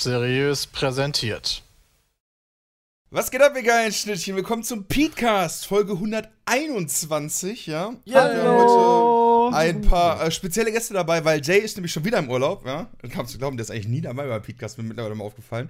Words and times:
Seriös 0.00 0.68
präsentiert. 0.68 1.64
Was 3.10 3.32
geht 3.32 3.42
ab, 3.42 3.54
ihr 3.56 3.64
geilen 3.64 3.90
Schnittchen? 3.90 4.36
Willkommen 4.36 4.62
zum 4.62 4.84
Petecast, 4.84 5.66
Folge 5.66 5.94
121, 5.94 7.66
ja? 7.66 7.94
Ja, 8.04 8.32
wir 8.32 8.44
haben 8.44 9.50
heute 9.50 9.56
ein 9.56 9.80
paar 9.80 10.22
äh, 10.22 10.30
spezielle 10.30 10.70
Gäste 10.70 10.94
dabei, 10.94 11.24
weil 11.24 11.42
Jay 11.42 11.58
ist 11.58 11.76
nämlich 11.76 11.92
schon 11.92 12.04
wieder 12.04 12.18
im 12.18 12.30
Urlaub, 12.30 12.64
ja? 12.64 12.88
Kannst 13.12 13.34
du 13.34 13.38
glauben, 13.38 13.56
der 13.56 13.64
ist 13.64 13.72
eigentlich 13.72 13.88
nie 13.88 14.00
dabei 14.00 14.28
beim 14.28 14.40
Petecast, 14.40 14.78
mir 14.78 14.84
mittlerweile 14.84 15.16
mal 15.16 15.24
aufgefallen. 15.24 15.68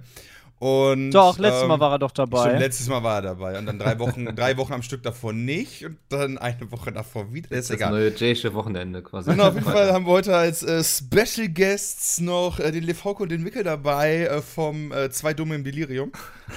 Und, 0.59 1.11
doch, 1.11 1.39
letztes 1.39 1.61
ähm, 1.61 1.69
Mal 1.69 1.79
war 1.79 1.93
er 1.93 1.99
doch 1.99 2.11
dabei. 2.11 2.41
Stimmt, 2.41 2.59
letztes 2.59 2.89
Mal 2.89 3.01
war 3.01 3.15
er 3.15 3.21
dabei. 3.21 3.57
Und 3.57 3.65
dann 3.65 3.79
drei 3.79 3.97
Wochen, 3.97 4.25
drei 4.35 4.57
Wochen 4.57 4.73
am 4.73 4.81
Stück 4.81 5.01
davor 5.03 5.31
nicht 5.31 5.85
und 5.85 5.97
dann 6.09 6.37
eine 6.37 6.69
Woche 6.69 6.91
davor 6.91 7.33
wieder. 7.33 7.47
Das 7.49 7.69
ist 7.69 7.79
das 7.79 7.89
neue 7.89 8.13
Jaysche 8.13 8.53
Wochenende 8.53 9.01
quasi. 9.01 9.29
Und 9.31 9.39
auf 9.39 9.53
jeden 9.53 9.65
Fall 9.65 9.93
haben 9.93 10.05
wir 10.05 10.11
heute 10.11 10.35
als 10.35 10.61
äh, 10.63 10.83
Special 10.83 11.47
Guests 11.47 12.19
noch 12.19 12.59
äh, 12.59 12.73
den 12.73 12.83
Lefauco 12.83 13.23
und 13.23 13.29
den 13.29 13.45
Wickel 13.45 13.63
dabei 13.63 14.25
äh, 14.25 14.41
vom 14.41 14.91
äh, 14.91 15.09
Zwei 15.11 15.33
Dumme 15.33 15.55
im 15.55 15.63
Delirium. 15.63 16.11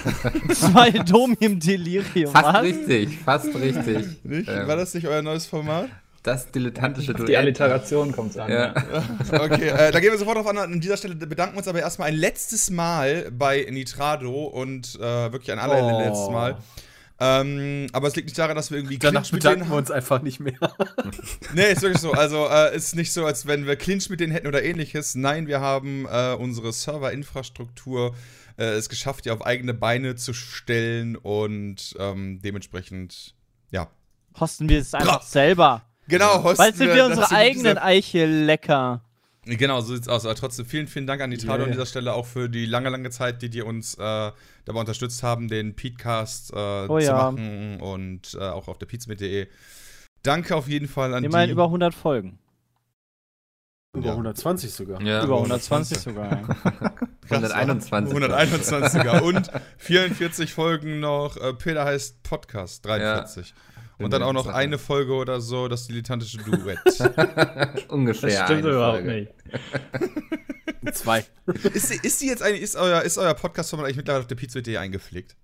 Zwei 0.53 0.91
Dumme 0.91 1.37
im 1.39 1.61
Delirium. 1.61 2.33
Fast 2.33 2.45
was? 2.45 2.63
richtig, 2.63 3.19
fast 3.19 3.55
richtig. 3.55 4.25
Nicht? 4.25 4.49
Ähm. 4.49 4.67
War 4.67 4.77
das 4.77 4.95
nicht 4.95 5.07
euer 5.07 5.23
neues 5.23 5.47
Format? 5.47 5.89
Das 6.23 6.53
dilettantische 6.53 7.15
Duett. 7.15 7.29
Die 7.29 7.37
Alliteration 7.37 8.13
kommt 8.13 8.39
an. 8.39 8.51
Ja. 8.51 8.75
Ja. 8.75 9.05
Okay, 9.41 9.69
äh, 9.69 9.91
da 9.91 9.99
gehen 9.99 10.13
wir 10.13 10.19
sofort 10.19 10.37
drauf 10.37 10.47
an. 10.47 10.59
An 10.59 10.81
dieser 10.81 10.97
Stelle 10.97 11.17
bedanken 11.17 11.55
wir 11.55 11.59
uns 11.59 11.69
aber 11.69 11.81
erstmal 11.81 12.09
ein 12.09 12.15
letztes 12.15 12.71
Mal 12.71 13.31
bei 13.33 13.67
Nitrado 13.69 14.45
und 14.45 14.95
äh, 14.97 15.33
wirklich 15.33 15.51
ein 15.51 15.59
allerletztes 15.59 16.29
oh. 16.29 16.31
Mal. 16.31 16.59
Ähm, 17.19 17.89
aber 17.93 18.09
es 18.09 18.17
liegt 18.17 18.27
nicht 18.27 18.39
daran, 18.39 18.57
dass 18.57 18.71
wir 18.71 18.79
irgendwie 18.79 18.99
Danach 18.99 19.23
Clinch 19.23 19.43
bedanken 19.43 19.71
wir 19.71 19.77
uns 19.77 19.91
einfach 19.91 20.23
nicht 20.23 20.41
mehr. 20.41 20.59
nee, 21.55 21.73
ist 21.73 21.83
wirklich 21.83 22.01
so. 22.01 22.13
Also 22.13 22.49
äh, 22.49 22.75
ist 22.75 22.95
nicht 22.95 23.13
so, 23.13 23.27
als 23.27 23.47
wenn 23.47 23.67
wir 23.67 23.77
Clinch 23.77 24.09
mit 24.09 24.21
denen 24.21 24.33
hätten 24.33 24.47
oder 24.47 24.63
ähnliches. 24.63 25.15
Nein, 25.15 25.47
wir 25.47 25.61
haben 25.61 26.07
äh, 26.11 26.35
unsere 26.35 26.73
Serverinfrastruktur 26.73 28.15
äh, 28.59 28.65
es 28.65 28.89
geschafft, 28.89 29.25
die 29.25 29.31
auf 29.31 29.45
eigene 29.45 29.75
Beine 29.75 30.17
zu 30.17 30.33
stellen 30.33 31.17
und 31.17 31.95
ähm, 31.99 32.41
dementsprechend, 32.43 33.35
ja. 33.71 33.89
Hosten 34.39 34.69
wir 34.69 34.81
es 34.81 34.95
einfach 34.95 35.21
Bra 35.21 35.25
selber. 35.25 35.83
Genau, 36.13 36.45
Hosten 36.45 36.59
Weil 36.59 36.75
sind 36.75 36.95
wir 36.95 37.07
unsere 37.07 37.31
eigenen 37.31 37.79
Eiche 37.79 38.27
lecker. 38.27 39.01
Genau, 39.47 39.81
so 39.81 39.95
sieht's 39.95 40.09
aus. 40.09 40.27
Aber 40.27 40.35
trotzdem 40.35 40.67
vielen, 40.67 40.87
vielen 40.87 41.07
Dank 41.07 41.23
an 41.23 41.31
die 41.31 41.39
Trado 41.39 41.61
yeah. 41.61 41.65
an 41.65 41.73
dieser 41.73 41.87
Stelle 41.87 42.13
auch 42.13 42.27
für 42.27 42.51
die 42.51 42.67
lange, 42.67 42.91
lange 42.91 43.09
Zeit, 43.09 43.41
die 43.41 43.49
die 43.49 43.63
uns 43.63 43.95
äh, 43.95 43.99
dabei 43.99 44.81
unterstützt 44.81 45.23
haben, 45.23 45.49
den 45.49 45.75
Petecast 45.75 46.53
äh, 46.53 46.57
oh, 46.57 46.99
zu 46.99 47.07
ja. 47.07 47.15
machen 47.15 47.81
und 47.81 48.37
äh, 48.39 48.45
auch 48.45 48.69
auf 48.69 48.77
der 48.77 48.85
pizmit.de. 48.85 49.49
Danke 50.23 50.55
auf 50.55 50.69
jeden 50.69 50.87
Fall 50.87 51.15
an 51.15 51.23
Wir 51.23 51.31
die. 51.31 51.33
meinen 51.33 51.51
über 51.51 51.65
100 51.65 51.95
Folgen. 51.95 52.39
Über 53.95 54.09
ja. 54.09 54.13
120 54.13 54.71
sogar. 54.71 55.01
Ja, 55.01 55.25
über 55.25 55.37
120 55.37 55.97
sogar. 55.99 56.31
Ja. 56.31 56.93
121. 57.31 58.15
121 58.15 58.93
sogar. 58.93 59.23
Und 59.23 59.51
44 59.79 60.53
Folgen 60.53 61.01
noch. 61.01 61.39
Äh, 61.39 61.55
Peter 61.55 61.87
heißt 61.87 62.23
Podcast 62.23 62.85
43. 62.85 63.55
Und 64.05 64.13
dann 64.13 64.23
auch 64.23 64.33
noch 64.33 64.47
eine 64.47 64.79
Folge 64.79 65.13
oder 65.13 65.41
so, 65.41 65.69
das 65.69 65.87
dilettantische 65.87 66.39
Duett. 66.39 66.79
Ungefähr. 67.89 68.31
Das 68.31 68.45
stimmt 68.45 68.65
überhaupt 68.65 69.03
Folge. 69.05 69.13
nicht. 69.13 69.33
Zwei. 70.97 71.25
Ist, 71.73 72.05
ist 72.05 72.21
die 72.21 72.27
jetzt 72.27 72.43
eigentlich, 72.43 72.63
ist 72.63 72.77
euer, 72.77 73.03
ist 73.03 73.19
euer 73.19 73.35
Podcast-Format 73.35 73.87
eigentlich 73.87 73.97
mittlerweile 73.99 74.23
auf 74.23 74.27
der 74.27 74.35
Pizza.de 74.35 74.77
eingepflegt? 74.77 75.37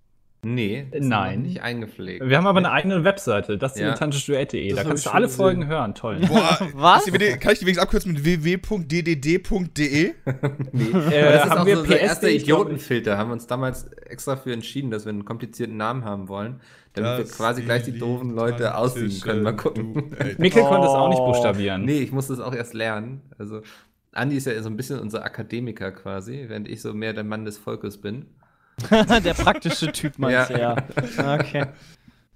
Nee, 0.43 0.87
Nein. 0.97 1.43
nicht 1.43 1.62
eingepflegt. 1.62 2.25
Wir 2.25 2.37
haben 2.37 2.47
aber 2.47 2.59
eine 2.59 2.71
eigene 2.71 3.03
Webseite, 3.03 3.59
das 3.59 3.72
ist 3.72 3.81
ja. 3.81 3.87
dilettantischduett.de. 3.87 4.72
Da 4.72 4.84
kannst 4.84 5.06
du 5.06 5.10
alle 5.10 5.26
gesehen. 5.26 5.37
Folgen 5.37 5.66
hören. 5.66 5.97
Toll. 5.97 6.21
Boah, 6.28 6.59
Was? 6.75 7.06
kann 7.06 7.15
ich 7.15 7.59
die 7.59 7.66
wenigstens 7.66 7.78
abkürzen 7.78 8.12
mit 8.12 8.22
www.ddd.de? 8.25 10.15
nee. 10.72 10.84
Äh, 10.84 11.32
das 11.32 11.44
ist 11.44 11.50
haben 11.50 11.59
auch 11.59 11.66
wir 11.66 11.75
so 11.75 11.82
unser 11.82 11.98
erster 11.98 12.31
Idiotenfilter. 12.31 13.19
Haben 13.19 13.31
wir 13.31 13.32
uns 13.32 13.48
damals 13.48 13.88
extra 14.06 14.37
für 14.37 14.53
entschieden, 14.53 14.93
dass 14.93 15.04
wir 15.06 15.10
einen 15.10 15.25
komplizierten 15.25 15.77
Namen 15.77 16.04
haben 16.04 16.28
wollen, 16.28 16.60
damit 16.93 17.10
das 17.10 17.19
wir 17.19 17.37
quasi 17.37 17.62
gleich 17.62 17.82
die 17.82 17.98
doofen 17.98 18.31
Leute 18.31 18.77
aussehen 18.77 19.21
können. 19.21 19.43
Mal 19.43 19.56
gucken. 19.56 20.15
Mikkel 20.38 20.62
oh. 20.62 20.69
konnte 20.69 20.87
es 20.87 20.93
auch 20.93 21.09
nicht 21.09 21.19
buchstabieren. 21.19 21.84
Nee, 21.84 21.98
ich 21.98 22.12
musste 22.12 22.32
es 22.32 22.38
auch 22.38 22.54
erst 22.54 22.75
lernen. 22.75 23.22
Also, 23.38 23.62
Andi 24.12 24.37
ist 24.37 24.47
ja 24.47 24.62
so 24.62 24.71
ein 24.71 24.77
bisschen 24.77 25.00
unser 25.00 25.25
Akademiker 25.25 25.91
quasi, 25.91 26.44
während 26.47 26.69
ich 26.69 26.81
so 26.81 26.94
mehr 26.94 27.12
der 27.12 27.25
Mann 27.25 27.44
des 27.44 27.59
Volkes 27.59 28.00
bin. 28.00 28.27
der 29.25 29.34
praktische 29.34 29.93
Typ 29.93 30.19
meinst 30.19 30.50
du, 30.50 30.59
ja. 30.59 30.77
ja. 31.16 31.34
Okay. 31.34 31.66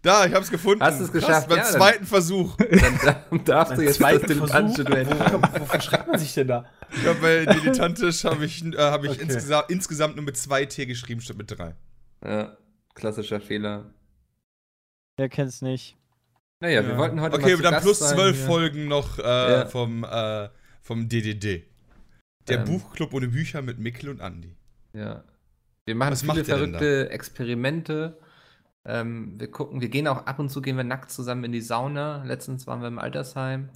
Da, 0.03 0.27
ich 0.27 0.35
hab's 0.35 0.51
gefunden. 0.51 0.83
Hast 0.83 0.99
du 0.99 1.05
es 1.05 1.13
geschafft? 1.13 1.49
beim 1.49 1.59
ja, 1.59 1.65
zweiten 1.65 2.05
Versuch. 2.05 2.57
Dann 3.31 3.45
darfst 3.45 3.77
du 3.77 3.83
jetzt 3.83 4.01
das 4.01 4.23
dilettantische 4.23 4.85
Duell. 4.85 5.07
Wo 5.09 5.65
verschreibt 5.65 6.09
man 6.09 6.19
sich 6.19 6.35
denn 6.35 6.49
da? 6.49 6.67
Ja, 7.05 7.13
bei 7.21 7.47
dilettantisch 7.47 8.25
habe 8.25 8.45
ich, 8.45 8.65
äh, 8.65 8.77
hab 8.77 9.05
ich 9.05 9.11
okay. 9.11 9.23
insgesa 9.23 9.61
insgesamt 9.69 10.17
nur 10.17 10.25
mit 10.25 10.37
zwei 10.37 10.67
T 10.67 10.87
geschrieben 10.87 11.21
statt 11.21 11.37
mit 11.39 11.57
drei. 11.57 11.77
Ja, 12.25 12.57
klassischer 12.95 13.41
Fehler. 13.41 13.95
Wer 15.17 15.29
kennt's 15.29 15.63
nicht? 15.63 15.97
Naja, 16.59 16.81
ja. 16.81 16.89
wir 16.89 16.97
wollten 16.97 17.21
heute 17.21 17.37
Okay, 17.37 17.55
mal 17.55 17.63
dann 17.63 17.83
plus 17.83 18.01
zwölf 18.01 18.45
Folgen 18.45 18.89
noch 18.89 19.19
äh, 19.19 19.23
ja. 19.23 19.67
vom, 19.67 20.05
äh, 20.05 20.49
vom 20.81 21.09
DDD. 21.09 21.65
Der 22.49 22.59
ähm. 22.59 22.65
Buchclub 22.65 23.15
ohne 23.15 23.29
Bücher 23.29 23.63
mit 23.63 23.79
Mikkel 23.79 24.09
und 24.09 24.21
Andy. 24.21 24.57
Ja. 24.95 25.23
Wir 25.85 25.95
machen 25.95 26.13
Was 26.13 26.23
viele 26.23 26.45
verrückte 26.45 27.11
Experimente. 27.11 28.19
Ähm, 28.85 29.39
wir 29.39 29.51
gucken, 29.51 29.81
wir 29.81 29.89
gehen 29.89 30.09
auch 30.09 30.27
ab 30.27 30.39
und 30.39 30.49
zu 30.49 30.61
gehen 30.61 30.77
wir 30.77 30.85
nackt 30.85 31.11
zusammen 31.11 31.45
in 31.45 31.53
die 31.53 31.61
Sauna. 31.61 32.23
Letztens 32.25 32.67
waren 32.67 32.81
wir 32.81 32.89
im 32.89 32.99
Altersheim. 32.99 33.71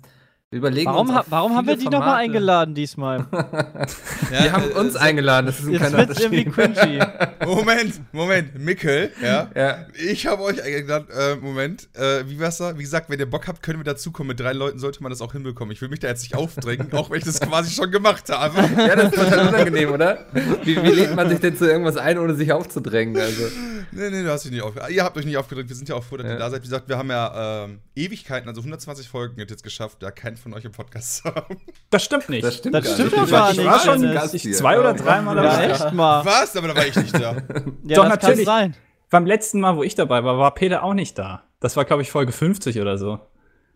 Wir 0.52 0.58
überlegen 0.58 0.92
warum, 0.92 1.08
uns 1.08 1.18
ha 1.18 1.24
warum 1.28 1.56
haben 1.56 1.66
wir 1.66 1.76
die 1.76 1.86
nochmal 1.86 2.22
eingeladen 2.22 2.72
diesmal? 2.72 3.26
ja, 3.32 4.42
die 4.44 4.52
haben 4.52 4.70
äh, 4.70 4.74
uns 4.74 4.94
äh, 4.94 4.98
eingeladen, 4.98 5.46
das 5.46 5.58
ist 5.58 5.66
ein 5.66 5.72
Jetzt 5.72 5.80
kleiner 5.80 5.98
wird's 6.06 6.20
irgendwie 6.20 6.44
cringy. 6.44 7.00
Moment, 7.44 8.00
Moment, 8.12 8.56
Mickel, 8.56 9.10
ja. 9.20 9.50
ja. 9.56 9.86
Ich 10.08 10.28
habe 10.28 10.44
euch 10.44 10.62
eingeladen, 10.62 11.08
äh, 11.10 11.34
Moment, 11.34 11.88
äh, 11.94 12.22
wie 12.28 12.38
war's 12.38 12.58
da? 12.58 12.78
Wie 12.78 12.82
gesagt, 12.82 13.10
wenn 13.10 13.18
ihr 13.18 13.28
Bock 13.28 13.48
habt, 13.48 13.60
können 13.60 13.80
wir 13.80 13.84
dazukommen. 13.84 14.28
Mit 14.28 14.38
drei 14.38 14.52
Leuten 14.52 14.78
sollte 14.78 15.02
man 15.02 15.10
das 15.10 15.20
auch 15.20 15.32
hinbekommen. 15.32 15.72
Ich 15.72 15.80
will 15.80 15.88
mich 15.88 15.98
da 15.98 16.06
jetzt 16.06 16.22
nicht 16.22 16.36
aufdrängen, 16.36 16.92
auch 16.92 17.10
wenn 17.10 17.18
ich 17.18 17.24
das 17.24 17.40
quasi 17.40 17.74
schon 17.74 17.90
gemacht 17.90 18.28
habe. 18.28 18.56
ja, 18.78 18.94
das 18.94 19.12
ist 19.12 19.20
total 19.20 19.48
unangenehm, 19.48 19.90
oder? 19.90 20.26
Wie, 20.62 20.80
wie 20.80 20.90
lädt 20.90 21.16
man 21.16 21.28
sich 21.28 21.40
denn 21.40 21.56
zu 21.56 21.68
irgendwas 21.68 21.96
ein, 21.96 22.18
ohne 22.18 22.36
sich 22.36 22.52
aufzudrängen? 22.52 23.16
Also. 23.16 23.48
Nee, 23.90 24.10
nee, 24.10 24.22
du 24.22 24.30
hast 24.30 24.44
dich 24.44 24.52
nicht 24.52 24.62
aufgedrängt. 24.62 24.92
Ihr 24.92 25.02
habt 25.02 25.16
euch 25.16 25.24
nicht 25.24 25.38
aufgedrängt, 25.38 25.68
wir 25.68 25.76
sind 25.76 25.88
ja 25.88 25.96
auch 25.96 26.04
froh, 26.04 26.18
dass 26.18 26.26
ja. 26.26 26.34
ihr 26.34 26.38
da 26.38 26.50
seid. 26.50 26.62
Wie 26.62 26.66
gesagt, 26.66 26.88
wir 26.88 26.98
haben 26.98 27.10
ja 27.10 27.64
ähm, 27.64 27.80
Ewigkeiten, 27.96 28.48
also 28.48 28.60
120 28.60 29.08
Folgen 29.08 29.40
jetzt 29.40 29.64
geschafft, 29.64 30.02
da 30.04 30.12
kein 30.36 30.42
von 30.42 30.54
euch 30.54 30.64
im 30.64 30.72
Podcast 30.72 31.24
haben. 31.24 31.56
Das 31.90 32.04
stimmt 32.04 32.28
nicht. 32.28 32.44
Das 32.44 32.56
stimmt, 32.56 32.74
das 32.74 32.94
stimmt 32.94 33.12
doch 33.12 33.28
gar 33.28 33.48
nicht. 33.48 33.60
Ich 33.60 33.66
war 33.66 33.80
schon 33.80 34.02
Gast 34.02 34.38
zwei 34.54 34.78
oder 34.78 34.94
dreimal 34.94 35.36
dabei. 35.36 35.66
Ja, 35.66 35.74
echt 35.74 35.92
mal. 35.92 36.24
Was? 36.24 36.56
Aber 36.56 36.68
da 36.68 36.76
war 36.76 36.86
ich 36.86 36.96
nicht 36.96 37.14
da. 37.14 37.36
ja, 37.84 37.96
doch, 37.96 38.08
natürlich. 38.08 38.46
Sein. 38.46 38.74
Beim 39.10 39.26
letzten 39.26 39.60
Mal, 39.60 39.76
wo 39.76 39.82
ich 39.82 39.94
dabei 39.94 40.24
war, 40.24 40.38
war 40.38 40.54
Peter 40.54 40.82
auch 40.82 40.94
nicht 40.94 41.18
da. 41.18 41.44
Das 41.60 41.76
war, 41.76 41.84
glaube 41.84 42.02
ich, 42.02 42.10
Folge 42.10 42.32
50 42.32 42.80
oder 42.80 42.98
so. 42.98 43.20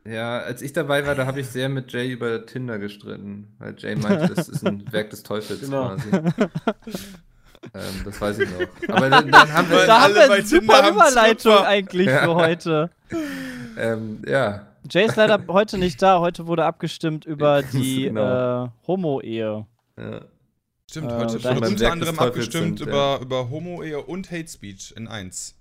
Ja, 0.04 0.40
als 0.40 0.62
ich 0.62 0.72
dabei 0.72 1.06
war, 1.06 1.14
da 1.14 1.26
habe 1.26 1.40
ich 1.40 1.48
sehr 1.48 1.68
mit 1.68 1.92
Jay 1.92 2.10
über 2.10 2.46
Tinder 2.46 2.78
gestritten. 2.78 3.54
Weil 3.58 3.74
Jay 3.78 3.96
meinte, 3.96 4.34
das 4.34 4.48
ist 4.48 4.66
ein 4.66 4.90
Werk 4.92 5.10
des 5.10 5.22
Teufels 5.22 5.60
genau. 5.60 5.88
quasi. 5.88 6.08
ähm, 7.74 8.02
das 8.04 8.20
weiß 8.20 8.38
ich 8.40 8.48
noch. 8.50 8.94
Aber 8.94 9.10
dann, 9.10 9.30
dann 9.30 9.52
haben 9.52 9.70
wir. 9.70 9.86
Da 9.86 10.02
haben 10.02 10.14
wir 10.14 10.30
eine 10.30 10.44
super 10.44 10.88
Überleitung 10.88 11.58
eigentlich 11.58 12.06
ja. 12.08 12.24
für 12.24 12.34
heute. 12.34 12.90
ähm, 13.78 14.22
ja. 14.26 14.69
Jay 14.90 15.04
ist 15.06 15.16
leider 15.16 15.44
heute 15.48 15.78
nicht 15.78 16.02
da. 16.02 16.20
Heute 16.20 16.46
wurde 16.46 16.64
abgestimmt 16.64 17.24
über 17.24 17.62
die 17.62 18.02
genau. 18.04 18.64
äh, 18.64 18.68
Homo-Ehe. 18.86 19.66
Ja. 19.96 20.20
Stimmt, 20.90 21.12
heute 21.12 21.36
äh, 21.38 21.54
wurde 21.54 21.68
unter 21.68 21.92
anderem 21.92 22.18
abgestimmt 22.18 22.78
sind, 22.78 22.88
über, 22.88 23.16
ja. 23.16 23.20
über 23.20 23.48
Homo-Ehe 23.50 24.02
und 24.02 24.30
Hate 24.32 24.48
Speech 24.48 24.92
in 24.96 25.06
1. 25.06 25.54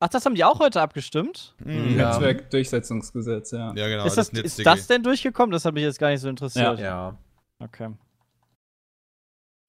Ach, 0.00 0.08
das 0.08 0.26
haben 0.26 0.34
die 0.34 0.42
auch 0.42 0.58
heute 0.58 0.80
abgestimmt? 0.80 1.54
Mhm. 1.64 1.96
Ja. 1.96 2.10
Netzwerkdurchsetzungsgesetz, 2.10 3.52
ja. 3.52 3.72
Ja, 3.76 3.86
genau. 3.86 4.04
Ist 4.04 4.18
das, 4.18 4.30
das 4.30 4.40
ist 4.40 4.66
das 4.66 4.88
denn 4.88 5.04
durchgekommen? 5.04 5.52
Das 5.52 5.64
hat 5.64 5.74
mich 5.74 5.84
jetzt 5.84 6.00
gar 6.00 6.10
nicht 6.10 6.20
so 6.20 6.28
interessiert. 6.28 6.80
Ja. 6.80 6.84
ja. 6.84 7.18
Okay. 7.60 7.90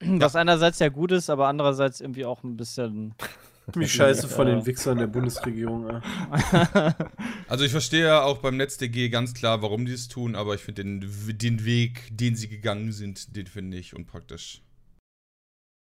Was 0.00 0.34
einerseits 0.34 0.80
ja 0.80 0.88
gut 0.88 1.12
ist, 1.12 1.30
aber 1.30 1.46
andererseits 1.46 2.00
irgendwie 2.00 2.24
auch 2.24 2.42
ein 2.42 2.56
bisschen 2.56 3.14
Wie 3.72 3.88
scheiße 3.88 4.28
von 4.28 4.46
den 4.46 4.66
Wichsern 4.66 4.98
der 4.98 5.06
Bundesregierung. 5.06 5.88
also 7.48 7.64
ich 7.64 7.70
verstehe 7.70 8.04
ja 8.04 8.22
auch 8.22 8.38
beim 8.38 8.56
NetzDG 8.56 9.08
ganz 9.08 9.32
klar, 9.32 9.62
warum 9.62 9.86
die 9.86 9.92
es 9.92 10.08
tun, 10.08 10.34
aber 10.34 10.54
ich 10.54 10.60
finde 10.60 10.84
den, 10.84 11.00
den 11.38 11.64
Weg, 11.64 12.08
den 12.10 12.36
sie 12.36 12.48
gegangen 12.48 12.92
sind, 12.92 13.36
den 13.36 13.46
finde 13.46 13.78
ich 13.78 13.94
unpraktisch. 13.96 14.62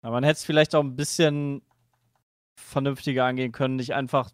Aber 0.01 0.17
man 0.17 0.23
hätte 0.23 0.38
es 0.38 0.45
vielleicht 0.45 0.75
auch 0.75 0.83
ein 0.83 0.95
bisschen 0.95 1.63
vernünftiger 2.56 3.25
angehen 3.25 3.51
können, 3.51 3.77
nicht 3.77 3.95
einfach, 3.95 4.29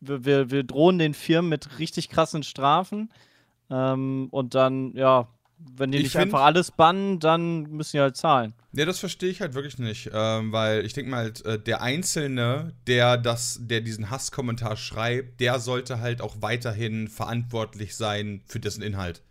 wir, 0.00 0.24
wir, 0.24 0.50
wir 0.50 0.64
drohen 0.64 0.98
den 0.98 1.14
Firmen 1.14 1.48
mit 1.48 1.78
richtig 1.78 2.08
krassen 2.08 2.42
Strafen 2.42 3.12
ähm, 3.70 4.28
und 4.30 4.54
dann, 4.54 4.92
ja, 4.94 5.28
wenn 5.76 5.92
die 5.92 5.98
ich 5.98 6.04
nicht 6.04 6.16
einfach 6.16 6.42
alles 6.42 6.70
bannen, 6.70 7.18
dann 7.20 7.62
müssen 7.62 7.96
die 7.96 8.00
halt 8.00 8.16
zahlen. 8.16 8.54
Ja, 8.72 8.84
das 8.84 8.98
verstehe 8.98 9.30
ich 9.30 9.40
halt 9.40 9.54
wirklich 9.54 9.78
nicht, 9.78 10.10
ähm, 10.12 10.52
weil 10.52 10.84
ich 10.84 10.92
denke 10.92 11.10
mal, 11.10 11.24
halt, 11.24 11.44
äh, 11.44 11.58
der 11.58 11.82
Einzelne, 11.82 12.74
der 12.86 13.16
das, 13.16 13.58
der 13.62 13.80
diesen 13.80 14.10
Hasskommentar 14.10 14.76
schreibt, 14.76 15.40
der 15.40 15.58
sollte 15.60 16.00
halt 16.00 16.20
auch 16.20 16.36
weiterhin 16.40 17.08
verantwortlich 17.08 17.96
sein 17.96 18.42
für 18.46 18.60
dessen 18.60 18.82
Inhalt. 18.82 19.22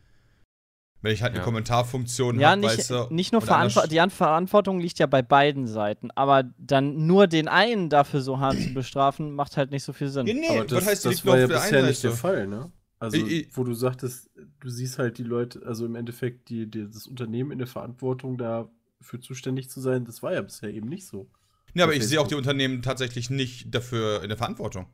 Wenn 1.01 1.13
ich 1.13 1.21
halt 1.21 1.31
eine 1.31 1.39
ja. 1.39 1.43
Kommentarfunktion 1.43 2.39
ja, 2.39 2.51
habe, 2.51 2.61
nicht, 2.61 2.77
weißt 2.77 2.89
du, 2.89 3.07
nicht 3.09 3.33
nur 3.33 3.41
Verantw 3.41 3.87
die 3.89 3.99
Verantwortung 4.09 4.79
liegt 4.79 4.99
ja 4.99 5.05
bei 5.05 5.21
beiden 5.21 5.67
Seiten, 5.67 6.11
aber 6.11 6.43
dann 6.57 7.05
nur 7.05 7.27
den 7.27 7.49
einen 7.49 7.89
dafür 7.89 8.21
so 8.21 8.39
hart 8.39 8.57
zu 8.57 8.73
bestrafen, 8.73 9.33
macht 9.33 9.57
halt 9.57 9.71
nicht 9.71 9.83
so 9.83 9.91
viel 9.91 10.07
Sinn. 10.07 10.27
Ja, 10.27 10.33
nee, 10.33 10.47
aber 10.47 10.63
das, 10.63 10.85
heißt, 10.85 11.05
das 11.05 11.25
war 11.25 11.37
ja 11.37 11.47
bisher 11.47 11.83
nicht 11.83 12.01
der 12.05 12.13
Fall, 12.13 12.47
ne? 12.47 12.71
Also, 12.99 13.17
ich, 13.17 13.47
ich, 13.47 13.57
wo 13.57 13.63
du 13.63 13.73
sagtest, 13.73 14.29
du 14.59 14.69
siehst 14.69 14.97
halt 14.97 15.17
die 15.17 15.23
Leute, 15.23 15.61
also 15.65 15.85
im 15.85 15.95
Endeffekt 15.95 16.49
die, 16.49 16.69
die, 16.69 16.89
das 16.89 17.07
Unternehmen 17.07 17.51
in 17.51 17.57
der 17.57 17.67
Verantwortung 17.67 18.37
dafür 18.37 19.19
zuständig 19.21 19.69
zu 19.69 19.81
sein, 19.81 20.05
das 20.05 20.23
war 20.23 20.33
ja 20.33 20.41
bisher 20.41 20.73
eben 20.73 20.87
nicht 20.87 21.05
so. 21.05 21.29
Ja, 21.73 21.85
aber 21.85 21.95
ich 21.95 22.07
sehe 22.07 22.21
auch 22.21 22.27
die 22.27 22.35
Unternehmen 22.35 22.81
tatsächlich 22.81 23.29
nicht 23.29 23.73
dafür 23.73 24.21
in 24.21 24.29
der 24.29 24.37
Verantwortung. 24.37 24.85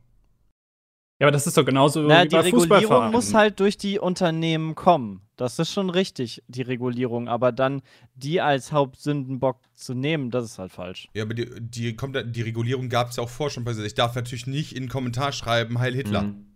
Ja, 1.20 1.26
aber 1.26 1.32
das 1.32 1.46
ist 1.46 1.58
doch 1.58 1.66
genauso 1.66 2.00
Na, 2.00 2.24
wie 2.24 2.28
die 2.28 2.34
bei 2.34 2.40
Regulierung 2.40 3.10
muss 3.10 3.34
halt 3.34 3.60
durch 3.60 3.76
die 3.76 3.98
Unternehmen 3.98 4.74
kommen. 4.74 5.20
Das 5.36 5.58
ist 5.58 5.70
schon 5.70 5.90
richtig, 5.90 6.42
die 6.48 6.62
Regulierung. 6.62 7.28
Aber 7.28 7.52
dann 7.52 7.82
die 8.14 8.40
als 8.40 8.72
Hauptsündenbock 8.72 9.58
zu 9.74 9.92
nehmen, 9.92 10.30
das 10.30 10.46
ist 10.46 10.58
halt 10.58 10.72
falsch. 10.72 11.08
Ja, 11.12 11.24
aber 11.24 11.34
die, 11.34 11.46
die, 11.60 11.94
kommt, 11.94 12.16
die 12.34 12.42
Regulierung 12.42 12.88
gab 12.88 13.10
es 13.10 13.16
ja 13.16 13.22
auch 13.22 13.28
vor 13.28 13.50
schon. 13.50 13.66
Ich 13.84 13.94
darf 13.94 14.14
natürlich 14.14 14.46
nicht 14.46 14.72
in 14.72 14.84
einen 14.84 14.88
Kommentar 14.88 15.32
schreiben, 15.32 15.78
Heil 15.78 15.94
Hitler. 15.94 16.22
Mhm 16.22 16.49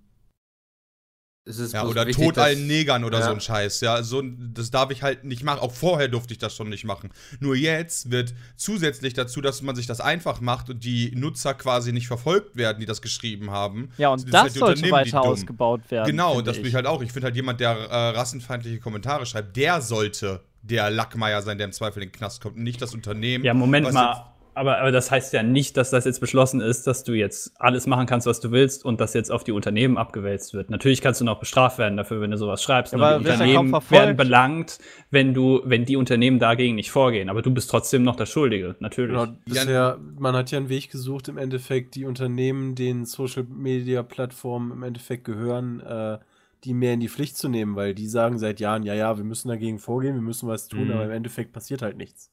ja, 1.46 1.84
oder 1.84 2.06
wichtig, 2.06 2.24
Tod 2.24 2.38
allen 2.38 2.66
Negern 2.66 3.04
oder 3.04 3.18
ja. 3.18 3.26
so 3.26 3.32
ein 3.32 3.40
Scheiß. 3.40 3.80
Ja, 3.82 4.02
so, 4.02 4.22
das 4.22 4.70
darf 4.70 4.90
ich 4.90 5.02
halt 5.02 5.24
nicht 5.24 5.42
machen. 5.42 5.60
Auch 5.60 5.72
vorher 5.72 6.08
durfte 6.08 6.32
ich 6.32 6.38
das 6.38 6.56
schon 6.56 6.70
nicht 6.70 6.84
machen. 6.84 7.10
Nur 7.38 7.54
jetzt 7.54 8.10
wird 8.10 8.34
zusätzlich 8.56 9.12
dazu, 9.12 9.42
dass 9.42 9.60
man 9.60 9.76
sich 9.76 9.86
das 9.86 10.00
einfach 10.00 10.40
macht 10.40 10.70
und 10.70 10.84
die 10.84 11.12
Nutzer 11.14 11.52
quasi 11.54 11.92
nicht 11.92 12.06
verfolgt 12.06 12.56
werden, 12.56 12.80
die 12.80 12.86
das 12.86 13.02
geschrieben 13.02 13.50
haben. 13.50 13.90
Ja, 13.98 14.08
und 14.08 14.32
das 14.32 14.42
halt 14.42 14.52
sollte 14.52 14.90
weiter 14.90 15.20
ausgebaut 15.20 15.82
werden. 15.90 16.06
Genau, 16.06 16.38
und 16.38 16.46
das 16.46 16.56
bin 16.56 16.66
ich 16.66 16.74
halt 16.74 16.86
auch. 16.86 17.02
Ich 17.02 17.12
finde 17.12 17.26
halt 17.26 17.36
jemand, 17.36 17.60
der 17.60 17.70
äh, 17.72 18.08
rassenfeindliche 18.10 18.80
Kommentare 18.80 19.26
schreibt, 19.26 19.56
der 19.56 19.82
sollte 19.82 20.40
der 20.62 20.90
Lackmeier 20.90 21.42
sein, 21.42 21.58
der 21.58 21.66
im 21.66 21.72
Zweifel 21.72 22.02
in 22.02 22.08
den 22.08 22.14
Knast 22.14 22.40
kommt, 22.40 22.56
und 22.56 22.62
nicht 22.62 22.80
das 22.80 22.94
Unternehmen. 22.94 23.44
Ja, 23.44 23.52
Moment 23.52 23.92
mal 23.92 24.33
aber, 24.54 24.78
aber 24.78 24.92
das 24.92 25.10
heißt 25.10 25.32
ja 25.32 25.42
nicht, 25.42 25.76
dass 25.76 25.90
das 25.90 26.04
jetzt 26.04 26.20
beschlossen 26.20 26.60
ist, 26.60 26.86
dass 26.86 27.04
du 27.04 27.12
jetzt 27.12 27.52
alles 27.60 27.86
machen 27.86 28.06
kannst, 28.06 28.26
was 28.26 28.40
du 28.40 28.50
willst 28.50 28.84
und 28.84 29.00
das 29.00 29.14
jetzt 29.14 29.30
auf 29.30 29.44
die 29.44 29.52
Unternehmen 29.52 29.98
abgewälzt 29.98 30.54
wird. 30.54 30.70
Natürlich 30.70 31.00
kannst 31.00 31.20
du 31.20 31.24
noch 31.24 31.40
bestraft 31.40 31.78
werden 31.78 31.96
dafür, 31.96 32.20
wenn 32.20 32.30
du 32.30 32.36
sowas 32.36 32.62
schreibst. 32.62 32.94
Aber 32.94 33.18
die 33.18 33.28
Unternehmen 33.28 33.72
werden 33.90 34.16
belangt, 34.16 34.78
wenn 35.10 35.34
du, 35.34 35.60
wenn 35.64 35.84
die 35.84 35.96
Unternehmen 35.96 36.38
dagegen 36.38 36.76
nicht 36.76 36.90
vorgehen. 36.90 37.28
Aber 37.28 37.42
du 37.42 37.50
bist 37.50 37.70
trotzdem 37.70 38.02
noch 38.02 38.16
der 38.16 38.26
Schuldige, 38.26 38.76
natürlich. 38.78 39.12
Genau, 39.12 39.36
bisher, 39.44 39.98
man 40.18 40.34
hat 40.34 40.50
ja 40.50 40.58
einen 40.58 40.68
Weg 40.68 40.90
gesucht, 40.90 41.28
im 41.28 41.38
Endeffekt 41.38 41.94
die 41.94 42.04
Unternehmen, 42.04 42.74
den 42.74 43.04
Social 43.04 43.44
Media 43.44 44.02
Plattformen 44.02 44.72
im 44.72 44.82
Endeffekt 44.82 45.24
gehören, 45.24 45.80
äh, 45.80 46.18
die 46.64 46.74
mehr 46.74 46.94
in 46.94 47.00
die 47.00 47.08
Pflicht 47.08 47.36
zu 47.36 47.48
nehmen, 47.48 47.76
weil 47.76 47.94
die 47.94 48.08
sagen 48.08 48.38
seit 48.38 48.58
Jahren, 48.60 48.82
ja, 48.82 48.94
ja, 48.94 49.16
wir 49.16 49.24
müssen 49.24 49.48
dagegen 49.48 49.78
vorgehen, 49.78 50.14
wir 50.14 50.22
müssen 50.22 50.48
was 50.48 50.68
tun, 50.68 50.86
mhm. 50.86 50.92
aber 50.92 51.04
im 51.04 51.10
Endeffekt 51.10 51.52
passiert 51.52 51.82
halt 51.82 51.96
nichts. 51.96 52.30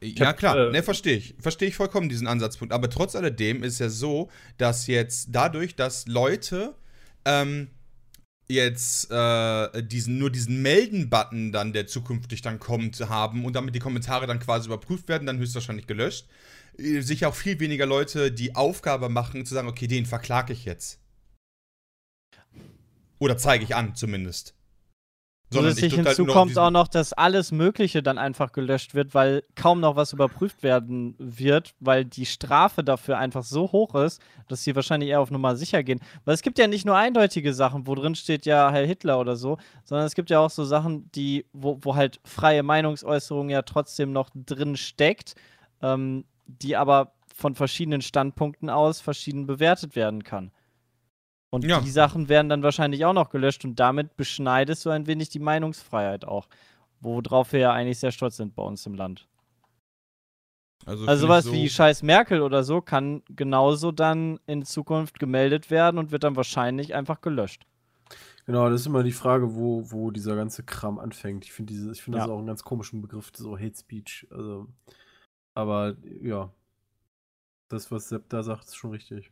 Ja, 0.00 0.32
klar, 0.32 0.68
äh, 0.68 0.70
ne, 0.70 0.82
verstehe 0.82 1.16
ich. 1.16 1.34
Verstehe 1.40 1.68
ich 1.68 1.74
vollkommen 1.74 2.08
diesen 2.08 2.26
Ansatzpunkt. 2.26 2.72
Aber 2.72 2.88
trotz 2.88 3.16
alledem 3.16 3.62
ist 3.62 3.80
ja 3.80 3.88
so, 3.88 4.30
dass 4.56 4.86
jetzt 4.86 5.28
dadurch, 5.32 5.74
dass 5.74 6.06
Leute 6.06 6.74
ähm, 7.24 7.68
jetzt 8.48 9.10
äh, 9.10 9.82
diesen, 9.82 10.18
nur 10.18 10.30
diesen 10.30 10.62
Melden-Button 10.62 11.52
dann, 11.52 11.72
der 11.72 11.86
zukünftig 11.86 12.42
dann 12.42 12.58
kommt, 12.58 12.98
haben 13.08 13.44
und 13.44 13.54
damit 13.54 13.74
die 13.74 13.80
Kommentare 13.80 14.26
dann 14.26 14.38
quasi 14.38 14.68
überprüft 14.68 15.08
werden, 15.08 15.26
dann 15.26 15.38
höchstwahrscheinlich 15.38 15.86
gelöscht, 15.86 16.26
äh, 16.78 17.00
sich 17.00 17.26
auch 17.26 17.34
viel 17.34 17.60
weniger 17.60 17.86
Leute 17.86 18.32
die 18.32 18.54
Aufgabe 18.54 19.08
machen, 19.08 19.44
zu 19.44 19.54
sagen, 19.54 19.68
okay, 19.68 19.86
den 19.86 20.06
verklage 20.06 20.52
ich 20.52 20.64
jetzt. 20.64 21.00
Oder 23.18 23.36
zeige 23.36 23.64
ich 23.64 23.74
an, 23.74 23.94
zumindest. 23.96 24.54
Zusätzlich 25.50 25.96
halt 25.96 26.08
hinzu 26.08 26.26
kommt 26.26 26.58
auch 26.58 26.70
noch, 26.70 26.88
dass 26.88 27.14
alles 27.14 27.52
Mögliche 27.52 28.02
dann 28.02 28.18
einfach 28.18 28.52
gelöscht 28.52 28.94
wird, 28.94 29.14
weil 29.14 29.42
kaum 29.54 29.80
noch 29.80 29.96
was 29.96 30.12
überprüft 30.12 30.62
werden 30.62 31.14
wird, 31.18 31.74
weil 31.80 32.04
die 32.04 32.26
Strafe 32.26 32.84
dafür 32.84 33.16
einfach 33.16 33.42
so 33.42 33.72
hoch 33.72 33.94
ist, 33.94 34.20
dass 34.48 34.62
sie 34.62 34.76
wahrscheinlich 34.76 35.08
eher 35.10 35.20
auf 35.20 35.30
Nummer 35.30 35.56
sicher 35.56 35.82
gehen. 35.82 36.00
Weil 36.26 36.34
es 36.34 36.42
gibt 36.42 36.58
ja 36.58 36.66
nicht 36.66 36.84
nur 36.84 36.96
eindeutige 36.96 37.54
Sachen, 37.54 37.86
wo 37.86 37.94
drin 37.94 38.14
steht 38.14 38.44
ja 38.44 38.70
Herr 38.70 38.84
Hitler 38.84 39.18
oder 39.18 39.36
so, 39.36 39.56
sondern 39.84 40.06
es 40.06 40.14
gibt 40.14 40.28
ja 40.28 40.40
auch 40.40 40.50
so 40.50 40.64
Sachen, 40.64 41.10
die, 41.12 41.46
wo, 41.54 41.78
wo 41.80 41.94
halt 41.94 42.20
freie 42.24 42.62
Meinungsäußerung 42.62 43.48
ja 43.48 43.62
trotzdem 43.62 44.12
noch 44.12 44.28
drin 44.34 44.76
steckt, 44.76 45.34
ähm, 45.80 46.24
die 46.46 46.76
aber 46.76 47.12
von 47.34 47.54
verschiedenen 47.54 48.02
Standpunkten 48.02 48.68
aus 48.68 49.00
verschieden 49.00 49.46
bewertet 49.46 49.96
werden 49.96 50.24
kann. 50.24 50.50
Und 51.50 51.64
ja. 51.64 51.80
die 51.80 51.90
Sachen 51.90 52.28
werden 52.28 52.48
dann 52.48 52.62
wahrscheinlich 52.62 53.04
auch 53.04 53.14
noch 53.14 53.30
gelöscht 53.30 53.64
und 53.64 53.76
damit 53.76 54.16
beschneidest 54.16 54.84
du 54.84 54.90
ein 54.90 55.06
wenig 55.06 55.30
die 55.30 55.38
Meinungsfreiheit 55.38 56.24
auch. 56.24 56.48
Worauf 57.00 57.52
wir 57.52 57.60
ja 57.60 57.72
eigentlich 57.72 57.98
sehr 57.98 58.12
stolz 58.12 58.36
sind 58.36 58.54
bei 58.54 58.62
uns 58.62 58.84
im 58.86 58.94
Land. 58.94 59.28
Also, 60.84 61.06
also 61.06 61.26
sowas 61.26 61.44
so 61.44 61.52
wie 61.52 61.68
Scheiß 61.68 62.02
Merkel 62.02 62.42
oder 62.42 62.64
so 62.64 62.80
kann 62.80 63.22
genauso 63.28 63.92
dann 63.92 64.40
in 64.46 64.64
Zukunft 64.64 65.18
gemeldet 65.18 65.70
werden 65.70 65.98
und 65.98 66.12
wird 66.12 66.24
dann 66.24 66.36
wahrscheinlich 66.36 66.94
einfach 66.94 67.20
gelöscht. 67.20 67.66
Genau, 68.46 68.70
das 68.70 68.80
ist 68.80 68.86
immer 68.86 69.02
die 69.02 69.12
Frage, 69.12 69.54
wo, 69.54 69.90
wo 69.90 70.10
dieser 70.10 70.34
ganze 70.34 70.62
Kram 70.62 70.98
anfängt. 70.98 71.44
Ich 71.44 71.52
finde 71.52 71.74
find 71.94 72.16
das 72.16 72.26
ja. 72.26 72.32
auch 72.32 72.38
einen 72.38 72.46
ganz 72.46 72.62
komischen 72.62 73.02
Begriff, 73.02 73.30
so 73.34 73.58
Hate 73.58 73.76
Speech. 73.76 74.26
Also, 74.30 74.66
aber 75.54 75.96
ja, 76.22 76.50
das, 77.68 77.90
was 77.90 78.08
Sepp 78.08 78.30
da 78.30 78.42
sagt, 78.42 78.64
ist 78.64 78.76
schon 78.76 78.92
richtig. 78.92 79.30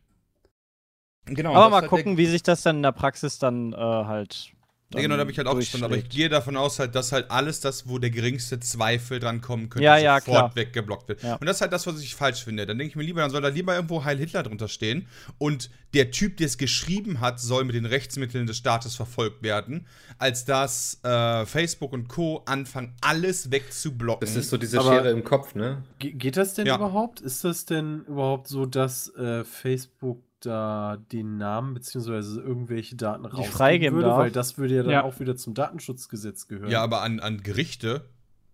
Genau, 1.27 1.55
Aber 1.55 1.71
mal 1.71 1.89
gucken, 1.89 2.17
wie 2.17 2.27
sich 2.27 2.43
das 2.43 2.63
dann 2.63 2.77
in 2.77 2.83
der 2.83 2.93
Praxis 2.93 3.39
dann 3.39 3.73
äh, 3.73 3.77
halt. 3.77 4.53
Ja, 4.95 5.01
genau, 5.01 5.17
da 5.17 5.23
habe 5.23 5.33
ich 5.33 5.39
halt 5.39 5.49
auch 5.49 5.57
gestanden. 5.57 5.85
Aber 5.85 5.97
ich 5.97 6.09
gehe 6.09 6.29
davon 6.29 6.57
aus, 6.57 6.79
halt, 6.79 6.95
dass 6.95 7.11
halt 7.11 7.29
alles 7.33 7.59
das, 7.59 7.89
wo 7.89 7.99
der 7.99 8.11
geringste 8.11 8.61
Zweifel 8.61 9.19
dran 9.19 9.41
kommen 9.41 9.69
könnte, 9.69 9.85
ja, 9.85 9.97
ja, 9.97 10.21
sofort 10.21 10.37
klar. 10.37 10.57
weggeblockt 10.57 11.09
wird. 11.09 11.23
Ja. 11.25 11.35
Und 11.35 11.47
das 11.47 11.57
ist 11.57 11.61
halt 11.61 11.73
das, 11.73 11.89
was 11.89 12.01
ich 12.01 12.15
falsch 12.15 12.45
finde. 12.45 12.67
Dann 12.67 12.79
denke 12.79 12.91
ich 12.91 12.97
mir 12.97 13.03
lieber, 13.03 13.21
dann 13.21 13.31
soll 13.31 13.43
da 13.43 13.49
lieber 13.49 13.75
irgendwo 13.75 14.05
Heil 14.05 14.17
Hitler 14.17 14.45
drunter 14.45 14.69
stehen. 14.69 15.09
Und 15.39 15.71
der 15.93 16.13
Typ, 16.13 16.37
der 16.37 16.47
es 16.47 16.57
geschrieben 16.57 17.21
hat, 17.21 17.41
soll 17.41 17.65
mit 17.65 17.75
den 17.75 17.85
Rechtsmitteln 17.85 18.47
des 18.47 18.59
Staates 18.59 18.95
verfolgt 18.95 19.43
werden, 19.43 19.87
als 20.19 20.45
dass 20.45 21.01
äh, 21.03 21.45
Facebook 21.47 21.93
und 21.93 22.07
Co. 22.07 22.45
anfangen, 22.47 22.95
alles 23.01 23.51
wegzublocken. 23.51 24.25
Das 24.25 24.37
ist 24.37 24.51
so 24.51 24.57
diese 24.57 24.79
Aber 24.79 24.91
Schere 24.91 25.11
im 25.11 25.25
Kopf, 25.25 25.57
ne? 25.57 25.83
Geht 25.99 26.37
das 26.37 26.55
denn 26.55 26.67
ja. 26.67 26.77
überhaupt? 26.77 27.21
Ist 27.21 27.43
das 27.43 27.65
denn 27.65 28.05
überhaupt 28.05 28.47
so, 28.47 28.67
dass 28.67 29.13
äh, 29.17 29.43
Facebook 29.43 30.23
da 30.41 30.99
den 31.13 31.39
Namen 31.39 31.75
bzw. 31.75 32.41
irgendwelche 32.41 32.97
Daten 32.97 33.25
rausgeben 33.25 33.97
würde, 33.97 34.09
darf. 34.09 34.19
weil 34.19 34.31
das 34.31 34.59
würde 34.59 34.77
ja 34.77 34.83
dann 34.83 34.93
ja. 34.93 35.05
auch 35.05 35.19
wieder 35.21 35.37
zum 35.37 35.55
Datenschutzgesetz 35.55 36.47
gehören. 36.49 36.71
Ja, 36.71 36.83
aber 36.83 37.03
an, 37.03 37.21
an 37.21 37.43
Gerichte. 37.43 38.05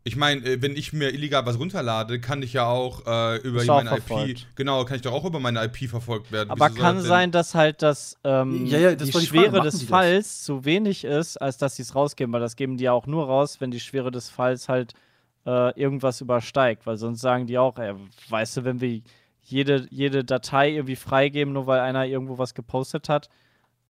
Ich 0.05 0.17
meine, 0.17 0.45
äh, 0.45 0.63
wenn 0.63 0.77
ich 0.77 0.93
mir 0.93 1.15
illegal 1.15 1.47
was 1.47 1.59
runterlade, 1.59 2.21
kann 2.21 2.43
ich 2.43 2.53
ja 2.55 2.67
auch 2.67 3.07
äh, 3.07 3.37
über 3.39 3.65
meine 3.65 3.91
IP, 3.91 4.03
verfolgt. 4.03 4.49
genau, 4.57 4.85
kann 4.85 4.97
ich 4.97 5.03
doch 5.03 5.13
auch 5.13 5.25
über 5.25 5.39
meine 5.39 5.63
IP 5.65 5.89
verfolgt 5.89 6.33
werden. 6.33 6.51
Aber 6.51 6.71
Wieso 6.71 6.81
kann 6.81 7.01
sein, 7.01 7.31
dass 7.31 7.55
halt 7.55 7.83
das, 7.83 8.17
ähm, 8.25 8.67
ja, 8.67 8.79
ja, 8.79 8.95
das 8.95 9.11
die, 9.11 9.19
die 9.19 9.27
Schwere 9.27 9.61
des 9.61 9.83
Falls 9.83 10.45
so 10.45 10.65
wenig 10.65 11.05
ist, 11.05 11.37
als 11.37 11.57
dass 11.59 11.77
sie 11.77 11.83
es 11.83 11.95
rausgeben, 11.95 12.33
weil 12.33 12.41
das 12.41 12.57
geben 12.57 12.77
die 12.77 12.85
ja 12.85 12.93
auch 12.93 13.07
nur 13.07 13.27
raus, 13.27 13.61
wenn 13.61 13.71
die 13.71 13.81
Schwere 13.81 14.11
des 14.11 14.29
Falls 14.29 14.69
halt 14.69 14.95
äh, 15.47 15.79
irgendwas 15.81 16.21
übersteigt, 16.21 16.87
weil 16.87 16.97
sonst 16.97 17.21
sagen 17.21 17.47
die 17.47 17.59
auch, 17.59 17.79
ey, 17.79 17.95
weißt 18.29 18.59
du, 18.59 18.65
wenn 18.65 18.81
wir 18.81 19.03
jede, 19.43 19.87
jede 19.91 20.25
Datei 20.25 20.71
irgendwie 20.71 20.97
freigeben, 20.97 21.53
nur 21.53 21.67
weil 21.67 21.81
einer 21.81 22.07
irgendwo 22.07 22.39
was 22.39 22.55
gepostet 22.55 23.09
hat. 23.09 23.29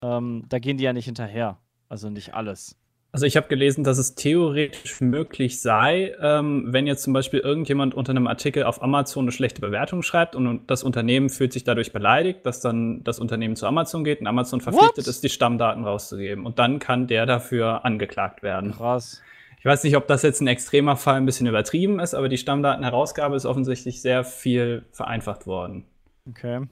Ähm, 0.02 0.44
da 0.48 0.58
gehen 0.58 0.76
die 0.78 0.84
ja 0.84 0.92
nicht 0.92 1.04
hinterher. 1.04 1.58
Also 1.88 2.08
nicht 2.08 2.34
alles. 2.34 2.76
Also 3.12 3.26
ich 3.26 3.36
habe 3.36 3.48
gelesen, 3.48 3.82
dass 3.82 3.98
es 3.98 4.14
theoretisch 4.14 5.00
möglich 5.00 5.60
sei, 5.60 6.14
ähm, 6.20 6.66
wenn 6.68 6.86
jetzt 6.86 7.02
zum 7.02 7.12
Beispiel 7.12 7.40
irgendjemand 7.40 7.92
unter 7.92 8.10
einem 8.10 8.28
Artikel 8.28 8.62
auf 8.62 8.80
Amazon 8.82 9.24
eine 9.24 9.32
schlechte 9.32 9.60
Bewertung 9.60 10.02
schreibt 10.02 10.36
und 10.36 10.70
das 10.70 10.84
Unternehmen 10.84 11.28
fühlt 11.28 11.52
sich 11.52 11.64
dadurch 11.64 11.92
beleidigt, 11.92 12.46
dass 12.46 12.60
dann 12.60 13.02
das 13.02 13.18
Unternehmen 13.18 13.56
zu 13.56 13.66
Amazon 13.66 14.04
geht 14.04 14.20
und 14.20 14.28
Amazon 14.28 14.60
verpflichtet 14.60 14.98
What? 14.98 15.08
ist, 15.08 15.24
die 15.24 15.28
Stammdaten 15.28 15.82
rauszugeben. 15.84 16.46
Und 16.46 16.60
dann 16.60 16.78
kann 16.78 17.08
der 17.08 17.26
dafür 17.26 17.84
angeklagt 17.84 18.44
werden. 18.44 18.70
Krass. 18.70 19.20
Ich 19.60 19.66
weiß 19.66 19.84
nicht, 19.84 19.94
ob 19.94 20.06
das 20.06 20.22
jetzt 20.22 20.40
ein 20.40 20.46
extremer 20.46 20.96
Fall 20.96 21.16
ein 21.16 21.26
bisschen 21.26 21.46
übertrieben 21.46 22.00
ist, 22.00 22.14
aber 22.14 22.30
die 22.30 22.38
Stammdatenherausgabe 22.38 23.36
ist 23.36 23.44
offensichtlich 23.44 24.00
sehr 24.00 24.24
viel 24.24 24.86
vereinfacht 24.90 25.46
worden. 25.46 25.84
Okay. 26.26 26.66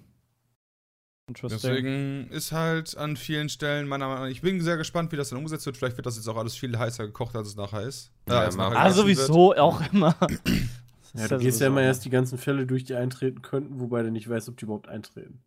Deswegen 1.43 2.31
ist 2.31 2.53
halt 2.53 2.97
an 2.97 3.19
vielen 3.19 3.51
Stellen 3.51 3.87
meiner 3.87 4.07
Meinung 4.09 4.25
nach, 4.25 4.31
ich 4.31 4.41
bin 4.41 4.63
sehr 4.63 4.79
gespannt, 4.79 5.13
wie 5.13 5.17
das 5.17 5.29
dann 5.29 5.37
umgesetzt 5.37 5.67
wird. 5.67 5.77
Vielleicht 5.77 5.99
wird 5.99 6.07
das 6.07 6.17
jetzt 6.17 6.27
auch 6.29 6.39
alles 6.39 6.57
viel 6.57 6.79
heißer 6.79 7.05
gekocht, 7.05 7.37
als 7.37 7.49
es 7.49 7.57
nachher 7.57 7.83
ist. 7.83 8.11
Äh, 8.25 8.33
ja, 8.33 8.41
als 8.41 8.57
nachher 8.57 8.79
ah, 8.79 8.91
sowieso 8.91 9.51
wird. 9.51 9.59
auch 9.59 9.83
immer. 9.93 10.17
ja, 11.13 11.29
du 11.29 11.35
ja 11.35 11.37
gehst 11.37 11.61
ja 11.61 11.67
immer 11.67 11.83
erst 11.83 12.07
die 12.07 12.11
ganzen 12.11 12.39
Fälle 12.39 12.65
durch, 12.65 12.85
die 12.85 12.95
eintreten 12.95 13.43
könnten, 13.43 13.81
wobei 13.81 14.03
du 14.03 14.11
nicht 14.11 14.31
weißt, 14.31 14.49
ob 14.49 14.57
die 14.57 14.65
überhaupt 14.65 14.89
eintreten. 14.89 15.43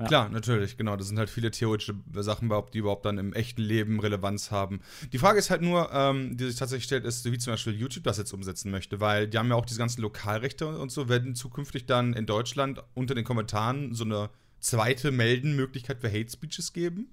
Ja. 0.00 0.06
Klar, 0.06 0.28
natürlich, 0.30 0.76
genau. 0.76 0.96
Das 0.96 1.08
sind 1.08 1.18
halt 1.18 1.30
viele 1.30 1.50
theoretische 1.50 1.94
Sachen, 2.14 2.50
die 2.72 2.78
überhaupt 2.78 3.04
dann 3.04 3.18
im 3.18 3.32
echten 3.32 3.62
Leben 3.62 4.00
Relevanz 4.00 4.50
haben. 4.50 4.80
Die 5.12 5.18
Frage 5.18 5.38
ist 5.38 5.50
halt 5.50 5.62
nur, 5.62 5.90
ähm, 5.92 6.36
die 6.36 6.46
sich 6.46 6.56
tatsächlich 6.56 6.84
stellt, 6.84 7.04
ist, 7.04 7.30
wie 7.30 7.38
zum 7.38 7.52
Beispiel 7.52 7.74
YouTube 7.74 8.04
das 8.04 8.18
jetzt 8.18 8.32
umsetzen 8.32 8.70
möchte, 8.70 9.00
weil 9.00 9.28
die 9.28 9.38
haben 9.38 9.48
ja 9.48 9.54
auch 9.54 9.66
diese 9.66 9.78
ganzen 9.78 10.00
Lokalrechte 10.02 10.66
und 10.66 10.90
so, 10.90 11.08
werden 11.08 11.34
zukünftig 11.34 11.86
dann 11.86 12.14
in 12.14 12.26
Deutschland 12.26 12.82
unter 12.94 13.14
den 13.14 13.24
Kommentaren 13.24 13.94
so 13.94 14.04
eine 14.04 14.30
zweite 14.58 15.10
Meldenmöglichkeit 15.10 16.00
für 16.00 16.08
Hate 16.08 16.30
Speeches 16.30 16.72
geben? 16.72 17.08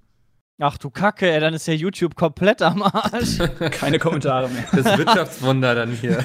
Ach 0.60 0.76
du 0.76 0.90
Kacke, 0.90 1.30
ey, 1.30 1.38
dann 1.38 1.54
ist 1.54 1.68
ja 1.68 1.74
YouTube 1.74 2.16
komplett 2.16 2.62
am 2.62 2.82
Arsch. 2.82 3.38
Keine 3.70 4.00
Kommentare 4.00 4.48
mehr. 4.48 4.64
Das 4.72 4.98
Wirtschaftswunder 4.98 5.72
dann 5.76 5.92
hier. 5.92 6.24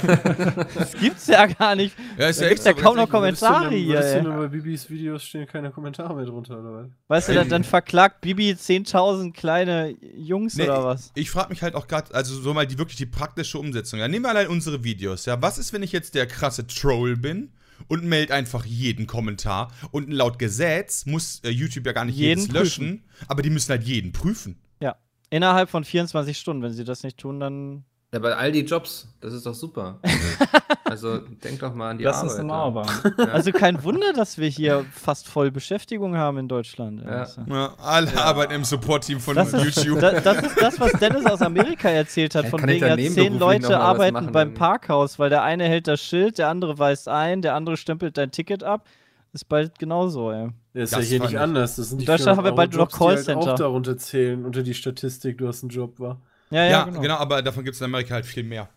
Das 0.73 0.93
gibt's 0.93 1.27
ja 1.27 1.45
gar 1.45 1.75
nicht. 1.75 1.95
Ja, 2.17 2.29
ist 2.29 2.39
ja 2.39 2.47
Da 2.47 2.51
echt 2.51 2.63
gibt's 2.63 2.65
ja 2.65 2.73
so. 2.75 2.81
kaum 2.81 2.97
noch 2.97 3.07
Kommentare 3.07 3.65
Würdest 3.65 3.83
hier, 3.83 3.93
würdest 3.93 4.15
du 4.15 4.21
nur 4.23 4.37
bei 4.37 4.47
Bibis 4.47 4.89
Videos 4.89 5.23
stehen 5.23 5.45
keine 5.45 5.69
Kommentare 5.69 6.15
mehr 6.15 6.25
drunter, 6.25 6.59
oder 6.59 6.73
was? 6.73 6.87
Weißt 7.09 7.29
du, 7.29 7.33
dann, 7.35 7.49
dann 7.49 7.63
verklagt 7.63 8.21
Bibi 8.21 8.53
10.000 8.53 9.33
kleine 9.33 9.95
Jungs 10.15 10.55
Nee, 10.55 10.63
oder 10.63 10.83
was? 10.83 11.11
Ich 11.13 11.29
frage 11.29 11.49
mich 11.49 11.61
halt 11.61 11.75
auch 11.75 11.87
gerade, 11.87 12.11
also 12.15 12.33
so 12.33 12.55
mal 12.55 12.65
die 12.65 12.79
wirklich 12.79 12.97
die 12.97 13.05
praktische 13.05 13.59
Umsetzung. 13.59 13.99
Ja, 13.99 14.07
nehmen 14.07 14.25
wir 14.25 14.29
allein 14.29 14.47
unsere 14.47 14.83
Videos. 14.83 15.27
Ja, 15.27 15.39
was 15.43 15.59
ist, 15.59 15.73
wenn 15.73 15.83
ich 15.83 15.91
jetzt 15.91 16.15
der 16.15 16.25
krasse 16.25 16.65
Troll 16.65 17.17
bin 17.17 17.51
und 17.87 18.03
melde 18.03 18.33
einfach 18.33 18.65
jeden 18.65 19.07
Kommentar 19.07 19.71
und 19.91 20.11
laut 20.11 20.39
Gesetz 20.39 21.05
muss 21.05 21.41
äh, 21.43 21.49
YouTube 21.49 21.85
ja 21.85 21.93
gar 21.93 22.05
nicht 22.05 22.17
Jeden 22.17 22.41
jedes 22.41 22.53
löschen, 22.53 23.03
aber 23.27 23.41
die 23.41 23.49
müssen 23.49 23.69
halt 23.71 23.83
jeden 23.83 24.11
prüfen. 24.11 24.57
Ja. 24.79 24.95
Innerhalb 25.29 25.69
von 25.69 25.83
24 25.83 26.37
Stunden. 26.37 26.63
Wenn 26.63 26.73
sie 26.73 26.83
das 26.83 27.03
nicht 27.03 27.17
tun, 27.17 27.39
dann. 27.39 27.85
Ja, 28.13 28.19
bei 28.19 28.35
all 28.35 28.51
die 28.51 28.61
Jobs, 28.61 29.07
das 29.21 29.33
ist 29.33 29.45
doch 29.45 29.55
super. 29.55 29.99
also 30.93 31.17
denk 31.19 31.59
doch 31.59 31.73
mal 31.73 31.89
an 31.91 31.97
die 31.97 32.03
Lass 32.03 32.23
uns 32.23 32.33
Arbeit. 32.33 32.45
nochmal 32.45 32.59
arbeiten. 32.85 33.13
Ja. 33.17 33.25
Also 33.33 33.51
kein 33.51 33.83
Wunder, 33.83 34.13
dass 34.13 34.37
wir 34.37 34.47
hier 34.47 34.85
fast 34.91 35.27
voll 35.27 35.51
Beschäftigung 35.51 36.15
haben 36.17 36.37
in 36.37 36.47
Deutschland. 36.47 37.01
Ja. 37.01 37.27
Ja, 37.47 37.73
alle 37.77 38.15
arbeiten 38.23 38.53
im 38.53 38.63
Support-Team 38.63 39.19
von 39.19 39.35
Das 39.35 39.53
ist, 39.53 39.83
YouTube. 39.83 39.99
da, 39.99 40.19
das 40.19 40.37
ist 40.43 40.61
das, 40.61 40.79
was 40.79 40.91
Dennis 40.93 41.25
aus 41.25 41.41
Amerika 41.41 41.89
erzählt 41.89 42.35
hat. 42.35 42.45
Ja, 42.45 42.49
Von 42.49 42.65
wegen, 42.67 42.85
ja, 42.85 42.95
zehn 43.11 43.37
Leute 43.39 43.67
mal 43.69 43.75
arbeiten 43.75 44.13
machen 44.13 44.31
beim? 44.31 44.53
Parkhaus, 44.53 45.19
weil 45.19 45.29
der 45.29 45.43
eine 45.43 45.65
hält 45.65 45.87
das 45.87 46.01
Schild, 46.01 46.37
der 46.37 46.49
andere 46.49 46.77
weist 46.79 47.07
ein, 47.07 47.41
der 47.41 47.55
andere 47.55 47.75
stempelt 47.77 48.17
dein 48.17 48.31
Ticket 48.31 48.63
ab. 48.63 48.87
Ist 49.33 49.49
bald 49.49 49.79
genauso, 49.79 50.31
ey. 50.31 50.49
Ja, 50.75 50.83
ist 50.83 50.93
Das 50.93 50.99
ja 51.01 51.05
hier 51.05 51.19
nicht 51.21 51.31
ich- 51.33 51.39
anders. 51.39 51.75
Das 51.75 51.89
sind 51.89 51.97
die 51.99 52.03
In 52.03 52.07
Deutschland 52.07 52.37
haben 52.37 52.45
wir 52.45 52.51
400 52.51 52.55
bald 52.55 52.73
nur 52.73 52.85
noch 52.85 52.91
halt 52.99 53.25
Callcenter. 53.25 53.51
auch 53.53 53.55
darunter 53.57 53.97
zählen, 53.97 54.45
unter 54.45 54.61
die 54.61 54.73
Statistik, 54.75 55.39
du 55.39 55.47
hast 55.47 55.63
einen 55.63 55.69
Job, 55.71 55.99
war. 55.99 56.21
Ja, 56.51 56.63
Ja, 56.65 56.69
ja, 56.69 56.83
genau. 56.83 57.01
genau. 57.01 57.15
aber 57.15 57.41
davon 57.41 57.63
gibt 57.63 57.73
es 57.73 57.81
in 57.81 57.85
Amerika 57.85 58.13
halt 58.13 58.25
viel 58.27 58.43
mehr. 58.43 58.69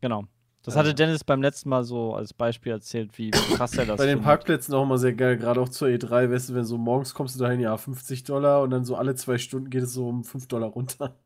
genau. 0.00 0.24
Das 0.70 0.78
hatte 0.78 0.94
Dennis 0.94 1.24
beim 1.24 1.42
letzten 1.42 1.68
Mal 1.68 1.84
so 1.84 2.14
als 2.14 2.32
Beispiel 2.32 2.72
erzählt, 2.72 3.18
wie 3.18 3.30
krass 3.30 3.76
er 3.76 3.86
das 3.86 3.96
Bei 3.98 4.04
den 4.06 4.12
findet. 4.18 4.24
Parkplätzen 4.24 4.74
auch 4.74 4.84
immer 4.84 4.98
sehr 4.98 5.12
geil, 5.14 5.36
gerade 5.36 5.60
auch 5.60 5.68
zur 5.68 5.88
E3, 5.88 6.30
weißt 6.30 6.50
du, 6.50 6.54
wenn 6.54 6.64
so 6.64 6.78
morgens 6.78 7.14
kommst 7.14 7.34
du 7.34 7.40
dahin, 7.40 7.60
ja, 7.60 7.76
50 7.76 8.24
Dollar 8.24 8.62
und 8.62 8.70
dann 8.70 8.84
so 8.84 8.96
alle 8.96 9.14
zwei 9.16 9.38
Stunden 9.38 9.70
geht 9.70 9.82
es 9.82 9.92
so 9.92 10.08
um 10.08 10.24
5 10.24 10.46
Dollar 10.48 10.68
runter. 10.70 11.16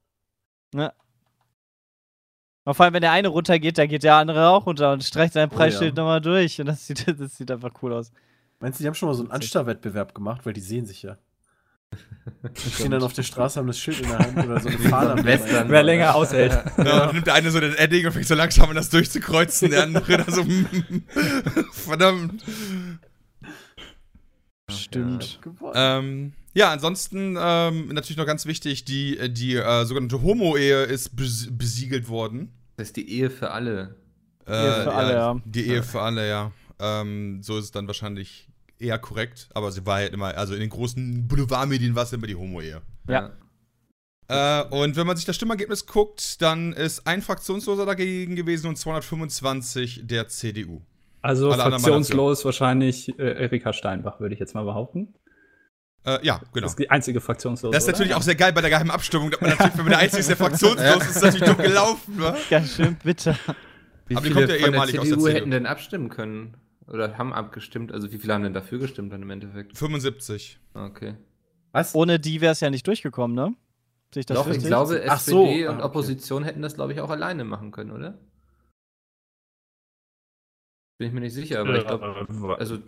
Ja. 0.75 0.93
Und 2.65 2.75
vor 2.75 2.85
allem, 2.85 2.95
wenn 2.95 3.03
der 3.03 3.13
eine 3.13 3.29
runtergeht, 3.29 3.77
dann 3.77 3.89
geht 3.89 4.03
der 4.03 4.17
andere 4.17 4.49
auch 4.49 4.67
runter 4.67 4.93
und 4.93 5.05
streicht 5.05 5.35
sein 5.35 5.51
Oh, 5.53 5.55
Preisschild 5.55 5.97
ja. 5.97 6.03
nochmal 6.03 6.21
durch. 6.21 6.61
Und 6.61 6.67
das 6.67 6.87
sieht, 6.87 7.07
das 7.21 7.37
sieht 7.37 7.51
einfach 7.51 7.71
cool 7.83 7.93
aus. 7.93 8.11
Meinst 8.61 8.81
du, 8.81 8.83
die 8.83 8.89
haben 8.89 8.95
schon 8.95 9.09
mal 9.09 9.15
so 9.15 9.23
einen 9.23 9.33
Anstauwettbewerb 9.33 10.15
gemacht, 10.15 10.47
weil 10.47 10.55
die 10.55 10.61
sehen 10.61 10.87
sich 10.87 11.03
ja. 11.03 11.19
Die 12.65 12.71
stehen 12.71 12.91
dann 12.91 13.03
auf 13.03 13.13
der 13.13 13.23
Straße, 13.23 13.59
haben 13.59 13.67
das 13.67 13.79
Schild 13.79 14.01
in 14.01 14.09
der 14.09 14.19
Hand 14.19 14.37
oder 14.39 14.61
so 14.61 14.69
eine 14.69 14.79
Fahne. 14.89 15.13
am 15.13 15.25
Western. 15.25 15.69
Wer 15.69 15.83
länger 15.83 16.15
aushält. 16.15 16.53
Ja, 16.79 16.85
dann 16.85 17.15
nimmt 17.15 17.27
der 17.27 17.35
eine 17.35 17.51
so 17.51 17.61
den 17.61 17.75
Edding 17.75 18.07
und 18.07 18.13
fängt 18.13 18.27
so 18.27 18.35
langsam 18.35 18.71
an, 18.71 18.77
das 18.77 18.91
durchzukreuzen, 18.91 19.71
der 19.71 19.85
andere 19.85 20.19
da 20.19 20.31
so. 20.31 20.45
Verdammt. 21.73 22.43
Stimmt. 24.71 25.41
Gewonnen. 25.43 25.73
Ähm, 25.75 26.33
ja, 26.55 26.71
ansonsten 26.71 27.37
ähm, 27.39 27.89
natürlich 27.89 28.17
noch 28.17 28.27
ganz 28.27 28.47
wichtig, 28.47 28.85
die, 28.85 29.33
die 29.33 29.57
äh, 29.57 29.85
sogenannte 29.85 30.23
Homo-Ehe 30.23 30.85
ist 30.85 31.17
bes 31.17 31.49
besiegelt 31.51 32.09
worden. 32.09 32.53
Das 32.77 32.89
ist 32.89 32.97
die 32.97 33.11
Ehe 33.11 33.29
für 33.31 33.51
alle. 33.51 33.97
Äh, 34.47 34.53
Ehe 34.53 34.83
für 34.85 34.95
alle, 34.95 35.13
ja. 35.13 35.37
Die 35.45 35.67
Ehe 35.67 35.83
für 35.83 36.01
alle, 36.01 36.29
ja. 36.29 36.53
Ähm, 36.79 37.43
so 37.43 37.59
ist 37.59 37.67
es 37.67 37.71
dann 37.71 37.87
wahrscheinlich 37.87 38.49
eher 38.85 38.99
korrekt, 38.99 39.49
aber 39.55 39.73
sie 39.73 39.85
war 39.87 39.97
halt 39.97 40.13
immer, 40.13 40.37
also 40.37 40.55
in 40.55 40.61
den 40.61 40.71
großen 40.71 41.27
Boulevardmedien 41.27 41.95
war 41.95 42.05
es 42.05 42.13
immer 42.13 42.27
die 42.27 42.37
Homo-Ehe. 42.37 42.83
Ja. 43.09 43.33
Äh, 44.29 44.65
und 44.71 44.97
wenn 44.97 45.07
man 45.07 45.17
sich 45.17 45.27
das 45.27 45.37
Stimmergebnis 45.37 45.87
guckt, 45.87 46.41
dann 46.41 46.73
ist 46.73 47.07
ein 47.07 47.23
Fraktionsloser 47.23 47.85
dagegen 47.87 48.37
gewesen 48.37 48.69
und 48.69 48.77
225 48.77 50.03
der 50.05 50.29
CDU. 50.29 50.83
Also 51.21 51.51
Alle 51.51 51.63
fraktionslos 51.63 52.45
wahrscheinlich 52.45 53.19
äh, 53.19 53.43
Erika 53.45 53.73
Steinbach, 53.73 54.21
würde 54.21 54.35
ich 54.35 54.41
jetzt 54.41 54.55
mal 54.55 54.65
behaupten. 54.65 55.15
Äh, 56.07 56.19
ja, 56.23 56.41
genau. 56.53 56.65
Das 56.65 56.73
ist 56.73 56.79
die 56.79 56.91
einzige 56.91 57.21
fraktionslose. 57.21 57.73
Das 57.73 57.85
ist 57.85 57.87
natürlich 57.89 58.13
oder? 58.13 58.19
auch 58.19 58.23
sehr 58.23 58.35
geil 58.35 58.53
bei 58.53 58.61
der 58.61 58.69
geheimen 58.69 58.91
Abstimmung, 58.91 59.31
dass 59.31 59.41
man 59.41 59.51
natürlich, 59.59 59.73
wenn 59.79 59.85
man 59.85 59.91
der 59.91 59.99
Einzige 60.01 60.21
ist, 60.21 60.29
der 60.29 60.37
fraktionslos 60.37 61.03
ist, 61.03 61.17
ist 61.17 61.23
natürlich 61.23 61.45
dumm 61.45 61.57
gelaufen, 61.57 62.15
wa? 62.19 62.37
Ganz 62.51 62.75
schön 62.75 62.97
bitter. 63.03 63.39
Wie 64.07 64.17
Aber 64.17 64.27
die 64.27 64.33
viele 64.33 64.47
kommt 64.47 64.49
ja 64.51 64.55
von 64.57 64.73
der 64.73 64.73
ehemalig 64.73 64.99
aus 64.99 65.09
der 65.09 65.15
CDU 65.15 65.25
CDU. 65.27 65.39
hätten 65.39 65.51
denn 65.51 65.67
abstimmen 65.67 66.09
können? 66.11 66.57
Oder 66.87 67.17
haben 67.19 67.33
abgestimmt? 67.33 67.93
Also 67.93 68.13
wie 68.13 68.19
viele 68.19 68.35
haben 68.35 68.43
denn 68.43 68.53
dafür 68.55 68.79
gestimmt 68.79 69.13
dann 69.13 69.23
im 69.23 69.31
Endeffekt? 69.31 69.77
75. 69.77 70.59
Okay. 70.75 71.15
Was? 71.73 71.95
Ohne 71.95 72.21
die 72.21 72.41
wäre 72.41 72.53
es 72.53 72.61
ja 72.61 72.71
nicht 72.71 72.87
durchgekommen, 72.87 73.35
ne? 73.35 73.55
Sehe 74.13 74.21
ich 74.21 74.27
das 74.27 74.37
Doch, 74.37 74.47
ich 74.47 74.53
richtig? 74.55 74.67
glaube, 74.69 75.03
Ach 75.09 75.19
so. 75.19 75.45
SPD 75.47 75.67
Ah, 75.67 75.71
und 75.71 75.77
okay. 75.77 75.85
Opposition 75.87 76.45
hätten 76.45 76.63
das, 76.63 76.75
glaube 76.75 76.93
ich, 76.93 77.01
auch 77.01 77.11
alleine 77.11 77.45
machen 77.45 77.71
können, 77.73 77.91
oder? 77.91 78.19
Bin 80.99 81.09
ich 81.09 81.13
mir 81.15 81.21
nicht 81.21 81.35
sicher, 81.35 81.61
aber 81.61 81.77
ich 81.77 81.85
glaube, 81.87 82.57
also 82.59 82.79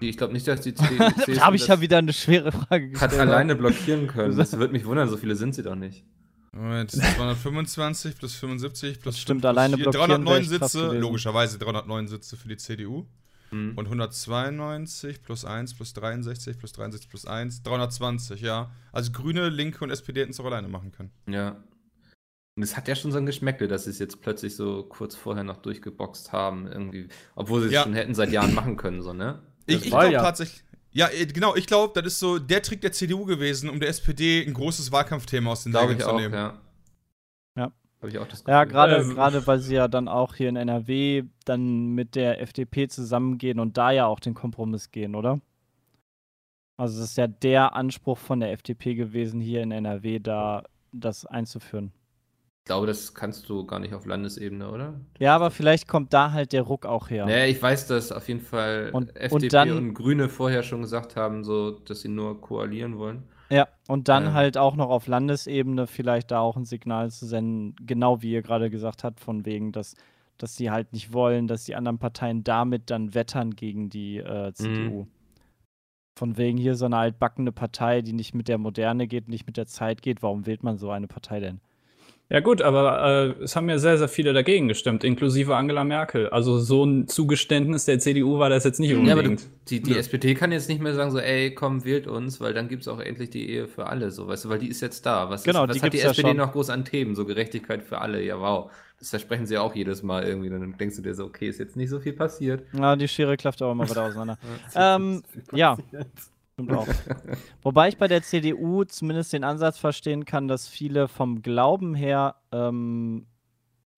ich 0.00 0.16
glaube 0.16 0.32
nicht, 0.32 0.48
dass 0.48 0.62
die 0.62 0.72
CDU 0.74 0.96
da 1.36 1.40
habe 1.44 1.56
ich 1.56 1.66
ja 1.66 1.80
wieder 1.82 1.98
eine 1.98 2.14
schwere 2.14 2.50
Frage 2.50 2.86
hat 2.86 3.10
gestellt. 3.10 3.20
alleine 3.20 3.54
blockieren 3.54 4.06
können. 4.06 4.34
Das 4.38 4.56
würde 4.56 4.72
mich 4.72 4.86
wundern, 4.86 5.08
so 5.10 5.18
viele 5.18 5.36
sind 5.36 5.54
sie 5.54 5.62
doch 5.62 5.74
nicht. 5.74 6.02
Moment, 6.52 6.90
225 6.90 8.16
plus 8.16 8.34
75 8.36 9.00
plus 9.00 9.14
Das 9.14 9.20
stimmt, 9.20 9.42
plus 9.42 9.50
alleine 9.50 9.76
vier, 9.76 9.84
blockieren 9.90 10.24
309 10.24 10.26
wäre 10.26 10.40
echt 10.52 10.60
krass 10.60 10.72
Sitze, 10.72 10.98
logischerweise 10.98 11.58
309 11.58 12.08
Sitze 12.08 12.36
für 12.38 12.48
die 12.48 12.56
CDU. 12.56 13.06
Hm. 13.52 13.76
Und 13.76 13.86
192 13.86 15.22
plus 15.22 15.44
1 15.44 15.74
plus 15.74 15.92
63 15.94 16.58
plus 16.58 16.72
63 16.72 17.08
plus 17.08 17.26
1, 17.26 17.62
320, 17.62 18.40
ja. 18.40 18.70
Also 18.92 19.12
Grüne, 19.12 19.48
Linke 19.48 19.84
und 19.84 19.90
SPD 19.90 20.20
hätten 20.22 20.30
es 20.32 20.40
auch 20.40 20.44
alleine 20.46 20.68
machen 20.68 20.92
können. 20.92 21.10
Ja. 21.28 21.62
Und 22.56 22.62
es 22.62 22.76
hat 22.76 22.86
ja 22.88 22.94
schon 22.94 23.12
so 23.12 23.18
ein 23.18 23.26
Geschmäckle, 23.26 23.68
dass 23.68 23.84
sie 23.84 23.90
es 23.90 23.98
jetzt 23.98 24.20
plötzlich 24.20 24.56
so 24.56 24.82
kurz 24.84 25.14
vorher 25.16 25.44
noch 25.44 25.56
durchgeboxt 25.58 26.32
haben, 26.32 26.66
irgendwie. 26.66 27.08
Obwohl 27.34 27.60
sie 27.62 27.66
es 27.68 27.72
Ja. 27.72 27.82
schon 27.84 27.94
hätten 27.94 28.14
seit 28.14 28.30
Jahren 28.30 28.52
machen 28.54 28.76
können, 28.76 29.00
so, 29.02 29.12
ne? 29.12 29.40
Ich, 29.66 29.76
Das 29.76 29.86
ich 29.86 29.92
war 29.92 30.00
glaube 30.00 30.14
ja- 30.14 30.22
tatsächlich. 30.22 30.64
Ja, 30.94 31.08
äh, 31.08 31.24
genau, 31.24 31.56
ich 31.56 31.66
glaube, 31.66 31.98
das 32.02 32.12
ist 32.14 32.18
so 32.20 32.38
der 32.38 32.60
Trick 32.62 32.82
der 32.82 32.92
CDU 32.92 33.24
gewesen, 33.24 33.70
um 33.70 33.80
der 33.80 33.88
SPD 33.88 34.44
ein 34.46 34.52
großes 34.52 34.92
Wahlkampfthema 34.92 35.50
aus 35.52 35.62
den 35.62 35.72
Nägeln 35.72 35.96
ich 35.96 36.02
zu 36.04 36.10
auch, 36.10 36.18
nehmen. 36.20 36.34
ja. 36.34 36.48
Ja. 36.48 36.60
Habe 38.02 38.10
ich 38.10 38.18
auch 38.18 38.26
das 38.26 38.44
Ja, 38.46 38.64
Gefühl. 38.64 38.72
gerade 38.74 38.96
Ähm. 38.96 39.10
gerade 39.14 39.46
weil 39.46 39.58
sie 39.60 39.74
ja 39.76 39.88
dann 39.88 40.08
auch 40.08 40.34
hier 40.34 40.48
in 40.48 40.56
NRW 40.56 41.22
dann 41.44 41.88
mit 41.94 42.14
der 42.16 42.40
FDP 42.42 42.88
zusammengehen 42.88 43.58
und 43.60 43.78
da 43.78 43.92
ja 43.92 44.06
auch 44.06 44.20
den 44.20 44.34
Kompromiss 44.34 44.90
gehen, 44.90 45.14
oder? 45.14 45.40
Also 46.76 46.98
es 47.00 47.10
ist 47.10 47.16
ja 47.16 47.26
der 47.28 47.76
Anspruch 47.76 48.18
von 48.18 48.40
der 48.40 48.52
FDP 48.52 48.94
gewesen, 48.94 49.40
hier 49.40 49.62
in 49.62 49.70
NRW 49.70 50.18
da 50.18 50.64
das 50.92 51.24
einzuführen. 51.26 51.92
Ich 52.64 52.66
glaube, 52.66 52.86
das 52.86 53.14
kannst 53.14 53.48
du 53.48 53.66
gar 53.66 53.78
nicht 53.80 53.92
auf 53.92 54.06
Landesebene, 54.06 54.70
oder? 54.70 55.00
Ja, 55.18 55.34
aber 55.34 55.50
vielleicht 55.50 55.88
kommt 55.88 56.12
da 56.12 56.30
halt 56.32 56.52
der 56.52 56.62
Ruck 56.62 56.86
auch 56.86 57.10
her. 57.10 57.26
Naja, 57.26 57.46
ich 57.46 57.60
weiß, 57.60 57.88
dass 57.88 58.12
auf 58.12 58.28
jeden 58.28 58.40
Fall 58.40 58.90
Und- 58.92 59.10
und 59.10 59.16
FDP 59.16 59.34
und, 59.44 59.52
dann- 59.52 59.94
Grüne 59.94 60.28
vorher 60.28 60.62
schon 60.62 60.82
gesagt 60.82 61.16
haben, 61.16 61.42
so, 61.44 61.72
dass 61.72 62.00
sie 62.02 62.08
nur 62.08 62.40
koalieren 62.40 62.98
wollen. 62.98 63.24
Ja, 63.52 63.68
und 63.86 64.08
dann 64.08 64.24
Ja. 64.24 64.32
halt 64.32 64.56
auch 64.56 64.76
noch 64.76 64.88
auf 64.88 65.06
Landesebene 65.06 65.86
vielleicht 65.86 66.30
da 66.30 66.40
auch 66.40 66.56
ein 66.56 66.64
Signal 66.64 67.10
zu 67.10 67.26
senden, 67.26 67.76
genau 67.84 68.22
wie 68.22 68.32
ihr 68.32 68.40
gerade 68.40 68.70
gesagt 68.70 69.04
habt, 69.04 69.20
von 69.20 69.44
wegen, 69.44 69.72
dass, 69.72 69.94
dass 70.38 70.56
sie 70.56 70.70
halt 70.70 70.94
nicht 70.94 71.12
wollen, 71.12 71.48
dass 71.48 71.64
die 71.64 71.76
anderen 71.76 71.98
Parteien 71.98 72.44
damit 72.44 72.88
dann 72.90 73.12
wettern 73.12 73.50
gegen 73.54 73.90
die 73.90 74.16
äh, 74.16 74.54
CDU. 74.54 75.06
Von 76.18 76.38
wegen 76.38 76.56
hier 76.56 76.76
so 76.76 76.86
eine 76.86 76.96
altbackene 76.96 77.52
Partei, 77.52 78.00
die 78.00 78.14
nicht 78.14 78.32
mit 78.34 78.48
der 78.48 78.56
Moderne 78.56 79.06
geht, 79.06 79.28
nicht 79.28 79.46
mit 79.46 79.58
der 79.58 79.66
Zeit 79.66 80.00
geht. 80.00 80.22
Warum 80.22 80.46
wählt 80.46 80.62
man 80.62 80.78
so 80.78 80.90
eine 80.90 81.06
Partei 81.06 81.40
denn? 81.40 81.60
Ja 82.32 82.40
gut, 82.40 82.62
aber 82.62 83.34
äh, 83.38 83.42
es 83.42 83.56
haben 83.56 83.68
ja 83.68 83.76
sehr, 83.76 83.98
sehr 83.98 84.08
viele 84.08 84.32
dagegen 84.32 84.66
gestimmt, 84.66 85.04
inklusive 85.04 85.54
Angela 85.54 85.84
Merkel. 85.84 86.30
Also 86.30 86.58
so 86.58 86.82
ein 86.82 87.06
Zugeständnis 87.06 87.84
der 87.84 87.98
CDU 87.98 88.38
war 88.38 88.48
das 88.48 88.64
jetzt 88.64 88.80
nicht 88.80 88.88
Ja, 88.90 88.96
aber 88.96 89.22
du, 89.22 89.28
unbedingt. 89.28 89.50
die, 89.68 89.82
die 89.82 89.98
SPD 89.98 90.34
kann 90.34 90.50
jetzt 90.50 90.66
nicht 90.70 90.80
mehr 90.80 90.94
sagen, 90.94 91.10
so, 91.10 91.18
ey, 91.18 91.54
komm, 91.54 91.84
wählt 91.84 92.06
uns, 92.06 92.40
weil 92.40 92.54
dann 92.54 92.68
gibt 92.68 92.82
es 92.82 92.88
auch 92.88 93.00
endlich 93.00 93.28
die 93.28 93.50
Ehe 93.50 93.68
für 93.68 93.86
alle, 93.86 94.10
so, 94.10 94.28
weißt 94.28 94.46
du, 94.46 94.48
weil 94.48 94.58
die 94.58 94.68
ist 94.68 94.80
jetzt 94.80 95.04
da. 95.04 95.28
Was, 95.28 95.44
Genau, 95.44 95.64
ist, 95.64 95.68
was 95.68 95.76
die 95.76 95.82
hat 95.82 95.92
die 95.92 95.98
ja 95.98 96.06
SPD 96.10 96.28
schon. 96.28 96.38
noch 96.38 96.52
groß 96.52 96.70
an 96.70 96.86
Themen? 96.86 97.14
So 97.14 97.26
Gerechtigkeit 97.26 97.82
für 97.82 97.98
alle, 98.00 98.22
ja, 98.24 98.40
wow. 98.40 98.70
Das 98.98 99.10
versprechen 99.10 99.44
sie 99.44 99.54
ja 99.54 99.60
auch 99.60 99.74
jedes 99.74 100.02
Mal 100.02 100.24
irgendwie. 100.24 100.48
Dann 100.48 100.74
denkst 100.78 100.96
du 100.96 101.02
dir 101.02 101.14
so, 101.14 101.24
okay, 101.26 101.48
ist 101.48 101.58
jetzt 101.58 101.76
nicht 101.76 101.90
so 101.90 102.00
viel 102.00 102.14
passiert. 102.14 102.62
Na, 102.72 102.96
die 102.96 103.08
Schere 103.08 103.36
klafft 103.36 103.60
aber 103.60 103.72
immer 103.72 103.90
wieder 103.90 104.04
auseinander. 104.04 104.38
Ähm, 104.74 105.22
ja. 105.52 105.76
Stimmt 106.64 106.72
auch. 106.72 106.86
Wobei 107.62 107.88
ich 107.88 107.96
bei 107.96 108.08
der 108.08 108.22
CDU 108.22 108.84
zumindest 108.84 109.32
den 109.32 109.44
Ansatz 109.44 109.78
verstehen 109.78 110.24
kann, 110.24 110.48
dass 110.48 110.68
viele 110.68 111.08
vom 111.08 111.42
Glauben 111.42 111.94
her 111.94 112.36
ähm, 112.52 113.26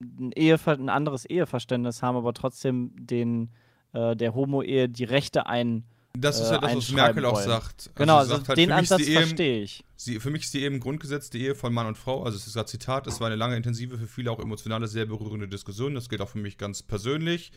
ein, 0.00 0.32
ein 0.36 0.88
anderes 0.88 1.24
Eheverständnis 1.24 2.02
haben, 2.02 2.16
aber 2.16 2.32
trotzdem 2.32 2.92
den, 2.94 3.50
äh, 3.92 4.16
der 4.16 4.34
Homo-Ehe 4.34 4.88
die 4.88 5.04
Rechte 5.04 5.46
ein. 5.46 5.84
Das 6.16 6.40
ist 6.40 6.50
äh, 6.50 6.54
ja 6.54 6.60
das, 6.60 6.76
was 6.76 6.92
Merkel 6.92 7.24
auch 7.24 7.34
wollen. 7.34 7.44
sagt. 7.44 7.88
Also 7.88 7.90
genau, 7.94 8.16
also 8.18 8.36
sagt 8.36 8.48
halt, 8.48 8.58
den 8.58 8.70
Ansatz 8.70 9.04
verstehe 9.04 9.62
ich. 9.62 9.84
Sie, 9.96 10.20
für 10.20 10.30
mich 10.30 10.44
ist 10.44 10.54
die 10.54 10.60
Ehe 10.60 10.68
im 10.68 10.78
Grundgesetz 10.78 11.30
die 11.30 11.42
Ehe 11.42 11.54
von 11.54 11.72
Mann 11.72 11.86
und 11.86 11.98
Frau. 11.98 12.22
Also 12.22 12.36
es 12.36 12.46
ist 12.46 12.54
gerade 12.54 12.68
Zitat, 12.68 13.06
es 13.06 13.20
war 13.20 13.26
eine 13.26 13.36
lange, 13.36 13.56
intensive, 13.56 13.98
für 13.98 14.06
viele 14.06 14.30
auch 14.30 14.38
emotionale, 14.38 14.86
sehr 14.86 15.06
berührende 15.06 15.48
Diskussion. 15.48 15.94
Das 15.94 16.08
gilt 16.08 16.20
auch 16.20 16.28
für 16.28 16.38
mich 16.38 16.56
ganz 16.56 16.82
persönlich. 16.82 17.50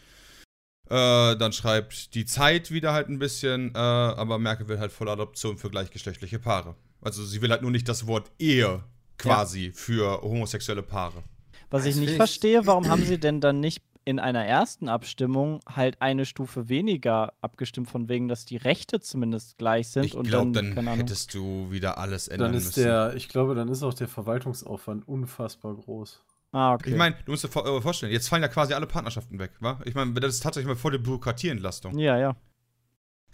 Äh, 0.90 1.36
dann 1.38 1.54
schreibt 1.54 2.14
die 2.16 2.26
Zeit 2.26 2.72
wieder 2.72 2.94
halt 2.94 3.10
ein 3.10 3.20
bisschen, 3.20 3.74
äh, 3.76 3.78
aber 3.78 4.40
Merkel 4.40 4.68
will 4.68 4.80
halt 4.80 4.92
volle 4.92 5.12
Adoption 5.12 5.58
für 5.58 5.70
gleichgeschlechtliche 5.70 6.40
Paare. 6.40 6.76
Also 7.02 7.24
sie 7.26 7.42
will 7.42 7.52
halt 7.52 7.62
nur 7.62 7.72
nicht 7.72 7.88
das 7.90 8.08
Wort 8.08 8.32
Ehe 8.40 8.84
quasi 9.18 9.68
ja. 9.68 9.72
für 9.74 10.22
homosexuelle 10.22 10.84
Paare. 10.84 11.24
Was 11.70 11.86
ich 11.86 11.96
nicht 11.98 12.16
verstehe, 12.16 12.66
warum 12.66 12.88
haben 12.88 13.04
sie 13.04 13.20
denn 13.20 13.42
dann 13.42 13.60
nicht 13.60 13.82
in 14.06 14.20
einer 14.20 14.46
ersten 14.46 14.88
Abstimmung 14.88 15.60
halt 15.68 16.02
eine 16.02 16.26
Stufe 16.26 16.70
weniger 16.70 17.34
abgestimmt, 17.42 17.90
von 17.90 18.08
wegen, 18.08 18.30
dass 18.30 18.46
die 18.46 18.56
Rechte 18.56 19.02
zumindest 19.02 19.58
gleich 19.58 19.90
sind. 19.90 20.06
Ich 20.06 20.12
glaube, 20.14 20.54
dann, 20.54 20.74
dann 20.76 20.88
hättest 20.88 21.34
du 21.34 21.70
wieder 21.72 21.98
alles 21.98 22.30
ändern 22.30 22.54
dann 22.54 22.58
ist 22.58 22.68
müssen. 22.68 22.84
Der, 22.84 23.16
ich 23.18 23.28
glaube, 23.28 23.54
dann 23.54 23.68
ist 23.68 23.84
auch 23.84 23.94
der 23.94 24.08
Verwaltungsaufwand 24.08 25.06
unfassbar 25.10 25.76
groß. 25.76 26.22
Ah, 26.52 26.74
okay. 26.74 26.92
Ich 26.92 26.96
meine, 26.96 27.16
du 27.26 27.32
musst 27.32 27.44
dir 27.44 27.50
äh, 27.50 27.82
vorstellen, 27.82 28.12
jetzt 28.12 28.30
fallen 28.30 28.42
ja 28.42 28.48
quasi 28.48 28.74
alle 28.74 28.88
Partnerschaften 28.88 29.38
weg, 29.40 29.52
wa? 29.60 29.80
Ich 29.86 29.96
meine, 29.96 30.14
das 30.14 30.36
ist 30.36 30.44
tatsächlich 30.44 30.68
mal 30.68 30.76
vor 30.76 30.92
der 30.92 31.00
Bürokratieentlastung. 31.00 31.98
Ja, 31.98 32.18
ja. 32.18 32.36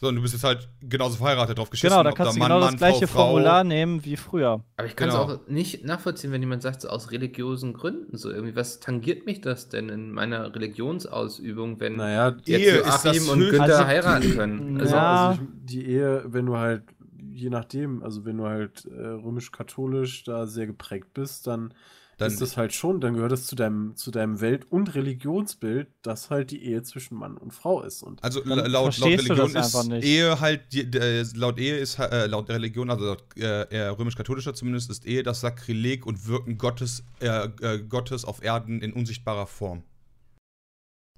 So, 0.04 0.10
und 0.10 0.16
du 0.16 0.22
bist 0.22 0.34
jetzt 0.34 0.44
halt 0.44 0.68
genauso 0.82 1.16
verheiratet 1.16 1.58
drauf 1.58 1.70
geschissen. 1.70 1.96
Genau, 1.96 2.04
da 2.04 2.12
kannst 2.12 2.36
du 2.36 2.40
Mann, 2.40 2.50
genau 2.50 2.60
das 2.60 2.72
Mann, 2.72 2.78
gleiche 2.78 3.08
Frau, 3.08 3.28
Formular 3.28 3.64
nehmen 3.64 4.04
wie 4.04 4.18
früher. 4.18 4.62
Aber 4.76 4.86
ich 4.86 4.98
kann 4.98 5.08
es 5.08 5.16
genau. 5.16 5.34
auch 5.36 5.48
nicht 5.48 5.86
nachvollziehen, 5.86 6.34
wenn 6.34 6.42
jemand 6.42 6.62
sagt, 6.62 6.82
so 6.82 6.90
aus 6.90 7.12
religiösen 7.12 7.72
Gründen, 7.72 8.18
so 8.18 8.30
irgendwie, 8.30 8.54
was 8.56 8.82
tangiert 8.82 9.26
mich 9.26 9.40
das 9.40 9.70
denn 9.70 9.88
in 9.88 10.12
meiner 10.12 10.54
Religionsausübung, 10.54 11.80
wenn 11.80 11.96
naja, 11.96 12.36
Ehe 12.46 12.80
Joachim 12.80 13.30
und 13.30 13.40
Günther 13.40 13.62
also, 13.62 13.86
heiraten 13.86 14.32
können? 14.36 14.82
Also, 14.82 14.94
ja. 14.94 15.30
also 15.30 15.42
die 15.64 15.86
Ehe, 15.86 16.24
wenn 16.26 16.48
du 16.48 16.58
halt, 16.58 16.84
je 17.32 17.50
nachdem, 17.50 18.04
also 18.04 18.26
wenn 18.26 18.38
du 18.38 18.46
halt 18.46 18.86
äh, 18.86 19.06
römisch-katholisch 19.06 20.26
da 20.26 20.48
sehr 20.48 20.68
geprägt 20.68 21.14
bist, 21.14 21.48
dann 21.48 21.74
dann 22.18 22.32
ist 22.32 22.42
das 22.42 22.58
halt 22.58 22.74
schon, 22.74 23.02
dann 23.02 23.16
gehört 23.16 23.32
es 23.32 23.48
zu 23.48 23.56
deinem, 23.56 23.96
zu 23.96 24.12
deinem 24.12 24.40
Welt- 24.40 24.72
und 24.72 24.94
Religionsbild, 24.96 25.88
dass 26.02 26.30
halt 26.30 26.52
die 26.52 26.64
Ehe 26.64 26.84
zwischen 26.84 27.16
Mann 27.16 27.38
und 27.38 27.52
Frau 27.52 27.82
ist. 27.82 28.04
Und 28.04 28.24
also 28.24 28.42
laut, 28.44 28.68
laut 28.68 29.02
Religion 29.02 29.56
ist 29.56 30.04
Ehe 30.04 30.40
halt, 30.40 30.74
die, 30.74 30.82
äh, 30.82 31.26
laut 31.36 31.60
Ehe 31.60 31.78
ist, 31.78 32.00
äh, 32.00 32.28
laut 32.28 32.50
Religion, 32.50 32.90
also 32.90 33.06
laut 33.06 33.24
äh, 33.38 33.88
römisch-katholischer 33.88 34.54
zumindest, 34.54 34.90
ist 34.92 35.06
Ehe 35.06 35.24
das 35.24 35.42
Sakrileg 35.42 36.06
und 36.06 36.28
Wirken 36.28 36.58
Gottes, 36.58 37.04
äh, 37.20 37.48
äh, 37.62 37.80
Gottes 37.82 38.26
auf 38.26 38.44
Erden 38.44 38.82
in 38.82 38.94
unsichtbarer 38.94 39.48
Form. 39.48 39.84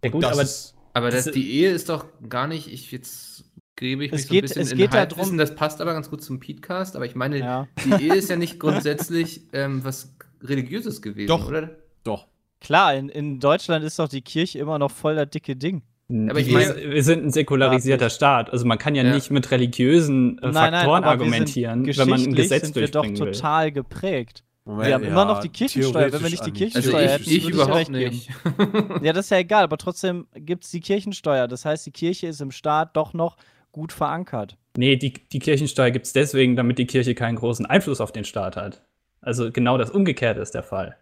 Ja 0.03 0.11
gut, 0.11 0.23
aber, 0.23 0.41
ist, 0.41 0.75
aber 0.93 1.11
das, 1.11 1.25
die 1.25 1.51
Ehe 1.51 1.71
ist 1.71 1.89
doch 1.89 2.05
gar 2.29 2.47
nicht, 2.47 2.71
ich 2.71 2.91
jetzt 2.91 3.45
gebe 3.75 4.05
ich 4.05 4.11
mich 4.11 4.21
es 4.21 4.27
geht, 4.27 4.47
so 4.47 4.55
ein 4.55 4.61
bisschen 4.61 4.61
es 4.61 4.69
geht 4.69 4.93
in 4.93 4.99
Halbwissen, 4.99 5.37
das 5.37 5.55
passt 5.55 5.81
aber 5.81 5.93
ganz 5.93 6.09
gut 6.09 6.23
zum 6.23 6.39
Podcast, 6.39 6.95
aber 6.95 7.05
ich 7.05 7.15
meine, 7.15 7.39
ja. 7.39 7.67
die 7.83 8.05
Ehe 8.05 8.15
ist 8.15 8.29
ja 8.29 8.37
nicht 8.37 8.59
grundsätzlich 8.59 9.41
ähm, 9.51 9.83
was 9.83 10.15
Religiöses 10.41 11.01
gewesen, 11.01 11.27
doch. 11.27 11.47
oder? 11.47 11.71
Doch. 12.03 12.27
Klar, 12.61 12.95
in, 12.95 13.09
in 13.09 13.39
Deutschland 13.39 13.83
ist 13.83 13.99
doch 13.99 14.07
die 14.07 14.21
Kirche 14.21 14.59
immer 14.59 14.79
noch 14.79 14.91
voll 14.91 15.15
das 15.15 15.29
dicke 15.29 15.55
Ding. 15.55 15.83
Aber 16.07 16.39
ich 16.39 16.51
meine, 16.51 16.75
wir 16.91 17.03
sind 17.03 17.25
ein 17.25 17.31
säkularisierter 17.31 18.11
Staat. 18.11 18.51
Also 18.51 18.65
man 18.65 18.77
kann 18.77 18.93
ja, 18.93 19.03
ja. 19.03 19.13
nicht 19.13 19.31
mit 19.31 19.49
religiösen 19.49 20.37
äh, 20.37 20.51
nein, 20.51 20.73
Faktoren 20.73 21.01
nein, 21.01 21.09
argumentieren, 21.09 21.85
wenn 21.85 22.09
man 22.09 22.21
ein 22.21 22.35
Gesetz 22.35 22.65
sind 22.65 22.75
wir 22.75 22.87
doch 22.89 23.05
will. 23.05 23.15
total 23.15 23.71
geprägt. 23.71 24.43
Moment, 24.65 24.87
wir 24.87 24.93
haben 24.95 25.03
ja, 25.03 25.09
immer 25.09 25.25
noch 25.25 25.41
die 25.41 25.49
Kirchensteuer. 25.49 26.11
Wenn 26.11 26.23
wir 26.23 26.29
nicht 26.29 26.45
die 26.45 26.51
Kirchensteuer 26.51 26.95
also 26.95 27.05
ich, 27.05 27.11
hätten, 27.11 27.29
ich, 27.29 27.47
ich 27.47 27.49
überhaupt 27.49 27.89
nicht. 27.89 28.29
ja, 29.01 29.13
das 29.13 29.25
ist 29.25 29.29
ja 29.31 29.37
egal, 29.37 29.63
aber 29.63 29.77
trotzdem 29.77 30.27
gibt 30.33 30.65
es 30.65 30.71
die 30.71 30.79
Kirchensteuer. 30.79 31.47
Das 31.47 31.65
heißt, 31.65 31.85
die 31.85 31.91
Kirche 31.91 32.27
ist 32.27 32.41
im 32.41 32.51
Staat 32.51 32.95
doch 32.95 33.13
noch 33.13 33.37
gut 33.71 33.91
verankert. 33.91 34.57
Nee, 34.77 34.95
die, 34.95 35.13
die 35.13 35.39
Kirchensteuer 35.39 35.91
gibt 35.91 36.07
es 36.07 36.13
deswegen, 36.13 36.55
damit 36.55 36.79
die 36.79 36.87
Kirche 36.87 37.13
keinen 37.13 37.35
großen 37.35 37.65
Einfluss 37.65 38.01
auf 38.01 38.11
den 38.11 38.25
Staat 38.25 38.55
hat. 38.55 38.81
Also 39.25 39.51
genau 39.51 39.79
das 39.79 39.89
Umgekehrte 39.89 40.39
ist 40.39 40.53
der 40.53 40.61
Fall. 40.61 40.97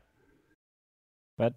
Was? 1.35 1.51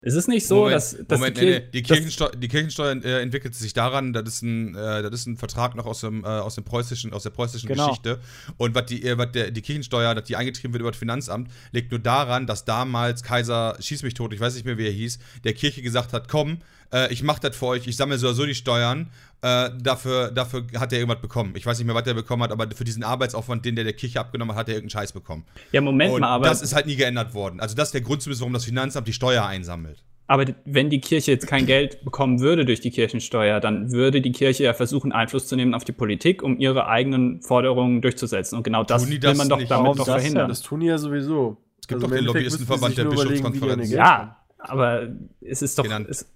Es 0.00 0.14
ist 0.14 0.26
nicht 0.26 0.46
so, 0.46 0.60
Moment, 0.60 0.76
dass, 0.76 0.96
dass 1.06 1.18
Moment, 1.18 1.36
die, 1.36 1.44
nee, 1.44 1.58
nee. 1.58 1.70
die, 1.70 1.82
Kirchensteuer, 1.82 2.30
die 2.30 2.48
Kirchensteuer 2.48 3.04
äh, 3.04 3.20
entwickelt 3.20 3.54
sich 3.54 3.74
daran, 3.74 4.14
das 4.14 4.26
ist 4.26 4.42
ein, 4.42 4.74
äh, 4.74 5.02
das 5.02 5.12
ist 5.12 5.26
ein 5.26 5.36
Vertrag 5.36 5.74
noch 5.74 5.84
aus, 5.84 6.00
dem, 6.00 6.24
äh, 6.24 6.28
aus, 6.28 6.54
dem 6.54 6.64
preußischen, 6.64 7.12
aus 7.12 7.24
der 7.24 7.30
preußischen 7.30 7.68
genau. 7.68 7.88
Geschichte. 7.88 8.20
Und 8.56 8.74
was 8.74 8.86
die, 8.86 9.02
äh, 9.02 9.30
der, 9.30 9.50
die 9.50 9.60
Kirchensteuer, 9.60 10.14
die 10.22 10.36
eingetrieben 10.36 10.72
wird 10.72 10.80
über 10.80 10.92
das 10.92 10.98
Finanzamt, 10.98 11.50
liegt 11.72 11.90
nur 11.90 12.00
daran, 12.00 12.46
dass 12.46 12.64
damals 12.64 13.22
Kaiser 13.22 13.76
Schieß 13.80 14.02
mich 14.04 14.14
tot, 14.14 14.32
ich 14.32 14.40
weiß 14.40 14.54
nicht 14.54 14.64
mehr, 14.64 14.78
wie 14.78 14.86
er 14.86 14.92
hieß, 14.92 15.18
der 15.44 15.52
Kirche 15.52 15.82
gesagt 15.82 16.14
hat, 16.14 16.28
komm, 16.28 16.60
äh, 16.92 17.12
ich 17.12 17.22
mach 17.22 17.38
das 17.38 17.56
für 17.56 17.66
euch, 17.66 17.86
ich 17.86 17.96
sammle 17.96 18.18
so 18.18 18.28
oder 18.28 18.34
so 18.34 18.46
die 18.46 18.54
Steuern. 18.54 19.10
Äh, 19.40 19.70
dafür, 19.80 20.32
dafür 20.32 20.64
hat 20.78 20.92
er 20.92 20.98
irgendwas 20.98 21.20
bekommen. 21.20 21.52
Ich 21.54 21.64
weiß 21.64 21.78
nicht 21.78 21.86
mehr, 21.86 21.94
was 21.94 22.06
er 22.06 22.14
bekommen 22.14 22.42
hat, 22.42 22.50
aber 22.50 22.66
für 22.74 22.82
diesen 22.82 23.04
Arbeitsaufwand, 23.04 23.64
den 23.64 23.76
der 23.76 23.84
der 23.84 23.92
Kirche 23.92 24.18
abgenommen 24.18 24.54
hat, 24.54 24.62
hat 24.62 24.68
er 24.68 24.74
irgendeinen 24.74 25.02
Scheiß 25.02 25.12
bekommen. 25.12 25.44
Ja, 25.70 25.80
Moment 25.80 26.14
Und 26.14 26.22
mal, 26.22 26.28
aber. 26.28 26.46
Das 26.46 26.60
ist 26.60 26.74
halt 26.74 26.86
nie 26.86 26.96
geändert 26.96 27.34
worden. 27.34 27.60
Also, 27.60 27.76
das 27.76 27.88
ist 27.88 27.94
der 27.94 28.00
Grund 28.00 28.20
zumindest, 28.20 28.40
warum 28.40 28.52
das 28.52 28.64
Finanzamt 28.64 29.06
die 29.06 29.12
Steuer 29.12 29.46
einsammelt. 29.46 30.02
Aber 30.26 30.44
wenn 30.66 30.90
die 30.90 31.00
Kirche 31.00 31.30
jetzt 31.30 31.46
kein 31.46 31.64
Geld 31.64 32.04
bekommen 32.04 32.40
würde 32.40 32.66
durch 32.66 32.80
die 32.80 32.90
Kirchensteuer, 32.90 33.60
dann 33.60 33.92
würde 33.92 34.20
die 34.20 34.32
Kirche 34.32 34.64
ja 34.64 34.74
versuchen, 34.74 35.10
Einfluss 35.10 35.46
zu 35.46 35.56
nehmen 35.56 35.72
auf 35.72 35.84
die 35.84 35.92
Politik, 35.92 36.42
um 36.42 36.58
ihre 36.58 36.86
eigenen 36.86 37.40
Forderungen 37.40 38.02
durchzusetzen. 38.02 38.56
Und 38.58 38.64
genau 38.64 38.84
das, 38.84 39.02
das 39.02 39.10
will 39.10 39.34
man 39.34 39.48
doch 39.48 39.62
damit 39.62 39.98
doch 39.98 40.04
verhindern. 40.04 40.48
Das 40.48 40.60
tun 40.60 40.80
die 40.80 40.86
ja 40.86 40.98
sowieso. 40.98 41.56
Es 41.80 41.88
gibt 41.88 42.02
also 42.02 42.08
doch 42.08 42.16
den 42.16 42.26
Lobbyistenverband 42.26 42.98
der 42.98 43.04
Bischofskonferenz. 43.04 43.90
Ja, 43.90 44.36
aber 44.58 45.08
es 45.40 45.62
ist 45.62 45.78
doch. 45.78 45.86
Es, 46.08 46.26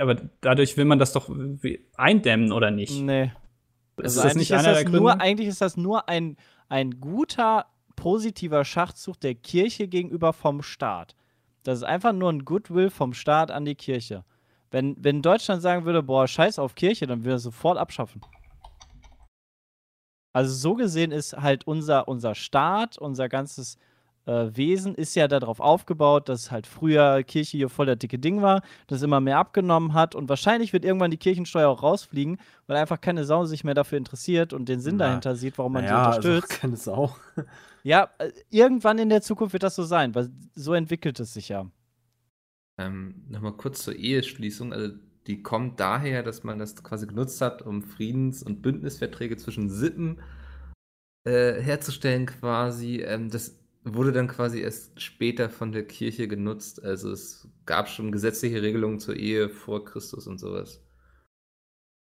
aber 0.00 0.16
dadurch 0.40 0.76
will 0.76 0.84
man 0.84 0.98
das 0.98 1.12
doch 1.12 1.30
eindämmen, 1.96 2.52
oder 2.52 2.70
nicht? 2.70 3.00
Nee. 3.00 3.32
Also 3.96 4.20
ist 4.20 4.26
eigentlich, 4.26 4.50
ist 4.50 4.66
das 4.66 4.84
nur, 4.84 5.20
eigentlich 5.20 5.48
ist 5.48 5.60
das 5.60 5.76
nur 5.76 6.08
ein, 6.08 6.36
ein 6.68 7.00
guter, 7.00 7.66
positiver 7.96 8.64
Schachzug 8.64 9.20
der 9.20 9.34
Kirche 9.34 9.88
gegenüber 9.88 10.32
vom 10.32 10.62
Staat. 10.62 11.14
Das 11.62 11.78
ist 11.78 11.84
einfach 11.84 12.12
nur 12.12 12.32
ein 12.32 12.44
Goodwill 12.44 12.90
vom 12.90 13.12
Staat 13.12 13.50
an 13.50 13.64
die 13.64 13.74
Kirche. 13.74 14.24
Wenn, 14.70 14.96
wenn 14.98 15.20
Deutschland 15.20 15.62
sagen 15.62 15.84
würde, 15.84 16.02
boah, 16.02 16.26
scheiß 16.26 16.58
auf 16.58 16.74
Kirche, 16.74 17.06
dann 17.06 17.24
würde 17.24 17.36
er 17.36 17.40
sofort 17.40 17.76
abschaffen. 17.76 18.22
Also 20.32 20.54
so 20.54 20.74
gesehen 20.74 21.10
ist 21.10 21.34
halt 21.36 21.66
unser, 21.66 22.06
unser 22.08 22.34
Staat, 22.34 22.96
unser 22.96 23.28
ganzes 23.28 23.78
Wesen 24.30 24.94
ist 24.94 25.14
ja 25.14 25.28
darauf 25.28 25.60
aufgebaut, 25.60 26.28
dass 26.28 26.50
halt 26.50 26.66
früher 26.66 27.22
Kirche 27.22 27.56
hier 27.56 27.68
voll 27.68 27.86
der 27.86 27.96
dicke 27.96 28.18
Ding 28.18 28.42
war, 28.42 28.62
das 28.86 29.02
immer 29.02 29.20
mehr 29.20 29.38
abgenommen 29.38 29.94
hat 29.94 30.14
und 30.14 30.28
wahrscheinlich 30.28 30.72
wird 30.72 30.84
irgendwann 30.84 31.10
die 31.10 31.16
Kirchensteuer 31.16 31.68
auch 31.68 31.82
rausfliegen, 31.82 32.38
weil 32.66 32.76
einfach 32.76 33.00
keine 33.00 33.24
Sau 33.24 33.44
sich 33.44 33.64
mehr 33.64 33.74
dafür 33.74 33.98
interessiert 33.98 34.52
und 34.52 34.68
den 34.68 34.80
Sinn 34.80 34.96
Na, 34.96 35.06
dahinter 35.06 35.36
sieht, 35.36 35.58
warum 35.58 35.72
man 35.72 35.84
ja, 35.84 35.90
sie 35.90 36.18
unterstützt. 36.18 36.50
Also 36.50 36.60
keine 36.60 36.76
Sau. 36.76 37.16
ja, 37.82 38.10
äh, 38.18 38.30
irgendwann 38.50 38.98
in 38.98 39.08
der 39.08 39.22
Zukunft 39.22 39.52
wird 39.52 39.62
das 39.62 39.74
so 39.74 39.84
sein, 39.84 40.14
weil 40.14 40.30
so 40.54 40.74
entwickelt 40.74 41.18
es 41.20 41.34
sich 41.34 41.48
ja. 41.48 41.66
Ähm, 42.78 43.24
Nochmal 43.28 43.52
kurz 43.52 43.82
zur 43.82 43.94
Eheschließung. 43.94 44.72
Also 44.72 44.94
die 45.26 45.42
kommt 45.42 45.80
daher, 45.80 46.22
dass 46.22 46.44
man 46.44 46.58
das 46.58 46.82
quasi 46.82 47.06
genutzt 47.06 47.40
hat, 47.40 47.62
um 47.62 47.82
Friedens- 47.82 48.42
und 48.42 48.62
Bündnisverträge 48.62 49.36
zwischen 49.36 49.68
Sippen 49.68 50.20
äh, 51.24 51.60
herzustellen, 51.60 52.26
quasi. 52.26 53.02
Ähm, 53.02 53.30
das 53.30 53.59
wurde 53.84 54.12
dann 54.12 54.28
quasi 54.28 54.60
erst 54.60 55.00
später 55.00 55.48
von 55.48 55.72
der 55.72 55.86
Kirche 55.86 56.28
genutzt. 56.28 56.82
Also 56.82 57.10
es 57.10 57.48
gab 57.66 57.88
schon 57.88 58.12
gesetzliche 58.12 58.62
Regelungen 58.62 58.98
zur 58.98 59.16
Ehe 59.16 59.48
vor 59.48 59.84
Christus 59.84 60.26
und 60.26 60.38
sowas. 60.38 60.82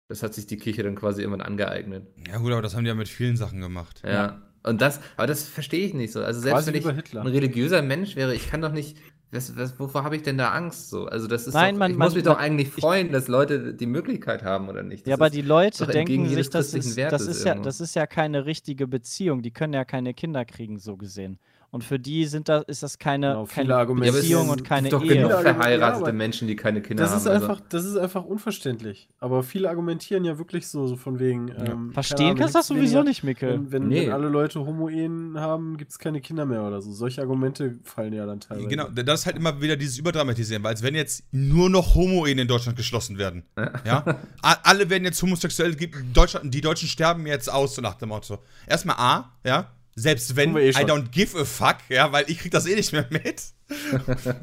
Das 0.08 0.22
hat 0.22 0.34
sich 0.34 0.46
die 0.46 0.56
Kirche 0.58 0.82
dann 0.82 0.96
quasi 0.96 1.22
irgendwann 1.22 1.46
angeeignet. 1.46 2.08
Ja 2.28 2.38
gut, 2.38 2.52
aber 2.52 2.62
das 2.62 2.74
haben 2.74 2.84
die 2.84 2.88
ja 2.88 2.94
mit 2.94 3.08
vielen 3.08 3.36
Sachen 3.36 3.60
gemacht. 3.60 4.02
Ja. 4.04 4.10
ja. 4.10 4.42
Und 4.64 4.80
das, 4.80 5.00
aber 5.16 5.26
das 5.26 5.48
verstehe 5.48 5.86
ich 5.86 5.94
nicht 5.94 6.12
so. 6.12 6.22
Also 6.22 6.40
selbst 6.40 6.66
quasi 6.66 6.72
wenn 6.72 6.98
ich 6.98 7.16
ein 7.16 7.26
religiöser 7.26 7.82
Mensch 7.82 8.14
wäre, 8.14 8.34
ich 8.34 8.48
kann 8.48 8.60
doch 8.60 8.72
nicht 8.72 8.96
was, 9.32 9.56
was, 9.56 9.78
wovor 9.80 10.04
habe 10.04 10.14
ich 10.16 10.22
denn 10.22 10.36
da 10.36 10.50
Angst 10.50 10.90
so? 10.90 11.06
Also 11.06 11.26
das 11.26 11.46
ist 11.46 11.54
Nein, 11.54 11.74
doch, 11.74 11.78
man, 11.78 11.90
ich 11.90 11.96
man, 11.96 12.06
muss 12.06 12.14
mich 12.14 12.24
man, 12.24 12.34
doch 12.34 12.40
eigentlich 12.40 12.68
freuen, 12.70 13.06
ich, 13.06 13.12
dass 13.12 13.28
Leute 13.28 13.72
die 13.72 13.86
Möglichkeit 13.86 14.44
haben 14.44 14.68
oder 14.68 14.82
nicht. 14.82 15.06
Das 15.06 15.10
ja, 15.10 15.14
aber 15.14 15.30
die 15.30 15.40
Leute 15.40 15.86
denken 15.86 16.28
sich, 16.28 16.50
das 16.50 16.74
ist, 16.74 16.98
das 16.98 17.26
ist 17.26 17.44
ja, 17.44 17.54
das 17.54 17.80
ist 17.80 17.94
ja 17.94 18.06
keine 18.06 18.44
richtige 18.44 18.86
Beziehung. 18.86 19.40
Die 19.40 19.50
können 19.50 19.72
ja 19.72 19.86
keine 19.86 20.12
Kinder 20.12 20.44
kriegen, 20.44 20.78
so 20.78 20.98
gesehen. 20.98 21.38
Und 21.72 21.84
für 21.84 21.98
die 21.98 22.26
sind 22.26 22.50
da, 22.50 22.58
ist 22.58 22.82
das 22.82 22.98
keine, 22.98 23.28
genau, 23.28 23.46
keine 23.46 23.94
Beziehung 23.94 24.50
und 24.50 24.62
keine 24.62 24.90
doch 24.90 25.02
Ehe. 25.02 25.14
Genug 25.14 25.32
verheiratete 25.40 26.04
ja, 26.04 26.12
Menschen, 26.12 26.46
die 26.46 26.54
keine 26.54 26.82
Kinder 26.82 27.02
das 27.02 27.12
haben. 27.12 27.20
Ist 27.20 27.26
einfach, 27.28 27.48
also. 27.48 27.64
Das 27.70 27.84
ist 27.86 27.96
einfach 27.96 28.24
unverständlich. 28.26 29.08
Aber 29.20 29.42
viele 29.42 29.70
argumentieren 29.70 30.22
ja 30.26 30.36
wirklich 30.36 30.68
so, 30.68 30.86
so 30.86 30.96
von 30.96 31.18
wegen. 31.18 31.48
Ja. 31.48 31.72
Ähm, 31.72 31.90
Verstehen 31.94 32.36
kannst 32.36 32.54
du 32.54 32.58
das 32.58 32.66
sowieso 32.66 32.96
weniger, 32.96 33.04
nicht, 33.04 33.24
Mikkel. 33.24 33.52
Wenn, 33.52 33.72
wenn, 33.72 33.88
nee. 33.88 34.02
wenn 34.02 34.12
alle 34.12 34.28
Leute 34.28 34.60
Homo-Ehen 34.60 35.40
haben, 35.40 35.78
gibt 35.78 35.92
es 35.92 35.98
keine 35.98 36.20
Kinder 36.20 36.44
mehr 36.44 36.62
oder 36.62 36.82
so. 36.82 36.92
Solche 36.92 37.22
Argumente 37.22 37.78
fallen 37.84 38.12
ja 38.12 38.26
dann 38.26 38.40
teilweise. 38.40 38.68
Genau, 38.68 38.88
das 38.90 39.20
ist 39.20 39.26
halt 39.26 39.36
immer 39.36 39.58
wieder 39.62 39.76
dieses 39.76 39.96
Überdramatisieren, 39.96 40.62
weil 40.62 40.72
als 40.72 40.82
wenn 40.82 40.94
jetzt 40.94 41.24
nur 41.32 41.70
noch 41.70 41.94
Homo-Ehen 41.94 42.38
in 42.38 42.48
Deutschland 42.48 42.76
geschlossen 42.76 43.16
werden. 43.16 43.44
Ja. 43.56 43.72
ja? 43.86 44.18
alle 44.42 44.90
werden 44.90 45.04
jetzt 45.04 45.22
homosexuell, 45.22 45.74
die 45.74 46.60
Deutschen 46.60 46.88
sterben 46.88 47.26
jetzt 47.26 47.50
aus, 47.50 47.76
so 47.76 47.80
nach 47.80 47.94
dem 47.94 48.10
Motto. 48.10 48.40
Erstmal 48.66 48.96
A, 48.98 49.32
ja, 49.42 49.70
selbst 49.94 50.36
wenn 50.36 50.56
eh 50.56 50.70
I 50.70 50.84
don't 50.84 51.10
give 51.10 51.38
a 51.38 51.44
fuck, 51.44 51.78
ja, 51.88 52.12
weil 52.12 52.24
ich 52.28 52.38
krieg 52.38 52.52
das 52.52 52.66
eh 52.66 52.74
nicht 52.74 52.92
mehr 52.92 53.06
mit. 53.10 53.42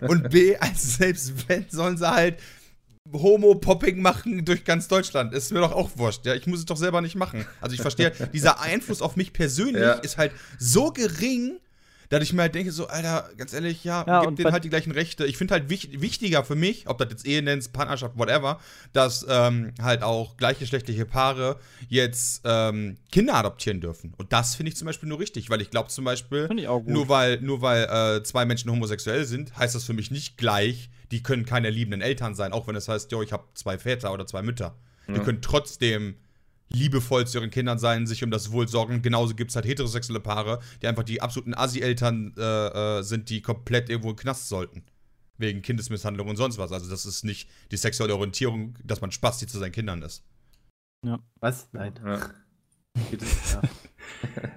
Und 0.02 0.30
B, 0.30 0.56
also 0.58 0.90
selbst 0.98 1.48
wenn, 1.48 1.66
sollen 1.70 1.98
sie 1.98 2.10
halt 2.10 2.40
Homo-Popping 3.12 4.02
machen 4.02 4.46
durch 4.46 4.64
ganz 4.64 4.88
Deutschland. 4.88 5.34
Ist 5.34 5.52
mir 5.52 5.60
doch 5.60 5.72
auch 5.72 5.90
wurscht, 5.96 6.26
ja. 6.26 6.36
Ich 6.36 6.46
muss 6.46 6.60
es 6.60 6.66
doch 6.66 6.78
selber 6.78 7.02
nicht 7.02 7.16
machen. 7.16 7.46
Also 7.62 7.74
ich 7.74 7.82
verstehe, 7.82 8.12
dieser 8.34 8.60
Einfluss 8.62 9.02
auf 9.02 9.16
mich 9.16 9.34
persönlich 9.34 9.82
ja. 9.82 9.94
ist 9.94 10.18
halt 10.18 10.32
so 10.58 10.92
gering, 10.92 11.60
Dadurch 12.10 12.34
mir 12.34 12.42
halt 12.42 12.56
denke, 12.56 12.72
so, 12.72 12.88
Alter, 12.88 13.30
ganz 13.38 13.54
ehrlich, 13.54 13.84
ja, 13.84 14.04
ja 14.08 14.26
gib 14.26 14.36
denen 14.36 14.52
halt 14.52 14.64
die 14.64 14.70
gleichen 14.70 14.92
Rechte. 14.92 15.26
Ich 15.26 15.38
finde 15.38 15.54
halt 15.54 15.70
wich 15.70 16.02
wichtiger 16.02 16.44
für 16.44 16.56
mich, 16.56 16.88
ob 16.90 16.98
das 16.98 17.10
jetzt 17.12 17.26
Ehe 17.26 17.44
nennst, 17.44 17.72
Partnerschaft, 17.72 18.18
whatever, 18.18 18.60
dass 18.94 19.26
ähm, 19.30 19.74
halt 19.80 20.02
auch 20.02 20.36
gleichgeschlechtliche 20.36 21.06
Paare 21.06 21.60
jetzt 21.88 22.42
ähm, 22.46 22.98
Kinder 23.12 23.36
adoptieren 23.36 23.80
dürfen. 23.80 24.16
Und 24.18 24.34
das 24.34 24.56
finde 24.56 24.72
ich 24.72 24.76
zum 24.76 24.88
Beispiel 24.88 25.08
nur 25.08 25.20
richtig, 25.20 25.52
weil 25.52 25.62
ich 25.62 25.70
glaube 25.70 25.90
zum 25.90 26.04
Beispiel, 26.04 26.50
nur 26.86 27.10
weil, 27.10 27.40
nur 27.42 27.62
weil 27.62 27.84
äh, 27.84 28.24
zwei 28.24 28.46
Menschen 28.46 28.72
homosexuell 28.72 29.26
sind, 29.26 29.56
heißt 29.56 29.76
das 29.76 29.84
für 29.84 29.94
mich 29.94 30.10
nicht 30.10 30.36
gleich, 30.38 30.90
die 31.12 31.22
können 31.22 31.46
keine 31.46 31.70
liebenden 31.70 32.02
Eltern 32.02 32.34
sein, 32.34 32.54
auch 32.54 32.68
wenn 32.68 32.76
es 32.76 32.86
das 32.86 32.96
heißt, 32.96 33.12
jo, 33.12 33.22
ich 33.22 33.32
habe 33.34 33.44
zwei 33.54 33.78
Väter 33.78 34.12
oder 34.12 34.26
zwei 34.26 34.42
Mütter. 34.42 34.76
Ja. 35.08 35.14
Die 35.14 35.20
können 35.20 35.42
trotzdem 35.42 36.16
liebevoll 36.70 37.28
zu 37.28 37.40
ihren 37.40 37.50
Kindern 37.50 37.80
sein, 37.80 38.08
sich 38.08 38.24
um 38.24 38.32
das 38.32 38.52
Wohl 38.52 38.68
sorgen. 38.68 39.02
Genauso 39.02 39.36
gibt 39.36 39.52
es 39.52 39.56
halt 39.56 39.66
heterosexuelle 39.66 40.20
Paare, 40.20 40.60
die 40.82 40.88
einfach 40.88 41.04
die 41.04 41.22
absoluten 41.22 41.54
Assi-Eltern 41.54 42.34
äh, 42.38 43.00
äh, 43.00 43.04
sind, 43.04 43.30
die 43.30 43.42
komplett 43.42 43.90
irgendwo 43.90 44.12
im 44.12 44.16
Knast 44.16 44.50
sollten. 44.50 44.84
Wegen 45.38 45.62
Kindesmisshandlung 45.62 46.28
und 46.28 46.36
sonst 46.36 46.58
was. 46.58 46.72
Also 46.72 46.90
das 46.90 47.06
ist 47.06 47.24
nicht 47.24 47.50
die 47.72 47.78
sexuelle 47.78 48.16
Orientierung, 48.16 48.76
dass 48.84 49.02
man 49.02 49.12
Spasti 49.12 49.48
zu 49.48 49.58
seinen 49.58 49.72
Kindern 49.72 50.02
ist. 50.02 50.24
Ja. 51.06 51.20
Was? 51.40 51.70
Nein. 51.72 51.94
Ja. 52.06 52.20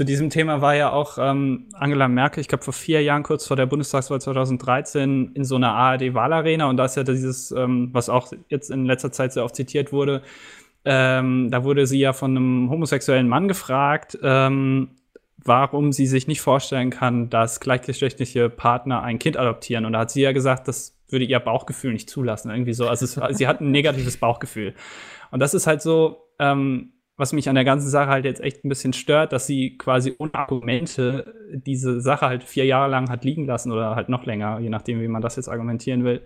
Zu 0.00 0.04
diesem 0.06 0.30
Thema 0.30 0.62
war 0.62 0.74
ja 0.74 0.92
auch 0.92 1.18
ähm, 1.18 1.68
Angela 1.74 2.08
Merkel, 2.08 2.40
ich 2.40 2.48
glaube 2.48 2.64
vor 2.64 2.72
vier 2.72 3.02
Jahren, 3.02 3.22
kurz 3.22 3.46
vor 3.46 3.56
der 3.56 3.66
Bundestagswahl 3.66 4.18
2013, 4.18 5.32
in 5.34 5.44
so 5.44 5.56
einer 5.56 5.72
ARD-Wahlarena. 5.74 6.70
Und 6.70 6.76
da 6.78 6.86
ist 6.86 6.96
ja 6.96 7.02
dieses, 7.02 7.50
ähm, 7.50 7.90
was 7.92 8.08
auch 8.08 8.32
jetzt 8.48 8.70
in 8.70 8.86
letzter 8.86 9.12
Zeit 9.12 9.32
sehr 9.34 9.44
oft 9.44 9.56
zitiert 9.56 9.92
wurde, 9.92 10.22
ähm, 10.84 11.50
da 11.50 11.64
wurde 11.64 11.86
sie 11.86 11.98
ja 11.98 12.12
von 12.12 12.36
einem 12.36 12.70
homosexuellen 12.70 13.28
Mann 13.28 13.48
gefragt, 13.48 14.18
ähm, 14.22 14.90
warum 15.36 15.92
sie 15.92 16.06
sich 16.06 16.26
nicht 16.26 16.40
vorstellen 16.40 16.90
kann, 16.90 17.30
dass 17.30 17.60
gleichgeschlechtliche 17.60 18.50
Partner 18.50 19.02
ein 19.02 19.18
Kind 19.18 19.36
adoptieren. 19.36 19.84
Und 19.84 19.92
da 19.92 20.00
hat 20.00 20.10
sie 20.10 20.22
ja 20.22 20.32
gesagt, 20.32 20.68
das 20.68 20.96
würde 21.08 21.24
ihr 21.24 21.40
Bauchgefühl 21.40 21.92
nicht 21.92 22.10
zulassen. 22.10 22.50
Irgendwie 22.50 22.74
so. 22.74 22.88
Also 22.88 23.04
es, 23.04 23.36
sie 23.36 23.48
hat 23.48 23.60
ein 23.60 23.70
negatives 23.70 24.16
Bauchgefühl. 24.16 24.74
Und 25.30 25.40
das 25.40 25.54
ist 25.54 25.66
halt 25.66 25.82
so, 25.82 26.28
ähm, 26.38 26.92
was 27.16 27.32
mich 27.32 27.48
an 27.48 27.54
der 27.54 27.64
ganzen 27.64 27.88
Sache 27.88 28.08
halt 28.08 28.24
jetzt 28.24 28.40
echt 28.40 28.64
ein 28.64 28.68
bisschen 28.68 28.92
stört, 28.92 29.32
dass 29.32 29.46
sie 29.46 29.76
quasi 29.76 30.14
ohne 30.18 30.34
Argumente 30.34 31.34
diese 31.52 32.00
Sache 32.00 32.26
halt 32.26 32.42
vier 32.42 32.64
Jahre 32.64 32.90
lang 32.90 33.10
hat 33.10 33.24
liegen 33.24 33.44
lassen 33.44 33.72
oder 33.72 33.94
halt 33.94 34.08
noch 34.08 34.24
länger, 34.24 34.58
je 34.60 34.70
nachdem, 34.70 35.00
wie 35.00 35.08
man 35.08 35.20
das 35.20 35.36
jetzt 35.36 35.48
argumentieren 35.48 36.04
will 36.04 36.22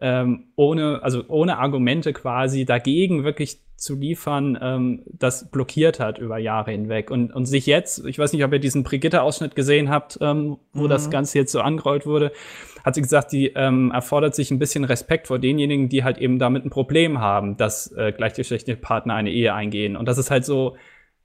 ähm, 0.00 0.44
ohne, 0.56 1.02
also 1.02 1.24
ohne 1.28 1.58
Argumente 1.58 2.12
quasi 2.12 2.64
dagegen 2.64 3.22
wirklich 3.24 3.60
zu 3.80 3.96
liefern, 3.96 4.58
ähm, 4.60 5.02
das 5.06 5.50
blockiert 5.50 6.00
hat 6.00 6.18
über 6.18 6.38
Jahre 6.38 6.70
hinweg. 6.70 7.10
Und, 7.10 7.32
und 7.32 7.46
sich 7.46 7.64
jetzt, 7.66 8.04
ich 8.04 8.18
weiß 8.18 8.32
nicht, 8.32 8.44
ob 8.44 8.52
ihr 8.52 8.58
diesen 8.58 8.82
Brigitte-Ausschnitt 8.82 9.54
gesehen 9.54 9.88
habt, 9.88 10.18
ähm, 10.20 10.58
wo 10.72 10.84
mhm. 10.84 10.88
das 10.90 11.10
Ganze 11.10 11.38
jetzt 11.38 11.50
so 11.50 11.60
angerollt 11.60 12.04
wurde, 12.04 12.30
hat 12.84 12.94
sie 12.94 13.02
gesagt, 13.02 13.32
die 13.32 13.48
ähm, 13.54 13.90
erfordert 13.90 14.34
sich 14.34 14.50
ein 14.50 14.58
bisschen 14.58 14.84
Respekt 14.84 15.28
vor 15.28 15.38
denjenigen, 15.38 15.88
die 15.88 16.04
halt 16.04 16.18
eben 16.18 16.38
damit 16.38 16.64
ein 16.64 16.70
Problem 16.70 17.20
haben, 17.20 17.56
dass 17.56 17.90
äh, 17.92 18.12
gleichgeschlechtliche 18.12 18.78
Partner 18.78 19.14
eine 19.14 19.30
Ehe 19.30 19.54
eingehen. 19.54 19.96
Und 19.96 20.06
das 20.06 20.18
ist 20.18 20.30
halt 20.30 20.44
so, 20.44 20.76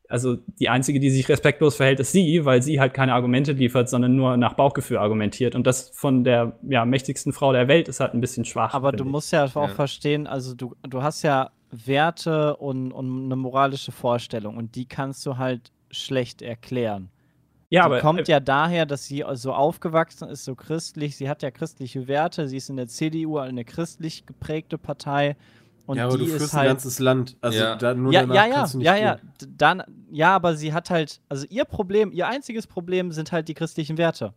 also 0.10 0.38
die 0.60 0.70
einzige, 0.70 1.00
die 1.00 1.10
sich 1.10 1.28
respektlos 1.30 1.76
verhält, 1.76 2.00
ist 2.00 2.12
sie, 2.12 2.46
weil 2.46 2.62
sie 2.62 2.80
halt 2.80 2.94
keine 2.94 3.14
Argumente 3.14 3.54
liefert, 3.54 3.90
sondern 3.90 4.16
nur 4.16 4.38
nach 4.38 4.54
Bauchgefühl 4.54 4.98
argumentiert. 4.98 5.56
Und 5.56 5.66
das 5.66 5.90
von 5.90 6.24
der 6.24 6.58
ja, 6.68 6.86
mächtigsten 6.86 7.34
Frau 7.34 7.54
der 7.54 7.68
Welt 7.68 7.88
ist 7.88 8.00
halt 8.00 8.14
ein 8.14 8.22
bisschen 8.22 8.46
schwach. 8.46 8.74
Aber 8.74 8.92
du 8.92 9.06
musst 9.06 9.32
ja 9.32 9.46
auch 9.46 9.56
ja. 9.56 9.68
verstehen, 9.68 10.28
also 10.28 10.54
du, 10.54 10.76
du 10.84 11.02
hast 11.02 11.24
ja 11.24 11.52
Werte 11.72 12.56
und, 12.58 12.92
und 12.92 13.26
eine 13.26 13.36
moralische 13.36 13.92
Vorstellung 13.92 14.58
und 14.58 14.76
die 14.76 14.86
kannst 14.86 15.26
du 15.26 15.38
halt 15.38 15.72
schlecht 15.92 16.42
erklären. 16.42 17.10
Ja, 17.70 17.82
die 17.82 17.86
aber 17.86 18.00
kommt 18.00 18.30
äh, 18.30 18.32
ja 18.32 18.40
daher, 18.40 18.86
dass 18.86 19.06
sie 19.06 19.24
so 19.34 19.54
aufgewachsen 19.54 20.30
ist, 20.30 20.46
so 20.46 20.56
christlich. 20.56 21.18
Sie 21.18 21.28
hat 21.30 21.42
ja 21.42 21.52
christliche 21.52 22.08
Werte. 22.08 22.48
Sie 22.48 22.58
ist 22.58 22.70
in 22.70 22.78
der 22.78 22.88
CDU 22.88 23.38
eine 23.38 23.66
christlich 23.66 24.26
geprägte 24.26 24.78
Partei. 24.78 25.36
Und 25.86 25.98
ja, 25.98 26.06
aber 26.06 26.18
du 26.18 26.26
führst 26.26 26.54
halt, 26.54 26.68
ein 26.68 26.74
ganzes 26.74 27.00
Land. 27.00 27.38
Also 27.42 27.60
ja. 27.60 27.76
da 27.76 27.94
nur 27.94 28.12
ja, 28.12 28.24
ja, 28.24 28.46
ja, 28.48 28.68
ja, 28.80 28.96
ja. 28.96 29.18
Dann, 29.48 29.84
ja, 30.12 30.36
aber 30.36 30.56
sie 30.56 30.74
hat 30.74 30.90
halt, 30.90 31.22
also 31.30 31.46
ihr 31.50 31.66
Problem, 31.66 32.12
ihr 32.12 32.28
einziges 32.28 32.66
Problem 32.66 33.12
sind 33.12 33.32
halt 33.32 33.48
die 33.48 33.54
christlichen 33.54 33.98
Werte. 33.98 34.34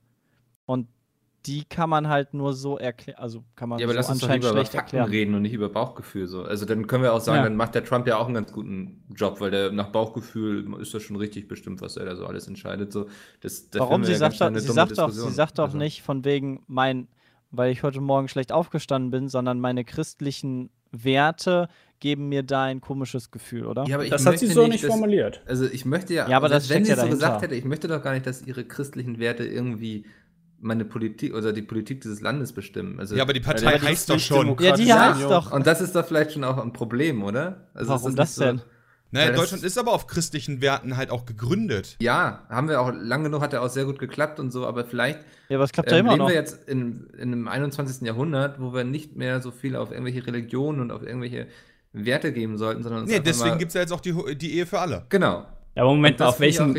Und 0.67 0.89
die 1.47 1.65
kann 1.65 1.89
man 1.89 2.09
halt 2.09 2.35
nur 2.35 2.53
so 2.53 2.79
erklären, 2.79 3.19
also 3.19 3.45
kann 3.55 3.69
man 3.69 3.79
ja, 3.79 3.87
aber 3.87 3.95
so 3.95 3.99
lass 3.99 4.11
uns 4.11 4.21
doch 4.21 4.29
lieber 4.29 4.51
über 4.51 4.65
Fakten 4.65 4.79
erklären. 4.79 5.09
reden 5.09 5.35
und 5.35 5.43
nicht 5.43 5.55
über 5.55 5.69
Bauchgefühl 5.69 6.27
so. 6.27 6.43
Also 6.43 6.67
dann 6.67 6.87
können 6.87 7.03
wir 7.03 7.15
auch 7.15 7.21
sagen, 7.21 7.39
ja. 7.39 7.45
dann 7.45 7.57
macht 7.57 7.75
der 7.75 7.85
Trump 7.85 8.07
ja 8.07 8.19
auch 8.19 8.27
einen 8.27 8.35
ganz 8.35 8.53
guten 8.53 9.05
Job, 9.15 9.41
weil 9.41 9.51
der 9.51 9.73
nach 9.73 9.89
Bauchgefühl 9.89 10.75
ist 10.81 10.93
das 10.93 11.03
schon 11.03 11.17
richtig 11.17 11.49
bestimmt, 11.49 11.81
was 11.81 11.97
er 11.97 12.05
da 12.05 12.17
so 12.17 12.27
alles 12.27 12.49
entscheidet. 12.49 12.93
So, 12.93 13.07
das, 13.41 13.69
Warum? 13.73 14.05
Sie 14.05 14.15
sagt, 14.15 14.41
doch, 14.41 14.53
sie 14.53 14.61
sagt 14.61 14.99
doch, 14.99 15.11
sie 15.11 15.31
sagt 15.31 15.59
doch 15.59 15.67
also. 15.67 15.79
nicht 15.79 16.03
von 16.03 16.25
wegen 16.25 16.65
mein, 16.67 17.09
weil 17.51 17.73
ich 17.73 17.83
heute 17.83 18.01
Morgen 18.01 18.29
schlecht 18.29 18.53
aufgestanden 18.53 19.11
bin, 19.11 19.29
sondern 19.29 19.61
meine 19.61 19.85
christlichen 19.85 20.71
Werte 20.93 21.69
geben 22.01 22.29
mir 22.29 22.43
da 22.43 22.65
ein 22.65 22.81
komisches 22.81 23.31
Gefühl, 23.31 23.67
oder? 23.67 23.85
Ja, 23.87 23.99
das 23.99 24.25
hat 24.25 24.39
sie 24.39 24.47
so 24.47 24.67
nicht, 24.67 24.85
dass, 24.85 24.91
formuliert. 24.91 25.43
Also 25.47 25.67
ich 25.67 25.85
möchte 25.85 26.15
ja, 26.15 26.29
ja 26.29 26.37
aber 26.37 26.49
das 26.49 26.69
wenn 26.69 26.85
sie 26.85 26.93
es 26.93 27.01
so 27.01 27.09
gesagt 27.09 27.43
hätte, 27.43 27.55
ich 27.55 27.65
möchte 27.65 27.89
doch 27.89 28.03
gar 28.03 28.13
nicht, 28.15 28.27
dass 28.27 28.47
ihre 28.47 28.65
christlichen 28.65 29.19
Werte 29.19 29.45
irgendwie 29.45 30.05
meine 30.61 30.85
Politik 30.85 31.35
oder 31.35 31.53
die 31.53 31.63
Politik 31.63 32.01
dieses 32.01 32.21
Landes 32.21 32.53
bestimmen. 32.53 32.99
Also, 32.99 33.15
ja, 33.17 33.23
aber 33.23 33.33
die 33.33 33.41
Partei 33.41 33.77
ja, 33.77 33.83
heißt 33.83 34.11
doch 34.11 34.19
schon. 34.19 34.57
Ja, 34.61 34.73
die 34.73 34.93
heißt 34.93 35.23
doch. 35.23 35.53
Und 35.53 35.67
das 35.67 35.81
ist 35.81 35.95
doch 35.95 36.05
vielleicht 36.05 36.33
schon 36.33 36.45
auch 36.45 36.59
ein 36.59 36.73
Problem, 36.73 37.23
oder? 37.23 37.69
Also 37.75 37.91
Warum 37.91 38.17
das, 38.17 38.35
das 38.35 38.47
denn? 38.47 38.63
Naja, 39.11 39.33
Deutschland 39.33 39.65
ist 39.65 39.79
aber 39.79 39.93
auf 39.93 40.07
christlichen 40.07 40.61
Werten 40.61 40.97
halt 40.97 41.11
auch 41.11 41.25
gegründet. 41.25 41.97
Ja, 42.01 42.47
haben 42.51 42.69
wir 42.69 42.81
auch, 42.81 42.93
lang 42.93 43.25
genug 43.25 43.41
hat 43.41 43.55
er 43.55 43.63
auch 43.63 43.71
sehr 43.71 43.87
gut 43.87 43.99
geklappt 43.99 44.39
und 44.39 44.51
so, 44.51 44.67
aber 44.67 44.85
vielleicht 44.85 45.21
ja, 45.49 45.57
aber 45.57 45.65
es 45.65 45.73
klappt 45.73 45.91
ähm, 45.91 45.95
ja 45.95 46.01
immer 46.01 46.11
leben 46.11 46.19
noch. 46.21 46.29
wir 46.29 46.35
jetzt 46.35 46.69
in, 46.69 47.09
in 47.17 47.33
einem 47.33 47.49
21. 47.49 48.07
Jahrhundert, 48.07 48.61
wo 48.61 48.75
wir 48.75 48.85
nicht 48.85 49.17
mehr 49.17 49.41
so 49.41 49.51
viel 49.51 49.77
auf 49.77 49.91
irgendwelche 49.91 50.27
Religionen 50.27 50.81
und 50.81 50.91
auf 50.91 51.03
irgendwelche 51.03 51.47
Werte 51.93 52.33
geben 52.33 52.59
sollten, 52.59 52.83
sondern 52.83 53.05
Nee, 53.05 53.21
deswegen 53.21 53.59
gibt 53.59 53.71
es 53.71 53.75
ja 53.75 53.81
jetzt 53.81 53.93
auch 53.93 54.01
die, 54.01 54.37
die 54.37 54.57
Ehe 54.57 54.67
für 54.67 54.79
alle. 54.79 55.07
Genau. 55.09 55.47
Ja, 55.75 55.83
aber 55.85 55.95
Moment, 55.95 56.21
auf 56.21 56.41
welchen, 56.41 56.75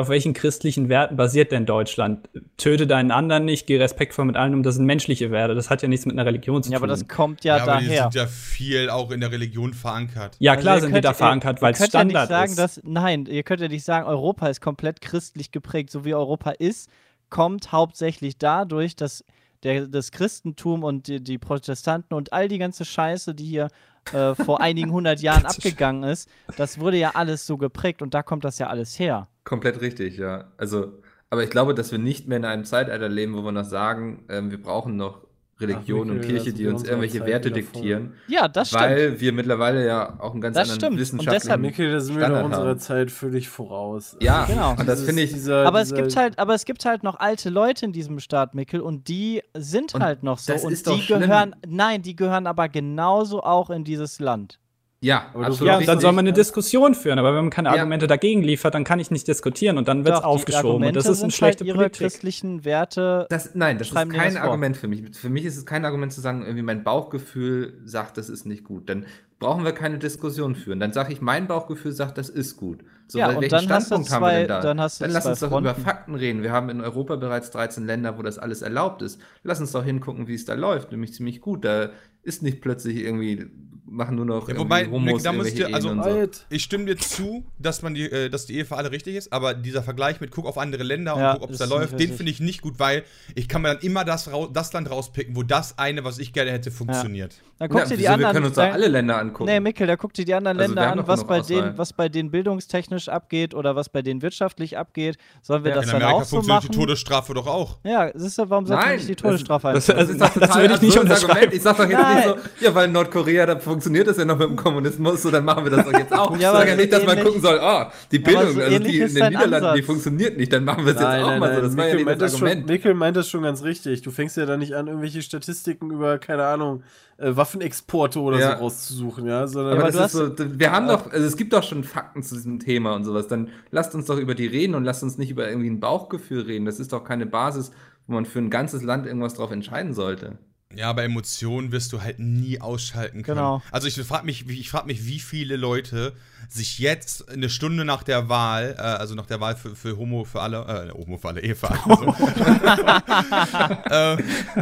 auf 0.00 0.08
welchen 0.08 0.32
christlichen 0.32 0.88
Werten 0.88 1.16
basiert 1.16 1.52
denn 1.52 1.66
Deutschland? 1.66 2.28
Töte 2.56 2.86
deinen 2.86 3.10
anderen 3.10 3.44
nicht, 3.44 3.66
geh 3.66 3.76
respektvoll 3.76 4.24
mit 4.24 4.36
allen 4.36 4.54
um, 4.54 4.62
das 4.62 4.76
sind 4.76 4.86
menschliche 4.86 5.30
Werte. 5.30 5.54
Das 5.54 5.70
hat 5.70 5.82
ja 5.82 5.88
nichts 5.88 6.06
mit 6.06 6.14
einer 6.14 6.26
Religion 6.26 6.62
zu 6.62 6.68
tun. 6.68 6.72
Ja, 6.72 6.78
aber 6.78 6.86
das 6.86 7.06
kommt 7.08 7.44
ja, 7.44 7.58
ja 7.58 7.66
daher. 7.66 7.76
Aber 7.76 8.10
die 8.10 8.14
sind 8.14 8.14
ja 8.14 8.26
viel 8.26 8.90
auch 8.90 9.10
in 9.10 9.20
der 9.20 9.30
Religion 9.30 9.74
verankert. 9.74 10.36
Ja, 10.38 10.56
klar 10.56 10.74
also 10.74 10.86
sind 10.86 10.96
die 10.96 11.00
da 11.00 11.14
verankert, 11.14 11.62
weil 11.62 11.72
es 11.72 11.84
Standard 11.84 12.12
ja 12.12 12.20
nicht 12.20 12.28
sagen, 12.28 12.50
ist. 12.52 12.58
Dass, 12.58 12.80
nein, 12.84 13.26
ihr 13.26 13.42
könnt 13.42 13.60
ja 13.60 13.68
nicht 13.68 13.84
sagen, 13.84 14.06
Europa 14.06 14.48
ist 14.48 14.60
komplett 14.60 15.00
christlich 15.00 15.50
geprägt. 15.50 15.90
So 15.90 16.04
wie 16.04 16.14
Europa 16.14 16.50
ist, 16.50 16.90
kommt 17.30 17.72
hauptsächlich 17.72 18.38
dadurch, 18.38 18.96
dass 18.96 19.24
der, 19.62 19.86
das 19.86 20.10
Christentum 20.10 20.84
und 20.84 21.06
die, 21.06 21.22
die 21.22 21.38
Protestanten 21.38 22.14
und 22.14 22.32
all 22.32 22.48
die 22.48 22.58
ganze 22.58 22.84
Scheiße, 22.84 23.34
die 23.34 23.44
hier 23.44 23.68
äh, 24.12 24.34
vor 24.34 24.60
einigen 24.60 24.90
hundert 24.90 25.20
Jahren 25.22 25.46
abgegangen 25.46 26.02
ist, 26.02 26.28
das 26.56 26.78
wurde 26.78 26.96
ja 26.96 27.10
alles 27.14 27.46
so 27.46 27.56
geprägt 27.56 28.02
und 28.02 28.14
da 28.14 28.22
kommt 28.22 28.44
das 28.44 28.58
ja 28.58 28.68
alles 28.68 28.98
her. 28.98 29.28
Komplett 29.44 29.80
richtig, 29.80 30.16
ja. 30.16 30.52
Also, 30.56 30.92
aber 31.30 31.44
ich 31.44 31.50
glaube, 31.50 31.74
dass 31.74 31.92
wir 31.92 31.98
nicht 31.98 32.28
mehr 32.28 32.38
in 32.38 32.44
einem 32.44 32.64
Zeitalter 32.64 33.08
leben, 33.08 33.34
wo 33.34 33.42
wir 33.42 33.52
noch 33.52 33.64
sagen, 33.64 34.24
ähm, 34.28 34.50
wir 34.50 34.62
brauchen 34.62 34.96
noch 34.96 35.22
Religion 35.62 36.08
Ach, 36.10 36.14
und 36.14 36.20
Kirche, 36.22 36.52
die 36.52 36.66
uns 36.66 36.84
irgendwelche 36.84 37.18
Zeit 37.18 37.26
Werte 37.26 37.50
diktieren. 37.50 38.14
Ja, 38.26 38.48
das 38.48 38.68
stimmt. 38.68 38.82
Weil 38.82 39.20
wir 39.20 39.32
mittlerweile 39.32 39.86
ja 39.86 40.18
auch 40.18 40.32
einen 40.32 40.40
ganz 40.40 40.56
das 40.56 40.70
anderen 40.70 40.80
stimmt. 40.80 41.00
wissenschaftlichen 41.00 41.34
und 41.34 41.42
deshalb, 41.42 41.60
Mikkel, 41.60 41.92
da 41.92 42.00
sind 42.00 42.18
wir 42.18 42.28
doch 42.28 42.44
unserer 42.44 42.76
Zeit 42.78 43.10
völlig 43.10 43.48
voraus. 43.48 44.16
Ja, 44.20 44.44
genau. 44.48 44.74
Und 44.78 44.86
das 44.88 45.02
finde 45.02 45.22
ich. 45.22 45.32
Dieser, 45.32 45.66
aber 45.66 45.80
es 45.80 45.94
gibt 45.94 46.16
halt, 46.16 46.38
aber 46.38 46.54
es 46.54 46.64
gibt 46.64 46.84
halt 46.84 47.02
noch 47.02 47.18
alte 47.18 47.50
Leute 47.50 47.84
in 47.84 47.92
diesem 47.92 48.18
Staat, 48.18 48.54
Mikkel, 48.54 48.80
und 48.80 49.08
die 49.08 49.42
sind 49.54 49.94
und 49.94 50.02
halt 50.02 50.22
noch 50.22 50.38
so. 50.38 50.54
und 50.54 50.86
die 50.86 51.06
gehören, 51.06 51.54
nein, 51.66 52.02
die 52.02 52.16
gehören 52.16 52.46
aber 52.46 52.68
genauso 52.68 53.42
auch 53.42 53.70
in 53.70 53.84
dieses 53.84 54.18
Land. 54.20 54.58
Ja, 55.02 55.26
aber 55.34 55.46
absolut. 55.46 55.66
Ja, 55.66 55.80
dann 55.80 55.98
soll 55.98 56.12
man 56.12 56.26
eine 56.26 56.32
Diskussion 56.32 56.94
führen, 56.94 57.18
aber 57.18 57.34
wenn 57.34 57.44
man 57.44 57.50
keine 57.50 57.70
Argumente 57.70 58.04
ja. 58.04 58.08
dagegen 58.08 58.40
liefert, 58.40 58.72
dann 58.72 58.84
kann 58.84 59.00
ich 59.00 59.10
nicht 59.10 59.26
diskutieren 59.26 59.76
und 59.76 59.88
dann 59.88 60.04
wird 60.04 60.14
es 60.14 60.22
aufgeschoben. 60.22 60.86
Und 60.86 60.94
das 60.94 61.06
ist 61.06 61.24
eine 61.24 61.32
schlechte 61.32 61.64
halt 61.64 61.68
ihre 61.68 61.78
Politik. 61.78 61.98
christlichen 61.98 62.64
Werte. 62.64 63.26
Das, 63.28 63.50
nein, 63.54 63.78
das 63.78 63.88
ist 63.88 63.94
kein 63.94 64.34
das 64.34 64.36
Argument 64.36 64.76
für 64.76 64.86
mich. 64.86 65.02
Für 65.16 65.28
mich 65.28 65.44
ist 65.44 65.56
es 65.56 65.66
kein 65.66 65.84
Argument 65.84 66.12
zu 66.12 66.20
sagen, 66.20 66.42
irgendwie 66.42 66.62
mein 66.62 66.84
Bauchgefühl 66.84 67.80
sagt, 67.84 68.16
das 68.16 68.28
ist 68.28 68.46
nicht 68.46 68.62
gut. 68.62 68.88
Dann 68.88 69.06
brauchen 69.40 69.64
wir 69.64 69.72
keine 69.72 69.98
Diskussion 69.98 70.54
führen. 70.54 70.78
Dann 70.78 70.92
sage 70.92 71.12
ich, 71.12 71.20
mein 71.20 71.48
Bauchgefühl 71.48 71.90
sagt, 71.90 72.16
das 72.16 72.28
ist 72.28 72.56
gut. 72.56 72.84
So, 73.08 73.18
ja, 73.18 73.30
und 73.30 73.50
dann 73.50 73.64
Standpunkt 73.64 74.06
zwei, 74.06 74.14
haben 74.14 74.22
wir 74.22 74.38
denn 74.38 74.48
da? 74.48 74.60
Dann, 74.60 74.76
dann 74.76 75.10
lass 75.10 75.26
uns 75.26 75.40
doch 75.40 75.48
Fronten. 75.48 75.68
über 75.68 75.74
Fakten 75.74 76.14
reden. 76.14 76.44
Wir 76.44 76.52
haben 76.52 76.70
in 76.70 76.80
Europa 76.80 77.16
bereits 77.16 77.50
13 77.50 77.84
Länder, 77.84 78.18
wo 78.18 78.22
das 78.22 78.38
alles 78.38 78.62
erlaubt 78.62 79.02
ist. 79.02 79.20
Lass 79.42 79.58
uns 79.58 79.72
doch 79.72 79.82
hingucken, 79.82 80.28
wie 80.28 80.34
es 80.34 80.44
da 80.44 80.54
läuft, 80.54 80.92
nämlich 80.92 81.12
ziemlich 81.12 81.40
gut. 81.40 81.64
Da 81.64 81.90
ist 82.22 82.44
nicht 82.44 82.60
plötzlich 82.60 82.98
irgendwie 82.98 83.50
machen 83.92 84.16
nur 84.16 84.24
noch 84.24 84.48
ja, 84.48 84.56
wobei, 84.56 84.88
Homos 84.88 85.22
da 85.22 85.32
müsst 85.32 85.56
ihr, 85.56 85.72
also 85.72 85.94
so. 86.02 86.28
ich 86.48 86.62
stimme 86.62 86.86
dir 86.86 86.96
zu, 86.96 87.44
dass 87.58 87.82
man 87.82 87.94
die, 87.94 88.10
äh, 88.10 88.28
dass 88.30 88.46
die 88.46 88.56
Ehe 88.56 88.64
für 88.64 88.76
alle 88.76 88.90
richtig 88.90 89.14
ist, 89.14 89.32
aber 89.32 89.54
dieser 89.54 89.82
Vergleich 89.82 90.20
mit 90.20 90.30
guck 90.30 90.46
auf 90.46 90.58
andere 90.58 90.82
Länder 90.82 91.16
ja, 91.16 91.32
und 91.32 91.40
guck, 91.40 91.44
ob 91.44 91.50
es 91.50 91.58
da 91.58 91.66
läuft, 91.66 91.98
den 92.00 92.12
finde 92.12 92.32
ich 92.32 92.40
nicht 92.40 92.62
gut, 92.62 92.78
weil 92.78 93.04
ich 93.34 93.48
kann 93.48 93.62
mir 93.62 93.68
dann 93.68 93.82
immer 93.82 94.04
das, 94.04 94.30
das 94.52 94.72
Land 94.72 94.90
rauspicken, 94.90 95.36
wo 95.36 95.42
das 95.42 95.78
eine, 95.78 96.04
was 96.04 96.18
ich 96.18 96.32
gerne 96.32 96.50
hätte, 96.50 96.70
funktioniert. 96.70 97.34
Ja. 97.34 97.51
Dann 97.62 97.70
guck 97.70 97.78
Ja, 97.78 97.84
dir 97.86 97.96
die 97.96 98.02
wieso? 98.02 98.12
anderen. 98.14 98.28
Wir 98.30 98.32
können 98.34 98.46
uns 98.46 98.54
dann- 98.56 98.72
alle 98.72 98.88
Länder 98.88 99.18
angucken. 99.18 99.44
Nee, 99.44 99.60
Mikkel, 99.60 99.86
da 99.86 99.94
guck 99.94 100.12
dir 100.14 100.24
die 100.24 100.34
anderen 100.34 100.58
Also, 100.58 100.74
Länder 100.74 100.90
an, 100.92 101.06
was 101.06 101.24
bei, 101.24 101.38
Auswahl. 101.38 101.62
denen, 101.62 101.78
was 101.78 101.92
bei 101.92 102.08
denen 102.08 102.32
bildungstechnisch 102.32 103.08
abgeht 103.08 103.54
oder 103.54 103.76
was 103.76 103.88
bei 103.88 104.02
denen 104.02 104.20
wirtschaftlich 104.20 104.76
abgeht. 104.76 105.16
Sollen 105.42 105.62
wir 105.62 105.70
Ja, 105.70 105.76
das 105.76 105.84
In 105.84 105.92
dann 105.92 106.02
Amerika 106.02 106.16
auch 106.16 106.24
so 106.24 106.36
funktioniert 106.38 106.62
machen? 106.64 106.72
die 106.72 106.76
Todesstrafe 106.78 107.34
doch 107.34 107.46
auch. 107.46 107.78
ja, 107.84 108.10
siehst 108.14 108.36
du, 108.38 108.50
warum 108.50 108.66
sagt 108.66 108.80
man 108.80 108.88
Nein, 108.88 108.96
nicht 108.96 109.08
die 109.10 109.14
das- 109.14 109.22
Todesstrafe 109.22 109.72
das- 109.74 109.90
ein? 109.90 109.96
Das 109.96 110.08
ist 110.10 110.20
doch 110.20 110.26
Das 110.26 110.34
total 110.34 110.62
würde 110.62 110.74
ich 110.74 110.80
nicht 110.82 110.98
unterschreiben. 110.98 111.30
Argument. 111.30 111.54
Ich 111.54 111.62
sag 111.62 111.76
doch 111.76 111.84
jetzt 111.88 111.92
Nein. 112.02 112.16
nicht 112.16 112.26
so, 112.58 112.64
ja, 112.66 112.74
weil 112.74 112.86
in 112.86 112.92
Nordkorea, 112.92 113.46
da 113.46 113.58
funktioniert 113.60 114.08
das 114.08 114.16
ja 114.16 114.24
noch 114.24 114.38
mit 114.38 114.48
dem 114.48 114.56
Kommunismus, 114.56 115.22
so 115.22 115.30
dann 115.30 115.44
machen 115.44 115.62
wir 115.62 115.70
das 115.70 115.84
doch 115.86 115.92
jetzt 115.92 116.12
auch. 116.12 116.30
Ja, 116.36 116.38
ich 116.38 116.46
aber 116.48 116.58
sage 116.58 116.70
ja 116.70 116.76
nicht, 116.76 116.92
dass 116.92 117.06
man 117.06 117.22
gucken 117.22 117.40
soll, 117.42 117.60
oh, 117.62 117.84
die 118.10 118.18
Bildung, 118.18 118.50
so 118.54 118.60
also 118.60 118.78
die 118.80 118.98
in 118.98 119.14
den 119.14 119.28
Niederlanden, 119.28 119.74
die 119.76 119.82
funktioniert 119.82 120.36
nicht, 120.36 120.52
dann 120.52 120.64
machen 120.64 120.84
wir 120.84 120.94
es 120.96 121.00
jetzt 121.00 121.06
auch 121.06 121.38
mal 121.38 121.54
so. 121.54 121.60
Das 121.62 121.76
war 121.76 121.86
ja 121.86 121.94
Mikkel 121.94 121.96
nicht 121.98 122.06
meint 122.06 122.20
das 122.22 122.32
das 122.32 122.38
schon, 122.40 122.48
Argument. 122.48 122.68
Mikkel 122.68 122.94
meint 122.94 123.16
das 123.16 123.28
schon 123.28 123.42
ganz 123.42 123.62
richtig. 123.62 124.02
Du 124.02 124.10
fängst 124.10 124.36
ja 124.36 124.46
da 124.46 124.56
nicht 124.56 124.72
an, 124.74 124.88
irgendwelche 124.88 125.22
Statistiken 125.22 125.90
über, 125.92 126.18
keine 126.18 126.44
Ahnung, 126.46 126.82
äh, 127.22 127.36
Waffenexporte 127.36 128.20
oder 128.20 128.38
Ja. 128.38 128.56
so 128.56 128.64
rauszusuchen, 128.64 129.26
ja, 129.26 129.46
sondern 129.46 129.74
Aber 129.74 129.82
aber 129.84 129.92
das 129.92 130.14
ist 130.14 130.18
so, 130.38 130.58
wir 130.58 130.72
haben 130.72 130.88
doch, 130.88 131.10
also 131.12 131.26
es 131.26 131.36
gibt 131.36 131.52
doch 131.52 131.62
schon 131.62 131.84
Fakten 131.84 132.22
zu 132.22 132.34
diesem 132.34 132.58
Thema 132.58 132.94
und 132.94 133.04
sowas. 133.04 133.28
Dann 133.28 133.48
lasst 133.70 133.94
uns 133.94 134.06
doch 134.06 134.18
über 134.18 134.34
die 134.34 134.46
reden 134.46 134.74
und 134.74 134.84
lasst 134.84 135.02
uns 135.02 135.18
nicht 135.18 135.30
über 135.30 135.48
irgendwie 135.48 135.70
ein 135.70 135.80
Bauchgefühl 135.80 136.42
reden. 136.42 136.64
Das 136.66 136.80
ist 136.80 136.92
doch 136.92 137.04
keine 137.04 137.26
Basis, 137.26 137.70
wo 138.06 138.14
man 138.14 138.26
für 138.26 138.38
ein 138.40 138.50
ganzes 138.50 138.82
Land 138.82 139.06
irgendwas 139.06 139.34
drauf 139.34 139.50
entscheiden 139.50 139.94
sollte. 139.94 140.38
Ja, 140.74 140.90
aber 140.90 141.04
Emotionen 141.04 141.70
wirst 141.70 141.92
du 141.92 142.02
halt 142.02 142.18
nie 142.18 142.60
ausschalten 142.60 143.22
können. 143.22 143.36
Genau. 143.38 143.62
Also 143.70 143.88
ich 143.88 143.94
frage 144.02 144.24
mich, 144.24 144.48
ich 144.48 144.70
frag 144.70 144.86
mich, 144.86 145.06
wie 145.06 145.20
viele 145.20 145.56
Leute 145.56 146.14
sich 146.48 146.78
jetzt 146.78 147.28
eine 147.30 147.48
Stunde 147.48 147.84
nach 147.84 148.02
der 148.02 148.28
Wahl, 148.28 148.74
äh, 148.78 148.80
also 148.82 149.14
nach 149.14 149.26
der 149.26 149.40
Wahl 149.40 149.56
für, 149.56 149.74
für 149.76 149.96
Homo 149.96 150.24
für 150.24 150.40
alle, 150.42 150.90
äh, 150.90 150.92
Homo 150.92 151.16
für 151.18 151.28
alle, 151.28 151.40
Ehe 151.40 151.54
für 151.54 151.70
alle, 151.70 151.80
so. 151.86 152.16
äh, 153.90 154.12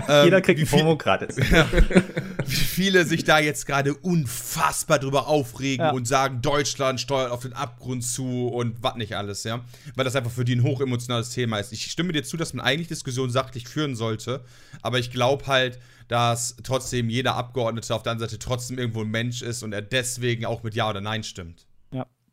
ähm, 0.09 0.25
Jeder 0.25 0.41
kriegt 0.41 0.61
viel- 0.69 0.79
Homo 0.81 0.97
gratis. 0.97 1.37
wie 2.47 2.57
viele 2.57 3.05
sich 3.05 3.25
da 3.25 3.39
jetzt 3.39 3.67
gerade 3.67 3.95
unfassbar 3.95 4.99
drüber 4.99 5.27
aufregen 5.29 5.85
Ja. 5.87 5.93
und 5.93 6.07
sagen, 6.07 6.43
Deutschland 6.43 7.01
steuert 7.01 7.31
auf 7.31 7.43
den 7.43 7.53
Abgrund 7.53 8.05
zu 8.05 8.49
und 8.49 8.83
was 8.83 8.97
nicht 8.97 9.17
alles, 9.17 9.45
ja. 9.45 9.61
Weil 9.95 10.05
das 10.05 10.17
einfach 10.17 10.31
für 10.31 10.45
die 10.45 10.55
ein 10.57 10.63
hochemotionales 10.63 11.31
Thema 11.31 11.59
ist. 11.59 11.73
Ich 11.73 11.85
stimme 11.91 12.13
dir 12.13 12.23
zu, 12.25 12.37
dass 12.37 12.55
man 12.55 12.65
eigentlich 12.65 12.89
Diskussionen 12.89 13.31
sachlich 13.31 13.69
führen 13.69 13.95
sollte, 13.97 14.45
aber 14.83 14.99
ich 14.99 15.11
glaube 15.11 15.47
halt, 15.47 15.79
dass 16.09 16.57
trotzdem 16.65 17.09
jeder 17.09 17.37
Abgeordnete 17.37 17.95
auf 17.95 18.03
der 18.03 18.13
anderen 18.13 18.29
Seite 18.31 18.39
trotzdem 18.41 18.79
irgendwo 18.79 19.03
ein 19.03 19.11
Mensch 19.11 19.43
ist 19.43 19.63
und 19.63 19.73
er 19.73 19.83
deswegen 19.83 20.45
auch 20.45 20.63
mit 20.65 20.75
Ja 20.75 20.91
oder 20.91 21.01
Nein 21.01 21.23
stimmt. 21.23 21.67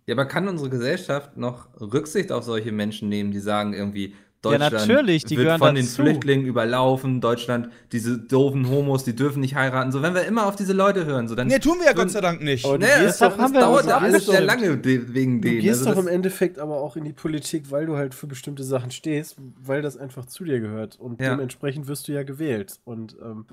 Ja, 0.08 0.15
aber 0.15 0.26
kann 0.26 0.48
unsere 0.48 0.70
Gesellschaft 0.70 1.36
noch 1.38 1.67
Rücksicht 1.80 2.32
auf 2.32 2.43
solche 2.46 2.72
Menschen 2.72 3.10
nehmen, 3.10 3.32
die 3.32 3.39
sagen 3.39 3.74
irgendwie, 3.74 4.08
Ja, 4.08 4.13
Deutschland 4.41 4.74
natürlich, 4.88 5.26
die 5.26 5.36
wird 5.36 5.46
gehören 5.48 5.60
von 5.60 5.76
den 5.76 5.84
dazu. 5.84 6.04
Flüchtlingen 6.04 6.46
überlaufen, 6.46 7.20
Deutschland, 7.20 7.70
diese 7.91 8.17
doofen 8.17 8.70
Homos, 8.70 9.04
die 9.04 9.13
dürfen 9.13 9.41
nicht 9.41 9.56
heiraten. 9.56 9.91
So, 9.91 10.02
wenn 10.02 10.13
wir 10.13 10.24
immer 10.24 10.46
auf 10.46 10.56
diese 10.56 10.72
Leute 10.72 11.06
hören, 11.06 11.28
so 11.28 11.36
dann. 11.36 11.48
Nee, 11.48 11.60
tun 11.60 11.80
wir 11.80 11.88
ja 11.88 11.91
Gott 11.93 12.10
sei 12.12 12.22
Dank 12.22 12.41
nicht. 12.41 12.63
Aber 12.63 12.78
Nee, 12.78 12.86
Du 13.00 13.04
das, 13.04 13.17
doch, 13.17 13.32
das 13.32 13.38
haben 13.39 13.54
wir 13.54 13.60
dauert 13.60 13.86
ja 13.88 13.98
alles 13.98 14.26
sehr 14.28 14.39
lange 14.39 14.82
wegen 14.86 15.41
Du 15.41 15.50
denen. 15.50 15.60
gehst 15.62 15.86
Also 15.86 15.91
doch 15.96 16.00
im 16.00 16.08
Endeffekt 16.08 16.58
aber 16.60 16.80
auch 16.80 16.96
in 16.96 17.04
die 17.04 17.12
Politik, 17.13 17.70
weil 17.72 17.86
du 17.86 17.98
halt 17.98 18.15
für 18.15 18.28
bestimmte 18.28 18.63
Sachen 18.63 18.91
stehst, 18.91 19.36
weil 19.62 19.82
das 19.82 19.98
einfach 19.98 20.26
zu 20.28 20.46
dir 20.46 20.62
gehört. 20.62 20.98
Und 20.98 21.20
Ja. 21.20 21.32
dementsprechend 21.32 21.88
wirst 21.89 22.08
du 22.08 22.13
ja 22.13 22.24
gewählt. 22.24 22.80
Und 22.86 23.17
ähm, 23.22 23.46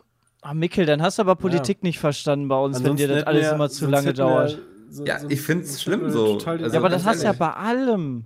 Ah, 0.42 0.52
Mikkel, 0.54 0.84
dann 0.86 1.00
hast 1.02 1.18
du 1.18 1.22
aber 1.22 1.34
Politik 1.36 1.82
nicht 1.82 1.98
verstanden 1.98 2.46
bei 2.48 2.58
uns, 2.58 2.76
wenn 2.76 2.82
ansonsten 2.82 3.08
dir 3.08 3.14
das 3.14 3.24
alles 3.26 3.42
wir- 3.46 3.52
immer 3.54 3.70
zu 3.70 3.86
lange 3.88 4.12
dauert. 4.12 4.60
So- 4.90 5.04
Ja, 5.04 5.18
sonst- 5.20 5.32
ich 5.32 5.40
find's 5.40 5.68
sonst 5.68 5.82
schlimm 5.82 6.10
so. 6.10 6.34
total 6.38 6.62
Also 6.62 6.72
Ja, 6.74 6.78
aber 6.80 6.88
ganz 6.90 7.02
das 7.04 7.10
hast 7.12 7.20
du 7.22 7.26
ja 7.26 7.32
bei 7.32 7.52
allem. 7.52 8.24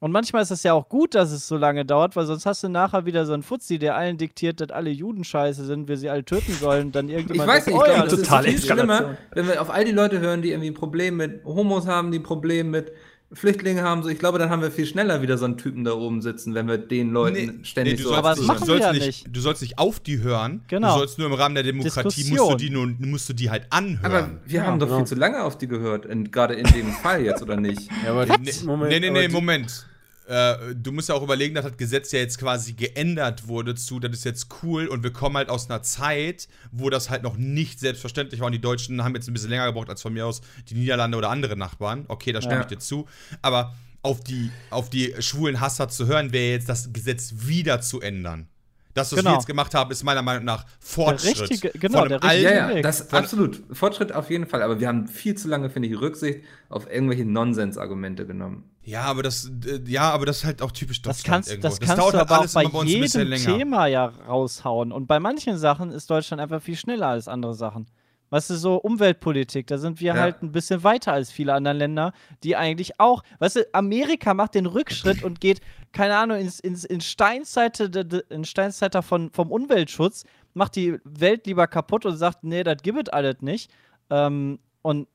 Und 0.00 0.10
manchmal 0.10 0.42
ist 0.42 0.50
es 0.50 0.64
ja 0.64 0.72
auch 0.72 0.88
gut, 0.88 1.14
dass 1.14 1.30
es 1.30 1.46
so 1.46 1.56
lange 1.56 1.84
dauert, 1.84 2.16
weil 2.16 2.26
sonst 2.26 2.44
hast 2.44 2.64
du 2.64 2.68
nachher 2.68 3.06
wieder 3.06 3.24
so 3.24 3.34
einen 3.34 3.44
Fuzzi, 3.44 3.78
der 3.78 3.94
allen 3.94 4.18
diktiert, 4.18 4.60
dass 4.60 4.70
alle 4.70 4.90
Juden 4.90 5.22
scheiße 5.22 5.64
sind, 5.64 5.86
wir 5.86 5.96
sie 5.96 6.10
alle 6.10 6.24
töten 6.24 6.54
sollen. 6.54 6.90
Dann 6.90 7.06
Ich 7.08 7.14
irgendjemand 7.14 7.48
weiß 7.48 7.64
sagt, 7.64 7.66
nicht, 7.68 7.76
ich 7.76 7.82
oh 7.82 7.86
ja, 7.86 7.94
glaube, 7.94 8.08
das 8.10 8.18
das 8.18 8.28
total 8.28 8.44
ist 8.46 8.50
viel 8.50 8.58
Eskalation. 8.72 8.96
schlimmer, 8.96 9.16
wenn 9.32 9.46
wir 9.46 9.62
auf 9.62 9.70
all 9.70 9.84
die 9.84 9.92
Leute 9.92 10.18
hören, 10.18 10.42
die 10.42 10.50
irgendwie 10.50 10.70
ein 10.70 10.74
Problem 10.74 11.16
mit 11.18 11.44
Homos 11.44 11.86
haben, 11.86 12.10
die 12.10 12.18
ein 12.18 12.24
Problem 12.24 12.70
mit 12.72 12.90
Flüchtlingen 13.34 13.82
haben. 13.84 14.02
So, 14.02 14.08
ich 14.08 14.18
glaube, 14.18 14.38
dann 14.38 14.50
haben 14.50 14.62
wir 14.62 14.70
viel 14.70 14.86
schneller 14.86 15.22
wieder 15.22 15.38
so 15.38 15.44
einen 15.46 15.56
Typen 15.56 15.84
da 15.84 15.92
oben 15.92 16.20
sitzen, 16.22 16.54
wenn 16.54 16.68
wir 16.68 16.78
den 16.78 17.10
Leuten 17.12 17.64
ständig 17.64 17.96
du 17.96 18.02
so 18.04 18.08
sollst, 18.10 18.18
Aber 18.18 18.34
das 18.34 18.44
machen 18.46 18.60
du 18.60 18.66
sollst 18.66 18.80
wir 18.82 18.86
ja 18.86 18.92
nicht, 18.92 19.06
nicht. 19.06 19.26
Du 19.36 19.40
sollst 19.40 19.62
nicht 19.62 19.78
auf 19.78 20.00
die 20.00 20.20
hören. 20.20 20.62
Genau. 20.68 20.92
Du 20.94 20.98
sollst 21.00 21.18
nur 21.18 21.26
im 21.28 21.32
Rahmen 21.34 21.54
der 21.54 21.64
Demokratie 21.64 22.24
musst 22.30 22.52
du, 22.52 22.56
die 22.56 22.70
nur, 22.70 22.86
musst 22.98 23.28
du 23.28 23.32
die 23.32 23.48
halt 23.50 23.66
anhören. 23.70 24.04
Aber 24.04 24.30
wir 24.46 24.60
Ja, 24.60 24.66
haben 24.66 24.78
doch 24.78 24.86
genau. 24.86 24.98
viel 24.98 25.06
zu 25.06 25.14
lange 25.14 25.42
auf 25.42 25.56
die 25.58 25.66
gehört, 25.68 26.04
in, 26.06 26.30
gerade 26.30 26.54
in 26.54 26.64
dem 26.66 26.92
Fall 26.92 27.22
jetzt, 27.24 27.42
oder 27.42 27.56
nicht? 27.56 27.88
Ja, 28.04 28.10
aber 28.12 28.26
Nee, 28.26 28.36
die- 28.44 28.66
nee, 28.66 29.00
nee, 29.00 29.08
aber 29.08 29.18
nee, 29.20 29.26
die- 29.28 29.32
Moment. 29.32 29.86
Äh, 30.28 30.74
du 30.76 30.92
musst 30.92 31.08
ja 31.08 31.14
auch 31.16 31.22
überlegen, 31.22 31.54
dass 31.54 31.64
das 31.64 31.76
Gesetz 31.76 32.12
ja 32.12 32.20
jetzt 32.20 32.38
quasi 32.38 32.74
geändert 32.74 33.48
wurde 33.48 33.74
zu, 33.74 33.98
das 33.98 34.12
ist 34.12 34.24
jetzt 34.24 34.46
cool 34.62 34.86
und 34.86 35.02
wir 35.02 35.12
kommen 35.12 35.36
halt 35.36 35.48
aus 35.48 35.68
einer 35.68 35.82
Zeit, 35.82 36.48
wo 36.70 36.90
das 36.90 37.10
halt 37.10 37.22
noch 37.24 37.36
nicht 37.36 37.80
selbstverständlich 37.80 38.40
war 38.40 38.46
und 38.46 38.52
die 38.52 38.60
Deutschen 38.60 39.02
haben 39.02 39.14
jetzt 39.16 39.28
ein 39.28 39.32
bisschen 39.34 39.50
länger 39.50 39.66
gebraucht 39.66 39.90
als 39.90 40.00
von 40.02 40.12
mir 40.12 40.24
aus 40.26 40.40
die 40.68 40.74
Niederlande 40.74 41.18
oder 41.18 41.28
andere 41.30 41.56
Nachbarn. 41.56 42.04
Okay, 42.08 42.32
da 42.32 42.40
stimme 42.40 42.56
Ja. 42.56 42.60
ich 42.62 42.66
dir 42.68 42.78
zu. 42.78 43.06
Aber 43.42 43.74
auf 44.02 44.20
die, 44.20 44.50
auf 44.70 44.90
die 44.90 45.14
schwulen 45.20 45.60
Hasser 45.60 45.88
zu 45.88 46.06
hören, 46.06 46.32
wäre 46.32 46.52
jetzt 46.52 46.68
das 46.68 46.92
Gesetz 46.92 47.34
wieder 47.36 47.80
zu 47.80 48.00
ändern. 48.00 48.48
Das, 48.94 49.10
was 49.10 49.18
Genau. 49.20 49.30
wir 49.30 49.34
jetzt 49.36 49.46
gemacht 49.46 49.74
haben, 49.74 49.90
ist 49.90 50.02
meiner 50.04 50.22
Meinung 50.22 50.44
nach 50.44 50.66
Fortschritt. 50.78 51.40
richtige- 51.50 51.70
genau, 51.78 52.06
der 52.06 52.22
richtige 52.22 52.42
Ja, 52.44 52.68
ja, 52.68 52.74
Weg. 52.74 52.82
das 52.82 53.12
absolut. 53.12 53.62
Fortschritt 53.72 54.12
auf 54.12 54.28
jeden 54.30 54.46
Fall, 54.46 54.62
aber 54.62 54.80
wir 54.80 54.88
haben 54.88 55.08
viel 55.08 55.34
zu 55.34 55.48
lange, 55.48 55.70
finde 55.70 55.88
ich, 55.88 55.98
Rücksicht 56.00 56.40
auf 56.68 56.90
irgendwelche 56.90 57.24
Nonsensargumente 57.24 58.26
genommen. 58.26 58.64
Ja, 58.84 59.02
aber 59.02 59.22
das, 59.22 59.50
äh, 59.64 59.80
ja, 59.86 60.10
aber 60.10 60.26
das 60.26 60.38
ist 60.38 60.44
halt 60.44 60.60
auch 60.62 60.72
typisch 60.72 61.02
Das 61.02 61.18
Deutschland 61.18 61.34
kannst, 61.34 61.50
irgendwo. 61.50 61.68
das 61.68 61.78
kannst 61.80 61.98
dauert 61.98 62.14
du 62.14 62.18
halt 62.18 62.28
aber 62.28 62.36
auch 62.36 62.40
alles 62.40 62.52
bei 62.54 62.62
immer 62.62 62.72
bei 62.72 62.78
uns 62.80 62.94
ein 62.94 63.00
bisschen 63.00 63.32
jedem. 63.32 63.58
Thema 63.58 63.86
ja 63.86 64.06
raushauen. 64.06 64.90
Und 64.92 65.06
bei 65.06 65.20
manchen 65.20 65.56
Sachen 65.56 65.90
ist 65.92 66.10
Deutschland 66.10 66.40
einfach 66.40 66.60
viel 66.60 66.76
schneller 66.76 67.06
als 67.08 67.28
andere 67.28 67.54
Sachen. 67.54 67.86
Weißt 68.30 68.48
du, 68.48 68.54
so 68.56 68.76
Umweltpolitik, 68.76 69.66
da 69.66 69.76
sind 69.76 70.00
wir 70.00 70.14
Ja. 70.14 70.20
halt 70.20 70.42
ein 70.42 70.52
bisschen 70.52 70.82
weiter 70.82 71.12
als 71.12 71.30
viele 71.30 71.52
andere 71.52 71.74
Länder, 71.74 72.12
die 72.42 72.56
eigentlich 72.56 72.98
auch, 72.98 73.22
weißt 73.40 73.56
du, 73.56 73.68
Amerika 73.74 74.32
macht 74.32 74.54
den 74.54 74.64
Rückschritt 74.66 75.22
und 75.22 75.38
geht, 75.40 75.60
keine 75.92 76.16
Ahnung, 76.16 76.38
ins, 76.38 76.58
ins, 76.58 76.84
in 76.84 77.02
Steinzeite, 77.02 77.90
de- 77.90 78.04
de- 78.04 78.22
in 78.30 78.44
Steinzeiter 78.46 79.02
von, 79.02 79.30
vom 79.32 79.50
Umweltschutz, 79.52 80.24
macht 80.54 80.76
die 80.76 80.98
Welt 81.04 81.46
lieber 81.46 81.66
kaputt 81.66 82.06
und 82.06 82.16
sagt, 82.16 82.42
nee, 82.42 82.62
das 82.62 82.78
gibt 82.82 83.08
es 83.08 83.12
alles 83.12 83.36
nicht. 83.42 83.70
Ähm, 84.08 84.58
und 84.80 85.08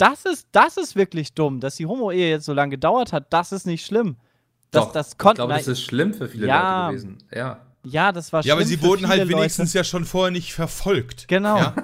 das 0.00 0.24
ist, 0.24 0.46
das 0.52 0.76
ist 0.76 0.96
wirklich 0.96 1.34
dumm, 1.34 1.60
dass 1.60 1.76
die 1.76 1.86
Homo-Ehe 1.86 2.30
jetzt 2.30 2.44
so 2.46 2.52
lange 2.52 2.70
gedauert 2.70 3.12
hat, 3.12 3.32
das 3.32 3.52
ist 3.52 3.66
nicht 3.66 3.84
schlimm. 3.84 4.16
Das, 4.70 4.84
Doch, 4.86 4.92
das 4.92 5.12
ich 5.12 5.18
konnte 5.18 5.36
glaube, 5.36 5.54
das 5.54 5.66
ist 5.68 5.82
schlimm 5.82 6.14
für 6.14 6.28
viele 6.28 6.46
Ja. 6.46 6.86
Leute 6.86 6.96
gewesen. 7.02 7.18
Ja. 7.34 7.60
Ja, 7.82 8.12
das 8.12 8.30
war 8.30 8.44
Ja, 8.44 8.52
aber 8.54 8.64
sie 8.66 8.80
wurden 8.82 9.08
halt 9.08 9.26
wenigstens 9.26 9.72
ja 9.72 9.82
schon 9.84 10.04
vorher 10.04 10.30
nicht 10.30 10.52
verfolgt. 10.52 11.26
Genau. 11.28 11.56
Ja? 11.56 11.74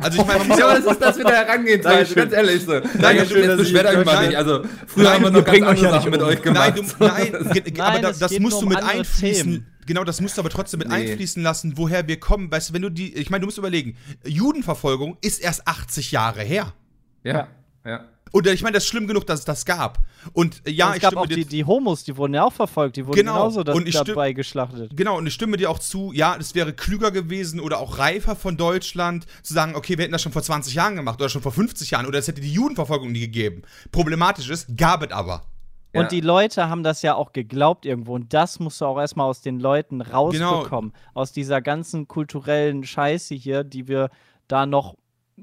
Also 0.00 0.20
ich 0.20 0.26
meine, 0.26 0.48
Ja, 0.58 0.74
das 0.80 0.84
ist 0.84 1.00
das 1.00 1.16
wieder 1.18 1.30
Herangehensweise, 1.30 1.96
Dankeschön. 2.14 2.16
ganz 2.16 2.32
ehrlich 2.32 2.62
so. 2.64 2.72
Dankeschön, 2.72 3.00
Dankeschön, 3.00 3.46
dass 3.46 3.58
jetzt 3.58 3.66
ich 3.68 3.72
beschwert 3.72 3.96
euch 3.96 4.04
mal 4.04 4.26
nicht. 4.26 4.36
Also, 4.36 4.64
früher 4.88 5.04
Nein, 5.04 5.12
haben 5.14 5.22
wir 5.22 5.32
wir 5.32 5.38
noch 5.40 5.44
ganz 5.46 5.62
andere 5.62 5.84
ja 5.84 5.90
Sachen 5.92 6.10
nicht 6.10 6.10
mit 6.10 6.22
um. 6.22 6.28
euch 6.28 6.42
gemacht. 6.42 6.74
Nein, 6.74 6.84
du, 6.98 7.04
nein, 7.04 7.62
Nein, 7.76 7.80
aber 7.80 7.98
da, 8.00 8.12
das 8.12 8.38
musst 8.40 8.52
nur 8.52 8.60
du 8.62 8.66
um 8.66 8.68
mit 8.70 8.82
einfließen. 8.82 9.52
Themen. 9.52 9.66
Genau, 9.86 10.02
das 10.02 10.20
musst 10.20 10.36
du 10.36 10.40
aber 10.40 10.50
trotzdem 10.50 10.78
mit 10.78 10.88
Nee. 10.88 10.94
einfließen 10.94 11.40
lassen, 11.42 11.74
woher 11.78 12.08
wir 12.08 12.18
kommen. 12.18 12.50
Weißt 12.50 12.70
du, 12.70 12.74
wenn 12.74 12.82
du 12.82 12.90
die, 12.90 13.14
ich 13.14 13.30
meine, 13.30 13.42
du 13.42 13.46
musst 13.46 13.58
überlegen, 13.58 13.96
Judenverfolgung 14.26 15.18
ist 15.20 15.40
erst 15.40 15.68
80 15.68 16.10
Jahre 16.10 16.42
her. 16.42 16.72
Ja, 17.22 17.46
ja. 17.84 18.04
Und 18.34 18.48
ich 18.48 18.62
meine, 18.62 18.74
das 18.74 18.82
ist 18.82 18.88
schlimm 18.88 19.06
genug, 19.06 19.28
dass 19.28 19.38
es 19.40 19.44
das 19.44 19.64
gab. 19.64 20.00
Und 20.32 20.60
äh, 20.66 20.72
ja, 20.72 20.90
es 20.90 20.96
ich 20.96 21.02
gab 21.02 21.10
stimme 21.12 21.22
auch 21.22 21.26
dir 21.28 21.36
die, 21.36 21.44
die 21.44 21.64
Homos, 21.64 22.02
die 22.02 22.16
wurden 22.16 22.34
ja 22.34 22.42
auch 22.42 22.52
verfolgt, 22.52 22.96
die 22.96 23.06
wurden 23.06 23.14
Genau. 23.14 23.34
genauso 23.34 23.62
da, 23.62 23.74
Und 23.74 23.86
ich 23.86 23.94
dabei 23.94 24.32
geschlachtet. 24.32 24.96
Genau, 24.96 25.18
und 25.18 25.26
ich 25.28 25.34
stimme 25.34 25.56
dir 25.56 25.70
auch 25.70 25.78
zu, 25.78 26.12
ja, 26.12 26.34
es 26.36 26.52
wäre 26.56 26.72
klüger 26.72 27.12
gewesen 27.12 27.60
oder 27.60 27.78
auch 27.78 27.98
reifer 27.98 28.34
von 28.34 28.56
Deutschland 28.56 29.24
zu 29.44 29.54
sagen, 29.54 29.76
okay, 29.76 29.96
wir 29.96 30.02
hätten 30.02 30.12
das 30.12 30.22
schon 30.22 30.32
vor 30.32 30.42
20 30.42 30.74
Jahren 30.74 30.96
gemacht 30.96 31.20
oder 31.20 31.28
schon 31.28 31.42
vor 31.42 31.52
50 31.52 31.92
Jahren 31.92 32.06
oder 32.06 32.18
es 32.18 32.26
hätte 32.26 32.40
die 32.40 32.52
Judenverfolgung 32.52 33.12
nie 33.12 33.20
gegeben. 33.20 33.62
Problematisch 33.92 34.50
ist, 34.50 34.76
gab 34.76 35.04
es 35.04 35.12
aber. 35.12 35.44
Ja. 35.92 36.00
Und 36.00 36.10
die 36.10 36.20
Leute 36.20 36.68
haben 36.68 36.82
das 36.82 37.02
ja 37.02 37.14
auch 37.14 37.32
geglaubt 37.32 37.86
irgendwo. 37.86 38.16
Und 38.16 38.34
das 38.34 38.58
musst 38.58 38.80
du 38.80 38.86
auch 38.86 38.98
erstmal 38.98 39.28
aus 39.28 39.42
den 39.42 39.60
Leuten 39.60 40.00
rausbekommen. 40.00 40.92
Aus 41.12 41.30
dieser 41.30 41.62
ganzen 41.62 42.08
kulturellen 42.08 42.82
Scheiße 42.82 43.36
hier, 43.36 43.62
die 43.62 43.86
wir 43.86 44.10
da 44.48 44.66
noch 44.66 44.96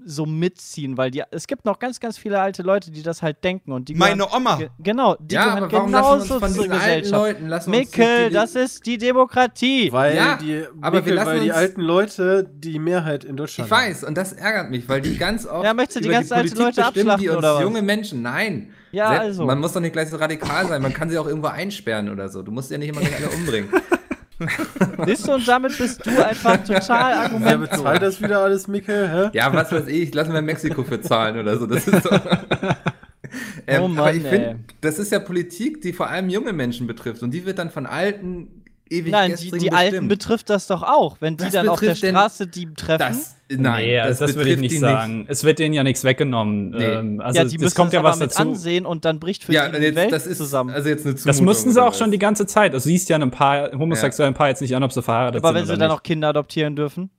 so 0.06 0.25
mitziehen. 0.25 0.97
Weil 0.97 1.12
die, 1.12 1.21
es 1.32 1.47
gibt 1.47 1.65
noch 1.65 1.77
ganz, 1.80 1.99
ganz 1.99 2.17
viele 2.17 2.39
alte 2.39 2.63
Leute, 2.63 2.91
die 2.91 3.04
das 3.04 3.21
halt 3.21 3.43
denken. 3.43 3.71
Und 3.71 3.89
die 3.89 3.95
Meine 3.95 4.23
gehören- 4.23 4.36
Oma. 4.38 4.56
Ge 4.58 4.69
genau, 4.80 5.15
die 5.19 5.36
Ja, 5.36 5.56
gehören 5.56 5.71
wir 5.71 5.80
genauso 5.86 6.39
von 6.39 6.51
zur 6.54 6.67
Gesellschaft. 6.67 7.12
Leuten, 7.12 7.47
lassen 7.47 7.71
wir 7.71 7.80
uns 7.80 7.88
Mikkel, 7.97 8.27
die- 8.30 8.34
das 8.34 8.56
ist 8.56 8.86
die 8.86 8.97
Demokratie. 8.97 9.91
Weil 9.91 10.15
Ja, 10.15 10.38
die, 10.38 10.63
aber 10.82 10.97
wir 10.97 11.01
Mikkel, 11.01 11.13
lassen 11.15 11.27
weil 11.27 11.39
die 11.41 11.51
alten 11.51 11.82
Leute 11.82 12.49
die 12.54 12.80
Mehrheit 12.80 13.23
in 13.23 13.36
Deutschland 13.38 13.67
Ich 13.67 13.71
weiß, 13.71 14.04
und 14.06 14.15
das 14.17 14.34
ärgert 14.34 14.71
mich, 14.71 14.88
weil 14.88 15.01
die 15.01 15.17
ganz 15.17 15.45
oft 15.45 15.63
Ja, 15.65 15.73
möchtest 15.73 15.97
du 15.97 15.99
die 16.01 16.08
über 16.08 16.15
ganzen 16.17 16.34
alten 16.34 16.56
Politik 16.56 16.77
Leute 16.77 16.91
bestimmen, 16.93 17.19
die 17.19 17.30
uns 17.30 17.38
oder 17.38 17.56
was? 17.56 17.62
junge 17.63 17.82
Menschen, 17.82 18.21
nein. 18.21 18.73
Ja, 18.93 19.08
Selbst- 19.10 19.23
also. 19.25 19.45
Man 19.45 19.60
muss 19.60 19.73
doch 19.73 19.80
nicht 19.82 19.93
gleich 19.93 20.10
so 20.10 20.17
radikal 20.17 20.67
sein, 20.67 20.82
man 20.82 20.93
kann 20.93 21.10
sie 21.10 21.17
auch 21.17 21.27
irgendwo 21.27 21.47
einsperren 21.47 22.10
oder 22.10 22.27
so. 22.30 22.41
Du 22.43 22.51
musst 22.51 22.71
ja 22.71 22.77
nicht 22.77 22.89
immer 22.89 22.99
gleich 23.01 23.15
alle 23.17 23.30
umbringen. 23.30 23.69
Siehst 25.06 25.27
du, 25.27 25.34
und 25.34 25.47
damit 25.47 25.77
bist 25.77 26.06
du 26.06 26.25
einfach 26.25 26.58
total 26.63 27.12
Wer 27.12 27.19
argumentlos. 27.21 27.69
bezahlt 27.69 28.01
das 28.01 28.21
wieder 28.21 28.39
alles, 28.39 28.67
Mikkel? 28.67 29.10
Hä? 29.10 29.30
Ja, 29.38 29.54
was 29.54 29.71
weiß 29.71 29.88
ich, 29.88 30.13
lassen 30.13 30.34
wir 30.34 30.41
Mexiko 30.41 30.84
für 30.84 31.01
zahlen 31.01 31.38
oder 31.38 31.58
so. 31.58 31.65
Das 31.65 31.88
ist 31.88 32.04
so. 32.04 32.10
ähm, 33.67 33.84
Oh 33.84 33.88
Mann, 33.88 33.99
aber 33.99 34.13
ich 34.13 34.23
finde, 34.23 34.60
das 34.82 34.99
ist 34.99 35.12
ja 35.12 35.19
Politik, 35.19 35.82
die 35.82 35.93
vor 35.93 36.10
allem 36.10 36.30
junge 36.30 36.54
Menschen 36.54 36.88
betrifft. 36.88 37.23
Und 37.23 37.32
die 37.32 37.45
wird 37.45 37.60
dann 37.60 37.69
von 37.69 37.86
alten 37.86 38.63
ewig 38.89 39.12
Nein, 39.12 39.36
die, 39.39 39.51
die 39.51 39.71
Alten 39.71 40.08
betrifft 40.08 40.49
das 40.49 40.67
doch 40.67 40.84
auch, 40.84 41.17
wenn 41.19 41.38
die 41.38 41.45
das 41.45 41.54
dann 41.54 41.69
auf 41.69 41.80
der 41.80 41.95
Straße 41.95 42.47
die 42.47 42.73
treffen. 42.73 42.99
Das, 42.99 43.36
nein, 43.57 43.85
nee, 43.85 43.97
das, 43.97 44.19
das 44.19 44.35
würde 44.35 44.51
ich 44.51 44.59
nicht 44.59 44.79
sagen. 44.79 45.19
Nicht. 45.19 45.29
Es 45.29 45.43
wird 45.43 45.59
denen 45.59 45.73
ja 45.73 45.83
nichts 45.83 46.03
weggenommen. 46.03 46.69
Nee. 46.71 47.21
Also 47.21 47.39
ja, 47.39 47.45
die 47.45 47.63
es 47.63 47.75
kommt 47.75 47.93
ja 47.93 48.03
was 48.03 48.19
dazu. 48.19 48.41
ansehen 48.41 48.85
und 48.85 49.05
dann 49.05 49.19
bricht 49.19 49.43
für 49.43 49.53
ja, 49.53 49.69
die 49.69 49.77
jetzt, 49.77 49.95
Welt 49.95 50.11
das 50.11 50.27
ist, 50.27 50.37
zusammen. 50.37 50.71
Also 50.71 50.89
jetzt 50.89 51.05
eine 51.05 51.15
das 51.15 51.41
mussten 51.41 51.71
sie 51.71 51.83
auch 51.83 51.93
schon 51.93 52.11
die 52.11 52.19
ganze 52.19 52.45
Zeit. 52.45 52.73
Also 52.73 52.89
siehst 52.89 53.09
ja 53.09 53.17
ein 53.17 53.31
paar 53.31 53.71
homosexuellen 53.71 54.33
ja. 54.33 54.37
Paar 54.37 54.49
jetzt 54.49 54.61
nicht 54.61 54.75
an, 54.75 54.83
ob 54.83 54.91
sie 54.91 55.01
verheiratet 55.01 55.43
Aber 55.43 55.49
sind. 55.49 55.57
Aber 55.57 55.67
wenn 55.67 55.75
sie 55.75 55.79
dann 55.79 55.91
auch 55.91 56.03
Kinder 56.03 56.29
adoptieren 56.29 56.75
dürfen? 56.75 57.09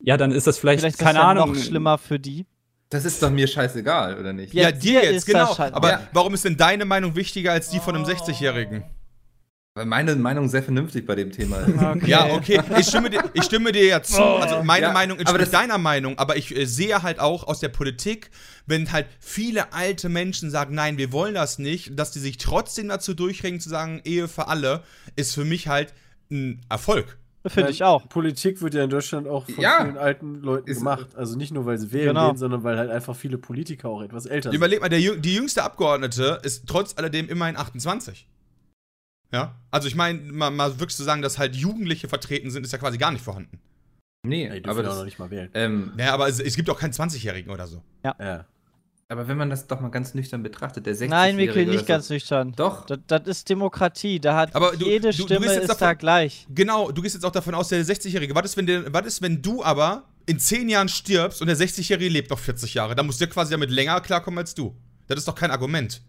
Ja, 0.00 0.16
dann 0.16 0.30
ist 0.30 0.46
das 0.46 0.58
vielleicht, 0.58 0.80
vielleicht 0.80 0.98
keine 0.98 1.20
Ahnung. 1.20 1.52
noch 1.52 1.56
schlimmer 1.56 1.98
für 1.98 2.18
die. 2.18 2.46
Das 2.90 3.04
ist 3.04 3.22
doch 3.22 3.30
mir 3.30 3.46
scheißegal, 3.46 4.18
oder 4.18 4.32
nicht? 4.32 4.54
Ja, 4.54 4.64
ja 4.64 4.72
dir 4.72 5.12
jetzt, 5.12 5.26
genau. 5.26 5.54
Aber 5.56 5.90
ja. 5.90 6.00
warum 6.12 6.32
ist 6.34 6.44
denn 6.44 6.56
deine 6.56 6.84
Meinung 6.84 7.16
wichtiger 7.16 7.52
als 7.52 7.68
die 7.68 7.80
von 7.80 7.94
einem 7.94 8.04
60-Jährigen? 8.04 8.84
Meine 9.84 10.16
Meinung 10.16 10.48
sehr 10.48 10.62
vernünftig 10.62 11.06
bei 11.06 11.14
dem 11.14 11.30
Thema 11.30 11.58
ist. 11.58 11.78
Okay. 11.78 12.10
Ja, 12.10 12.32
okay. 12.32 12.60
Ich 12.78 12.86
stimme 12.86 13.10
dir, 13.10 13.22
ich 13.32 13.44
stimme 13.44 13.72
dir 13.72 13.84
ja 13.84 14.02
zu. 14.02 14.20
Oh. 14.20 14.36
Also 14.36 14.62
meine 14.62 14.86
ja, 14.86 14.92
Meinung 14.92 15.18
entspricht 15.18 15.52
deiner 15.52 15.78
Meinung, 15.78 16.18
aber 16.18 16.36
ich 16.36 16.56
äh, 16.56 16.66
sehe 16.66 17.02
halt 17.02 17.18
auch 17.20 17.46
aus 17.46 17.60
der 17.60 17.68
Politik, 17.68 18.30
wenn 18.66 18.92
halt 18.92 19.06
viele 19.20 19.72
alte 19.72 20.08
Menschen 20.08 20.50
sagen, 20.50 20.74
nein, 20.74 20.98
wir 20.98 21.12
wollen 21.12 21.34
das 21.34 21.58
nicht, 21.58 21.98
dass 21.98 22.10
die 22.10 22.18
sich 22.18 22.38
trotzdem 22.38 22.88
dazu 22.88 23.14
durchringen 23.14 23.60
zu 23.60 23.68
sagen, 23.68 24.00
Ehe 24.04 24.28
für 24.28 24.48
alle, 24.48 24.82
ist 25.16 25.34
für 25.34 25.44
mich 25.44 25.68
halt 25.68 25.94
ein 26.30 26.60
Erfolg. 26.68 27.18
Finde 27.46 27.70
ich 27.70 27.84
auch. 27.84 28.08
Politik 28.08 28.60
wird 28.62 28.74
ja 28.74 28.84
in 28.84 28.90
Deutschland 28.90 29.28
auch 29.28 29.46
von 29.46 29.62
ja. 29.62 29.78
vielen 29.82 29.96
alten 29.96 30.34
Leuten 30.42 30.68
ist 30.68 30.78
gemacht. 30.78 31.14
Also 31.16 31.36
nicht 31.36 31.52
nur, 31.52 31.66
weil 31.66 31.78
sie 31.78 31.92
wählen 31.92 32.08
genau. 32.08 32.28
gehen, 32.28 32.36
sondern 32.36 32.64
weil 32.64 32.76
halt 32.76 32.90
einfach 32.90 33.16
viele 33.16 33.38
Politiker 33.38 33.88
auch 33.88 34.02
etwas 34.02 34.26
älter 34.26 34.50
sind. 34.50 34.56
Überleg 34.56 34.80
mal, 34.80 34.88
der, 34.88 34.98
die 34.98 35.34
jüngste 35.34 35.62
Abgeordnete 35.62 36.40
ist 36.42 36.66
trotz 36.66 36.96
alledem 36.96 37.28
immerhin 37.28 37.56
28. 37.56 38.26
Ja, 39.32 39.56
also 39.70 39.88
ich 39.88 39.94
meine, 39.94 40.20
mal, 40.20 40.50
mal 40.50 40.80
wirklich 40.80 40.96
zu 40.96 41.04
sagen, 41.04 41.22
dass 41.22 41.38
halt 41.38 41.54
Jugendliche 41.54 42.08
vertreten 42.08 42.50
sind, 42.50 42.64
ist 42.64 42.72
ja 42.72 42.78
quasi 42.78 42.98
gar 42.98 43.12
nicht 43.12 43.22
vorhanden. 43.22 43.60
Nee, 44.22 44.46
ja, 44.46 44.70
aber 44.70 44.82
das, 44.82 44.94
auch 44.94 44.98
noch 44.98 45.04
nicht 45.04 45.18
mal 45.18 45.30
wählen. 45.30 45.50
Ähm, 45.54 45.92
ja, 45.96 46.12
aber 46.12 46.28
es, 46.28 46.40
es, 46.40 46.56
gibt 46.56 46.68
auch 46.70 46.78
keinen 46.78 46.92
20-Jährigen 46.92 47.52
oder 47.52 47.66
so. 47.66 47.82
Ja. 48.04 48.16
ja. 48.18 48.46
Aber 49.10 49.26
wenn 49.26 49.38
man 49.38 49.48
das 49.48 49.66
doch 49.66 49.80
mal 49.80 49.90
ganz 49.90 50.12
nüchtern 50.12 50.42
betrachtet, 50.42 50.84
der 50.84 50.94
60 50.94 51.10
Nein, 51.10 51.36
Mikkel, 51.36 51.64
nicht 51.64 51.80
so, 51.80 51.86
ganz 51.86 52.10
nüchtern. 52.10 52.52
Doch. 52.56 52.84
Das, 52.84 52.98
das, 53.06 53.22
ist 53.26 53.48
Demokratie. 53.48 54.20
Da 54.20 54.36
hat 54.36 54.54
aber 54.54 54.74
jede 54.74 55.10
du, 55.10 55.22
Stimme 55.22 55.46
ist 55.46 55.68
davon, 55.68 55.78
da 55.78 55.94
gleich. 55.94 56.46
Genau, 56.54 56.90
du 56.90 57.00
gehst 57.00 57.14
jetzt 57.14 57.24
auch 57.24 57.32
davon 57.32 57.54
aus, 57.54 57.68
der 57.68 57.82
60-Jährige. 57.84 58.34
Was 58.34 58.44
ist, 58.44 58.56
wenn 58.56 58.66
der, 58.66 58.92
was 58.92 59.06
ist, 59.06 59.22
wenn 59.22 59.40
du 59.40 59.62
aber 59.62 60.04
in 60.26 60.38
10 60.38 60.68
Jahren 60.68 60.88
stirbst 60.88 61.40
und 61.40 61.46
der 61.46 61.56
60-Jährige 61.56 62.10
lebt 62.10 62.30
noch 62.30 62.38
40 62.38 62.74
Jahre? 62.74 62.94
Dann 62.94 63.06
musst 63.06 63.20
du 63.20 63.24
ja 63.24 63.30
quasi 63.30 63.50
damit 63.50 63.70
länger 63.70 63.98
klarkommen 64.02 64.38
als 64.38 64.54
du. 64.54 64.76
Das 65.06 65.18
ist 65.18 65.28
doch 65.28 65.34
kein 65.34 65.50
Argument. 65.50 66.02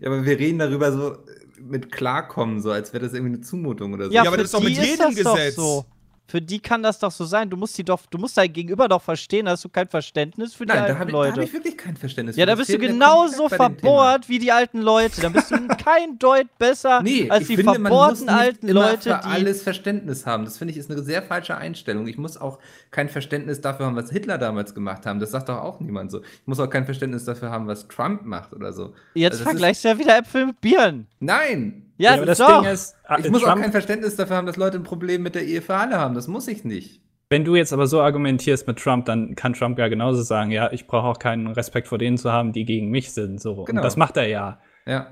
Ja, 0.00 0.06
aber 0.06 0.24
wir 0.24 0.38
reden 0.38 0.58
darüber 0.58 0.90
so, 0.90 1.18
mit 1.60 1.92
klarkommen, 1.92 2.60
so 2.60 2.70
als 2.70 2.92
wäre 2.92 3.04
das 3.04 3.14
irgendwie 3.14 3.34
eine 3.34 3.42
Zumutung 3.42 3.94
oder 3.94 4.06
so. 4.06 4.12
Ja, 4.12 4.24
ja 4.24 4.30
aber 4.30 4.36
das 4.36 4.46
ist 4.46 4.54
doch 4.54 4.62
mit 4.62 4.76
jedem 4.76 5.14
Gesetz. 5.14 5.56
So. 5.56 5.84
Für 6.28 6.42
die 6.42 6.58
kann 6.58 6.82
das 6.82 6.98
doch 6.98 7.12
so 7.12 7.24
sein. 7.24 7.48
Du 7.48 7.56
musst 7.56 7.78
die 7.78 7.84
doch, 7.84 8.04
du 8.06 8.18
musst 8.18 8.36
dein 8.36 8.52
Gegenüber 8.52 8.88
doch 8.88 9.02
verstehen, 9.02 9.48
hast 9.48 9.64
du 9.64 9.68
kein 9.68 9.86
Verständnis 9.86 10.54
für 10.54 10.66
die 10.66 10.72
Nein, 10.72 10.82
alten 10.84 11.06
da 11.06 11.12
Leute. 11.12 11.30
Da 11.30 11.36
habe 11.36 11.44
ich 11.44 11.52
wirklich 11.52 11.76
kein 11.78 11.96
Verständnis 11.96 12.36
ja, 12.36 12.46
da 12.46 12.56
bist 12.56 12.72
du 12.72 12.78
genauso 12.78 13.48
verbohrt 13.48 14.28
wie 14.28 14.40
die 14.40 14.50
alten 14.50 14.80
Leute. 14.80 15.20
Da 15.20 15.28
bist 15.28 15.50
du 15.52 15.68
kein 15.68 16.18
Deut 16.18 16.46
besser 16.58 17.02
nee, 17.04 17.30
als 17.30 17.46
die 17.46 17.56
finde, 17.56 17.74
verbohrten 17.74 18.28
alten 18.28 18.68
Leute. 18.68 19.10
Für 19.10 19.24
alles 19.24 19.62
Verständnis 19.62 20.26
haben. 20.26 20.44
Das 20.44 20.58
finde 20.58 20.72
ich 20.72 20.78
ist 20.78 20.90
eine 20.90 21.02
sehr 21.02 21.22
falsche 21.22 21.56
Einstellung. 21.56 22.08
Ich 22.08 22.18
muss 22.18 22.36
auch 22.36 22.58
kein 22.90 23.08
Verständnis 23.08 23.60
dafür 23.60 23.86
haben, 23.86 23.96
was 23.96 24.10
Hitler 24.10 24.38
damals 24.38 24.74
gemacht 24.74 25.06
haben. 25.06 25.20
Das 25.20 25.30
sagt 25.30 25.48
doch 25.48 25.58
auch 25.58 25.78
niemand 25.78 26.10
so. 26.10 26.22
Ich 26.22 26.46
muss 26.46 26.58
auch 26.58 26.70
kein 26.70 26.84
Verständnis 26.84 27.24
dafür 27.24 27.50
haben, 27.50 27.68
was 27.68 27.86
Trump 27.86 28.24
macht 28.24 28.52
oder 28.52 28.72
so. 28.72 28.94
Jetzt 29.14 29.34
also 29.34 29.44
vergleichst 29.44 29.84
du 29.84 29.88
ja 29.88 29.98
wieder 29.98 30.18
Äpfel 30.18 30.46
mit 30.46 30.60
Birnen. 30.60 31.06
Nein, 31.20 31.85
ja, 31.96 32.10
ja 32.10 32.16
aber 32.16 32.26
das 32.26 32.38
doch. 32.38 32.62
Ding 32.62 32.70
ist, 32.70 32.96
ich 33.18 33.30
muss 33.30 33.42
Trump, 33.42 33.56
auch 33.56 33.60
kein 33.62 33.72
Verständnis 33.72 34.16
dafür 34.16 34.36
haben, 34.36 34.46
dass 34.46 34.56
Leute 34.56 34.78
ein 34.78 34.82
Problem 34.82 35.22
mit 35.22 35.34
der 35.34 35.44
Ehe 35.44 35.62
für 35.62 35.74
alle 35.74 35.98
haben. 35.98 36.14
Das 36.14 36.28
muss 36.28 36.48
ich 36.48 36.64
nicht. 36.64 37.00
Wenn 37.28 37.44
du 37.44 37.56
jetzt 37.56 37.72
aber 37.72 37.86
so 37.88 38.00
argumentierst 38.00 38.68
mit 38.68 38.78
Trump, 38.78 39.06
dann 39.06 39.34
kann 39.34 39.52
Trump 39.52 39.78
ja 39.78 39.88
genauso 39.88 40.22
sagen, 40.22 40.52
ja, 40.52 40.70
ich 40.72 40.86
brauche 40.86 41.08
auch 41.08 41.18
keinen 41.18 41.48
Respekt 41.48 41.88
vor 41.88 41.98
denen 41.98 42.18
zu 42.18 42.32
haben, 42.32 42.52
die 42.52 42.64
gegen 42.64 42.88
mich 42.88 43.12
sind. 43.12 43.40
So. 43.40 43.64
Genau. 43.64 43.80
Und 43.80 43.84
das 43.84 43.96
macht 43.96 44.16
er 44.16 44.28
ja. 44.28 44.60
Ja. 44.86 45.08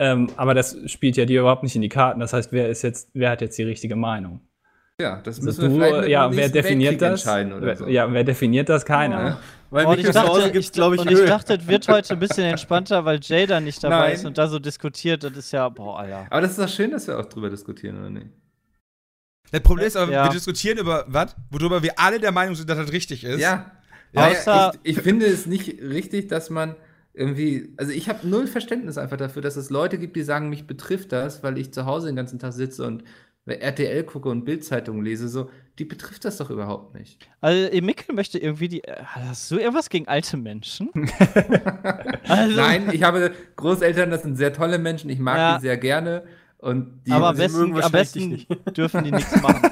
Ähm, 0.00 0.28
aber 0.36 0.54
das 0.54 0.76
spielt 0.86 1.16
ja 1.16 1.24
dir 1.24 1.40
überhaupt 1.40 1.62
nicht 1.62 1.76
in 1.76 1.82
die 1.82 1.88
Karten. 1.88 2.18
Das 2.18 2.32
heißt, 2.32 2.52
wer 2.52 2.68
ist 2.68 2.82
jetzt, 2.82 3.10
wer 3.14 3.30
hat 3.30 3.40
jetzt 3.40 3.56
die 3.56 3.62
richtige 3.62 3.94
Meinung? 3.94 4.40
Ja, 5.00 5.20
das 5.22 5.36
also 5.38 5.46
müssen 5.46 5.64
also 5.64 5.78
wir 5.78 5.86
vielleicht 5.86 6.08
ja, 6.08 6.34
wer 6.34 6.48
definiert 6.48 7.00
das? 7.00 7.22
So. 7.22 7.86
Ja, 7.86 8.12
wer 8.12 8.24
definiert 8.24 8.68
das? 8.68 8.84
Keiner. 8.84 9.24
Ja. 9.24 9.38
Weil 9.72 9.86
oh, 9.86 9.94
ich 9.94 10.06
dachte, 10.10 10.52
gibt's, 10.52 10.70
glaube 10.70 10.96
ich, 10.96 11.00
und 11.00 11.10
ich 11.10 11.24
dachte, 11.24 11.54
es 11.54 11.66
wird 11.66 11.88
heute 11.88 12.12
ein 12.12 12.18
bisschen 12.18 12.44
entspannter, 12.44 13.06
weil 13.06 13.20
Jada 13.22 13.58
nicht 13.58 13.82
dabei 13.82 14.08
Nein. 14.08 14.12
ist 14.12 14.26
und 14.26 14.36
da 14.36 14.46
so 14.46 14.58
diskutiert. 14.58 15.24
Das 15.24 15.34
ist 15.34 15.50
ja, 15.50 15.66
boah, 15.70 16.00
Alter. 16.00 16.26
Aber 16.28 16.42
das 16.42 16.50
ist 16.50 16.58
doch 16.58 16.68
schön, 16.68 16.90
dass 16.90 17.06
wir 17.06 17.18
auch 17.18 17.24
drüber 17.24 17.48
diskutieren, 17.48 17.98
oder 17.98 18.10
nicht? 18.10 18.26
Das 19.50 19.62
Problem 19.62 19.86
ist 19.86 19.96
aber, 19.96 20.12
ja. 20.12 20.24
wir 20.26 20.30
diskutieren 20.32 20.76
über 20.76 21.06
was, 21.08 21.34
worüber 21.50 21.82
wir 21.82 21.98
alle 21.98 22.20
der 22.20 22.32
Meinung 22.32 22.54
sind, 22.54 22.68
dass 22.68 22.76
das 22.76 22.92
richtig 22.92 23.24
ist. 23.24 23.40
Ja. 23.40 23.72
ja 24.12 24.28
Außer 24.28 24.72
ich, 24.82 24.98
ich 24.98 25.02
finde 25.02 25.24
es 25.24 25.46
nicht 25.46 25.80
richtig, 25.80 26.28
dass 26.28 26.50
man 26.50 26.76
irgendwie, 27.14 27.72
also 27.78 27.92
ich 27.92 28.10
habe 28.10 28.28
null 28.28 28.48
Verständnis 28.48 28.98
einfach 28.98 29.16
dafür, 29.16 29.40
dass 29.40 29.56
es 29.56 29.70
Leute 29.70 29.96
gibt, 29.96 30.16
die 30.16 30.22
sagen, 30.22 30.50
mich 30.50 30.66
betrifft 30.66 31.12
das, 31.12 31.42
weil 31.42 31.56
ich 31.56 31.72
zu 31.72 31.86
Hause 31.86 32.08
den 32.08 32.16
ganzen 32.16 32.38
Tag 32.38 32.52
sitze 32.52 32.86
und 32.86 33.04
RTL 33.46 34.04
gucke 34.04 34.28
und 34.28 34.44
Bildzeitung 34.44 35.02
lese, 35.02 35.28
so, 35.28 35.50
die 35.78 35.84
betrifft 35.84 36.24
das 36.24 36.36
doch 36.36 36.50
überhaupt 36.50 36.94
nicht. 36.94 37.28
Also, 37.40 37.80
Mikkel 37.80 38.14
möchte 38.14 38.38
irgendwie 38.38 38.68
die. 38.68 38.84
Äh, 38.84 39.02
hast 39.02 39.50
du 39.50 39.58
irgendwas 39.58 39.88
gegen 39.88 40.06
alte 40.06 40.36
Menschen? 40.36 40.90
also. 42.28 42.56
Nein, 42.56 42.90
ich 42.92 43.02
habe 43.02 43.32
Großeltern, 43.56 44.10
das 44.10 44.22
sind 44.22 44.36
sehr 44.36 44.52
tolle 44.52 44.78
Menschen, 44.78 45.10
ich 45.10 45.18
mag 45.18 45.36
ja. 45.36 45.56
die 45.56 45.62
sehr 45.62 45.76
gerne. 45.76 46.24
Und 46.58 47.02
die 47.06 47.10
aber 47.10 47.30
am 47.30 47.36
besten, 47.36 47.82
am 47.82 47.92
besten 47.92 48.46
dürfen 48.76 49.02
die 49.02 49.10
nichts 49.10 49.42
machen. 49.42 49.68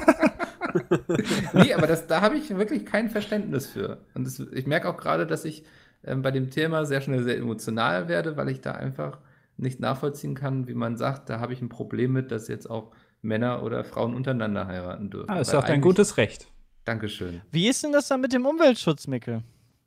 nee, 1.52 1.72
aber 1.72 1.86
das, 1.86 2.08
da 2.08 2.20
habe 2.20 2.36
ich 2.36 2.50
wirklich 2.50 2.84
kein 2.84 3.08
Verständnis 3.08 3.66
für. 3.68 3.98
Und 4.14 4.26
das, 4.26 4.40
ich 4.40 4.66
merke 4.66 4.88
auch 4.88 4.96
gerade, 4.96 5.26
dass 5.26 5.44
ich 5.44 5.62
ähm, 6.04 6.22
bei 6.22 6.32
dem 6.32 6.50
Thema 6.50 6.84
sehr 6.86 7.00
schnell 7.00 7.22
sehr 7.22 7.36
emotional 7.36 8.08
werde, 8.08 8.36
weil 8.36 8.48
ich 8.48 8.60
da 8.60 8.72
einfach 8.72 9.18
nicht 9.56 9.78
nachvollziehen 9.78 10.34
kann, 10.34 10.66
wie 10.66 10.74
man 10.74 10.96
sagt, 10.96 11.28
da 11.28 11.38
habe 11.38 11.52
ich 11.52 11.60
ein 11.60 11.68
Problem 11.68 12.12
mit, 12.12 12.32
dass 12.32 12.48
jetzt 12.48 12.68
auch 12.68 12.90
Männer 13.22 13.62
oder 13.62 13.84
Frauen 13.84 14.14
untereinander 14.14 14.66
heiraten 14.66 15.10
dürfen. 15.10 15.30
Ah, 15.30 15.40
ist 15.40 15.52
doch 15.52 15.64
dein 15.64 15.80
gutes 15.80 16.16
Recht. 16.16 16.46
Dankeschön. 16.84 17.42
Wie 17.50 17.68
ist 17.68 17.84
denn 17.84 17.92
das 17.92 18.08
dann 18.08 18.20
mit 18.20 18.32
dem 18.32 18.46
Umweltschutz, 18.46 19.06
Mickel? 19.06 19.42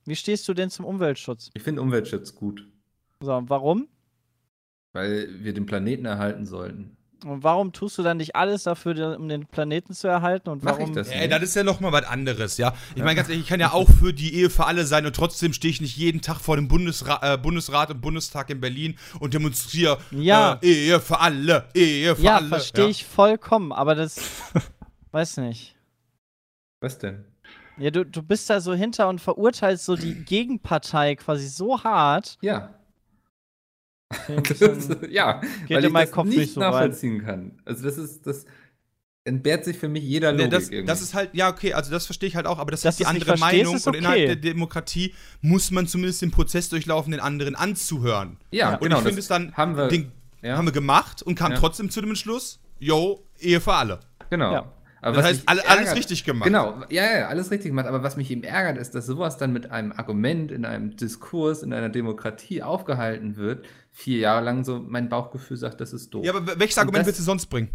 Wie 0.05 0.15
stehst 0.15 0.47
du 0.47 0.53
denn 0.53 0.69
zum 0.69 0.85
Umweltschutz? 0.85 1.49
Ich 1.53 1.63
finde 1.63 1.81
Umweltschutz 1.81 2.35
gut. 2.35 2.67
So, 3.21 3.41
warum? 3.47 3.87
Weil 4.91 5.27
wir 5.43 5.53
den 5.53 5.65
Planeten 5.65 6.05
erhalten 6.05 6.45
sollten. 6.45 6.97
Und 7.29 7.43
warum 7.43 7.73
tust 7.73 7.97
du 7.97 8.03
dann 8.03 8.17
nicht 8.17 8.35
alles 8.35 8.63
dafür, 8.63 9.17
um 9.17 9.27
den 9.27 9.45
Planeten 9.45 9.93
zu 9.93 10.07
erhalten? 10.07 10.49
Und 10.49 10.63
warum? 10.63 10.81
Mach 10.81 10.87
ich 10.87 10.93
das, 10.93 11.09
Ey, 11.09 11.27
das 11.27 11.43
ist 11.43 11.55
ja 11.55 11.63
noch 11.63 11.79
mal 11.79 11.91
was 11.91 12.05
anderes, 12.05 12.57
ja. 12.57 12.73
Ich 12.91 12.97
ja. 12.97 13.03
meine 13.03 13.15
ganz 13.15 13.29
ehrlich, 13.29 13.43
ich 13.43 13.49
kann 13.49 13.59
ja 13.59 13.71
auch 13.71 13.89
für 13.89 14.13
die 14.13 14.33
Ehe 14.35 14.49
für 14.49 14.65
alle 14.65 14.85
sein 14.85 15.05
und 15.05 15.15
trotzdem 15.15 15.53
stehe 15.53 15.71
ich 15.71 15.81
nicht 15.81 15.97
jeden 15.97 16.21
Tag 16.21 16.39
vor 16.39 16.55
dem 16.55 16.67
Bundesra 16.67 17.33
äh, 17.33 17.37
Bundesrat 17.37 17.91
und 17.91 18.01
Bundestag 18.01 18.49
in 18.49 18.61
Berlin 18.61 18.97
und 19.19 19.33
demonstriere 19.33 19.97
ja. 20.11 20.59
äh, 20.61 20.67
Ehe 20.67 20.99
für 20.99 21.19
alle, 21.19 21.65
Ehe 21.73 22.15
für 22.15 22.21
ja, 22.21 22.37
alle. 22.37 22.49
Versteh 22.49 22.81
ja, 22.81 22.85
verstehe 22.85 22.89
ich 22.89 23.05
vollkommen, 23.05 23.71
aber 23.71 23.95
das 23.95 24.19
weiß 25.11 25.37
nicht. 25.37 25.75
Was 26.81 26.97
denn? 26.97 27.25
Ja, 27.77 27.89
du, 27.89 28.05
du 28.05 28.21
bist 28.21 28.49
da 28.49 28.61
so 28.61 28.73
hinter 28.73 29.09
und 29.09 29.19
verurteilst 29.19 29.85
so 29.85 29.95
die 29.95 30.13
Gegenpartei 30.13 31.15
quasi 31.15 31.47
so 31.47 31.83
hart. 31.83 32.37
Ja. 32.41 32.69
Das, 34.59 34.89
ja, 35.09 35.41
Geht 35.67 35.77
weil 35.77 35.85
ich 35.85 35.93
das 35.93 36.11
Kopf 36.11 36.27
nicht, 36.27 36.37
nicht 36.37 36.53
so 36.53 36.59
nachvollziehen 36.59 37.17
rein. 37.17 37.25
kann. 37.25 37.51
Also 37.65 37.83
das 37.83 37.97
ist, 37.97 38.25
das 38.25 38.45
entbehrt 39.25 39.63
sich 39.63 39.77
für 39.77 39.87
mich 39.87 40.03
jeder 40.03 40.31
Logik 40.31 40.45
nee, 40.69 40.83
das, 40.83 40.99
das, 40.99 41.01
ist 41.01 41.13
halt, 41.13 41.29
ja, 41.33 41.49
okay, 41.49 41.73
also 41.73 41.91
das 41.91 42.05
verstehe 42.05 42.27
ich 42.27 42.35
halt 42.35 42.45
auch, 42.45 42.59
aber 42.59 42.71
das 42.71 42.81
Dass 42.81 42.95
ist 42.95 42.99
die 42.99 43.05
andere 43.05 43.37
Meinung 43.37 43.75
okay. 43.75 43.89
und 43.89 43.95
innerhalb 43.95 44.25
der 44.25 44.35
Demokratie 44.35 45.13
muss 45.41 45.71
man 45.71 45.87
zumindest 45.87 46.21
den 46.21 46.31
Prozess 46.31 46.69
durchlaufen, 46.69 47.11
den 47.11 47.21
anderen 47.21 47.55
anzuhören. 47.55 48.37
Ja, 48.51 48.73
und 48.73 48.81
genau, 48.81 48.97
ich 48.97 49.03
finde 49.03 49.19
es 49.19 49.27
dann, 49.27 49.53
haben 49.53 49.77
wir, 49.77 49.87
den, 49.87 50.11
ja. 50.41 50.57
haben 50.57 50.65
wir 50.65 50.73
gemacht 50.73 51.21
und 51.21 51.35
kamen 51.35 51.53
ja. 51.53 51.59
trotzdem 51.59 51.89
zu 51.89 52.01
dem 52.01 52.09
Entschluss, 52.09 52.59
yo, 52.79 53.23
Ehe 53.39 53.61
für 53.61 53.73
alle. 53.73 53.99
Genau. 54.29 54.51
Ja. 54.51 54.73
Aber 55.03 55.17
das 55.17 55.25
heißt, 55.25 55.43
alle, 55.47 55.67
alles 55.67 55.95
richtig 55.95 56.23
gemacht. 56.23 56.45
Genau, 56.45 56.81
ja, 56.89 57.03
ja, 57.19 57.27
alles 57.27 57.51
richtig 57.51 57.71
gemacht. 57.71 57.87
Aber 57.87 58.03
was 58.03 58.15
mich 58.15 58.31
eben 58.31 58.43
ärgert, 58.43 58.77
ist, 58.77 58.95
dass 58.95 59.05
sowas 59.05 59.37
dann 59.37 59.51
mit 59.51 59.69
einem 59.69 59.91
Argument 59.91 60.49
in 60.49 60.63
einem 60.63 60.95
Diskurs, 60.95 61.61
in 61.61 61.73
einer 61.73 61.89
Demokratie 61.89 62.63
aufgehalten 62.63 63.35
wird. 63.35 63.65
Vier 63.91 64.19
Jahre 64.19 64.45
lang 64.45 64.63
so 64.63 64.79
mein 64.79 65.09
Bauchgefühl 65.09 65.57
sagt, 65.57 65.81
das 65.81 65.91
ist 65.91 66.13
doof. 66.13 66.23
Ja, 66.23 66.33
aber 66.33 66.57
welches 66.57 66.77
Argument 66.77 67.01
das, 67.01 67.07
willst 67.07 67.19
du 67.19 67.23
sonst 67.23 67.47
bringen? 67.47 67.69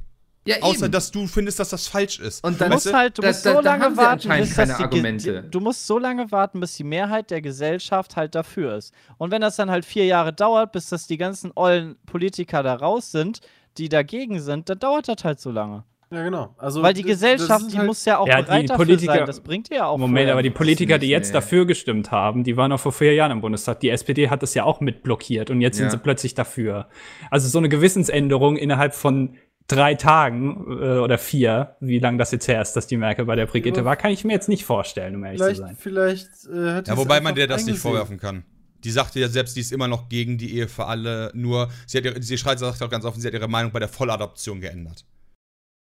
Ja, 0.47 0.63
Außer, 0.63 0.85
eben. 0.85 0.93
dass 0.93 1.11
du 1.11 1.27
findest, 1.27 1.61
dass 1.61 1.69
das 1.69 1.87
falsch 1.87 2.19
ist. 2.19 2.43
Und 2.43 2.59
dann 2.59 2.71
du 2.71 2.77
musst 2.77 2.95
halt, 2.95 3.19
du 3.19 3.23
musst 3.23 3.45
da, 3.45 3.55
so 3.57 3.61
da, 3.61 3.77
lange 3.77 3.95
warten, 3.95 4.29
bis 4.31 4.55
das 4.55 4.79
die, 4.91 5.51
du 5.51 5.61
musst 5.61 5.87
so 5.87 5.99
lange 5.99 6.31
warten, 6.33 6.61
bis 6.61 6.77
die 6.77 6.85
Mehrheit 6.85 7.31
der 7.31 7.43
Gesellschaft 7.43 8.17
halt 8.17 8.35
dafür 8.35 8.77
ist. 8.79 8.95
Und 9.19 9.31
wenn 9.31 9.43
das 9.43 9.57
dann 9.57 9.71
halt 9.71 9.85
vier 9.85 10.07
Jahre 10.07 10.33
dauert, 10.33 10.73
bis 10.73 10.89
das 10.89 11.07
die 11.07 11.19
ganzen 11.19 11.53
ollen 11.55 11.97
Politiker 12.07 12.63
da 12.63 12.75
raus 12.75 13.13
sind, 13.13 13.41
die 13.77 13.91
dagegen 13.91 14.41
sind, 14.41 14.71
dann 14.71 14.79
dauert 14.79 15.09
das 15.09 15.25
halt 15.25 15.41
so 15.41 15.51
lange. 15.51 15.85
Ja, 16.11 16.23
genau. 16.23 16.55
Also, 16.57 16.83
Weil 16.83 16.95
die 16.95 17.03
Gesellschaft, 17.03 17.71
die 17.71 17.77
halt 17.77 17.87
muss 17.87 18.05
ja 18.05 18.19
auch 18.19 18.27
ja, 18.27 18.41
bereit 18.41 18.71
dafür 18.71 18.85
Politiker, 18.85 19.15
sein. 19.15 19.27
Das 19.27 19.41
bringt 19.41 19.69
ja 19.69 19.87
auch. 19.87 19.99
Moment, 19.99 20.31
aber 20.31 20.43
die 20.43 20.51
Politiker, 20.51 20.99
die 20.99 21.09
jetzt 21.09 21.29
nee. 21.29 21.35
dafür 21.35 21.67
gestimmt 21.67 22.11
haben, 22.11 22.45
die 22.45 22.57
waren 22.57 22.73
auch 22.73 22.81
vor 22.81 22.93
vier 22.93 23.15
Jahren 23.15 23.31
im 23.31 23.41
Bundestag. 23.43 23.81
Die 23.81 23.91
SPD 23.91 24.31
hat 24.31 24.43
das 24.43 24.55
ja 24.55 24.65
auch 24.65 24.81
mit 24.81 25.03
blockiert 25.03 25.51
und 25.51 25.61
jetzt 25.61 25.79
ja. 25.79 25.83
sind 25.83 25.91
sie 25.91 25.99
plötzlich 25.99 26.35
dafür. 26.35 26.89
Also 27.31 27.49
so 27.49 27.59
eine 27.59 27.69
Gewissensänderung 27.69 28.57
innerhalb 28.57 28.95
von 28.95 29.37
drei 29.67 29.95
Tagen 29.95 30.65
äh, 30.81 30.99
oder 30.99 31.19
vier, 31.19 31.77
wie 31.81 31.99
lange 31.99 32.17
das 32.17 32.33
jetzt 32.33 32.49
her 32.49 32.63
ist, 32.63 32.73
dass 32.73 32.87
die 32.87 32.97
Merkel 32.97 33.27
bei 33.27 33.37
der 33.37 33.47
Brigitte 33.47 33.81
ja, 33.81 33.85
war, 33.85 33.97
kann 33.97 34.11
ich 34.11 34.25
mir 34.25 34.33
jetzt 34.33 34.49
nicht 34.49 34.65
vorstellen, 34.65 35.15
um 35.15 35.25
ehrlich 35.25 35.41
zu 35.41 35.55
sein. 35.55 35.77
Vielleicht 35.79 36.29
äh, 36.51 36.73
hat 36.73 36.89
Ja, 36.89 36.97
wobei 36.97 37.21
man 37.21 37.35
der 37.35 37.47
das 37.47 37.67
nicht 37.67 37.79
vorwerfen 37.79 38.19
kann. 38.19 38.45
Die 38.85 38.91
sagte 38.91 39.21
ja 39.21 39.29
selbst, 39.29 39.57
die 39.57 39.61
ist 39.61 39.73
immer 39.73 39.89
noch 39.89 40.09
gegen 40.09 40.39
die 40.39 40.55
Ehe 40.55 40.69
für 40.69 40.87
alle, 40.87 41.31
nur 41.35 41.69
sie, 41.87 41.99
hat 41.99 42.05
ihre, 42.05 42.23
sie 42.23 42.39
schreit, 42.39 42.59
sagt 42.61 42.81
auch 42.83 42.91
ganz 42.91 43.05
offen, 43.05 43.21
sie 43.21 43.27
hat 43.27 43.35
ihre 43.35 43.49
Meinung 43.49 43.73
bei 43.73 43.81
der 43.81 43.89
Volladoption 43.89 44.61
geändert. 44.61 45.05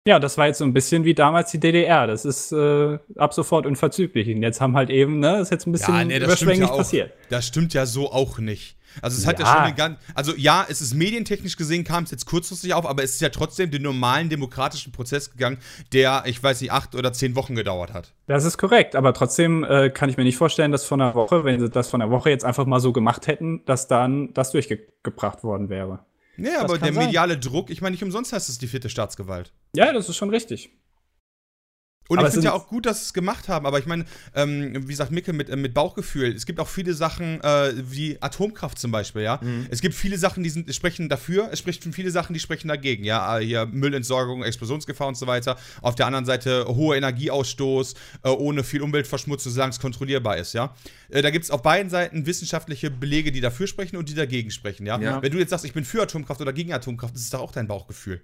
Ja, 0.07 0.19
das 0.19 0.37
war 0.37 0.45
jetzt 0.45 0.59
so 0.59 0.65
ein 0.65 0.73
bisschen 0.73 1.03
wie 1.03 1.15
damals 1.15 1.49
die 1.49 1.59
DDR. 1.59 2.05
Das 2.05 2.25
ist 2.25 2.51
äh, 2.51 2.99
ab 3.15 3.33
sofort 3.33 3.65
unverzüglich. 3.65 4.27
Und 4.27 4.43
jetzt 4.43 4.61
haben 4.61 4.75
halt 4.75 4.91
eben, 4.91 5.19
ne, 5.19 5.39
ist 5.39 5.49
jetzt 5.49 5.65
ein 5.65 5.71
bisschen 5.71 5.95
ja, 5.95 6.03
nee, 6.03 6.19
das 6.19 6.27
überschwänglich 6.27 6.69
ja 6.69 6.75
passiert. 6.75 7.13
Das 7.31 7.47
stimmt 7.47 7.73
ja 7.73 7.87
so 7.87 8.11
auch 8.11 8.37
nicht. 8.37 8.77
Also 9.01 9.17
es 9.17 9.25
hat 9.25 9.39
ja, 9.39 9.45
ja 9.45 9.51
schon 9.51 9.63
eine 9.63 9.75
ganz, 9.75 9.97
also 10.13 10.33
ja, 10.37 10.63
es 10.69 10.79
ist 10.79 10.93
medientechnisch 10.93 11.57
gesehen, 11.57 11.83
kam 11.83 12.03
es 12.03 12.11
jetzt 12.11 12.25
kurzfristig 12.27 12.73
auf, 12.75 12.85
aber 12.85 13.03
es 13.03 13.15
ist 13.15 13.21
ja 13.21 13.29
trotzdem 13.29 13.71
den 13.71 13.81
normalen 13.81 14.29
demokratischen 14.29 14.91
Prozess 14.91 15.31
gegangen, 15.31 15.57
der, 15.91 16.23
ich 16.27 16.41
weiß 16.41 16.61
nicht, 16.61 16.71
acht 16.71 16.95
oder 16.95 17.11
zehn 17.11 17.35
Wochen 17.35 17.55
gedauert 17.55 17.91
hat. 17.93 18.13
Das 18.27 18.45
ist 18.45 18.57
korrekt, 18.57 18.95
aber 18.95 19.13
trotzdem 19.13 19.63
äh, 19.65 19.89
kann 19.89 20.09
ich 20.09 20.17
mir 20.17 20.23
nicht 20.23 20.37
vorstellen, 20.37 20.71
dass 20.71 20.85
von 20.85 21.01
einer 21.01 21.15
Woche, 21.15 21.43
wenn 21.43 21.59
sie 21.59 21.69
das 21.69 21.89
von 21.89 22.01
einer 22.01 22.11
Woche 22.11 22.29
jetzt 22.29 22.45
einfach 22.45 22.65
mal 22.65 22.79
so 22.79 22.93
gemacht 22.93 23.27
hätten, 23.27 23.65
dass 23.65 23.87
dann 23.87 24.33
das 24.33 24.51
durchgebracht 24.51 25.43
worden 25.43 25.67
wäre. 25.69 26.05
Nee, 26.37 26.49
das 26.51 26.63
aber 26.63 26.77
der 26.77 26.91
mediale 26.91 27.33
sein. 27.33 27.41
Druck, 27.41 27.69
ich 27.69 27.81
meine, 27.81 27.91
nicht 27.91 28.03
umsonst 28.03 28.33
heißt 28.33 28.49
es 28.49 28.57
die 28.57 28.67
vierte 28.67 28.89
Staatsgewalt. 28.89 29.53
Ja, 29.75 29.91
das 29.93 30.09
ist 30.09 30.17
schon 30.17 30.29
richtig. 30.29 30.71
Und 32.07 32.19
aber 32.19 32.27
ich 32.27 32.33
finde 32.33 32.47
ja 32.47 32.53
auch 32.53 32.67
gut, 32.67 32.85
dass 32.85 32.99
sie 32.99 33.05
es 33.05 33.13
gemacht 33.13 33.49
haben, 33.49 33.65
aber 33.65 33.79
ich 33.79 33.87
meine, 33.87 34.05
ähm, 34.35 34.87
wie 34.87 34.93
sagt 34.93 35.11
Micke, 35.11 35.33
mit, 35.33 35.49
äh, 35.49 35.55
mit 35.55 35.73
Bauchgefühl, 35.73 36.35
es 36.35 36.45
gibt 36.45 36.59
auch 36.59 36.67
viele 36.67 36.93
Sachen, 36.93 37.41
äh, 37.41 37.73
wie 37.75 38.21
Atomkraft 38.21 38.77
zum 38.77 38.91
Beispiel, 38.91 39.23
ja. 39.23 39.39
Mhm. 39.41 39.65
Es 39.71 39.81
gibt 39.81 39.95
viele 39.95 40.17
Sachen, 40.17 40.43
die 40.43 40.49
sind, 40.51 40.73
sprechen 40.73 41.09
dafür, 41.09 41.49
es 41.51 41.59
sprechen 41.59 41.93
viele 41.93 42.11
Sachen, 42.11 42.33
die 42.33 42.39
sprechen 42.39 42.67
dagegen, 42.67 43.03
ja. 43.03 43.39
Äh, 43.39 43.45
hier 43.45 43.65
Müllentsorgung, 43.65 44.43
Explosionsgefahr 44.43 45.07
und 45.07 45.17
so 45.17 45.25
weiter. 45.25 45.57
Auf 45.81 45.95
der 45.95 46.05
anderen 46.05 46.25
Seite 46.25 46.65
hoher 46.67 46.95
Energieausstoß, 46.95 47.95
äh, 48.23 48.29
ohne 48.29 48.63
viel 48.63 48.83
Umweltverschmutzung, 48.83 49.51
solange 49.51 49.71
es 49.71 49.79
kontrollierbar 49.79 50.37
ist, 50.37 50.53
ja. 50.53 50.75
Äh, 51.09 51.23
da 51.23 51.31
gibt 51.31 51.45
es 51.45 51.51
auf 51.51 51.63
beiden 51.63 51.89
Seiten 51.89 52.27
wissenschaftliche 52.27 52.91
Belege, 52.91 53.31
die 53.31 53.41
dafür 53.41 53.65
sprechen 53.65 53.97
und 53.97 54.09
die 54.09 54.15
dagegen 54.15 54.51
sprechen, 54.51 54.85
ja? 54.85 54.99
ja. 54.99 55.23
Wenn 55.23 55.31
du 55.31 55.39
jetzt 55.39 55.49
sagst, 55.49 55.65
ich 55.65 55.73
bin 55.73 55.85
für 55.85 56.03
Atomkraft 56.03 56.39
oder 56.39 56.53
gegen 56.53 56.71
Atomkraft, 56.71 57.15
das 57.15 57.23
ist 57.23 57.33
doch 57.33 57.39
auch 57.39 57.51
dein 57.51 57.67
Bauchgefühl. 57.67 58.21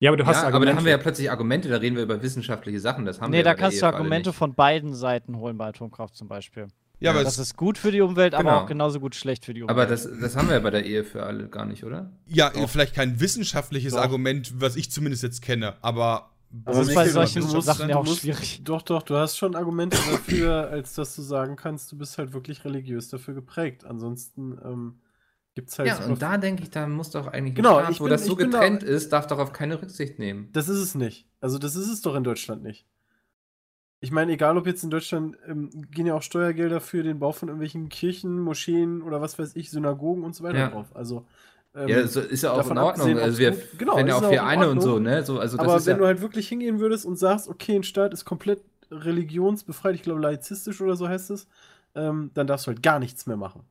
Ja, 0.00 0.10
aber 0.10 0.16
du 0.16 0.26
hast 0.26 0.36
ja, 0.36 0.42
Argumente. 0.44 0.56
Aber 0.56 0.66
da 0.66 0.76
haben 0.76 0.84
wir 0.84 0.92
ja 0.92 0.98
plötzlich 0.98 1.30
Argumente, 1.30 1.68
da 1.68 1.76
reden 1.76 1.96
wir 1.96 2.02
über 2.02 2.22
wissenschaftliche 2.22 2.80
Sachen. 2.80 3.04
Das 3.04 3.20
haben 3.20 3.30
nee, 3.30 3.38
wir 3.38 3.44
da 3.44 3.54
kannst 3.54 3.80
du 3.80 3.86
Argumente 3.86 4.32
von 4.32 4.54
beiden 4.54 4.94
Seiten 4.94 5.36
holen 5.36 5.56
bei 5.56 5.68
Atomkraft 5.68 6.16
zum 6.16 6.28
Beispiel. 6.28 6.68
Ja, 7.00 7.10
aber 7.10 7.24
das 7.24 7.38
ist 7.38 7.56
gut 7.56 7.76
für 7.76 7.92
die 7.92 8.00
Umwelt, 8.00 8.34
genau. 8.36 8.48
aber 8.48 8.62
auch 8.62 8.66
genauso 8.66 9.00
gut 9.00 9.14
schlecht 9.14 9.44
für 9.44 9.52
die 9.52 9.62
Umwelt. 9.62 9.76
Aber 9.78 9.86
das, 9.86 10.08
das 10.20 10.36
haben 10.36 10.48
wir 10.48 10.54
ja 10.54 10.60
bei 10.60 10.70
der 10.70 10.86
Ehe 10.86 11.04
für 11.04 11.24
alle 11.24 11.48
gar 11.48 11.66
nicht, 11.66 11.84
oder? 11.84 12.12
Ja, 12.26 12.50
Doch. 12.50 12.68
vielleicht 12.68 12.94
kein 12.94 13.20
wissenschaftliches 13.20 13.92
doch. 13.92 14.00
Argument, 14.00 14.60
was 14.60 14.76
ich 14.76 14.90
zumindest 14.90 15.22
jetzt 15.22 15.42
kenne, 15.42 15.74
aber. 15.82 16.30
Das 16.50 16.78
ist 16.78 16.94
bei 16.94 17.08
solchen 17.08 17.42
musst, 17.42 17.66
Sachen 17.66 17.88
ja 17.88 17.96
auch 17.96 18.04
musst, 18.04 18.20
schwierig. 18.20 18.60
Doch, 18.62 18.82
doch, 18.82 19.02
du 19.02 19.16
hast 19.16 19.36
schon 19.36 19.56
Argumente 19.56 19.96
dafür, 20.08 20.68
als 20.70 20.94
dass 20.94 21.16
du 21.16 21.22
sagen 21.22 21.56
kannst, 21.56 21.90
du 21.90 21.98
bist 21.98 22.16
halt 22.16 22.32
wirklich 22.32 22.64
religiös 22.64 23.08
dafür 23.08 23.34
geprägt. 23.34 23.84
Ansonsten 23.84 24.56
ähm, 24.64 24.94
Gibt's 25.54 25.78
halt 25.78 25.88
ja, 25.88 26.04
und 26.04 26.20
da 26.20 26.36
denke 26.36 26.64
ich, 26.64 26.70
da 26.70 26.86
muss 26.88 27.10
doch 27.10 27.28
eigentlich 27.28 27.54
genau, 27.54 27.80
Staat, 27.80 28.00
wo 28.00 28.04
bin, 28.04 28.10
das 28.10 28.24
so 28.24 28.34
getrennt 28.34 28.82
da, 28.82 28.86
ist, 28.86 29.12
darf 29.12 29.28
darauf 29.28 29.52
keine 29.52 29.80
Rücksicht 29.80 30.18
nehmen. 30.18 30.48
Das 30.52 30.68
ist 30.68 30.78
es 30.78 30.96
nicht. 30.96 31.28
Also 31.40 31.58
das 31.58 31.76
ist 31.76 31.88
es 31.88 32.02
doch 32.02 32.16
in 32.16 32.24
Deutschland 32.24 32.64
nicht. 32.64 32.86
Ich 34.00 34.10
meine, 34.10 34.32
egal 34.32 34.58
ob 34.58 34.66
jetzt 34.66 34.82
in 34.82 34.90
Deutschland 34.90 35.38
ähm, 35.48 35.70
gehen 35.90 36.06
ja 36.06 36.14
auch 36.14 36.22
Steuergelder 36.22 36.80
für 36.80 37.02
den 37.04 37.20
Bau 37.20 37.30
von 37.30 37.48
irgendwelchen 37.48 37.88
Kirchen, 37.88 38.40
Moscheen 38.40 39.00
oder 39.00 39.20
was 39.20 39.38
weiß 39.38 39.54
ich, 39.54 39.70
Synagogen 39.70 40.24
und 40.24 40.34
so 40.34 40.42
weiter 40.42 40.58
ja. 40.58 40.68
drauf. 40.70 40.94
Also 40.94 41.24
ähm, 41.76 41.88
ja, 41.88 42.02
das 42.02 42.16
ist 42.16 42.42
ja 42.42 42.52
auch 42.52 42.70
in 42.70 42.78
Ordnung. 42.78 43.18
Also 43.18 43.38
wir 43.38 43.56
genau, 43.78 43.98
ja 43.98 44.16
auch 44.16 44.28
für 44.28 44.42
eine 44.42 44.68
und 44.68 44.80
so, 44.80 44.98
ne? 44.98 45.24
So, 45.24 45.38
also 45.38 45.58
Aber 45.58 45.74
wenn 45.86 45.92
ja 45.92 45.98
du 45.98 46.06
halt 46.06 46.20
wirklich 46.20 46.48
hingehen 46.48 46.80
würdest 46.80 47.06
und 47.06 47.16
sagst, 47.16 47.48
okay, 47.48 47.76
ein 47.76 47.84
Staat 47.84 48.12
ist 48.12 48.24
komplett 48.24 48.62
religionsbefreit, 48.90 49.94
ich 49.94 50.02
glaube 50.02 50.20
laizistisch 50.20 50.80
oder 50.80 50.96
so 50.96 51.08
heißt 51.08 51.30
es, 51.30 51.46
ähm, 51.94 52.30
dann 52.34 52.46
darfst 52.46 52.66
du 52.66 52.72
halt 52.72 52.82
gar 52.82 52.98
nichts 52.98 53.26
mehr 53.26 53.36
machen. 53.36 53.62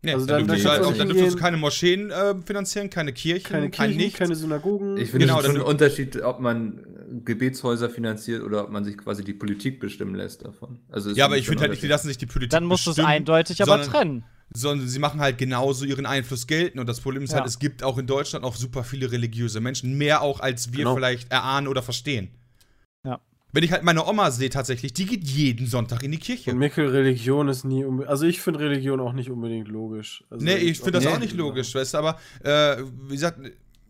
Nee, 0.00 0.12
also 0.12 0.26
dann, 0.26 0.46
dann, 0.46 0.62
dann, 0.62 0.70
halt 0.70 1.00
dann 1.00 1.08
dürftest 1.08 1.34
du 1.34 1.40
keine 1.40 1.56
Moscheen 1.56 2.10
äh, 2.10 2.34
finanzieren, 2.46 2.88
keine 2.88 3.12
Kirchen, 3.12 3.42
keine, 3.42 3.70
Kirchen, 3.70 3.90
kein 3.90 3.96
Nichts. 3.96 4.18
keine 4.18 4.36
Synagogen. 4.36 4.96
Ich 4.96 5.10
finde 5.10 5.26
genau, 5.26 5.42
schon 5.42 5.56
einen 5.56 5.62
Unterschied, 5.62 6.22
ob 6.22 6.38
man 6.38 6.84
Gebetshäuser 7.24 7.90
finanziert 7.90 8.42
oder 8.42 8.64
ob 8.64 8.70
man 8.70 8.84
sich 8.84 8.96
quasi 8.96 9.24
die 9.24 9.32
Politik 9.32 9.80
bestimmen 9.80 10.14
lässt 10.14 10.44
davon. 10.44 10.78
Also 10.88 11.10
ja, 11.10 11.24
aber 11.24 11.36
ich 11.36 11.48
finde 11.48 11.68
halt, 11.68 11.82
die 11.82 11.86
lassen 11.86 12.06
sich 12.08 12.18
die 12.18 12.26
Politik 12.26 12.50
Dann 12.50 12.64
musst 12.64 12.86
du 12.86 12.92
es 12.92 12.98
eindeutig 13.00 13.60
aber 13.60 13.72
sondern, 13.72 13.90
trennen. 13.90 14.24
Sondern 14.54 14.88
sie 14.88 14.98
machen 15.00 15.20
halt 15.20 15.36
genauso 15.36 15.84
ihren 15.84 16.06
Einfluss 16.06 16.46
gelten. 16.46 16.78
Und 16.78 16.88
das 16.88 17.00
Problem 17.00 17.24
ist 17.24 17.30
halt, 17.30 17.38
ja. 17.38 17.42
halt, 17.42 17.50
es 17.50 17.58
gibt 17.58 17.82
auch 17.82 17.98
in 17.98 18.06
Deutschland 18.06 18.44
auch 18.44 18.54
super 18.54 18.84
viele 18.84 19.10
religiöse 19.10 19.60
Menschen. 19.60 19.98
Mehr 19.98 20.22
auch, 20.22 20.38
als 20.38 20.72
wir 20.72 20.78
genau. 20.78 20.94
vielleicht 20.94 21.32
erahnen 21.32 21.66
oder 21.66 21.82
verstehen. 21.82 22.30
Ja. 23.04 23.20
Wenn 23.52 23.64
ich 23.64 23.72
halt 23.72 23.82
meine 23.82 24.06
Oma 24.06 24.30
sehe 24.30 24.50
tatsächlich, 24.50 24.92
die 24.92 25.06
geht 25.06 25.24
jeden 25.24 25.66
Sonntag 25.66 26.02
in 26.02 26.12
die 26.12 26.18
Kirche. 26.18 26.50
Und 26.50 26.58
Mikkel, 26.58 26.88
Religion 26.88 27.48
ist 27.48 27.64
nie 27.64 27.84
Also 28.06 28.26
ich 28.26 28.40
finde 28.40 28.60
Religion 28.60 29.00
auch 29.00 29.14
nicht 29.14 29.30
unbedingt 29.30 29.68
logisch. 29.68 30.22
Also 30.28 30.44
nee, 30.44 30.56
ich 30.56 30.78
finde 30.78 30.92
das 30.92 31.04
nee, 31.04 31.10
auch 31.10 31.18
nicht 31.18 31.34
logisch, 31.34 31.74
weißt 31.74 31.94
du, 31.94 31.98
aber 31.98 32.18
äh, 32.42 32.82
wie 33.08 33.14
gesagt, 33.14 33.38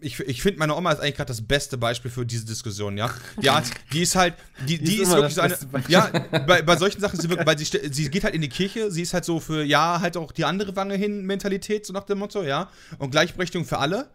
ich, 0.01 0.21
ich 0.21 0.43
finde, 0.43 0.61
meine 0.61 0.77
Oma 0.77 0.93
ist 0.93 1.01
eigentlich 1.01 1.17
gerade 1.17 1.29
das 1.29 1.43
beste 1.43 1.77
Beispiel 1.77 2.11
für 2.11 2.25
diese 2.25 2.47
Diskussion, 2.47 2.97
ja. 2.97 3.11
Die, 3.43 3.51
Art, 3.51 3.65
die 3.93 4.03
ist 4.03 4.15
halt, 4.15 4.35
die, 4.67 4.79
die, 4.79 4.85
die 4.85 4.95
ist, 4.97 5.09
ist 5.09 5.15
wirklich 5.15 5.35
so 5.35 5.41
eine. 5.41 5.57
Ja, 5.89 6.11
bei, 6.47 6.63
bei 6.63 6.77
solchen 6.79 7.01
Sachen, 7.01 7.19
sie 7.19 7.29
wirklich, 7.29 7.47
weil 7.47 7.59
sie, 7.59 7.67
sie 7.91 8.09
geht 8.09 8.23
halt 8.23 8.35
in 8.35 8.41
die 8.41 8.49
Kirche, 8.49 8.93
sie 8.93 9.03
ist 9.03 9.13
halt 9.13 9.25
so 9.25 9.41
für, 9.41 9.65
ja, 9.65 10.01
halt 10.01 10.17
auch 10.17 10.31
die 10.31 10.45
andere 10.45 10.77
Wange 10.77 10.95
hin 10.95 11.25
Mentalität, 11.25 11.85
so 11.85 11.93
nach 11.93 12.05
dem 12.05 12.19
Motto, 12.19 12.45
ja. 12.45 12.71
Und 12.99 13.11
Gleichberechtigung 13.11 13.67
für 13.67 13.79
alle 13.79 14.09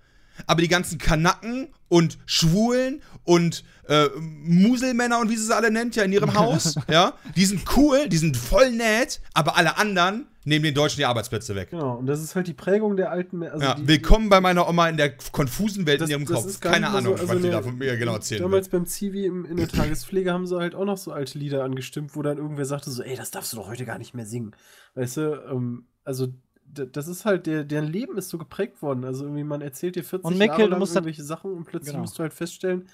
aber 0.47 0.61
die 0.61 0.67
ganzen 0.67 0.97
Kanacken 0.97 1.69
und 1.89 2.17
Schwulen 2.25 3.01
und 3.23 3.63
äh, 3.87 4.07
Muselmänner 4.17 5.19
und 5.19 5.29
wie 5.29 5.35
sie 5.35 5.43
es 5.43 5.51
alle 5.51 5.71
nennt, 5.71 5.95
ja, 5.95 6.03
in 6.03 6.11
ihrem 6.11 6.33
Haus, 6.35 6.75
ja, 6.89 7.13
die 7.35 7.45
sind 7.45 7.61
cool, 7.75 8.07
die 8.09 8.17
sind 8.17 8.37
voll 8.37 8.71
nett, 8.71 9.21
aber 9.33 9.57
alle 9.57 9.77
anderen 9.77 10.27
nehmen 10.45 10.63
den 10.63 10.73
Deutschen 10.73 10.97
die 10.97 11.05
Arbeitsplätze 11.05 11.55
weg. 11.55 11.69
Genau, 11.69 11.97
und 11.97 12.05
das 12.05 12.21
ist 12.21 12.35
halt 12.35 12.47
die 12.47 12.53
Prägung 12.53 12.97
der 12.97 13.11
alten 13.11 13.43
also 13.43 13.63
ja, 13.63 13.77
Willkommen 13.79 14.29
bei 14.29 14.41
meiner 14.41 14.67
Oma 14.67 14.89
in 14.89 14.97
der 14.97 15.15
konfusen 15.17 15.85
Welt 15.85 16.01
das, 16.01 16.09
in 16.09 16.11
ihrem 16.11 16.25
Kopf. 16.25 16.59
Keine 16.59 16.89
Ahnung, 16.89 17.17
so, 17.17 17.23
also 17.23 17.35
was 17.35 17.41
sie 17.41 17.49
da 17.49 17.61
von 17.61 17.77
mir 17.77 17.95
genau 17.97 18.15
erzählen 18.15 18.41
Damals 18.41 18.71
will. 18.71 18.79
beim 18.79 18.85
Zivi 18.85 19.25
in 19.25 19.55
der 19.55 19.67
Tagespflege 19.67 20.33
haben 20.33 20.47
sie 20.47 20.57
halt 20.57 20.75
auch 20.75 20.85
noch 20.85 20.97
so 20.97 21.11
alte 21.11 21.37
Lieder 21.37 21.63
angestimmt, 21.63 22.15
wo 22.15 22.21
dann 22.21 22.37
irgendwer 22.37 22.65
sagte 22.65 22.91
so, 22.91 23.03
ey, 23.03 23.15
das 23.15 23.31
darfst 23.31 23.53
du 23.53 23.57
doch 23.57 23.67
heute 23.67 23.85
gar 23.85 23.97
nicht 23.97 24.13
mehr 24.13 24.25
singen. 24.25 24.55
Weißt 24.95 25.17
du, 25.17 25.43
ähm, 25.49 25.85
also 26.03 26.27
das 26.73 27.07
ist 27.07 27.25
halt, 27.25 27.45
der, 27.45 27.63
deren 27.63 27.87
Leben 27.87 28.17
ist 28.17 28.29
so 28.29 28.37
geprägt 28.37 28.81
worden. 28.81 29.03
Also 29.03 29.25
irgendwie, 29.25 29.43
man 29.43 29.61
erzählt 29.61 29.95
dir 29.95 30.03
40 30.03 30.25
und 30.25 30.37
Mikkel, 30.37 30.59
Jahre 30.59 30.71
lang 30.71 30.81
irgendwelche 30.81 31.23
Sachen 31.23 31.53
und 31.53 31.65
plötzlich 31.65 31.91
genau. 31.91 32.01
musst 32.01 32.17
du 32.17 32.23
halt 32.23 32.33
feststellen, 32.33 32.87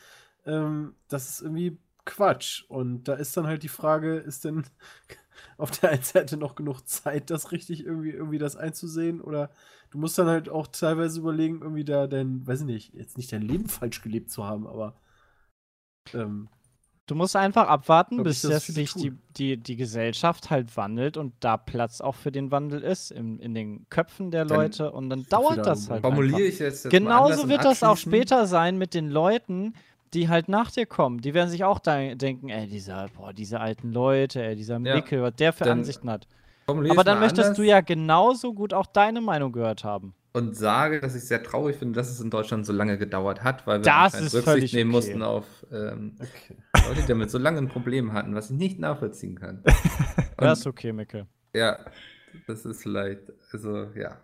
ähm, 0.45 0.95
das 1.07 1.29
ist 1.29 1.41
irgendwie 1.41 1.77
Quatsch. 2.05 2.63
Und 2.67 3.03
da 3.05 3.13
ist 3.13 3.35
dann 3.37 3.47
halt 3.47 3.63
die 3.63 3.69
Frage, 3.69 4.17
ist 4.17 4.45
denn 4.45 4.63
auf 5.57 5.71
der 5.71 5.91
einen 5.91 6.03
Seite 6.03 6.37
noch 6.37 6.55
genug 6.55 6.81
Zeit, 6.87 7.29
das 7.29 7.51
richtig 7.51 7.85
irgendwie, 7.85 8.11
irgendwie 8.11 8.39
das 8.39 8.55
einzusehen? 8.55 9.21
Oder 9.21 9.51
du 9.91 9.97
musst 9.97 10.17
dann 10.17 10.27
halt 10.27 10.49
auch 10.49 10.67
teilweise 10.67 11.19
überlegen, 11.19 11.61
irgendwie 11.61 11.85
da 11.85 12.07
dein, 12.07 12.45
weiß 12.45 12.61
ich 12.61 12.65
nicht, 12.65 12.93
jetzt 12.93 13.17
nicht 13.17 13.31
dein 13.31 13.41
Leben 13.41 13.67
falsch 13.67 14.01
gelebt 14.01 14.31
zu 14.31 14.45
haben, 14.45 14.67
aber 14.67 14.95
ähm, 16.13 16.49
Du 17.09 17.15
musst 17.15 17.35
einfach 17.35 17.67
abwarten, 17.67 18.21
bis 18.21 18.43
das 18.43 18.67
sich 18.67 18.93
die, 18.93 19.11
die, 19.35 19.57
die 19.57 19.75
Gesellschaft 19.75 20.51
halt 20.51 20.77
wandelt 20.77 21.17
und 21.17 21.33
da 21.39 21.57
Platz 21.57 22.01
auch 22.01 22.13
für 22.13 22.31
den 22.31 22.51
Wandel 22.51 22.83
ist, 22.83 23.09
in, 23.09 23.39
in 23.39 23.55
den 23.55 23.89
Köpfen 23.89 24.29
der 24.29 24.45
Leute. 24.45 24.83
Dann 24.83 24.93
und 24.93 25.09
dann 25.09 25.25
dauert 25.27 25.65
das 25.65 25.89
halt. 25.89 26.01
Formuliere 26.01 26.43
ich 26.43 26.59
jetzt. 26.59 26.83
jetzt 26.83 26.91
Genauso 26.91 27.49
wird 27.49 27.65
das 27.65 27.81
auch 27.81 27.97
später 27.97 28.45
sein 28.45 28.77
mit 28.77 28.93
den 28.93 29.09
Leuten, 29.09 29.73
die 30.13 30.29
halt 30.29 30.49
nach 30.49 30.69
dir 30.69 30.85
kommen. 30.85 31.19
Die 31.19 31.33
werden 31.33 31.49
sich 31.49 31.63
auch 31.63 31.79
da 31.79 32.13
denken, 32.13 32.49
ey, 32.49 32.67
dieser, 32.67 33.07
boah, 33.17 33.33
diese 33.33 33.59
alten 33.59 33.91
Leute, 33.91 34.43
ey, 34.43 34.55
dieser 34.55 34.77
ja. 34.79 34.95
Mickel, 34.95 35.23
was 35.23 35.33
der 35.33 35.51
für 35.51 35.71
Ansichten 35.71 36.11
hat. 36.11 36.27
Aber 36.67 37.03
dann 37.03 37.19
möchtest 37.19 37.45
anders. 37.45 37.57
du 37.57 37.63
ja 37.63 37.81
genauso 37.81 38.53
gut 38.53 38.71
auch 38.71 38.85
deine 38.85 39.19
Meinung 39.19 39.51
gehört 39.51 39.83
haben 39.83 40.13
und 40.33 40.55
sage, 40.55 40.99
dass 40.99 41.15
ich 41.15 41.23
sehr 41.23 41.41
traurig 41.43 41.77
finde, 41.77 41.97
dass 41.97 42.09
es 42.09 42.19
in 42.19 42.29
Deutschland 42.29 42.65
so 42.65 42.73
lange 42.73 42.97
gedauert 42.97 43.43
hat, 43.43 43.65
weil 43.65 43.79
wir 43.79 43.85
das 43.85 44.33
Rücksicht 44.33 44.73
nehmen 44.73 44.91
okay. 44.91 44.97
mussten 44.97 45.23
auf 45.23 45.45
ähm, 45.71 46.15
okay. 46.19 46.57
Leute, 46.87 47.01
die 47.01 47.07
damit 47.07 47.31
so 47.31 47.37
lange 47.37 47.57
ein 47.57 47.67
Problem 47.67 48.13
hatten, 48.13 48.35
was 48.35 48.51
ich 48.51 48.57
nicht 48.57 48.79
nachvollziehen 48.79 49.39
kann. 49.39 49.63
das 50.37 50.59
ist 50.59 50.67
okay, 50.67 50.93
Micke. 50.93 51.27
Ja, 51.53 51.79
das 52.47 52.65
ist 52.65 52.83
vielleicht, 52.83 53.21
also 53.51 53.85
ja. 53.95 54.19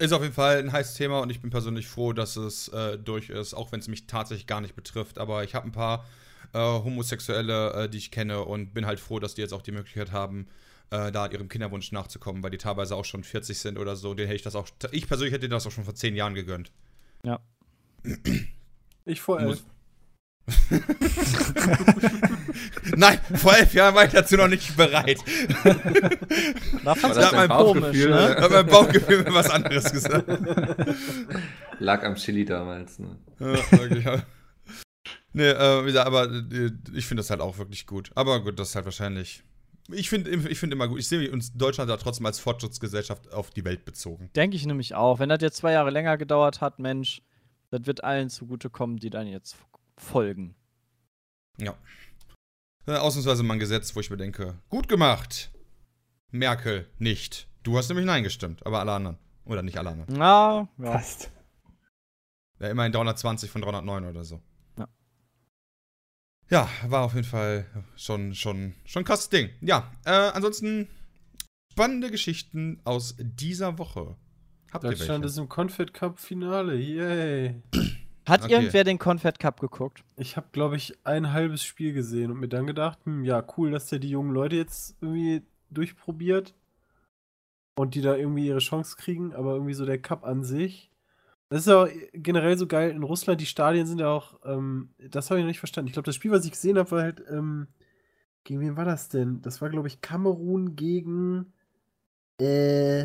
Ist 0.00 0.12
auf 0.12 0.22
jeden 0.22 0.34
Fall 0.34 0.58
ein 0.58 0.72
heißes 0.72 0.94
Thema 0.94 1.20
und 1.20 1.30
ich 1.30 1.40
bin 1.40 1.50
persönlich 1.50 1.88
froh, 1.88 2.12
dass 2.12 2.36
es 2.36 2.68
äh, 2.68 2.98
durch 2.98 3.30
ist, 3.30 3.54
auch 3.54 3.72
wenn 3.72 3.80
es 3.80 3.88
mich 3.88 4.06
tatsächlich 4.06 4.46
gar 4.46 4.60
nicht 4.60 4.76
betrifft. 4.76 5.18
Aber 5.18 5.42
ich 5.42 5.54
habe 5.54 5.66
ein 5.66 5.72
paar 5.72 6.04
äh, 6.52 6.58
Homosexuelle, 6.58 7.72
äh, 7.72 7.88
die 7.88 7.98
ich 7.98 8.10
kenne 8.10 8.44
und 8.44 8.74
bin 8.74 8.86
halt 8.86 9.00
froh, 9.00 9.18
dass 9.18 9.34
die 9.34 9.42
jetzt 9.42 9.52
auch 9.52 9.62
die 9.62 9.72
Möglichkeit 9.72 10.12
haben, 10.12 10.46
äh, 10.90 11.12
da 11.12 11.26
ihrem 11.26 11.48
Kinderwunsch 11.48 11.92
nachzukommen, 11.92 12.42
weil 12.42 12.50
die 12.50 12.58
teilweise 12.58 12.96
auch 12.96 13.04
schon 13.04 13.24
40 13.24 13.58
sind 13.58 13.78
oder 13.78 13.96
so. 13.96 14.14
Den 14.14 14.26
hätte 14.26 14.36
ich 14.36 14.42
das 14.42 14.54
auch. 14.54 14.68
Ich 14.92 15.06
persönlich 15.06 15.34
hätte 15.34 15.48
das 15.48 15.66
auch 15.66 15.70
schon 15.70 15.84
vor 15.84 15.94
10 15.94 16.16
Jahren 16.16 16.34
gegönnt. 16.34 16.72
Ja. 17.24 17.40
ich 19.04 19.20
vor 19.20 19.40
elf. 19.40 19.62
Nein, 22.96 23.20
vor 23.34 23.54
elf 23.54 23.74
Jahren 23.74 23.94
war 23.94 24.06
ich 24.06 24.12
dazu 24.12 24.36
noch 24.36 24.48
nicht 24.48 24.76
bereit. 24.76 25.18
Da 26.84 26.94
fand 26.94 27.16
ich 27.16 27.32
mein 27.32 27.48
Bauchgefühl, 27.48 28.10
ne? 28.10 28.34
Da 28.34 28.42
hat 28.42 28.50
mein 28.50 28.66
Bauchgefühl 28.66 29.24
mir 29.24 29.34
was 29.34 29.50
anderes 29.50 29.92
gesagt. 29.92 30.26
Lag 31.78 32.02
am 32.02 32.14
Chili 32.14 32.46
damals. 32.46 32.98
Ne? 32.98 33.18
Ja, 33.38 33.72
wirklich. 33.72 34.06
Nee, 35.34 35.50
äh, 35.50 35.98
aber 35.98 36.24
äh, 36.30 36.70
ich 36.94 37.06
finde 37.06 37.20
das 37.20 37.30
halt 37.30 37.40
auch 37.40 37.58
wirklich 37.58 37.86
gut. 37.86 38.10
Aber 38.14 38.42
gut, 38.42 38.58
das 38.58 38.70
ist 38.70 38.74
halt 38.74 38.86
wahrscheinlich. 38.86 39.44
Ich 39.90 40.10
finde 40.10 40.30
ich 40.30 40.58
find 40.58 40.72
immer 40.72 40.86
gut. 40.86 40.98
Ich 40.98 41.08
sehe 41.08 41.30
uns 41.30 41.52
Deutschland 41.52 41.90
da 41.90 41.96
trotzdem 41.96 42.26
als 42.26 42.38
Fortschrittsgesellschaft 42.38 43.32
auf 43.32 43.50
die 43.50 43.64
Welt 43.64 43.84
bezogen. 43.84 44.30
Denke 44.36 44.56
ich 44.56 44.66
nämlich 44.66 44.94
auch. 44.94 45.18
Wenn 45.18 45.30
das 45.30 45.40
jetzt 45.40 45.56
zwei 45.56 45.72
Jahre 45.72 45.90
länger 45.90 46.18
gedauert 46.18 46.60
hat, 46.60 46.78
Mensch, 46.78 47.22
das 47.70 47.86
wird 47.86 48.04
allen 48.04 48.28
zugutekommen, 48.28 48.98
die 48.98 49.10
dann 49.10 49.26
jetzt 49.26 49.56
folgen. 49.96 50.54
Ja. 51.58 51.74
Äh, 52.86 52.96
ausnahmsweise 52.96 53.42
mal 53.42 53.54
ein 53.54 53.60
Gesetz, 53.60 53.96
wo 53.96 54.00
ich 54.00 54.10
mir 54.10 54.16
denke, 54.16 54.58
gut 54.68 54.88
gemacht. 54.88 55.50
Merkel 56.30 56.86
nicht. 56.98 57.48
Du 57.62 57.76
hast 57.76 57.88
nämlich 57.88 58.06
Nein 58.06 58.22
gestimmt, 58.22 58.64
aber 58.66 58.80
alle 58.80 58.92
anderen. 58.92 59.18
Oder 59.44 59.62
nicht 59.62 59.78
alle 59.78 59.90
anderen. 59.90 60.16
Ja, 60.16 60.68
ja. 60.78 60.92
Passt. 60.92 61.30
Ja, 62.60 62.68
immerhin 62.68 62.92
320 62.92 63.50
von 63.50 63.62
309 63.62 64.04
oder 64.04 64.24
so. 64.24 64.40
Ja. 66.50 66.68
War 66.86 67.02
auf 67.02 67.14
jeden 67.14 67.26
Fall 67.26 67.66
schon, 67.96 68.34
schon, 68.34 68.74
schon 68.84 69.02
ein 69.02 69.04
krasses 69.04 69.28
Ding. 69.28 69.50
Ja, 69.60 69.90
äh, 70.04 70.10
ansonsten 70.10 70.88
spannende 71.72 72.10
Geschichten 72.10 72.80
aus 72.84 73.16
dieser 73.18 73.78
Woche. 73.78 74.16
Habt 74.72 74.84
Deutschland 74.84 75.24
ist 75.24 75.38
im 75.38 75.48
Confed 75.48 75.94
Cup 75.94 76.18
Finale. 76.18 76.76
Yay. 76.76 77.62
Hat 78.28 78.44
okay. 78.44 78.52
irgendwer 78.52 78.84
den 78.84 78.98
Confed 78.98 79.38
Cup 79.38 79.60
geguckt? 79.60 80.04
Ich 80.16 80.36
habe, 80.36 80.48
glaube 80.52 80.76
ich, 80.76 80.94
ein 81.04 81.32
halbes 81.32 81.64
Spiel 81.64 81.94
gesehen 81.94 82.30
und 82.30 82.40
mir 82.40 82.48
dann 82.48 82.66
gedacht, 82.66 82.98
hm, 83.04 83.24
ja, 83.24 83.42
cool, 83.56 83.70
dass 83.70 83.86
der 83.86 84.00
die 84.00 84.10
jungen 84.10 84.32
Leute 84.32 84.56
jetzt 84.56 84.96
irgendwie 85.00 85.42
durchprobiert 85.70 86.54
und 87.76 87.94
die 87.94 88.02
da 88.02 88.16
irgendwie 88.16 88.48
ihre 88.48 88.58
Chance 88.58 88.96
kriegen, 88.98 89.34
aber 89.34 89.54
irgendwie 89.54 89.72
so 89.72 89.86
der 89.86 89.98
Cup 89.98 90.24
an 90.24 90.44
sich. 90.44 90.90
Das 91.50 91.60
ist 91.60 91.66
ja 91.66 91.88
generell 92.12 92.58
so 92.58 92.66
geil. 92.66 92.90
In 92.90 93.02
Russland, 93.02 93.40
die 93.40 93.46
Stadien 93.46 93.86
sind 93.86 94.00
ja 94.00 94.08
auch, 94.08 94.38
ähm, 94.44 94.90
das 94.98 95.30
habe 95.30 95.40
ich 95.40 95.44
noch 95.44 95.48
nicht 95.48 95.58
verstanden. 95.58 95.88
Ich 95.88 95.94
glaube, 95.94 96.06
das 96.06 96.14
Spiel, 96.14 96.30
was 96.30 96.44
ich 96.44 96.50
gesehen 96.50 96.76
habe, 96.78 96.90
war 96.90 97.02
halt, 97.02 97.22
ähm, 97.30 97.68
gegen 98.44 98.60
wen 98.60 98.76
war 98.76 98.84
das 98.84 99.08
denn? 99.08 99.40
Das 99.42 99.60
war, 99.60 99.70
glaube 99.70 99.88
ich, 99.88 100.00
Kamerun 100.00 100.76
gegen, 100.76 101.52
äh, 102.40 103.04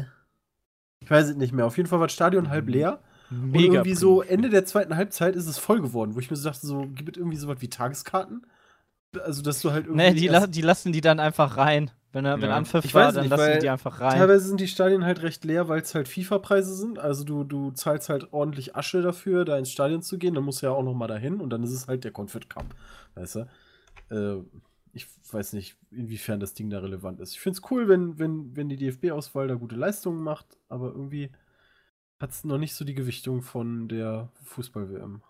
ich 1.00 1.10
weiß 1.10 1.30
es 1.30 1.36
nicht 1.36 1.54
mehr. 1.54 1.66
Auf 1.66 1.78
jeden 1.78 1.88
Fall 1.88 2.00
war 2.00 2.08
das 2.08 2.14
Stadion 2.14 2.50
halb 2.50 2.68
leer. 2.68 3.02
Mega 3.30 3.58
und 3.58 3.74
irgendwie 3.76 3.96
so 3.96 4.22
Ende 4.22 4.50
der 4.50 4.66
zweiten 4.66 4.96
Halbzeit 4.96 5.36
ist 5.36 5.48
es 5.48 5.58
voll 5.58 5.82
geworden, 5.82 6.16
wo 6.16 6.20
ich 6.20 6.30
mir 6.30 6.38
so 6.38 6.50
dachte, 6.50 6.68
so, 6.68 6.88
gibt 6.88 7.18
es 7.18 7.22
irgendwie 7.22 7.38
so 7.38 7.48
was 7.48 7.62
wie 7.62 7.70
Tageskarten? 7.70 8.46
Also, 9.22 9.42
dass 9.42 9.62
du 9.62 9.72
halt 9.72 9.86
irgendwie. 9.86 10.06
Nee, 10.06 10.14
die, 10.14 10.28
la 10.28 10.48
die 10.48 10.62
lassen 10.62 10.92
die 10.92 11.02
dann 11.02 11.20
einfach 11.20 11.58
rein. 11.58 11.92
Wenn, 12.14 12.26
er, 12.26 12.36
ja. 12.36 12.42
wenn 12.42 12.52
Anpfiff 12.52 12.94
war, 12.94 13.12
dann 13.12 13.24
nicht, 13.24 13.32
lassen 13.32 13.60
die 13.60 13.70
einfach 13.70 14.00
rein. 14.00 14.20
Teilweise 14.20 14.48
sind 14.48 14.60
die 14.60 14.68
Stadien 14.68 15.04
halt 15.04 15.24
recht 15.24 15.44
leer, 15.46 15.68
weil 15.68 15.82
es 15.82 15.96
halt 15.96 16.08
FIFA-Preise 16.08 16.76
sind. 16.76 17.00
Also 17.00 17.24
du, 17.24 17.44
du 17.44 17.72
zahlst 17.72 18.10
halt 18.10 18.32
ordentlich 18.34 18.76
Asche 18.76 19.02
dafür, 19.02 19.46
da 19.46 19.58
ins 19.58 19.72
Stadion 19.72 20.04
zu 20.04 20.20
gehen. 20.20 20.36
Dann 20.36 20.44
musst 20.44 20.62
du 20.62 20.68
ja 20.68 20.74
auch 20.74 20.84
noch 20.84 20.94
mal 20.94 21.08
dahin 21.08 21.42
und 21.42 21.50
dann 21.50 21.64
ist 21.64 21.72
es 21.72 21.88
halt 21.88 22.04
der 22.04 22.12
Confed 22.12 22.52
Cup. 22.52 22.66
Weißt 23.16 23.36
du? 23.36 23.48
Äh, 24.12 24.44
ich 24.94 25.08
weiß 25.32 25.54
nicht, 25.54 25.76
inwiefern 25.90 26.40
das 26.40 26.54
Ding 26.54 26.70
da 26.70 26.80
relevant 26.80 27.20
ist. 27.20 27.34
Ich 27.34 27.40
finde 27.40 27.58
es 27.58 27.72
cool, 27.72 27.88
wenn, 27.88 28.20
wenn, 28.20 28.56
wenn 28.56 28.70
die 28.70 28.78
DFB-Auswahl 28.78 29.48
da 29.48 29.56
gute 29.56 29.76
Leistungen 29.76 30.24
macht, 30.24 30.46
aber 30.70 30.90
irgendwie 30.90 31.32
hat 32.20 32.30
es 32.30 32.44
noch 32.44 32.60
nicht 32.60 32.76
so 32.76 32.86
die 32.86 32.94
Gewichtung 32.94 33.42
von 33.42 33.88
der 33.88 34.30
Fußball-WM. 34.44 35.24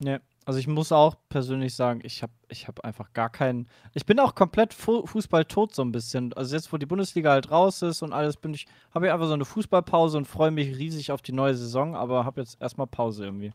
Ne, 0.00 0.20
also 0.46 0.58
ich 0.58 0.66
muss 0.66 0.90
auch 0.90 1.16
persönlich 1.28 1.74
sagen, 1.74 2.00
ich 2.02 2.22
habe 2.22 2.32
ich 2.48 2.66
hab 2.66 2.80
einfach 2.80 3.12
gar 3.12 3.30
keinen. 3.30 3.68
Ich 3.94 4.06
bin 4.06 4.18
auch 4.18 4.34
komplett 4.34 4.72
Fu 4.72 5.06
Fußball 5.06 5.44
tot 5.44 5.74
so 5.74 5.82
ein 5.82 5.92
bisschen. 5.92 6.32
Also 6.32 6.56
jetzt, 6.56 6.72
wo 6.72 6.78
die 6.78 6.86
Bundesliga 6.86 7.30
halt 7.30 7.50
raus 7.50 7.82
ist 7.82 8.02
und 8.02 8.12
alles, 8.12 8.36
bin 8.36 8.54
ich, 8.54 8.66
habe 8.94 9.06
ich 9.06 9.12
einfach 9.12 9.26
so 9.26 9.34
eine 9.34 9.44
Fußballpause 9.44 10.16
und 10.16 10.26
freue 10.26 10.50
mich 10.50 10.76
riesig 10.76 11.12
auf 11.12 11.22
die 11.22 11.32
neue 11.32 11.54
Saison, 11.54 11.94
aber 11.94 12.24
habe 12.24 12.40
jetzt 12.40 12.60
erstmal 12.60 12.86
Pause 12.86 13.26
irgendwie. 13.26 13.52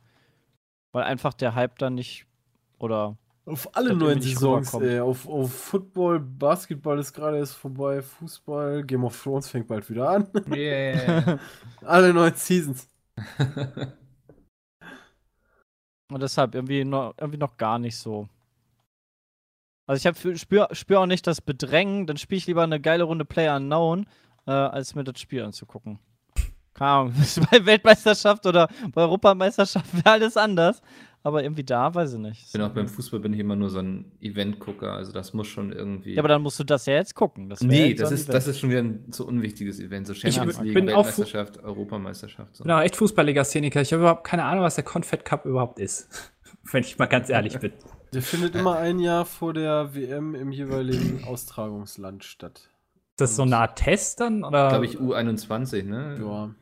Weil 0.92 1.04
einfach 1.04 1.34
der 1.34 1.56
Hype 1.56 1.80
dann 1.80 1.96
nicht 1.96 2.28
oder 2.78 3.18
auf 3.48 3.76
alle 3.76 3.96
neuen 3.96 4.22
Saisons, 4.22 4.74
ey. 4.76 5.00
Auf, 5.00 5.28
auf 5.28 5.54
Football, 5.54 6.20
Basketball 6.20 6.98
ist 6.98 7.14
gerade 7.14 7.38
erst 7.38 7.56
vorbei, 7.56 8.02
Fußball, 8.02 8.84
Game 8.84 9.04
of 9.04 9.22
Thrones 9.22 9.50
fängt 9.50 9.68
bald 9.68 9.88
wieder 9.90 10.10
an. 10.10 10.28
Yeah. 10.52 11.40
alle 11.84 12.12
neuen 12.12 12.34
Seasons. 12.34 12.88
Und 16.12 16.22
deshalb 16.22 16.56
irgendwie 16.56 16.84
noch, 16.86 17.14
irgendwie 17.18 17.40
noch 17.40 17.58
gar 17.58 17.80
nicht 17.80 17.98
so. 17.98 18.28
Also 19.88 20.10
ich 20.10 20.40
spüre 20.42 20.74
spür 20.74 21.00
auch 21.00 21.06
nicht 21.06 21.28
das 21.28 21.42
Bedrängen, 21.42 22.08
dann 22.08 22.18
spiele 22.18 22.38
ich 22.38 22.48
lieber 22.48 22.64
eine 22.64 22.80
geile 22.80 23.04
Runde 23.04 23.26
Player 23.26 23.56
Unknown, 23.56 24.08
äh, 24.48 24.52
als 24.52 24.96
mir 24.96 25.04
das 25.04 25.20
Spiel 25.20 25.44
anzugucken. 25.44 26.00
Keine 26.74 26.92
Ahnung, 26.92 27.14
bei 27.52 27.66
Weltmeisterschaft 27.66 28.46
oder 28.46 28.68
bei 28.94 29.02
Europameisterschaft 29.02 29.94
wäre 29.94 30.12
alles 30.12 30.38
anders. 30.38 30.82
Aber 31.26 31.42
irgendwie 31.42 31.64
da, 31.64 31.92
weiß 31.92 32.14
ich 32.14 32.20
nicht. 32.20 32.44
Ich 32.46 32.52
bin 32.52 32.62
auch 32.62 32.70
beim 32.70 32.88
Fußball 32.88 33.20
bin 33.20 33.34
ich 33.34 33.40
immer 33.40 33.56
nur 33.56 33.72
so 33.72 33.80
ein 33.80 34.12
Event-Gucker, 34.22 34.94
also 34.94 35.12
das 35.12 35.34
muss 35.34 35.48
schon 35.48 35.74
irgendwie. 35.74 36.14
Ja, 36.14 36.22
aber 36.22 36.28
dann 36.28 36.44
musst 36.44 36.60
du 36.60 36.64
das 36.64 36.86
ja 36.86 36.94
jetzt 36.94 37.16
gucken. 37.16 37.50
Das 37.50 37.62
nee, 37.62 37.96
das, 37.96 38.10
so 38.10 38.16
ist, 38.16 38.30
das 38.30 38.46
ist 38.48 38.60
schon 38.60 38.70
wieder 38.70 38.84
ein 38.84 39.06
so 39.10 39.26
unwichtiges 39.26 39.80
Event. 39.80 40.06
So 40.06 40.14
Champions 40.14 40.62
League, 40.62 40.76
Weltmeisterschaft, 40.76 41.64
Europameisterschaft. 41.64 42.56
So. 42.56 42.64
Genau, 42.64 42.80
echt 42.80 42.96
Fußballliga-Szeniker. 42.96 43.82
Ich 43.82 43.92
habe 43.92 44.04
überhaupt 44.04 44.24
keine 44.24 44.44
Ahnung, 44.44 44.64
was 44.64 44.76
der 44.76 44.84
Confed 44.84 45.26
Cup 45.26 45.46
überhaupt 45.46 45.80
ist. 45.80 46.32
Wenn 46.72 46.84
ich 46.84 47.00
mal 47.00 47.08
ganz 47.08 47.32
ehrlich 47.32 47.58
bin. 47.58 47.74
Der 48.14 48.22
findet 48.22 48.54
immer 48.54 48.78
ein 48.78 49.00
Jahr 49.00 49.26
vor 49.26 49.56
der 49.56 49.96
WM 49.96 50.36
im 50.36 50.52
jeweiligen 50.52 51.24
Austragungsland 51.24 52.24
statt. 52.24 52.70
Ist 53.14 53.22
das 53.22 53.36
so 53.36 53.42
eine 53.42 53.58
Art 53.58 53.80
Test 53.80 54.20
dann? 54.20 54.42
Glaube 54.42 54.86
ich, 54.86 55.00
U21, 55.00 55.86
ne? 55.86 56.20
Ja. 56.22 56.54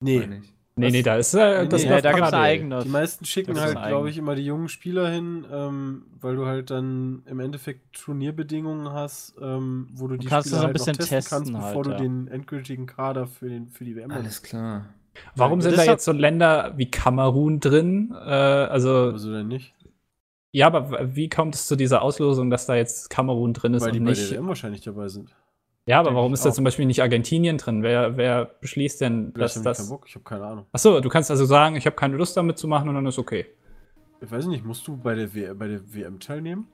Nee. 0.00 0.40
Nee, 0.78 0.90
nee, 0.90 1.02
da 1.02 1.16
ist 1.16 1.34
äh, 1.34 1.66
das 1.66 1.84
nee, 1.84 2.00
da 2.00 2.12
gibt's 2.12 2.32
eigene. 2.32 2.82
Die 2.84 2.88
meisten 2.88 3.24
schicken 3.24 3.60
halt, 3.60 3.76
glaube 3.86 4.10
ich, 4.10 4.18
immer 4.18 4.34
die 4.34 4.44
jungen 4.44 4.68
Spieler 4.68 5.08
hin, 5.10 5.46
ähm, 5.52 6.06
weil 6.20 6.36
du 6.36 6.46
halt 6.46 6.70
dann 6.70 7.22
im 7.26 7.40
Endeffekt 7.40 7.92
Turnierbedingungen 7.92 8.92
hast, 8.92 9.34
ähm, 9.40 9.88
wo 9.92 10.06
du, 10.06 10.14
du 10.14 10.20
die 10.20 10.26
kannst 10.26 10.48
Spieler 10.48 10.62
halt 10.62 10.78
noch 10.78 10.84
testen, 10.84 11.08
testen 11.08 11.38
kannst, 11.38 11.52
bevor 11.52 11.74
halt, 11.74 11.86
du 11.86 11.90
ja. 11.90 11.96
den 11.96 12.28
endgültigen 12.28 12.86
Kader 12.86 13.26
für, 13.26 13.48
den, 13.48 13.68
für 13.68 13.84
die 13.84 13.96
WM 13.96 14.10
hast. 14.12 14.18
Alles 14.18 14.42
klar. 14.42 14.86
Warum 15.34 15.60
sind 15.60 15.76
da 15.76 15.84
jetzt 15.84 16.04
so 16.04 16.12
Länder 16.12 16.74
wie 16.76 16.90
Kamerun 16.90 17.60
drin? 17.60 18.14
Äh, 18.14 18.28
also, 18.28 19.10
also 19.10 19.32
denn 19.32 19.48
nicht? 19.48 19.74
Ja, 20.52 20.66
aber 20.66 21.14
wie 21.14 21.28
kommt 21.28 21.54
es 21.54 21.66
zu 21.66 21.76
dieser 21.76 22.02
Auslosung, 22.02 22.50
dass 22.50 22.66
da 22.66 22.74
jetzt 22.74 23.10
Kamerun 23.10 23.52
drin 23.52 23.74
ist 23.74 23.82
weil 23.82 23.90
und 23.90 23.94
die 23.94 24.00
nicht? 24.00 24.22
Bei 24.22 24.28
der 24.28 24.38
WM 24.38 24.48
wahrscheinlich 24.48 24.80
dabei 24.80 25.08
sind. 25.08 25.34
Ja, 25.88 26.00
aber 26.00 26.14
warum 26.14 26.34
ist 26.34 26.44
da 26.44 26.52
zum 26.52 26.64
Beispiel 26.64 26.84
nicht 26.84 27.00
Argentinien 27.00 27.56
drin? 27.56 27.82
Wer, 27.82 28.18
wer 28.18 28.44
beschließt 28.44 29.00
denn, 29.00 29.32
dass 29.32 29.60
das. 29.62 29.78
Keinen 29.78 29.88
Bock, 29.88 30.04
ich 30.06 30.14
habe 30.16 30.24
keine 30.24 30.44
Ahnung. 30.44 30.66
Achso, 30.70 31.00
du 31.00 31.08
kannst 31.08 31.30
also 31.30 31.46
sagen, 31.46 31.76
ich 31.76 31.86
habe 31.86 31.96
keine 31.96 32.14
Lust 32.14 32.36
damit 32.36 32.58
zu 32.58 32.68
machen 32.68 32.90
und 32.90 32.94
dann 32.94 33.06
ist 33.06 33.18
okay. 33.18 33.46
Ich 34.20 34.30
weiß 34.30 34.48
nicht, 34.48 34.66
musst 34.66 34.86
du 34.86 34.98
bei 34.98 35.14
der, 35.14 35.32
w 35.32 35.54
bei 35.54 35.66
der 35.66 35.80
WM 35.94 36.20
teilnehmen? 36.20 36.68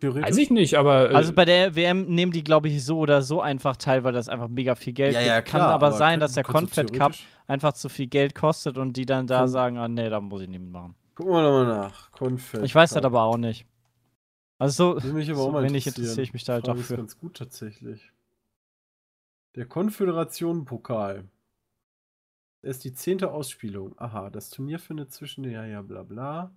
Theoretisch? 0.00 0.28
Weiß 0.28 0.36
ich 0.36 0.50
nicht, 0.50 0.74
aber. 0.74 1.12
Äh 1.12 1.14
also 1.14 1.32
bei 1.32 1.46
der 1.46 1.74
WM 1.74 2.14
nehmen 2.14 2.30
die, 2.30 2.44
glaube 2.44 2.68
ich, 2.68 2.84
so 2.84 2.98
oder 2.98 3.22
so 3.22 3.40
einfach 3.40 3.78
teil, 3.78 4.04
weil 4.04 4.12
das 4.12 4.28
einfach 4.28 4.48
mega 4.48 4.74
viel 4.74 4.92
Geld 4.92 5.14
ja, 5.14 5.22
ja, 5.22 5.40
Kann 5.40 5.62
aber, 5.62 5.72
aber 5.72 5.92
sein, 5.92 6.20
dass 6.20 6.34
der 6.34 6.44
Confed 6.44 6.92
Cup 6.92 7.12
einfach 7.46 7.72
zu 7.72 7.88
viel 7.88 8.06
Geld 8.06 8.34
kostet 8.34 8.76
und 8.76 8.98
die 8.98 9.06
dann 9.06 9.26
da 9.26 9.48
sagen, 9.48 9.78
ah 9.78 9.88
nee, 9.88 10.10
da 10.10 10.20
muss 10.20 10.42
ich 10.42 10.48
nicht 10.48 10.60
mitmachen. 10.60 10.94
Gucken 11.14 11.32
wir 11.32 11.40
nochmal 11.40 11.66
nach. 11.66 12.10
Confed 12.12 12.62
ich 12.64 12.74
weiß 12.74 12.90
das 12.92 13.02
aber 13.02 13.22
auch 13.22 13.38
nicht. 13.38 13.64
Also 14.62 15.00
so, 15.00 15.12
mich 15.12 15.28
aber 15.28 15.40
so 15.40 15.48
auch 15.50 15.60
wenig 15.60 15.88
interessiere 15.88 16.22
ich 16.22 16.32
mich 16.32 16.44
da 16.44 16.52
halt 16.52 16.68
auch 16.68 16.76
für. 16.76 16.96
ganz 16.96 17.18
gut 17.18 17.36
tatsächlich. 17.36 18.12
Der 19.56 19.66
Konföderation-Pokal. 19.66 21.28
Das 22.60 22.76
ist 22.76 22.84
die 22.84 22.94
zehnte 22.94 23.32
Ausspielung. 23.32 23.98
Aha, 23.98 24.30
das 24.30 24.50
Turnier 24.50 24.78
findet 24.78 25.12
zwischen, 25.12 25.42
ja, 25.42 25.66
ja, 25.66 25.82
bla 25.82 26.04
bla. 26.04 26.54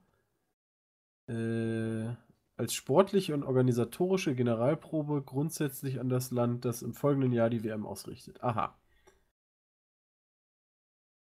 Äh, 1.27 2.13
als 2.57 2.75
sportliche 2.75 3.33
und 3.33 3.43
organisatorische 3.43 4.35
Generalprobe 4.35 5.23
grundsätzlich 5.23 5.99
an 5.99 6.07
das 6.07 6.29
Land, 6.29 6.63
das 6.63 6.83
im 6.83 6.93
folgenden 6.93 7.31
Jahr 7.31 7.49
die 7.49 7.63
WM 7.63 7.87
ausrichtet. 7.87 8.43
Aha. 8.43 8.77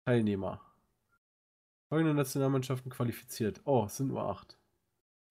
Teilnehmer. 0.08 0.60
Folgende 1.90 2.16
Nationalmannschaften 2.16 2.92
qualifiziert. 2.92 3.62
Oh, 3.66 3.84
es 3.86 3.98
sind 3.98 4.08
nur 4.08 4.24
acht. 4.24 4.58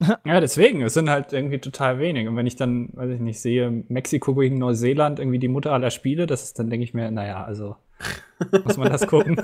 Ja, 0.24 0.40
deswegen, 0.40 0.82
es 0.82 0.94
sind 0.94 1.10
halt 1.10 1.32
irgendwie 1.32 1.58
total 1.58 1.98
wenig. 1.98 2.28
Und 2.28 2.36
wenn 2.36 2.46
ich 2.46 2.56
dann, 2.56 2.90
weiß 2.94 3.10
ich 3.10 3.20
nicht, 3.20 3.40
sehe, 3.40 3.70
Mexiko 3.88 4.34
gegen 4.34 4.58
Neuseeland, 4.58 5.18
irgendwie 5.18 5.38
die 5.38 5.48
Mutter 5.48 5.72
aller 5.72 5.90
Spiele, 5.90 6.26
das 6.26 6.42
ist, 6.42 6.58
dann 6.58 6.70
denke 6.70 6.84
ich 6.84 6.94
mir, 6.94 7.10
naja, 7.10 7.44
also 7.44 7.76
muss 8.64 8.76
man 8.76 8.90
das 8.90 9.06
gucken. 9.06 9.40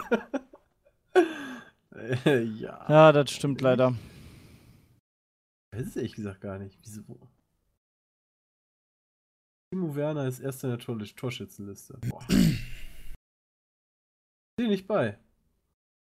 ja. 2.25 2.87
Ja, 2.89 3.13
das 3.13 3.31
stimmt 3.31 3.61
leider. 3.61 3.95
Das 5.73 5.87
ist 5.87 5.97
ehrlich 5.97 6.15
gesagt 6.15 6.41
gar 6.41 6.59
nicht. 6.59 6.79
Wieso? 6.83 7.03
Timo 9.71 9.95
Werner 9.95 10.27
ist 10.27 10.41
erster 10.41 10.69
in 10.69 10.77
der 10.77 10.85
Tor 10.85 10.99
Torschützenliste. 10.99 11.99
Boah. 12.09 12.25
Sehe 14.59 14.69
nicht 14.69 14.89
bei. 14.89 15.19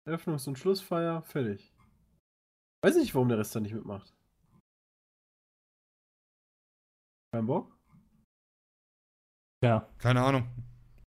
Eröffnungs- 0.07 0.47
und 0.47 0.57
Schlussfeier, 0.57 1.21
fertig. 1.23 1.71
Weiß 2.83 2.95
ich 2.95 3.03
nicht, 3.03 3.13
warum 3.13 3.29
der 3.29 3.37
Rest 3.37 3.55
da 3.55 3.59
nicht 3.59 3.75
mitmacht. 3.75 4.15
Kein 7.31 7.45
Bock? 7.47 7.71
Ja. 9.63 9.87
Keine 9.99 10.21
Ahnung. 10.21 10.43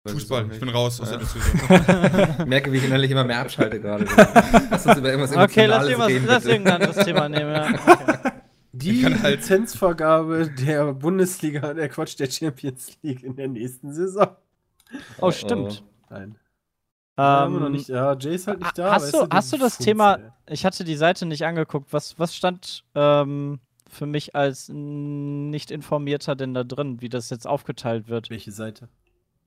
Fußball, 0.08 0.52
ich 0.52 0.60
bin 0.60 0.70
raus 0.70 1.00
aus 1.00 1.10
Ja. 1.12 1.18
der 1.18 1.26
Diskussion. 1.26 2.36
Ich 2.40 2.46
merke, 2.46 2.72
wie 2.72 2.78
ich 2.78 2.84
innerlich 2.84 3.10
immer 3.10 3.24
mehr 3.24 3.40
abschalte 3.40 3.80
gerade. 3.80 4.04
Lass 4.70 4.86
uns 4.86 4.98
über 4.98 5.10
irgendwas 5.10 5.36
Okay, 5.36 5.66
lass 5.66 5.86
irgendwas, 5.88 6.08
reden, 6.10 6.26
lass 6.28 6.46
irgendein 6.46 6.74
anderes 6.82 7.06
Thema 7.06 7.30
nehmen, 7.30 7.52
ja. 7.54 7.70
Okay. 7.70 8.32
Die 8.74 9.06
halt- 9.06 9.40
Lizenzvergabe 9.40 10.50
der 10.50 10.94
Bundesliga, 10.94 11.74
der 11.74 11.88
Quatsch, 11.90 12.20
der 12.20 12.30
Champions 12.30 12.98
League 13.02 13.24
in 13.24 13.36
der 13.36 13.48
nächsten 13.48 13.94
Saison. 13.94 14.28
Oh, 15.22 15.32
stimmt. 15.32 15.84
Nein. 16.10 16.36
haben 17.18 17.54
wir 17.54 17.60
noch 17.62 17.68
Ähm, 17.68 17.72
nicht. 17.74 17.88
Ja, 17.88 18.16
Jay 18.18 18.36
ist 18.36 18.48
halt 18.48 18.60
nicht 18.60 18.78
da. 18.78 18.92
hast 18.94 19.04
weißt 19.04 19.14
du- 19.14 19.28
hast 19.32 19.54
du 19.54 19.58
das 19.58 19.76
Funzel. 19.78 19.86
Thema- 19.94 20.20
Ich 20.50 20.66
hatte 20.66 20.84
die 20.84 20.96
Seite 20.96 21.26
nicht 21.26 21.46
angeguckt. 21.46 21.94
Was, 21.94 22.20
was 22.20 22.36
stand 22.36 22.84
ähm, 22.94 23.60
für 23.94 24.06
mich 24.06 24.36
als 24.36 24.70
nicht 24.70 25.72
informierter 25.72 26.36
denn 26.36 26.54
da 26.54 26.64
drin, 26.64 27.02
wie 27.02 27.10
das 27.10 27.30
jetzt 27.30 27.48
aufgeteilt 27.48 28.08
wird? 28.10 28.30
Welche 28.30 28.52
Seite? 28.52 28.90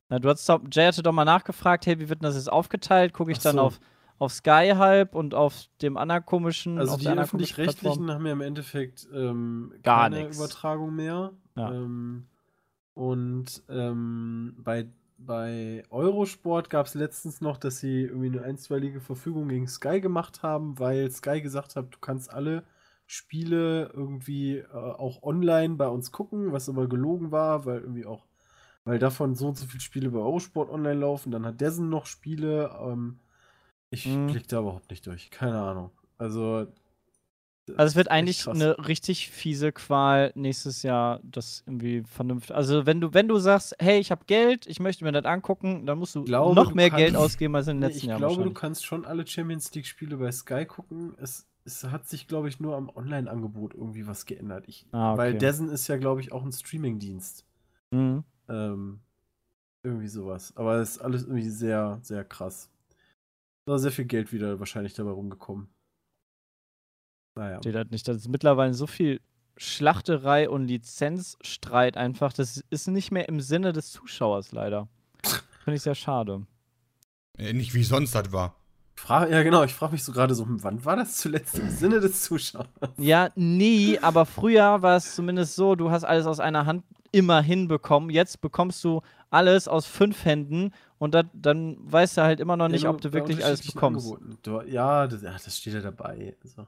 Na, 0.09 0.19
du 0.19 0.29
hast 0.29 0.49
doch, 0.49 0.61
Jay 0.71 0.87
hatte 0.87 1.03
doch 1.03 1.13
mal 1.13 1.25
nachgefragt, 1.25 1.87
hey, 1.87 1.99
wie 1.99 2.09
wird 2.09 2.23
denn 2.23 2.27
das 2.29 2.37
jetzt 2.37 2.51
aufgeteilt? 2.51 3.13
Gucke 3.13 3.33
ich 3.33 3.39
Ach 3.39 3.43
dann 3.43 3.57
so. 3.57 3.63
auf, 3.63 3.81
auf 4.19 4.33
Sky 4.33 4.73
halb 4.77 5.15
und 5.15 5.35
auf 5.35 5.67
dem 5.83 5.97
anderen 5.97 6.25
komischen. 6.25 6.79
Also 6.79 6.97
die 6.97 7.09
öffentlich-rechtlichen 7.09 8.11
haben 8.11 8.27
ja 8.27 8.33
im 8.33 8.41
Endeffekt 8.41 9.09
ähm, 9.13 9.75
Gar 9.83 10.11
keine 10.11 10.25
nix. 10.25 10.37
Übertragung 10.37 10.95
mehr. 10.95 11.33
Ja. 11.57 11.73
Ähm, 11.73 12.27
und 12.95 13.63
ähm, 13.69 14.55
bei, 14.59 14.87
bei 15.19 15.83
Eurosport 15.91 16.71
gab 16.71 16.87
es 16.87 16.95
letztens 16.95 17.41
noch, 17.41 17.59
dass 17.59 17.81
sie 17.81 18.03
irgendwie 18.03 18.39
eine 18.39 18.43
einstweilige 18.43 19.01
Verfügung 19.01 19.49
gegen 19.49 19.67
Sky 19.67 20.01
gemacht 20.01 20.43
haben, 20.43 20.79
weil 20.79 21.11
Sky 21.11 21.41
gesagt 21.41 21.77
hat, 21.77 21.93
du 21.93 21.99
kannst 22.01 22.33
alle 22.33 22.63
Spiele 23.07 23.91
irgendwie 23.95 24.59
äh, 24.59 24.67
auch 24.73 25.23
online 25.23 25.77
bei 25.77 25.89
uns 25.89 26.11
gucken, 26.13 26.53
was 26.53 26.69
aber 26.69 26.89
gelogen 26.89 27.31
war, 27.31 27.65
weil 27.65 27.81
irgendwie 27.81 28.05
auch, 28.07 28.27
weil 28.85 28.99
davon 28.99 29.35
so 29.35 29.49
und 29.49 29.57
so 29.59 29.67
viele 29.67 29.81
Spiele 29.81 30.11
bei 30.11 30.19
Eurosport 30.19 30.71
online 30.71 31.01
laufen. 31.01 31.31
Dann 31.31 31.47
hat 31.47 31.61
Dessen 31.61 31.89
noch 31.89 32.07
Spiele. 32.07 32.77
Ähm, 32.83 33.19
ich 33.91 34.07
Mhm. 34.07 34.27
blick 34.29 34.49
da 34.49 34.61
überhaupt 34.61 34.91
nicht 34.91 35.07
durch. 35.07 35.31
Keine 35.31 35.61
Ahnung. 35.61 35.91
Also. 36.19 36.67
Also 37.77 37.91
es 37.91 37.97
wird 37.97 38.13
eigentlich 38.13 38.47
eine 38.49 38.87
richtig 38.87 39.29
fiese 39.31 39.73
Qual 39.73 40.31
nächstes 40.37 40.85
Jahr, 40.85 41.19
das 41.25 41.65
irgendwie 41.67 42.05
vernünftig. 42.05 42.55
Also 42.55 42.87
wenn 42.87 43.01
du, 43.01 43.13
wenn 43.13 43.27
du 43.27 43.39
sagst, 43.39 43.75
hey, 43.81 43.99
ich 43.99 44.13
habe 44.13 44.25
Geld, 44.27 44.69
ich 44.69 44.79
möchte 44.79 45.03
mir 45.05 45.11
das 45.11 45.25
angucken, 45.25 45.85
dann 45.85 45.99
musst 45.99 46.15
du 46.15 46.23
glaube, 46.23 46.55
noch 46.55 46.69
du 46.69 46.75
mehr 46.77 46.91
kannst- 46.91 47.03
Geld 47.05 47.17
ausgeben 47.17 47.57
als 47.57 47.67
in 47.67 47.79
den 47.81 47.89
letzten 47.89 47.99
ich 47.99 48.05
Jahren. 48.05 48.19
glaube, 48.21 48.45
du 48.45 48.53
kannst 48.53 48.87
schon 48.87 49.05
alle 49.05 49.27
Champions 49.27 49.75
League-Spiele 49.75 50.17
bei 50.17 50.31
Sky 50.31 50.65
gucken. 50.65 51.17
Es, 51.21 51.45
es 51.67 51.85
hat 51.85 52.09
sich, 52.09 52.29
glaube 52.29 52.49
ich, 52.49 52.61
nur 52.61 52.77
am 52.77 52.89
Online-Angebot 52.89 53.75
irgendwie 53.75 54.07
was 54.07 54.25
geändert. 54.25 54.65
Ich, 54.69 54.87
Ah, 54.93 55.13
okay. 55.13 55.19
Weil 55.19 55.39
Dessen 55.39 55.69
ist 55.69 55.89
ja, 55.89 55.97
glaube 55.97 56.21
ich, 56.21 56.33
auch 56.33 56.45
ein 56.45 56.53
Streaming-Dienst. 56.53 57.45
Mhm. 57.91 58.25
Ähm, 58.49 59.01
irgendwie 59.83 60.09
sowas. 60.09 60.57
Aber 60.57 60.77
es 60.77 60.93
ist 60.93 60.99
alles 60.99 61.23
irgendwie 61.25 61.49
sehr, 61.49 61.99
sehr 62.03 62.25
krass. 62.25 62.71
Da 63.67 63.75
ist 63.77 63.83
sehr 63.83 63.93
viel 63.93 64.05
Geld 64.05 64.33
wieder 64.33 64.59
wahrscheinlich 64.61 64.95
dabei 64.95 65.11
rumgekommen. 65.11 65.69
Naja. 67.37 67.59
Steht 67.59 67.75
halt 67.75 67.91
nicht. 67.91 68.07
Das 68.07 68.17
ist 68.17 68.29
mittlerweile 68.29 68.73
so 68.75 68.87
viel 68.87 69.21
Schlachterei 69.57 70.49
und 70.49 70.67
Lizenzstreit 70.67 71.97
einfach. 71.97 72.33
Das 72.33 72.65
ist 72.71 72.89
nicht 72.89 73.11
mehr 73.11 73.29
im 73.29 73.41
Sinne 73.41 73.73
des 73.73 73.91
Zuschauers 73.91 74.53
leider. 74.53 74.89
Finde 75.65 75.77
ich 75.77 75.83
sehr 75.83 75.95
schade. 75.95 76.47
Äh, 77.37 77.53
Nicht 77.53 77.75
wie 77.75 77.83
sonst 77.85 78.15
das 78.15 78.33
war. 78.33 78.57
Frage, 78.97 79.31
ja, 79.31 79.43
genau. 79.43 79.63
Ich 79.63 79.75
frage 79.75 79.93
mich 79.93 80.03
so 80.03 80.11
gerade 80.11 80.35
so, 80.35 80.45
hm, 80.45 80.63
wann 80.63 80.85
war 80.85 80.97
das 80.97 81.19
zuletzt 81.19 81.59
im 81.59 81.69
Sinne 81.71 82.01
des 82.01 82.23
Zuschauers? 82.23 82.67
Ja, 82.97 83.29
nie, 83.35 83.99
aber 84.01 84.25
früher 84.27 84.81
war 84.83 84.97
es 84.97 85.15
zumindest 85.15 85.55
so, 85.55 85.75
du 85.75 85.91
hast 85.91 86.05
alles 86.05 86.27
aus 86.27 86.41
einer 86.41 86.67
Hand 86.67 86.83
immer 87.13 87.41
hinbekommen. 87.41 88.11
Jetzt 88.11 88.41
bekommst 88.41 88.83
du 88.85 89.03
alles 89.31 89.69
aus 89.69 89.87
fünf 89.87 90.25
Händen 90.25 90.73
und 90.99 91.15
dat, 91.15 91.27
dann 91.35 91.77
weißt 91.81 92.17
du 92.17 92.23
halt 92.23 92.41
immer 92.41 92.57
noch 92.57 92.69
nicht, 92.69 92.85
Ja, 92.85 92.91
ob 92.91 93.01
du 93.01 93.13
wirklich 93.13 93.45
alles 93.45 93.67
bekommst. 93.67 94.13
Du, 94.43 94.63
ja, 94.63 95.07
das, 95.07 95.23
ja, 95.23 95.33
das 95.33 95.57
steht 95.57 95.75
ja 95.75 95.81
dabei. 95.81 96.37
Also. 96.43 96.67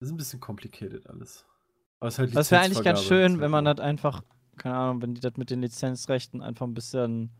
Das 0.00 0.08
ist 0.08 0.12
ein 0.12 0.16
bisschen 0.16 0.40
complicated 0.40 1.08
alles. 1.08 1.44
Aber 2.00 2.10
halt 2.10 2.34
Das 2.34 2.50
wäre 2.50 2.62
eigentlich 2.62 2.82
ganz 2.82 3.02
schön, 3.02 3.40
wenn 3.40 3.50
man 3.50 3.64
das 3.64 3.78
einfach, 3.78 4.22
keine 4.56 4.74
Ahnung, 4.74 5.02
wenn 5.02 5.14
die 5.14 5.20
das 5.20 5.36
mit 5.36 5.50
den 5.50 5.60
Lizenzrechten 5.60 6.42
einfach 6.42 6.66
ein 6.66 6.74
bisschen 6.74 7.30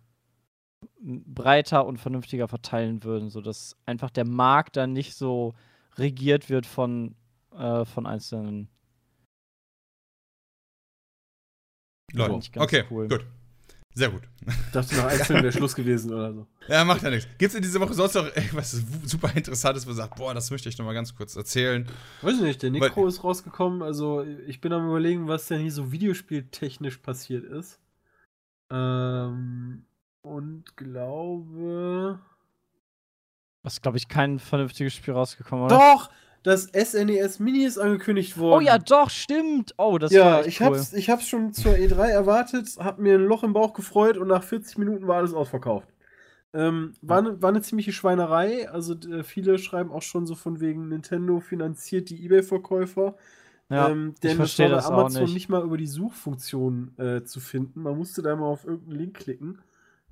breiter 1.00 1.86
und 1.86 1.98
vernünftiger 1.98 2.48
verteilen 2.48 3.02
würden, 3.04 3.30
sodass 3.30 3.76
einfach 3.86 4.10
der 4.10 4.26
Markt 4.26 4.76
dann 4.76 4.92
nicht 4.92 5.14
so 5.14 5.54
regiert 5.96 6.48
wird 6.48 6.66
von, 6.66 7.14
äh, 7.54 7.84
von 7.84 8.06
einzelnen. 8.06 8.68
Leute. 12.12 12.34
Nicht 12.36 12.52
ganz 12.52 12.64
Okay, 12.64 12.84
cool. 12.90 13.08
gut. 13.08 13.24
Sehr 13.94 14.08
gut. 14.10 14.22
Ich 14.46 14.70
dachte, 14.72 14.94
nach 14.96 15.06
einzeln 15.06 15.42
wäre 15.42 15.52
Schluss 15.52 15.74
gewesen 15.74 16.12
oder 16.12 16.32
so. 16.32 16.46
Ja, 16.68 16.84
macht 16.84 17.02
ja 17.02 17.10
nichts. 17.10 17.28
Gibt 17.38 17.50
es 17.50 17.54
in 17.56 17.62
dieser 17.62 17.80
Woche 17.80 17.92
sonst 17.94 18.14
noch 18.14 18.24
irgendwas 18.36 18.70
super 19.04 19.32
Interessantes, 19.34 19.84
wo 19.84 19.90
ihr 19.90 19.94
sagt, 19.96 20.16
boah, 20.16 20.32
das 20.32 20.50
möchte 20.52 20.68
ich 20.68 20.78
noch 20.78 20.84
mal 20.86 20.92
ganz 20.94 21.14
kurz 21.14 21.34
erzählen? 21.34 21.86
Weiß 22.22 22.36
ich 22.36 22.42
nicht, 22.42 22.62
der 22.62 22.72
Weil- 22.72 22.80
Necro 22.80 23.06
ist 23.08 23.24
rausgekommen. 23.24 23.82
Also, 23.82 24.22
ich 24.46 24.60
bin 24.60 24.72
am 24.72 24.86
überlegen, 24.88 25.26
was 25.26 25.46
denn 25.48 25.60
hier 25.60 25.72
so 25.72 25.90
videospieltechnisch 25.90 26.98
passiert 26.98 27.44
ist. 27.44 27.80
Ähm, 28.72 29.84
und 30.22 30.76
glaube. 30.76 32.20
Was, 33.62 33.80
glaube 33.82 33.98
ich, 33.98 34.08
kein 34.08 34.38
vernünftiges 34.38 34.94
Spiel 34.94 35.14
rausgekommen, 35.14 35.66
oder? 35.66 35.76
Doch! 35.76 36.10
Das 36.42 36.70
SNES 36.72 37.38
Mini 37.38 37.64
ist 37.64 37.76
angekündigt 37.76 38.38
worden. 38.38 38.64
Oh 38.64 38.66
ja, 38.66 38.78
doch, 38.78 39.10
stimmt. 39.10 39.74
Oh, 39.76 39.98
das 39.98 40.10
ja, 40.10 40.42
ich, 40.42 40.60
cool. 40.60 40.68
hab's, 40.68 40.94
ich 40.94 41.10
hab's 41.10 41.28
schon 41.28 41.52
zur 41.52 41.74
E3 41.74 42.08
erwartet, 42.08 42.66
hab 42.78 42.98
mir 42.98 43.16
ein 43.16 43.24
Loch 43.26 43.42
im 43.42 43.52
Bauch 43.52 43.74
gefreut 43.74 44.16
und 44.16 44.28
nach 44.28 44.42
40 44.42 44.78
Minuten 44.78 45.06
war 45.06 45.18
alles 45.18 45.34
ausverkauft. 45.34 45.88
Ähm, 46.54 46.94
war, 47.02 47.20
ne, 47.20 47.42
war 47.42 47.50
eine 47.50 47.60
ziemliche 47.60 47.92
Schweinerei. 47.92 48.70
Also 48.70 48.94
d- 48.94 49.22
viele 49.22 49.58
schreiben 49.58 49.92
auch 49.92 50.00
schon 50.00 50.26
so 50.26 50.34
von 50.34 50.60
wegen 50.60 50.88
Nintendo 50.88 51.40
finanziert 51.40 52.08
die 52.08 52.24
Ebay-Verkäufer. 52.24 53.16
Ja, 53.68 53.90
ähm, 53.90 54.14
ich 54.14 54.20
denn 54.20 54.38
das 54.38 54.56
war 54.86 54.90
bei 54.90 55.00
Amazon 55.02 55.24
nicht. 55.24 55.34
nicht. 55.34 55.48
mal 55.50 55.62
über 55.62 55.76
die 55.76 55.86
Suchfunktion 55.86 56.96
äh, 56.98 57.22
zu 57.22 57.38
finden. 57.38 57.82
Man 57.82 57.98
musste 57.98 58.22
da 58.22 58.34
mal 58.34 58.46
auf 58.46 58.64
irgendeinen 58.64 58.98
Link 58.98 59.14
klicken. 59.18 59.58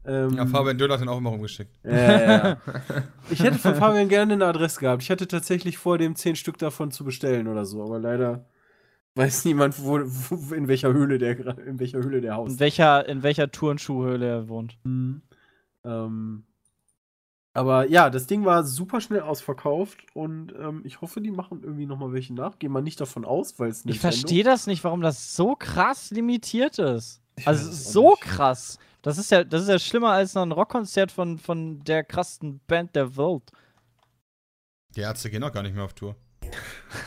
Ähm, 0.09 0.31
Ja, 0.37 0.47
Fabian 0.47 0.79
Döller 0.79 0.95
hat 0.95 1.01
den 1.03 1.09
auch 1.09 1.19
immer 1.19 1.31
rumgeschickt. 1.31 1.71
ja, 1.85 2.21
ja. 2.21 2.57
Ich 3.31 3.41
hätte 3.41 3.59
von 3.59 3.75
Fabian 3.75 4.09
gerne 4.09 4.33
eine 4.33 4.47
Adresse 4.47 4.81
gehabt. 4.81 5.03
Ich 5.03 5.11
hatte 5.11 5.29
tatsächlich 5.29 5.77
vor, 5.79 5.99
dem 5.99 6.17
10 6.17 6.37
Stück 6.37 6.57
davon 6.59 6.91
zu 6.91 7.05
bestellen 7.05 7.47
oder 7.47 7.65
so, 7.67 7.83
aber 7.83 7.99
leider 7.99 8.47
weiß 9.15 9.45
niemand, 9.45 9.83
wo, 9.83 10.01
wo, 10.01 10.55
in 10.55 10.69
welcher 10.69 10.93
Höhle 10.93 11.19
der 11.19 11.39
in 11.59 11.79
welcher 11.79 11.99
Höhle 11.99 12.21
der 12.21 12.37
Haus. 12.37 12.53
in 12.53 12.61
welcher, 12.61 13.07
in 13.09 13.23
welcher 13.23 13.51
Turnschuhhöhle 13.51 14.27
er 14.27 14.49
wohnt. 14.49 14.79
Mhm. 14.85 15.23
Ähm, 15.85 16.45
aber 17.55 17.89
ja, 17.89 18.09
das 18.09 18.27
Ding 18.27 18.45
war 18.45 18.63
super 18.63 19.01
schnell 19.01 19.21
ausverkauft 19.21 19.99
und 20.15 20.55
ähm, 20.59 20.83
ich 20.85 21.01
hoffe, 21.01 21.21
die 21.21 21.33
machen 21.33 21.61
irgendwie 21.63 21.87
noch 21.87 21.99
mal 21.99 22.13
welche 22.13 22.33
nach. 22.33 22.59
Gehen 22.59 22.71
wir 22.73 22.83
nicht 22.83 23.01
davon 23.01 23.25
aus, 23.25 23.59
weil 23.59 23.71
es 23.71 23.85
Ich 23.85 23.99
verstehe 23.99 24.45
das 24.45 24.69
nicht, 24.69 24.85
warum 24.85 25.01
das 25.01 25.35
so 25.35 25.57
krass 25.57 26.11
limitiert 26.13 26.79
ist. 26.79 27.21
Also 27.45 27.69
es 27.69 27.89
auch 27.89 27.93
so 27.93 28.11
nicht. 28.11 28.21
krass. 28.23 28.79
Das 29.03 29.19
ist 29.19 29.31
ja, 29.31 29.45
das 29.45 29.63
ist 29.63 29.69
ja 29.69 29.79
schlimmer 29.79 30.11
als 30.11 30.35
noch 30.35 30.43
ein 30.43 30.53
Rockkonzert 30.53 31.13
von, 31.13 31.39
von 31.39 31.83
der 31.85 32.05
krassesten 32.05 32.61
Band 32.67 32.97
der 32.97 33.17
Welt. 33.17 33.45
Die 34.97 35.01
Ärzte 35.01 35.31
gehen 35.31 35.43
auch 35.45 35.53
gar 35.53 35.63
nicht 35.63 35.75
mehr 35.75 35.85
auf 35.85 35.95
Tour. 35.95 36.17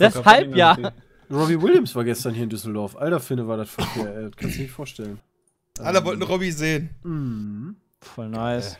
Deshalb 0.00 0.56
ja. 0.56 0.76
Robbie 1.30 1.60
Williams 1.60 1.94
war 1.94 2.04
gestern 2.04 2.34
hier 2.34 2.44
in 2.44 2.50
Düsseldorf. 2.50 2.96
Alter 2.96 3.20
Finne 3.20 3.46
war 3.46 3.56
das 3.56 3.70
verkehr, 3.70 4.14
ey. 4.14 4.22
Das 4.24 4.36
kannst 4.36 4.54
du 4.54 4.58
dir 4.58 4.64
nicht 4.64 4.72
vorstellen. 4.72 5.20
Alle 5.78 5.98
Ähm, 5.98 6.04
wollten 6.04 6.22
Robbie 6.22 6.50
sehen. 6.50 6.90
Mhm. 7.02 7.76
Voll 8.00 8.28
nice. 8.28 8.78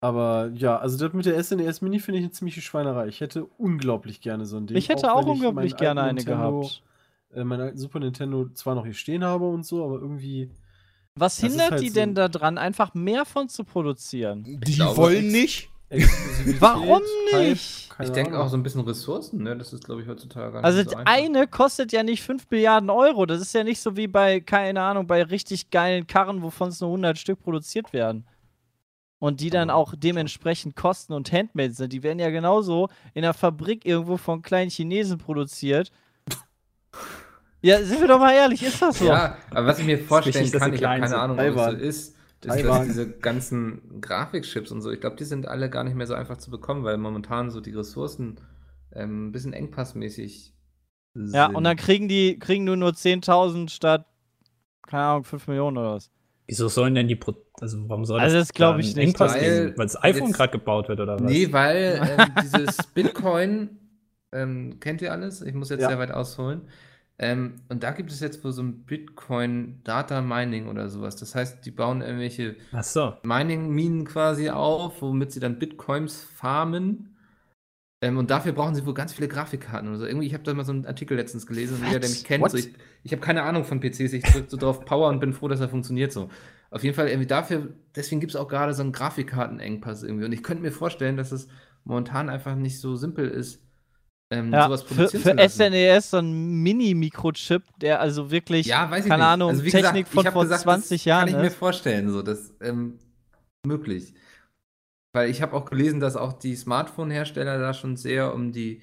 Aber 0.00 0.50
ja, 0.54 0.78
also 0.78 0.96
das 0.96 1.12
mit 1.12 1.26
der 1.26 1.42
SNES 1.42 1.82
Mini 1.82 1.98
finde 1.98 2.18
ich 2.18 2.24
eine 2.24 2.32
ziemliche 2.32 2.62
Schweinerei. 2.62 3.08
Ich 3.08 3.20
hätte 3.20 3.44
unglaublich 3.58 4.20
gerne 4.20 4.46
so 4.46 4.56
ein 4.56 4.66
Ding. 4.66 4.76
Ich 4.76 4.88
hätte 4.88 5.12
auch 5.12 5.22
ich 5.22 5.28
unglaublich 5.28 5.76
gerne 5.76 6.02
eine 6.02 6.14
Nintendo, 6.14 6.60
gehabt. 6.60 6.82
Äh, 7.34 7.44
meinen 7.44 7.60
alten 7.60 7.78
Super 7.78 8.00
Nintendo 8.00 8.48
zwar 8.54 8.74
noch 8.74 8.84
hier 8.84 8.94
stehen 8.94 9.24
habe 9.24 9.46
und 9.46 9.64
so, 9.64 9.84
aber 9.84 10.00
irgendwie. 10.00 10.50
Was 11.20 11.36
das 11.36 11.50
hindert 11.50 11.70
halt 11.72 11.82
die 11.82 11.88
so- 11.88 11.94
denn 11.94 12.14
daran, 12.14 12.58
einfach 12.58 12.94
mehr 12.94 13.24
von 13.24 13.48
zu 13.48 13.64
produzieren? 13.64 14.44
Die 14.64 14.74
glaube, 14.74 14.96
wollen 14.96 15.28
nicht. 15.28 15.68
Exklusivität, 15.92 16.60
Warum 16.60 17.02
nicht? 17.34 17.90
keine 17.90 18.08
Ich 18.08 18.12
denke 18.14 18.38
auch 18.38 18.48
so 18.48 18.56
ein 18.56 18.62
bisschen 18.62 18.82
Ressourcen, 18.82 19.42
ne? 19.42 19.56
Das 19.58 19.72
ist, 19.72 19.84
glaube 19.84 20.02
ich, 20.02 20.08
heutzutage 20.08 20.52
gar 20.52 20.64
Also 20.64 20.78
nicht 20.78 20.90
so 20.90 20.96
eine 21.04 21.48
kostet 21.48 21.90
ja 21.90 22.04
nicht 22.04 22.22
5 22.22 22.48
Milliarden 22.48 22.90
Euro. 22.90 23.26
Das 23.26 23.40
ist 23.40 23.52
ja 23.54 23.64
nicht 23.64 23.80
so 23.80 23.96
wie 23.96 24.06
bei, 24.06 24.38
keine 24.40 24.80
Ahnung, 24.82 25.08
bei 25.08 25.22
richtig 25.24 25.70
geilen 25.70 26.06
Karren, 26.06 26.42
wovon 26.42 26.68
es 26.68 26.80
nur 26.80 26.90
100 26.90 27.18
Stück 27.18 27.40
produziert 27.40 27.92
werden. 27.92 28.24
Und 29.18 29.40
die 29.40 29.50
dann 29.50 29.68
auch 29.68 29.94
dementsprechend 29.96 30.76
kosten 30.76 31.12
und 31.12 31.32
handmade 31.32 31.72
sind. 31.74 31.92
Die 31.92 32.04
werden 32.04 32.20
ja 32.20 32.30
genauso 32.30 32.88
in 33.12 33.22
der 33.22 33.34
Fabrik 33.34 33.84
irgendwo 33.84 34.16
von 34.16 34.42
kleinen 34.42 34.70
Chinesen 34.70 35.18
produziert. 35.18 35.90
Ja, 37.62 37.82
sind 37.82 38.00
wir 38.00 38.08
doch 38.08 38.18
mal 38.18 38.32
ehrlich, 38.32 38.62
ist 38.62 38.80
das 38.80 38.98
so? 38.98 39.06
Ja, 39.06 39.36
aber 39.50 39.66
was 39.66 39.78
ich 39.78 39.86
mir 39.86 39.98
vorstellen 39.98 40.44
wichtig, 40.44 40.52
dass 40.52 40.62
kann, 40.62 40.74
ich 40.74 40.82
habe 40.82 41.00
keine. 41.00 41.18
Ahnung, 41.18 41.38
ob 41.38 41.44
es 41.44 41.54
so 41.54 41.76
ist, 41.76 42.16
Das, 42.40 42.62
das 42.62 42.86
diese 42.86 43.10
ganzen 43.10 44.00
Grafikchips 44.00 44.70
und 44.70 44.80
so, 44.80 44.90
ich 44.90 45.00
glaube, 45.00 45.16
die 45.16 45.24
sind 45.24 45.46
alle 45.46 45.68
gar 45.68 45.84
nicht 45.84 45.94
mehr 45.94 46.06
so 46.06 46.14
einfach 46.14 46.38
zu 46.38 46.50
bekommen, 46.50 46.84
weil 46.84 46.96
momentan 46.96 47.50
so 47.50 47.60
die 47.60 47.72
Ressourcen 47.72 48.40
ähm, 48.94 49.28
ein 49.28 49.32
bisschen 49.32 49.52
engpassmäßig 49.52 50.54
sind. 51.14 51.34
Ja, 51.34 51.46
und 51.48 51.64
dann 51.64 51.76
kriegen 51.76 52.08
die 52.08 52.38
kriegen 52.38 52.64
nur 52.64 52.76
nur 52.76 52.90
10.000 52.90 53.68
statt, 53.68 54.06
keine 54.86 55.02
Ahnung, 55.02 55.24
5 55.24 55.48
Millionen 55.48 55.76
oder 55.76 55.94
was. 55.94 56.10
Wieso 56.46 56.68
sollen 56.68 56.94
denn 56.94 57.08
die 57.08 57.16
Pro 57.16 57.34
also 57.60 57.78
warum 57.88 58.04
soll 58.04 58.18
also 58.20 58.36
das, 58.36 58.48
das 58.48 58.54
glaube 58.54 58.80
ich 58.80 58.96
nicht, 58.96 59.20
weil, 59.20 59.76
weil 59.76 59.86
das 59.86 60.02
iPhone 60.02 60.32
gerade 60.32 60.50
gebaut 60.50 60.88
wird 60.88 60.98
oder 60.98 61.14
was? 61.14 61.30
Nee, 61.30 61.52
weil 61.52 62.00
ähm, 62.18 62.34
dieses 62.42 62.86
Bitcoin 62.94 63.78
ähm, 64.32 64.80
kennt 64.80 65.02
ihr 65.02 65.12
alles? 65.12 65.42
Ich 65.42 65.54
muss 65.54 65.68
jetzt 65.68 65.82
ja. 65.82 65.88
sehr 65.88 65.98
weit 65.98 66.10
ausholen. 66.10 66.62
Ähm, 67.22 67.56
und 67.68 67.82
da 67.82 67.90
gibt 67.90 68.10
es 68.10 68.20
jetzt 68.20 68.42
wohl 68.42 68.52
so 68.52 68.62
ein 68.62 68.86
Bitcoin 68.86 69.82
Data 69.84 70.22
Mining 70.22 70.68
oder 70.68 70.88
sowas. 70.88 71.16
Das 71.16 71.34
heißt, 71.34 71.66
die 71.66 71.70
bauen 71.70 72.00
irgendwelche 72.00 72.56
so. 72.80 73.12
Mining-Minen 73.22 74.06
quasi 74.06 74.48
auf, 74.48 75.02
womit 75.02 75.30
sie 75.30 75.40
dann 75.40 75.58
Bitcoins 75.58 76.24
farmen. 76.24 77.14
Ähm, 78.00 78.16
und 78.16 78.30
dafür 78.30 78.52
brauchen 78.52 78.74
sie 78.74 78.86
wohl 78.86 78.94
ganz 78.94 79.12
viele 79.12 79.28
Grafikkarten 79.28 79.90
oder 79.90 79.98
so. 79.98 80.06
Irgendwie, 80.06 80.28
ich 80.28 80.32
habe 80.32 80.44
da 80.44 80.54
mal 80.54 80.64
so 80.64 80.72
einen 80.72 80.86
Artikel 80.86 81.14
letztens 81.14 81.46
gelesen 81.46 81.76
und 81.76 81.88
jeder, 81.88 82.00
der 82.00 82.08
mich 82.08 82.24
kennt, 82.24 82.50
so, 82.50 82.56
ich, 82.56 82.72
ich 83.02 83.12
habe 83.12 83.20
keine 83.20 83.42
Ahnung 83.42 83.64
von 83.64 83.80
PCs, 83.80 84.14
ich 84.14 84.22
drücke 84.22 84.48
so 84.48 84.56
drauf 84.56 84.86
Power 84.86 85.10
und 85.10 85.20
bin 85.20 85.34
froh, 85.34 85.48
dass 85.48 85.60
er 85.60 85.68
funktioniert 85.68 86.12
so. 86.12 86.30
Auf 86.70 86.82
jeden 86.82 86.96
Fall 86.96 87.08
irgendwie 87.08 87.26
dafür, 87.26 87.68
deswegen 87.94 88.22
gibt 88.22 88.32
es 88.32 88.36
auch 88.36 88.48
gerade 88.48 88.72
so 88.72 88.82
einen 88.82 88.92
Grafikkartenengpass 88.92 90.04
irgendwie. 90.04 90.24
Und 90.24 90.32
ich 90.32 90.42
könnte 90.42 90.62
mir 90.62 90.72
vorstellen, 90.72 91.18
dass 91.18 91.32
es 91.32 91.48
momentan 91.84 92.30
einfach 92.30 92.54
nicht 92.54 92.80
so 92.80 92.96
simpel 92.96 93.28
ist, 93.28 93.62
ähm, 94.30 94.52
ja, 94.52 94.66
sowas 94.66 94.84
produzieren 94.84 95.22
für, 95.22 95.36
für 95.36 95.48
SNES 95.48 96.10
so 96.10 96.18
ein 96.18 96.62
Mini-Mikrochip, 96.62 97.62
der 97.80 98.00
also 98.00 98.30
wirklich, 98.30 98.66
ja, 98.66 98.86
keine 98.86 99.02
nicht. 99.02 99.10
Ahnung, 99.10 99.50
also, 99.50 99.62
Technik 99.62 100.06
gesagt, 100.06 100.08
von 100.08 100.32
vor 100.32 100.42
gesagt, 100.44 100.62
20 100.62 101.04
Jahren 101.04 101.26
Kann 101.30 101.36
ich 101.36 101.42
mir 101.42 101.50
vorstellen, 101.50 102.10
so, 102.10 102.22
das 102.22 102.54
ähm, 102.60 102.98
möglich. 103.66 104.14
Weil 105.12 105.28
ich 105.30 105.42
habe 105.42 105.56
auch 105.56 105.64
gelesen, 105.64 105.98
dass 105.98 106.16
auch 106.16 106.32
die 106.32 106.54
Smartphone-Hersteller 106.54 107.58
da 107.58 107.74
schon 107.74 107.96
sehr 107.96 108.32
um 108.32 108.52
die 108.52 108.82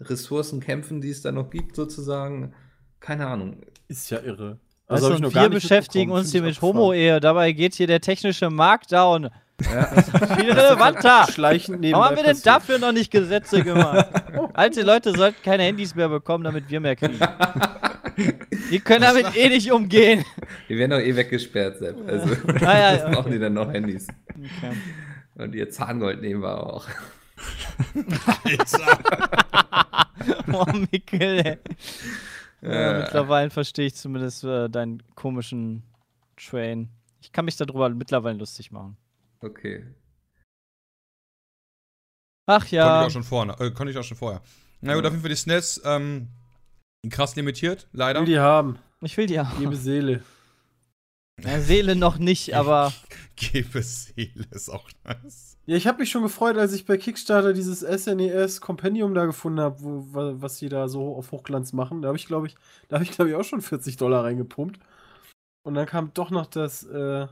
Ressourcen 0.00 0.60
kämpfen, 0.60 1.00
die 1.00 1.10
es 1.10 1.22
da 1.22 1.30
noch 1.30 1.50
gibt, 1.50 1.76
sozusagen. 1.76 2.54
Keine 2.98 3.26
Ahnung. 3.28 3.62
Ist 3.86 4.10
ja 4.10 4.18
irre. 4.20 4.58
Also, 4.86 5.12
also 5.12 5.32
wir 5.32 5.48
beschäftigen 5.48 6.10
uns 6.10 6.32
hier 6.32 6.42
mit 6.42 6.60
Homo-Ehe, 6.60 7.20
dabei 7.20 7.52
geht 7.52 7.74
hier 7.74 7.86
der 7.86 8.00
technische 8.00 8.50
Markt 8.50 8.90
down. 8.90 9.30
Ja. 9.72 10.02
viel 10.36 10.52
relevanter. 10.52 11.26
Schleichend 11.32 11.82
Warum 11.92 12.04
haben 12.04 12.16
wir 12.16 12.24
denn 12.24 12.40
dafür 12.42 12.78
noch 12.78 12.92
nicht 12.92 13.10
Gesetze 13.10 13.62
gemacht? 13.62 14.08
Alte 14.54 14.82
Leute 14.82 15.12
sollten 15.12 15.42
keine 15.42 15.64
Handys 15.64 15.94
mehr 15.94 16.08
bekommen, 16.08 16.44
damit 16.44 16.70
wir 16.70 16.80
mehr 16.80 16.96
kriegen. 16.96 17.18
Die 18.70 18.80
können 18.80 19.02
damit 19.02 19.36
eh 19.36 19.48
nicht 19.48 19.70
umgehen. 19.72 20.24
Die 20.68 20.76
werden 20.76 20.90
doch 20.90 20.98
eh 20.98 21.16
weggesperrt, 21.16 21.78
Sepp. 21.78 21.96
Also, 22.06 22.36
ah, 22.64 22.78
ja, 22.78 22.94
okay. 22.94 23.14
brauchen 23.14 23.32
die 23.32 23.38
dann 23.38 23.54
noch 23.54 23.72
Handys. 23.72 24.08
Okay. 24.28 24.76
Und 25.36 25.54
ihr 25.54 25.70
Zahngold 25.70 26.20
nehmen 26.20 26.42
wir 26.42 26.66
auch. 26.66 26.86
Alter. 28.44 28.98
oh, 30.52 30.66
Mikkel, 30.90 31.40
ey. 31.46 31.58
Ja, 32.62 32.98
mittlerweile 32.98 33.48
verstehe 33.48 33.86
ich 33.86 33.94
zumindest 33.94 34.44
äh, 34.44 34.68
deinen 34.68 35.02
komischen 35.14 35.82
Train. 36.36 36.90
Ich 37.22 37.32
kann 37.32 37.46
mich 37.46 37.56
darüber 37.56 37.88
mittlerweile 37.88 38.38
lustig 38.38 38.70
machen. 38.70 38.96
Okay. 39.40 39.86
Ach 42.46 42.66
ja. 42.68 42.84
Konnte 42.84 43.00
ich 43.00 43.06
auch 43.06 43.12
schon, 43.12 43.22
vorne, 43.22 43.52
äh, 43.60 43.70
konnte 43.70 43.90
ich 43.92 43.98
auch 43.98 44.04
schon 44.04 44.16
vorher. 44.16 44.42
Na 44.80 44.94
gut, 44.94 45.04
ja. 45.04 45.08
auf 45.08 45.14
jeden 45.14 45.22
Fall 45.22 45.30
die 45.30 45.36
SNES 45.36 45.82
ähm, 45.84 46.28
krass 47.08 47.36
limitiert, 47.36 47.88
leider. 47.92 48.20
Ich 48.20 48.26
will 48.26 48.34
die 48.34 48.40
haben. 48.40 48.78
Ich 49.02 49.16
will 49.16 49.26
die 49.26 49.38
haben. 49.38 49.58
Gebe 49.58 49.76
Seele. 49.76 50.22
Ja, 51.42 51.60
Seele 51.60 51.96
noch 51.96 52.18
nicht, 52.18 52.54
aber. 52.54 52.92
Gebe 53.36 53.82
Seele 53.82 54.46
ist 54.50 54.68
auch 54.68 54.88
nice. 55.04 55.56
Ja, 55.66 55.76
ich 55.76 55.86
habe 55.86 55.98
mich 55.98 56.10
schon 56.10 56.22
gefreut, 56.22 56.56
als 56.56 56.72
ich 56.72 56.84
bei 56.84 56.96
Kickstarter 56.96 57.52
dieses 57.52 57.80
SNES 57.80 58.60
Compendium 58.60 59.14
da 59.14 59.24
gefunden 59.24 59.60
habe, 59.60 59.78
was 60.42 60.58
sie 60.58 60.68
da 60.68 60.88
so 60.88 61.14
auf 61.14 61.30
Hochglanz 61.30 61.72
machen. 61.72 62.02
Da 62.02 62.08
habe 62.08 62.18
ich, 62.18 62.26
glaube 62.26 62.48
ich, 62.48 62.56
da 62.88 62.96
habe 62.96 63.04
ich, 63.04 63.12
glaube 63.12 63.30
ich, 63.30 63.36
auch 63.36 63.44
schon 63.44 63.62
40 63.62 63.96
Dollar 63.96 64.24
reingepumpt. 64.24 64.80
Und 65.62 65.74
dann 65.74 65.86
kam 65.86 66.12
doch 66.14 66.30
noch 66.30 66.46
das, 66.46 66.82
äh, 66.84 67.28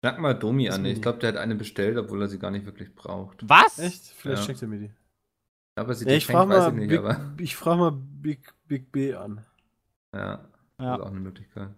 Schnack 0.00 0.20
mal 0.20 0.34
Domi 0.34 0.68
an. 0.70 0.84
Ich 0.84 1.02
glaube, 1.02 1.18
der 1.18 1.30
hat 1.30 1.36
eine 1.36 1.56
bestellt, 1.56 1.96
obwohl 1.96 2.22
er 2.22 2.28
sie 2.28 2.38
gar 2.38 2.50
nicht 2.50 2.66
wirklich 2.66 2.94
braucht. 2.94 3.48
Was? 3.48 3.78
Echt? 3.78 4.04
Vielleicht 4.04 4.42
ja. 4.42 4.46
checkt 4.46 4.62
er 4.62 4.68
mir 4.68 4.78
die. 4.78 4.90
Aber 5.74 5.94
sie 5.94 6.06
ja, 6.06 6.12
ich 6.12 6.26
frage 6.26 6.48
mal, 6.48 6.68
ich, 6.68 6.74
nicht, 6.74 6.88
Big, 6.88 7.44
ich 7.44 7.56
frage 7.56 7.78
mal 7.78 7.92
Big, 7.92 8.52
Big 8.66 8.92
B 8.92 9.14
an. 9.14 9.44
Ja, 10.12 10.20
ja, 10.20 10.40
das 10.78 10.98
ist 10.98 11.04
auch 11.04 11.10
eine 11.10 11.20
Möglichkeit. 11.20 11.70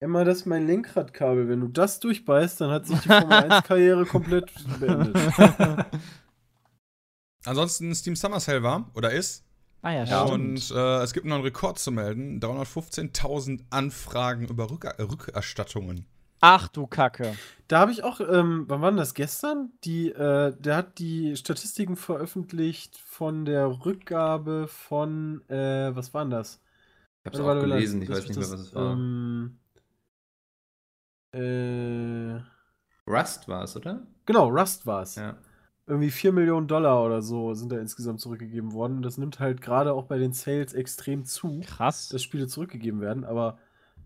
Emma, 0.00 0.24
das 0.24 0.38
ist 0.38 0.46
mein 0.46 0.66
Lenkradkabel. 0.66 1.48
Wenn 1.48 1.60
du 1.60 1.68
das 1.68 2.00
durchbeißt, 2.00 2.60
dann 2.60 2.70
hat 2.70 2.86
sich 2.86 3.00
die 3.00 3.08
Formel 3.08 3.38
1-Karriere 3.38 4.04
komplett 4.06 4.52
beendet. 4.78 5.16
Ansonsten 7.44 7.94
Steam 7.94 8.16
Summer 8.16 8.40
Sale 8.40 8.62
war 8.62 8.90
oder 8.94 9.12
ist. 9.12 9.44
Ah 9.82 9.92
ja, 9.92 10.06
stimmt. 10.06 10.30
Und 10.30 10.70
äh, 10.70 11.02
es 11.02 11.12
gibt 11.12 11.26
noch 11.26 11.36
einen 11.36 11.44
Rekord 11.44 11.78
zu 11.78 11.92
melden: 11.92 12.40
315.000 12.40 13.64
Anfragen 13.70 14.48
über 14.48 14.70
Rück 14.70 14.86
Rückerstattungen. 14.98 16.06
Ach 16.46 16.68
du 16.68 16.86
Kacke. 16.86 17.38
Da 17.68 17.78
habe 17.78 17.90
ich 17.90 18.04
auch, 18.04 18.20
ähm, 18.20 18.66
wann 18.68 18.82
war 18.82 18.90
denn 18.90 18.98
das 18.98 19.14
gestern? 19.14 19.72
Die, 19.82 20.10
äh, 20.10 20.54
der 20.58 20.76
hat 20.76 20.98
die 20.98 21.38
Statistiken 21.38 21.96
veröffentlicht 21.96 22.98
von 22.98 23.46
der 23.46 23.86
Rückgabe 23.86 24.68
von, 24.68 25.40
äh, 25.48 25.96
was 25.96 26.12
war 26.12 26.22
denn 26.22 26.32
das? 26.32 26.60
Ich 27.22 27.32
habe 27.32 27.36
es 27.38 27.42
auch 27.42 27.60
gelesen, 27.62 28.02
ich 28.02 28.10
weiß 28.10 28.28
nicht 28.28 28.36
mehr, 28.36 28.50
was 28.50 28.60
es 28.60 28.74
war. 28.74 28.92
Ähm, 28.92 29.58
äh, 31.32 32.42
Rust 33.10 33.48
war 33.48 33.64
es, 33.64 33.74
oder? 33.74 34.06
Genau, 34.26 34.48
Rust 34.50 34.86
war 34.86 35.00
es. 35.00 35.14
Ja. 35.14 35.38
Irgendwie 35.86 36.10
4 36.10 36.32
Millionen 36.32 36.68
Dollar 36.68 37.02
oder 37.02 37.22
so 37.22 37.54
sind 37.54 37.72
da 37.72 37.78
insgesamt 37.78 38.20
zurückgegeben 38.20 38.74
worden. 38.74 39.00
Das 39.00 39.16
nimmt 39.16 39.40
halt 39.40 39.62
gerade 39.62 39.94
auch 39.94 40.04
bei 40.04 40.18
den 40.18 40.34
Sales 40.34 40.74
extrem 40.74 41.24
zu, 41.24 41.62
Krass. 41.64 42.10
dass 42.10 42.22
Spiele 42.22 42.48
zurückgegeben 42.48 43.00
werden, 43.00 43.24
aber 43.24 43.56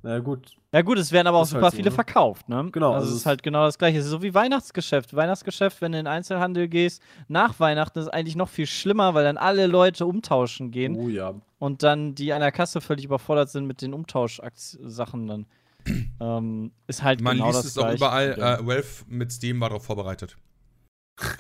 na 0.03 0.19
gut. 0.21 0.57
Ja 0.73 0.83
gut, 0.83 0.99
es 0.99 1.13
werden 1.13 1.27
aber 1.27 1.39
auch 1.39 1.47
super 1.47 1.63
halt 1.63 1.73
so, 1.73 1.77
viele 1.77 1.91
ne? 1.91 1.95
verkauft, 1.95 2.49
ne? 2.49 2.69
Genau. 2.71 2.93
Also, 2.93 3.01
also 3.01 3.11
es 3.11 3.21
ist 3.21 3.27
halt 3.27 3.43
genau 3.43 3.65
das 3.65 3.79
gleiche. 3.79 3.99
Es 3.99 4.05
ist 4.05 4.11
so 4.11 4.23
wie 4.23 4.35
Weihnachtsgeschäft. 4.35 5.15
Weihnachtsgeschäft, 5.15 5.81
wenn 5.81 5.93
du 5.93 5.99
in 5.99 6.05
den 6.05 6.13
Einzelhandel 6.13 6.69
gehst, 6.69 7.03
nach 7.27 7.59
Weihnachten 7.59 7.99
ist 7.99 8.09
eigentlich 8.09 8.37
noch 8.37 8.49
viel 8.49 8.67
schlimmer, 8.67 9.15
weil 9.15 9.25
dann 9.25 9.39
alle 9.39 9.67
Leute 9.67 10.07
umtauschen 10.07 10.71
gehen. 10.71 10.97
Oh 10.97 11.09
ja. 11.09 11.35
Und 11.59 11.83
dann 11.83 12.15
die 12.15 12.33
an 12.33 12.41
der 12.41 12.53
Kasse 12.53 12.81
völlig 12.81 13.05
überfordert 13.07 13.51
sind 13.51 13.67
mit 13.67 13.83
den 13.83 13.95
Umtauschsachen 13.95 15.27
dann. 15.27 15.47
ähm, 16.21 16.73
ist 16.87 17.03
halt 17.03 17.21
Man 17.21 17.37
genau 17.37 17.49
liest 17.49 17.61
das 17.61 17.67
es 17.67 17.79
auch 17.79 17.93
überall, 17.93 18.33
äh, 18.33 18.67
Valve 18.67 19.05
mit 19.09 19.33
Steam 19.33 19.61
war 19.61 19.71
darauf 19.71 19.85
vorbereitet. 19.85 20.37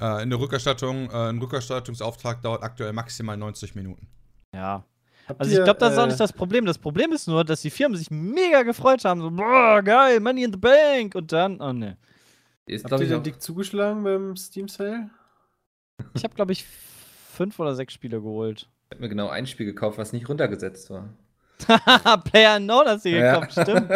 äh, 0.00 0.22
in 0.22 0.30
der 0.30 0.40
Rückerstattung, 0.40 1.10
äh, 1.10 1.28
ein 1.28 1.38
Rückerstattungsauftrag 1.38 2.42
dauert 2.42 2.62
aktuell 2.62 2.92
maximal 2.92 3.36
90 3.36 3.74
Minuten. 3.74 4.08
Ja, 4.54 4.84
Habt 5.28 5.40
also 5.40 5.52
ich 5.52 5.62
glaube, 5.62 5.78
das 5.78 5.92
ist 5.92 5.98
auch 5.98 6.06
nicht 6.06 6.14
äh, 6.14 6.18
das 6.18 6.32
Problem. 6.32 6.64
Das 6.64 6.78
Problem 6.78 7.12
ist 7.12 7.28
nur, 7.28 7.44
dass 7.44 7.60
die 7.60 7.70
Firmen 7.70 7.98
sich 7.98 8.10
mega 8.10 8.62
gefreut 8.62 9.04
haben. 9.04 9.20
So, 9.20 9.30
boah, 9.30 9.82
geil, 9.82 10.20
Money 10.20 10.44
in 10.44 10.52
the 10.52 10.58
Bank. 10.58 11.14
Und 11.14 11.30
dann, 11.32 11.60
oh 11.60 11.72
ne. 11.72 11.98
Ist, 12.66 12.84
Habt 12.84 13.00
ihr 13.00 13.08
denn 13.08 13.22
dick 13.22 13.40
zugeschlagen 13.40 14.02
beim 14.04 14.36
Steam 14.36 14.68
Sale? 14.68 15.10
Ich 16.14 16.24
habe, 16.24 16.34
glaube 16.34 16.52
ich, 16.52 16.64
fünf 16.64 17.58
oder 17.58 17.74
sechs 17.74 17.92
Spiele 17.92 18.20
geholt. 18.20 18.68
Ich 18.88 18.96
habe 18.96 19.02
mir 19.02 19.08
genau 19.08 19.28
ein 19.28 19.46
Spiel 19.46 19.66
gekauft, 19.66 19.98
was 19.98 20.12
nicht 20.12 20.28
runtergesetzt 20.28 20.90
war. 20.90 21.10
Player 22.24 22.60
No, 22.60 22.84
dass 22.84 23.02
sie 23.02 23.10
ja. 23.10 23.40
gekauft, 23.40 23.52
stimmt. 23.62 23.90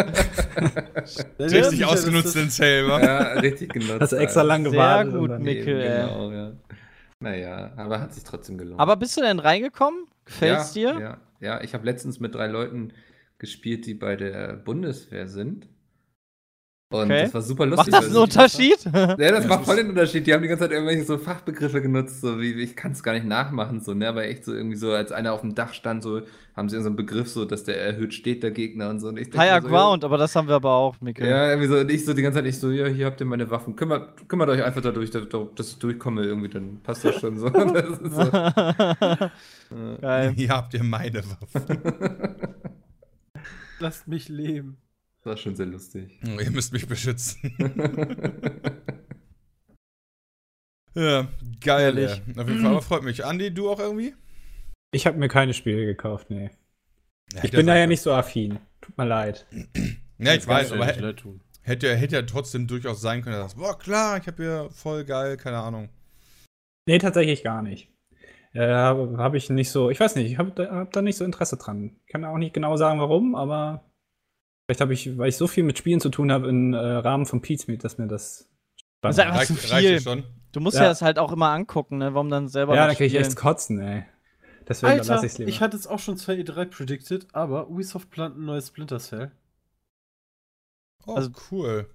richtig 1.39 1.85
ausgenutzt 1.85 2.35
den 2.35 2.51
Sale, 2.51 2.89
wa? 2.89 3.01
Ja, 3.01 3.19
richtig 3.35 3.73
genutzt. 3.73 4.01
Hast 4.01 4.13
du 4.13 4.17
extra 4.17 4.43
lang 4.43 4.65
gewartet. 4.65 5.13
Sehr 5.13 5.21
gut, 5.21 5.39
Mikkel. 5.39 5.83
Genau, 5.83 6.31
ja. 6.31 6.53
Naja, 7.21 7.71
aber 7.77 8.01
hat 8.01 8.13
sich 8.13 8.25
trotzdem 8.25 8.59
gelohnt. 8.59 8.81
Aber 8.81 8.97
bist 8.97 9.17
du 9.17 9.21
denn 9.21 9.39
reingekommen? 9.39 10.07
Gefällt's 10.25 10.75
ja, 10.75 10.93
dir? 10.93 11.01
Ja, 11.01 11.21
ja. 11.41 11.61
Ich 11.63 11.75
habe 11.75 11.85
letztens 11.85 12.21
mit 12.21 12.35
drei 12.35 12.47
Leuten 12.47 12.93
gespielt, 13.39 13.87
die 13.87 13.95
bei 13.95 14.17
der 14.17 14.55
Bundeswehr 14.55 15.29
sind. 15.29 15.69
Und 16.93 17.05
okay. 17.05 17.23
das 17.23 17.35
war 17.35 17.43
super 17.43 17.67
lustig. 17.67 17.93
Macht 17.93 18.03
das 18.03 18.11
einen 18.11 18.23
Unterschied? 18.23 18.79
Ja, 18.85 19.17
das 19.17 19.47
macht 19.47 19.65
voll 19.65 19.77
den 19.77 19.89
Unterschied. 19.89 20.27
Die 20.27 20.33
haben 20.33 20.43
die 20.43 20.49
ganze 20.49 20.65
Zeit 20.65 20.73
irgendwelche 20.73 21.05
so 21.05 21.17
Fachbegriffe 21.17 21.81
genutzt, 21.81 22.21
so 22.21 22.41
wie, 22.41 22.53
ich 22.53 22.77
kann 22.77 22.93
es 22.93 23.03
gar 23.03 23.15
nicht 23.15 23.27
nachmachen, 23.27 23.81
so, 23.81 23.95
ne, 23.95 24.09
aber 24.09 24.25
echt 24.25 24.45
so 24.45 24.53
irgendwie 24.53 24.77
so, 24.77 24.93
als 24.93 25.11
einer 25.13 25.33
auf 25.33 25.41
dem 25.41 25.55
Dach 25.55 25.73
stand, 25.73 26.03
so, 26.03 26.21
haben 26.55 26.69
sie 26.69 26.79
so 26.81 26.87
einen 26.87 26.97
Begriff, 26.97 27.29
so, 27.29 27.45
dass 27.45 27.65
der 27.65 27.81
erhöht 27.81 28.13
steht, 28.13 28.43
der 28.43 28.51
Gegner 28.51 28.91
und 28.91 29.01
so. 29.01 29.09
Und 29.09 29.19
ich 29.19 29.29
Higher 29.35 29.63
so, 29.63 29.69
Ground, 29.69 30.03
ja, 30.03 30.09
aber 30.09 30.19
das 30.19 30.37
haben 30.37 30.49
wir 30.49 30.57
aber 30.57 30.73
auch, 30.73 31.01
Mikkel. 31.01 31.27
Ja, 31.27 31.49
irgendwie 31.49 31.69
so, 31.69 31.79
und 31.79 31.91
ich 31.91 32.05
so 32.05 32.13
die 32.13 32.23
ganze 32.23 32.39
Zeit, 32.39 32.47
ich 32.47 32.59
so, 32.59 32.71
ja, 32.71 32.87
hier 32.87 33.07
habt 33.07 33.21
ihr 33.21 33.27
meine 33.27 33.51
Waffen, 33.51 33.75
kümmert, 33.75 34.29
kümmert 34.29 34.51
euch 34.51 34.63
einfach 34.63 34.83
dadurch, 34.83 35.11
dass, 35.11 35.23
dass 35.55 35.69
ich 35.71 35.79
durchkomme 35.79 36.25
irgendwie, 36.25 36.49
dann 36.49 36.81
passt 36.83 37.05
das 37.05 37.19
schon 37.21 37.39
so. 37.39 37.49
Das 37.73 37.99
so. 37.99 38.31
Geil. 40.01 40.33
Hier 40.37 40.49
habt 40.51 40.75
ihr 40.75 40.85
meine 40.85 41.23
Waffen. 41.25 41.79
Lasst 43.79 44.09
mich 44.09 44.29
leben. 44.29 44.77
Das 45.23 45.31
war 45.31 45.37
schon 45.37 45.55
sehr 45.55 45.67
lustig. 45.67 46.19
Oh, 46.27 46.41
ihr 46.41 46.51
müsst 46.51 46.73
mich 46.73 46.89
beschützen. 46.89 47.55
ja, 50.95 51.29
geil. 51.61 51.97
Ey. 51.97 52.07
Auf 52.37 52.49
jeden 52.49 52.63
Fall, 52.63 52.81
freut 52.83 53.05
mich. 53.05 53.25
Andi, 53.25 53.55
du 53.55 53.71
auch 53.71 53.79
irgendwie? 53.79 54.15
Ich 54.93 55.07
habe 55.07 55.19
mir 55.19 55.29
keine 55.29 55.55
Spiele 55.55 55.87
gekauft, 55.87 56.29
nee. 56.31 56.51
Ja, 57.35 57.45
ich 57.45 57.53
bin 57.53 57.67
da 57.67 57.77
ja 57.77 57.87
nicht 57.87 58.03
so 58.03 58.13
affin. 58.13 58.59
Tut 58.81 58.99
mir 58.99 59.07
leid. 59.07 59.47
Ja, 60.19 60.35
ich 60.35 60.47
weiß, 60.47 60.73
aber 60.73 60.87
Hätte, 61.65 61.95
hätte 61.95 62.17
ja 62.17 62.23
trotzdem 62.23 62.67
durchaus 62.67 63.01
sein 63.01 63.23
können, 63.23 63.37
dass, 63.37 63.55
boah, 63.55 63.79
klar, 63.79 64.19
ich 64.19 64.27
habe 64.27 64.43
hier 64.43 64.69
voll 64.73 65.05
geil, 65.05 65.37
keine 65.37 65.59
Ahnung. 65.59 65.91
Nee, 66.89 66.99
tatsächlich 66.99 67.45
gar 67.45 67.63
nicht. 67.63 67.89
Äh, 68.53 68.67
habe 68.67 69.37
ich 69.37 69.49
nicht 69.49 69.71
so, 69.71 69.89
ich 69.89 70.01
weiß 70.01 70.17
nicht, 70.17 70.33
ich 70.33 70.39
habe 70.39 70.51
da, 70.51 70.69
hab 70.73 70.93
da 70.93 71.03
nicht 71.03 71.17
so 71.17 71.25
Interesse 71.25 71.57
dran. 71.57 71.97
Ich 72.05 72.13
kann 72.13 72.25
auch 72.25 72.37
nicht 72.37 72.53
genau 72.53 72.77
sagen, 72.77 72.99
warum, 72.99 73.37
aber 73.37 73.85
vielleicht 74.67 74.81
habe 74.81 74.93
ich, 74.95 75.19
weil 75.19 75.29
ich 75.29 75.37
so 75.37 75.47
viel 75.47 75.65
mit 75.65 75.79
Spielen 75.79 76.01
zu 76.01 76.09
tun 76.09 76.33
habe 76.33 76.49
im 76.49 76.75
äh, 76.75 76.79
Rahmen 76.79 77.27
von 77.27 77.43
Pizmeet, 77.43 77.85
dass 77.85 77.99
mir 77.99 78.07
das. 78.07 78.49
Das 79.01 79.17
ist 79.17 79.25
einfach 79.25 79.39
reicht, 79.39 79.49
zu 79.49 79.55
viel. 79.55 80.01
Schon? 80.01 80.25
Du 80.53 80.61
musst 80.61 80.77
ja. 80.77 80.85
ja 80.85 80.89
das 80.91 81.03
halt 81.03 81.19
auch 81.19 81.33
immer 81.33 81.49
angucken, 81.49 81.99
ne? 81.99 82.15
Warum 82.15 82.29
dann 82.31 82.49
selber. 82.49 82.75
Ja, 82.77 82.87
da 82.87 82.95
kann 82.95 83.07
ich 83.07 83.15
echt 83.15 83.37
kotzen, 83.37 83.81
ey. 83.81 84.05
Deswegen 84.69 84.93
Alter, 84.93 85.15
lasse 85.15 85.27
ich 85.27 85.39
lieber. 85.39 85.49
Ich 85.49 85.61
hatte 85.61 85.77
es 85.77 85.87
auch 85.87 85.99
schon 85.99 86.17
2 86.17 86.35
E3 86.35 86.67
predicted, 86.67 87.27
aber 87.33 87.69
Ubisoft 87.69 88.11
plant 88.11 88.37
ein 88.37 88.45
neues 88.45 88.69
Splinter 88.69 89.01
Cell. 89.01 89.33
Oh, 91.07 91.15
also, 91.15 91.31
cool. 91.51 91.87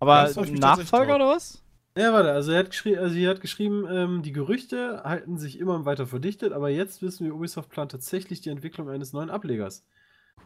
Aber 0.00 0.28
Nachfolger 0.50 1.16
oder 1.16 1.28
was? 1.28 1.62
Ja, 1.96 2.12
warte, 2.12 2.32
also 2.32 2.52
er 2.52 2.58
hat, 2.58 2.70
geschri 2.70 2.96
also 2.96 3.16
er 3.16 3.30
hat 3.30 3.40
geschrieben, 3.40 3.86
ähm, 3.90 4.22
die 4.22 4.32
Gerüchte 4.32 5.02
halten 5.04 5.38
sich 5.38 5.58
immer 5.58 5.86
weiter 5.86 6.06
verdichtet, 6.06 6.52
aber 6.52 6.68
jetzt 6.68 7.00
wissen 7.00 7.24
wir, 7.24 7.34
Ubisoft 7.34 7.70
plant 7.70 7.90
tatsächlich 7.90 8.42
die 8.42 8.50
Entwicklung 8.50 8.90
eines 8.90 9.14
neuen 9.14 9.30
Ablegers. 9.30 9.82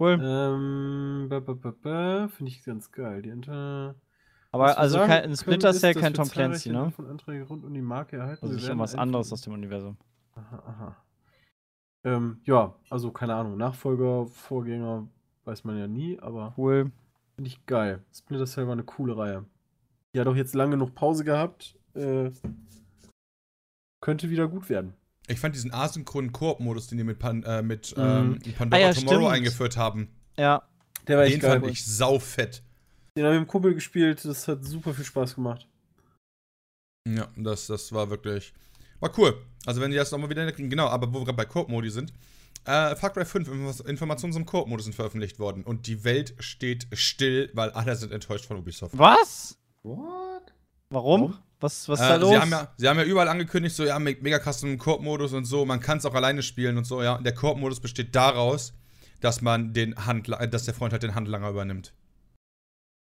Cool. 0.00 0.18
Ähm, 0.22 1.28
Finde 1.28 2.50
ich 2.50 2.64
ganz 2.64 2.90
geil. 2.90 3.22
Die 3.22 3.28
Inter 3.28 3.94
aber 4.52 4.78
also 4.78 4.98
kein, 4.98 5.24
ein 5.24 5.36
Splinter 5.36 5.72
Cell, 5.72 5.94
kein 5.94 6.14
Tom 6.14 6.28
Clancy, 6.28 6.70
ne? 6.70 6.90
Von 6.90 7.06
Anträge 7.06 7.44
rund 7.44 7.64
um 7.64 7.72
die 7.72 7.82
Marke 7.82 8.16
erhalten. 8.16 8.46
Also 8.46 8.58
schon 8.58 8.78
was 8.78 8.94
anderes 8.94 9.32
aus 9.32 9.42
dem 9.42 9.52
Universum. 9.52 9.96
Aha, 10.34 10.62
aha. 10.66 10.96
Ähm, 12.02 12.40
ja, 12.44 12.74
also 12.88 13.12
keine 13.12 13.34
Ahnung, 13.34 13.56
Nachfolger, 13.58 14.26
Vorgänger, 14.26 15.06
weiß 15.44 15.64
man 15.64 15.78
ja 15.78 15.86
nie, 15.86 16.18
aber 16.18 16.54
cool. 16.56 16.90
Finde 17.36 17.48
ich 17.48 17.64
geil. 17.66 18.02
Splinter 18.12 18.46
Cell 18.46 18.66
war 18.66 18.72
eine 18.72 18.84
coole 18.84 19.16
Reihe. 19.16 19.44
Die 20.14 20.20
hat 20.20 20.26
auch 20.26 20.34
jetzt 20.34 20.54
lange 20.54 20.76
noch 20.76 20.94
Pause 20.94 21.24
gehabt. 21.24 21.78
Äh, 21.94 22.30
könnte 24.00 24.30
wieder 24.30 24.48
gut 24.48 24.68
werden. 24.68 24.94
Ich 25.30 25.40
fand 25.40 25.54
diesen 25.54 25.72
asynchronen 25.72 26.32
Koop-Modus, 26.32 26.88
den 26.88 26.98
die 26.98 27.04
mit, 27.04 27.18
Pan, 27.18 27.42
äh, 27.44 27.62
mit 27.62 27.96
mhm. 27.96 28.38
ähm, 28.44 28.54
Pandora 28.56 28.82
ah, 28.82 28.86
ja, 28.86 28.92
Tomorrow 28.92 29.20
stimmt. 29.20 29.34
eingeführt 29.34 29.76
haben. 29.76 30.08
Ja. 30.36 30.62
Der 31.06 31.18
war 31.18 31.26
Den 31.26 31.40
fand 31.40 31.66
ich 31.66 31.84
saufett. 31.84 32.62
Den 33.16 33.24
habe 33.24 33.34
ich 33.34 33.40
mit 33.40 33.48
dem 33.48 33.50
Kumpel 33.50 33.74
gespielt, 33.74 34.24
das 34.24 34.46
hat 34.48 34.64
super 34.64 34.94
viel 34.94 35.04
Spaß 35.04 35.34
gemacht. 35.34 35.66
Ja, 37.08 37.28
das, 37.36 37.66
das 37.66 37.92
war 37.92 38.10
wirklich. 38.10 38.52
War 39.00 39.16
cool. 39.18 39.40
Also, 39.66 39.80
wenn 39.80 39.90
die 39.90 39.96
das 39.96 40.10
nochmal 40.10 40.30
wieder 40.30 40.50
kriegen, 40.52 40.70
genau, 40.70 40.88
aber 40.88 41.12
wo 41.12 41.20
wir 41.20 41.24
gerade 41.24 41.36
bei 41.36 41.44
Koop-Modi 41.44 41.90
sind. 41.90 42.12
Äh, 42.66 42.94
Far 42.96 43.10
Cry 43.10 43.24
5 43.24 43.86
Informationen 43.86 44.34
zum 44.34 44.44
Koop-Modus 44.44 44.84
sind 44.84 44.94
veröffentlicht 44.94 45.38
worden 45.38 45.64
und 45.64 45.86
die 45.86 46.04
Welt 46.04 46.34
steht 46.40 46.88
still, 46.92 47.50
weil 47.54 47.70
alle 47.70 47.96
sind 47.96 48.12
enttäuscht 48.12 48.44
von 48.44 48.58
Ubisoft. 48.58 48.96
Was? 48.98 49.58
What? 49.82 50.52
Warum? 50.90 51.20
Warum? 51.20 51.38
Was, 51.60 51.88
was 51.88 52.00
ist 52.00 52.06
da 52.06 52.14
äh, 52.16 52.18
los? 52.18 52.30
Sie 52.30 52.38
haben, 52.38 52.50
ja, 52.50 52.68
sie 52.76 52.88
haben 52.88 52.98
ja 52.98 53.04
überall 53.04 53.28
angekündigt, 53.28 53.76
so, 53.76 53.84
ja, 53.84 53.98
mega 53.98 54.38
krassen 54.38 54.78
Koop-Modus 54.78 55.34
und 55.34 55.44
so, 55.44 55.66
man 55.66 55.80
kann 55.80 55.98
es 55.98 56.06
auch 56.06 56.14
alleine 56.14 56.42
spielen 56.42 56.78
und 56.78 56.84
so, 56.84 57.02
ja. 57.02 57.16
Und 57.16 57.24
der 57.24 57.34
Koop-Modus 57.34 57.80
besteht 57.80 58.14
daraus, 58.14 58.72
dass 59.20 59.42
man 59.42 59.74
den 59.74 59.94
Handler, 60.06 60.46
dass 60.46 60.64
der 60.64 60.74
Freund 60.74 60.92
halt 60.92 61.02
den 61.02 61.14
Handlanger 61.14 61.50
übernimmt. 61.50 61.92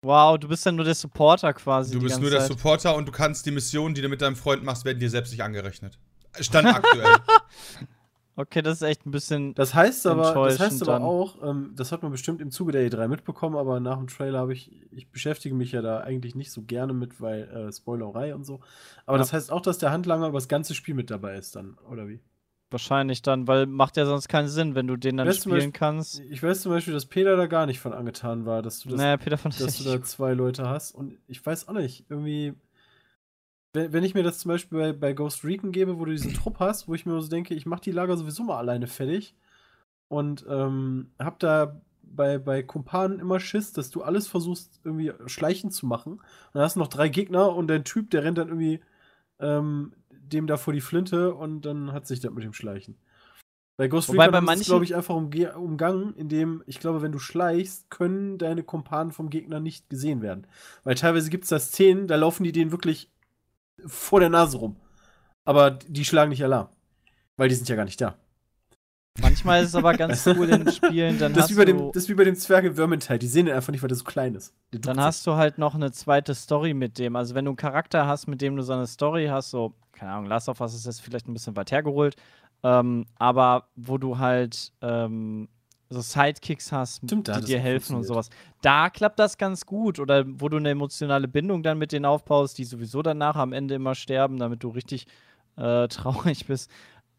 Wow, 0.03 0.39
du 0.39 0.49
bist 0.49 0.65
dann 0.65 0.77
nur 0.77 0.85
der 0.85 0.95
Supporter 0.95 1.53
quasi. 1.53 1.93
Du 1.93 2.01
bist 2.01 2.21
nur 2.21 2.31
der 2.31 2.41
Zeit. 2.41 2.49
Supporter 2.49 2.95
und 2.95 3.07
du 3.07 3.13
kannst 3.13 3.45
die 3.47 3.51
Missionen, 3.51 3.95
die 3.95 4.01
du 4.01 4.09
mit 4.09 4.23
deinem 4.23 4.37
Freund 4.37 4.63
machst, 4.63 4.85
werden 4.85 5.01
dir 5.01 5.11
selbst 5.11 5.33
nicht 5.33 5.43
angerechnet. 5.43 5.99
Stand 6.41 6.69
aktuell. 6.69 7.17
Okay, 8.39 8.62
das 8.62 8.74
ist 8.76 8.82
echt 8.82 9.05
ein 9.05 9.11
bisschen. 9.11 9.53
Das 9.55 9.74
heißt 9.74 10.07
aber, 10.07 10.32
das 10.45 10.61
heißt 10.61 10.89
aber 10.89 11.05
auch, 11.05 11.43
ähm, 11.43 11.72
das 11.74 11.91
hat 11.91 12.05
man 12.05 12.12
bestimmt 12.12 12.41
im 12.41 12.53
Zuge 12.53 12.70
der 12.70 12.89
E3 12.89 13.09
mitbekommen, 13.09 13.57
aber 13.57 13.80
nach 13.80 13.99
dem 13.99 14.07
Trailer 14.07 14.39
habe 14.39 14.53
ich, 14.53 14.70
ich 14.93 15.11
beschäftige 15.11 15.57
mich 15.57 15.72
ja 15.72 15.82
da 15.82 15.99
eigentlich 16.03 16.36
nicht 16.36 16.53
so 16.53 16.62
gerne 16.62 16.93
mit, 16.93 17.20
weil 17.20 17.49
äh, 17.49 17.72
Spoilerei 17.72 18.36
und 18.36 18.45
so. 18.45 18.61
Aber 19.07 19.16
ja. 19.16 19.22
das 19.22 19.32
heißt 19.32 19.51
auch, 19.51 19.61
dass 19.61 19.78
der 19.78 19.91
Handlanger 19.91 20.28
über 20.28 20.39
das 20.39 20.47
ganze 20.47 20.76
Spiel 20.76 20.95
mit 20.95 21.11
dabei 21.11 21.34
ist 21.34 21.57
dann, 21.57 21.78
oder 21.91 22.07
wie? 22.07 22.20
Wahrscheinlich 22.70 23.22
dann, 23.22 23.49
weil 23.49 23.66
macht 23.66 23.97
ja 23.97 24.07
sonst 24.07 24.28
keinen 24.28 24.47
Sinn, 24.47 24.76
wenn 24.76 24.86
du 24.86 24.97
den 24.97 25.16
dann 25.16 25.32
spielen 25.32 25.55
Beispiel, 25.57 25.72
kannst. 25.72 26.20
Ich 26.20 26.41
weiß 26.41 26.61
zum 26.61 26.70
Beispiel, 26.70 26.95
dass 26.95 27.07
Peter 27.07 27.36
da 27.36 27.47
gar 27.47 27.66
nicht 27.66 27.80
von 27.80 27.93
angetan 27.93 28.47
war, 28.47 28.62
dass 28.62 28.78
du 28.78 28.91
das, 28.91 28.99
naja, 28.99 29.16
Peter 29.16 29.36
fand 29.36 29.61
dass 29.61 29.78
du 29.78 29.84
da 29.84 30.01
zwei 30.03 30.34
Leute 30.34 30.68
hast. 30.68 30.95
Und 30.95 31.18
ich 31.26 31.45
weiß 31.45 31.66
auch 31.66 31.72
nicht, 31.72 32.05
irgendwie 32.09 32.55
wenn, 33.73 33.93
wenn 33.93 34.05
ich 34.05 34.14
mir 34.14 34.23
das 34.23 34.39
zum 34.39 34.51
Beispiel 34.51 34.79
bei, 34.79 34.93
bei 34.93 35.12
Ghost 35.12 35.45
Recon 35.45 35.73
gebe, 35.73 35.99
wo 35.99 36.05
du 36.05 36.12
diesen 36.12 36.35
Trupp 36.35 36.59
hast, 36.61 36.89
wo 36.89 36.95
ich 36.95 37.07
mir 37.07 37.21
so 37.21 37.29
denke, 37.29 37.55
ich 37.55 37.66
mache 37.66 37.83
die 37.83 37.93
Lager 37.93 38.16
sowieso 38.16 38.43
mal 38.43 38.59
alleine 38.59 38.87
fertig 38.87 39.35
und 40.09 40.45
ähm, 40.49 41.11
hab 41.19 41.39
da 41.39 41.81
bei, 42.03 42.39
bei 42.39 42.62
Kumpanen 42.62 43.21
immer 43.21 43.39
Schiss, 43.41 43.73
dass 43.73 43.91
du 43.91 44.03
alles 44.03 44.27
versuchst, 44.29 44.81
irgendwie 44.85 45.12
schleichend 45.27 45.75
zu 45.75 45.87
machen. 45.87 46.14
Und 46.14 46.23
dann 46.55 46.62
hast 46.62 46.77
du 46.77 46.81
noch 46.81 46.89
drei 46.89 47.09
Gegner 47.09 47.55
und 47.55 47.69
der 47.69 47.85
Typ, 47.85 48.11
der 48.11 48.25
rennt 48.25 48.39
dann 48.39 48.49
irgendwie 48.49 48.81
ähm, 49.41 49.93
dem 50.11 50.47
da 50.47 50.57
vor 50.57 50.73
die 50.73 50.81
Flinte 50.81 51.35
und 51.35 51.62
dann 51.62 51.93
hat 51.93 52.07
sich 52.07 52.21
das 52.21 52.33
mit 52.33 52.45
dem 52.45 52.53
Schleichen. 52.53 52.97
Bei 53.77 53.87
Ghost 53.87 54.09
Wobei 54.09 54.27
Recon 54.27 54.49
ist 54.49 54.61
es, 54.62 54.66
glaube 54.66 54.85
ich, 54.85 54.97
einfach 54.97 55.14
umge 55.14 55.57
umgangen, 55.57 56.14
indem, 56.16 56.64
ich 56.66 56.81
glaube, 56.81 57.01
wenn 57.01 57.12
du 57.12 57.21
schleichst, 57.21 57.91
können 57.91 58.37
deine 58.37 58.64
Kumpanen 58.64 59.12
vom 59.12 59.31
Gegner 59.31 59.61
nicht 59.61 59.89
gesehen 59.89 60.21
werden. 60.21 60.49
Weil 60.83 60.97
teilweise 60.97 61.31
gibt 61.31 61.45
es 61.45 61.51
da 61.51 61.61
Szenen, 61.61 62.09
da 62.09 62.16
laufen 62.16 62.43
die 62.43 62.51
denen 62.51 62.73
wirklich 62.73 63.09
vor 63.87 64.20
der 64.20 64.29
Nase 64.29 64.59
rum. 64.59 64.76
Aber 65.45 65.70
die 65.70 66.05
schlagen 66.05 66.31
nicht 66.31 66.45
Alarm. 66.45 66.68
Weil 67.37 67.49
die 67.49 67.55
sind 67.55 67.68
ja 67.68 67.76
gar 67.76 67.85
nicht 67.85 68.01
da. 68.01 68.16
Manchmal 69.20 69.62
ist 69.62 69.70
es 69.70 69.74
aber 69.74 69.95
ganz 69.95 70.26
cool 70.26 70.49
in 70.49 70.70
Spielen, 70.70 71.18
dann 71.18 71.33
das 71.33 71.45
hast 71.45 71.51
wie 71.51 71.55
bei 71.55 71.64
dem, 71.64 71.93
Das 71.93 72.05
ist 72.05 72.09
wie 72.09 72.14
bei 72.14 72.24
dem 72.24 72.37
Zwerg 72.37 72.64
in 72.64 72.74
Vermintide. 72.74 73.18
Die 73.18 73.26
sehen 73.26 73.47
den 73.47 73.55
einfach 73.55 73.72
nicht, 73.72 73.83
weil 73.83 73.89
der 73.89 73.97
so 73.97 74.05
klein 74.05 74.35
ist. 74.35 74.55
Dann 74.70 75.01
hast 75.01 75.26
du 75.26 75.35
halt 75.35 75.59
noch 75.59 75.74
eine 75.74 75.91
zweite 75.93 76.35
Story 76.35 76.74
mit 76.74 76.99
dem. 76.99 77.16
Also 77.16 77.35
wenn 77.35 77.45
du 77.45 77.51
einen 77.51 77.57
Charakter 77.57 78.07
hast, 78.07 78.26
mit 78.26 78.41
dem 78.41 78.57
du 78.57 78.62
so 78.62 78.72
eine 78.72 78.87
Story 78.87 79.26
hast, 79.26 79.51
so, 79.51 79.74
keine 79.93 80.12
Ahnung, 80.12 80.26
Last 80.26 80.49
of 80.49 80.61
Us 80.61 80.74
ist 80.74 80.87
jetzt 80.87 81.01
vielleicht 81.01 81.29
ein 81.29 81.33
bisschen 81.33 81.57
weit 81.57 81.72
hergeholt, 81.72 82.16
ähm, 82.62 83.07
aber 83.16 83.68
wo 83.76 83.99
du 83.99 84.18
halt 84.18 84.72
ähm, 84.83 85.49
so 85.91 86.01
Sidekicks 86.01 86.70
hast, 86.70 87.03
Stimmt, 87.05 87.28
die 87.28 87.45
dir 87.45 87.59
helfen 87.59 87.97
und 87.97 88.05
sowas. 88.05 88.28
Da 88.61 88.91
klappt 88.91 89.18
das 89.18 89.39
ganz 89.39 89.64
gut. 89.64 89.99
Oder 89.99 90.24
wo 90.26 90.49
du 90.49 90.59
eine 90.59 90.70
emotionale 90.70 91.28
Bindung 91.28 91.62
dann 91.62 91.78
mit 91.78 91.93
denen 91.93 92.05
aufbaust, 92.05 92.59
die 92.59 92.64
sowieso 92.64 93.03
danach 93.03 93.36
am 93.36 93.53
Ende 93.53 93.74
immer 93.74 93.95
sterben, 93.95 94.39
damit 94.39 94.62
du 94.62 94.68
richtig 94.68 95.07
äh, 95.57 95.89
traurig 95.89 96.47
bist. 96.47 96.70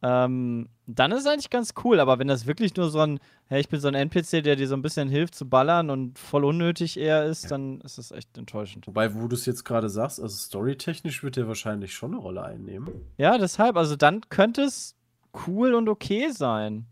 Ähm, 0.01 0.69
dann 0.87 1.11
ist 1.11 1.21
es 1.21 1.25
eigentlich 1.27 1.49
ganz 1.49 1.73
cool, 1.83 1.99
aber 1.99 2.19
wenn 2.19 2.29
das 2.29 2.45
wirklich 2.45 2.73
nur 2.77 2.89
so 2.89 2.99
ein, 2.99 3.19
hey, 3.47 3.59
ich 3.59 3.67
bin 3.67 3.81
so 3.81 3.89
ein 3.89 3.95
NPC, 3.95 4.41
der 4.43 4.55
dir 4.55 4.67
so 4.67 4.75
ein 4.75 4.81
bisschen 4.81 5.09
hilft 5.09 5.35
zu 5.35 5.49
ballern 5.49 5.89
und 5.89 6.17
voll 6.17 6.45
unnötig 6.45 6.97
eher 6.97 7.25
ist, 7.25 7.51
dann 7.51 7.81
ist 7.81 7.97
das 7.97 8.11
echt 8.11 8.37
enttäuschend. 8.37 8.87
Wobei, 8.87 9.13
wo 9.13 9.27
du 9.27 9.35
es 9.35 9.45
jetzt 9.45 9.65
gerade 9.65 9.89
sagst, 9.89 10.21
also 10.21 10.35
storytechnisch 10.35 11.21
wird 11.21 11.35
der 11.35 11.49
wahrscheinlich 11.49 11.93
schon 11.93 12.13
eine 12.13 12.21
Rolle 12.21 12.43
einnehmen. 12.43 12.89
Ja, 13.17 13.37
deshalb, 13.37 13.75
also 13.75 13.97
dann 13.97 14.21
könnte 14.29 14.61
es 14.61 14.95
cool 15.47 15.73
und 15.73 15.89
okay 15.89 16.29
sein. 16.31 16.85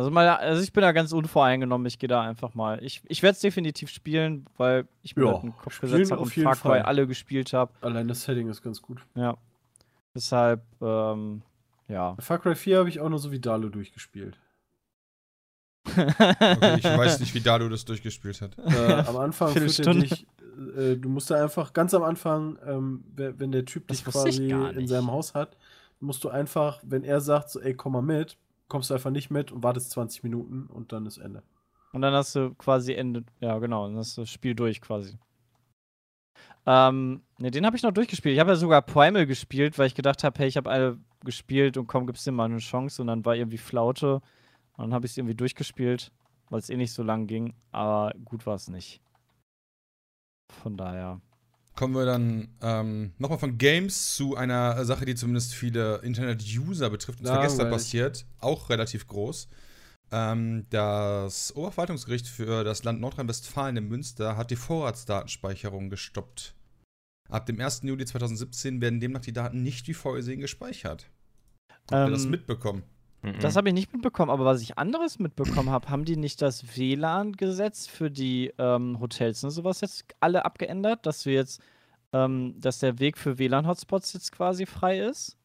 Also, 0.00 0.10
mal, 0.10 0.26
also 0.30 0.62
ich 0.62 0.72
bin 0.72 0.80
da 0.80 0.92
ganz 0.92 1.12
unvoreingenommen. 1.12 1.86
Ich 1.86 1.98
gehe 1.98 2.08
da 2.08 2.22
einfach 2.22 2.54
mal. 2.54 2.82
Ich, 2.82 3.02
ich 3.06 3.22
werde 3.22 3.34
es 3.34 3.40
definitiv 3.40 3.90
spielen, 3.90 4.46
weil 4.56 4.88
ich 5.02 5.14
mir 5.14 5.26
ja, 5.26 5.32
halt 5.34 5.42
einen 5.42 5.54
Kopf 5.54 5.78
gesetzt 5.78 6.10
habe 6.10 6.22
und 6.22 6.32
Far 6.32 6.56
Cry 6.56 6.78
alle 6.80 7.06
gespielt 7.06 7.52
habe. 7.52 7.70
Allein 7.82 8.08
das 8.08 8.22
Setting 8.22 8.48
ist 8.48 8.62
ganz 8.62 8.80
gut. 8.80 9.04
Ja. 9.14 9.36
Deshalb, 10.14 10.62
ähm, 10.80 11.42
ja. 11.86 12.16
Far 12.18 12.38
Cry 12.38 12.54
4 12.54 12.78
habe 12.78 12.88
ich 12.88 12.98
auch 12.98 13.10
nur 13.10 13.18
so 13.18 13.30
wie 13.30 13.40
Dalo 13.40 13.68
durchgespielt. 13.68 14.38
okay, 15.86 16.76
ich 16.78 16.84
weiß 16.84 17.20
nicht, 17.20 17.34
wie 17.34 17.40
Dalo 17.40 17.68
das 17.68 17.84
durchgespielt 17.84 18.40
hat. 18.40 18.56
Äh, 18.56 19.04
am 19.06 19.18
Anfang 19.18 19.52
führt 19.52 19.80
er 19.80 19.92
dich, 19.92 20.26
äh, 20.78 20.96
du 20.96 21.10
musst 21.10 21.30
da 21.30 21.42
einfach, 21.42 21.74
ganz 21.74 21.92
am 21.92 22.04
Anfang, 22.04 22.58
ähm, 22.64 23.04
wenn 23.16 23.52
der 23.52 23.66
Typ 23.66 23.86
dich 23.88 24.02
quasi 24.02 24.48
in 24.50 24.88
seinem 24.88 25.10
Haus 25.10 25.34
hat, 25.34 25.58
musst 26.00 26.24
du 26.24 26.30
einfach, 26.30 26.80
wenn 26.84 27.04
er 27.04 27.20
sagt, 27.20 27.50
so, 27.50 27.60
ey, 27.60 27.74
komm 27.74 27.92
mal 27.92 28.00
mit, 28.00 28.38
kommst 28.70 28.88
du 28.88 28.94
einfach 28.94 29.10
nicht 29.10 29.30
mit 29.30 29.52
und 29.52 29.62
wartest 29.62 29.90
20 29.90 30.22
Minuten 30.22 30.66
und 30.66 30.92
dann 30.92 31.04
ist 31.04 31.18
Ende. 31.18 31.42
Und 31.92 32.02
dann 32.02 32.14
hast 32.14 32.34
du 32.34 32.54
quasi 32.54 32.94
Ende, 32.94 33.24
ja 33.40 33.58
genau, 33.58 33.86
dann 33.86 33.98
hast 33.98 34.16
du 34.16 34.22
das 34.22 34.30
Spiel 34.30 34.54
durch 34.54 34.80
quasi. 34.80 35.18
Ähm, 36.66 37.22
ne, 37.38 37.50
den 37.50 37.66
habe 37.66 37.76
ich 37.76 37.82
noch 37.82 37.92
durchgespielt. 37.92 38.34
Ich 38.34 38.40
habe 38.40 38.50
ja 38.50 38.56
sogar 38.56 38.82
Primal 38.82 39.26
gespielt, 39.26 39.78
weil 39.78 39.88
ich 39.88 39.94
gedacht 39.94 40.24
habe, 40.24 40.38
hey, 40.38 40.48
ich 40.48 40.56
habe 40.56 40.70
alle 40.70 40.98
gespielt 41.24 41.76
und 41.76 41.86
komm, 41.86 42.06
gib's 42.06 42.24
dir 42.24 42.32
mal 42.32 42.44
eine 42.44 42.58
Chance 42.58 43.02
und 43.02 43.08
dann 43.08 43.24
war 43.24 43.34
irgendwie 43.34 43.58
Flaute 43.58 44.22
und 44.76 44.84
dann 44.84 44.94
habe 44.94 45.04
ich 45.04 45.12
es 45.12 45.18
irgendwie 45.18 45.34
durchgespielt, 45.34 46.12
weil 46.48 46.60
es 46.60 46.70
eh 46.70 46.76
nicht 46.76 46.92
so 46.92 47.02
lang 47.02 47.26
ging, 47.26 47.54
aber 47.72 48.14
gut 48.24 48.46
war 48.46 48.54
es 48.54 48.68
nicht. 48.68 49.02
Von 50.62 50.76
daher 50.76 51.20
kommen 51.74 51.94
wir 51.94 52.04
dann 52.04 52.48
ähm, 52.60 53.12
nochmal 53.18 53.38
von 53.38 53.58
Games 53.58 54.14
zu 54.14 54.36
einer 54.36 54.84
Sache, 54.84 55.04
die 55.04 55.14
zumindest 55.14 55.54
viele 55.54 55.96
Internet-User 55.98 56.90
betrifft. 56.90 57.20
Und 57.20 57.26
zwar 57.26 57.42
gestern 57.42 57.70
passiert, 57.70 58.26
auch 58.38 58.70
relativ 58.70 59.06
groß. 59.06 59.48
Ähm, 60.12 60.66
das 60.70 61.54
Oberverwaltungsgericht 61.54 62.26
für 62.26 62.64
das 62.64 62.84
Land 62.84 63.00
Nordrhein-Westfalen 63.00 63.76
in 63.76 63.88
Münster 63.88 64.36
hat 64.36 64.50
die 64.50 64.56
Vorratsdatenspeicherung 64.56 65.88
gestoppt. 65.88 66.54
Ab 67.28 67.46
dem 67.46 67.60
1. 67.60 67.82
Juli 67.84 68.04
2017 68.04 68.80
werden 68.80 68.98
demnach 68.98 69.20
die 69.20 69.32
Daten 69.32 69.62
nicht 69.62 69.86
wie 69.86 69.94
vorgesehen 69.94 70.40
gespeichert. 70.40 71.06
Habt 71.70 72.08
ihr 72.08 72.10
das 72.10 72.24
ähm, 72.24 72.32
mitbekommen? 72.32 72.82
Das 73.40 73.56
habe 73.56 73.68
ich 73.68 73.74
nicht 73.74 73.92
mitbekommen, 73.92 74.30
aber 74.30 74.46
was 74.46 74.62
ich 74.62 74.78
anderes 74.78 75.18
mitbekommen 75.18 75.70
habe, 75.70 75.90
haben 75.90 76.04
die 76.06 76.16
nicht 76.16 76.40
das 76.40 76.76
WLAN-Gesetz 76.76 77.86
für 77.86 78.10
die 78.10 78.52
ähm, 78.58 78.98
Hotels 78.98 79.44
und 79.44 79.50
sowas 79.50 79.82
jetzt 79.82 80.04
alle 80.20 80.44
abgeändert, 80.46 81.04
dass 81.04 81.26
wir 81.26 81.34
jetzt, 81.34 81.62
ähm, 82.14 82.54
dass 82.58 82.78
der 82.78 82.98
Weg 82.98 83.18
für 83.18 83.38
WLAN-Hotspots 83.38 84.14
jetzt 84.14 84.32
quasi 84.32 84.64
frei 84.64 85.00
ist? 85.00 85.36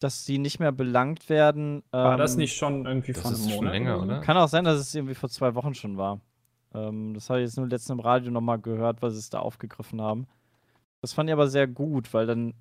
Dass 0.00 0.26
sie 0.26 0.38
nicht 0.38 0.60
mehr 0.60 0.70
belangt 0.70 1.30
werden. 1.30 1.76
Ähm, 1.76 1.82
war 1.92 2.16
das 2.18 2.36
nicht 2.36 2.56
schon 2.56 2.84
irgendwie 2.84 3.14
von 3.14 3.34
einem 3.34 3.44
Monat? 3.48 3.72
länger, 3.72 4.02
oder? 4.02 4.20
Kann 4.20 4.36
auch 4.36 4.48
sein, 4.48 4.64
dass 4.64 4.78
es 4.78 4.94
irgendwie 4.94 5.14
vor 5.14 5.30
zwei 5.30 5.54
Wochen 5.54 5.74
schon 5.74 5.96
war. 5.96 6.20
Ähm, 6.74 7.14
das 7.14 7.30
habe 7.30 7.40
ich 7.40 7.46
jetzt 7.46 7.56
nur 7.56 7.68
letztens 7.68 7.98
im 7.98 8.00
Radio 8.00 8.30
nochmal 8.30 8.58
gehört, 8.58 9.00
was 9.00 9.14
sie 9.14 9.20
es 9.20 9.30
da 9.30 9.38
aufgegriffen 9.38 10.02
haben. 10.02 10.26
Das 11.00 11.14
fand 11.14 11.30
ich 11.30 11.32
aber 11.32 11.48
sehr 11.48 11.66
gut, 11.66 12.12
weil 12.12 12.26
dann 12.26 12.54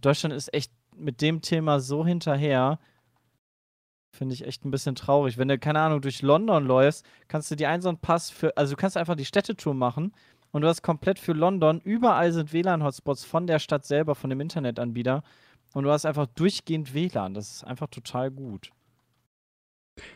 Deutschland 0.00 0.34
ist 0.34 0.54
echt 0.54 0.72
mit 0.96 1.20
dem 1.20 1.40
Thema 1.40 1.80
so 1.80 2.06
hinterher. 2.06 2.78
Finde 4.12 4.34
ich 4.34 4.46
echt 4.46 4.64
ein 4.64 4.70
bisschen 4.70 4.94
traurig. 4.94 5.38
Wenn 5.38 5.48
du, 5.48 5.58
keine 5.58 5.80
Ahnung, 5.80 6.00
durch 6.00 6.22
London 6.22 6.66
läufst, 6.66 7.06
kannst 7.28 7.50
du 7.50 7.56
dir 7.56 7.68
einen 7.68 7.82
so 7.82 7.88
einen 7.88 7.98
Pass 7.98 8.30
für, 8.30 8.56
also 8.56 8.74
du 8.74 8.76
kannst 8.76 8.96
einfach 8.96 9.14
die 9.14 9.24
Städtetour 9.24 9.74
machen 9.74 10.12
und 10.50 10.62
du 10.62 10.68
hast 10.68 10.82
komplett 10.82 11.18
für 11.18 11.32
London, 11.32 11.80
überall 11.84 12.32
sind 12.32 12.52
WLAN-Hotspots 12.52 13.24
von 13.24 13.46
der 13.46 13.60
Stadt 13.60 13.84
selber, 13.84 14.14
von 14.14 14.30
dem 14.30 14.40
Internetanbieter 14.40 15.22
und 15.74 15.84
du 15.84 15.90
hast 15.90 16.06
einfach 16.06 16.26
durchgehend 16.26 16.92
WLAN. 16.92 17.34
Das 17.34 17.50
ist 17.50 17.64
einfach 17.64 17.86
total 17.88 18.30
gut. 18.30 18.72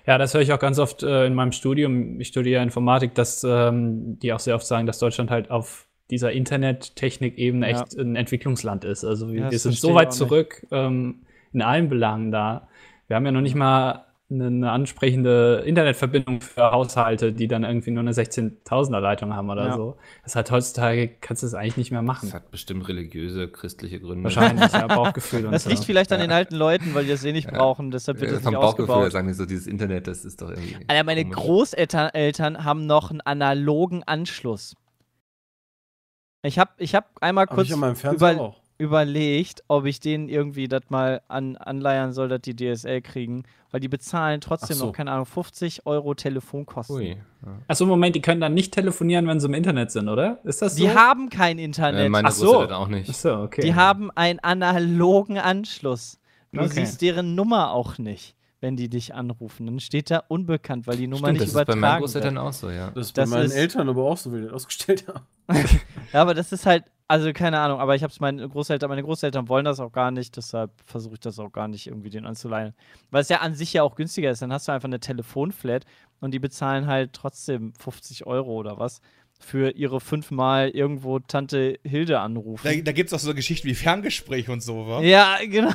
Ja, 0.06 0.18
das 0.18 0.34
höre 0.34 0.40
ich 0.40 0.52
auch 0.52 0.58
ganz 0.58 0.78
oft 0.78 1.02
äh, 1.02 1.26
in 1.26 1.34
meinem 1.34 1.52
Studium. 1.52 2.20
Ich 2.20 2.28
studiere 2.28 2.62
Informatik, 2.62 3.14
dass 3.14 3.44
ähm, 3.44 4.18
die 4.18 4.32
auch 4.32 4.40
sehr 4.40 4.54
oft 4.54 4.66
sagen, 4.66 4.86
dass 4.86 4.98
Deutschland 4.98 5.30
halt 5.30 5.50
auf 5.50 5.88
dieser 6.10 6.32
Internettechnik-Ebene 6.32 7.70
ja. 7.70 7.80
echt 7.80 7.94
ein 7.98 8.16
Entwicklungsland 8.16 8.84
ist. 8.84 9.04
Also 9.04 9.32
wir, 9.32 9.42
ja, 9.42 9.50
wir 9.50 9.58
sind 9.58 9.76
so 9.76 9.94
weit 9.94 10.12
zurück 10.12 10.66
ähm, 10.70 11.22
in 11.52 11.62
allen 11.62 11.88
Belangen 11.88 12.30
da. 12.30 12.68
Wir 13.06 13.16
haben 13.16 13.26
ja 13.26 13.32
noch 13.32 13.40
nicht 13.40 13.54
mal 13.54 14.06
eine, 14.30 14.46
eine, 14.46 14.70
ansprechende 14.70 15.62
Internetverbindung 15.66 16.40
für 16.40 16.70
Haushalte, 16.70 17.32
die 17.32 17.46
dann 17.46 17.62
irgendwie 17.62 17.90
nur 17.90 18.00
eine 18.00 18.12
16.000er 18.12 18.98
Leitung 18.98 19.34
haben 19.34 19.50
oder 19.50 19.66
ja. 19.66 19.76
so. 19.76 19.96
Das 20.22 20.34
hat 20.34 20.50
heutzutage, 20.50 21.08
kannst 21.20 21.42
du 21.42 21.46
es 21.46 21.54
eigentlich 21.54 21.76
nicht 21.76 21.90
mehr 21.90 22.02
machen. 22.02 22.28
Das 22.28 22.34
hat 22.34 22.50
bestimmt 22.50 22.88
religiöse, 22.88 23.48
christliche 23.48 24.00
Gründe. 24.00 24.24
Wahrscheinlich, 24.24 24.72
ja, 24.72 24.86
Bauchgefühl 24.94 25.44
und 25.46 25.52
Das 25.52 25.66
liegt 25.66 25.84
vielleicht 25.84 26.10
an 26.12 26.20
den 26.20 26.32
alten 26.32 26.54
Leuten, 26.54 26.94
weil 26.94 27.04
die 27.04 27.10
das 27.10 27.24
eh 27.24 27.32
nicht 27.32 27.48
brauchen, 27.48 27.90
deshalb 27.90 28.20
wird 28.20 28.30
ja, 28.30 28.38
das 28.38 28.46
nicht 28.46 28.54
Bauchgefühl 28.54 28.90
ausgebaut. 28.90 29.12
sagen 29.12 29.28
die 29.28 29.34
so, 29.34 29.44
dieses 29.44 29.66
Internet, 29.66 30.06
das 30.06 30.24
ist 30.24 30.40
doch 30.40 30.50
irgendwie 30.50 30.76
Alter, 30.88 31.04
meine 31.04 31.24
komisch. 31.24 31.36
Großeltern 31.36 32.10
Eltern 32.14 32.64
haben 32.64 32.86
noch 32.86 33.10
einen 33.10 33.20
analogen 33.20 34.02
Anschluss. 34.04 34.74
Ich 36.42 36.58
habe 36.58 36.72
ich 36.78 36.94
hab 36.94 37.10
einmal 37.22 37.46
kurz 37.46 37.70
über, 37.70 38.54
überlegt, 38.78 39.62
ob 39.68 39.84
ich 39.84 40.00
denen 40.00 40.28
irgendwie 40.28 40.68
das 40.68 40.82
mal 40.88 41.22
an, 41.28 41.56
anleiern 41.56 42.12
soll, 42.12 42.28
dass 42.28 42.40
die 42.40 42.56
DSL 42.56 43.02
kriegen, 43.02 43.44
weil 43.70 43.80
die 43.80 43.88
bezahlen 43.88 44.40
trotzdem 44.40 44.76
so. 44.76 44.86
noch, 44.86 44.92
keine 44.92 45.12
Ahnung, 45.12 45.26
50 45.26 45.86
Euro 45.86 46.14
Telefonkosten. 46.14 46.96
Ui. 46.96 47.08
Ja. 47.10 47.58
Achso, 47.68 47.86
Moment, 47.86 48.16
die 48.16 48.22
können 48.22 48.40
dann 48.40 48.54
nicht 48.54 48.74
telefonieren, 48.74 49.26
wenn 49.26 49.38
sie 49.38 49.46
im 49.46 49.54
Internet 49.54 49.92
sind, 49.92 50.08
oder? 50.08 50.40
Ist 50.44 50.62
das 50.62 50.76
so? 50.76 50.82
Die 50.82 50.90
haben 50.90 51.28
kein 51.30 51.58
Internet. 51.58 52.06
Äh, 52.06 52.08
meine 52.08 52.28
Ach 52.28 52.32
so. 52.32 52.68
auch 52.68 52.88
nicht. 52.88 53.10
Ach 53.10 53.14
so, 53.14 53.34
okay. 53.36 53.62
Die 53.62 53.74
haben 53.74 54.10
einen 54.10 54.40
analogen 54.40 55.38
Anschluss. 55.38 56.18
Du 56.52 56.60
okay. 56.60 56.70
siehst 56.70 57.02
deren 57.02 57.34
Nummer 57.34 57.72
auch 57.72 57.98
nicht 57.98 58.36
wenn 58.64 58.76
die 58.76 58.88
dich 58.88 59.14
anrufen. 59.14 59.66
Dann 59.66 59.78
steht 59.78 60.10
da 60.10 60.22
unbekannt, 60.26 60.86
weil 60.86 60.96
die 60.96 61.06
Nummer 61.06 61.28
Stimmt, 61.28 61.40
nicht 61.40 61.50
übertragen 61.50 61.82
wird. 61.82 61.82
Das 61.82 61.82
ist 61.82 61.82
bei 61.82 61.88
meinen 61.88 62.00
Großeltern 62.00 62.38
auch 62.38 62.52
so, 62.54 62.70
ja. 62.70 62.90
Das 62.92 63.06
ist 63.08 63.12
bei 63.12 63.22
das 63.22 63.30
meinen 63.30 63.44
ist 63.44 63.54
Eltern 63.54 63.88
aber 63.90 64.04
auch 64.04 64.16
so, 64.16 64.32
wie 64.32 64.38
die 64.38 64.44
das 64.44 64.54
ausgestellt 64.54 65.06
haben. 65.06 65.26
ja, 66.14 66.22
aber 66.22 66.32
das 66.32 66.50
ist 66.50 66.64
halt, 66.64 66.84
also 67.06 67.32
keine 67.32 67.60
Ahnung, 67.60 67.80
aber 67.80 67.94
ich 67.94 68.02
habe 68.02 68.12
es 68.12 68.20
meinen 68.20 68.48
Großeltern, 68.48 68.88
meine 68.88 69.02
Großeltern 69.02 69.48
wollen 69.48 69.64
das 69.64 69.80
auch 69.80 69.92
gar 69.92 70.10
nicht, 70.10 70.36
deshalb 70.36 70.70
versuche 70.86 71.14
ich 71.14 71.20
das 71.20 71.38
auch 71.38 71.52
gar 71.52 71.68
nicht 71.68 71.86
irgendwie 71.86 72.10
den 72.10 72.24
anzuleihen. 72.24 72.74
Weil 73.10 73.22
es 73.22 73.28
ja 73.28 73.40
an 73.40 73.54
sich 73.54 73.72
ja 73.74 73.82
auch 73.82 73.94
günstiger 73.94 74.30
ist. 74.30 74.40
Dann 74.40 74.52
hast 74.52 74.68
du 74.68 74.72
einfach 74.72 74.88
eine 74.88 75.00
Telefonflat 75.00 75.84
und 76.20 76.32
die 76.32 76.38
bezahlen 76.38 76.86
halt 76.86 77.12
trotzdem 77.12 77.74
50 77.74 78.26
Euro 78.26 78.52
oder 78.52 78.78
was 78.78 79.00
für 79.38 79.70
ihre 79.72 80.00
fünfmal 80.00 80.70
irgendwo 80.70 81.18
Tante 81.18 81.78
Hilde 81.84 82.20
anrufen. 82.20 82.62
Da, 82.64 82.82
da 82.82 82.92
gibt 82.92 83.08
es 83.08 83.14
auch 83.14 83.18
so 83.18 83.34
Geschichten 83.34 83.68
wie 83.68 83.74
Ferngespräch 83.74 84.48
und 84.48 84.62
so, 84.62 84.86
wa? 84.86 85.00
Ja, 85.02 85.38
genau. 85.44 85.72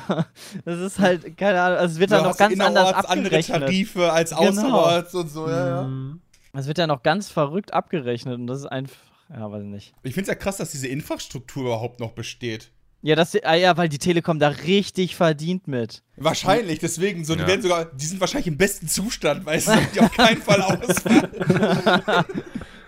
Das 0.66 0.80
ist 0.80 0.98
halt, 0.98 1.38
keine 1.38 1.62
Ahnung, 1.62 1.78
also 1.78 1.94
es 1.94 2.00
wird 2.00 2.12
dann 2.12 2.24
noch 2.24 2.38
ganz 2.38 2.60
anders 2.60 2.94
abgerechnet. 2.94 3.56
andere 3.56 3.66
Tarife 3.66 4.12
als 4.12 4.32
genau. 4.32 4.50
außerorts 4.50 5.16
und 5.16 5.30
so, 5.30 5.48
ja, 5.48 5.68
ja. 5.68 5.82
Mhm. 5.84 6.22
Es 6.54 6.66
wird 6.66 6.80
dann 6.80 6.88
noch 6.88 7.04
ganz 7.04 7.30
verrückt 7.30 7.74
abgerechnet 7.74 8.40
und 8.40 8.48
das 8.48 8.60
ist 8.60 8.66
einfach, 8.66 8.98
ja, 9.30 9.52
weiß 9.52 9.64
ich 9.64 9.70
nicht. 9.70 9.94
Ich 10.04 10.14
finde 10.14 10.32
es 10.32 10.36
ja 10.36 10.36
krass, 10.36 10.58
dass 10.58 10.72
diese 10.72 10.88
Infrastruktur 10.88 11.64
überhaupt 11.64 12.00
noch 12.00 12.12
besteht. 12.12 12.72
Ja, 13.02 13.16
das, 13.16 13.36
ah 13.44 13.54
ja, 13.54 13.78
weil 13.78 13.88
die 13.88 13.98
Telekom 13.98 14.40
da 14.40 14.50
richtig 14.50 15.16
verdient 15.16 15.68
mit. 15.68 16.04
Wahrscheinlich, 16.18 16.80
deswegen, 16.80 17.24
so, 17.24 17.34
ja. 17.34 17.40
die 17.40 17.48
werden 17.48 17.62
sogar, 17.62 17.86
die 17.86 18.06
sind 18.06 18.20
wahrscheinlich 18.20 18.48
im 18.48 18.58
besten 18.58 18.90
Zustand, 18.90 19.46
weil 19.46 19.60
es 19.60 19.70
die 19.94 20.00
auf 20.02 20.12
keinen 20.12 20.42
Fall 20.42 20.62
ausfallen. 20.62 21.30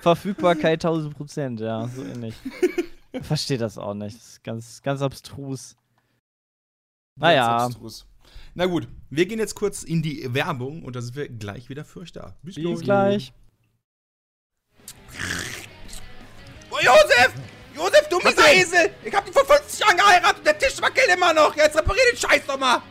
Verfügbarkeit 0.01 0.83
1000 0.83 1.15
Prozent, 1.15 1.59
ja, 1.61 1.87
so 1.87 2.03
ähnlich. 2.03 2.35
Verstehe 3.21 3.57
das 3.57 3.77
auch 3.77 3.93
nicht. 3.93 4.17
Das 4.17 4.27
ist 4.27 4.43
ganz, 4.43 4.81
ganz 4.81 5.01
abstrus. 5.01 5.77
Naja. 7.15 7.57
Abstrus. 7.57 8.05
Na 8.53 8.65
gut, 8.65 8.87
wir 9.09 9.25
gehen 9.25 9.39
jetzt 9.39 9.55
kurz 9.55 9.83
in 9.83 10.01
die 10.01 10.33
Werbung 10.33 10.83
und 10.83 10.95
da 10.95 11.01
sind 11.01 11.15
wir 11.15 11.29
gleich 11.29 11.69
wieder 11.69 11.85
für 11.85 12.01
euch 12.01 12.11
da. 12.11 12.35
Bis, 12.41 12.55
Bis 12.55 12.81
gleich. 12.81 13.33
Josef! 16.83 17.31
Josef, 17.75 18.09
du 18.09 18.17
mieser 18.17 18.53
Esel! 18.53 18.91
Ich 19.03 19.13
hab 19.13 19.25
dich 19.25 19.33
vor 19.33 19.45
50 19.45 19.79
Jahren 19.79 19.97
geheiratet 19.97 20.37
und 20.39 20.47
der 20.47 20.57
Tisch 20.57 20.81
wackelt 20.81 21.07
immer 21.13 21.33
noch! 21.33 21.55
Jetzt 21.55 21.77
reparier 21.77 22.03
den 22.11 22.17
Scheiß 22.17 22.41
doch 22.47 22.59
mal! 22.59 22.81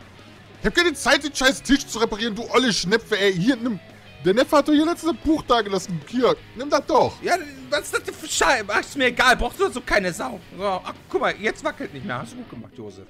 Ich 0.61 0.67
hab 0.67 0.75
keine 0.75 0.93
Zeit, 0.93 1.23
den 1.23 1.33
scheiß 1.33 1.63
Tisch 1.63 1.87
zu 1.87 1.99
reparieren, 1.99 2.35
du 2.35 2.43
olle 2.51 2.71
Schnepfe, 2.71 3.17
ey. 3.17 3.33
Hier, 3.33 3.55
nimm, 3.55 3.79
der 4.23 4.35
Neffe 4.35 4.57
hat 4.57 4.67
doch 4.67 4.73
hier 4.73 4.85
letztes 4.85 5.11
Buch 5.23 5.43
da 5.47 5.61
gelassen. 5.61 5.99
Hier, 6.07 6.35
nimm 6.55 6.69
das 6.69 6.85
doch. 6.85 7.19
Ja, 7.23 7.35
was 7.69 7.81
ist 7.81 7.93
das 7.95 8.03
denn 8.03 8.13
für 8.13 8.27
Scheiße? 8.27 8.65
Ach, 8.67 8.79
ist 8.79 8.95
mir 8.95 9.07
egal. 9.07 9.35
Brauchst 9.35 9.59
du 9.59 9.71
so 9.71 9.81
keine 9.81 10.13
Sau. 10.13 10.39
So, 10.55 10.63
ach, 10.63 10.93
guck 11.09 11.21
mal, 11.21 11.33
jetzt 11.39 11.63
wackelt 11.63 11.91
nicht 11.93 12.05
mehr. 12.05 12.19
Hast 12.19 12.33
du 12.33 12.37
gut 12.37 12.51
gemacht, 12.51 12.73
Josef. 12.77 13.07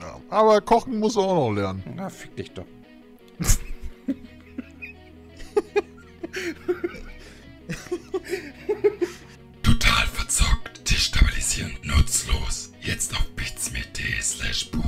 Ja, 0.00 0.18
aber 0.30 0.62
kochen 0.62 0.98
muss 0.98 1.16
er 1.16 1.22
auch 1.22 1.50
noch 1.50 1.54
lernen. 1.54 1.82
Na, 1.94 2.08
fick 2.08 2.34
dich 2.36 2.50
doch. 2.52 2.64
destabilisierend, 10.90 11.84
nutzlos. 11.84 12.72
Jetzt 12.80 13.14
auf 13.14 13.26
bitsme.de 13.36 14.20
slash 14.20 14.70
Buch. 14.70 14.84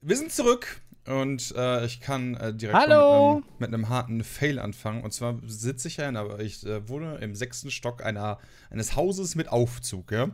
Wir 0.00 0.16
sind 0.16 0.32
zurück 0.32 0.80
und 1.06 1.54
äh, 1.56 1.86
ich 1.86 2.00
kann 2.00 2.34
äh, 2.34 2.52
direkt 2.52 2.76
mit 2.76 2.90
einem, 2.90 3.44
mit, 3.58 3.68
einem, 3.68 3.88
harten 3.88 4.24
Fail 4.24 4.58
anfangen. 4.58 5.04
Und 5.04 5.12
zwar 5.12 5.38
sitze 5.46 5.86
ich 5.86 5.98
ja 5.98 6.08
in, 6.08 6.16
aber 6.16 6.40
ich 6.40 6.66
äh, 6.66 6.88
wohne 6.88 7.18
im 7.18 7.36
sechsten 7.36 7.70
Stock 7.70 8.04
einer, 8.04 8.38
eines 8.70 8.96
Hauses 8.96 9.36
mit 9.36 9.48
Aufzug, 9.48 10.10
ja. 10.10 10.30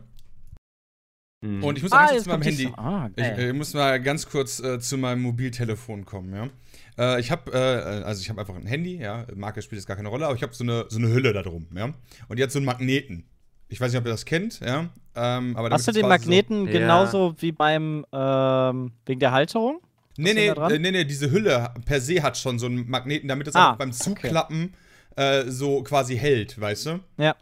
Mhm. 1.42 1.62
Und 1.62 1.76
ich 1.76 1.82
muss 1.82 1.92
ah, 1.92 2.06
ganz 2.06 2.12
kurz 2.12 2.22
zu 2.22 2.30
meinem 2.30 2.42
Handy. 2.42 2.62
So. 2.64 2.74
Ah, 2.76 3.10
ich, 3.14 3.38
ich, 3.38 3.52
muss 3.52 3.74
mal 3.74 4.00
ganz 4.00 4.28
kurz 4.28 4.60
äh, 4.60 4.80
zu 4.80 4.96
meinem 4.96 5.20
Mobiltelefon 5.22 6.06
kommen, 6.06 6.32
ja. 6.34 6.48
Äh, 6.96 7.20
ich 7.20 7.30
habe, 7.30 7.52
äh, 7.52 8.02
also 8.04 8.22
ich 8.22 8.30
habe 8.30 8.40
einfach 8.40 8.54
ein 8.54 8.66
Handy, 8.66 8.96
ja. 8.96 9.26
Marke 9.34 9.60
spielt 9.60 9.80
jetzt 9.80 9.86
gar 9.86 9.96
keine 9.96 10.08
Rolle, 10.08 10.24
aber 10.24 10.36
ich 10.36 10.42
habe 10.42 10.54
so 10.54 10.64
eine, 10.64 10.86
so 10.88 10.98
eine 10.98 11.08
Hülle 11.08 11.34
da 11.34 11.42
drum, 11.42 11.66
ja. 11.74 11.92
Und 12.28 12.38
die 12.38 12.42
hat 12.42 12.50
so 12.50 12.58
einen 12.58 12.66
Magneten. 12.66 13.26
Ich 13.72 13.80
weiß 13.80 13.90
nicht, 13.90 14.00
ob 14.00 14.06
ihr 14.06 14.12
das 14.12 14.26
kennt, 14.26 14.60
ja. 14.60 14.90
Ähm, 15.14 15.56
Hast 15.56 15.88
du 15.88 15.92
den 15.92 16.06
Magneten 16.06 16.66
so, 16.66 16.72
genauso 16.72 17.28
ja. 17.28 17.34
wie 17.38 17.52
beim 17.52 18.04
ähm, 18.12 18.92
wegen 19.06 19.18
der 19.18 19.32
Halterung? 19.32 19.80
Nee, 20.18 20.34
nee, 20.34 20.48
äh, 20.48 20.78
nee, 20.78 20.90
nee, 20.90 21.04
diese 21.06 21.30
Hülle 21.30 21.72
per 21.86 22.02
se 22.02 22.22
hat 22.22 22.36
schon 22.36 22.58
so 22.58 22.66
einen 22.66 22.86
Magneten, 22.90 23.28
damit 23.28 23.48
es 23.48 23.54
ah, 23.54 23.72
beim 23.72 23.94
Zuklappen 23.94 24.74
okay. 25.12 25.40
äh, 25.40 25.50
so 25.50 25.82
quasi 25.82 26.18
hält, 26.18 26.60
weißt 26.60 26.84
du? 26.84 27.00
Ja. 27.16 27.34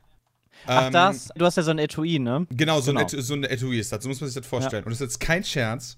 Ach, 0.67 0.87
ähm, 0.87 0.93
das? 0.93 1.31
Du 1.35 1.45
hast 1.45 1.57
ja 1.57 1.65
so 1.65 1.73
ein 1.73 1.81
Etui, 1.81 2.21
ne? 2.21 2.47
Genau, 2.51 2.81
so, 2.81 2.93
genau. 2.93 3.01
Ein, 3.01 3.09
so 3.09 3.35
ein 3.35 3.43
Etui 3.43 3.81
ist 3.81 3.91
das. 3.91 4.05
So 4.05 4.09
muss 4.09 4.21
man 4.21 4.31
sich 4.31 4.41
das 4.41 4.47
vorstellen. 4.47 4.83
Ja. 4.83 4.87
Und 4.87 4.93
das 4.93 5.01
ist 5.01 5.15
jetzt 5.15 5.21
kein 5.21 5.43
Scherz. 5.43 5.97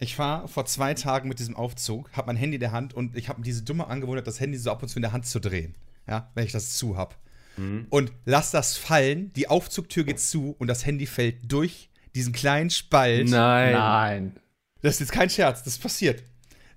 Ich 0.00 0.18
war 0.18 0.48
vor 0.48 0.64
zwei 0.64 0.94
Tagen 0.94 1.28
mit 1.28 1.38
diesem 1.38 1.54
Aufzug, 1.54 2.10
habe 2.12 2.26
mein 2.26 2.36
Handy 2.36 2.56
in 2.56 2.60
der 2.60 2.72
Hand 2.72 2.92
und 2.92 3.16
ich 3.16 3.28
habe 3.28 3.40
diese 3.42 3.62
dumme 3.62 3.86
Angewohnheit, 3.86 4.26
das 4.26 4.40
Handy 4.40 4.58
so 4.58 4.72
ab 4.72 4.82
und 4.82 4.88
zu 4.88 4.96
in 4.96 5.02
der 5.02 5.12
Hand 5.12 5.26
zu 5.26 5.38
drehen. 5.38 5.76
Ja, 6.08 6.28
wenn 6.34 6.44
ich 6.44 6.50
das 6.50 6.76
zu 6.76 6.96
habe. 6.96 7.14
Mhm. 7.56 7.86
Und 7.90 8.12
lass 8.24 8.50
das 8.50 8.76
fallen, 8.76 9.32
die 9.34 9.48
Aufzugtür 9.48 10.04
geht 10.04 10.20
zu 10.20 10.54
und 10.58 10.68
das 10.68 10.86
Handy 10.86 11.06
fällt 11.06 11.50
durch 11.50 11.90
diesen 12.14 12.32
kleinen 12.32 12.70
Spalt. 12.70 13.28
Nein. 13.28 13.72
Nein. 13.72 14.36
Das 14.82 14.94
ist 14.94 15.00
jetzt 15.00 15.12
kein 15.12 15.30
Scherz, 15.30 15.62
das 15.62 15.78
passiert. 15.78 16.22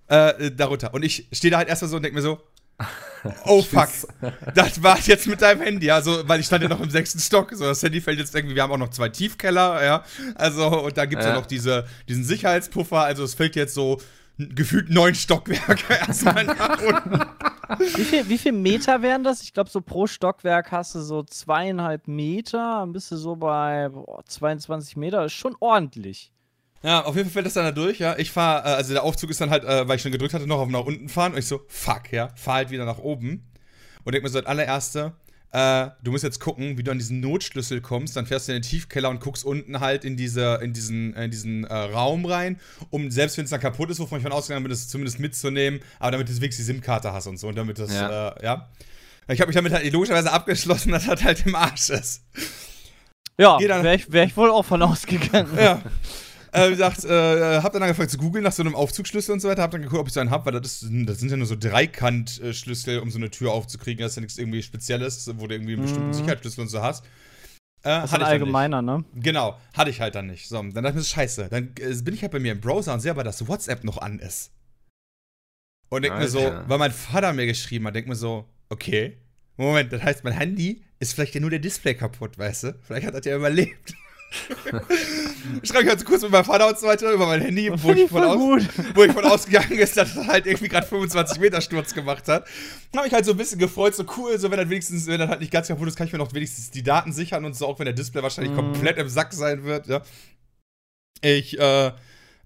Äh, 0.08 0.52
darunter. 0.52 0.94
Und 0.94 1.04
ich 1.04 1.28
stehe 1.32 1.52
da 1.52 1.58
halt 1.58 1.70
erstmal 1.70 1.90
so 1.90 1.96
und 1.96 2.04
denke 2.04 2.16
mir 2.16 2.22
so, 2.22 2.42
oh 3.46 3.62
fuck, 3.62 3.90
das 4.54 4.82
war 4.82 5.00
jetzt 5.00 5.28
mit 5.28 5.42
deinem 5.42 5.62
Handy, 5.62 5.90
also, 5.92 6.28
weil 6.28 6.40
ich 6.40 6.46
stand 6.46 6.64
ja 6.64 6.70
noch 6.70 6.82
im 6.82 6.90
sechsten 6.90 7.20
Stock, 7.20 7.52
so, 7.54 7.66
das 7.66 7.82
Handy 7.84 8.02
fällt 8.02 8.20
jetzt 8.20 8.34
irgendwie, 8.34 8.56
wir 8.56 8.64
haben 8.64 8.72
auch 8.72 8.78
noch 8.78 8.90
zwei 8.90 9.10
Tiefkeller, 9.10 9.84
ja, 9.84 10.04
also, 10.36 10.86
und 10.86 10.98
da 10.98 11.06
gibt 11.06 11.22
es 11.22 11.28
ja. 11.28 11.34
ja 11.34 11.40
noch 11.40 11.46
diese, 11.46 11.88
diesen 12.10 12.24
Sicherheitspuffer, 12.24 13.02
also 13.02 13.24
es 13.24 13.36
fällt 13.36 13.56
jetzt 13.56 13.76
so 13.76 14.02
gefühlt 14.38 14.90
neun 14.90 15.16
Stockwerke 15.16 15.94
erstmal 16.08 16.46
nach 16.46 16.82
unten. 16.82 17.20
Wie 17.96 18.04
viel, 18.04 18.30
wie 18.30 18.38
viel 18.38 18.52
Meter 18.52 19.02
wären 19.02 19.24
das? 19.24 19.42
Ich 19.42 19.54
glaube, 19.54 19.70
so 19.70 19.82
pro 19.82 20.08
Stockwerk 20.08 20.72
hast 20.72 20.96
du 20.96 21.02
so 21.02 21.24
zweieinhalb 21.24 22.08
Meter, 22.08 22.80
dann 22.80 22.94
bist 22.94 23.12
du 23.12 23.18
so 23.18 23.36
bei 23.36 23.90
boah, 23.90 24.24
22 24.26 24.98
Meter, 24.98 25.24
das 25.24 25.32
ist 25.32 25.38
schon 25.38 25.56
ordentlich. 25.60 26.32
Ja, 26.84 27.06
auf 27.06 27.16
jeden 27.16 27.30
Fall 27.30 27.34
fällt 27.34 27.46
das 27.46 27.54
dann 27.54 27.64
da 27.64 27.72
durch, 27.72 28.00
ja. 28.00 28.18
Ich 28.18 28.32
fahre, 28.32 28.68
äh, 28.68 28.74
also 28.74 28.94
der 28.94 29.04
Aufzug 29.04 29.30
ist 29.30 29.40
dann 29.40 29.50
halt, 29.50 29.64
äh, 29.64 29.88
weil 29.88 29.96
ich 29.96 30.02
schon 30.02 30.12
gedrückt 30.12 30.34
hatte, 30.34 30.48
noch 30.48 30.60
auf 30.60 30.68
nach 30.68 30.82
unten 30.82 31.08
fahren 31.08 31.32
und 31.32 31.40
ich 31.40 31.48
so, 31.48 31.62
fuck, 31.70 32.12
ja, 32.12 32.30
fahr 32.36 32.56
halt 32.56 32.72
wieder 32.72 32.86
nach 32.86 33.00
oben. 33.00 33.50
Und 34.04 34.12
denk 34.12 34.24
mir 34.24 34.30
so, 34.30 34.40
als 34.40 34.48
allererste, 34.48 35.14
äh, 35.54 35.92
du 36.04 36.10
musst 36.12 36.24
jetzt 36.24 36.40
gucken, 36.40 36.80
wie 36.80 36.84
du 36.84 36.90
an 36.90 36.98
diesen 36.98 37.20
Notschlüssel 37.20 37.80
kommst. 37.80 38.18
Dann 38.18 38.26
fährst 38.26 38.48
du 38.48 38.54
in 38.54 38.58
den 38.58 38.68
Tiefkeller 38.68 39.10
und 39.10 39.22
guckst 39.22 39.46
unten 39.46 39.80
halt 39.80 40.04
in, 40.04 40.18
diese, 40.18 40.60
in 40.64 40.74
diesen, 40.74 41.14
in 41.14 41.30
diesen 41.30 41.64
äh, 41.66 41.74
Raum 41.74 42.26
rein, 42.26 42.60
um 42.90 43.12
selbst 43.12 43.38
wenn 43.38 43.46
es 43.46 43.52
dann 43.52 43.60
kaputt 43.60 43.92
ist, 43.92 44.00
wovon 44.00 44.18
ich 44.18 44.24
von 44.24 44.32
ausgegangen 44.32 44.64
bin, 44.64 44.72
das 44.72 44.88
zumindest 44.88 45.20
mitzunehmen, 45.20 45.80
aber 46.00 46.12
damit 46.12 46.28
du 46.28 46.36
wenigstens 46.38 46.66
die 46.66 46.74
SIM-Karte 46.74 47.14
hast 47.14 47.28
und 47.28 47.38
so 47.38 47.48
und 47.48 47.56
damit 47.56 47.78
das, 47.78 47.94
ja. 47.94 48.30
Äh, 48.30 48.44
ja. 48.44 48.70
Ich 49.28 49.40
habe 49.40 49.48
mich 49.48 49.56
damit 49.56 49.72
halt 49.72 49.94
logischerweise 49.94 50.32
abgeschlossen, 50.32 50.92
dass 50.92 51.06
das 51.06 51.24
halt 51.24 51.46
im 51.46 51.54
Arsch 51.54 51.92
ist. 51.92 52.24
Ja, 53.38 53.60
wäre 53.60 53.96
ich, 53.96 54.12
wär 54.12 54.24
ich 54.24 54.36
wohl 54.36 54.50
auch 54.50 54.66
von 54.66 54.82
ausgegangen. 54.82 55.56
Ja. 55.56 55.84
Äh, 56.54 56.70
gesagt, 56.70 57.04
äh, 57.04 57.62
hab 57.62 57.74
dann 57.74 57.82
angefangen 57.82 58.10
zu 58.10 58.18
googeln 58.18 58.44
nach 58.44 58.52
so 58.52 58.62
einem 58.62 58.76
Aufzugschlüssel 58.76 59.34
und 59.34 59.40
so 59.40 59.50
weiter, 59.50 59.64
hab 59.64 59.72
dann 59.72 59.82
geguckt, 59.82 60.00
ob 60.00 60.08
ich 60.08 60.14
so 60.14 60.20
einen 60.20 60.30
hab, 60.30 60.46
weil 60.46 60.54
das, 60.54 60.84
ist, 60.84 60.92
das 61.06 61.20
sind 61.20 61.32
ja 61.32 61.38
nur 61.38 61.48
so 61.48 61.56
Dreikant-Schlüssel, 61.56 63.00
um 63.00 63.10
so 63.10 63.18
eine 63.18 63.32
Tür 63.32 63.52
aufzukriegen. 63.52 64.04
Das 64.04 64.12
ist 64.12 64.16
ja 64.18 64.22
nichts 64.22 64.38
irgendwie 64.38 64.62
Spezielles, 64.62 65.30
wo 65.36 65.48
du 65.48 65.56
irgendwie 65.56 65.74
einen 65.74 65.82
bestimmten 65.82 66.10
mhm. 66.10 66.14
Sicherheitsschlüssel 66.14 66.62
und 66.62 66.70
so 66.70 66.82
hast. 66.82 67.04
Äh, 67.82 67.90
das 67.90 68.12
ist 68.12 68.14
ein 68.14 68.24
allgemeiner, 68.24 68.82
ne? 68.82 69.04
Genau, 69.16 69.60
hatte 69.74 69.90
ich 69.90 70.00
halt 70.00 70.16
dann 70.16 70.28
nicht. 70.28 70.48
So, 70.48 70.58
dann 70.58 70.74
dachte 70.74 70.90
ich 70.90 70.96
mir, 70.96 71.04
scheiße. 71.04 71.50
Dann 71.50 71.74
äh, 71.80 71.96
bin 72.04 72.14
ich 72.14 72.22
halt 72.22 72.32
bei 72.32 72.40
mir 72.40 72.52
im 72.52 72.62
Browser 72.62 72.94
und 72.94 73.00
sehe 73.00 73.12
aber, 73.12 73.24
dass 73.24 73.48
WhatsApp 73.48 73.84
noch 73.84 73.98
an 73.98 74.20
ist. 74.20 74.52
Und 75.90 76.04
denk 76.04 76.14
Alter. 76.14 76.24
mir 76.24 76.30
so, 76.30 76.70
weil 76.70 76.78
mein 76.78 76.92
Vater 76.92 77.34
mir 77.34 77.46
geschrieben 77.46 77.86
hat, 77.88 77.96
denk 77.96 78.08
mir 78.08 78.16
so, 78.16 78.48
okay, 78.70 79.18
Moment, 79.58 79.92
das 79.92 80.02
heißt, 80.02 80.24
mein 80.24 80.34
Handy 80.34 80.84
ist 81.00 81.14
vielleicht 81.14 81.36
ja 81.36 81.42
nur 81.42 81.50
der 81.50 81.60
Display 81.60 81.94
kaputt, 81.94 82.38
weißt 82.38 82.64
du? 82.64 82.80
Vielleicht 82.82 83.06
hat 83.06 83.14
das 83.14 83.26
ja 83.26 83.36
überlebt. 83.36 83.94
ich 85.62 85.70
schreibe 85.70 85.90
halt 85.90 86.00
so 86.00 86.06
kurz 86.06 86.22
mit 86.22 86.32
meinem 86.32 86.46
Vater 86.46 86.68
und 86.68 86.80
so 86.80 86.88
weiter 86.88 87.12
über 87.12 87.28
mein 87.28 87.42
Handy, 87.42 87.72
wo 87.74 87.92
ich, 87.92 88.10
von 88.10 88.24
aus, 88.24 88.38
wo 88.94 89.04
ich, 89.04 89.12
von 89.12 89.26
ausgegangen 89.26 89.80
ist, 89.80 89.96
dass 89.98 90.16
er 90.16 90.28
halt 90.28 90.46
irgendwie 90.46 90.68
gerade 90.68 90.88
25 90.88 91.40
Meter 91.40 91.62
Sturz 91.62 91.94
gemacht 91.94 92.28
hat. 92.28 92.48
Habe 92.96 93.08
ich 93.08 93.14
halt 93.14 93.26
so 93.26 93.32
ein 93.32 93.38
bisschen 93.38 93.60
gefreut, 93.60 93.96
so 93.96 94.06
cool, 94.18 94.38
so 94.40 94.50
wenn 94.52 94.60
er 94.60 94.70
wenigstens, 94.70 95.08
wenn 95.08 95.22
er 95.22 95.30
halt 95.30 95.42
nicht 95.42 95.52
ganz 95.52 95.68
kaputt 95.68 95.88
ist, 95.88 95.96
kann 95.96 96.08
ich 96.08 96.14
mir 96.14 96.20
noch 96.20 96.34
wenigstens 96.34 96.72
die 96.72 96.84
Daten 96.84 97.14
sichern 97.14 97.46
und 97.46 97.56
so, 97.56 97.68
auch 97.68 97.80
wenn 97.80 97.86
der 97.86 97.94
Display 97.94 98.24
wahrscheinlich 98.24 98.54
mm. 98.54 98.58
komplett 98.58 98.98
im 98.98 99.10
Sack 99.10 99.34
sein 99.34 99.64
wird, 99.64 99.88
ja. 99.88 100.02
Ich, 101.22 101.58
äh, 101.58 101.92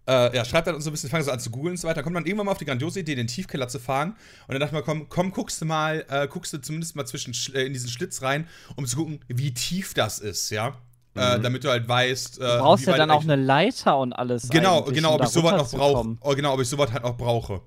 äh, 0.08 0.36
ja, 0.36 0.46
schreibt 0.46 0.68
dann 0.68 0.80
so 0.80 0.90
ein 0.90 0.94
bisschen, 0.94 1.10
fangen 1.10 1.26
so 1.26 1.32
an 1.32 1.40
zu 1.40 1.52
googeln 1.52 1.72
und 1.72 1.78
so 1.78 1.88
weiter. 1.88 2.02
Kommt 2.02 2.16
dann 2.16 2.26
irgendwann 2.26 2.46
mal 2.46 2.54
auf 2.54 2.58
die 2.58 2.66
grandiose 2.66 3.02
Idee, 3.02 3.16
den 3.16 3.28
Tiefkeller 3.28 3.68
zu 3.68 3.80
fahren. 3.80 4.12
Und 4.48 4.54
dann 4.54 4.60
dachte 4.62 4.76
ich 4.76 4.80
mir, 4.80 4.84
komm, 4.84 5.10
komm, 5.10 5.32
guckst 5.32 5.62
du 5.62 5.66
mal, 5.66 6.06
äh, 6.10 6.28
guckst 6.28 6.54
du 6.54 6.62
zumindest 6.62 6.96
mal 6.96 7.06
zwischen 7.06 7.36
äh, 7.54 7.64
in 7.64 7.74
diesen 7.74 7.90
Schlitz 7.90 8.22
rein, 8.22 8.48
um 8.76 8.86
zu 8.86 8.96
gucken, 8.96 9.20
wie 9.28 9.54
tief 9.54 9.94
das 9.94 10.20
ist, 10.20 10.50
ja. 10.50 10.82
Äh, 11.18 11.38
mhm. 11.38 11.44
damit 11.44 11.64
du 11.64 11.70
halt 11.70 11.88
weißt. 11.88 12.38
du 12.38 12.44
äh, 12.44 12.58
brauchst 12.60 12.86
ja 12.86 12.96
dann 12.96 13.12
auch 13.12 13.24
eine 13.24 13.36
Leiter 13.36 13.98
und 13.98 14.14
alles. 14.14 14.50
Genau, 14.50 14.84
genau, 14.84 15.16
ob 15.16 15.24
ich 15.24 15.30
sowas 15.30 15.54
noch 15.54 15.72
brauche. 15.72 16.18
Oh, 16.22 16.36
genau, 16.36 16.54
ob 16.54 16.62
ich 16.62 16.70
sowas 16.70 16.92
halt 16.92 17.04
noch 17.04 17.18
brauche. 17.18 17.62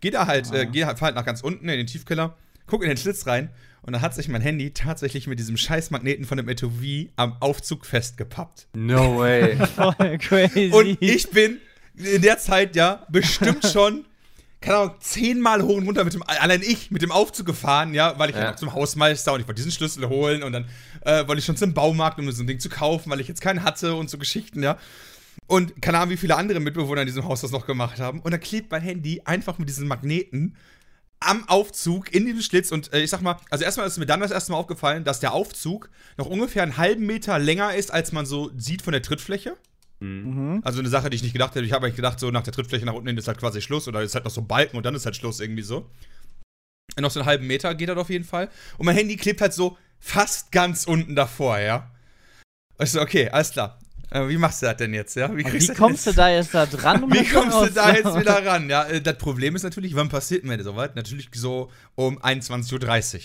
Geh 0.00 0.10
da 0.10 0.26
halt, 0.26 0.52
äh, 0.52 0.60
ah. 0.60 0.64
geh 0.64 0.84
halt, 0.84 0.98
fahr 0.98 1.06
halt 1.06 1.16
nach 1.16 1.24
ganz 1.24 1.40
unten 1.40 1.68
in 1.68 1.78
den 1.78 1.86
Tiefkeller, 1.86 2.34
guck 2.66 2.82
in 2.82 2.88
den 2.88 2.98
Schlitz 2.98 3.26
rein 3.26 3.50
und 3.82 3.92
dann 3.92 4.02
hat 4.02 4.14
sich 4.14 4.28
mein 4.28 4.42
Handy 4.42 4.72
tatsächlich 4.72 5.26
mit 5.26 5.38
diesem 5.38 5.56
Scheißmagneten 5.56 6.24
von 6.24 6.36
dem 6.36 6.48
Etui 6.48 7.10
am 7.16 7.36
Aufzug 7.40 7.86
festgepappt. 7.86 8.66
No 8.74 9.18
way. 9.18 9.56
Voll 9.76 10.18
crazy. 10.18 10.70
Und 10.72 10.98
ich 11.00 11.30
bin 11.30 11.58
in 11.94 12.22
der 12.22 12.38
Zeit 12.38 12.76
ja 12.76 13.06
bestimmt 13.08 13.64
schon 13.72 14.04
keine 14.60 14.78
Ahnung, 14.78 14.94
zehnmal 15.00 15.62
hoch 15.62 15.76
und 15.76 15.86
runter 15.86 16.02
mit 16.02 16.14
dem, 16.14 16.22
allein 16.24 16.62
ich 16.62 16.90
mit 16.90 17.02
dem 17.02 17.12
Aufzug 17.12 17.46
gefahren, 17.46 17.94
ja, 17.94 18.18
weil 18.18 18.30
ich 18.30 18.36
ja. 18.36 18.50
noch 18.50 18.56
zum 18.56 18.72
Hausmeister 18.72 19.32
und 19.32 19.40
ich 19.40 19.46
wollte 19.46 19.58
diesen 19.58 19.70
Schlüssel 19.70 20.08
holen 20.08 20.42
und 20.42 20.52
dann 20.52 20.64
äh, 21.06 21.26
wollte 21.28 21.38
ich 21.38 21.44
schon 21.44 21.56
zum 21.56 21.72
Baumarkt, 21.72 22.18
um 22.18 22.30
so 22.30 22.42
ein 22.42 22.46
Ding 22.46 22.60
zu 22.60 22.68
kaufen, 22.68 23.10
weil 23.10 23.20
ich 23.20 23.28
jetzt 23.28 23.40
keinen 23.40 23.62
hatte 23.62 23.94
und 23.94 24.10
so 24.10 24.18
Geschichten, 24.18 24.62
ja. 24.62 24.76
Und 25.46 25.80
keine 25.80 25.98
Ahnung, 25.98 26.10
wie 26.10 26.16
viele 26.16 26.36
andere 26.36 26.58
Mitbewohner 26.58 27.02
in 27.02 27.06
diesem 27.06 27.24
Haus 27.24 27.40
das 27.40 27.52
noch 27.52 27.66
gemacht 27.66 28.00
haben. 28.00 28.20
Und 28.20 28.32
dann 28.32 28.40
klebt 28.40 28.70
mein 28.72 28.82
Handy 28.82 29.22
einfach 29.24 29.58
mit 29.58 29.68
diesen 29.68 29.86
Magneten 29.86 30.56
am 31.20 31.48
Aufzug 31.48 32.12
in 32.12 32.26
diesem 32.26 32.42
Schlitz 32.42 32.72
und 32.72 32.92
äh, 32.92 33.00
ich 33.00 33.08
sag 33.10 33.22
mal, 33.22 33.38
also 33.48 33.64
erstmal 33.64 33.86
ist 33.86 33.96
mir 33.96 34.04
dann 34.04 34.20
das 34.20 34.30
erste 34.30 34.52
Mal 34.52 34.58
aufgefallen, 34.58 35.04
dass 35.04 35.20
der 35.20 35.32
Aufzug 35.32 35.88
noch 36.18 36.26
ungefähr 36.26 36.62
einen 36.62 36.76
halben 36.76 37.06
Meter 37.06 37.38
länger 37.38 37.74
ist, 37.74 37.90
als 37.90 38.12
man 38.12 38.26
so 38.26 38.50
sieht 38.56 38.82
von 38.82 38.92
der 38.92 39.00
Trittfläche. 39.00 39.56
Mhm. 40.00 40.60
Also 40.62 40.80
eine 40.80 40.90
Sache, 40.90 41.08
die 41.08 41.16
ich 41.16 41.22
nicht 41.22 41.32
gedacht 41.32 41.54
hätte. 41.54 41.64
Ich 41.64 41.72
habe 41.72 41.86
eigentlich 41.86 41.96
gedacht, 41.96 42.20
so 42.20 42.30
nach 42.30 42.42
der 42.42 42.52
Trittfläche 42.52 42.84
nach 42.84 42.92
unten 42.92 43.08
hin 43.08 43.16
ist 43.16 43.28
halt 43.28 43.38
quasi 43.38 43.62
Schluss 43.62 43.88
oder 43.88 44.02
ist 44.02 44.14
halt 44.14 44.24
noch 44.24 44.30
so 44.30 44.42
Balken 44.42 44.76
und 44.76 44.84
dann 44.84 44.94
ist 44.94 45.06
halt 45.06 45.16
Schluss 45.16 45.40
irgendwie 45.40 45.62
so. 45.62 45.88
Noch 46.98 47.10
so 47.10 47.20
einen 47.20 47.26
halben 47.26 47.46
Meter 47.46 47.74
geht 47.74 47.88
das 47.88 47.96
auf 47.96 48.10
jeden 48.10 48.24
Fall. 48.24 48.50
Und 48.76 48.86
mein 48.86 48.94
Handy 48.94 49.16
klebt 49.16 49.40
halt 49.40 49.54
so 49.54 49.78
fast 49.98 50.52
ganz 50.52 50.84
unten 50.84 51.14
davor, 51.16 51.58
ja. 51.58 51.90
ich 52.80 52.90
so, 52.90 53.00
okay, 53.00 53.28
alles 53.30 53.50
klar. 53.50 53.78
Äh, 54.10 54.28
wie 54.28 54.36
machst 54.36 54.62
du 54.62 54.66
das 54.66 54.76
denn 54.76 54.94
jetzt, 54.94 55.16
ja? 55.16 55.34
Wie, 55.34 55.44
wie 55.44 55.74
kommst 55.74 56.06
du 56.06 56.12
da 56.12 56.28
jetzt 56.28 56.54
da 56.54 56.66
dran? 56.66 57.02
Um 57.02 57.12
wie 57.12 57.24
kommst 57.24 57.60
du 57.60 57.66
da 57.66 57.92
jetzt 57.92 58.18
wieder 58.18 58.46
ran? 58.46 58.70
Ja, 58.70 58.84
äh, 58.84 59.00
das 59.00 59.18
Problem 59.18 59.56
ist 59.56 59.64
natürlich, 59.64 59.96
wann 59.96 60.08
passiert 60.08 60.44
mir 60.44 60.56
das 60.56 60.64
soweit? 60.64 60.94
Natürlich 60.94 61.28
so 61.34 61.70
um 61.96 62.18
21.30 62.18 63.14
Uhr 63.14 63.20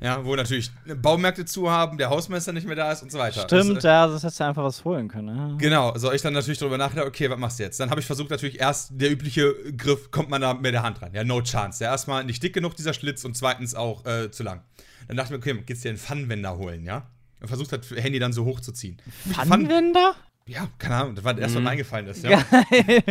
ja, 0.00 0.24
wo 0.24 0.36
natürlich 0.36 0.70
Baumärkte 1.00 1.44
zu 1.44 1.70
haben, 1.70 1.98
der 1.98 2.10
Hausmeister 2.10 2.52
nicht 2.52 2.66
mehr 2.66 2.76
da 2.76 2.92
ist 2.92 3.02
und 3.02 3.10
so 3.10 3.18
weiter. 3.18 3.42
Stimmt, 3.42 3.78
das, 3.78 3.84
äh, 3.84 3.88
ja, 3.88 4.08
sonst 4.08 4.22
hättest 4.22 4.40
du 4.40 4.44
einfach 4.44 4.64
was 4.64 4.84
holen 4.84 5.08
können. 5.08 5.36
Ja. 5.36 5.56
Genau, 5.58 5.96
so 5.96 6.12
ich 6.12 6.22
dann 6.22 6.32
natürlich 6.32 6.58
darüber 6.58 6.78
nachgedacht, 6.78 7.06
okay, 7.06 7.28
was 7.30 7.38
machst 7.38 7.58
du 7.58 7.64
jetzt? 7.64 7.80
Dann 7.80 7.90
habe 7.90 8.00
ich 8.00 8.06
versucht, 8.06 8.30
natürlich 8.30 8.60
erst 8.60 8.90
der 8.92 9.10
übliche 9.10 9.54
Griff, 9.76 10.10
kommt 10.10 10.30
man 10.30 10.40
da 10.40 10.54
mit 10.54 10.72
der 10.72 10.82
Hand 10.82 11.02
ran. 11.02 11.12
Ja, 11.12 11.24
no 11.24 11.42
chance. 11.42 11.82
Ja, 11.82 11.90
erstmal 11.90 12.24
nicht 12.24 12.42
dick 12.42 12.54
genug, 12.54 12.76
dieser 12.76 12.94
Schlitz, 12.94 13.24
und 13.24 13.36
zweitens 13.36 13.74
auch 13.74 14.06
äh, 14.06 14.30
zu 14.30 14.42
lang. 14.42 14.62
Dann 15.08 15.16
dachte 15.16 15.34
ich 15.34 15.44
mir, 15.44 15.52
okay, 15.52 15.62
geht's 15.66 15.80
dir 15.80 15.88
einen 15.88 15.98
Pfannenwender 15.98 16.56
holen, 16.56 16.84
ja? 16.84 17.08
Und 17.40 17.48
versucht 17.48 17.72
das 17.72 17.90
Handy 17.90 18.18
dann 18.18 18.32
so 18.32 18.44
hochzuziehen. 18.44 18.98
Pfannenwender? 19.32 20.14
Ja, 20.46 20.68
keine 20.78 20.96
Ahnung, 20.96 21.14
das 21.16 21.24
war 21.24 21.34
das 21.34 21.42
erste, 21.42 21.56
was 21.56 21.64
mir 21.64 21.70
eingefallen 21.70 22.06
ist, 22.06 22.24
ja. 22.24 22.42
Geil. 22.50 23.02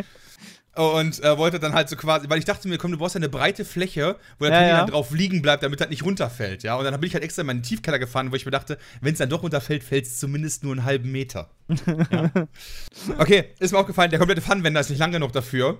Und 0.74 1.22
äh, 1.22 1.38
wollte 1.38 1.59
dann 1.59 1.74
halt 1.74 1.89
so 1.89 1.97
quasi, 1.97 2.30
weil 2.30 2.39
ich 2.39 2.45
dachte 2.45 2.69
mir, 2.69 2.78
komm, 2.78 2.91
du 2.91 2.97
brauchst 2.97 3.15
ja 3.15 3.19
eine 3.19 3.28
breite 3.28 3.65
Fläche, 3.65 4.15
wo 4.39 4.45
der 4.45 4.53
ja, 4.53 4.59
Handy 4.59 4.72
ja. 4.72 4.78
dann 4.78 4.89
drauf 4.89 5.11
liegen 5.11 5.41
bleibt, 5.41 5.63
damit 5.63 5.82
das 5.82 5.89
nicht 5.89 6.05
runterfällt, 6.05 6.63
ja. 6.63 6.76
Und 6.76 6.86
dann 6.86 6.93
bin 6.93 7.07
ich 7.07 7.13
halt 7.13 7.26
extra 7.26 7.41
in 7.41 7.47
meinen 7.47 7.61
Tiefkeller 7.61 7.99
gefahren, 7.99 8.32
wo 8.32 8.36
ich 8.36 8.45
mir 8.45 8.51
dachte, 8.51 8.78
wenn 9.01 9.11
es 9.11 9.17
dann 9.19 9.30
doch 9.30 9.43
runterfällt, 9.43 9.84
fällt 9.84 10.05
es 10.05 10.17
zumindest 10.17 10.63
nur 10.63 10.72
einen 10.72 10.86
halben 10.86 11.11
Meter. 11.11 11.49
ja. 11.67 12.32
Okay, 13.17 13.45
ist 13.59 13.72
mir 13.72 13.80
aufgefallen, 13.80 14.11
der 14.11 14.19
komplette 14.19 14.41
Pfannenwender 14.41 14.80
ist 14.80 14.89
nicht 14.89 14.99
lang 14.99 15.11
genug 15.11 15.32
dafür, 15.32 15.80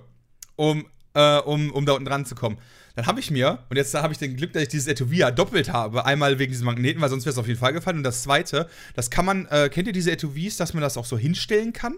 um, 0.56 0.86
äh, 1.14 1.38
um, 1.38 1.70
um 1.70 1.86
da 1.86 1.92
unten 1.92 2.06
dran 2.06 2.26
zu 2.26 2.34
kommen. 2.34 2.58
Dann 2.94 3.06
habe 3.06 3.20
ich 3.20 3.30
mir, 3.30 3.60
und 3.70 3.76
jetzt 3.76 3.94
habe 3.94 4.12
ich 4.12 4.18
den 4.18 4.36
Glück, 4.36 4.52
dass 4.52 4.62
ich 4.62 4.68
dieses 4.68 4.88
Etuvia 4.88 5.30
doppelt 5.30 5.72
habe, 5.72 6.04
einmal 6.04 6.38
wegen 6.38 6.52
diesem 6.52 6.66
Magneten, 6.66 7.00
weil 7.00 7.08
sonst 7.08 7.24
wäre 7.24 7.32
es 7.32 7.38
auf 7.38 7.46
jeden 7.46 7.60
Fall 7.60 7.72
gefallen. 7.72 7.98
Und 7.98 8.02
das 8.02 8.22
zweite, 8.22 8.68
das 8.94 9.10
kann 9.10 9.24
man, 9.24 9.46
äh, 9.46 9.68
kennt 9.70 9.86
ihr 9.86 9.92
diese 9.92 10.10
Etuvis, 10.10 10.56
dass 10.56 10.74
man 10.74 10.82
das 10.82 10.96
auch 10.96 11.06
so 11.06 11.16
hinstellen 11.16 11.72
kann? 11.72 11.94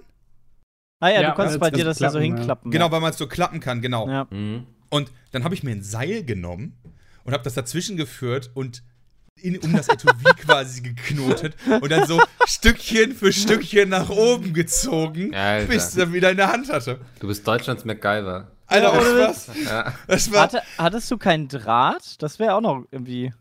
Ah 1.01 1.09
ja, 1.09 1.23
ja 1.23 1.31
du 1.31 1.35
konntest 1.35 1.61
bei 1.61 1.71
dir 1.71 1.85
das 1.85 1.99
ja 1.99 2.11
so 2.11 2.19
hinklappen. 2.19 2.71
Genau, 2.71 2.91
weil 2.91 3.01
man 3.01 3.11
es 3.11 3.19
so 3.19 3.27
klappen 3.27 3.61
kann, 3.61 3.83
genau. 3.83 4.09
Ja. 4.09 4.27
Mhm. 4.31 4.67
Und 4.91 5.13
dann 5.33 5.45
habe 5.45 5.55
ich 5.55 5.63
mir 5.63 5.73
ein 5.73 5.83
Seil 5.83 6.25
genommen 6.25 6.77
und 7.25 7.33
habe 7.33 7.43
das 7.43 7.55
dazwischen 7.55 7.97
geführt 7.97 8.51
und 8.55 8.83
in, 9.37 9.59
um 9.59 9.73
das 9.73 9.89
Etui 9.89 10.13
quasi 10.39 10.81
geknotet 10.81 11.57
und 11.81 11.91
dann 11.91 12.07
so 12.07 12.21
Stückchen 12.47 13.13
für 13.13 13.33
Stückchen 13.33 13.89
nach 13.89 14.09
oben 14.09 14.55
gezogen, 14.55 15.35
Alter. 15.35 15.67
bis 15.67 15.91
ich 15.91 15.97
dann 15.97 16.13
wieder 16.13 16.31
in 16.31 16.37
der 16.37 16.53
Hand 16.53 16.73
hatte. 16.73 17.01
Du 17.19 17.27
bist 17.27 17.47
Deutschlands 17.47 17.85
MacGyver. 17.85 18.53
Alter, 18.67 18.93
was 18.93 19.49
was? 19.49 19.65
Ja. 19.65 19.95
Das 20.07 20.33
war 20.33 20.43
Hatte, 20.43 20.63
hattest 20.79 21.11
du 21.11 21.19
keinen 21.19 21.49
Draht? 21.49 22.23
Das 22.23 22.39
wäre 22.39 22.55
auch 22.55 22.61
noch 22.61 22.85
irgendwie. 22.91 23.35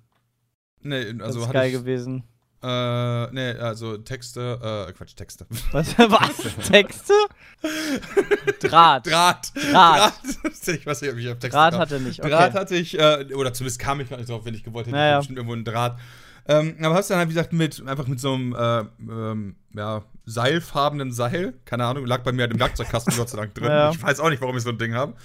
Nee, 0.81 1.13
also 1.21 1.39
das 1.39 1.47
ist 1.47 1.53
geil 1.53 1.69
ich, 1.69 1.77
gewesen. 1.77 2.23
Äh, 2.63 3.27
nee, 3.33 3.51
also 3.59 3.97
Texte, 3.97 4.85
äh, 4.87 4.93
Quatsch, 4.93 5.17
Texte. 5.17 5.45
Was? 5.73 5.97
Was? 5.97 6.67
Texte? 6.69 7.13
Draht. 8.61 9.05
Draht. 9.05 9.07
Draht. 9.07 9.51
Draht. 9.73 10.13
ich 10.67 10.85
weiß 10.85 11.01
nicht, 11.01 11.11
ob 11.11 11.17
ich 11.17 11.27
auf 11.27 11.39
Texte 11.39 11.57
Draht 11.57 11.71
kam. 11.73 11.81
hatte 11.81 11.99
nicht, 11.99 12.21
okay. 12.21 12.29
Draht 12.29 12.53
hatte 12.53 12.75
ich, 12.75 12.97
äh, 12.97 13.25
oder 13.35 13.53
zumindest 13.53 13.79
kam 13.79 13.99
ich 13.99 14.09
gar 14.09 14.15
nicht 14.15 14.29
drauf, 14.29 14.45
wenn 14.45 14.53
ich 14.53 14.63
gewollt 14.63 14.87
hätte, 14.87 14.95
naja. 14.95 15.17
bestimmt 15.17 15.39
irgendwo 15.39 15.53
einen 15.53 15.65
Draht. 15.65 15.99
Ähm, 16.47 16.77
aber 16.81 16.95
hast 16.95 17.09
dann 17.09 17.17
halt, 17.17 17.29
wie 17.29 17.33
gesagt, 17.33 17.51
mit, 17.51 17.85
einfach 17.85 18.07
mit 18.07 18.21
so 18.21 18.33
einem, 18.33 18.55
äh, 18.55 18.79
ähm, 19.11 19.55
ja, 19.73 20.03
seilfarbenen 20.25 21.11
Seil, 21.11 21.55
keine 21.65 21.85
Ahnung, 21.85 22.05
lag 22.05 22.23
bei 22.23 22.31
mir 22.31 22.43
halt 22.43 22.53
im 22.53 22.59
Werkzeugkasten 22.59 23.15
Gott 23.17 23.29
sei 23.29 23.37
Dank 23.37 23.55
drin. 23.55 23.67
Ja. 23.67 23.91
Ich 23.91 24.01
weiß 24.01 24.21
auch 24.21 24.29
nicht, 24.29 24.41
warum 24.41 24.55
ich 24.55 24.63
so 24.63 24.69
ein 24.69 24.77
Ding 24.77 24.93
habe. 24.93 25.15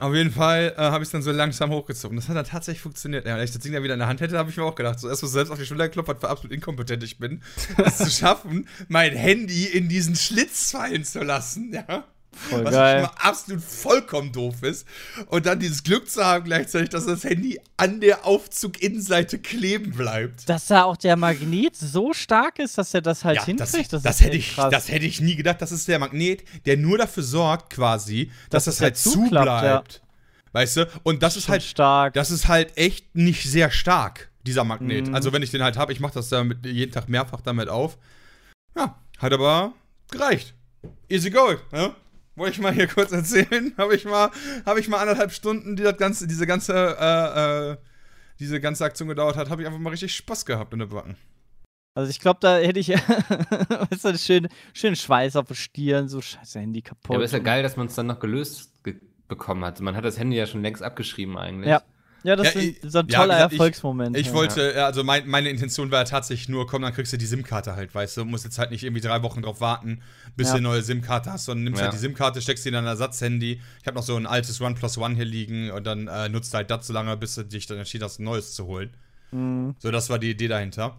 Auf 0.00 0.12
jeden 0.12 0.32
Fall 0.32 0.74
äh, 0.76 0.80
habe 0.80 1.04
ich 1.04 1.08
es 1.08 1.12
dann 1.12 1.22
so 1.22 1.30
langsam 1.30 1.70
hochgezogen. 1.70 2.16
Das 2.16 2.28
hat 2.28 2.36
dann 2.36 2.44
tatsächlich 2.44 2.82
funktioniert. 2.82 3.26
Ja, 3.26 3.36
wenn 3.36 3.44
ich 3.44 3.52
das 3.52 3.62
Ding 3.62 3.72
dann 3.72 3.84
wieder 3.84 3.94
in 3.94 4.00
der 4.00 4.08
Hand 4.08 4.20
hätte, 4.20 4.36
habe 4.36 4.50
ich 4.50 4.56
mir 4.56 4.64
auch 4.64 4.74
gedacht, 4.74 4.98
so 4.98 5.08
erstmal 5.08 5.30
selbst 5.30 5.50
auf 5.52 5.58
die 5.58 5.66
Schulter 5.66 5.88
geklopft, 5.88 6.20
für 6.20 6.28
absolut 6.28 6.52
inkompetent 6.52 7.04
ich 7.04 7.18
bin, 7.18 7.42
es 7.76 7.98
zu 7.98 8.10
schaffen, 8.10 8.68
mein 8.88 9.14
Handy 9.14 9.66
in 9.66 9.88
diesen 9.88 10.16
Schlitz 10.16 10.72
fallen 10.72 11.04
zu 11.04 11.22
lassen, 11.22 11.72
ja. 11.72 12.04
Voll 12.34 12.64
was 12.64 12.72
geil. 12.72 13.08
absolut 13.16 13.62
vollkommen 13.62 14.32
doof 14.32 14.62
ist. 14.62 14.86
Und 15.26 15.46
dann 15.46 15.58
dieses 15.58 15.82
Glück 15.82 16.10
zu 16.10 16.24
haben 16.24 16.44
gleichzeitig, 16.44 16.90
dass 16.90 17.06
das 17.06 17.24
Handy 17.24 17.60
an 17.76 18.00
der 18.00 18.26
Aufzuginnenseite 18.26 19.38
kleben 19.38 19.92
bleibt. 19.92 20.48
Dass 20.48 20.66
da 20.66 20.84
auch 20.84 20.96
der 20.96 21.16
Magnet 21.16 21.76
so 21.76 22.12
stark 22.12 22.58
ist, 22.58 22.78
dass 22.78 22.94
er 22.94 23.02
das 23.02 23.24
halt 23.24 23.36
ja, 23.36 23.44
hinkriegt. 23.46 23.92
Das, 23.92 24.02
das, 24.02 24.02
das 24.02 24.20
hätte 24.20 24.36
ich, 24.36 24.54
das 24.56 24.88
hätte 24.88 25.06
ich 25.06 25.20
nie 25.20 25.36
gedacht. 25.36 25.62
Das 25.62 25.72
ist 25.72 25.88
der 25.88 25.98
Magnet, 25.98 26.44
der 26.66 26.76
nur 26.76 26.98
dafür 26.98 27.22
sorgt, 27.22 27.70
quasi, 27.70 28.30
dass 28.50 28.64
das, 28.64 28.76
das 28.76 28.82
halt, 28.82 28.94
halt 28.94 28.98
zubleibt. 28.98 29.94
Ja. 29.94 30.00
Weißt 30.52 30.76
du? 30.76 30.88
Und 31.02 31.22
das, 31.22 31.36
ist 31.36 31.48
halt 31.48 31.64
stark. 31.64 32.14
Das 32.14 32.30
ist 32.30 32.46
halt 32.46 32.76
echt 32.76 33.16
nicht 33.16 33.42
sehr 33.50 33.72
stark, 33.72 34.30
dieser 34.46 34.62
Magnet. 34.62 35.08
Mhm. 35.08 35.14
Also, 35.14 35.32
wenn 35.32 35.42
ich 35.42 35.50
den 35.50 35.62
halt 35.62 35.76
habe, 35.76 35.92
ich 35.92 35.98
mache 35.98 36.14
das 36.14 36.28
damit 36.28 36.64
jeden 36.64 36.92
Tag 36.92 37.08
mehrfach 37.08 37.40
damit 37.40 37.68
auf. 37.68 37.98
Ja, 38.76 38.96
hat 39.18 39.32
aber 39.32 39.72
gereicht. 40.10 40.54
easy 41.08 41.30
going, 41.30 41.58
ne? 41.72 41.94
Wollte 42.36 42.52
ich 42.54 42.60
mal 42.60 42.72
hier 42.72 42.88
kurz 42.88 43.12
erzählen. 43.12 43.72
Habe 43.78 43.94
ich 43.94 44.04
mal, 44.04 44.30
habe 44.66 44.80
ich 44.80 44.88
mal 44.88 44.98
anderthalb 44.98 45.32
Stunden, 45.32 45.76
die 45.76 45.82
das 45.82 45.96
ganze, 45.96 46.26
diese 46.26 46.46
ganze, 46.46 46.72
äh, 46.74 47.72
äh, 47.72 47.76
diese 48.40 48.60
ganze 48.60 48.84
Aktion 48.84 49.08
gedauert 49.08 49.36
hat, 49.36 49.50
habe 49.50 49.62
ich 49.62 49.68
einfach 49.68 49.78
mal 49.78 49.90
richtig 49.90 50.14
Spaß 50.14 50.44
gehabt 50.44 50.72
in 50.72 50.80
der 50.80 50.86
Backen. 50.86 51.16
Also 51.96 52.10
ich 52.10 52.18
glaube, 52.18 52.40
da 52.40 52.58
hätte 52.58 52.80
ich 52.80 52.88
weißt 52.88 54.04
du, 54.04 54.18
schön, 54.18 54.48
schön 54.72 54.96
Schweiß 54.96 55.36
auf 55.36 55.46
den 55.46 55.54
Stirn, 55.54 56.08
so 56.08 56.20
scheiße 56.20 56.58
Handy 56.58 56.82
kaputt. 56.82 57.10
Ja, 57.10 57.16
aber 57.16 57.24
ist 57.24 57.32
ja 57.32 57.38
geil, 57.38 57.62
dass 57.62 57.76
man 57.76 57.86
es 57.86 57.94
dann 57.94 58.08
noch 58.08 58.18
gelöst 58.18 58.72
bekommen 59.28 59.64
hat. 59.64 59.80
Man 59.80 59.96
hat 59.96 60.04
das 60.04 60.18
Handy 60.18 60.36
ja 60.36 60.46
schon 60.46 60.62
längst 60.62 60.82
abgeschrieben 60.82 61.38
eigentlich. 61.38 61.70
Ja. 61.70 61.82
Ja, 62.24 62.36
das 62.36 62.54
ja, 62.54 62.60
ist 62.62 62.90
so 62.90 63.00
ein 63.00 63.08
toller 63.08 63.34
ja, 63.34 63.44
Erfolgsmoment. 63.44 64.16
Ich, 64.16 64.22
ich 64.22 64.26
ja. 64.28 64.32
wollte, 64.32 64.82
also 64.82 65.04
mein, 65.04 65.28
meine 65.28 65.50
Intention 65.50 65.90
war 65.90 66.06
tatsächlich 66.06 66.48
nur, 66.48 66.66
komm, 66.66 66.80
dann 66.80 66.94
kriegst 66.94 67.12
du 67.12 67.18
die 67.18 67.26
SIM-Karte 67.26 67.76
halt, 67.76 67.94
weißt 67.94 68.16
du. 68.16 68.22
Du 68.22 68.26
musst 68.26 68.44
jetzt 68.44 68.58
halt 68.58 68.70
nicht 68.70 68.82
irgendwie 68.82 69.02
drei 69.02 69.22
Wochen 69.22 69.42
drauf 69.42 69.60
warten, 69.60 70.00
bis 70.34 70.48
du 70.48 70.54
eine 70.54 70.62
neue 70.62 70.82
SIM-Karte 70.82 71.30
hast, 71.30 71.44
sondern 71.44 71.64
nimmst 71.64 71.82
halt 71.82 71.92
die 71.92 71.98
SIM-Karte, 71.98 72.40
steckst 72.40 72.62
sie 72.64 72.70
in 72.70 72.74
dein 72.74 72.86
Ersatzhandy. 72.86 73.60
Ich 73.80 73.86
habe 73.86 73.96
noch 73.96 74.02
so 74.02 74.16
ein 74.16 74.26
altes 74.26 74.58
OnePlus 74.58 74.96
One 74.96 75.14
hier 75.14 75.26
liegen 75.26 75.70
und 75.70 75.86
dann 75.86 76.08
äh, 76.08 76.30
nutzt 76.30 76.54
halt 76.54 76.70
das 76.70 76.86
so 76.86 76.94
lange, 76.94 77.14
bis 77.18 77.34
du 77.34 77.44
dich 77.44 77.66
dann 77.66 77.76
entschieden 77.76 78.04
hast, 78.04 78.18
ein 78.18 78.24
neues 78.24 78.54
zu 78.54 78.64
holen. 78.64 78.94
Mhm. 79.30 79.74
So, 79.78 79.90
das 79.90 80.08
war 80.08 80.18
die 80.18 80.30
Idee 80.30 80.48
dahinter. 80.48 80.96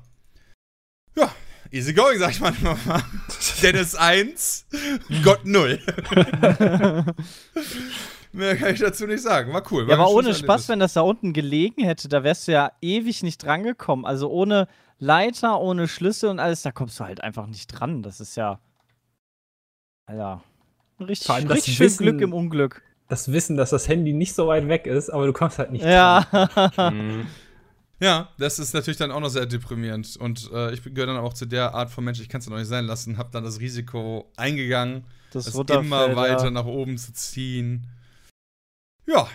Ja, 1.17 1.33
easy 1.71 1.93
going, 1.93 2.19
sag 2.19 2.31
ich 2.31 2.39
mal. 2.39 2.53
Dennis 3.63 3.95
1, 3.95 4.67
Gott 5.23 5.43
0. 5.43 5.79
Mehr 8.35 8.57
kann 8.57 8.73
ich 8.73 8.81
dazu 8.81 9.07
nicht 9.07 9.21
sagen. 9.21 9.53
War 9.53 9.63
cool. 9.71 9.87
War 9.87 9.95
ja, 9.95 10.03
aber 10.03 10.11
ohne 10.11 10.33
Spaß, 10.33 10.67
wenn 10.69 10.79
das 10.79 10.93
da 10.93 11.01
unten 11.01 11.31
gelegen 11.31 11.83
hätte, 11.83 12.09
da 12.09 12.23
wärst 12.23 12.47
du 12.47 12.51
ja 12.51 12.71
ewig 12.81 13.23
nicht 13.23 13.43
drangekommen. 13.43 14.05
Also 14.05 14.29
ohne 14.29 14.67
Leiter, 14.99 15.59
ohne 15.61 15.87
Schlüssel 15.87 16.29
und 16.29 16.39
alles, 16.39 16.61
da 16.61 16.71
kommst 16.71 16.99
du 16.99 17.05
halt 17.05 17.21
einfach 17.21 17.47
nicht 17.47 17.67
dran. 17.67 18.03
Das 18.03 18.19
ist 18.19 18.35
ja. 18.35 18.59
Alter. 20.05 20.43
Richtig, 20.99 21.29
richtig 21.49 21.75
schön 21.75 21.85
Wissen, 21.85 22.03
Glück 22.03 22.21
im 22.21 22.33
Unglück. 22.33 22.81
Das 23.07 23.31
Wissen, 23.31 23.57
dass 23.57 23.69
das 23.69 23.87
Handy 23.87 24.13
nicht 24.13 24.33
so 24.33 24.47
weit 24.47 24.67
weg 24.67 24.85
ist, 24.85 25.09
aber 25.09 25.25
du 25.25 25.33
kommst 25.33 25.59
halt 25.59 25.71
nicht 25.71 25.83
ja. 25.83 26.25
dran. 26.75 26.97
mhm. 26.97 27.27
Ja, 28.01 28.29
das 28.37 28.59
ist 28.59 28.73
natürlich 28.73 28.97
dann 28.97 29.11
auch 29.11 29.21
noch 29.21 29.29
sehr 29.29 29.45
deprimierend. 29.45 30.17
Und 30.17 30.51
äh, 30.53 30.73
ich 30.73 30.83
gehöre 30.83 31.07
dann 31.07 31.17
auch 31.17 31.33
zu 31.33 31.45
der 31.45 31.73
Art 31.73 31.89
von 31.89 32.03
Mensch, 32.03 32.19
ich 32.19 32.27
kann 32.27 32.39
es 32.39 32.45
ja 32.45 32.51
noch 32.51 32.59
nicht 32.59 32.67
sein 32.67 32.85
lassen, 32.85 33.17
habe 33.17 33.29
dann 33.31 33.43
das 33.45 33.59
Risiko 33.59 34.29
eingegangen, 34.35 35.05
das, 35.31 35.45
das 35.45 35.55
immer 35.55 36.15
weiter 36.15 36.45
ja. 36.45 36.51
nach 36.51 36.65
oben 36.65 36.97
zu 36.97 37.13
ziehen. 37.13 37.87
Ja. 39.07 39.27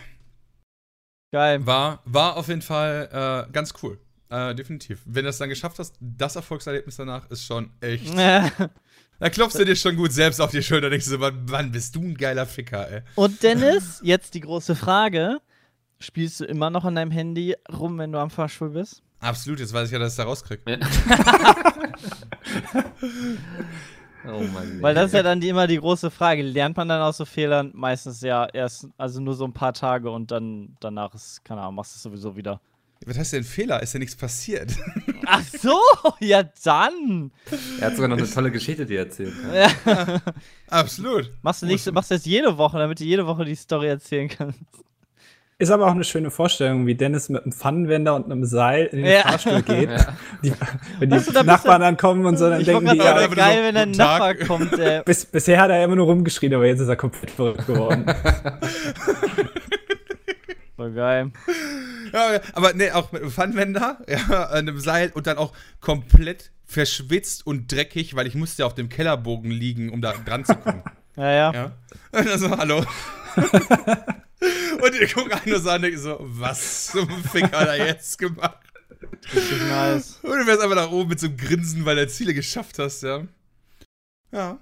Geil. 1.32 1.64
War, 1.64 2.02
war 2.05 2.36
auf 2.36 2.48
jeden 2.48 2.62
Fall 2.62 3.47
äh, 3.48 3.52
ganz 3.52 3.72
cool. 3.82 3.98
Äh, 4.30 4.55
definitiv. 4.55 5.01
Wenn 5.05 5.24
du 5.24 5.28
das 5.28 5.38
dann 5.38 5.48
geschafft 5.48 5.78
hast, 5.78 5.97
das 6.01 6.36
Erfolgserlebnis 6.36 6.97
danach 6.97 7.28
ist 7.30 7.44
schon 7.44 7.70
echt. 7.80 8.12
Da 9.20 9.28
klopfst 9.28 9.59
du 9.59 9.66
dir 9.66 9.76
schon 9.76 9.97
gut 9.97 10.12
selbst 10.12 10.40
auf 10.40 10.51
die 10.51 10.62
Schulter 10.62 10.86
und 10.86 10.92
denkst 10.92 11.09
du, 11.09 11.20
wann 11.20 11.70
bist 11.72 11.94
du 11.94 12.01
ein 12.01 12.16
geiler 12.16 12.47
Ficker, 12.47 12.90
ey. 12.90 13.02
Und 13.16 13.42
Dennis, 13.42 14.01
jetzt 14.02 14.32
die 14.32 14.40
große 14.40 14.74
Frage. 14.74 15.42
Spielst 15.98 16.40
du 16.40 16.47
immer 16.47 16.70
noch 16.70 16.86
an 16.86 16.94
deinem 16.94 17.10
Handy 17.10 17.55
rum, 17.70 17.98
wenn 17.98 18.12
du 18.12 18.18
am 18.18 18.30
Fahrstuhl 18.30 18.70
bist? 18.70 19.02
Absolut, 19.18 19.60
jetzt 19.60 19.74
weiß 19.74 19.88
ich 19.88 19.92
ja, 19.92 19.98
dass 19.98 20.14
ich 20.14 20.16
da 20.16 20.22
rauskriege. 20.24 20.62
Ja. 20.66 20.78
Oh 24.26 24.42
Mann. 24.42 24.78
Weil 24.80 24.94
das 24.94 25.06
ist 25.06 25.14
ja 25.14 25.22
dann 25.22 25.40
die, 25.40 25.48
immer 25.48 25.66
die 25.66 25.78
große 25.78 26.10
Frage. 26.10 26.42
Lernt 26.42 26.76
man 26.76 26.88
dann 26.88 27.01
aus 27.01 27.16
so 27.16 27.24
Fehlern? 27.24 27.70
Meistens 27.74 28.20
ja 28.20 28.47
erst, 28.47 28.88
also 28.98 29.20
nur 29.20 29.34
so 29.34 29.44
ein 29.44 29.52
paar 29.52 29.72
Tage 29.72 30.10
und 30.10 30.30
dann 30.30 30.76
danach 30.80 31.14
ist, 31.14 31.44
keine 31.44 31.62
Ahnung, 31.62 31.76
machst 31.76 31.94
du 31.94 31.97
es 31.97 32.02
sowieso 32.02 32.36
wieder. 32.36 32.60
Was 33.06 33.16
heißt 33.16 33.32
denn 33.32 33.44
Fehler? 33.44 33.82
Ist 33.82 33.94
ja 33.94 33.98
nichts 33.98 34.14
passiert. 34.14 34.76
Ach 35.26 35.42
so, 35.42 35.80
ja 36.20 36.42
dann. 36.64 37.30
Er 37.80 37.86
hat 37.86 37.94
sogar 37.97 38.09
noch 38.09 38.18
eine 38.18 38.28
tolle 38.28 38.51
Geschichte, 38.51 38.84
die 38.84 38.97
er 38.97 39.05
erzählt. 39.05 39.32
Ja. 39.55 40.20
Absolut. 40.68 41.32
Machst 41.40 41.62
du, 41.62 41.66
nicht, 41.66 41.90
machst 41.92 42.10
du 42.10 42.14
das 42.14 42.26
jede 42.26 42.59
Woche, 42.59 42.78
damit 42.78 43.01
du 43.01 43.05
jede 43.05 43.26
Woche 43.26 43.47
die 43.47 43.55
Story 43.55 43.88
erzählen 43.88 44.28
kannst. 44.28 44.60
Ist 45.61 45.70
aber 45.70 45.87
auch 45.89 45.93
eine 45.93 46.05
schöne 46.05 46.31
Vorstellung, 46.31 46.87
wie 46.87 46.95
Dennis 46.95 47.28
mit 47.28 47.43
einem 47.43 47.53
Pfannenwender 47.53 48.15
und 48.15 48.24
einem 48.24 48.47
Seil 48.47 48.87
in 48.87 49.03
den 49.03 49.12
ja. 49.12 49.20
Fahrstuhl 49.20 49.61
geht. 49.61 49.91
Ja. 49.91 50.16
Die, 50.43 50.55
wenn 50.99 51.11
die 51.11 51.19
du, 51.19 51.45
Nachbarn 51.45 51.82
dann 51.82 51.99
kommen 51.99 52.24
und 52.24 52.39
so, 52.39 52.49
dann 52.49 52.65
denken 52.65 52.89
die, 52.93 52.97
ja, 52.97 53.27
geil, 53.27 53.62
wenn 53.62 53.77
ein 53.77 53.91
Nachbar 53.91 54.37
kommt. 54.37 54.78
Ey. 54.78 55.03
Bis, 55.05 55.27
bisher 55.27 55.61
hat 55.61 55.70
er 55.70 55.85
immer 55.85 55.97
nur 55.97 56.07
rumgeschrien, 56.07 56.55
aber 56.55 56.65
jetzt 56.65 56.81
ist 56.81 56.89
er 56.89 56.97
komplett 56.97 57.31
verrückt 57.31 57.66
geworden. 57.66 58.07
Voll 60.77 60.93
geil. 60.93 61.31
Ja, 62.11 62.41
aber 62.55 62.73
nee, 62.73 62.91
auch 62.93 63.12
mit 63.12 63.20
einem 63.20 63.31
Pfannenwender, 63.31 63.99
ja, 64.09 64.49
einem 64.49 64.81
Seil 64.81 65.11
und 65.12 65.27
dann 65.27 65.37
auch 65.37 65.53
komplett 65.82 66.53
verschwitzt 66.65 67.47
und 67.47 67.70
dreckig, 67.70 68.16
weil 68.16 68.27
ich 68.27 68.35
musste 68.35 68.62
ja 68.62 68.66
auf 68.66 68.74
dem 68.74 68.89
Kellerbogen 68.89 69.51
liegen, 69.51 69.91
um 69.91 70.01
da 70.01 70.15
dran 70.24 70.47
zu 70.47 70.55
kommen. 70.55 70.82
Ja, 71.16 71.31
ja. 71.31 71.53
ja. 71.53 71.73
Also, 72.12 72.57
hallo. 72.57 72.82
Und 74.82 74.94
ihr 74.94 75.08
guckt 75.08 75.32
einen 75.32 75.50
nur 75.50 75.60
so 75.60 75.68
an 75.68 75.76
und 75.76 75.82
denkt 75.82 75.98
so, 75.98 76.16
was 76.20 76.86
zum 76.86 77.08
Fick 77.24 77.52
hat 77.52 77.68
er 77.68 77.86
jetzt 77.86 78.18
gemacht? 78.18 78.58
Richtig 79.34 79.62
nice. 79.68 80.18
Und 80.22 80.38
du 80.38 80.46
wärst 80.46 80.62
einfach 80.62 80.76
nach 80.76 80.90
oben 80.90 81.10
mit 81.10 81.20
so 81.20 81.26
einem 81.26 81.36
Grinsen, 81.36 81.84
weil 81.84 81.96
du 81.96 82.08
Ziele 82.08 82.32
geschafft 82.32 82.78
hast, 82.78 83.02
ja. 83.02 83.26
Ja. 84.32 84.58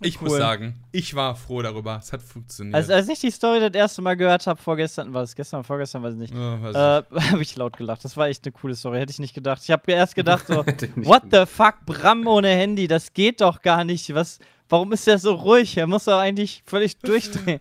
Ich 0.00 0.20
cool. 0.20 0.28
muss 0.28 0.38
sagen, 0.38 0.74
ich 0.90 1.14
war 1.14 1.36
froh 1.36 1.62
darüber. 1.62 1.98
Es 2.02 2.12
hat 2.12 2.20
funktioniert. 2.20 2.74
Also, 2.74 2.92
als 2.92 3.08
ich 3.08 3.20
die 3.20 3.30
Story 3.30 3.60
das 3.60 3.72
erste 3.72 4.02
Mal 4.02 4.16
gehört 4.16 4.46
habe, 4.46 4.60
vorgestern, 4.60 5.14
war 5.14 5.22
es 5.22 5.34
gestern 5.34 5.60
oder 5.60 5.66
vorgestern, 5.66 6.02
weiß 6.02 6.14
ich 6.14 6.18
nicht, 6.18 6.34
oh, 6.34 6.68
äh, 6.68 6.72
habe 7.30 7.42
ich 7.42 7.56
laut 7.56 7.76
gelacht. 7.76 8.04
Das 8.04 8.16
war 8.16 8.28
echt 8.28 8.44
eine 8.44 8.52
coole 8.52 8.74
Story. 8.74 8.98
Hätte 8.98 9.12
ich 9.12 9.18
nicht 9.18 9.34
gedacht. 9.34 9.62
Ich 9.62 9.70
habe 9.70 9.90
erst 9.90 10.14
gedacht, 10.14 10.46
so, 10.48 10.56
what 10.96 11.22
the 11.30 11.46
fuck, 11.46 11.86
Bram 11.86 12.26
ohne 12.26 12.48
Handy, 12.48 12.88
das 12.88 13.12
geht 13.12 13.40
doch 13.40 13.62
gar 13.62 13.84
nicht. 13.84 14.12
Was, 14.14 14.40
warum 14.68 14.92
ist 14.92 15.06
der 15.06 15.18
so 15.18 15.34
ruhig? 15.34 15.76
Er 15.76 15.86
muss 15.86 16.04
doch 16.04 16.18
eigentlich 16.18 16.62
völlig 16.66 16.98
durchdrehen. 16.98 17.60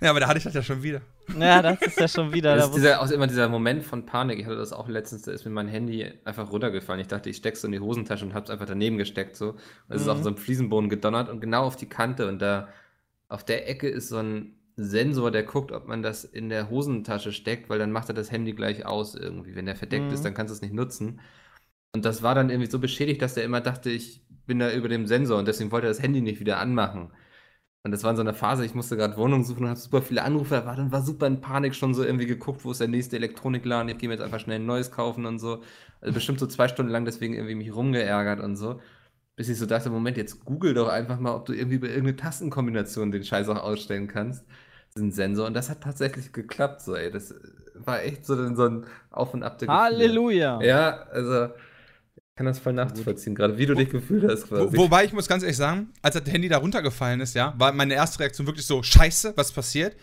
Ja, 0.00 0.10
aber 0.10 0.20
da 0.20 0.28
hatte 0.28 0.38
ich 0.38 0.44
das 0.44 0.54
ja 0.54 0.62
schon 0.62 0.82
wieder. 0.82 1.00
Ja, 1.38 1.60
das 1.62 1.80
ist 1.82 2.00
ja 2.00 2.08
schon 2.08 2.32
wieder. 2.34 2.56
Das 2.56 2.66
ist 2.66 2.76
dieser, 2.76 3.02
auch 3.02 3.10
immer 3.10 3.26
dieser 3.26 3.48
Moment 3.48 3.84
von 3.84 4.06
Panik. 4.06 4.38
Ich 4.38 4.46
hatte 4.46 4.56
das 4.56 4.72
auch 4.72 4.88
letztens, 4.88 5.22
da 5.22 5.32
ist 5.32 5.44
mir 5.44 5.50
mein 5.50 5.68
Handy 5.68 6.10
einfach 6.24 6.50
runtergefallen. 6.50 7.00
Ich 7.00 7.08
dachte, 7.08 7.30
ich 7.30 7.36
steck's 7.36 7.64
in 7.64 7.72
die 7.72 7.80
Hosentasche 7.80 8.24
und 8.24 8.34
hab's 8.34 8.50
einfach 8.50 8.66
daneben 8.66 8.98
gesteckt. 8.98 9.36
So. 9.36 9.50
Und 9.50 9.58
es 9.88 9.96
mhm. 9.96 10.02
ist 10.02 10.08
auf 10.08 10.22
so 10.22 10.28
einem 10.28 10.38
Fliesenboden 10.38 10.88
gedonnert 10.88 11.28
und 11.28 11.40
genau 11.40 11.64
auf 11.64 11.76
die 11.76 11.88
Kante. 11.88 12.28
Und 12.28 12.40
da 12.40 12.68
auf 13.28 13.44
der 13.44 13.68
Ecke 13.68 13.88
ist 13.88 14.08
so 14.08 14.18
ein 14.18 14.54
Sensor, 14.76 15.30
der 15.30 15.42
guckt, 15.42 15.72
ob 15.72 15.88
man 15.88 16.02
das 16.02 16.24
in 16.24 16.48
der 16.48 16.70
Hosentasche 16.70 17.32
steckt, 17.32 17.68
weil 17.68 17.78
dann 17.78 17.92
macht 17.92 18.08
er 18.08 18.14
das 18.14 18.30
Handy 18.30 18.52
gleich 18.52 18.86
aus 18.86 19.14
irgendwie. 19.14 19.56
Wenn 19.56 19.66
der 19.66 19.76
verdeckt 19.76 20.06
mhm. 20.06 20.12
ist, 20.12 20.24
dann 20.24 20.34
kannst 20.34 20.52
du 20.52 20.54
es 20.54 20.62
nicht 20.62 20.74
nutzen. 20.74 21.20
Und 21.92 22.04
das 22.04 22.22
war 22.22 22.34
dann 22.34 22.50
irgendwie 22.50 22.70
so 22.70 22.78
beschädigt, 22.78 23.20
dass 23.22 23.34
der 23.34 23.44
immer 23.44 23.60
dachte, 23.60 23.90
ich 23.90 24.22
bin 24.46 24.58
da 24.58 24.72
über 24.72 24.88
dem 24.88 25.06
Sensor 25.06 25.38
und 25.38 25.48
deswegen 25.48 25.72
wollte 25.72 25.86
er 25.88 25.90
das 25.90 26.02
Handy 26.02 26.20
nicht 26.20 26.40
wieder 26.40 26.58
anmachen. 26.58 27.10
Und 27.88 27.92
das 27.92 28.04
war 28.04 28.10
in 28.10 28.18
so 28.18 28.22
einer 28.22 28.34
Phase, 28.34 28.66
ich 28.66 28.74
musste 28.74 28.98
gerade 28.98 29.16
Wohnung 29.16 29.44
suchen 29.44 29.62
und 29.62 29.70
habe 29.70 29.80
super 29.80 30.02
viele 30.02 30.22
Anrufe 30.22 30.66
war 30.66 30.76
dann 30.76 30.92
war 30.92 31.00
super 31.00 31.26
in 31.26 31.40
Panik 31.40 31.74
schon 31.74 31.94
so 31.94 32.04
irgendwie 32.04 32.26
geguckt, 32.26 32.62
wo 32.62 32.70
ist 32.70 32.82
der 32.82 32.88
nächste 32.88 33.16
Elektronikladen, 33.16 33.88
ich 33.88 33.96
gehe 33.96 34.10
mir 34.10 34.14
jetzt 34.16 34.22
einfach 34.22 34.40
schnell 34.40 34.58
ein 34.58 34.66
neues 34.66 34.90
kaufen 34.90 35.24
und 35.24 35.38
so. 35.38 35.62
Also 36.02 36.12
bestimmt 36.12 36.38
so 36.38 36.46
zwei 36.46 36.68
Stunden 36.68 36.92
lang 36.92 37.06
deswegen 37.06 37.32
irgendwie 37.32 37.54
mich 37.54 37.74
rumgeärgert 37.74 38.40
und 38.40 38.56
so. 38.56 38.78
Bis 39.36 39.48
ich 39.48 39.56
so 39.56 39.64
dachte, 39.64 39.88
Moment, 39.88 40.18
jetzt 40.18 40.44
google 40.44 40.74
doch 40.74 40.88
einfach 40.88 41.18
mal, 41.18 41.34
ob 41.34 41.46
du 41.46 41.54
irgendwie 41.54 41.78
bei 41.78 41.86
irgendeine 41.86 42.16
Tastenkombination 42.16 43.10
den 43.10 43.24
Scheiß 43.24 43.48
auch 43.48 43.62
ausstellen 43.62 44.06
kannst. 44.06 44.44
Ein 44.94 45.10
Sensor 45.10 45.46
und 45.46 45.54
das 45.54 45.70
hat 45.70 45.80
tatsächlich 45.80 46.34
geklappt, 46.34 46.82
so 46.82 46.94
ey. 46.94 47.10
Das 47.10 47.34
war 47.74 48.02
echt 48.02 48.26
so, 48.26 48.34
so 48.54 48.64
ein 48.64 48.84
Auf 49.10 49.32
und 49.32 49.44
Ab 49.44 49.58
der 49.58 49.68
Halleluja! 49.68 50.60
Ja, 50.60 51.04
also 51.10 51.54
kann 52.38 52.46
das 52.46 52.60
voll 52.60 52.72
nachvollziehen, 52.72 53.34
gerade 53.34 53.58
wie 53.58 53.66
du 53.66 53.74
dich 53.74 53.90
gefühlt 53.90 54.22
hast 54.22 54.46
quasi. 54.46 54.76
Wo, 54.76 54.82
wobei 54.82 55.04
ich 55.04 55.12
muss 55.12 55.26
ganz 55.26 55.42
ehrlich 55.42 55.56
sagen, 55.56 55.88
als 56.02 56.14
das 56.14 56.32
Handy 56.32 56.48
da 56.48 56.58
runtergefallen 56.58 57.20
ist, 57.20 57.34
ja, 57.34 57.52
war 57.58 57.72
meine 57.72 57.94
erste 57.94 58.20
Reaktion 58.20 58.46
wirklich 58.46 58.64
so, 58.64 58.80
scheiße, 58.80 59.32
was 59.34 59.50
passiert? 59.50 59.96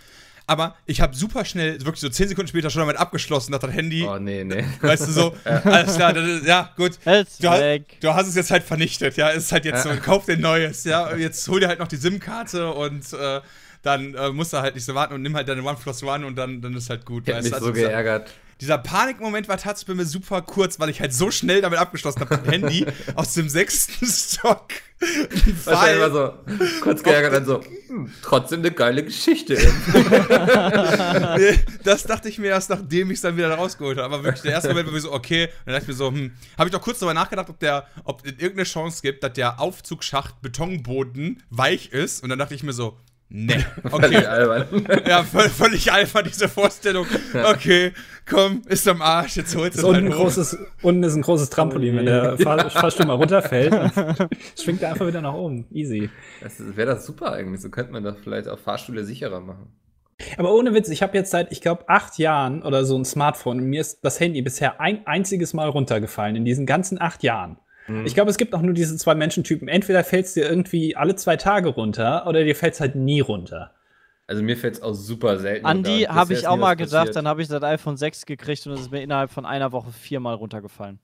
Aber 0.45 0.75
ich 0.85 0.99
habe 0.99 1.15
super 1.15 1.45
schnell, 1.45 1.79
wirklich 1.85 2.01
so 2.01 2.09
10 2.09 2.27
Sekunden 2.27 2.49
später 2.49 2.69
schon 2.69 2.81
damit 2.81 2.97
abgeschlossen, 2.97 3.53
dass 3.53 3.61
das 3.61 3.71
Handy. 3.71 4.03
Oh, 4.05 4.19
nee, 4.19 4.43
nee. 4.43 4.65
Weißt 4.81 5.07
du 5.07 5.11
so, 5.13 5.35
ja. 5.45 5.61
alles 5.63 5.95
klar, 5.95 6.13
ist, 6.13 6.45
ja, 6.45 6.73
gut. 6.75 6.99
Du, 7.05 7.49
weg. 7.49 8.01
du, 8.01 8.13
hast 8.13 8.27
es 8.27 8.35
jetzt 8.35 8.51
halt 8.51 8.63
vernichtet, 8.63 9.15
ja. 9.15 9.31
Es 9.31 9.45
ist 9.45 9.53
halt 9.53 9.63
jetzt 9.63 9.83
so, 9.83 9.91
kauf 10.03 10.25
dir 10.25 10.35
neues, 10.35 10.83
ja. 10.83 11.15
Jetzt 11.15 11.47
hol 11.47 11.61
dir 11.61 11.69
halt 11.69 11.79
noch 11.79 11.87
die 11.87 11.95
SIM-Karte 11.95 12.73
und 12.73 13.13
äh, 13.13 13.39
dann 13.81 14.13
äh, 14.13 14.29
musst 14.31 14.51
du 14.51 14.57
halt 14.57 14.75
nicht 14.75 14.83
so 14.83 14.93
warten 14.93 15.13
und 15.13 15.21
nimm 15.21 15.37
halt 15.37 15.47
deine 15.47 15.63
OnePlus 15.63 16.03
One 16.03 16.25
und 16.25 16.35
dann, 16.35 16.59
dann 16.59 16.75
ist 16.75 16.89
halt 16.89 17.05
gut. 17.05 17.29
Ich 17.29 17.33
hab 17.33 17.41
mich 17.41 17.53
also, 17.53 17.67
so 17.67 17.71
geärgert 17.71 18.29
dieser 18.61 18.77
Panikmoment 18.77 19.49
war 19.49 19.57
tatsächlich 19.57 19.87
bei 19.87 20.01
mir 20.01 20.05
super 20.05 20.41
kurz, 20.41 20.79
weil 20.79 20.89
ich 20.89 21.01
halt 21.01 21.13
so 21.13 21.29
schnell 21.29 21.61
damit 21.61 21.77
abgeschlossen 21.77 22.21
habe, 22.21 22.35
mit 22.35 22.45
dem 22.45 22.51
Handy 22.51 22.85
aus 23.15 23.33
dem 23.33 23.49
sechsten 23.49 24.05
Stock. 24.05 24.69
Wahrscheinlich 25.65 25.97
immer 25.97 26.11
so 26.11 26.33
kurz 26.81 27.03
geärgert 27.03 27.33
dann 27.33 27.45
so, 27.45 27.61
hm, 27.87 28.09
trotzdem 28.21 28.59
eine 28.59 28.71
geile 28.71 29.03
Geschichte. 29.03 29.55
das 31.83 32.03
dachte 32.03 32.29
ich 32.29 32.39
mir 32.39 32.47
erst, 32.47 32.69
nachdem 32.69 33.11
ich 33.11 33.15
es 33.15 33.21
dann 33.21 33.35
wieder 33.35 33.53
rausgeholt 33.53 33.97
habe. 33.97 34.15
Aber 34.15 34.23
wirklich, 34.23 34.43
der 34.43 34.53
erste 34.53 34.69
Moment 34.69 34.87
war 34.87 34.93
mir 34.93 35.01
so, 35.01 35.11
okay. 35.11 35.49
dann 35.65 35.73
dachte 35.73 35.83
ich 35.83 35.89
mir 35.89 35.95
so, 35.95 36.07
hm, 36.07 36.31
habe 36.57 36.69
ich 36.69 36.73
doch 36.73 36.81
kurz 36.81 36.99
darüber 36.99 37.13
nachgedacht, 37.13 37.49
ob 37.49 37.59
der, 37.59 37.87
ob 38.05 38.25
es 38.25 38.31
irgendeine 38.31 38.63
Chance 38.63 39.01
gibt, 39.01 39.21
dass 39.21 39.33
der 39.33 39.59
Aufzugsschacht 39.59 40.41
Betonboden 40.41 41.43
weich 41.49 41.91
ist. 41.91 42.23
Und 42.23 42.29
dann 42.29 42.39
dachte 42.39 42.55
ich 42.55 42.63
mir 42.63 42.73
so, 42.73 42.97
Nee, 43.29 43.65
okay. 43.91 44.25
albern. 44.25 44.85
ja, 45.07 45.23
völlig 45.23 45.91
albern, 45.91 46.25
diese 46.25 46.47
Vorstellung. 46.47 47.07
Okay, 47.33 47.91
komm, 48.29 48.61
ist 48.67 48.87
am 48.87 49.01
Arsch, 49.01 49.37
jetzt 49.37 49.55
holst 49.55 49.81
du 49.81 49.87
es 49.87 49.93
halt 49.93 50.11
großes, 50.11 50.57
Unten 50.83 51.03
ist 51.03 51.15
ein 51.15 51.21
großes 51.23 51.49
Trampolin, 51.49 51.97
wenn 51.97 52.05
der 52.05 52.37
Fahr 52.37 52.69
Fahrstuhl 52.69 53.07
mal 53.07 53.15
runterfällt, 53.15 53.73
schwingt 54.61 54.83
er 54.83 54.91
einfach 54.91 55.07
wieder 55.07 55.21
nach 55.21 55.33
oben. 55.33 55.65
Easy. 55.71 56.09
Das 56.41 56.53
wäre 56.59 56.93
das 56.93 57.05
super 57.05 57.31
eigentlich. 57.31 57.61
So 57.61 57.69
könnte 57.69 57.91
man 57.91 58.03
das 58.03 58.15
vielleicht 58.23 58.47
auch 58.47 58.59
Fahrstühle 58.59 59.03
sicherer 59.03 59.41
machen. 59.41 59.67
Aber 60.37 60.53
ohne 60.53 60.73
Witz, 60.73 60.87
ich 60.89 61.01
habe 61.01 61.17
jetzt 61.17 61.31
seit, 61.31 61.51
ich 61.51 61.61
glaube, 61.61 61.89
acht 61.89 62.17
Jahren 62.17 62.63
oder 62.63 62.85
so 62.85 62.97
ein 62.97 63.03
Smartphone 63.03 63.59
und 63.59 63.65
mir 63.65 63.81
ist 63.81 63.99
das 64.03 64.19
Handy 64.19 64.41
bisher 64.41 64.79
ein 64.79 65.05
einziges 65.07 65.53
Mal 65.53 65.67
runtergefallen 65.67 66.35
in 66.35 66.45
diesen 66.45 66.65
ganzen 66.65 67.01
acht 67.01 67.23
Jahren. 67.23 67.57
Mhm. 67.87 68.05
Ich 68.05 68.13
glaube, 68.13 68.31
es 68.31 68.37
gibt 68.37 68.53
auch 68.53 68.61
nur 68.61 68.73
diese 68.73 68.95
zwei 68.97 69.15
Menschentypen. 69.15 69.67
Entweder 69.67 70.03
fällt 70.03 70.25
es 70.25 70.33
dir 70.33 70.49
irgendwie 70.49 70.95
alle 70.95 71.15
zwei 71.15 71.37
Tage 71.37 71.69
runter 71.69 72.25
oder 72.27 72.43
dir 72.43 72.55
fällt 72.55 72.73
es 72.75 72.79
halt 72.79 72.95
nie 72.95 73.19
runter. 73.19 73.73
Also 74.27 74.41
mir 74.41 74.57
fällt 74.57 74.75
es 74.75 74.81
auch 74.81 74.93
super 74.93 75.37
selten. 75.37 75.65
An 75.65 75.83
die 75.83 76.07
habe 76.07 76.33
ich 76.33 76.47
auch 76.47 76.57
mal 76.57 76.75
gedacht, 76.75 77.15
dann 77.15 77.27
habe 77.27 77.41
ich 77.41 77.47
das 77.47 77.61
iPhone 77.61 77.95
6 77.95 78.25
gekriegt 78.25 78.65
und 78.65 78.73
es 78.73 78.81
ist 78.81 78.91
mir 78.91 79.03
innerhalb 79.03 79.29
von 79.29 79.45
einer 79.45 79.71
Woche 79.71 79.91
viermal 79.91 80.35
runtergefallen. 80.35 80.99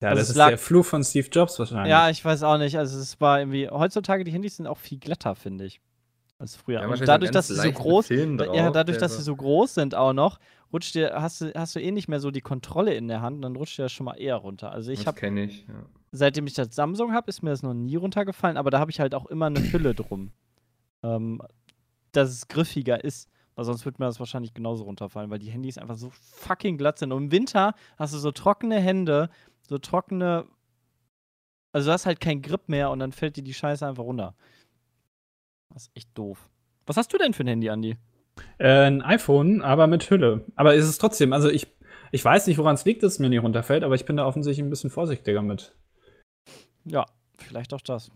Ja, 0.00 0.10
also 0.10 0.20
das 0.20 0.30
ist 0.30 0.36
der 0.36 0.58
Fluch 0.58 0.84
von 0.84 1.04
Steve 1.04 1.28
Jobs 1.30 1.58
wahrscheinlich. 1.58 1.90
Ja, 1.90 2.10
ich 2.10 2.24
weiß 2.24 2.42
auch 2.42 2.58
nicht. 2.58 2.78
Also 2.78 2.98
es 2.98 3.20
war 3.20 3.38
irgendwie, 3.40 3.68
heutzutage 3.68 4.24
die 4.24 4.32
Handys 4.32 4.56
sind 4.56 4.66
auch 4.66 4.78
viel 4.78 4.98
glatter, 4.98 5.34
finde 5.34 5.66
ich. 5.66 5.80
Als 6.38 6.56
früher. 6.56 6.80
Ja, 6.80 6.88
und 6.88 7.08
dadurch, 7.08 7.30
dass 7.30 7.48
sie 7.48 7.54
so 7.54 7.70
groß, 7.70 8.08
drauf, 8.08 8.54
ja, 8.54 8.70
dadurch, 8.70 8.98
dass 8.98 9.16
sie 9.16 9.22
so 9.22 9.36
groß 9.36 9.74
sind 9.74 9.94
auch 9.94 10.12
noch, 10.12 10.40
rutscht 10.74 10.96
dir, 10.96 11.12
hast 11.14 11.40
du, 11.40 11.52
hast 11.54 11.76
du 11.76 11.80
eh 11.80 11.92
nicht 11.92 12.08
mehr 12.08 12.20
so 12.20 12.30
die 12.32 12.40
Kontrolle 12.40 12.94
in 12.94 13.06
der 13.06 13.22
Hand, 13.22 13.42
dann 13.44 13.54
rutscht 13.56 13.78
dir 13.78 13.84
das 13.84 13.92
schon 13.92 14.04
mal 14.04 14.14
eher 14.14 14.36
runter. 14.36 14.72
Also 14.72 14.90
ich 14.90 15.06
habe, 15.06 15.40
ich, 15.40 15.66
ja. 15.68 15.86
seitdem 16.10 16.46
ich 16.46 16.54
das 16.54 16.74
Samsung 16.74 17.12
habe, 17.12 17.28
ist 17.28 17.42
mir 17.42 17.50
das 17.50 17.62
noch 17.62 17.74
nie 17.74 17.96
runtergefallen, 17.96 18.56
aber 18.56 18.70
da 18.70 18.80
habe 18.80 18.90
ich 18.90 18.98
halt 18.98 19.14
auch 19.14 19.26
immer 19.26 19.46
eine 19.46 19.60
Hülle 19.72 19.94
drum, 19.94 20.32
ähm, 21.04 21.40
dass 22.12 22.30
es 22.30 22.48
griffiger 22.48 23.02
ist. 23.02 23.30
Weil 23.54 23.64
sonst 23.64 23.84
würde 23.84 24.02
mir 24.02 24.06
das 24.06 24.18
wahrscheinlich 24.18 24.52
genauso 24.52 24.82
runterfallen, 24.82 25.30
weil 25.30 25.38
die 25.38 25.50
Handys 25.50 25.78
einfach 25.78 25.94
so 25.94 26.10
fucking 26.10 26.76
glatt 26.76 26.98
sind. 26.98 27.12
Und 27.12 27.24
im 27.24 27.30
Winter 27.30 27.74
hast 27.96 28.12
du 28.12 28.18
so 28.18 28.32
trockene 28.32 28.80
Hände, 28.80 29.30
so 29.68 29.78
trockene. 29.78 30.44
Also 31.70 31.88
du 31.88 31.92
hast 31.92 32.04
halt 32.04 32.18
keinen 32.18 32.42
Grip 32.42 32.68
mehr 32.68 32.90
und 32.90 32.98
dann 32.98 33.12
fällt 33.12 33.36
dir 33.36 33.44
die 33.44 33.54
Scheiße 33.54 33.86
einfach 33.86 34.02
runter. 34.02 34.34
Das 35.68 35.84
ist 35.84 35.92
echt 35.94 36.18
doof. 36.18 36.50
Was 36.86 36.96
hast 36.96 37.12
du 37.12 37.18
denn 37.18 37.32
für 37.32 37.44
ein 37.44 37.48
Handy, 37.48 37.70
Andi? 37.70 37.96
Äh, 38.58 38.86
ein 38.86 39.02
iPhone, 39.02 39.62
aber 39.62 39.86
mit 39.86 40.08
Hülle. 40.10 40.44
Aber 40.56 40.74
ist 40.74 40.86
es 40.86 40.98
trotzdem, 40.98 41.32
also 41.32 41.48
ich, 41.48 41.66
ich 42.12 42.24
weiß 42.24 42.46
nicht, 42.46 42.58
woran 42.58 42.74
es 42.74 42.84
liegt, 42.84 43.02
dass 43.02 43.14
es 43.14 43.18
mir 43.18 43.28
nicht 43.28 43.42
runterfällt, 43.42 43.84
aber 43.84 43.94
ich 43.94 44.04
bin 44.04 44.16
da 44.16 44.26
offensichtlich 44.26 44.64
ein 44.64 44.70
bisschen 44.70 44.90
vorsichtiger 44.90 45.42
mit. 45.42 45.74
Ja, 46.84 47.06
vielleicht 47.38 47.72
auch 47.74 47.80
das. 47.80 48.10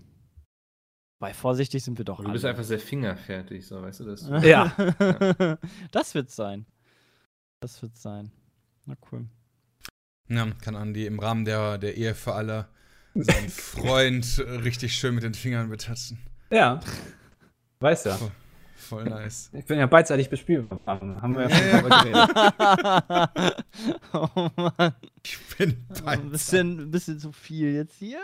Weil 1.20 1.34
vorsichtig 1.34 1.82
sind 1.82 1.98
wir 1.98 2.04
doch. 2.04 2.18
Du 2.18 2.24
alle. 2.24 2.32
bist 2.32 2.44
einfach 2.44 2.62
sehr 2.62 2.78
fingerfertig, 2.78 3.66
so 3.66 3.82
weißt 3.82 4.00
du 4.00 4.04
das? 4.04 4.28
ja. 4.42 4.72
ja. 4.78 5.58
das 5.90 6.14
wird 6.14 6.30
sein. 6.30 6.66
Das 7.60 7.82
wird 7.82 7.96
sein. 7.96 8.30
Na 8.86 8.94
cool. 9.10 9.26
Ja, 10.28 10.46
kann 10.62 10.76
Andi 10.76 11.06
im 11.06 11.18
Rahmen 11.18 11.44
der, 11.44 11.78
der 11.78 11.96
Ehe 11.96 12.14
für 12.14 12.34
alle 12.34 12.68
seinen 13.14 13.48
Freund 13.48 14.38
richtig 14.38 14.94
schön 14.94 15.14
mit 15.14 15.24
den 15.24 15.34
Fingern 15.34 15.70
betatzen. 15.70 16.18
Ja. 16.50 16.80
Weiß 17.80 18.04
ja. 18.04 18.16
Voll, 18.16 18.30
voll, 18.78 19.04
nice. 19.04 19.50
Ich 19.52 19.66
bin 19.66 19.78
ja 19.78 19.86
beidseitig 19.86 20.30
bespielbar. 20.30 20.80
Haben 20.86 21.36
wir 21.36 21.48
ja 21.48 21.50
schon 21.50 21.70
darüber 21.70 22.02
geredet. 22.02 23.54
oh 24.14 24.48
Mann. 24.56 24.94
Ich 25.24 25.38
bin 25.56 25.84
beidseitig. 25.88 26.20
Ein 26.24 26.30
bisschen, 26.30 26.80
ein 26.80 26.90
bisschen 26.90 27.18
zu 27.18 27.32
viel 27.32 27.74
jetzt 27.74 27.96
hier. 27.98 28.20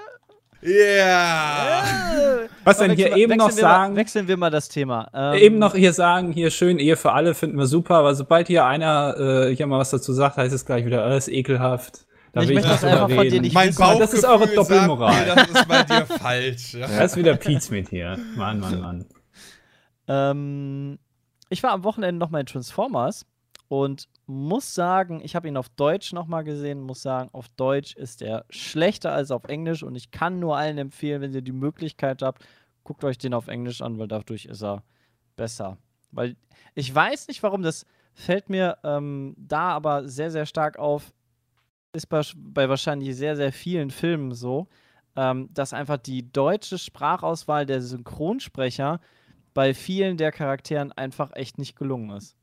Yeah. 0.63 1.85
Yeah! 2.15 2.49
Was 2.65 2.79
denn 2.79 2.93
hier 2.93 3.15
eben 3.17 3.37
noch 3.37 3.51
sagen? 3.51 3.93
Mal, 3.93 4.01
wechseln 4.01 4.29
wir 4.29 4.39
mal 4.39 4.51
das 4.51 4.71
Thema. 4.71 5.11
Ähm, 5.13 5.35
eben 5.35 5.59
noch 5.59 5.75
hier 5.75 5.93
sagen, 5.93 6.33
hier 6.33 6.51
schön 6.51 6.79
Ehe 6.79 6.97
für 6.97 7.13
alle 7.13 7.35
finden 7.35 7.59
wir 7.59 7.67
super, 7.67 7.97
aber 7.97 8.15
sobald 8.15 8.47
hier 8.47 8.65
einer 8.65 9.49
äh, 9.49 9.55
hier 9.55 9.67
mal 9.67 9.79
was 9.79 9.91
dazu 9.91 10.15
sagt, 10.15 10.39
heißt 10.39 10.55
es 10.55 10.65
gleich 10.65 10.87
wieder, 10.87 11.05
alles 11.05 11.29
ekelhaft. 11.29 12.07
Da 12.33 12.43
ich 12.43 12.49
will 12.49 12.59
ich 12.59 12.65
das 12.65 12.83
einfach 12.83 13.09
reden. 13.09 13.19
von 13.19 13.29
dir 13.29 13.41
nicht 13.43 13.55
mein 13.55 13.69
wissen. 13.69 13.99
Das 13.99 14.15
ist 14.15 14.25
eure 14.25 14.49
Doppelmoral. 14.49 15.27
Mir, 15.27 15.35
das 15.35 15.49
ist 15.51 15.69
bei 15.69 15.83
dir 15.85 16.07
falsch. 16.07 16.75
Ja. 16.75 16.89
Das 16.89 17.13
ist 17.13 17.17
wieder 17.17 17.37
Pietz 17.37 17.71
mit 17.71 17.91
hier. 17.91 18.19
Mann, 18.35 18.59
Mann, 18.59 18.81
Mann. 18.81 19.05
Ähm, 20.09 20.99
ich 21.49 21.63
war 21.63 21.73
am 21.73 21.85
Wochenende 21.85 22.19
noch 22.19 22.31
mal 22.31 22.41
in 22.41 22.47
Transformers 22.47 23.27
und 23.69 24.09
muss 24.27 24.75
sagen, 24.75 25.21
ich 25.23 25.35
habe 25.37 25.49
ihn 25.49 25.57
auf 25.57 25.69
Deutsch 25.69 26.13
noch 26.13 26.27
mal 26.27 26.43
gesehen, 26.43 26.83
muss 26.83 27.03
sagen, 27.03 27.31
auf 27.33 27.49
Deutsch 27.51 27.95
ist 27.95 28.23
er 28.23 28.45
schlechter 28.51 29.13
als 29.13 29.31
auf 29.31 29.45
Englisch 29.45 29.83
und 29.83 29.95
ich 29.95 30.11
kann 30.11 30.41
nur 30.41 30.57
allen 30.57 30.79
empfehlen, 30.79 31.23
wenn 31.23 31.35
ihr 31.35 31.43
die 31.43 31.53
Möglichkeit 31.53 32.23
habt, 32.23 32.47
guckt 32.83 33.05
euch 33.05 33.19
den 33.19 33.35
auf 33.35 33.49
Englisch 33.49 33.83
an, 33.83 33.99
weil 33.99 34.09
dadurch 34.09 34.45
ist 34.47 34.63
er 34.63 34.83
besser. 35.37 35.79
Weil 36.13 36.37
ich 36.75 36.95
weiß 36.95 37.29
nicht, 37.29 37.43
warum 37.43 37.63
das 37.63 37.87
fällt 38.15 38.49
mir 38.49 38.79
ähm, 38.85 39.35
da 39.37 39.71
aber 39.71 40.09
sehr, 40.09 40.31
sehr 40.31 40.47
stark 40.47 40.79
auf, 40.79 41.13
ist 41.93 42.07
bei, 42.07 42.23
bei 42.37 42.69
wahrscheinlich 42.69 43.17
sehr, 43.17 43.37
sehr 43.37 43.53
vielen 43.53 43.91
Filmen 43.91 44.33
so, 44.33 44.69
ähm, 45.17 45.49
dass 45.53 45.73
einfach 45.73 45.99
die 45.99 46.31
deutsche 46.31 46.79
Sprachauswahl 46.79 47.67
der 47.67 47.81
Synchronsprecher 47.83 49.01
bei 49.55 49.73
vielen 49.73 50.17
der 50.17 50.33
Charakteren 50.33 50.93
einfach 50.93 51.31
echt 51.35 51.59
nicht 51.59 51.77
gelungen 51.77 52.11
ist. 52.11 52.37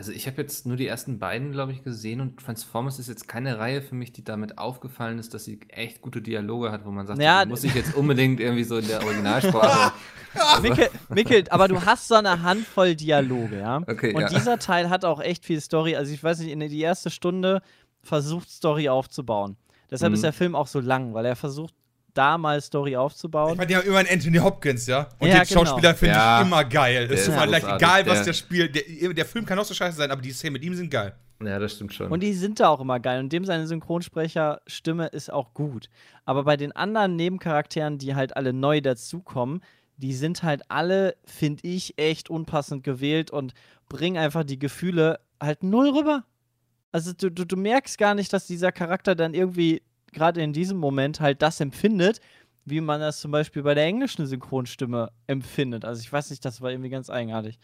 Also 0.00 0.12
ich 0.12 0.28
habe 0.28 0.40
jetzt 0.40 0.64
nur 0.64 0.76
die 0.76 0.86
ersten 0.86 1.18
beiden, 1.18 1.50
glaube 1.50 1.72
ich, 1.72 1.82
gesehen 1.82 2.20
und 2.20 2.38
Transformers 2.38 3.00
ist 3.00 3.08
jetzt 3.08 3.26
keine 3.26 3.58
Reihe 3.58 3.82
für 3.82 3.96
mich, 3.96 4.12
die 4.12 4.22
damit 4.22 4.56
aufgefallen 4.56 5.18
ist, 5.18 5.34
dass 5.34 5.44
sie 5.44 5.58
echt 5.70 6.02
gute 6.02 6.22
Dialoge 6.22 6.70
hat, 6.70 6.84
wo 6.84 6.92
man 6.92 7.04
sagt, 7.08 7.20
ja, 7.20 7.44
muss 7.44 7.64
ich 7.64 7.74
jetzt 7.74 7.96
unbedingt 7.96 8.38
irgendwie 8.38 8.62
so 8.62 8.78
in 8.78 8.86
der 8.86 9.02
Originalsprache. 9.02 9.92
Mikkel, 10.62 10.88
Mikkel, 11.08 11.44
aber 11.50 11.66
du 11.66 11.84
hast 11.84 12.06
so 12.06 12.14
eine 12.14 12.42
Handvoll 12.42 12.94
Dialoge, 12.94 13.58
ja. 13.58 13.82
Okay, 13.88 14.14
und 14.14 14.20
ja. 14.20 14.28
dieser 14.28 14.60
Teil 14.60 14.88
hat 14.88 15.04
auch 15.04 15.20
echt 15.20 15.44
viel 15.44 15.60
Story. 15.60 15.96
Also 15.96 16.12
ich 16.12 16.22
weiß 16.22 16.38
nicht, 16.38 16.50
in 16.50 16.60
die 16.60 16.80
erste 16.80 17.10
Stunde 17.10 17.60
versucht 18.04 18.50
Story 18.50 18.88
aufzubauen. 18.88 19.56
Deshalb 19.90 20.10
mhm. 20.10 20.14
ist 20.14 20.22
der 20.22 20.32
Film 20.32 20.54
auch 20.54 20.68
so 20.68 20.78
lang, 20.78 21.12
weil 21.12 21.26
er 21.26 21.34
versucht 21.34 21.74
da 22.14 22.38
mal 22.38 22.60
Story 22.60 22.96
aufzubauen. 22.96 23.52
Ich 23.52 23.58
meine, 23.58 23.68
die 23.68 23.76
haben 23.76 23.86
immer 23.86 23.98
einen 23.98 24.08
Anthony 24.08 24.38
Hopkins, 24.38 24.86
ja? 24.86 25.08
Und 25.18 25.28
ja, 25.28 25.40
den 25.40 25.48
genau. 25.48 25.64
Schauspieler 25.64 25.94
finde 25.94 26.14
ja. 26.14 26.40
ich 26.40 26.46
immer 26.46 26.64
geil. 26.64 27.08
Das 27.08 27.20
ist 27.20 27.28
immer 27.28 27.46
leicht, 27.46 27.66
egal 27.66 28.06
was 28.06 28.24
der 28.24 28.32
spielt. 28.32 28.74
Der, 28.74 29.12
der, 29.14 29.24
Film 29.24 29.44
kann 29.46 29.58
auch 29.58 29.64
so 29.64 29.74
scheiße 29.74 29.96
sein, 29.96 30.10
aber 30.10 30.22
die 30.22 30.32
Szenen 30.32 30.54
mit 30.54 30.64
ihm 30.64 30.74
sind 30.74 30.90
geil. 30.90 31.14
Ja, 31.42 31.58
das 31.58 31.74
stimmt 31.74 31.94
schon. 31.94 32.10
Und 32.10 32.20
die 32.20 32.32
sind 32.32 32.58
da 32.58 32.68
auch 32.68 32.80
immer 32.80 32.98
geil. 32.98 33.20
Und 33.20 33.32
dem 33.32 33.44
seine 33.44 33.66
Synchronsprecherstimme 33.66 35.06
ist 35.06 35.32
auch 35.32 35.54
gut. 35.54 35.88
Aber 36.24 36.44
bei 36.44 36.56
den 36.56 36.72
anderen 36.72 37.14
Nebencharakteren, 37.14 37.98
die 37.98 38.14
halt 38.14 38.36
alle 38.36 38.52
neu 38.52 38.80
dazukommen, 38.80 39.62
die 39.98 40.14
sind 40.14 40.42
halt 40.42 40.62
alle, 40.68 41.16
finde 41.24 41.66
ich, 41.66 41.98
echt 41.98 42.30
unpassend 42.30 42.82
gewählt 42.84 43.30
und 43.30 43.52
bringen 43.88 44.16
einfach 44.16 44.44
die 44.44 44.58
Gefühle 44.58 45.20
halt 45.40 45.62
null 45.62 45.90
rüber. 45.90 46.24
Also 46.90 47.12
du, 47.12 47.30
du, 47.30 47.44
du 47.44 47.56
merkst 47.56 47.98
gar 47.98 48.14
nicht, 48.14 48.32
dass 48.32 48.46
dieser 48.46 48.72
Charakter 48.72 49.14
dann 49.14 49.34
irgendwie 49.34 49.82
gerade 50.12 50.42
in 50.42 50.52
diesem 50.52 50.78
Moment 50.78 51.20
halt 51.20 51.42
das 51.42 51.60
empfindet, 51.60 52.20
wie 52.64 52.80
man 52.80 53.00
das 53.00 53.20
zum 53.20 53.30
Beispiel 53.30 53.62
bei 53.62 53.74
der 53.74 53.84
englischen 53.84 54.26
Synchronstimme 54.26 55.10
empfindet. 55.26 55.84
Also 55.84 56.00
ich 56.00 56.12
weiß 56.12 56.30
nicht, 56.30 56.44
das 56.44 56.60
war 56.60 56.70
irgendwie 56.70 56.90
ganz 56.90 57.10
eigenartig. 57.10 57.58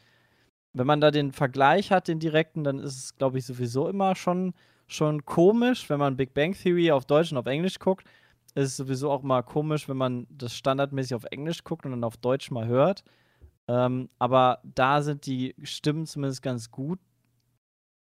Wenn 0.72 0.86
man 0.86 1.00
da 1.00 1.10
den 1.10 1.32
Vergleich 1.32 1.90
hat, 1.90 2.08
den 2.08 2.18
direkten, 2.18 2.64
dann 2.64 2.78
ist 2.78 2.96
es, 2.96 3.16
glaube 3.16 3.38
ich, 3.38 3.46
sowieso 3.46 3.88
immer 3.88 4.16
schon, 4.16 4.54
schon 4.86 5.24
komisch, 5.24 5.88
wenn 5.88 5.98
man 5.98 6.16
Big 6.16 6.34
Bang 6.34 6.54
Theory 6.54 6.90
auf 6.90 7.04
Deutsch 7.04 7.32
und 7.32 7.38
auf 7.38 7.46
Englisch 7.46 7.78
guckt. 7.78 8.04
Ist 8.54 8.68
es 8.68 8.76
sowieso 8.76 9.10
auch 9.10 9.22
mal 9.22 9.42
komisch, 9.42 9.88
wenn 9.88 9.96
man 9.96 10.26
das 10.30 10.56
standardmäßig 10.56 11.14
auf 11.14 11.24
Englisch 11.24 11.64
guckt 11.64 11.84
und 11.84 11.92
dann 11.92 12.04
auf 12.04 12.16
Deutsch 12.16 12.50
mal 12.50 12.66
hört. 12.66 13.04
Ähm, 13.68 14.08
aber 14.18 14.60
da 14.62 15.02
sind 15.02 15.26
die 15.26 15.54
Stimmen 15.62 16.06
zumindest 16.06 16.42
ganz 16.42 16.70
gut 16.70 16.98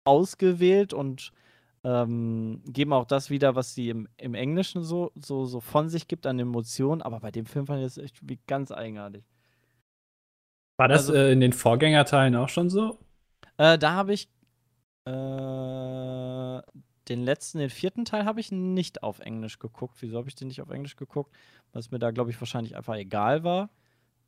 ausgewählt 0.05 0.93
und 0.93 1.32
ähm, 1.85 2.62
geben 2.66 2.93
auch 2.93 3.07
das 3.07 3.31
wieder, 3.31 3.55
was 3.55 3.74
sie 3.74 3.89
im, 3.89 4.09
im 4.16 4.35
Englischen 4.35 4.82
so, 4.82 5.12
so, 5.15 5.47
so 5.47 5.61
von 5.61 5.89
sich 5.89 6.09
gibt 6.09 6.27
an 6.27 6.39
Emotionen, 6.39 7.02
aber 7.02 7.20
bei 7.20 7.31
dem 7.31 7.47
Film 7.47 7.66
fand 7.66 7.81
ich 7.81 7.86
das 7.86 7.98
echt 7.98 8.19
wie 8.28 8.39
ganz 8.47 8.70
eigenartig. 8.70 9.24
War 10.78 10.89
das 10.89 11.09
also, 11.09 11.15
äh, 11.15 11.32
in 11.32 11.40
den 11.40 11.52
Vorgängerteilen 11.52 12.36
auch 12.36 12.48
schon 12.48 12.70
so? 12.70 12.98
Äh, 13.57 13.78
da 13.78 13.93
habe 13.93 14.12
ich 14.12 14.28
äh, 15.05 16.62
den 17.09 17.24
letzten, 17.24 17.59
den 17.59 17.70
vierten 17.70 18.05
Teil 18.05 18.24
habe 18.24 18.40
ich 18.40 18.52
nicht 18.52 19.02
auf 19.02 19.19
Englisch 19.20 19.59
geguckt. 19.59 19.97
Wieso 20.01 20.19
habe 20.19 20.28
ich 20.28 20.36
den 20.36 20.48
nicht 20.48 20.62
auf 20.62 20.70
Englisch 20.70 20.97
geguckt? 20.97 21.35
Es 21.73 21.90
mir 21.90 21.98
da, 21.98 22.11
glaube 22.11 22.31
ich, 22.31 22.40
wahrscheinlich 22.40 22.77
einfach 22.77 22.94
egal 22.94 23.43
war. 23.43 23.70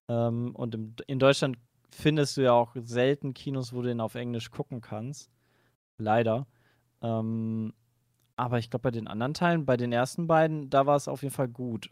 Ähm, 0.08 0.54
und 0.54 0.74
im, 0.74 0.94
in 1.06 1.18
Deutschland 1.18 1.58
findest 1.90 2.36
du 2.36 2.42
ja 2.42 2.52
auch 2.52 2.74
selten 2.74 3.34
Kinos, 3.34 3.72
wo 3.72 3.82
du 3.82 3.88
den 3.88 4.00
auf 4.00 4.14
Englisch 4.14 4.50
gucken 4.50 4.80
kannst. 4.80 5.30
Leider. 5.98 6.46
Ähm, 7.02 7.72
aber 8.36 8.58
ich 8.58 8.70
glaube, 8.70 8.84
bei 8.84 8.90
den 8.90 9.08
anderen 9.08 9.34
Teilen, 9.34 9.66
bei 9.66 9.76
den 9.76 9.92
ersten 9.92 10.26
beiden, 10.26 10.70
da 10.70 10.86
war 10.86 10.96
es 10.96 11.08
auf 11.08 11.22
jeden 11.22 11.34
Fall 11.34 11.48
gut. 11.48 11.90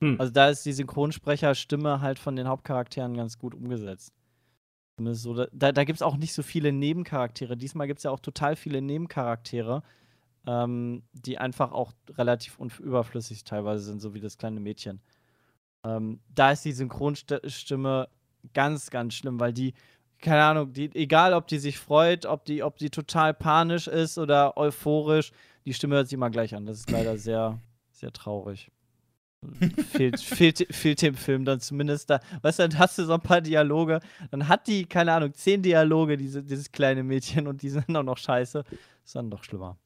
Hm. 0.00 0.16
Also 0.18 0.32
da 0.32 0.48
ist 0.48 0.64
die 0.64 0.72
Synchronsprecherstimme 0.72 2.00
halt 2.00 2.18
von 2.18 2.36
den 2.36 2.48
Hauptcharakteren 2.48 3.14
ganz 3.16 3.38
gut 3.38 3.54
umgesetzt. 3.54 4.14
So, 4.98 5.34
da 5.34 5.72
da 5.72 5.84
gibt 5.84 5.96
es 5.96 6.02
auch 6.02 6.16
nicht 6.16 6.34
so 6.34 6.42
viele 6.42 6.72
Nebencharaktere. 6.72 7.56
Diesmal 7.56 7.86
gibt 7.86 8.00
es 8.00 8.04
ja 8.04 8.10
auch 8.10 8.20
total 8.20 8.54
viele 8.54 8.82
Nebencharaktere, 8.82 9.82
ähm, 10.46 11.02
die 11.12 11.38
einfach 11.38 11.72
auch 11.72 11.92
relativ 12.10 12.58
überflüssig 12.78 13.44
teilweise 13.44 13.84
sind, 13.84 14.00
so 14.00 14.12
wie 14.12 14.20
das 14.20 14.36
kleine 14.36 14.60
Mädchen. 14.60 15.00
Ähm, 15.84 16.20
da 16.28 16.52
ist 16.52 16.64
die 16.66 16.72
Synchronstimme 16.72 18.08
ganz, 18.52 18.90
ganz 18.90 19.14
schlimm, 19.14 19.40
weil 19.40 19.52
die, 19.54 19.74
keine 20.20 20.42
Ahnung, 20.42 20.72
die, 20.72 20.94
egal 20.94 21.34
ob 21.34 21.46
die 21.46 21.58
sich 21.58 21.78
freut, 21.78 22.26
ob 22.26 22.44
die, 22.44 22.62
ob 22.62 22.76
die 22.76 22.90
total 22.90 23.34
panisch 23.34 23.86
ist 23.86 24.18
oder 24.18 24.56
euphorisch, 24.56 25.32
die 25.64 25.74
Stimme 25.74 25.96
hört 25.96 26.08
sich 26.08 26.14
immer 26.14 26.30
gleich 26.30 26.54
an. 26.54 26.66
Das 26.66 26.78
ist 26.78 26.90
leider 26.90 27.16
sehr, 27.16 27.60
sehr 27.90 28.12
traurig. 28.12 28.70
fehlt, 29.92 30.20
fehlt, 30.20 30.66
fehlt 30.70 31.02
dem 31.02 31.14
Film 31.14 31.44
dann 31.44 31.60
zumindest 31.60 32.10
da. 32.10 32.20
Weißt 32.42 32.58
du, 32.58 32.68
dann 32.68 32.78
hast 32.78 32.98
du 32.98 33.04
so 33.04 33.14
ein 33.14 33.20
paar 33.20 33.40
Dialoge, 33.40 34.00
dann 34.30 34.48
hat 34.48 34.66
die, 34.66 34.84
keine 34.84 35.12
Ahnung, 35.12 35.32
zehn 35.34 35.62
Dialoge, 35.62 36.16
diese, 36.16 36.42
dieses 36.42 36.70
kleine 36.72 37.02
Mädchen, 37.02 37.46
und 37.46 37.62
die 37.62 37.70
sind 37.70 37.94
auch 37.96 38.02
noch 38.02 38.18
scheiße. 38.18 38.64
Ist 39.04 39.16
dann 39.16 39.30
doch 39.30 39.44
schlimmer. 39.44 39.78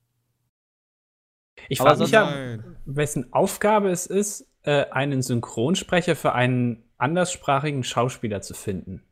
Ich 1.68 1.78
frage 1.78 2.00
mich 2.00 2.10
ja, 2.10 2.58
wessen 2.84 3.32
Aufgabe 3.32 3.90
es 3.90 4.06
ist, 4.06 4.46
äh, 4.62 4.86
einen 4.90 5.22
Synchronsprecher 5.22 6.16
für 6.16 6.32
einen 6.32 6.82
anderssprachigen 6.98 7.84
Schauspieler 7.84 8.40
zu 8.40 8.54
finden. 8.54 9.02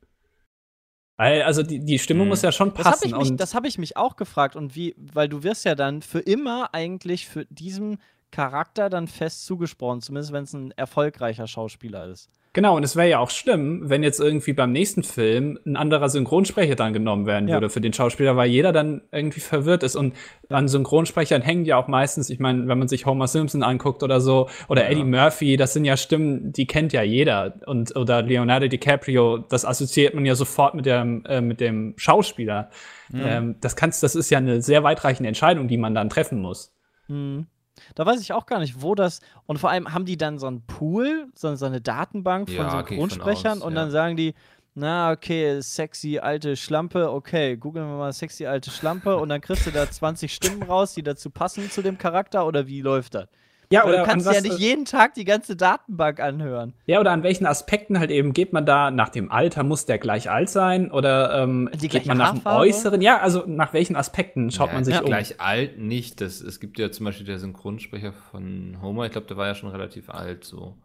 Also 1.22 1.62
die, 1.62 1.78
die 1.78 1.98
Stimme 1.98 2.24
mhm. 2.24 2.30
muss 2.30 2.42
ja 2.42 2.52
schon 2.52 2.72
passen. 2.72 2.90
Das 2.90 3.12
habe 3.12 3.22
ich, 3.22 3.30
mich, 3.30 3.54
hab 3.54 3.66
ich 3.66 3.78
mich 3.78 3.96
auch 3.96 4.16
gefragt. 4.16 4.56
Und 4.56 4.74
wie, 4.74 4.94
weil 4.96 5.28
du 5.28 5.42
wirst 5.42 5.64
ja 5.64 5.74
dann 5.74 6.02
für 6.02 6.20
immer 6.20 6.74
eigentlich 6.74 7.28
für 7.28 7.46
diesen 7.46 7.98
Charakter 8.32 8.90
dann 8.90 9.06
fest 9.06 9.46
zugesprochen, 9.46 10.00
zumindest 10.00 10.32
wenn 10.32 10.44
es 10.44 10.52
ein 10.52 10.72
erfolgreicher 10.72 11.46
Schauspieler 11.46 12.06
ist. 12.06 12.28
Genau, 12.54 12.76
und 12.76 12.82
es 12.82 12.96
wäre 12.96 13.08
ja 13.08 13.18
auch 13.18 13.30
schlimm, 13.30 13.88
wenn 13.88 14.02
jetzt 14.02 14.20
irgendwie 14.20 14.52
beim 14.52 14.72
nächsten 14.72 15.02
Film 15.02 15.58
ein 15.64 15.76
anderer 15.76 16.10
Synchronsprecher 16.10 16.74
dann 16.74 16.92
genommen 16.92 17.24
werden 17.24 17.48
ja. 17.48 17.54
würde 17.54 17.70
für 17.70 17.80
den 17.80 17.94
Schauspieler, 17.94 18.36
weil 18.36 18.50
jeder 18.50 18.72
dann 18.72 19.00
irgendwie 19.10 19.40
verwirrt 19.40 19.82
ist. 19.82 19.96
Und 19.96 20.14
an 20.50 20.68
Synchronsprechern 20.68 21.40
hängen 21.40 21.64
ja 21.64 21.78
auch 21.78 21.88
meistens, 21.88 22.28
ich 22.28 22.40
meine, 22.40 22.68
wenn 22.68 22.78
man 22.78 22.88
sich 22.88 23.06
Homer 23.06 23.26
Simpson 23.26 23.62
anguckt 23.62 24.02
oder 24.02 24.20
so, 24.20 24.50
oder 24.68 24.82
ja. 24.82 24.90
Eddie 24.90 25.04
Murphy, 25.04 25.56
das 25.56 25.72
sind 25.72 25.86
ja 25.86 25.96
Stimmen, 25.96 26.52
die 26.52 26.66
kennt 26.66 26.92
ja 26.92 27.02
jeder. 27.02 27.54
Und, 27.64 27.96
oder 27.96 28.20
Leonardo 28.20 28.68
DiCaprio, 28.68 29.38
das 29.38 29.64
assoziiert 29.64 30.14
man 30.14 30.26
ja 30.26 30.34
sofort 30.34 30.74
mit 30.74 30.84
dem, 30.84 31.24
äh, 31.24 31.40
mit 31.40 31.58
dem 31.58 31.94
Schauspieler. 31.96 32.68
Mhm. 33.08 33.22
Ähm, 33.24 33.56
das, 33.62 33.76
kannst, 33.76 34.02
das 34.02 34.14
ist 34.14 34.28
ja 34.28 34.36
eine 34.36 34.60
sehr 34.60 34.82
weitreichende 34.82 35.28
Entscheidung, 35.28 35.68
die 35.68 35.78
man 35.78 35.94
dann 35.94 36.10
treffen 36.10 36.42
muss. 36.42 36.74
Mhm. 37.08 37.46
Da 37.94 38.06
weiß 38.06 38.20
ich 38.20 38.32
auch 38.32 38.46
gar 38.46 38.58
nicht, 38.58 38.82
wo 38.82 38.94
das. 38.94 39.20
Und 39.46 39.58
vor 39.58 39.70
allem 39.70 39.92
haben 39.92 40.04
die 40.04 40.16
dann 40.16 40.38
so 40.38 40.46
einen 40.46 40.62
Pool, 40.66 41.28
so, 41.34 41.54
so 41.54 41.66
eine 41.66 41.80
Datenbank 41.80 42.48
von 42.48 42.66
ja, 42.66 42.84
Synchronsprechern 42.86 43.58
aus, 43.58 43.64
und 43.64 43.74
ja. 43.74 43.80
dann 43.80 43.90
sagen 43.90 44.16
die, 44.16 44.34
na, 44.74 45.10
okay, 45.10 45.60
sexy 45.60 46.18
alte 46.18 46.56
Schlampe, 46.56 47.10
okay, 47.10 47.56
googeln 47.56 47.86
wir 47.86 47.96
mal 47.96 48.12
sexy 48.12 48.46
alte 48.46 48.70
Schlampe 48.70 49.16
und 49.18 49.28
dann 49.28 49.40
kriegst 49.40 49.66
du 49.66 49.70
da 49.70 49.90
20 49.90 50.32
Stimmen 50.32 50.62
raus, 50.62 50.94
die 50.94 51.02
dazu 51.02 51.28
passen 51.28 51.70
zu 51.70 51.82
dem 51.82 51.98
Charakter 51.98 52.46
oder 52.46 52.66
wie 52.66 52.80
läuft 52.80 53.14
das? 53.14 53.28
Ja, 53.72 53.84
oder 53.84 53.98
du 53.98 54.04
kannst 54.04 54.30
ja 54.30 54.40
nicht 54.40 54.58
jeden 54.58 54.84
Tag 54.84 55.14
die 55.14 55.24
ganze 55.24 55.56
Datenbank 55.56 56.20
anhören. 56.20 56.74
Ja, 56.86 57.00
oder 57.00 57.10
an 57.10 57.22
welchen 57.22 57.46
Aspekten 57.46 57.98
halt 57.98 58.10
eben 58.10 58.32
geht 58.32 58.52
man 58.52 58.66
da 58.66 58.90
nach 58.90 59.08
dem 59.08 59.30
Alter, 59.30 59.62
muss 59.62 59.86
der 59.86 59.98
gleich 59.98 60.30
alt 60.30 60.50
sein 60.50 60.90
oder 60.90 61.42
ähm, 61.42 61.70
geht 61.72 62.06
man 62.06 62.18
nach 62.18 62.34
dem 62.34 62.46
Äußeren? 62.46 63.00
Ja, 63.00 63.18
also 63.18 63.44
nach 63.46 63.72
welchen 63.72 63.96
Aspekten 63.96 64.50
schaut 64.50 64.68
ja, 64.68 64.74
man 64.74 64.84
sich 64.84 64.94
ja. 64.94 65.00
um? 65.00 65.06
Gleich 65.06 65.40
alt 65.40 65.78
nicht. 65.78 66.20
Das, 66.20 66.40
es 66.40 66.60
gibt 66.60 66.78
ja 66.78 66.90
zum 66.90 67.06
Beispiel 67.06 67.26
der 67.26 67.38
Synchronsprecher 67.38 68.12
von 68.12 68.78
Homer, 68.82 69.06
ich 69.06 69.12
glaube, 69.12 69.26
der 69.26 69.36
war 69.36 69.46
ja 69.46 69.54
schon 69.54 69.70
relativ 69.70 70.10
alt 70.10 70.44
so. 70.44 70.76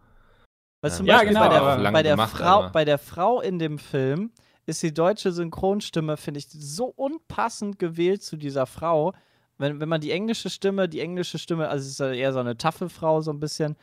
Weißt 0.82 1.00
du, 1.00 1.04
ja, 1.06 1.24
genau, 1.24 1.40
bei 1.42 1.50
der, 1.50 1.92
bei, 1.92 2.04
der 2.04 2.14
gemacht, 2.14 2.38
Frau, 2.38 2.70
bei 2.70 2.86
der 2.86 2.98
Frau 2.98 3.42
in 3.42 3.58
dem 3.58 3.80
Film 3.80 4.32
ist 4.68 4.84
die 4.84 4.94
deutsche 4.94 5.32
Synchronstimme, 5.32 6.18
finde 6.18 6.40
ich, 6.40 6.48
so 6.50 6.86
unpassend 6.86 7.80
gewählt 7.80 8.22
zu 8.22 8.38
dieser 8.38 8.66
Frau 8.68 9.14
wenn, 9.58 9.80
wenn 9.80 9.90
man 9.90 10.02
die 10.02 10.12
englische 10.12 10.50
Stimme, 10.50 10.88
die 10.88 11.00
englische 11.00 11.40
Stimme, 11.40 11.70
also 11.70 11.86
es 11.86 12.00
ist 12.00 12.00
eher 12.00 12.34
so 12.34 12.40
eine 12.40 12.58
taffe 12.58 12.90
Frau, 12.90 13.22
so 13.22 13.32
ein 13.32 13.40
bisschen. 13.40 13.76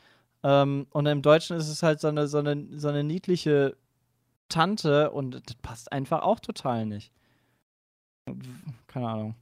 Ähm, 0.43 0.87
und 0.91 1.05
im 1.05 1.21
Deutschen 1.21 1.57
ist 1.57 1.69
es 1.69 1.83
halt 1.83 1.99
so 1.99 2.07
eine, 2.07 2.27
so 2.27 2.39
eine, 2.39 2.65
so 2.71 2.87
eine 2.87 3.03
niedliche 3.03 3.75
Tante 4.49 5.11
und 5.11 5.35
das 5.35 5.55
passt 5.61 5.91
einfach 5.91 6.21
auch 6.21 6.39
total 6.39 6.85
nicht. 6.85 7.11
Keine 8.87 9.07
Ahnung. 9.07 9.35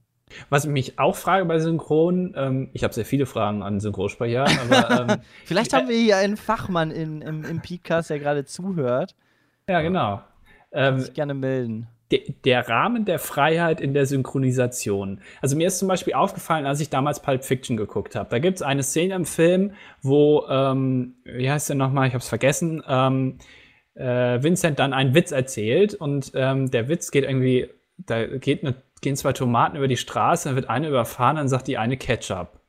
Was 0.49 0.65
ich 0.65 0.71
mich 0.71 0.99
auch 0.99 1.15
frage 1.15 1.45
bei 1.45 1.59
Synchron, 1.59 2.33
ähm, 2.35 2.69
ich 2.73 2.83
habe 2.83 2.93
sehr 2.93 3.05
viele 3.05 3.25
Fragen 3.25 3.61
an 3.61 3.79
Synchronsprecher, 3.79 4.45
aber. 4.45 4.83
Ähm, 5.13 5.21
Vielleicht 5.45 5.73
haben 5.73 5.87
wir 5.87 5.97
hier 5.97 6.17
einen 6.17 6.37
Fachmann 6.37 6.89
in, 6.89 7.21
im, 7.21 7.43
im 7.43 7.61
Podcast, 7.61 8.09
der 8.09 8.19
gerade 8.19 8.45
zuhört. 8.45 9.15
Ja, 9.67 9.81
genau. 9.81 10.21
Ähm, 10.71 10.99
sich 10.99 11.13
gerne 11.13 11.33
melden 11.33 11.87
der 12.45 12.67
Rahmen 12.67 13.05
der 13.05 13.19
Freiheit 13.19 13.81
in 13.81 13.93
der 13.93 14.05
Synchronisation. 14.05 15.21
Also 15.41 15.55
mir 15.55 15.67
ist 15.67 15.79
zum 15.79 15.87
Beispiel 15.87 16.13
aufgefallen, 16.13 16.65
als 16.65 16.79
ich 16.79 16.89
damals 16.89 17.21
Pulp 17.21 17.43
Fiction 17.43 17.77
geguckt 17.77 18.15
habe. 18.15 18.29
Da 18.29 18.39
gibt 18.39 18.57
es 18.57 18.61
eine 18.61 18.83
Szene 18.83 19.15
im 19.15 19.25
Film, 19.25 19.73
wo, 20.01 20.45
ähm, 20.49 21.15
wie 21.25 21.49
heißt 21.49 21.69
der 21.69 21.75
nochmal, 21.75 22.07
ich 22.07 22.13
habe 22.13 22.21
es 22.21 22.29
vergessen, 22.29 22.83
ähm, 22.87 23.37
äh, 23.95 24.41
Vincent 24.41 24.79
dann 24.79 24.93
einen 24.93 25.13
Witz 25.13 25.31
erzählt 25.31 25.93
und 25.93 26.31
ähm, 26.35 26.71
der 26.71 26.87
Witz 26.87 27.11
geht 27.11 27.25
irgendwie, 27.25 27.69
da 27.97 28.25
geht 28.25 28.63
eine, 28.63 28.75
gehen 29.01 29.15
zwei 29.15 29.33
Tomaten 29.33 29.77
über 29.77 29.87
die 29.87 29.97
Straße, 29.97 30.49
dann 30.49 30.55
wird 30.55 30.69
eine 30.69 30.87
überfahren, 30.87 31.35
dann 31.35 31.47
sagt 31.47 31.67
die 31.67 31.77
eine 31.77 31.97
Ketchup. 31.97 32.62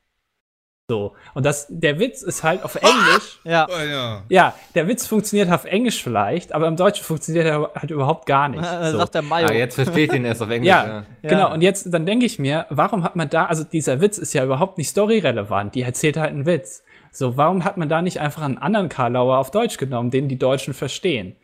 So. 0.91 1.15
Und 1.33 1.47
das, 1.47 1.67
der 1.71 1.99
Witz 1.99 2.21
ist 2.21 2.43
halt 2.43 2.63
auf 2.63 2.75
Englisch. 2.75 3.41
ja. 3.45 3.67
Oh, 3.71 3.83
ja. 3.83 4.23
ja. 4.29 4.55
der 4.75 4.87
Witz 4.87 5.07
funktioniert 5.07 5.51
auf 5.51 5.65
Englisch 5.65 6.03
vielleicht, 6.03 6.53
aber 6.53 6.69
im 6.69 6.77
Deutschen 6.77 7.05
funktioniert 7.05 7.47
er 7.47 7.71
halt 7.75 7.91
überhaupt 7.91 8.27
gar 8.27 8.51
nicht. 8.51 8.63
so. 8.93 8.99
sagt 8.99 9.15
der 9.15 9.23
Mayo. 9.23 9.47
Ah, 9.49 9.53
jetzt 9.55 9.77
versteht 9.77 10.13
ihn 10.13 10.27
erst 10.27 10.43
auf 10.43 10.51
Englisch. 10.51 10.69
Ja, 10.69 11.05
ja, 11.23 11.31
genau. 11.31 11.55
Und 11.55 11.63
jetzt, 11.63 11.93
dann 11.93 12.05
denke 12.05 12.27
ich 12.27 12.39
mir, 12.39 12.67
warum 12.69 13.03
hat 13.03 13.17
man 13.17 13.31
da, 13.31 13.47
also 13.47 13.65
dieser 13.65 14.03
Witz 14.03 14.19
ist 14.19 14.35
ja 14.35 14.45
überhaupt 14.45 14.77
nicht 14.77 14.91
storyrelevant, 14.91 15.75
die 15.75 15.81
erzählt 15.81 16.19
halt 16.19 16.33
einen 16.33 16.45
Witz. 16.45 16.83
So, 17.11 17.39
warum 17.39 17.65
hat 17.65 17.79
man 17.79 17.89
da 17.89 18.03
nicht 18.03 18.21
einfach 18.21 18.43
einen 18.43 18.59
anderen 18.59 18.91
Karlauer 18.91 19.39
auf 19.39 19.51
Deutsch 19.51 19.79
genommen, 19.79 20.11
den 20.11 20.29
die 20.29 20.39
Deutschen 20.39 20.75
verstehen? 20.75 21.35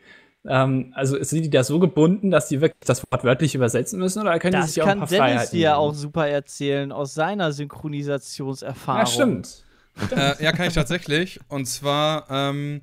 Ähm, 0.47 0.91
also 0.95 1.21
sind 1.23 1.43
die 1.43 1.49
da 1.49 1.63
so 1.63 1.79
gebunden, 1.79 2.31
dass 2.31 2.47
die 2.47 2.61
wirklich 2.61 2.79
das 2.85 3.03
Wort 3.11 3.23
wörtlich 3.23 3.53
übersetzen 3.53 3.99
müssen 3.99 4.21
oder 4.21 4.39
können 4.39 4.53
das 4.53 4.65
die 4.65 4.71
sich 4.71 4.83
auch 4.83 4.87
ein 4.87 4.99
paar 4.99 5.07
Dennis 5.07 5.19
Freiheiten 5.19 5.37
Das 5.37 5.49
kann 5.49 5.57
Dennis 5.57 5.71
dir 5.71 5.77
auch 5.77 5.93
super 5.93 6.27
erzählen 6.27 6.91
aus 6.91 7.13
seiner 7.13 7.51
Synchronisationserfahrung. 7.51 8.99
Ja, 8.99 9.05
stimmt. 9.05 9.65
äh, 10.11 10.43
ja, 10.43 10.51
kann 10.51 10.67
ich 10.67 10.73
tatsächlich. 10.73 11.39
Und 11.47 11.65
zwar 11.65 12.25
ähm, 12.29 12.81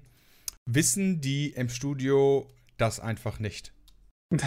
wissen 0.67 1.21
die 1.21 1.49
im 1.51 1.69
Studio 1.69 2.49
das 2.77 3.01
einfach 3.01 3.41
nicht. 3.41 3.73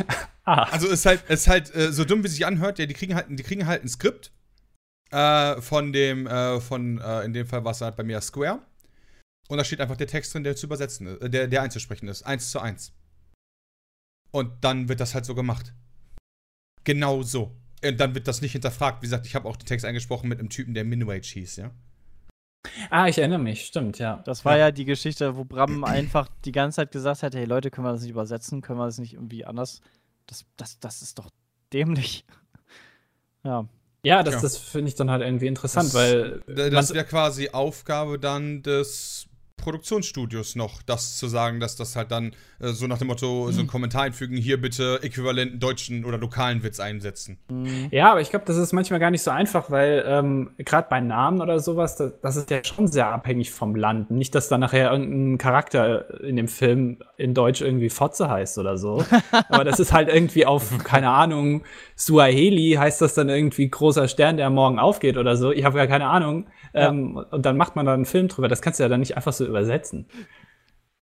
ah. 0.45 0.63
Also 0.71 0.87
es 0.87 0.93
ist 0.93 1.05
halt, 1.05 1.23
es 1.27 1.41
ist 1.41 1.47
halt 1.47 1.75
äh, 1.75 1.91
so 1.91 2.05
dumm, 2.05 2.23
wie 2.23 2.27
es 2.27 2.33
sich 2.33 2.45
anhört, 2.45 2.79
ja, 2.79 2.85
die 2.85 2.93
kriegen 2.93 3.15
halt, 3.15 3.25
die 3.29 3.43
kriegen 3.43 3.65
halt 3.65 3.83
ein 3.83 3.89
Skript 3.89 4.31
äh, 5.11 5.59
von 5.59 5.91
dem, 5.91 6.27
äh, 6.27 6.61
von, 6.61 6.99
äh, 6.99 7.23
in 7.23 7.33
dem 7.33 7.47
Fall 7.47 7.65
war 7.65 7.71
es 7.71 7.81
halt 7.81 7.95
bei 7.97 8.03
mir 8.03 8.21
Square. 8.21 8.59
Und 9.49 9.57
da 9.57 9.65
steht 9.65 9.81
einfach 9.81 9.97
der 9.97 10.07
Text 10.07 10.33
drin, 10.33 10.45
der 10.45 10.55
zu 10.55 10.65
übersetzen 10.65 11.07
ist, 11.07 11.21
äh, 11.21 11.29
der, 11.29 11.47
der 11.47 11.61
einzusprechen 11.61 12.07
ist. 12.07 12.23
Eins 12.23 12.51
zu 12.51 12.59
eins. 12.59 12.93
Und 14.31 14.51
dann 14.61 14.89
wird 14.89 14.99
das 14.99 15.13
halt 15.13 15.25
so 15.25 15.35
gemacht. 15.35 15.73
Genau 16.83 17.21
so. 17.21 17.55
Und 17.83 17.99
dann 17.99 18.15
wird 18.15 18.27
das 18.27 18.41
nicht 18.41 18.53
hinterfragt. 18.53 19.01
Wie 19.01 19.05
gesagt, 19.05 19.25
ich 19.25 19.35
habe 19.35 19.47
auch 19.47 19.57
den 19.57 19.65
Text 19.65 19.85
eingesprochen 19.85 20.29
mit 20.29 20.39
einem 20.39 20.49
Typen, 20.49 20.73
der 20.73 20.85
Minwage 20.85 21.27
hieß, 21.27 21.57
ja. 21.57 21.71
Ah, 22.89 23.07
ich 23.07 23.17
erinnere 23.17 23.39
mich, 23.39 23.65
stimmt, 23.65 23.97
ja. 23.97 24.21
Das 24.25 24.45
war 24.45 24.53
ja, 24.53 24.65
ja 24.65 24.71
die 24.71 24.85
Geschichte, 24.85 25.35
wo 25.35 25.43
Bram 25.43 25.83
einfach 25.83 26.27
die 26.45 26.51
ganze 26.51 26.77
Zeit 26.77 26.91
gesagt 26.91 27.23
hat: 27.23 27.35
hey 27.35 27.45
Leute, 27.45 27.71
können 27.71 27.87
wir 27.87 27.91
das 27.91 28.01
nicht 28.01 28.11
übersetzen? 28.11 28.61
Können 28.61 28.79
wir 28.79 28.85
das 28.85 28.99
nicht 28.99 29.13
irgendwie 29.13 29.45
anders? 29.45 29.81
Das, 30.27 30.45
das, 30.57 30.79
das 30.79 31.01
ist 31.01 31.17
doch 31.19 31.29
dämlich. 31.73 32.25
ja. 33.43 33.67
Ja, 34.03 34.23
das, 34.23 34.35
ja. 34.35 34.41
das 34.41 34.57
finde 34.57 34.89
ich 34.89 34.95
dann 34.95 35.11
halt 35.11 35.21
irgendwie 35.21 35.47
interessant, 35.47 35.89
das, 35.89 35.93
weil. 35.93 36.41
Das 36.47 36.93
wäre 36.93 37.05
quasi 37.05 37.49
Aufgabe 37.49 38.17
dann 38.17 38.63
des 38.63 39.27
Produktionsstudios 39.61 40.55
noch, 40.55 40.81
das 40.81 41.17
zu 41.17 41.27
sagen, 41.27 41.59
dass 41.59 41.75
das 41.75 41.95
halt 41.95 42.11
dann 42.11 42.33
äh, 42.59 42.69
so 42.69 42.87
nach 42.87 42.97
dem 42.97 43.07
Motto, 43.07 43.47
mhm. 43.47 43.51
so 43.53 43.61
ein 43.61 43.67
Kommentar 43.67 44.03
einfügen, 44.03 44.35
hier 44.35 44.59
bitte 44.59 44.99
äquivalenten 45.01 45.59
deutschen 45.59 46.03
oder 46.03 46.17
lokalen 46.17 46.63
Witz 46.63 46.79
einsetzen. 46.79 47.37
Mhm. 47.49 47.87
Ja, 47.91 48.11
aber 48.11 48.21
ich 48.21 48.29
glaube, 48.29 48.45
das 48.45 48.57
ist 48.57 48.73
manchmal 48.73 48.99
gar 48.99 49.11
nicht 49.11 49.21
so 49.21 49.31
einfach, 49.31 49.71
weil 49.71 50.03
ähm, 50.05 50.51
gerade 50.57 50.87
bei 50.89 50.99
Namen 50.99 51.41
oder 51.41 51.59
sowas, 51.59 51.95
das, 51.95 52.13
das, 52.21 52.35
ist 52.35 52.49
ja 52.49 52.63
schon 52.63 52.87
sehr 52.87 53.07
abhängig 53.07 53.51
vom 53.51 53.75
Land. 53.75 54.11
Nicht, 54.11 54.35
dass 54.35 54.49
da 54.49 54.57
nachher 54.57 54.91
irgendein 54.91 55.37
Charakter 55.37 56.21
in 56.21 56.35
dem 56.35 56.47
Film 56.47 56.97
in 57.17 57.33
Deutsch 57.33 57.61
irgendwie 57.61 57.89
Fotze 57.89 58.29
heißt 58.29 58.57
oder 58.57 58.77
so. 58.77 59.03
aber 59.49 59.63
das 59.63 59.79
ist 59.79 59.93
halt 59.93 60.09
irgendwie 60.09 60.45
auf, 60.45 60.77
keine 60.83 61.09
Ahnung, 61.09 61.63
Suaheli 61.95 62.75
heißt 62.77 63.01
das 63.01 63.13
dann 63.13 63.29
irgendwie 63.29 63.69
großer 63.69 64.07
Stern, 64.07 64.37
der 64.37 64.49
morgen 64.49 64.79
aufgeht 64.79 65.17
oder 65.17 65.37
so. 65.37 65.51
Ich 65.51 65.63
habe 65.63 65.77
ja 65.77 65.87
keine 65.87 66.07
Ahnung. 66.07 66.47
Ähm, 66.73 67.23
und 67.31 67.45
dann 67.45 67.57
macht 67.57 67.75
man 67.75 67.85
da 67.85 67.93
einen 67.93 68.05
Film 68.05 68.27
drüber. 68.27 68.47
Das 68.47 68.61
kannst 68.61 68.79
du 68.79 68.83
ja 68.83 68.89
dann 68.89 69.01
nicht 69.01 69.17
einfach 69.17 69.33
so 69.33 69.45
übersetzen. 69.51 70.07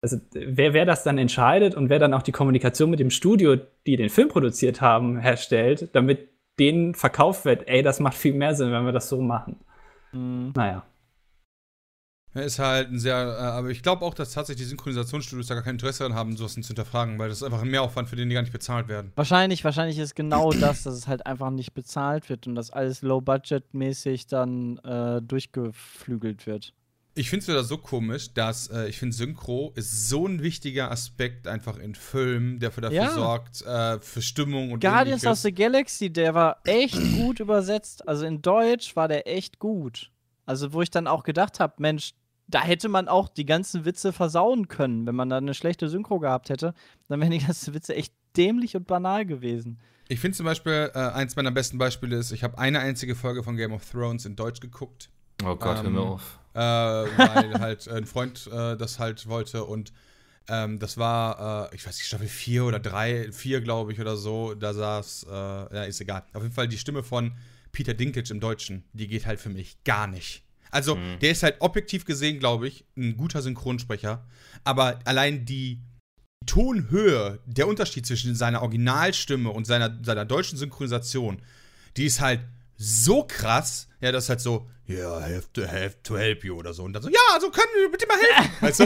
Also 0.02 0.18
wer, 0.34 0.74
wer 0.74 0.86
das 0.86 1.04
dann 1.04 1.18
entscheidet 1.18 1.76
und 1.76 1.90
wer 1.90 2.00
dann 2.00 2.14
auch 2.14 2.22
die 2.22 2.32
Kommunikation 2.32 2.90
mit 2.90 3.00
dem 3.00 3.10
Studio, 3.10 3.58
die 3.86 3.98
den 3.98 4.10
Film 4.10 4.30
produziert 4.30 4.82
haben, 4.82 5.20
herstellt, 5.20 5.90
damit 5.94 6.30
denen 6.58 6.96
verkauft 6.96 7.46
wird, 7.46 7.68
ey, 7.68 7.84
das 7.84 8.00
macht 8.00 8.16
viel 8.16 8.34
mehr 8.34 8.56
Sinn, 8.56 8.72
wenn 8.72 8.86
wir 8.86 8.92
das 8.92 9.10
so 9.10 9.22
machen. 9.22 9.58
Mhm. 10.12 10.54
Naja. 10.56 10.84
Ist 12.36 12.60
halt 12.60 12.92
ein 12.92 13.00
sehr, 13.00 13.16
äh, 13.16 13.42
aber 13.42 13.70
ich 13.70 13.82
glaube 13.82 14.06
auch, 14.06 14.14
dass 14.14 14.34
tatsächlich 14.34 14.66
die 14.66 14.70
Synchronisationsstudios 14.70 15.48
da 15.48 15.56
gar 15.56 15.64
kein 15.64 15.76
Interesse 15.76 16.04
daran 16.04 16.16
haben, 16.16 16.38
sowas 16.38 16.54
zu 16.54 16.62
hinterfragen, 16.62 17.18
weil 17.18 17.30
das 17.30 17.40
ist 17.40 17.44
einfach 17.44 17.64
ein 17.64 17.70
Mehraufwand, 17.70 18.08
für 18.08 18.16
den 18.16 18.30
die 18.30 18.36
gar 18.36 18.42
nicht 18.42 18.54
bezahlt 18.54 18.88
werden. 18.88 19.12
Wahrscheinlich, 19.16 19.64
wahrscheinlich 19.64 19.98
ist 19.98 20.16
genau 20.16 20.52
das, 20.60 20.84
dass 20.84 20.94
es 20.94 21.08
halt 21.08 21.26
einfach 21.26 21.50
nicht 21.50 21.74
bezahlt 21.74 22.30
wird 22.30 22.46
und 22.46 22.54
dass 22.54 22.70
alles 22.70 23.02
low-budget-mäßig 23.02 24.28
dann 24.28 24.78
äh, 24.80 25.22
durchgeflügelt 25.24 26.46
wird. 26.46 26.74
Ich 27.20 27.30
finde 27.30 27.42
es 27.44 27.50
wieder 27.50 27.66
so 27.66 27.78
komisch, 27.78 28.34
dass 28.34 28.68
äh, 28.68 28.88
ich 28.88 28.98
finde, 28.98 29.14
Synchro 29.14 29.74
ist 29.76 30.08
so 30.08 30.26
ein 30.26 30.42
wichtiger 30.42 30.90
Aspekt 30.90 31.50
einfach 31.50 31.78
in 31.78 31.94
Filmen, 31.94 32.60
der 32.60 32.72
für 32.72 32.80
dafür 32.80 32.96
Ja. 32.96 33.12
sorgt, 33.12 33.62
äh, 33.64 34.00
für 34.00 34.22
Stimmung 34.22 34.72
und 34.72 34.80
Guardians 34.80 35.28
of 35.28 35.38
the 35.40 35.52
Galaxy, 35.54 36.10
der 36.10 36.34
war 36.34 36.62
echt 36.64 36.96
gut 37.18 37.42
übersetzt. 37.42 38.08
Also 38.08 38.26
in 38.26 38.42
Deutsch 38.42 38.96
war 38.96 39.10
der 39.10 39.28
echt 39.28 39.60
gut. 39.60 40.12
Also 40.46 40.72
wo 40.72 40.82
ich 40.82 40.92
dann 40.92 41.08
auch 41.08 41.24
gedacht 41.24 41.60
habe, 41.60 41.74
Mensch, 41.80 42.14
da 42.48 42.62
hätte 42.62 42.88
man 42.88 43.10
auch 43.10 43.28
die 43.28 43.46
ganzen 43.46 43.84
Witze 43.84 44.14
versauen 44.14 44.70
können, 44.70 45.06
wenn 45.06 45.16
man 45.16 45.30
da 45.30 45.36
eine 45.40 45.54
schlechte 45.54 45.90
Synchro 45.90 46.20
gehabt 46.20 46.50
hätte. 46.50 46.74
Dann 47.10 47.20
wären 47.20 47.32
die 47.32 47.40
ganzen 47.40 47.74
Witze 47.74 47.96
echt 47.98 48.14
dämlich 48.38 48.78
und 48.78 48.88
banal 48.88 49.26
gewesen. 49.26 49.78
Ich 50.08 50.22
finde 50.22 50.38
zum 50.38 50.46
Beispiel, 50.46 50.90
äh, 50.96 50.98
eins 50.98 51.36
meiner 51.36 51.52
besten 51.52 51.78
Beispiele 51.80 52.16
ist, 52.16 52.32
ich 52.32 52.46
habe 52.46 52.58
eine 52.58 52.80
einzige 52.80 53.14
Folge 53.14 53.44
von 53.44 53.58
Game 53.58 53.74
of 53.74 53.84
Thrones 53.92 54.26
in 54.26 54.38
Deutsch 54.38 54.62
geguckt. 54.62 55.10
Oh 55.44 55.56
Gott, 55.56 55.78
hör 55.84 55.90
mir 55.90 56.00
Ähm, 56.00 56.08
auf. 56.08 56.40
äh, 56.54 56.60
weil 56.60 57.54
halt 57.60 57.88
ein 57.88 58.06
Freund 58.06 58.48
äh, 58.52 58.76
das 58.78 59.00
halt 59.00 59.28
wollte 59.28 59.64
und 59.66 59.92
ähm, 60.48 60.80
das 60.80 60.98
war, 60.98 61.72
äh, 61.72 61.76
ich 61.76 61.86
weiß 61.86 61.96
nicht, 61.96 62.08
Staffel 62.08 62.28
4 62.28 62.66
oder 62.66 62.80
3, 62.80 63.32
4 63.32 63.62
glaube 63.62 63.94
ich 63.94 64.00
oder 64.00 64.18
so, 64.18 64.56
da 64.56 64.74
saß, 64.74 65.28
äh, 65.30 65.34
ja, 65.34 65.84
ist 65.84 66.02
egal. 66.02 66.24
Auf 66.34 66.42
jeden 66.42 66.56
Fall 66.56 66.68
die 66.68 66.78
Stimme 66.78 67.04
von 67.04 67.34
Peter 67.72 67.94
Dinklage 67.94 68.32
im 68.34 68.40
Deutschen, 68.40 68.84
die 68.94 69.08
geht 69.08 69.26
halt 69.28 69.40
für 69.40 69.50
mich 69.50 69.78
gar 69.84 70.08
nicht. 70.08 70.44
Also, 70.72 70.98
der 71.22 71.32
ist 71.32 71.42
halt 71.44 71.56
objektiv 71.62 72.06
gesehen, 72.06 72.40
glaube 72.40 72.68
ich, 72.68 72.86
ein 72.96 73.18
guter 73.18 73.42
Synchronsprecher, 73.42 74.26
aber 74.64 75.00
allein 75.06 75.46
die 75.46 75.82
Tonhöhe, 76.46 77.40
der 77.46 77.68
Unterschied 77.68 78.06
zwischen 78.06 78.36
seiner 78.36 78.62
Originalstimme 78.62 79.50
und 79.50 79.66
seiner, 79.66 79.98
seiner 80.04 80.26
deutschen 80.26 80.58
Synchronisation, 80.58 81.42
die 81.98 82.06
ist 82.06 82.22
halt 82.22 82.42
so 82.82 83.26
krass, 83.28 83.90
ja, 84.00 84.12
das 84.14 84.24
ist 84.24 84.30
halt 84.30 84.40
so, 84.40 84.66
ja, 84.88 85.20
have 85.20 85.52
to, 85.54 85.62
have 85.64 86.02
to 86.02 86.18
help 86.18 86.46
you 86.46 86.56
oder 86.56 86.74
so. 86.74 86.84
Und 86.84 86.94
dann 86.94 87.04
so, 87.04 87.10
ja, 87.10 87.40
so 87.40 87.52
können 87.52 87.68
wir 87.78 87.92
bitte 87.92 88.08
mal 88.08 88.18
helfen. 88.18 88.52
Weißt 88.62 88.80
du? 88.80 88.86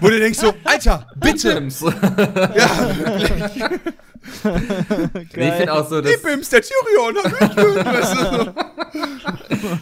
Wo 0.00 0.08
du 0.08 0.18
denkst 0.18 0.40
so, 0.40 0.52
Alter, 0.64 1.08
bitte. 1.16 1.54
Bims. 1.54 1.80
Ja. 1.80 2.90
Nee, 5.36 5.48
ich 5.48 5.54
finde 5.54 5.72
auch 5.72 5.88
so, 5.88 6.00
dass, 6.00 6.22
Bims, 6.22 6.50
der 6.50 6.62
Tyrion, 6.62 7.16
hab 7.22 7.42
ich 7.42 7.56
weißt 7.84 8.14
du? 8.14 8.54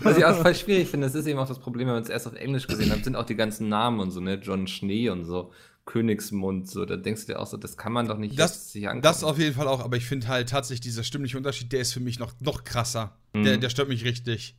was 0.03 0.17
ich 0.17 0.25
auch 0.25 0.37
voll 0.43 0.55
schwierig 0.55 0.89
finde, 0.89 1.07
das 1.07 1.15
ist 1.15 1.27
eben 1.27 1.39
auch 1.39 1.49
das 1.49 1.59
Problem, 1.59 1.87
wenn 1.87 1.95
man 1.95 2.03
es 2.03 2.09
erst 2.09 2.27
auf 2.27 2.35
Englisch 2.35 2.67
gesehen 2.67 2.91
hat, 2.91 3.05
sind 3.05 3.17
auch 3.17 3.25
die 3.25 3.37
ganzen 3.37 3.69
Namen 3.69 4.01
und 4.01 4.11
so, 4.11 4.21
ne, 4.21 4.35
John 4.35 4.67
Schnee 4.67 5.09
und 5.11 5.25
so, 5.25 5.53
Königsmund, 5.85 6.69
so, 6.71 6.85
da 6.85 6.97
denkst 6.97 7.27
du 7.27 7.33
dir 7.33 7.41
auch 7.41 7.47
so, 7.47 7.57
das 7.57 7.77
kann 7.77 7.93
man 7.93 8.07
doch 8.07 8.17
nicht 8.19 8.39
Das, 8.39 8.73
sich 8.73 8.87
angucken. 8.89 9.03
das 9.03 9.25
auf 9.25 9.39
jeden 9.39 9.55
Fall 9.55 9.67
auch, 9.67 9.81
aber 9.81 9.97
ich 9.97 10.05
finde 10.07 10.29
halt 10.29 10.49
tatsächlich 10.49 10.81
dieser 10.83 11.03
stimmliche 11.03 11.37
Unterschied, 11.37 11.73
der 11.73 11.81
ist 11.81 11.93
für 11.93 12.01
mich 12.01 12.19
noch, 12.19 12.33
noch 12.41 12.65
krasser. 12.65 13.17
Der, 13.35 13.57
Mhm. 13.57 13.61
der 13.61 13.69
stört 13.71 13.89
mich 13.89 14.05
richtig. 14.05 14.57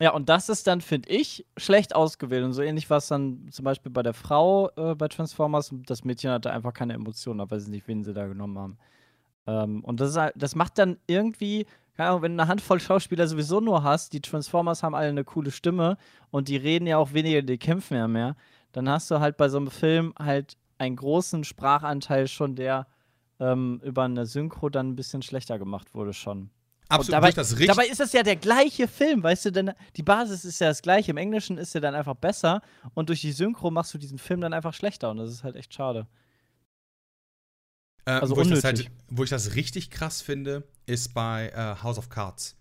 Ja, 0.00 0.12
und 0.12 0.28
das 0.28 0.48
ist 0.48 0.68
dann, 0.68 0.80
finde 0.80 1.08
ich, 1.10 1.44
schlecht 1.56 1.96
ausgewählt. 1.96 2.44
Und 2.44 2.52
so 2.52 2.62
ähnlich 2.62 2.88
war 2.88 2.98
es 2.98 3.08
dann 3.08 3.48
zum 3.50 3.64
Beispiel 3.64 3.90
bei 3.90 4.04
der 4.04 4.14
Frau 4.14 4.70
äh, 4.76 4.94
bei 4.94 5.08
Transformers. 5.08 5.74
Das 5.86 6.04
Mädchen 6.04 6.30
hatte 6.30 6.52
einfach 6.52 6.72
keine 6.72 6.92
Emotionen, 6.94 7.40
aber 7.40 7.56
weiß 7.56 7.66
nicht, 7.66 7.88
wen 7.88 8.04
sie 8.04 8.14
da 8.14 8.28
genommen 8.28 8.58
haben. 8.58 8.78
Ähm, 9.48 9.82
und 9.82 9.98
das, 9.98 10.10
ist 10.10 10.16
halt, 10.16 10.34
das 10.36 10.54
macht 10.54 10.78
dann 10.78 10.98
irgendwie, 11.08 11.66
keine 11.96 12.10
Ahnung, 12.10 12.22
wenn 12.22 12.36
du 12.36 12.42
eine 12.42 12.48
Handvoll 12.48 12.78
Schauspieler 12.80 13.26
sowieso 13.26 13.58
nur 13.60 13.82
hast, 13.82 14.12
die 14.12 14.20
Transformers 14.20 14.84
haben 14.84 14.94
alle 14.94 15.08
eine 15.08 15.24
coole 15.24 15.50
Stimme 15.50 15.98
und 16.30 16.46
die 16.46 16.56
reden 16.58 16.86
ja 16.86 16.96
auch 16.98 17.12
weniger, 17.12 17.42
die 17.42 17.58
kämpfen 17.58 17.96
ja 17.96 18.06
mehr, 18.06 18.36
dann 18.78 18.88
hast 18.88 19.10
du 19.10 19.18
halt 19.18 19.36
bei 19.36 19.48
so 19.48 19.56
einem 19.56 19.72
Film 19.72 20.14
halt 20.20 20.56
einen 20.78 20.94
großen 20.94 21.42
Sprachanteil 21.42 22.28
schon, 22.28 22.54
der 22.54 22.86
ähm, 23.40 23.80
über 23.82 24.04
eine 24.04 24.24
Synchro 24.24 24.68
dann 24.68 24.90
ein 24.90 24.94
bisschen 24.96 25.20
schlechter 25.20 25.58
gemacht 25.58 25.94
wurde 25.94 26.12
schon. 26.12 26.50
Absolut, 26.88 27.12
dabei, 27.12 27.32
das 27.32 27.50
richtig. 27.52 27.66
dabei 27.66 27.88
ist 27.88 27.98
das 27.98 28.12
ja 28.12 28.22
der 28.22 28.36
gleiche 28.36 28.86
Film, 28.86 29.24
weißt 29.24 29.46
du, 29.46 29.50
denn 29.50 29.72
die 29.96 30.04
Basis 30.04 30.44
ist 30.44 30.60
ja 30.60 30.68
das 30.68 30.80
gleiche. 30.80 31.10
Im 31.10 31.16
Englischen 31.16 31.58
ist 31.58 31.74
er 31.74 31.80
dann 31.80 31.96
einfach 31.96 32.14
besser 32.14 32.62
und 32.94 33.08
durch 33.08 33.20
die 33.20 33.32
Synchro 33.32 33.72
machst 33.72 33.92
du 33.94 33.98
diesen 33.98 34.16
Film 34.18 34.40
dann 34.40 34.52
einfach 34.52 34.72
schlechter 34.72 35.10
und 35.10 35.16
das 35.16 35.30
ist 35.32 35.42
halt 35.42 35.56
echt 35.56 35.74
schade. 35.74 36.06
Äh, 38.04 38.12
Also 38.12 38.36
wo, 38.36 38.42
ich 38.42 38.48
das 38.48 38.62
unnötig. 38.64 38.86
halt, 38.86 38.96
wo 39.08 39.24
ich 39.24 39.30
das 39.30 39.56
richtig 39.56 39.90
krass 39.90 40.22
finde, 40.22 40.62
ist 40.86 41.14
bei 41.14 41.48
äh, 41.48 41.82
House 41.82 41.98
of 41.98 42.10
Cards. 42.10 42.56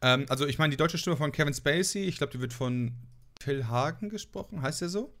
Ähm, 0.00 0.26
also 0.28 0.46
ich 0.46 0.58
meine, 0.58 0.70
die 0.70 0.76
deutsche 0.76 0.96
Stimme 0.96 1.16
von 1.16 1.32
Kevin 1.32 1.54
Spacey, 1.54 2.04
ich 2.04 2.18
glaube, 2.18 2.32
die 2.32 2.40
wird 2.40 2.52
von 2.52 2.94
Phil 3.40 3.66
Hagen 3.66 4.10
gesprochen, 4.10 4.62
heißt 4.62 4.80
der 4.80 4.88
so? 4.88 5.12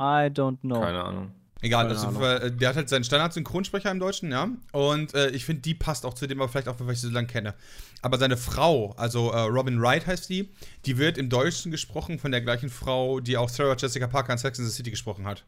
I 0.00 0.28
don't 0.30 0.58
know. 0.62 0.80
Keine 0.80 1.04
Ahnung. 1.04 1.32
Egal, 1.62 1.88
Keine 1.88 1.94
also, 1.94 2.08
Ahnung. 2.08 2.22
äh, 2.22 2.50
der 2.50 2.70
hat 2.70 2.76
halt 2.76 2.88
seinen 2.88 3.04
Standard-Synchronsprecher 3.04 3.90
im 3.90 4.00
Deutschen, 4.00 4.32
ja. 4.32 4.48
Und 4.72 5.12
äh, 5.12 5.28
ich 5.30 5.44
finde, 5.44 5.60
die 5.60 5.74
passt 5.74 6.06
auch 6.06 6.14
zu 6.14 6.26
dem, 6.26 6.40
aber 6.40 6.48
vielleicht 6.48 6.68
auch, 6.68 6.76
weil 6.80 6.94
ich 6.94 7.00
sie 7.02 7.08
so 7.08 7.12
lange 7.12 7.26
kenne. 7.26 7.54
Aber 8.00 8.16
seine 8.16 8.38
Frau, 8.38 8.92
also 8.96 9.30
äh, 9.30 9.40
Robin 9.40 9.78
Wright 9.82 10.06
heißt 10.06 10.30
die, 10.30 10.48
die 10.86 10.96
wird 10.96 11.18
im 11.18 11.28
Deutschen 11.28 11.70
gesprochen 11.70 12.18
von 12.18 12.30
der 12.30 12.40
gleichen 12.40 12.70
Frau, 12.70 13.20
die 13.20 13.36
auch 13.36 13.50
Sarah 13.50 13.76
Jessica 13.76 14.06
Parker 14.06 14.32
in 14.32 14.38
Sex 14.38 14.58
in 14.58 14.64
the 14.64 14.70
City 14.70 14.90
gesprochen 14.90 15.26
hat. 15.26 15.44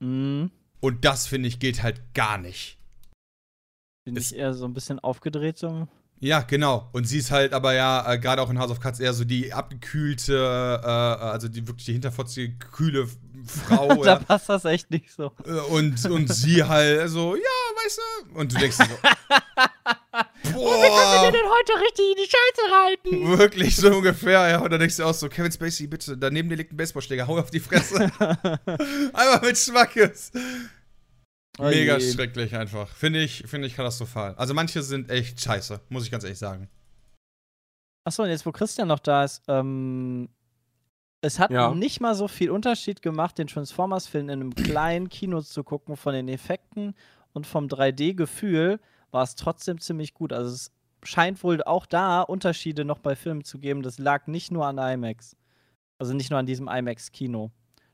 Mhm. 0.00 0.50
Und 0.80 1.04
das, 1.06 1.26
finde 1.26 1.48
ich, 1.48 1.58
geht 1.58 1.82
halt 1.82 2.02
gar 2.12 2.36
nicht. 2.36 2.76
Bin 4.04 4.16
Ist- 4.16 4.32
ich 4.32 4.38
eher 4.38 4.52
so 4.52 4.66
ein 4.66 4.74
bisschen 4.74 4.98
aufgedreht 4.98 5.56
so. 5.56 5.88
Ja, 6.24 6.40
genau. 6.40 6.88
Und 6.92 7.06
sie 7.06 7.18
ist 7.18 7.30
halt 7.30 7.52
aber 7.52 7.74
ja, 7.74 8.10
äh, 8.10 8.18
gerade 8.18 8.40
auch 8.40 8.48
in 8.48 8.58
House 8.58 8.70
of 8.70 8.80
Cards, 8.80 8.98
eher 8.98 9.12
so 9.12 9.24
die 9.24 9.52
abgekühlte, 9.52 10.80
äh, 10.82 10.86
also 10.86 11.48
die 11.48 11.66
wirklich 11.68 11.84
die 11.84 11.92
hinterfotzige, 11.92 12.54
kühle 12.56 13.06
Frau. 13.46 13.94
da 14.04 14.16
passt 14.16 14.48
das 14.48 14.64
echt 14.64 14.90
nicht 14.90 15.12
so. 15.12 15.32
Äh, 15.44 15.50
und, 15.70 16.02
und 16.06 16.32
sie 16.32 16.64
halt 16.68 17.10
so, 17.10 17.36
ja, 17.36 17.42
weißt 17.42 17.98
du? 17.98 18.38
Und 18.38 18.54
du 18.54 18.58
denkst 18.58 18.78
so, 18.78 18.84
boah, 20.54 21.30
denn 21.30 21.44
heute 21.44 21.82
richtig 21.82 22.06
in 22.12 22.16
die 22.16 22.30
Scheiße 22.30 22.72
reiten? 22.72 23.38
wirklich 23.38 23.76
so 23.76 23.94
ungefähr, 23.94 24.48
ja. 24.48 24.58
Und 24.60 24.70
dann 24.70 24.80
denkst 24.80 24.96
du 24.96 25.04
auch 25.04 25.12
so, 25.12 25.28
Kevin 25.28 25.52
Spacey, 25.52 25.86
bitte, 25.88 26.16
daneben 26.16 26.48
dir 26.48 26.56
liegt 26.56 26.72
ein 26.72 26.78
Baseballschläger, 26.78 27.26
hau 27.26 27.38
auf 27.38 27.50
die 27.50 27.60
Fresse. 27.60 28.10
Einfach 29.12 29.42
mit 29.42 29.58
Schmackes. 29.58 30.32
Mega 31.58 32.00
schrecklich 32.00 32.54
einfach. 32.56 32.88
Finde 32.88 33.22
ich, 33.22 33.44
finde 33.46 33.66
ich 33.68 33.76
katastrophal. 33.76 34.34
Also 34.36 34.54
manche 34.54 34.82
sind 34.82 35.10
echt 35.10 35.40
scheiße, 35.40 35.80
muss 35.88 36.04
ich 36.04 36.10
ganz 36.10 36.24
ehrlich 36.24 36.38
sagen. 36.38 36.68
Achso, 38.04 38.22
und 38.22 38.28
jetzt, 38.28 38.44
wo 38.44 38.52
Christian 38.52 38.88
noch 38.88 38.98
da 38.98 39.24
ist, 39.24 39.42
ähm, 39.48 40.28
es 41.22 41.38
hat 41.38 41.50
Ja. 41.50 41.74
nicht 41.74 42.00
mal 42.00 42.14
so 42.14 42.28
viel 42.28 42.50
Unterschied 42.50 43.00
gemacht, 43.02 43.38
den 43.38 43.46
Transformers-Film 43.46 44.28
in 44.28 44.40
einem 44.40 44.54
kleinen 44.54 45.08
Kino 45.08 45.40
zu 45.40 45.64
gucken, 45.64 45.96
von 45.96 46.12
den 46.12 46.28
Effekten 46.28 46.94
und 47.32 47.46
vom 47.46 47.66
3D-Gefühl 47.68 48.78
war 49.10 49.22
es 49.22 49.36
trotzdem 49.36 49.80
ziemlich 49.80 50.12
gut. 50.12 50.32
Also 50.32 50.50
es 50.52 50.72
scheint 51.04 51.42
wohl 51.44 51.62
auch 51.62 51.86
da 51.86 52.22
Unterschiede 52.22 52.84
noch 52.84 52.98
bei 52.98 53.14
Filmen 53.16 53.44
zu 53.44 53.58
geben. 53.58 53.82
Das 53.82 53.98
lag 53.98 54.26
nicht 54.26 54.50
nur 54.50 54.66
an 54.66 54.76
IMAX. 54.78 55.36
Also 55.98 56.12
nicht 56.14 56.30
nur 56.30 56.38
an 56.40 56.46
diesem 56.46 56.68
IMAX-Kino. 56.68 57.50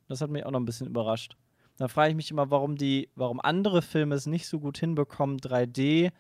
Das 0.09 0.21
hat 0.23 0.31
mich 0.31 0.45
auch 0.45 0.51
noch 0.51 0.59
ein 0.61 0.65
bisschen 0.65 0.87
überrascht. 0.89 1.37
Da 1.81 1.89
frage 1.89 2.11
ich 2.11 2.17
mich 2.17 2.31
immer, 2.31 2.51
warum 2.51 2.77
die, 2.77 3.09
warum 3.15 3.41
andere 3.41 3.81
Filme 3.81 4.15
es 4.15 4.27
nicht 4.27 4.47
so 4.47 4.61
gut 4.61 4.77
hinbekommen, 4.77 5.39
3D 5.39 6.13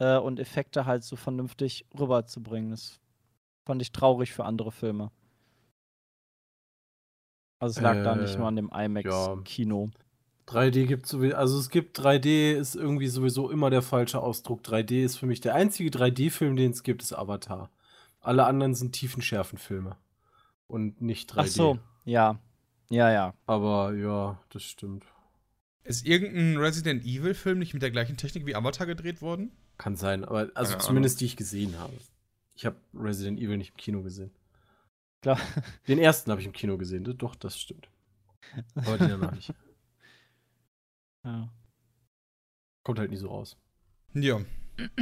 äh, 0.00 0.18
und 0.18 0.38
Effekte 0.38 0.84
halt 0.84 1.02
so 1.02 1.16
vernünftig 1.16 1.86
rüberzubringen. 1.98 2.72
Das 2.72 3.00
fand 3.64 3.80
ich 3.80 3.90
traurig 3.90 4.34
für 4.34 4.44
andere 4.44 4.70
Filme. 4.70 5.10
Also 7.58 7.78
es 7.78 7.82
lag 7.82 8.04
da 8.04 8.16
nicht 8.16 8.34
Äh, 8.34 8.36
nur 8.36 8.48
an 8.48 8.56
dem 8.56 8.70
ja. 8.70 8.84
IMAX-Kino. 8.84 9.88
3D 10.46 10.84
gibt 10.84 11.06
sowieso, 11.06 11.36
also 11.36 11.58
es 11.58 11.70
gibt 11.70 11.98
3D 11.98 12.52
ist 12.52 12.74
irgendwie 12.74 13.08
sowieso 13.08 13.48
immer 13.50 13.70
der 13.70 13.80
falsche 13.80 14.20
Ausdruck. 14.20 14.60
3D 14.60 15.04
ist 15.04 15.16
für 15.16 15.24
mich 15.26 15.40
der 15.40 15.54
einzige 15.54 15.88
3D-Film, 15.88 16.54
den 16.54 16.72
es 16.72 16.82
gibt, 16.82 17.02
ist 17.02 17.14
Avatar. 17.14 17.70
Alle 18.20 18.44
anderen 18.44 18.74
sind 18.74 18.92
Tiefenschärfenfilme 18.92 19.96
und 20.66 21.00
nicht 21.00 21.32
3D. 21.32 21.38
Ach 21.38 21.46
so, 21.46 21.78
ja. 22.04 22.38
Ja, 22.90 23.10
ja. 23.10 23.34
Aber 23.46 23.94
ja, 23.94 24.40
das 24.50 24.62
stimmt. 24.62 25.04
Ist 25.84 26.06
irgendein 26.06 26.56
Resident 26.58 27.04
Evil-Film 27.04 27.58
nicht 27.58 27.74
mit 27.74 27.82
der 27.82 27.90
gleichen 27.90 28.16
Technik 28.16 28.46
wie 28.46 28.54
Avatar 28.54 28.86
gedreht 28.86 29.22
worden? 29.22 29.52
Kann 29.78 29.96
sein, 29.96 30.24
aber 30.24 30.50
also 30.54 30.72
Keine 30.72 30.84
zumindest 30.84 31.20
die 31.20 31.26
ich 31.26 31.36
gesehen 31.36 31.78
habe. 31.78 31.94
Ich 32.54 32.66
habe 32.66 32.76
Resident 32.94 33.38
Evil 33.38 33.56
nicht 33.56 33.70
im 33.70 33.76
Kino 33.76 34.02
gesehen. 34.02 34.30
Klar. 35.22 35.38
Den 35.86 35.98
ersten 35.98 36.30
habe 36.30 36.40
ich 36.40 36.46
im 36.46 36.52
Kino 36.52 36.76
gesehen, 36.76 37.04
doch, 37.04 37.34
das 37.36 37.58
stimmt. 37.58 37.88
Aber 38.74 38.98
den 38.98 39.08
danach 39.08 39.34
nicht. 39.34 39.54
ja. 41.24 41.48
Kommt 42.82 42.98
halt 42.98 43.10
nie 43.10 43.16
so 43.16 43.28
raus. 43.28 43.56
Ja. 44.14 44.40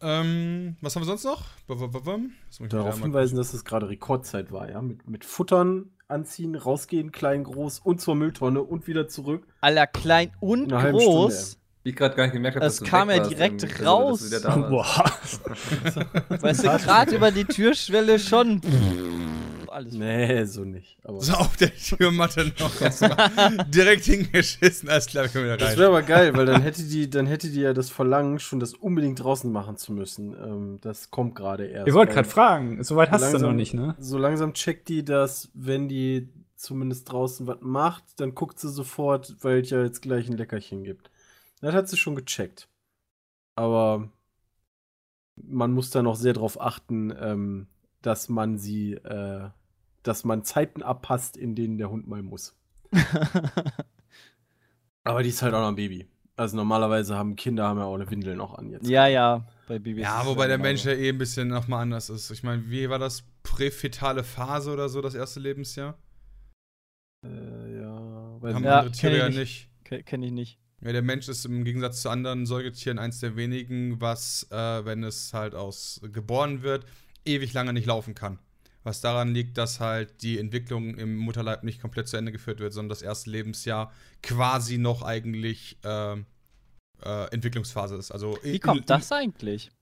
ähm, 0.00 0.76
was 0.80 0.96
haben 0.96 1.02
wir 1.02 1.06
sonst 1.06 1.24
noch? 1.24 1.44
B 1.66 1.74
-b 1.74 1.88
-b 1.90 2.68
Darauf 2.68 3.00
hinweisen, 3.00 3.36
dass 3.36 3.54
es 3.54 3.64
gerade 3.64 3.88
Rekordzeit 3.88 4.52
war, 4.52 4.70
ja. 4.70 4.82
Mit, 4.82 5.08
mit 5.08 5.24
Futtern, 5.24 5.95
anziehen, 6.08 6.54
rausgehen, 6.54 7.12
klein, 7.12 7.44
groß 7.44 7.80
und 7.80 8.00
zur 8.00 8.14
Mülltonne 8.14 8.62
und 8.62 8.86
wieder 8.86 9.08
zurück. 9.08 9.46
Aller 9.60 9.86
klein 9.86 10.30
und 10.40 10.64
In 10.64 10.72
einer 10.72 10.82
halben 10.82 10.98
groß. 10.98 11.58
Wie 11.82 11.90
ich 11.90 11.96
gerade 11.96 12.16
gar 12.16 12.24
nicht 12.24 12.32
gemerkt 12.32 12.56
habe, 12.56 12.66
Es 12.66 12.76
dass 12.78 12.84
du 12.84 12.90
kam 12.90 13.10
ja 13.10 13.20
direkt 13.26 13.84
raus. 13.84 14.20
du 14.20 14.26
wieder 14.26 14.40
da 14.40 14.70
warst. 14.70 15.42
Boah. 15.44 16.40
Weißt 16.42 16.64
du, 16.64 16.68
gerade 16.78 17.14
über 17.14 17.30
die 17.30 17.44
Türschwelle 17.44 18.18
schon 18.18 18.60
alles. 19.76 19.94
Nee, 19.94 20.44
so 20.44 20.64
nicht. 20.64 20.98
Aber 21.04 21.20
so 21.20 21.34
auf 21.34 21.56
der 21.56 21.74
Türmatte 21.74 22.52
noch 22.58 22.80
erstmal 22.80 23.64
direkt 23.68 24.04
hingeschissen. 24.04 24.88
Alles 24.88 25.06
klar, 25.06 25.28
können 25.28 25.44
wir 25.44 25.52
rein. 25.52 25.58
Das 25.58 25.76
wäre 25.76 25.88
aber 25.88 26.02
geil, 26.02 26.34
weil 26.34 26.46
dann 26.46 26.62
hätte 26.62 26.82
die, 26.82 27.08
dann 27.08 27.26
hätte 27.26 27.50
die 27.50 27.60
ja 27.60 27.72
das 27.72 27.90
Verlangen, 27.90 28.38
schon 28.38 28.58
das 28.58 28.74
unbedingt 28.74 29.22
draußen 29.22 29.52
machen 29.52 29.76
zu 29.76 29.92
müssen. 29.92 30.32
Ähm, 30.32 30.78
das 30.80 31.10
kommt 31.10 31.34
gerade 31.34 31.66
erst. 31.66 31.86
Ihr 31.86 31.94
wollt 31.94 32.10
gerade 32.10 32.28
fragen, 32.28 32.82
soweit 32.82 33.10
hast 33.10 33.32
du 33.32 33.38
noch 33.38 33.52
nicht, 33.52 33.74
ne? 33.74 33.94
So 33.98 34.18
langsam 34.18 34.54
checkt 34.54 34.88
die, 34.88 35.04
dass, 35.04 35.50
wenn 35.54 35.88
die 35.88 36.28
zumindest 36.56 37.12
draußen 37.12 37.46
was 37.46 37.58
macht, 37.60 38.04
dann 38.16 38.34
guckt 38.34 38.58
sie 38.58 38.70
sofort, 38.70 39.36
weil 39.42 39.60
es 39.60 39.70
ja 39.70 39.82
jetzt 39.82 40.02
gleich 40.02 40.28
ein 40.28 40.36
Leckerchen 40.36 40.84
gibt. 40.84 41.10
Das 41.60 41.74
hat 41.74 41.88
sie 41.88 41.96
schon 41.96 42.16
gecheckt. 42.16 42.68
Aber 43.54 44.10
man 45.36 45.72
muss 45.72 45.90
da 45.90 46.02
noch 46.02 46.16
sehr 46.16 46.32
drauf 46.32 46.60
achten, 46.60 47.14
ähm, 47.20 47.66
dass 48.02 48.28
man 48.28 48.58
sie, 48.58 48.94
äh, 48.94 49.50
dass 50.06 50.24
man 50.24 50.44
Zeiten 50.44 50.82
abpasst, 50.82 51.36
in 51.36 51.54
denen 51.54 51.78
der 51.78 51.90
Hund 51.90 52.06
mal 52.06 52.22
muss. 52.22 52.56
Aber 55.04 55.22
die 55.22 55.28
ist 55.28 55.42
halt 55.42 55.54
auch 55.54 55.60
noch 55.60 55.68
ein 55.68 55.76
Baby. 55.76 56.06
Also 56.36 56.56
normalerweise 56.56 57.16
haben 57.16 57.34
Kinder 57.34 57.66
haben 57.66 57.78
ja 57.78 57.84
auch 57.84 57.94
eine 57.94 58.10
Windel 58.10 58.36
noch 58.36 58.54
an 58.54 58.68
jetzt. 58.70 58.86
Ja, 58.86 59.06
ja, 59.06 59.46
bei 59.66 59.78
Babys. 59.78 60.02
Ja, 60.02 60.26
wobei 60.26 60.46
der 60.46 60.58
Mensch 60.58 60.84
ja 60.84 60.92
eh 60.92 61.08
ein 61.08 61.18
bisschen 61.18 61.48
nochmal 61.48 61.82
anders 61.82 62.10
ist. 62.10 62.30
Ich 62.30 62.42
meine, 62.42 62.68
wie 62.70 62.90
war 62.90 62.98
das? 62.98 63.24
Präfetale 63.42 64.22
Phase 64.22 64.72
oder 64.72 64.88
so, 64.88 65.00
das 65.00 65.14
erste 65.14 65.40
Lebensjahr? 65.40 65.96
Äh, 67.24 67.78
ja. 67.78 68.38
Haben 68.42 68.64
ja, 68.64 68.78
andere 68.78 68.92
Tiere 68.92 69.18
ja 69.18 69.28
nicht. 69.28 69.70
nicht. 69.84 70.06
Kenne 70.06 70.26
ich 70.26 70.32
nicht. 70.32 70.58
Ja, 70.82 70.92
der 70.92 71.02
Mensch 71.02 71.28
ist 71.28 71.46
im 71.46 71.64
Gegensatz 71.64 72.02
zu 72.02 72.10
anderen 72.10 72.44
Säugetieren 72.44 72.98
eins 72.98 73.20
der 73.20 73.36
wenigen, 73.36 74.00
was, 74.00 74.46
äh, 74.50 74.84
wenn 74.84 75.04
es 75.04 75.32
halt 75.32 75.54
aus 75.54 76.00
geboren 76.12 76.62
wird, 76.62 76.84
ewig 77.24 77.54
lange 77.54 77.72
nicht 77.72 77.86
laufen 77.86 78.14
kann. 78.14 78.38
Was 78.86 79.00
daran 79.00 79.34
liegt, 79.34 79.58
dass 79.58 79.80
halt 79.80 80.22
die 80.22 80.38
Entwicklung 80.38 80.96
im 80.96 81.16
Mutterleib 81.16 81.64
nicht 81.64 81.80
komplett 81.80 82.06
zu 82.06 82.16
Ende 82.18 82.30
geführt 82.30 82.60
wird, 82.60 82.72
sondern 82.72 82.90
das 82.90 83.02
erste 83.02 83.28
Lebensjahr 83.30 83.92
quasi 84.22 84.78
noch 84.78 85.02
eigentlich 85.02 85.76
äh, 85.82 86.12
äh, 86.12 87.32
Entwicklungsphase 87.32 87.96
ist. 87.96 88.12
Also 88.12 88.38
Wie 88.44 88.60
kommt 88.60 88.88
das 88.88 89.10
eigentlich? 89.10 89.72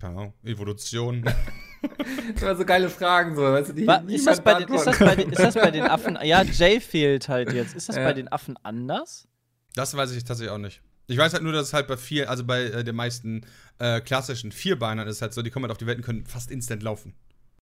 Keine 0.00 0.16
Ahnung, 0.16 0.34
Evolution. 0.42 1.22
das 2.34 2.42
waren 2.42 2.56
so 2.56 2.64
geile 2.64 2.90
Fragen, 2.90 3.36
so. 3.36 3.42
Weißt 3.42 3.68
du, 3.68 3.72
die 3.74 3.86
ist, 4.12 4.26
das 4.26 4.42
bei 4.42 4.64
den, 4.64 4.74
ist, 4.74 4.84
das 4.84 4.98
bei 4.98 5.14
den, 5.14 5.30
ist 5.30 5.38
das 5.38 5.54
bei 5.54 5.70
den 5.70 5.84
Affen. 5.84 6.18
Ja, 6.24 6.42
Jay 6.42 6.80
fehlt 6.80 7.28
halt 7.28 7.52
jetzt. 7.52 7.76
Ist 7.76 7.88
das 7.88 7.94
ja. 7.94 8.02
bei 8.02 8.14
den 8.14 8.26
Affen 8.26 8.56
anders? 8.64 9.28
Das 9.76 9.96
weiß 9.96 10.10
ich 10.10 10.24
tatsächlich 10.24 10.50
auch 10.50 10.58
nicht. 10.58 10.82
Ich 11.06 11.18
weiß 11.18 11.34
halt 11.34 11.44
nur, 11.44 11.52
dass 11.52 11.68
es 11.68 11.72
halt 11.72 11.86
bei 11.86 11.96
vielen, 11.96 12.26
also 12.26 12.42
bei 12.42 12.64
äh, 12.64 12.82
den 12.82 12.96
meisten 12.96 13.46
äh, 13.78 14.00
klassischen 14.00 14.50
Vierbeinern 14.50 15.06
ist 15.06 15.22
halt 15.22 15.34
so, 15.34 15.42
die 15.42 15.50
kommen 15.50 15.66
halt 15.66 15.70
auf 15.70 15.78
die 15.78 15.86
Welt 15.86 15.98
und 15.98 16.04
können 16.04 16.26
fast 16.26 16.50
instant 16.50 16.82
laufen. 16.82 17.14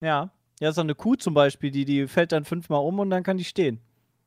Ja. 0.04 0.30
Ja, 0.60 0.72
so 0.72 0.82
eine 0.82 0.96
Kuh 0.96 1.16
zum 1.16 1.34
Beispiel, 1.34 1.72
die, 1.72 1.86
die 1.86 2.08
fällt 2.08 2.32
dann 2.32 2.46
fünfmal 2.46 2.82
um 2.82 3.00
und 3.00 3.10
dann 3.10 3.24
kann 3.24 3.38
die 3.38 3.44
stehen. 3.44 3.80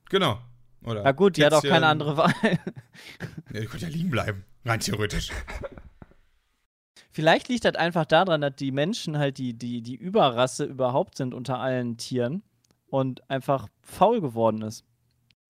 Genau. 0.09 0.39
Oder 0.85 1.03
Na 1.03 1.13
gut, 1.13 1.37
die 1.37 1.45
hat 1.45 1.53
auch 1.53 1.63
keine 1.63 1.87
andere 1.87 2.17
Wahl. 2.17 2.33
ja, 2.43 3.61
die 3.61 3.67
könnte 3.67 3.87
ja 3.87 3.93
liegen 3.93 4.11
bleiben, 4.11 4.45
rein 4.65 4.81
theoretisch. 4.81 5.31
Vielleicht 7.11 7.49
liegt 7.49 7.65
das 7.65 7.75
einfach 7.77 8.05
daran, 8.05 8.41
dass 8.41 8.57
die 8.57 8.73
Menschen 8.73 9.19
halt 9.19 9.39
die, 9.39 9.55
die, 9.55 9.83
die 9.83 9.95
Überrasse 9.95 10.65
überhaupt 10.65 11.17
sind 11.17 11.33
unter 11.33 11.59
allen 11.59 11.97
Tieren 11.97 12.43
und 12.89 13.29
einfach 13.31 13.69
faul 13.81 14.21
geworden 14.21 14.63
ist. 14.63 14.85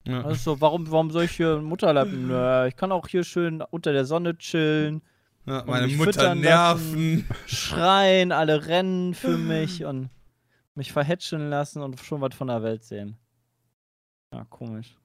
Ja. 0.06 0.22
Also, 0.22 0.60
warum, 0.60 0.88
warum 0.90 1.10
soll 1.10 1.24
ich 1.24 1.32
hier 1.32 1.58
Mutterleib? 1.58 2.06
ich 2.68 2.76
kann 2.76 2.92
auch 2.92 3.08
hier 3.08 3.24
schön 3.24 3.62
unter 3.62 3.92
der 3.92 4.04
Sonne 4.04 4.38
chillen. 4.38 5.02
Ja, 5.46 5.64
meine 5.66 5.88
Mutter 5.88 6.34
nerven. 6.34 7.26
Lassen, 7.28 7.28
schreien, 7.46 8.32
alle 8.32 8.66
rennen 8.66 9.14
für 9.14 9.36
mich 9.36 9.84
und 9.84 10.10
mich 10.76 10.92
verhätscheln 10.92 11.50
lassen 11.50 11.82
und 11.82 11.98
schon 12.00 12.20
was 12.20 12.34
von 12.34 12.48
der 12.48 12.62
Welt 12.62 12.84
sehen. 12.84 13.16
Ja, 14.32 14.44
komisch. 14.44 14.96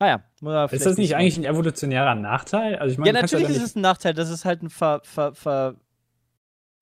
Naja, 0.00 0.24
ist 0.70 0.86
das 0.86 0.96
nicht 0.96 1.14
eigentlich 1.14 1.36
ein 1.36 1.44
evolutionärer 1.44 2.14
Nachteil? 2.14 2.76
Also 2.76 2.92
ich 2.92 2.98
meine, 2.98 3.18
ja, 3.18 3.20
natürlich 3.20 3.48
ja 3.48 3.54
ist 3.54 3.62
es 3.62 3.76
ein 3.76 3.82
Nachteil. 3.82 4.14
Das 4.14 4.30
ist 4.30 4.46
halt 4.46 4.62
ein 4.62 4.70
Ver, 4.70 5.02
Ver, 5.04 5.34
Ver, 5.34 5.76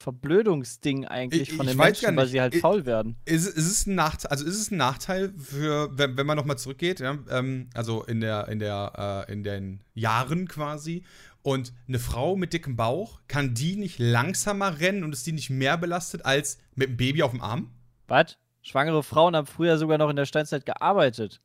Verblödungsding 0.00 1.06
eigentlich 1.06 1.50
ich, 1.50 1.52
von 1.52 1.66
den 1.66 1.76
Menschen, 1.76 2.16
weil 2.16 2.28
sie 2.28 2.40
halt 2.40 2.54
ich, 2.54 2.60
faul 2.60 2.86
werden. 2.86 3.16
Ist, 3.24 3.46
ist, 3.48 3.66
es 3.66 3.86
ein 3.86 3.96
Nachteil, 3.96 4.30
also 4.30 4.44
ist 4.44 4.56
es 4.56 4.70
ein 4.70 4.76
Nachteil 4.76 5.32
für, 5.36 5.90
wenn, 5.98 6.16
wenn 6.16 6.26
man 6.26 6.36
nochmal 6.36 6.58
zurückgeht, 6.58 7.00
ja, 7.00 7.18
ähm, 7.30 7.68
also 7.74 8.04
in 8.04 8.20
der, 8.20 8.46
in 8.46 8.60
der, 8.60 9.26
äh, 9.28 9.32
in 9.32 9.42
den 9.42 9.82
Jahren 9.94 10.46
quasi, 10.46 11.02
und 11.48 11.72
eine 11.86 11.98
Frau 11.98 12.36
mit 12.36 12.52
dickem 12.52 12.76
Bauch, 12.76 13.20
kann 13.26 13.54
die 13.54 13.76
nicht 13.76 13.98
langsamer 13.98 14.80
rennen 14.80 15.04
und 15.04 15.12
ist 15.12 15.26
die 15.26 15.32
nicht 15.32 15.50
mehr 15.50 15.78
belastet 15.78 16.24
als 16.24 16.58
mit 16.74 16.88
einem 16.88 16.96
Baby 16.96 17.22
auf 17.22 17.30
dem 17.30 17.40
Arm? 17.40 17.70
Was? 18.06 18.36
Schwangere 18.62 19.02
Frauen 19.02 19.34
haben 19.34 19.46
früher 19.46 19.78
sogar 19.78 19.98
noch 19.98 20.10
in 20.10 20.16
der 20.16 20.26
Steinzeit 20.26 20.66
gearbeitet. 20.66 21.40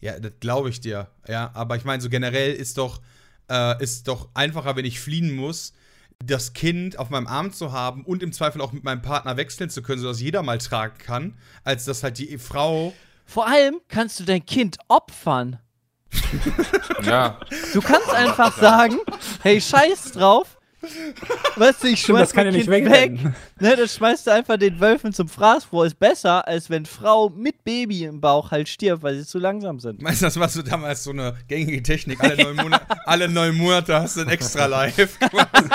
Ja, 0.00 0.18
das 0.20 0.32
glaube 0.40 0.70
ich 0.70 0.80
dir. 0.80 1.08
Ja, 1.26 1.50
aber 1.54 1.76
ich 1.76 1.84
meine, 1.84 2.00
so 2.00 2.08
generell 2.08 2.52
ist 2.52 2.78
doch, 2.78 3.00
äh, 3.50 3.82
ist 3.82 4.06
doch 4.06 4.28
einfacher, 4.34 4.76
wenn 4.76 4.84
ich 4.84 5.00
fliehen 5.00 5.34
muss, 5.34 5.72
das 6.24 6.52
Kind 6.52 6.98
auf 6.98 7.10
meinem 7.10 7.26
Arm 7.26 7.52
zu 7.52 7.72
haben 7.72 8.04
und 8.04 8.22
im 8.22 8.32
Zweifel 8.32 8.60
auch 8.60 8.72
mit 8.72 8.84
meinem 8.84 9.02
Partner 9.02 9.36
wechseln 9.36 9.70
zu 9.70 9.82
können, 9.82 10.00
sodass 10.00 10.20
jeder 10.20 10.42
mal 10.42 10.58
tragen 10.58 10.98
kann, 10.98 11.38
als 11.64 11.84
dass 11.84 12.02
halt 12.02 12.18
die 12.18 12.38
Frau. 12.38 12.92
Vor 13.24 13.46
allem 13.46 13.80
kannst 13.88 14.20
du 14.20 14.24
dein 14.24 14.44
Kind 14.44 14.78
opfern. 14.88 15.58
Ja. 17.02 17.38
Du 17.72 17.80
kannst 17.80 18.10
einfach 18.10 18.56
sagen, 18.56 18.98
hey, 19.42 19.60
scheiß 19.60 20.12
drauf, 20.12 20.58
Weißt 21.56 21.82
du, 21.82 21.88
ich 21.88 22.00
schmeiß 22.00 22.20
das 22.20 22.32
kann 22.32 22.46
ja 22.46 22.52
nicht 22.52 22.68
weg. 22.68 23.18
Ne, 23.58 23.76
das 23.76 23.96
schmeißt 23.96 24.28
du 24.28 24.32
einfach 24.32 24.56
den 24.56 24.78
Wölfen 24.78 25.12
zum 25.12 25.28
Fraßrohr. 25.28 25.86
Ist 25.86 25.98
besser, 25.98 26.46
als 26.46 26.70
wenn 26.70 26.86
Frau 26.86 27.30
mit 27.30 27.64
Baby 27.64 28.04
im 28.04 28.20
Bauch 28.20 28.52
halt 28.52 28.68
stirbt, 28.68 29.02
weil 29.02 29.16
sie 29.16 29.26
zu 29.26 29.38
langsam 29.38 29.80
sind. 29.80 30.00
Meinst 30.00 30.22
du, 30.22 30.26
das 30.26 30.38
warst 30.38 30.54
du 30.54 30.62
damals 30.62 31.02
so 31.02 31.10
eine 31.10 31.36
gängige 31.48 31.82
Technik? 31.82 32.22
Alle 32.22 32.36
neun, 32.36 32.56
Monate, 32.56 32.86
alle 33.06 33.28
neun 33.28 33.56
Monate 33.56 34.00
hast 34.00 34.16
du 34.16 34.20
ein 34.20 34.28
extra 34.28 34.66
Live 34.66 35.18
quasi. 35.18 35.68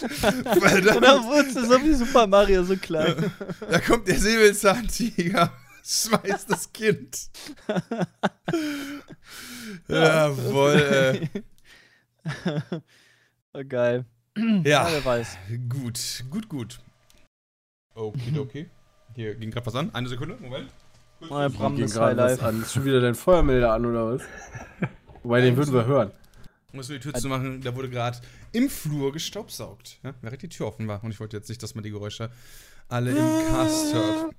Und 0.00 1.02
dann 1.02 1.24
wurdest 1.24 1.56
du 1.56 1.64
so 1.66 1.82
wie 1.82 1.94
Super 1.94 2.26
Mario 2.26 2.62
so 2.62 2.76
klein. 2.76 3.32
Da 3.70 3.80
kommt 3.80 4.06
der 4.06 4.18
Säbelzahntiger 4.18 5.50
schmeißt 5.88 6.50
das 6.50 6.72
Kind. 6.72 7.30
Jawohl, 9.88 10.74
ey. 10.74 11.28
oh, 13.54 13.64
geil. 13.66 14.04
Ja, 14.64 14.88
wer 14.90 15.04
weiß. 15.04 15.38
Gut, 15.68 16.24
gut, 16.30 16.48
gut. 16.48 16.80
Okay, 17.94 18.38
okay. 18.38 18.70
Hier 19.14 19.34
ging 19.34 19.50
gerade 19.50 19.66
was 19.66 19.74
an. 19.74 19.92
Eine 19.94 20.08
Sekunde, 20.08 20.36
Moment. 20.40 20.70
Oh, 21.22 21.48
Bram 21.48 21.74
ging 21.74 21.86
gerade 21.86 22.16
was 22.16 22.38
an. 22.40 22.62
Ist 22.62 22.74
schon 22.74 22.84
wieder 22.84 23.00
dein 23.00 23.14
Feuermelder 23.14 23.72
an, 23.72 23.86
oder 23.86 24.14
was? 24.14 24.22
Wobei, 25.22 25.40
den 25.40 25.56
würden 25.56 25.72
wir 25.74 25.86
hören. 25.86 26.12
Muss 26.72 26.88
die 26.88 27.00
Tür 27.00 27.14
zu 27.14 27.28
machen, 27.28 27.62
da 27.62 27.74
wurde 27.74 27.88
gerade 27.88 28.18
im 28.52 28.68
Flur 28.68 29.10
gestaubsaugt. 29.10 29.98
Ja, 30.04 30.14
während 30.20 30.42
die 30.42 30.48
Tür 30.50 30.66
offen 30.66 30.86
war. 30.86 31.02
Und 31.02 31.10
ich 31.10 31.18
wollte 31.18 31.36
jetzt 31.36 31.48
nicht, 31.48 31.62
dass 31.62 31.74
man 31.74 31.82
die 31.82 31.90
Geräusche 31.90 32.30
alle 32.88 33.10
im 33.10 33.48
Cast 33.48 33.94
hört. 33.94 34.34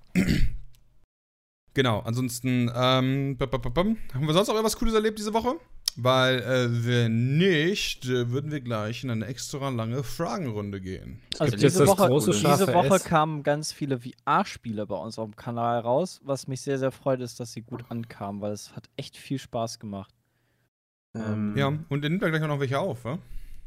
Genau, 1.80 2.00
ansonsten, 2.00 2.70
ähm, 2.76 3.38
haben 3.40 4.28
wir 4.28 4.34
sonst 4.34 4.50
noch 4.50 4.56
irgendwas 4.56 4.78
Cooles 4.78 4.94
erlebt 4.94 5.18
diese 5.18 5.34
Woche? 5.34 5.56
Weil, 5.96 6.40
äh, 6.42 6.86
wenn 6.86 7.38
nicht, 7.38 8.04
äh, 8.06 8.30
würden 8.32 8.52
wir 8.52 8.60
gleich 8.60 9.06
in 9.06 9.10
eine 9.10 9.26
extra 9.26 9.70
lange 9.70 10.04
Fragenrunde 10.04 10.82
gehen. 10.82 11.22
Also 11.40 11.56
diese 11.56 11.88
Woche, 11.88 12.10
diese 12.10 12.74
Woche 12.74 13.00
kamen 13.00 13.44
ganz 13.44 13.72
viele 13.72 13.98
VR-Spiele 14.00 14.86
bei 14.88 14.96
uns 14.98 15.18
auf 15.18 15.30
dem 15.30 15.38
Kanal 15.38 15.80
raus. 15.80 16.20
Was 16.26 16.48
mich 16.48 16.60
sehr, 16.62 16.78
sehr 16.78 16.92
freut, 16.92 17.22
ist, 17.22 17.40
dass 17.40 17.54
sie 17.54 17.62
gut 17.62 17.86
ankamen, 17.88 18.42
weil 18.42 18.52
es 18.52 18.76
hat 18.76 18.90
echt 18.98 19.16
viel 19.16 19.40
Spaß 19.40 19.80
gemacht. 19.80 20.14
Ähm, 21.16 21.56
ja, 21.56 21.68
und 21.68 22.04
ihr 22.04 22.10
nehmt 22.10 22.22
ja 22.22 22.28
gleich 22.28 22.44
auch 22.44 22.48
noch 22.48 22.60
welche 22.60 22.78
auf, 22.78 23.06
wa? 23.06 23.20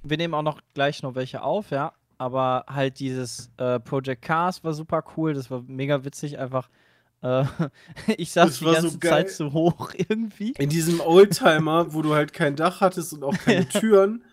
Wir 0.03 0.19
nehmen 0.19 0.35
auch 0.35 0.43
noch 0.43 0.61
gleich 0.75 1.03
noch 1.03 1.15
welche 1.15 1.43
auf, 1.43 1.71
ja. 1.71 1.95
Aber 2.19 2.67
halt 2.69 3.01
dieses 3.01 3.51
äh, 3.57 3.81
Project 3.81 4.21
Cars 4.21 4.63
war 4.63 4.75
super 4.75 5.03
cool, 5.17 5.33
das 5.33 5.51
war 5.51 5.63
mega 5.67 6.05
witzig, 6.05 6.39
einfach 6.39 6.69
äh, 6.69 6.82
ich 8.16 8.32
saß 8.32 8.59
die 8.59 8.65
ganze 8.65 8.90
so 8.90 8.99
Zeit 8.99 9.31
zu 9.31 9.53
hoch 9.53 9.93
irgendwie. 9.97 10.53
In 10.59 10.69
diesem 10.69 11.01
Oldtimer, 11.01 11.94
wo 11.94 12.03
du 12.03 12.15
halt 12.15 12.32
kein 12.32 12.57
Dach 12.57 12.81
hattest 12.81 13.12
und 13.12 13.23
auch 13.23 13.36
keine 13.39 13.69
Türen, 13.69 14.24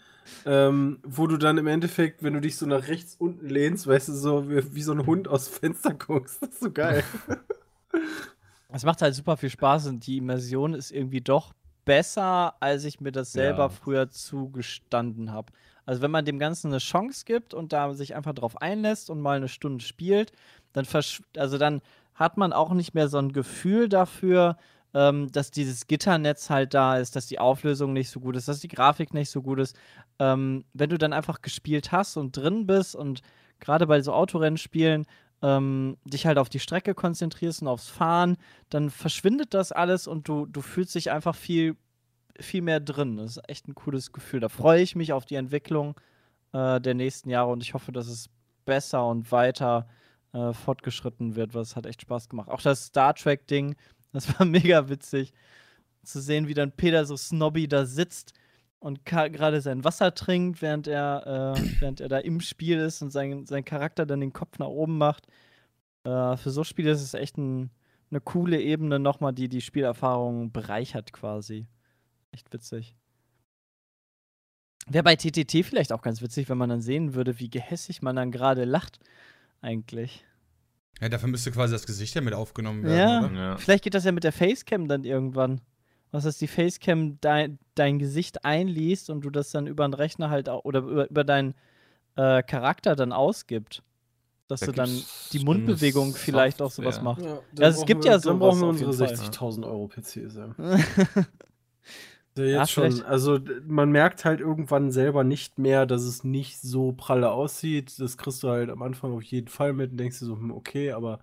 ähm, 0.45 0.99
wo 1.03 1.28
du 1.28 1.38
dann 1.38 1.57
im 1.57 1.68
Endeffekt, 1.68 2.24
wenn 2.24 2.34
du 2.34 2.41
dich 2.41 2.57
so 2.57 2.66
nach 2.66 2.88
rechts 2.88 3.16
unten 3.20 3.48
lehnst, 3.48 3.86
weißt 3.86 4.10
du, 4.10 4.14
so 4.14 4.49
wie, 4.49 4.76
wie 4.76 4.82
so 4.82 4.91
ein 4.91 5.06
Hund 5.06 5.28
aus 5.28 5.48
Fenster 5.48 5.94
guckst. 5.94 6.41
Das 6.41 6.49
ist 6.49 6.60
so 6.61 6.72
geil. 6.72 7.03
Es 8.70 8.84
macht 8.84 9.02
halt 9.02 9.14
super 9.14 9.38
viel 9.38 9.49
Spaß 9.49 9.88
und 9.88 10.06
die 10.06 10.18
Immersion 10.18 10.74
ist 10.74 10.91
irgendwie 10.91 11.22
doch 11.22 11.53
besser, 11.86 12.56
als 12.60 12.86
ich 12.86 13.02
mir 13.02 13.11
das 13.11 13.32
selber 13.32 13.64
ja. 13.64 13.70
früher 13.70 14.10
zugestanden 14.10 15.32
habe. 15.32 15.52
Also 15.86 16.03
wenn 16.03 16.11
man 16.11 16.24
dem 16.24 16.38
Ganzen 16.38 16.68
eine 16.68 16.78
Chance 16.78 17.24
gibt 17.26 17.56
und 17.56 17.74
da 17.74 17.91
sich 17.95 18.16
einfach 18.16 18.34
drauf 18.34 18.61
einlässt 18.61 19.10
und 19.10 19.22
mal 19.22 19.38
eine 19.38 19.48
Stunde 19.48 19.84
spielt, 19.84 20.32
dann 20.74 20.86
also 21.36 21.57
dann 21.57 21.82
hat 22.20 22.38
man 22.38 22.52
auch 22.52 22.74
nicht 22.74 22.94
mehr 22.94 23.08
so 23.08 23.18
ein 23.18 23.32
Gefühl 23.32 23.88
dafür, 23.88 24.58
ähm, 24.94 25.32
dass 25.32 25.52
dieses 25.52 25.88
Gitternetz 25.88 26.50
halt 26.50 26.74
da 26.74 26.98
ist, 26.98 27.16
dass 27.16 27.28
die 27.28 27.40
Auflösung 27.40 27.94
nicht 27.94 28.10
so 28.10 28.20
gut 28.20 28.36
ist, 28.36 28.50
dass 28.50 28.60
die 28.60 28.68
Grafik 28.68 29.14
nicht 29.14 29.30
so 29.30 29.41
gut 29.41 29.60
ist. 29.60 29.78
Ähm, 30.20 30.66
wenn 30.74 30.90
du 30.90 30.98
dann 30.98 31.14
einfach 31.14 31.41
gespielt 31.41 31.94
hast 31.94 32.18
und 32.18 32.36
drin 32.36 32.68
bist 32.68 32.94
und 32.96 33.22
gerade 33.62 33.88
bei 33.88 34.02
so 34.02 34.12
Autorennspielen, 34.12 35.06
ähm, 35.41 35.96
dich 36.04 36.26
halt 36.26 36.38
auf 36.38 36.50
die 36.50 36.60
Strecke 36.60 36.94
konzentrierst 36.94 37.62
und 37.62 37.70
aufs 37.70 37.88
Fahren, 37.88 38.36
dann 38.70 38.90
verschwindet 38.90 39.54
das 39.54 39.72
alles 39.72 40.06
und 40.06 40.28
du, 40.28 40.46
du 40.46 40.60
fühlst 40.60 40.96
dich 40.96 41.12
einfach 41.12 41.36
viel, 41.36 41.78
viel 42.38 42.62
mehr 42.62 42.82
drin. 42.82 43.16
Das 43.16 43.38
ist 43.38 43.50
echt 43.50 43.70
ein 43.70 43.76
cooles 43.76 44.12
Gefühl. 44.12 44.41
Da 44.41 44.50
freue 44.50 44.82
ich 44.82 44.98
mich 44.98 45.14
auf 45.14 45.26
die 45.26 45.36
Entwicklung 45.36 45.96
äh, 46.52 46.82
der 46.82 46.96
nächsten 46.96 47.30
Jahre 47.30 47.52
und 47.52 47.64
ich 47.64 47.74
hoffe, 47.74 47.94
dass 47.94 48.08
es 48.08 48.30
besser 48.66 49.08
und 49.08 49.32
weiter 49.32 49.88
äh, 50.34 50.54
fortgeschritten 50.54 51.36
wird, 51.36 51.54
was 51.54 51.76
hat 51.76 51.86
echt 51.86 52.02
Spaß 52.02 52.30
gemacht. 52.30 52.50
Auch 52.50 52.62
das 52.62 52.86
Star 52.86 53.14
Trek-Ding, 53.14 53.76
das 54.14 54.40
war 54.40 54.46
mega 54.46 54.90
witzig 54.90 55.34
zu 56.04 56.22
sehen, 56.22 56.48
wie 56.48 56.54
dann 56.54 56.72
Peter 56.72 57.06
so 57.06 57.18
snobby 57.18 57.68
da 57.68 57.86
sitzt 57.86 58.34
und 58.80 59.06
gerade 59.06 59.62
sein 59.62 59.84
Wasser 59.84 60.16
trinkt, 60.16 60.62
während 60.62 60.88
er, 60.88 61.56
äh, 61.58 61.62
während 61.82 62.02
er 62.02 62.10
da 62.10 62.18
im 62.20 62.42
Spiel 62.42 62.80
ist 62.80 63.02
und 63.02 63.12
sein, 63.12 63.46
sein 63.46 63.66
Charakter 63.66 64.06
dann 64.06 64.22
den 64.22 64.34
Kopf 64.34 64.60
nach 64.60 64.68
oben 64.68 64.98
macht. 64.98 65.28
Äh, 66.04 66.38
für 66.38 66.52
so 66.52 66.64
Spiele 66.64 66.92
ist 66.92 67.02
es 67.02 67.14
echt 67.14 67.38
ein, 67.38 67.72
eine 68.10 68.22
coole 68.22 68.62
Ebene 68.62 69.00
nochmal, 69.00 69.34
die 69.34 69.50
die 69.50 69.62
Spielerfahrung 69.62 70.52
bereichert 70.52 71.14
quasi. 71.14 71.68
Echt 72.32 72.52
witzig. 72.54 72.96
Wäre 74.88 75.04
bei 75.04 75.16
TTT 75.16 75.66
vielleicht 75.66 75.92
auch 75.92 76.02
ganz 76.02 76.22
witzig, 76.22 76.50
wenn 76.50 76.58
man 76.58 76.70
dann 76.70 76.82
sehen 76.82 77.14
würde, 77.14 77.40
wie 77.40 77.50
gehässig 77.50 78.02
man 78.02 78.16
dann 78.16 78.32
gerade 78.32 78.66
lacht, 78.66 79.00
eigentlich. 79.61 80.26
Ja, 81.02 81.10
dafür 81.10 81.30
müsste 81.30 81.52
quasi 81.52 81.73
das 81.73 81.86
Gesicht 81.86 82.15
ja 82.15 82.22
mit 82.22 82.34
aufgenommen 82.34 82.84
werden. 82.84 83.36
Ja, 83.36 83.52
ja. 83.52 83.57
vielleicht 83.57 83.84
geht 83.84 83.94
das 83.94 84.03
ja 84.03 84.11
mit 84.11 84.23
der 84.23 84.34
Facecam 84.34 84.88
dann 84.88 85.06
irgendwann 85.06 85.61
was 86.11 86.26
ist 86.26 86.41
die 86.41 86.48
Facecam 86.48 87.19
dein, 87.22 87.60
dein 87.76 87.99
Gesicht 87.99 88.45
einliest 88.45 89.10
und 89.10 89.22
du 89.22 89.30
das 89.30 89.52
dann 89.52 89.68
über 89.68 89.88
den 89.88 89.94
Rechner 89.94 90.30
halt 90.30 90.49
auch, 90.49 90.65
oder 90.65 90.80
über, 90.80 91.10
über 91.10 91.23
deinen 91.23 91.53
äh, 92.15 92.41
Charakter 92.44 92.95
dann 92.95 93.11
ausgibt. 93.11 93.84
Dass 94.48 94.61
da 94.61 94.65
du 94.65 94.72
dann 94.72 94.90
die 95.31 95.40
Mundbewegung 95.40 96.15
vielleicht 96.15 96.60
auch 96.60 96.72
sowas 96.72 97.03
machst. 97.03 97.23
Ja, 97.23 97.40
ja 97.60 97.68
es 97.68 97.86
gibt 97.86 98.03
wir, 98.03 98.14
ja 98.14 98.19
so. 98.19 98.30
Dann 98.30 98.40
brauchen 98.40 98.61
wir 98.61 98.68
unsere 98.69 98.91
60.000 98.91 99.64
Euro 99.64 99.88
PCs. 99.88 100.36
Ja. 100.36 100.56
ja, 102.38 102.44
jetzt 102.44 102.76
ja, 102.76 102.90
schon. 102.90 103.04
Also 103.04 103.40
man 103.68 103.92
merkt 103.92 104.26
halt 104.26 104.40
irgendwann 104.40 104.92
selber 104.92 105.24
nicht 105.24 105.60
mehr, 105.60 105.86
dass 105.86 106.04
es 106.04 106.24
nicht 106.24 106.62
so 106.62 106.94
pralle 106.94 107.32
aussieht. 107.32 108.00
Das 108.00 108.18
kriegst 108.18 108.44
du 108.44 108.50
halt 108.50 108.70
am 108.70 108.82
Anfang 108.82 109.14
auf 109.14 109.24
jeden 109.24 109.48
Fall 109.48 109.74
mit 109.74 109.92
und 109.92 109.98
denkst 109.98 110.20
dir 110.20 110.26
so, 110.26 110.36
hm, 110.36 110.52
okay, 110.52 110.92
aber 110.92 111.20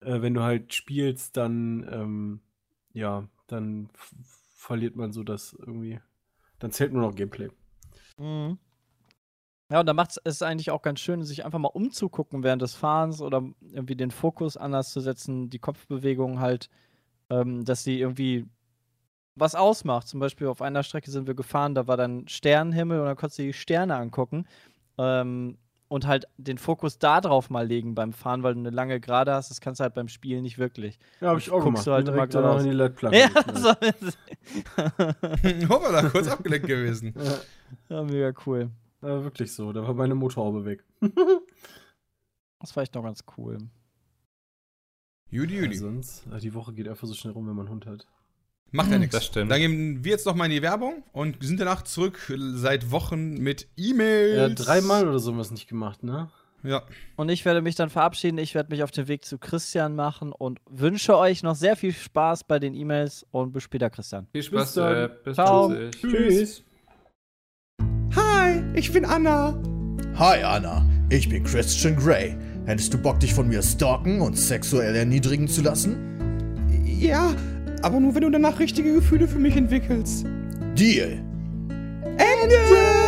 äh, 0.00 0.20
wenn 0.22 0.34
du 0.34 0.42
halt 0.42 0.74
spielst, 0.74 1.36
dann 1.36 1.88
ähm, 1.90 2.40
ja, 2.92 3.28
dann 3.46 3.88
verliert 4.56 4.96
man 4.96 5.12
so 5.12 5.22
das 5.22 5.54
irgendwie. 5.58 6.00
Dann 6.58 6.72
zählt 6.72 6.92
nur 6.92 7.02
noch 7.02 7.14
Gameplay. 7.14 7.48
Mhm. 8.18 8.58
Ja, 9.70 9.80
und 9.80 9.86
da 9.86 9.92
macht 9.92 10.18
es 10.24 10.42
eigentlich 10.42 10.70
auch 10.70 10.80
ganz 10.80 11.00
schön, 11.00 11.22
sich 11.24 11.44
einfach 11.44 11.58
mal 11.58 11.68
umzugucken 11.68 12.42
während 12.42 12.62
des 12.62 12.74
Fahrens 12.74 13.20
oder 13.20 13.42
irgendwie 13.60 13.96
den 13.96 14.10
Fokus 14.10 14.56
anders 14.56 14.90
zu 14.90 15.00
setzen, 15.00 15.50
die 15.50 15.58
Kopfbewegung 15.58 16.40
halt, 16.40 16.70
ähm, 17.28 17.64
dass 17.64 17.84
sie 17.84 18.00
irgendwie 18.00 18.46
was 19.38 19.54
ausmacht. 19.54 20.08
Zum 20.08 20.20
Beispiel 20.20 20.46
auf 20.46 20.62
einer 20.62 20.82
Strecke 20.82 21.10
sind 21.10 21.26
wir 21.26 21.34
gefahren, 21.34 21.74
da 21.74 21.86
war 21.86 21.96
dann 21.96 22.26
Sternenhimmel 22.28 23.00
und 23.00 23.06
dann 23.06 23.16
konntest 23.16 23.38
du 23.38 23.42
die 23.42 23.52
Sterne 23.52 23.96
angucken. 23.96 24.46
Ähm, 24.98 25.58
und 25.88 26.06
halt 26.06 26.26
den 26.36 26.58
Fokus 26.58 26.98
da 26.98 27.20
drauf 27.20 27.48
mal 27.50 27.66
legen 27.66 27.94
beim 27.94 28.12
Fahren, 28.12 28.42
weil 28.42 28.54
du 28.54 28.60
eine 28.60 28.70
lange 28.70 29.00
Gerade 29.00 29.32
hast, 29.32 29.50
das 29.50 29.60
kannst 29.60 29.80
du 29.80 29.84
halt 29.84 29.94
beim 29.94 30.08
Spielen 30.08 30.42
nicht 30.42 30.58
wirklich. 30.58 30.98
Ja, 31.20 31.28
hab 31.30 31.38
ich 31.38 31.50
auch 31.50 31.64
gemacht. 31.64 31.86
Du 31.86 31.92
halt 31.92 32.06
immer 32.08 32.26
danach 32.26 32.58
in 32.60 32.64
die 32.64 32.76
LED-Platte. 32.76 33.16
Ja, 33.16 33.30
so 33.54 33.70
Hoppala, 35.68 36.08
kurz 36.10 36.28
abgelenkt 36.28 36.66
gewesen. 36.66 37.14
Ja. 37.16 37.38
ja, 37.96 38.02
mega 38.04 38.32
cool. 38.46 38.70
Ja, 39.00 39.22
wirklich 39.24 39.52
so. 39.52 39.72
Da 39.72 39.82
war 39.82 39.94
meine 39.94 40.14
Motorhaube 40.14 40.64
weg. 40.64 40.84
das 42.60 42.76
war 42.76 42.82
echt 42.82 42.94
noch 42.94 43.04
ganz 43.04 43.24
cool. 43.36 43.58
Judy, 45.30 45.56
Judy. 45.56 45.74
Ja, 45.74 45.80
sonst, 45.80 46.26
die 46.42 46.54
Woche 46.54 46.72
geht 46.72 46.88
einfach 46.88 47.06
so 47.06 47.14
schnell 47.14 47.32
rum, 47.32 47.46
wenn 47.46 47.54
man 47.54 47.66
einen 47.66 47.74
Hund 47.74 47.86
hat. 47.86 48.06
Macht 48.70 48.88
ja 48.88 48.94
hm, 48.94 49.00
nichts. 49.00 49.14
Das 49.14 49.24
stimmt. 49.24 49.50
Dann 49.50 49.60
gehen 49.60 50.04
wir 50.04 50.12
jetzt 50.12 50.26
noch 50.26 50.34
mal 50.34 50.44
in 50.44 50.50
die 50.50 50.62
Werbung 50.62 51.02
und 51.12 51.42
sind 51.42 51.58
danach 51.58 51.82
zurück 51.82 52.32
seit 52.54 52.90
Wochen 52.90 53.34
mit 53.34 53.66
E-Mails. 53.76 54.36
Ja, 54.36 54.48
dreimal 54.48 55.08
oder 55.08 55.18
so 55.18 55.30
haben 55.30 55.38
wir 55.38 55.42
es 55.42 55.50
nicht 55.50 55.68
gemacht, 55.68 56.02
ne? 56.02 56.28
Ja. 56.62 56.82
Und 57.16 57.28
ich 57.28 57.44
werde 57.44 57.62
mich 57.62 57.76
dann 57.76 57.88
verabschieden. 57.88 58.36
Ich 58.38 58.54
werde 58.54 58.70
mich 58.70 58.82
auf 58.82 58.90
den 58.90 59.08
Weg 59.08 59.24
zu 59.24 59.38
Christian 59.38 59.94
machen 59.94 60.32
und 60.32 60.60
wünsche 60.68 61.16
euch 61.16 61.42
noch 61.42 61.54
sehr 61.54 61.76
viel 61.76 61.92
Spaß 61.92 62.44
bei 62.44 62.58
den 62.58 62.74
E-Mails 62.74 63.24
und 63.30 63.52
bis 63.52 63.62
später, 63.62 63.90
Christian. 63.90 64.26
Viel 64.32 64.42
Spaß. 64.42 64.74
Bis, 64.74 64.84
äh, 64.84 65.08
bis 65.24 65.34
Ciao. 65.34 65.74
Tschüss. 65.90 66.64
Hi, 68.16 68.62
ich 68.74 68.92
bin 68.92 69.04
Anna. 69.04 69.56
Hi, 70.16 70.42
Anna. 70.42 70.84
Ich 71.10 71.28
bin 71.28 71.44
Christian 71.44 71.96
Grey. 71.96 72.36
Hättest 72.66 72.92
du 72.92 72.98
Bock, 72.98 73.20
dich 73.20 73.32
von 73.32 73.48
mir 73.48 73.62
stalken 73.62 74.20
und 74.20 74.36
sexuell 74.36 74.94
erniedrigen 74.94 75.48
zu 75.48 75.62
lassen? 75.62 76.66
Ja, 76.84 77.34
aber 77.84 78.00
nur 78.00 78.14
wenn 78.14 78.22
du 78.22 78.30
danach 78.30 78.58
richtige 78.58 78.92
Gefühle 78.94 79.28
für 79.28 79.38
mich 79.38 79.56
entwickelst. 79.56 80.26
Deal. 80.74 81.18
Ende! 82.18 83.07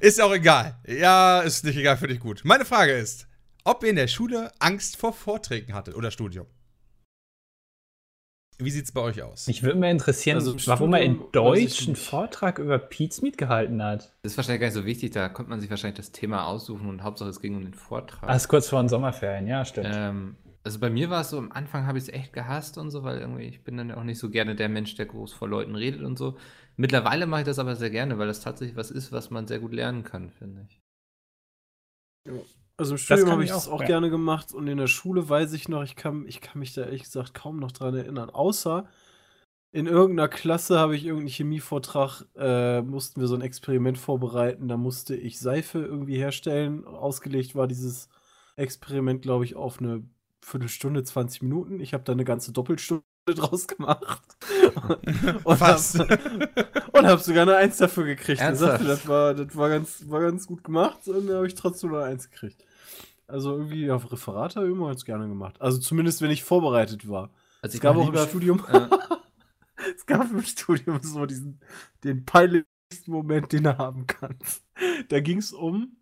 Ist 0.00 0.22
auch 0.22 0.32
egal. 0.32 0.78
Ja, 0.86 1.40
ist 1.40 1.66
nicht 1.66 1.76
egal, 1.76 1.98
für 1.98 2.06
dich 2.08 2.18
gut. 2.18 2.40
Meine 2.44 2.64
Frage 2.64 2.92
ist, 2.92 3.26
ob 3.64 3.82
ihr 3.82 3.90
in 3.90 3.96
der 3.96 4.08
Schule 4.08 4.50
Angst 4.58 4.96
vor 4.96 5.12
Vorträgen 5.12 5.74
hattet 5.74 5.94
oder 5.94 6.10
Studium. 6.10 6.46
Wie 8.64 8.70
sieht 8.70 8.84
es 8.84 8.92
bei 8.92 9.00
euch 9.00 9.22
aus? 9.22 9.46
Mich 9.46 9.62
würde 9.62 9.78
mal 9.78 9.90
interessieren, 9.90 10.36
also 10.36 10.56
warum 10.66 10.94
er 10.94 11.02
in 11.02 11.20
Deutsch 11.32 11.86
einen 11.86 11.96
Vortrag 11.96 12.58
über 12.58 12.78
Pizmeet 12.78 13.38
gehalten 13.38 13.82
hat. 13.82 14.14
Das 14.22 14.32
ist 14.32 14.38
wahrscheinlich 14.38 14.60
gar 14.60 14.66
nicht 14.68 14.74
so 14.74 14.84
wichtig, 14.84 15.12
da 15.12 15.28
konnte 15.28 15.50
man 15.50 15.60
sich 15.60 15.70
wahrscheinlich 15.70 15.96
das 15.96 16.12
Thema 16.12 16.46
aussuchen 16.46 16.88
und 16.88 17.02
Hauptsache 17.02 17.30
es 17.30 17.40
ging 17.40 17.56
um 17.56 17.62
den 17.62 17.74
Vortrag. 17.74 18.28
Ah, 18.28 18.34
ist 18.34 18.48
kurz 18.48 18.68
vor 18.68 18.82
den 18.82 18.88
Sommerferien, 18.88 19.46
ja, 19.46 19.64
stimmt. 19.64 19.90
Ähm, 19.92 20.36
also 20.64 20.78
bei 20.78 20.90
mir 20.90 21.10
war 21.10 21.22
es 21.22 21.30
so, 21.30 21.38
am 21.38 21.50
Anfang 21.50 21.86
habe 21.86 21.98
ich 21.98 22.04
es 22.04 22.10
echt 22.10 22.32
gehasst 22.32 22.78
und 22.78 22.90
so, 22.90 23.02
weil 23.02 23.18
irgendwie 23.18 23.44
ich 23.44 23.64
bin 23.64 23.76
dann 23.76 23.90
auch 23.92 24.04
nicht 24.04 24.18
so 24.18 24.30
gerne 24.30 24.54
der 24.54 24.68
Mensch, 24.68 24.94
der 24.94 25.06
groß 25.06 25.32
vor 25.32 25.48
Leuten 25.48 25.74
redet 25.74 26.02
und 26.02 26.16
so. 26.16 26.36
Mittlerweile 26.76 27.26
mache 27.26 27.40
ich 27.40 27.46
das 27.46 27.58
aber 27.58 27.76
sehr 27.76 27.90
gerne, 27.90 28.18
weil 28.18 28.28
das 28.28 28.40
tatsächlich 28.40 28.76
was 28.76 28.90
ist, 28.90 29.12
was 29.12 29.30
man 29.30 29.46
sehr 29.46 29.58
gut 29.58 29.72
lernen 29.72 30.04
kann, 30.04 30.30
finde 30.30 30.66
ich. 30.68 30.80
Also 32.76 32.92
im 32.92 32.98
Studium 32.98 33.30
habe 33.30 33.44
ich 33.44 33.50
das 33.50 33.68
auch, 33.68 33.74
auch 33.74 33.80
ja. 33.80 33.86
gerne 33.86 34.10
gemacht 34.10 34.52
und 34.52 34.66
in 34.66 34.78
der 34.78 34.86
Schule 34.86 35.28
weiß 35.28 35.52
ich 35.52 35.68
noch, 35.68 35.82
ich 35.82 35.96
kann, 35.96 36.26
ich 36.26 36.40
kann 36.40 36.58
mich 36.58 36.74
da 36.74 36.82
ehrlich 36.82 37.04
gesagt 37.04 37.34
kaum 37.34 37.58
noch 37.58 37.72
dran 37.72 37.94
erinnern. 37.94 38.30
Außer 38.30 38.88
in 39.72 39.86
irgendeiner 39.86 40.28
Klasse 40.28 40.78
habe 40.78 40.96
ich 40.96 41.04
irgendeinen 41.04 41.28
Chemievortrag, 41.28 42.26
äh, 42.36 42.82
mussten 42.82 43.20
wir 43.20 43.28
so 43.28 43.34
ein 43.34 43.40
Experiment 43.40 43.98
vorbereiten, 43.98 44.68
da 44.68 44.76
musste 44.76 45.16
ich 45.16 45.38
Seife 45.38 45.78
irgendwie 45.78 46.16
herstellen. 46.16 46.86
Ausgelegt 46.86 47.54
war 47.54 47.66
dieses 47.66 48.08
Experiment, 48.56 49.22
glaube 49.22 49.44
ich, 49.44 49.56
auf 49.56 49.80
eine 49.80 50.04
Viertelstunde, 50.42 51.04
20 51.04 51.42
Minuten. 51.42 51.80
Ich 51.80 51.94
habe 51.94 52.04
da 52.04 52.12
eine 52.12 52.24
ganze 52.24 52.52
Doppelstunde 52.52 53.02
draus 53.26 53.68
gemacht. 53.68 54.22
und 55.44 55.60
Was? 55.60 55.98
Hab, 55.98 56.94
und 56.94 57.06
habe 57.06 57.22
sogar 57.22 57.42
eine 57.42 57.56
Eins 57.56 57.76
dafür 57.76 58.04
gekriegt. 58.04 58.40
Sagte, 58.40 58.84
das, 58.84 59.06
war, 59.06 59.34
das 59.34 59.56
war, 59.56 59.68
ganz, 59.68 60.04
war 60.08 60.20
ganz 60.20 60.46
gut 60.46 60.64
gemacht 60.64 61.06
und 61.08 61.28
da 61.28 61.36
habe 61.36 61.46
ich 61.46 61.54
trotzdem 61.54 61.90
nur 61.90 62.00
eine 62.00 62.12
Eins 62.12 62.30
gekriegt. 62.30 62.64
Also 63.26 63.56
irgendwie 63.56 63.90
auf 63.90 64.10
Referat 64.10 64.56
habe 64.56 64.66
ich 64.66 64.72
immer 64.72 64.88
ganz 64.88 65.04
gerne 65.04 65.28
gemacht. 65.28 65.60
Also 65.60 65.78
zumindest, 65.78 66.20
wenn 66.20 66.30
ich 66.30 66.42
vorbereitet 66.42 67.08
war. 67.08 67.30
Also 67.62 67.76
es 67.76 67.80
gab 67.80 67.96
auch 67.96 68.12
im 68.12 68.28
Studium. 68.28 68.64
Äh, 68.68 68.88
es 69.96 70.04
gab 70.04 70.30
im 70.30 70.42
Studium 70.42 71.00
so 71.02 71.24
diesen, 71.26 71.60
den 72.04 72.24
peinlichen 72.24 72.66
Moment, 73.06 73.52
den 73.52 73.64
du 73.64 73.78
haben 73.78 74.06
kannst. 74.06 74.64
Da 75.08 75.20
ging 75.20 75.38
es 75.38 75.52
um 75.52 75.96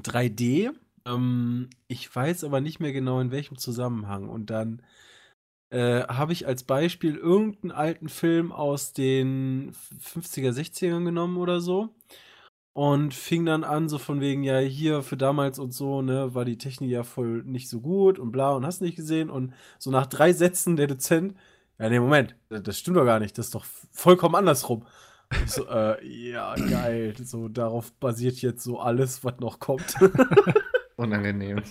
3D. 0.00 0.72
Ähm, 1.06 1.70
ich 1.86 2.14
weiß 2.14 2.44
aber 2.44 2.60
nicht 2.60 2.80
mehr 2.80 2.92
genau 2.92 3.20
in 3.20 3.30
welchem 3.30 3.56
Zusammenhang. 3.56 4.28
Und 4.28 4.50
dann 4.50 4.82
äh, 5.70 6.02
habe 6.04 6.32
ich 6.32 6.46
als 6.46 6.64
Beispiel 6.64 7.16
irgendeinen 7.16 7.72
alten 7.72 8.08
Film 8.08 8.52
aus 8.52 8.92
den 8.92 9.72
50er, 10.02 10.50
60ern 10.52 11.04
genommen 11.04 11.36
oder 11.36 11.60
so. 11.60 11.90
Und 12.72 13.12
fing 13.12 13.44
dann 13.44 13.64
an, 13.64 13.88
so 13.88 13.98
von 13.98 14.20
wegen, 14.20 14.44
ja, 14.44 14.58
hier 14.60 15.02
für 15.02 15.16
damals 15.16 15.58
und 15.58 15.72
so, 15.72 16.00
ne, 16.00 16.34
war 16.34 16.44
die 16.44 16.58
Technik 16.58 16.90
ja 16.90 17.02
voll 17.02 17.42
nicht 17.44 17.68
so 17.68 17.80
gut 17.80 18.20
und 18.20 18.30
bla 18.30 18.52
und 18.52 18.64
hast 18.64 18.80
nicht 18.82 18.96
gesehen. 18.96 19.30
Und 19.30 19.52
so 19.78 19.90
nach 19.90 20.06
drei 20.06 20.32
Sätzen 20.32 20.76
der 20.76 20.86
Dozent, 20.86 21.34
ja, 21.78 21.88
nee, 21.88 21.98
Moment, 21.98 22.36
das 22.48 22.78
stimmt 22.78 22.96
doch 22.96 23.04
gar 23.04 23.18
nicht, 23.18 23.36
das 23.36 23.46
ist 23.46 23.54
doch 23.56 23.64
vollkommen 23.92 24.36
andersrum. 24.36 24.84
So, 25.46 25.66
äh, 25.68 26.06
ja, 26.06 26.54
geil. 26.54 27.14
So, 27.22 27.48
darauf 27.48 27.92
basiert 27.94 28.36
jetzt 28.40 28.64
so 28.64 28.78
alles, 28.78 29.24
was 29.24 29.38
noch 29.40 29.58
kommt. 29.58 29.94
Unangenehm. 30.96 31.62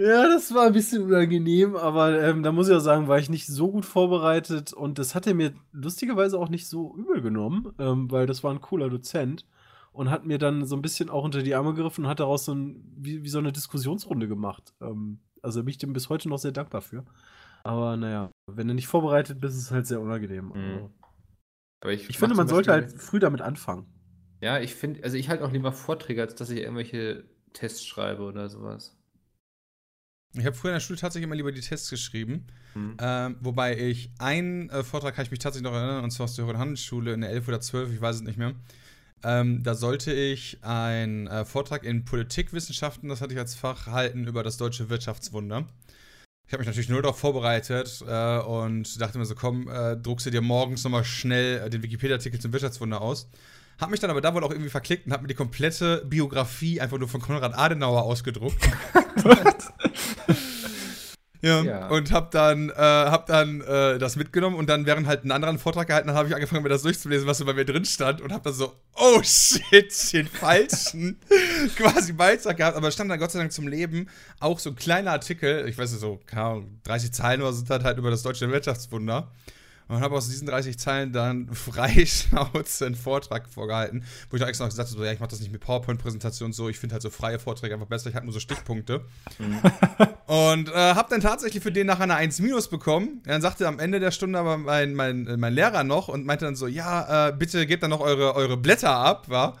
Ja, 0.00 0.28
das 0.28 0.54
war 0.54 0.68
ein 0.68 0.72
bisschen 0.72 1.02
unangenehm, 1.02 1.76
aber 1.76 2.22
ähm, 2.22 2.42
da 2.42 2.52
muss 2.52 2.70
ich 2.70 2.74
auch 2.74 2.80
sagen, 2.80 3.06
war 3.06 3.18
ich 3.18 3.28
nicht 3.28 3.46
so 3.46 3.70
gut 3.70 3.84
vorbereitet 3.84 4.72
und 4.72 4.98
das 4.98 5.14
hat 5.14 5.26
er 5.26 5.34
mir 5.34 5.52
lustigerweise 5.72 6.38
auch 6.38 6.48
nicht 6.48 6.68
so 6.68 6.96
übel 6.96 7.20
genommen, 7.20 7.74
ähm, 7.78 8.10
weil 8.10 8.26
das 8.26 8.42
war 8.42 8.50
ein 8.50 8.62
cooler 8.62 8.88
Dozent 8.88 9.44
und 9.92 10.10
hat 10.10 10.24
mir 10.24 10.38
dann 10.38 10.64
so 10.64 10.74
ein 10.74 10.80
bisschen 10.80 11.10
auch 11.10 11.22
unter 11.22 11.42
die 11.42 11.54
Arme 11.54 11.74
gegriffen 11.74 12.04
und 12.04 12.10
hat 12.10 12.20
daraus 12.20 12.46
so 12.46 12.54
ein, 12.54 12.82
wie, 12.96 13.24
wie 13.24 13.28
so 13.28 13.40
eine 13.40 13.52
Diskussionsrunde 13.52 14.26
gemacht. 14.26 14.72
Ähm, 14.80 15.20
also 15.42 15.60
bin 15.60 15.68
ich 15.68 15.76
dem 15.76 15.92
bis 15.92 16.08
heute 16.08 16.30
noch 16.30 16.38
sehr 16.38 16.52
dankbar 16.52 16.80
für. 16.80 17.04
Aber 17.62 17.98
naja, 17.98 18.30
wenn 18.46 18.68
du 18.68 18.74
nicht 18.74 18.88
vorbereitet 18.88 19.38
bist, 19.38 19.58
ist 19.58 19.64
es 19.64 19.70
halt 19.70 19.86
sehr 19.86 20.00
unangenehm. 20.00 20.46
Mhm. 20.46 20.90
Also 21.82 21.94
ich, 21.94 22.08
ich 22.08 22.16
finde, 22.16 22.36
man 22.36 22.48
sollte 22.48 22.72
halt 22.72 22.98
früh 22.98 23.18
damit 23.18 23.42
anfangen. 23.42 23.84
Ja, 24.40 24.60
ich 24.60 24.74
finde, 24.74 25.04
also 25.04 25.18
ich 25.18 25.28
halt 25.28 25.42
auch 25.42 25.52
lieber 25.52 25.72
Vorträge, 25.72 26.22
als 26.22 26.36
dass 26.36 26.48
ich 26.48 26.60
irgendwelche 26.60 27.24
Tests 27.52 27.84
schreibe 27.84 28.22
oder 28.22 28.48
sowas. 28.48 28.96
Ich 30.34 30.46
habe 30.46 30.54
früher 30.54 30.70
in 30.70 30.76
der 30.76 30.80
Schule 30.80 30.98
tatsächlich 30.98 31.26
immer 31.26 31.34
lieber 31.34 31.50
die 31.50 31.60
Tests 31.60 31.90
geschrieben. 31.90 32.46
Mhm. 32.74 32.96
Ähm, 33.00 33.36
wobei 33.40 33.76
ich 33.76 34.10
einen 34.18 34.70
äh, 34.70 34.84
Vortrag 34.84 35.16
kann 35.16 35.24
ich 35.24 35.30
mich 35.30 35.40
tatsächlich 35.40 35.68
noch 35.68 35.76
erinnern, 35.76 36.04
und 36.04 36.10
zwar 36.12 36.24
aus 36.24 36.36
der 36.36 36.44
Höheren 36.44 36.58
Handelsschule 36.58 37.12
in 37.12 37.22
der 37.22 37.30
11 37.30 37.48
oder 37.48 37.60
12, 37.60 37.94
ich 37.94 38.00
weiß 38.00 38.16
es 38.16 38.22
nicht 38.22 38.38
mehr. 38.38 38.54
Ähm, 39.22 39.62
da 39.62 39.74
sollte 39.74 40.12
ich 40.12 40.58
einen 40.62 41.26
äh, 41.26 41.44
Vortrag 41.44 41.84
in 41.84 42.04
Politikwissenschaften, 42.04 43.08
das 43.08 43.20
hatte 43.20 43.34
ich 43.34 43.38
als 43.38 43.54
Fach, 43.54 43.86
halten 43.86 44.26
über 44.26 44.42
das 44.42 44.56
deutsche 44.56 44.88
Wirtschaftswunder. 44.88 45.66
Ich 46.46 46.52
habe 46.52 46.60
mich 46.62 46.68
natürlich 46.68 46.88
nur 46.88 47.02
darauf 47.02 47.18
vorbereitet 47.18 48.02
äh, 48.06 48.38
und 48.38 49.00
dachte 49.00 49.18
mir 49.18 49.24
so, 49.24 49.34
komm, 49.34 49.68
äh, 49.68 49.96
druckst 49.96 50.26
du 50.26 50.30
dir 50.30 50.40
morgens 50.40 50.84
nochmal 50.84 51.04
schnell 51.04 51.58
äh, 51.58 51.70
den 51.70 51.82
Wikipedia-Artikel 51.82 52.40
zum 52.40 52.52
Wirtschaftswunder 52.52 53.00
aus. 53.00 53.28
Hab 53.80 53.90
mich 53.90 54.00
dann 54.00 54.10
aber 54.10 54.20
da 54.20 54.34
wohl 54.34 54.44
auch 54.44 54.50
irgendwie 54.50 54.70
verklickt 54.70 55.06
und 55.06 55.12
hab 55.12 55.22
mir 55.22 55.28
die 55.28 55.34
komplette 55.34 56.04
Biografie 56.06 56.80
einfach 56.80 56.98
nur 56.98 57.08
von 57.08 57.20
Konrad 57.20 57.56
Adenauer 57.56 58.02
ausgedruckt. 58.02 58.58
Ja, 61.42 61.62
ja, 61.62 61.88
und 61.88 62.12
hab 62.12 62.30
dann, 62.32 62.68
äh, 62.68 62.74
hab 62.74 63.26
dann 63.26 63.62
äh, 63.62 63.98
das 63.98 64.16
mitgenommen 64.16 64.56
und 64.56 64.68
dann 64.68 64.84
während 64.84 65.06
halt 65.06 65.22
einen 65.22 65.32
anderen 65.32 65.58
Vortrag 65.58 65.86
gehalten, 65.86 66.08
dann 66.08 66.16
habe 66.16 66.28
ich 66.28 66.34
angefangen, 66.34 66.62
mir 66.62 66.68
das 66.68 66.82
durchzulesen, 66.82 67.26
was 67.26 67.38
so 67.38 67.46
bei 67.46 67.54
mir 67.54 67.64
drin 67.64 67.86
stand 67.86 68.20
und 68.20 68.32
hab 68.32 68.42
dann 68.42 68.52
so, 68.52 68.74
oh 68.94 69.22
shit, 69.22 70.12
den 70.12 70.26
falschen 70.26 71.18
quasi 71.76 72.12
Beitrag 72.12 72.58
gehabt, 72.58 72.76
aber 72.76 72.90
stand 72.90 73.10
dann 73.10 73.18
Gott 73.18 73.30
sei 73.30 73.38
Dank 73.38 73.52
zum 73.52 73.68
Leben. 73.68 74.08
Auch 74.38 74.58
so 74.58 74.70
ein 74.70 74.76
kleiner 74.76 75.12
Artikel, 75.12 75.66
ich 75.66 75.78
weiß 75.78 75.92
nicht, 75.92 76.00
so, 76.00 76.20
keine 76.26 76.42
Ahnung, 76.42 76.80
30 76.84 77.12
Zeilen 77.12 77.40
oder 77.40 77.52
so, 77.52 77.64
halt 77.68 77.96
über 77.96 78.10
das 78.10 78.22
deutsche 78.22 78.50
Wirtschaftswunder 78.50 79.30
und 79.90 80.00
habe 80.00 80.14
aus 80.14 80.28
diesen 80.28 80.46
30 80.46 80.78
Zeilen 80.78 81.12
dann 81.12 81.48
frei 81.52 82.06
Schnauze 82.06 82.86
einen 82.86 82.94
Vortrag 82.94 83.48
vorgehalten, 83.48 84.04
wo 84.30 84.36
ich 84.36 84.42
auch 84.42 84.46
extra 84.46 84.64
noch 84.64 84.70
gesagt 84.70 84.88
habe, 84.88 84.98
so, 84.98 85.04
ja, 85.04 85.12
ich 85.12 85.18
mache 85.18 85.30
das 85.30 85.40
nicht 85.40 85.50
mit 85.50 85.60
PowerPoint-Präsentationen 85.60 86.52
so, 86.52 86.68
ich 86.68 86.78
finde 86.78 86.94
halt 86.94 87.02
so 87.02 87.10
freie 87.10 87.38
Vorträge 87.38 87.74
einfach 87.74 87.88
besser, 87.88 88.08
ich 88.08 88.14
habe 88.14 88.24
nur 88.24 88.32
so 88.32 88.40
Stichpunkte. 88.40 89.04
Mhm. 89.38 89.58
und 90.26 90.68
äh, 90.68 90.72
habe 90.94 91.08
dann 91.10 91.20
tatsächlich 91.20 91.62
für 91.62 91.72
den 91.72 91.88
nachher 91.88 92.04
eine 92.04 92.14
1 92.14 92.38
minus 92.40 92.68
bekommen. 92.68 93.20
Dann 93.24 93.42
sagte 93.42 93.66
am 93.66 93.80
Ende 93.80 93.98
der 93.98 94.12
Stunde 94.12 94.38
aber 94.38 94.58
mein, 94.58 94.94
mein, 94.94 95.24
mein 95.38 95.52
Lehrer 95.52 95.82
noch 95.82 96.08
und 96.08 96.24
meinte 96.24 96.44
dann 96.44 96.54
so, 96.54 96.68
ja, 96.68 97.28
äh, 97.28 97.32
bitte 97.32 97.66
gebt 97.66 97.82
dann 97.82 97.90
noch 97.90 98.00
eure, 98.00 98.36
eure 98.36 98.56
Blätter 98.56 98.94
ab, 98.94 99.28
wa? 99.28 99.58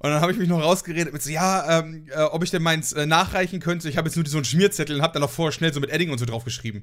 Und 0.00 0.10
dann 0.10 0.20
habe 0.20 0.32
ich 0.32 0.38
mich 0.38 0.48
noch 0.48 0.60
rausgeredet 0.60 1.12
mit 1.12 1.22
so, 1.22 1.30
ja, 1.30 1.78
ähm, 1.78 2.08
äh, 2.10 2.22
ob 2.22 2.42
ich 2.42 2.50
denn 2.50 2.62
meins 2.62 2.92
äh, 2.92 3.06
nachreichen 3.06 3.60
könnte. 3.60 3.88
Ich 3.88 3.96
habe 3.96 4.08
jetzt 4.08 4.16
nur 4.16 4.26
so 4.26 4.36
einen 4.36 4.44
Schmierzettel 4.44 4.96
und 4.96 5.02
habe 5.02 5.12
dann 5.12 5.22
noch 5.22 5.30
vorher 5.30 5.52
schnell 5.52 5.72
so 5.72 5.78
mit 5.78 5.90
Edding 5.90 6.10
und 6.10 6.18
so 6.18 6.26
draufgeschrieben. 6.26 6.82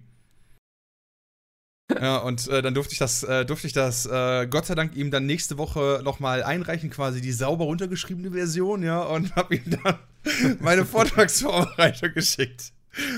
Ja, 2.03 2.17
und 2.17 2.47
äh, 2.47 2.61
dann 2.61 2.73
durfte 2.73 2.93
ich 2.93 2.99
das, 2.99 3.23
äh, 3.23 3.45
durfte 3.45 3.67
ich 3.67 3.73
das 3.73 4.05
äh, 4.05 4.47
Gott 4.47 4.65
sei 4.65 4.75
Dank 4.75 4.95
ihm 4.95 5.11
dann 5.11 5.25
nächste 5.25 5.57
Woche 5.57 6.01
nochmal 6.03 6.43
einreichen, 6.43 6.89
quasi 6.89 7.21
die 7.21 7.31
sauber 7.31 7.65
runtergeschriebene 7.65 8.31
Version, 8.31 8.83
ja, 8.83 9.01
und 9.01 9.35
habe 9.35 9.55
ihm 9.55 9.77
dann 9.83 9.99
meine 10.59 10.85
Vortragsvorbereitung 10.85 12.13
geschickt. 12.13 12.71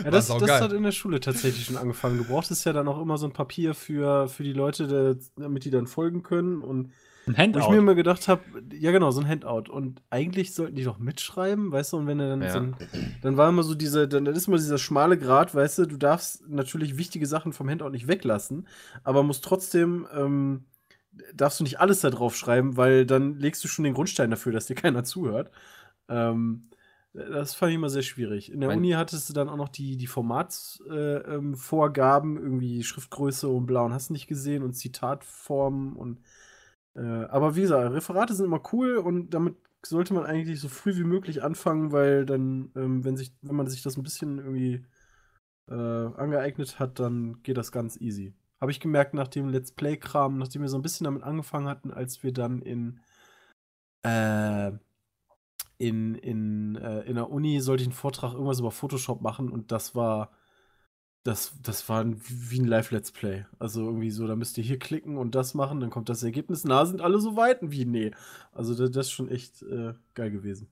Ja, 0.03 0.12
das, 0.12 0.28
das 0.28 0.62
hat 0.62 0.74
in 0.74 0.84
der 0.84 0.91
Schule 0.91 1.20
tatsächlich 1.20 1.66
schon 1.66 1.78
angefangen. 1.78 2.18
Du 2.18 2.26
brauchtest 2.26 2.66
ja 2.66 2.74
dann 2.74 2.88
auch 2.88 3.02
immer 3.02 3.18
so 3.18 3.26
ein 3.26 3.34
Papier 3.34 3.74
für, 3.74 4.28
für 4.28 4.44
die 4.44 4.53
Leute, 4.53 5.18
damit 5.38 5.66
die 5.66 5.72
dann 5.72 5.88
folgen 5.88 6.24
können 6.24 6.62
und 6.62 6.91
ein 7.27 7.38
Handout. 7.38 7.60
Wo 7.60 7.65
ich 7.65 7.72
mir 7.72 7.77
immer 7.77 7.95
gedacht 7.95 8.27
habe, 8.27 8.41
ja 8.73 8.91
genau, 8.91 9.11
so 9.11 9.22
ein 9.22 9.27
Handout. 9.27 9.72
Und 9.72 10.02
eigentlich 10.10 10.53
sollten 10.53 10.76
die 10.76 10.84
doch 10.84 10.98
mitschreiben, 10.98 11.72
weißt 11.72 11.93
du, 11.93 11.98
und 11.98 12.07
wenn 12.07 12.19
er 12.19 12.30
dann 12.30 12.41
ja. 12.41 12.52
so 12.52 12.60
ein, 12.60 12.76
dann 13.22 13.38
war 13.38 13.49
immer 13.49 13.64
so 13.64 13.76
diese, 13.76 14.07
dann, 14.07 14.26
dann 14.26 14.35
ist 14.35 14.48
immer 14.48 14.57
dieser 14.57 14.77
schmale 14.77 15.18
Grat, 15.18 15.53
weißt 15.53 15.80
du, 15.80 15.85
du 15.85 15.98
darfst 15.98 16.48
natürlich 16.49 16.98
wichtige 16.98 17.27
Sachen 17.27 17.53
vom 17.53 17.69
Handout 17.69 17.89
nicht 17.89 18.07
weglassen, 18.07 18.68
aber 19.03 19.23
musst 19.23 19.43
trotzdem, 19.43 20.07
ähm, 20.14 20.65
darfst 21.34 21.60
du 21.60 21.64
nicht 21.64 21.80
alles 21.80 22.02
da 22.02 22.10
drauf 22.10 22.35
schreiben, 22.35 22.77
weil 22.77 23.06
dann 23.06 23.38
legst 23.38 23.64
du 23.64 23.68
schon 23.68 23.84
den 23.84 23.93
Grundstein 23.93 24.31
dafür, 24.31 24.52
dass 24.52 24.65
dir 24.65 24.76
keiner 24.76 25.03
zuhört. 25.03 25.52
Ähm, 26.10 26.69
das 27.14 27.56
fand 27.56 27.72
ich 27.72 27.76
immer 27.76 27.89
sehr 27.89 28.03
schwierig. 28.03 28.49
In 28.52 28.61
der 28.61 28.69
mein 28.69 28.77
Uni 28.77 28.91
hattest 28.91 29.27
du 29.30 29.34
dann 29.34 29.49
auch 29.49 29.57
noch 29.57 29.68
die, 29.68 29.98
die 29.98 30.07
Formatsvorgaben, 30.07 32.38
äh, 32.38 32.39
ähm, 32.39 32.43
irgendwie 32.43 32.84
Schriftgröße 32.84 33.49
und 33.49 33.65
blau 33.65 33.84
und 33.85 33.93
hast 33.93 34.11
nicht 34.11 34.27
gesehen 34.27 34.64
und 34.64 34.72
Zitatformen 34.73 35.98
und 35.98 36.22
äh, 36.95 37.01
aber 37.01 37.55
wie 37.55 37.61
gesagt, 37.61 37.93
Referate 37.93 38.34
sind 38.34 38.45
immer 38.45 38.61
cool 38.73 38.97
und 38.97 39.31
damit 39.31 39.55
sollte 39.85 40.13
man 40.13 40.26
eigentlich 40.26 40.59
so 40.59 40.69
früh 40.69 40.95
wie 40.95 41.03
möglich 41.03 41.43
anfangen, 41.43 41.91
weil 41.91 42.26
dann, 42.26 42.72
ähm, 42.76 43.03
wenn, 43.03 43.18
sich, 43.18 43.34
wenn 43.41 43.55
man 43.55 43.68
sich 43.68 43.81
das 43.81 43.97
ein 43.97 44.03
bisschen 44.03 44.38
irgendwie 44.38 44.85
äh, 45.69 45.73
angeeignet 45.73 46.80
hat, 46.80 46.99
dann 46.99 47.41
geht 47.43 47.57
das 47.57 47.72
ganz 47.72 47.99
easy. 47.99 48.34
Habe 48.59 48.72
ich 48.72 48.80
gemerkt 48.80 49.13
nach 49.13 49.27
dem 49.27 49.49
Let's 49.49 49.72
Play-Kram, 49.72 50.38
nachdem 50.38 50.61
wir 50.61 50.69
so 50.69 50.77
ein 50.77 50.84
bisschen 50.84 51.05
damit 51.05 51.23
angefangen 51.23 51.68
hatten, 51.68 51.91
als 51.91 52.23
wir 52.23 52.31
dann 52.31 52.61
in 52.61 52.99
äh, 54.03 54.72
in, 55.77 56.13
in, 56.15 56.76
äh, 56.76 57.01
in 57.01 57.15
der 57.15 57.31
Uni 57.31 57.59
sollte 57.59 57.81
ich 57.81 57.88
einen 57.88 57.95
Vortrag 57.95 58.34
irgendwas 58.34 58.59
über 58.59 58.72
Photoshop 58.72 59.22
machen 59.22 59.49
und 59.49 59.72
das 59.72 59.95
war 59.95 60.31
das, 61.23 61.53
das 61.61 61.88
war 61.88 62.06
wie 62.06 62.60
ein 62.60 62.68
Live-Let's 62.68 63.11
Play. 63.11 63.45
Also 63.60 63.85
irgendwie 63.85 64.10
so, 64.10 64.26
da 64.27 64.35
müsst 64.35 64.57
ihr 64.57 64.64
hier 64.64 64.80
klicken 64.80 65.18
und 65.18 65.35
das 65.35 65.53
machen, 65.53 65.80
dann 65.80 65.91
kommt 65.91 66.10
das 66.10 66.23
Ergebnis. 66.23 66.64
Na, 66.64 66.85
sind 66.85 67.02
alle 67.02 67.19
so 67.19 67.38
weit? 67.38 67.60
Wie? 67.61 67.85
Nee. 67.85 68.11
Also 68.53 68.73
das, 68.73 68.91
das 68.91 69.07
ist 69.07 69.11
schon 69.11 69.30
echt 69.30 69.61
äh, 69.61 69.93
geil 70.15 70.31
gewesen. 70.31 70.68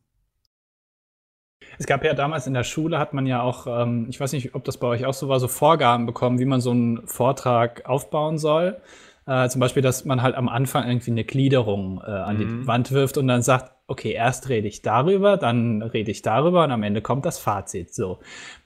Es 1.78 1.86
gab 1.86 2.04
ja 2.04 2.14
damals 2.14 2.48
in 2.48 2.54
der 2.54 2.64
Schule, 2.64 2.98
hat 2.98 3.14
man 3.14 3.28
ja 3.28 3.42
auch, 3.42 3.68
ähm, 3.68 4.08
ich 4.10 4.20
weiß 4.20 4.32
nicht, 4.32 4.56
ob 4.56 4.64
das 4.64 4.78
bei 4.78 4.88
euch 4.88 5.06
auch 5.06 5.14
so 5.14 5.30
war, 5.30 5.40
so 5.40 5.48
Vorgaben 5.48 6.06
bekommen, 6.06 6.40
wie 6.40 6.46
man 6.46 6.62
so 6.62 6.72
einen 6.72 7.06
Vortrag 7.06 7.86
aufbauen 7.88 8.38
soll. 8.40 8.82
Äh, 9.28 9.50
zum 9.50 9.60
Beispiel, 9.60 9.84
dass 9.84 10.06
man 10.06 10.24
halt 10.24 10.36
am 10.36 10.50
Anfang 10.50 10.88
irgendwie 10.88 11.12
eine 11.12 11.26
Gliederung 11.26 12.02
äh, 12.04 12.10
an 12.10 12.38
mhm. 12.38 12.40
die 12.40 12.68
Wand 12.68 12.92
wirft 12.92 13.18
und 13.18 13.28
dann 13.28 13.44
sagt, 13.44 13.72
okay, 13.86 14.14
erst 14.14 14.50
rede 14.50 14.68
ich 14.68 14.82
darüber, 14.82 15.38
dann 15.38 15.84
rede 15.84 16.10
ich 16.10 16.24
darüber 16.24 16.64
und 16.64 16.72
am 16.72 16.82
Ende 16.82 17.02
kommt 17.02 17.26
das 17.26 17.38
Fazit. 17.38 17.94
So. 17.94 18.20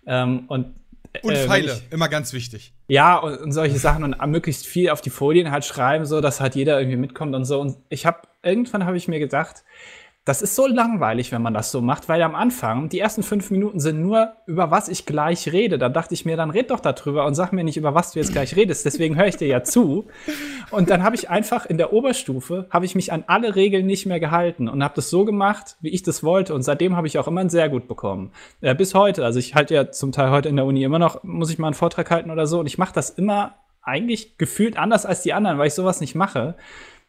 Ähm, 0.06 0.46
und 0.48 0.76
und 1.22 1.34
äh, 1.34 1.46
Pfeile, 1.46 1.74
ich, 1.74 1.94
immer 1.94 2.10
ganz 2.10 2.34
wichtig. 2.34 2.74
Ja, 2.88 3.18
und, 3.18 3.38
und, 3.38 3.52
solche 3.52 3.78
Sachen 3.78 4.04
und 4.04 4.32
möglichst 4.32 4.66
viel 4.66 4.90
auf 4.90 5.02
die 5.02 5.10
Folien 5.10 5.52
halt 5.52 5.66
schreiben, 5.66 6.06
so 6.06 6.22
dass 6.22 6.42
halt 6.42 6.56
jeder 6.56 6.80
irgendwie 6.80 6.98
mitkommt 6.98 7.36
und 7.36 7.46
so. 7.46 7.60
Und 7.62 7.78
ich 7.90 8.06
habe 8.06 8.22
irgendwann 8.42 8.86
habe 8.86 8.98
ich 8.98 9.08
mir 9.08 9.20
gedacht, 9.20 9.64
das 10.26 10.42
ist 10.42 10.56
so 10.56 10.68
langweilig, 10.68 11.34
wenn 11.34 11.42
man 11.42 11.54
das 11.54 11.70
so 11.70 11.82
macht, 11.82 12.08
weil 12.08 12.22
am 12.22 12.34
Anfang, 12.34 12.88
die 12.88 13.00
ersten 13.00 13.24
fünf 13.24 13.52
Minuten 13.52 13.82
sind 13.82 14.02
nur, 14.02 14.34
über 14.48 14.72
was 14.72 14.88
ich 14.88 15.06
gleich 15.06 15.52
rede. 15.52 15.78
Da 15.78 15.90
dachte 15.90 16.14
ich 16.14 16.24
mir, 16.24 16.38
dann 16.38 16.50
red 16.50 16.72
doch 16.72 16.80
darüber 16.80 17.26
und 17.26 17.36
sag 17.36 17.52
mir 17.52 17.66
nicht, 17.66 17.76
über 17.76 17.94
was 17.94 18.12
du 18.12 18.20
jetzt 18.20 18.32
gleich 18.32 18.56
redest. 18.56 18.86
Deswegen 18.86 19.18
höre 19.18 19.28
ich 19.28 19.36
dir 19.36 19.50
ja 19.50 19.64
zu. 19.64 20.08
Und 20.72 20.90
dann 20.90 21.04
habe 21.04 21.18
ich 21.18 21.30
einfach 21.30 21.66
in 21.66 21.78
der 21.78 21.92
Oberstufe, 21.92 22.68
habe 22.70 22.86
ich 22.86 22.96
mich 22.96 23.12
an 23.12 23.26
alle 23.28 23.58
Regeln 23.58 23.86
nicht 23.86 24.06
mehr 24.06 24.22
gehalten 24.22 24.70
und 24.70 24.82
habe 24.82 24.96
das 24.96 25.10
so 25.10 25.26
gemacht, 25.26 25.76
wie 25.82 25.90
ich 25.90 26.04
das 26.04 26.24
wollte. 26.24 26.54
Und 26.54 26.62
seitdem 26.62 26.96
habe 26.96 27.08
ich 27.08 27.20
auch 27.20 27.28
immer 27.28 27.42
ein 27.42 27.50
sehr 27.50 27.68
gut 27.68 27.90
bekommen. 27.90 28.32
Äh, 28.62 28.76
bis 28.76 28.96
heute. 28.96 29.26
Also 29.26 29.40
ich 29.40 29.56
halte 29.56 29.74
ja 29.74 29.92
zum 29.92 30.14
Teil 30.14 30.32
heute 30.32 30.48
in 30.48 30.56
der 30.56 30.66
Uni 30.66 30.84
immer 30.84 31.00
noch, 31.00 31.22
muss 31.24 31.52
ich 31.52 31.60
mal 31.60 31.68
einen 31.68 31.74
Vortrag 31.74 32.10
halten 32.10 32.32
oder 32.32 32.48
so. 32.48 32.62
Und 32.62 32.68
ich 32.68 32.78
mache 32.78 32.94
das 32.94 33.10
immer 33.10 33.56
eigentlich 33.82 34.38
gefühlt 34.38 34.78
anders 34.78 35.06
als 35.06 35.22
die 35.22 35.34
anderen, 35.34 35.58
weil 35.58 35.68
ich 35.68 35.74
sowas 35.74 36.00
nicht 36.00 36.16
mache. 36.16 36.56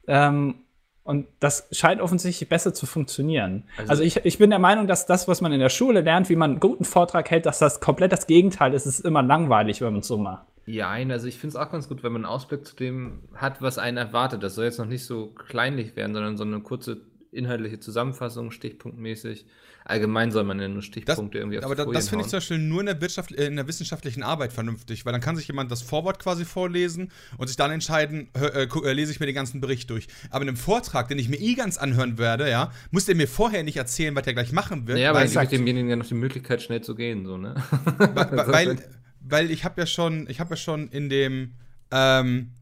Ähm, 0.09 0.57
und 1.05 1.27
das 1.39 1.69
scheint 1.71 2.01
offensichtlich 2.01 2.49
besser 2.49 2.73
zu 2.73 2.87
funktionieren. 2.87 3.65
Also, 3.77 3.91
also, 3.91 4.03
ich, 4.03 4.25
ich 4.25 4.39
bin 4.39 4.51
der 4.51 4.59
Meinung, 4.59 4.87
dass 4.87 5.05
das, 5.07 5.29
was 5.29 5.43
man 5.43 5.53
in 5.53 5.61
der 5.61 5.69
Schule 5.69 6.01
lernt, 6.01 6.31
wie 6.31 6.37
man 6.37 6.53
einen 6.53 6.61
guten 6.61 6.85
Vortrag 6.85 7.31
hält, 7.31 7.45
dass 7.45 7.59
das 7.59 7.81
komplett 7.81 8.11
das 8.11 8.27
Gegenteil 8.27 8.73
ist. 8.73 8.87
Es 8.87 8.99
ist 9.01 9.05
immer 9.05 9.23
langweilig, 9.23 9.83
wenn 9.83 9.93
man 9.93 10.01
es 10.01 10.09
so 10.09 10.17
macht. 10.17 10.47
Ja, 10.67 10.91
also 10.91 11.29
ich 11.29 11.37
finde 11.37 11.49
es 11.49 11.57
auch 11.57 11.71
ganz 11.71 11.89
gut, 11.91 12.03
wenn 12.03 12.13
man 12.13 12.25
einen 12.25 12.33
Ausblick 12.33 12.67
zu 12.67 12.75
dem 12.75 13.21
hat, 13.35 13.61
was 13.61 13.77
einen 13.77 13.99
erwartet. 13.99 14.43
Das 14.43 14.55
soll 14.55 14.65
jetzt 14.65 14.79
noch 14.79 14.87
nicht 14.87 15.05
so 15.05 15.27
kleinlich 15.27 15.95
werden, 15.95 16.15
sondern 16.15 16.39
so 16.39 16.45
eine 16.45 16.61
kurze 16.61 17.03
inhaltliche 17.33 17.81
Zusammenfassung, 17.81 18.51
stichpunktmäßig. 18.51 19.45
Allgemein 19.87 20.33
soll 20.33 20.45
man 20.45 20.59
ja 20.59 20.67
nur 20.67 20.81
Stichpunkte 20.81 21.37
das, 21.37 21.43
irgendwie 21.43 21.59
auf 21.59 21.65
Aber 21.65 21.75
da, 21.75 21.85
das 21.85 22.09
finde 22.09 22.25
ich 22.25 22.31
zum 22.31 22.39
Beispiel 22.39 22.59
nur 22.59 22.81
in 22.81 22.87
der, 22.87 22.99
Wirtschaft, 23.03 23.33
äh, 23.33 23.47
in 23.47 23.57
der 23.57 23.69
wissenschaftlichen 23.69 24.23
Arbeit 24.23 24.51
vernünftig, 24.55 25.05
weil 25.05 25.13
dann 25.13 25.21
kann 25.21 25.37
sich 25.37 25.47
jemand 25.47 25.71
das 25.71 25.83
Vorwort 25.83 26.19
quasi 26.19 26.47
vorlesen 26.47 27.13
und 27.37 27.49
sich 27.49 27.57
dann 27.59 27.71
entscheiden, 27.71 28.29
hör, 28.35 28.55
äh, 28.55 28.63
äh, 28.63 28.93
lese 28.95 29.13
ich 29.13 29.21
mir 29.21 29.27
den 29.27 29.35
ganzen 29.35 29.61
Bericht 29.61 29.91
durch. 29.91 30.07
Aber 30.31 30.43
in 30.43 30.49
einem 30.49 30.57
Vortrag, 30.57 31.09
den 31.09 31.19
ich 31.19 31.29
mir 31.29 31.37
eh 31.37 31.55
ganz 31.55 31.77
anhören 31.77 32.17
werde, 32.17 32.49
ja, 32.49 32.73
muss 32.93 33.05
der 33.05 33.15
mir 33.15 33.29
vorher 33.29 33.63
nicht 33.63 33.77
erzählen, 33.77 34.15
was 34.15 34.23
der 34.23 34.33
gleich 34.33 34.53
machen 34.53 34.87
wird. 34.87 34.99
Ja, 34.99 35.11
aber 35.11 35.23
ich 35.23 35.35
gebe 35.35 35.49
demjenigen 35.49 35.91
ja 35.91 35.97
noch 35.97 36.07
die 36.07 36.15
Möglichkeit, 36.15 36.63
schnell 36.63 36.81
zu 36.81 36.95
gehen, 36.95 37.27
so, 37.27 37.37
ne? 37.37 37.55
weil, 37.99 38.49
weil, 38.49 38.79
weil 39.21 39.51
ich 39.51 39.67
habe 39.67 39.83
ja 39.83 39.87
schon, 39.87 40.27
ich 40.31 40.41
habe 40.41 40.51
ja 40.51 40.57
schon 40.57 40.89
in 40.89 41.11
dem, 41.11 41.53
ähm, 41.91 42.53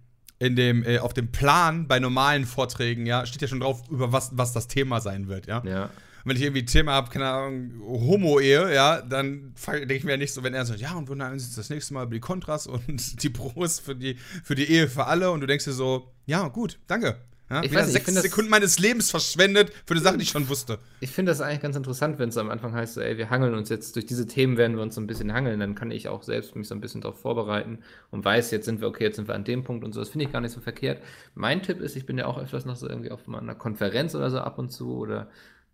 in 0.40 0.56
dem, 0.56 0.82
äh, 0.82 0.98
auf 0.98 1.14
dem 1.14 1.30
Plan 1.30 1.86
bei 1.86 2.00
normalen 2.00 2.46
Vorträgen, 2.46 3.06
ja, 3.06 3.26
steht 3.26 3.42
ja 3.42 3.46
schon 3.46 3.60
drauf, 3.60 3.84
über 3.90 4.10
was, 4.10 4.32
was 4.36 4.52
das 4.52 4.66
Thema 4.66 5.00
sein 5.00 5.28
wird, 5.28 5.46
ja. 5.46 5.62
Ja 5.64 5.88
wenn 6.24 6.36
ich 6.36 6.42
irgendwie 6.42 6.62
ein 6.62 6.66
Thema 6.66 6.92
habe, 6.92 7.10
keine 7.10 7.26
Ahnung, 7.26 7.72
Homo-Ehe, 7.82 8.74
ja, 8.74 9.02
dann 9.02 9.54
denke 9.66 9.94
ich 9.94 10.04
mir 10.04 10.12
ja 10.12 10.16
nicht 10.16 10.32
so, 10.32 10.42
wenn 10.42 10.54
er 10.54 10.64
sagt, 10.64 10.80
ja, 10.80 10.94
und 10.94 11.08
unterhalten 11.10 11.38
uns 11.38 11.54
das 11.54 11.70
nächste 11.70 11.94
Mal 11.94 12.04
über 12.04 12.14
die 12.14 12.20
Kontras 12.20 12.66
und 12.66 13.22
die 13.22 13.30
Pros 13.30 13.80
für 13.80 13.96
die, 13.96 14.16
für 14.44 14.54
die 14.54 14.70
Ehe 14.70 14.88
für 14.88 15.06
alle 15.06 15.30
und 15.30 15.40
du 15.40 15.46
denkst 15.46 15.64
dir 15.64 15.72
so, 15.72 16.12
ja, 16.26 16.48
gut, 16.48 16.78
danke. 16.86 17.16
Ja, 17.52 17.62
ich 17.62 17.74
weiß, 17.74 17.92
sechs 17.92 18.08
ich 18.08 18.18
Sekunden 18.18 18.50
meines 18.50 18.78
Lebens 18.78 19.10
verschwendet 19.10 19.72
für 19.84 19.92
eine 19.92 20.00
Sache, 20.00 20.16
die 20.16 20.22
ich 20.22 20.30
schon 20.30 20.48
wusste. 20.48 20.78
Ich 21.00 21.10
finde 21.10 21.32
das 21.32 21.42
eigentlich 21.42 21.60
ganz 21.60 21.76
interessant, 21.76 22.18
wenn 22.18 22.30
es 22.30 22.38
am 22.38 22.48
Anfang 22.48 22.72
heißt, 22.72 22.94
so, 22.94 23.02
ey, 23.02 23.18
wir 23.18 23.28
hangeln 23.28 23.54
uns 23.54 23.68
jetzt, 23.68 23.94
durch 23.94 24.06
diese 24.06 24.26
Themen 24.26 24.56
werden 24.56 24.76
wir 24.76 24.82
uns 24.82 24.94
so 24.94 25.02
ein 25.02 25.06
bisschen 25.06 25.34
hangeln, 25.34 25.60
dann 25.60 25.74
kann 25.74 25.90
ich 25.90 26.08
auch 26.08 26.22
selbst 26.22 26.56
mich 26.56 26.66
so 26.66 26.74
ein 26.74 26.80
bisschen 26.80 27.02
darauf 27.02 27.20
vorbereiten 27.20 27.80
und 28.10 28.24
weiß, 28.24 28.52
jetzt 28.52 28.64
sind 28.64 28.80
wir, 28.80 28.88
okay, 28.88 29.04
jetzt 29.04 29.16
sind 29.16 29.28
wir 29.28 29.34
an 29.34 29.44
dem 29.44 29.64
Punkt 29.64 29.84
und 29.84 29.92
so. 29.92 30.00
Das 30.00 30.08
finde 30.08 30.24
ich 30.24 30.32
gar 30.32 30.40
nicht 30.40 30.52
so 30.52 30.60
verkehrt. 30.60 31.02
Mein 31.34 31.62
Tipp 31.62 31.82
ist, 31.82 31.94
ich 31.94 32.06
bin 32.06 32.16
ja 32.16 32.24
auch 32.24 32.38
öfters 32.38 32.64
noch 32.64 32.76
so 32.76 32.88
irgendwie 32.88 33.10
auf 33.10 33.28
einer 33.28 33.54
Konferenz 33.54 34.14
oder 34.14 34.30
so 34.30 34.38
ab 34.38 34.58
und 34.58 34.70
zu 34.70 34.96
oder 34.96 35.28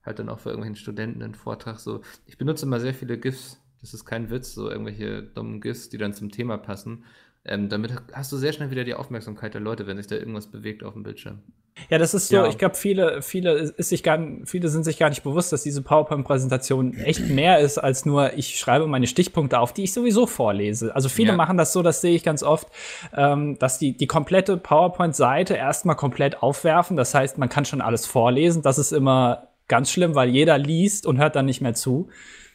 halt 0.09 0.19
dann 0.19 0.29
auch 0.29 0.41
für 0.41 0.51
irgendwelchen 0.51 0.77
Studenten 0.77 1.23
einen 1.23 1.35
Vortrag 1.35 1.79
so. 1.79 2.01
Ich 2.27 2.37
benutze 2.37 2.67
immer 2.67 2.81
sehr 2.81 2.95
viele 2.95 3.19
GIFs. 3.19 3.61
Das 3.81 3.95
ist 3.95 4.05
kein 4.05 4.31
Witz, 4.31 4.55
so 4.55 4.69
irgendwelche 4.69 5.23
dummen 5.23 5.61
GIFs, 5.61 5.89
die 5.89 5.99
dann 5.99 6.13
zum 6.13 6.31
Thema 6.31 6.59
passen. 6.59 7.05
Ähm, 7.45 7.69
damit 7.69 7.93
hast 8.13 8.33
du 8.33 8.37
sehr 8.37 8.53
schnell 8.53 8.71
wieder 8.71 8.85
die 8.85 8.95
Aufmerksamkeit 8.95 9.55
der 9.55 9.61
Leute, 9.61 9.87
wenn 9.87 9.97
sich 9.97 10.07
da 10.07 10.17
irgendwas 10.17 10.49
bewegt 10.49 10.83
auf 10.83 10.95
dem 10.95 11.03
Bildschirm. 11.03 11.41
Ja, 11.89 11.99
das 11.99 12.13
ist 12.13 12.29
so, 12.29 12.37
ja. 12.37 12.49
ich 12.49 12.59
glaube, 12.59 12.75
viele, 12.75 13.23
viele, 13.23 13.53
ist 13.53 13.89
sich 13.89 14.03
gar, 14.03 14.19
viele 14.45 14.69
sind 14.69 14.83
sich 14.85 14.99
gar 14.99 15.09
nicht 15.09 15.23
bewusst, 15.23 15.53
dass 15.53 15.63
diese 15.63 15.81
PowerPoint-Präsentation 15.83 16.95
echt 16.95 17.29
mehr 17.29 17.61
ist 17.61 17.79
als 17.79 18.05
nur, 18.05 18.37
ich 18.37 18.59
schreibe 18.59 18.87
meine 18.87 19.07
Stichpunkte 19.07 19.59
auf, 19.61 19.73
die 19.73 19.85
ich 19.85 19.93
sowieso 19.93 20.27
vorlese. 20.27 20.95
Also 20.95 21.09
viele 21.09 21.31
ja. 21.31 21.37
machen 21.37 21.57
das 21.57 21.73
so, 21.73 21.83
das 21.83 22.01
sehe 22.01 22.15
ich 22.15 22.25
ganz 22.25 22.43
oft, 22.43 22.69
ähm, 23.17 23.59
dass 23.59 23.79
die, 23.79 23.97
die 23.97 24.09
komplette 24.09 24.57
PowerPoint-Seite 24.57 25.55
erstmal 25.55 25.97
komplett 25.97 26.43
aufwerfen. 26.43 26.97
Das 26.97 27.15
heißt, 27.15 27.39
man 27.39 27.49
kann 27.49 27.65
schon 27.65 27.81
alles 27.81 28.07
vorlesen. 28.07 28.63
Das 28.63 28.79
ist 28.79 28.93
immer 28.93 29.49
ganz 29.69 29.91
schlimm, 29.91 30.15
weil 30.15 30.31
jeder 30.31 30.59
liest 30.59 31.07
und 31.07 31.19
hört 31.19 31.37
dann 31.37 31.47
nicht 31.47 31.61
mehr 31.61 31.75
zu. 31.75 32.09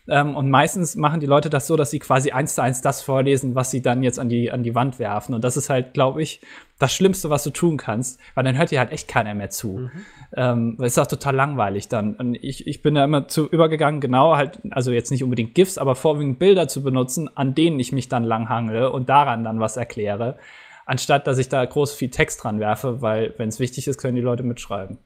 Ähm, 0.07 0.35
und 0.35 0.49
meistens 0.49 0.95
machen 0.95 1.21
die 1.21 1.25
Leute 1.25 1.49
das 1.49 1.67
so, 1.67 1.77
dass 1.77 1.91
sie 1.91 1.99
quasi 1.99 2.31
eins 2.31 2.55
zu 2.55 2.61
eins 2.61 2.81
das 2.81 3.01
vorlesen, 3.01 3.55
was 3.55 3.71
sie 3.71 3.81
dann 3.81 4.03
jetzt 4.03 4.19
an 4.19 4.27
die, 4.27 4.51
an 4.51 4.63
die 4.63 4.75
Wand 4.75 4.99
werfen. 4.99 5.33
Und 5.33 5.43
das 5.43 5.55
ist 5.55 5.69
halt, 5.69 5.93
glaube 5.93 6.21
ich, 6.21 6.41
das 6.77 6.93
Schlimmste, 6.93 7.29
was 7.29 7.43
du 7.43 7.51
tun 7.51 7.77
kannst, 7.77 8.19
weil 8.35 8.43
dann 8.43 8.57
hört 8.57 8.71
dir 8.71 8.79
halt 8.79 8.91
echt 8.91 9.07
keiner 9.07 9.33
mehr 9.33 9.49
zu. 9.49 9.77
Mhm. 9.77 9.91
Ähm, 10.35 10.77
ist 10.81 10.99
auch 10.99 11.07
total 11.07 11.35
langweilig 11.35 11.87
dann. 11.87 12.15
Und 12.15 12.35
ich, 12.35 12.67
ich 12.67 12.81
bin 12.81 12.95
da 12.95 13.05
immer 13.05 13.29
zu 13.29 13.47
übergegangen, 13.47 14.01
genau 14.01 14.35
halt, 14.35 14.59
also 14.71 14.91
jetzt 14.91 15.11
nicht 15.11 15.23
unbedingt 15.23 15.55
GIFs, 15.55 15.77
aber 15.77 15.95
vorwiegend 15.95 16.37
Bilder 16.37 16.67
zu 16.67 16.83
benutzen, 16.83 17.29
an 17.37 17.55
denen 17.55 17.79
ich 17.79 17.93
mich 17.93 18.09
dann 18.09 18.25
langhangle 18.25 18.91
und 18.91 19.07
daran 19.07 19.45
dann 19.45 19.61
was 19.61 19.77
erkläre, 19.77 20.37
anstatt 20.85 21.27
dass 21.27 21.37
ich 21.37 21.47
da 21.47 21.63
groß 21.63 21.93
viel 21.93 22.09
Text 22.09 22.43
dran 22.43 22.59
werfe, 22.59 23.01
weil 23.01 23.33
wenn 23.37 23.47
es 23.47 23.61
wichtig 23.61 23.87
ist, 23.87 23.99
können 23.99 24.15
die 24.15 24.21
Leute 24.21 24.43
mitschreiben. 24.43 24.97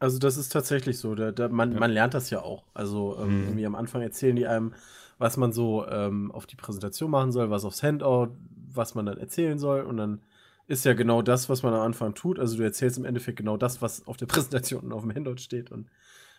Also 0.00 0.18
das 0.18 0.38
ist 0.38 0.48
tatsächlich 0.48 0.98
so. 0.98 1.14
Da, 1.14 1.30
da, 1.30 1.48
man, 1.48 1.72
ja. 1.72 1.78
man 1.78 1.90
lernt 1.90 2.14
das 2.14 2.30
ja 2.30 2.42
auch. 2.42 2.64
Also 2.72 3.18
ähm, 3.20 3.42
mhm. 3.42 3.44
irgendwie 3.44 3.66
am 3.66 3.74
Anfang 3.74 4.00
erzählen 4.00 4.34
die 4.34 4.46
einem, 4.46 4.74
was 5.18 5.36
man 5.36 5.52
so 5.52 5.86
ähm, 5.86 6.32
auf 6.32 6.46
die 6.46 6.56
Präsentation 6.56 7.10
machen 7.10 7.32
soll, 7.32 7.50
was 7.50 7.66
aufs 7.66 7.82
Handout, 7.82 8.34
was 8.72 8.94
man 8.94 9.06
dann 9.06 9.18
erzählen 9.18 9.58
soll. 9.58 9.82
Und 9.82 9.98
dann 9.98 10.22
ist 10.66 10.86
ja 10.86 10.94
genau 10.94 11.20
das, 11.20 11.50
was 11.50 11.62
man 11.62 11.74
am 11.74 11.82
Anfang 11.82 12.14
tut. 12.14 12.38
Also 12.38 12.56
du 12.56 12.62
erzählst 12.62 12.96
im 12.96 13.04
Endeffekt 13.04 13.36
genau 13.36 13.58
das, 13.58 13.82
was 13.82 14.06
auf 14.06 14.16
der 14.16 14.26
Präsentation 14.34 14.84
und 14.84 14.92
auf 14.92 15.02
dem 15.02 15.14
Handout 15.14 15.36
steht. 15.36 15.70
Und 15.70 15.90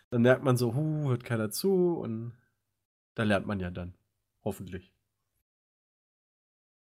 dann 0.10 0.24
merkt 0.24 0.44
man 0.44 0.58
so, 0.58 0.74
huh, 0.74 1.10
hört 1.10 1.24
keiner 1.24 1.52
zu. 1.52 1.94
Und 1.94 2.34
da 3.14 3.24
lernt 3.24 3.46
man 3.46 3.60
ja 3.60 3.70
dann. 3.70 3.94
Hoffentlich. 4.44 4.92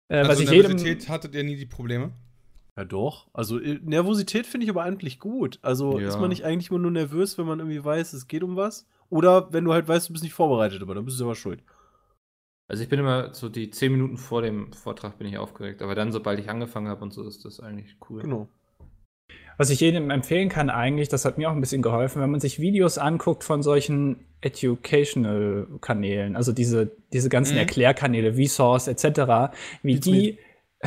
Äh, 0.07 0.17
also 0.17 0.31
was 0.31 0.39
ich 0.39 0.49
jedem... 0.49 1.09
hattet 1.09 1.35
ihr 1.35 1.43
nie 1.43 1.57
die 1.57 1.67
Probleme? 1.67 2.11
Ja, 2.77 2.84
doch. 2.84 3.27
Also 3.34 3.60
äh, 3.60 3.80
Nervosität 3.84 4.45
finde 4.45 4.65
ich 4.65 4.69
aber 4.69 4.84
eigentlich 4.84 5.19
gut. 5.19 5.60
Also 5.61 5.99
ja. 5.99 6.07
ist 6.07 6.19
man 6.19 6.30
nicht 6.30 6.43
eigentlich 6.43 6.69
immer 6.69 6.80
nur 6.80 6.91
nervös, 6.91 7.38
wenn 7.38 7.45
man 7.45 7.60
irgendwie 7.60 7.84
weiß, 7.84 8.14
es 8.14 8.27
geht 8.27 8.43
um 8.43 8.56
was? 8.56 8.88
Oder 9.10 9.53
wenn 9.53 9.64
du 9.64 9.73
halt 9.73 9.88
weißt, 9.88 10.10
du 10.10 10.14
bist 10.14 10.23
nicht 10.23 10.34
vorbereitet, 10.34 10.81
aber 10.81 10.95
dann 10.95 11.06
bist 11.06 11.15
du 11.15 11.19
selber 11.19 11.35
schuld. 11.35 11.64
Also 12.68 12.81
ich 12.84 12.89
bin 12.89 12.99
immer 12.99 13.34
so 13.34 13.47
die 13.47 13.69
zehn 13.69 13.91
Minuten 13.91 14.18
vor 14.18 14.41
dem 14.41 14.73
Vortrag 14.73 15.18
bin 15.19 15.27
ich 15.27 15.38
aufgeregt, 15.38 15.81
aber 15.81 15.93
dann, 15.93 16.11
sobald 16.11 16.39
ich 16.39 16.49
angefangen 16.49 16.88
habe 16.88 17.03
und 17.03 17.14
so, 17.14 17.23
ist 17.27 17.45
das 17.45 17.60
eigentlich 17.60 17.95
cool. 18.10 18.23
Genau. 18.23 18.49
Was 19.57 19.69
ich 19.69 19.80
jedem 19.80 20.10
empfehlen 20.10 20.49
kann 20.49 20.69
eigentlich, 20.69 21.07
das 21.07 21.23
hat 21.23 21.38
mir 21.38 21.49
auch 21.49 21.53
ein 21.53 21.61
bisschen 21.61 21.81
geholfen, 21.81 22.22
wenn 22.22 22.31
man 22.31 22.41
sich 22.41 22.60
Videos 22.60 22.97
anguckt 22.97 23.43
von 23.43 23.64
solchen 23.64 24.26
Educational-Kanälen, 24.41 26.35
also 26.35 26.52
diese, 26.52 26.91
diese 27.14 27.30
ganzen 27.30 27.53
mhm. 27.53 27.60
Erklärkanäle, 27.60 28.34
Vsauce 28.34 28.88
etc., 28.88 29.56
wie 29.81 29.99
die 29.99 30.39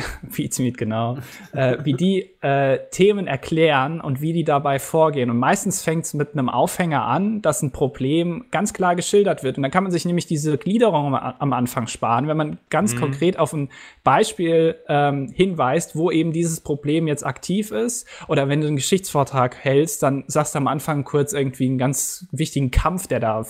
Pizmeet, 0.33 0.77
genau, 0.77 1.17
äh, 1.53 1.77
wie 1.83 1.93
die 1.93 2.29
äh, 2.41 2.79
Themen 2.91 3.27
erklären 3.27 4.01
und 4.01 4.21
wie 4.21 4.33
die 4.33 4.43
dabei 4.43 4.79
vorgehen. 4.79 5.29
Und 5.29 5.37
meistens 5.37 5.83
fängt 5.83 6.05
es 6.05 6.13
mit 6.13 6.33
einem 6.33 6.49
Aufhänger 6.49 7.03
an, 7.05 7.41
dass 7.41 7.61
ein 7.61 7.71
Problem 7.71 8.45
ganz 8.51 8.73
klar 8.73 8.95
geschildert 8.95 9.43
wird. 9.43 9.57
Und 9.57 9.63
dann 9.63 9.71
kann 9.71 9.83
man 9.83 9.91
sich 9.91 10.05
nämlich 10.05 10.25
diese 10.25 10.57
Gliederung 10.57 11.15
am 11.15 11.53
Anfang 11.53 11.87
sparen, 11.87 12.27
wenn 12.27 12.37
man 12.37 12.57
ganz 12.69 12.95
mhm. 12.95 12.99
konkret 12.99 13.37
auf 13.39 13.53
ein 13.53 13.69
Beispiel 14.03 14.75
ähm, 14.87 15.31
hinweist, 15.33 15.95
wo 15.95 16.11
eben 16.11 16.31
dieses 16.31 16.61
Problem 16.61 17.07
jetzt 17.07 17.25
aktiv 17.25 17.71
ist. 17.71 18.07
Oder 18.27 18.49
wenn 18.49 18.61
du 18.61 18.67
einen 18.67 18.75
Geschichtsvortrag 18.75 19.57
hältst, 19.57 20.03
dann 20.03 20.23
sagst 20.27 20.55
du 20.55 20.59
am 20.59 20.67
Anfang 20.67 21.03
kurz 21.03 21.33
irgendwie 21.33 21.65
einen 21.65 21.77
ganz 21.77 22.27
wichtigen 22.31 22.71
Kampf, 22.71 23.07
der 23.07 23.19
da 23.19 23.45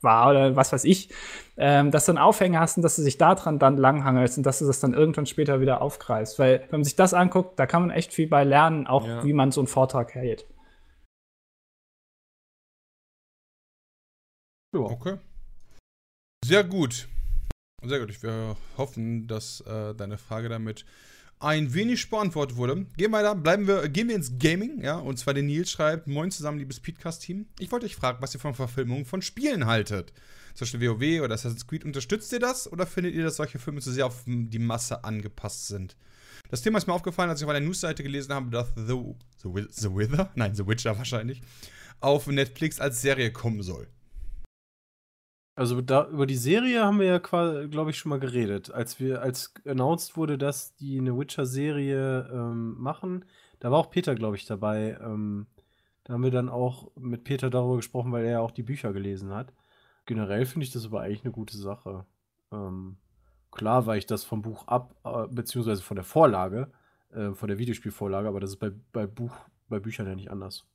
war 0.00 0.30
oder 0.30 0.56
was 0.56 0.72
weiß 0.72 0.84
ich, 0.84 1.10
ähm, 1.56 1.90
dass 1.90 2.06
du 2.06 2.12
einen 2.12 2.18
Aufhänger 2.18 2.60
hast 2.60 2.76
und 2.76 2.82
dass 2.82 2.96
du 2.96 3.02
sich 3.02 3.18
daran 3.18 3.58
dann 3.58 3.76
langhangelst 3.76 4.38
und 4.38 4.44
dass 4.44 4.58
du 4.58 4.66
das 4.66 4.80
dann 4.80 4.94
irgendwann 4.94 5.26
später 5.26 5.60
wieder 5.60 5.82
aufgreifst. 5.82 6.38
Weil, 6.38 6.60
wenn 6.70 6.80
man 6.80 6.84
sich 6.84 6.96
das 6.96 7.14
anguckt, 7.14 7.58
da 7.58 7.66
kann 7.66 7.82
man 7.82 7.90
echt 7.90 8.12
viel 8.12 8.28
bei 8.28 8.44
lernen, 8.44 8.86
auch 8.86 9.06
ja. 9.06 9.24
wie 9.24 9.32
man 9.32 9.52
so 9.52 9.60
einen 9.60 9.68
Vortrag 9.68 10.14
hält. 10.14 10.46
Ja. 14.74 14.80
Okay. 14.80 15.18
Sehr 16.44 16.64
gut. 16.64 17.08
Sehr 17.82 18.00
gut. 18.00 18.22
Wir 18.22 18.56
hoffen, 18.76 19.26
dass 19.26 19.60
äh, 19.62 19.94
deine 19.94 20.18
Frage 20.18 20.48
damit 20.48 20.84
ein 21.40 21.72
wenig 21.74 22.10
beantwortet 22.10 22.56
wurde. 22.56 22.86
Gehen 22.96 23.10
wir 23.10 23.18
weiter, 23.18 23.34
bleiben 23.34 23.66
wir, 23.66 23.88
gehen 23.88 24.08
wir 24.08 24.16
ins 24.16 24.38
Gaming, 24.38 24.82
ja, 24.82 24.96
und 24.96 25.18
zwar 25.18 25.34
der 25.34 25.42
Nils 25.42 25.70
schreibt, 25.70 26.06
moin 26.06 26.30
zusammen, 26.30 26.58
liebes 26.58 26.80
Podcast-Team. 26.80 27.46
Ich 27.58 27.70
wollte 27.70 27.86
euch 27.86 27.96
fragen, 27.96 28.18
was 28.20 28.34
ihr 28.34 28.40
von 28.40 28.54
Verfilmungen 28.54 29.04
von 29.04 29.22
Spielen 29.22 29.66
haltet. 29.66 30.12
Zum 30.54 30.64
Beispiel 30.64 30.90
WoW 30.90 31.24
oder 31.24 31.34
Assassin's 31.34 31.66
Creed, 31.66 31.84
unterstützt 31.84 32.32
ihr 32.32 32.40
das 32.40 32.70
oder 32.70 32.86
findet 32.86 33.14
ihr, 33.14 33.24
dass 33.24 33.36
solche 33.36 33.58
Filme 33.58 33.80
zu 33.80 33.92
sehr 33.92 34.06
auf 34.06 34.24
die 34.26 34.58
Masse 34.58 35.04
angepasst 35.04 35.68
sind? 35.68 35.96
Das 36.50 36.62
Thema 36.62 36.78
ist 36.78 36.86
mir 36.86 36.94
aufgefallen, 36.94 37.30
als 37.30 37.40
ich 37.40 37.44
auf 37.44 37.50
einer 37.50 37.64
Newsseite 37.64 38.02
gelesen 38.02 38.32
habe, 38.32 38.50
dass 38.50 38.68
The, 38.74 39.14
The, 39.42 39.66
The 39.70 39.94
Wither, 39.94 40.30
nein, 40.34 40.54
The 40.54 40.66
Witcher 40.66 40.96
wahrscheinlich, 40.96 41.42
auf 42.00 42.26
Netflix 42.26 42.80
als 42.80 43.00
Serie 43.02 43.32
kommen 43.32 43.62
soll. 43.62 43.88
Also 45.58 45.80
da, 45.80 46.06
über 46.06 46.26
die 46.26 46.36
Serie 46.36 46.84
haben 46.84 47.00
wir 47.00 47.06
ja 47.06 47.18
glaube 47.18 47.90
ich, 47.90 47.98
schon 47.98 48.10
mal 48.10 48.20
geredet. 48.20 48.70
Als 48.70 49.00
wir, 49.00 49.22
als 49.22 49.52
announced 49.66 50.16
wurde, 50.16 50.38
dass 50.38 50.76
die 50.76 51.00
eine 51.00 51.18
Witcher-Serie 51.18 52.30
ähm, 52.32 52.80
machen, 52.80 53.24
da 53.58 53.72
war 53.72 53.78
auch 53.80 53.90
Peter, 53.90 54.14
glaube 54.14 54.36
ich, 54.36 54.46
dabei. 54.46 54.96
Ähm, 55.02 55.48
da 56.04 56.12
haben 56.12 56.22
wir 56.22 56.30
dann 56.30 56.48
auch 56.48 56.92
mit 56.94 57.24
Peter 57.24 57.50
darüber 57.50 57.74
gesprochen, 57.74 58.12
weil 58.12 58.24
er 58.24 58.30
ja 58.30 58.40
auch 58.40 58.52
die 58.52 58.62
Bücher 58.62 58.92
gelesen 58.92 59.34
hat. 59.34 59.52
Generell 60.06 60.46
finde 60.46 60.64
ich 60.64 60.70
das 60.70 60.86
aber 60.86 61.00
eigentlich 61.00 61.24
eine 61.24 61.32
gute 61.32 61.56
Sache. 61.56 62.06
Ähm, 62.52 62.96
klar 63.50 63.84
weicht 63.84 64.12
das 64.12 64.22
vom 64.22 64.42
Buch 64.42 64.68
ab, 64.68 64.94
äh, 65.02 65.26
beziehungsweise 65.26 65.82
von 65.82 65.96
der 65.96 66.04
Vorlage, 66.04 66.70
äh, 67.10 67.32
von 67.32 67.48
der 67.48 67.58
Videospielvorlage, 67.58 68.28
aber 68.28 68.38
das 68.38 68.50
ist 68.50 68.60
bei, 68.60 68.70
bei 68.92 69.08
Buch, 69.08 69.34
bei 69.68 69.80
Büchern 69.80 70.06
ja 70.06 70.14
nicht 70.14 70.30
anders. 70.30 70.66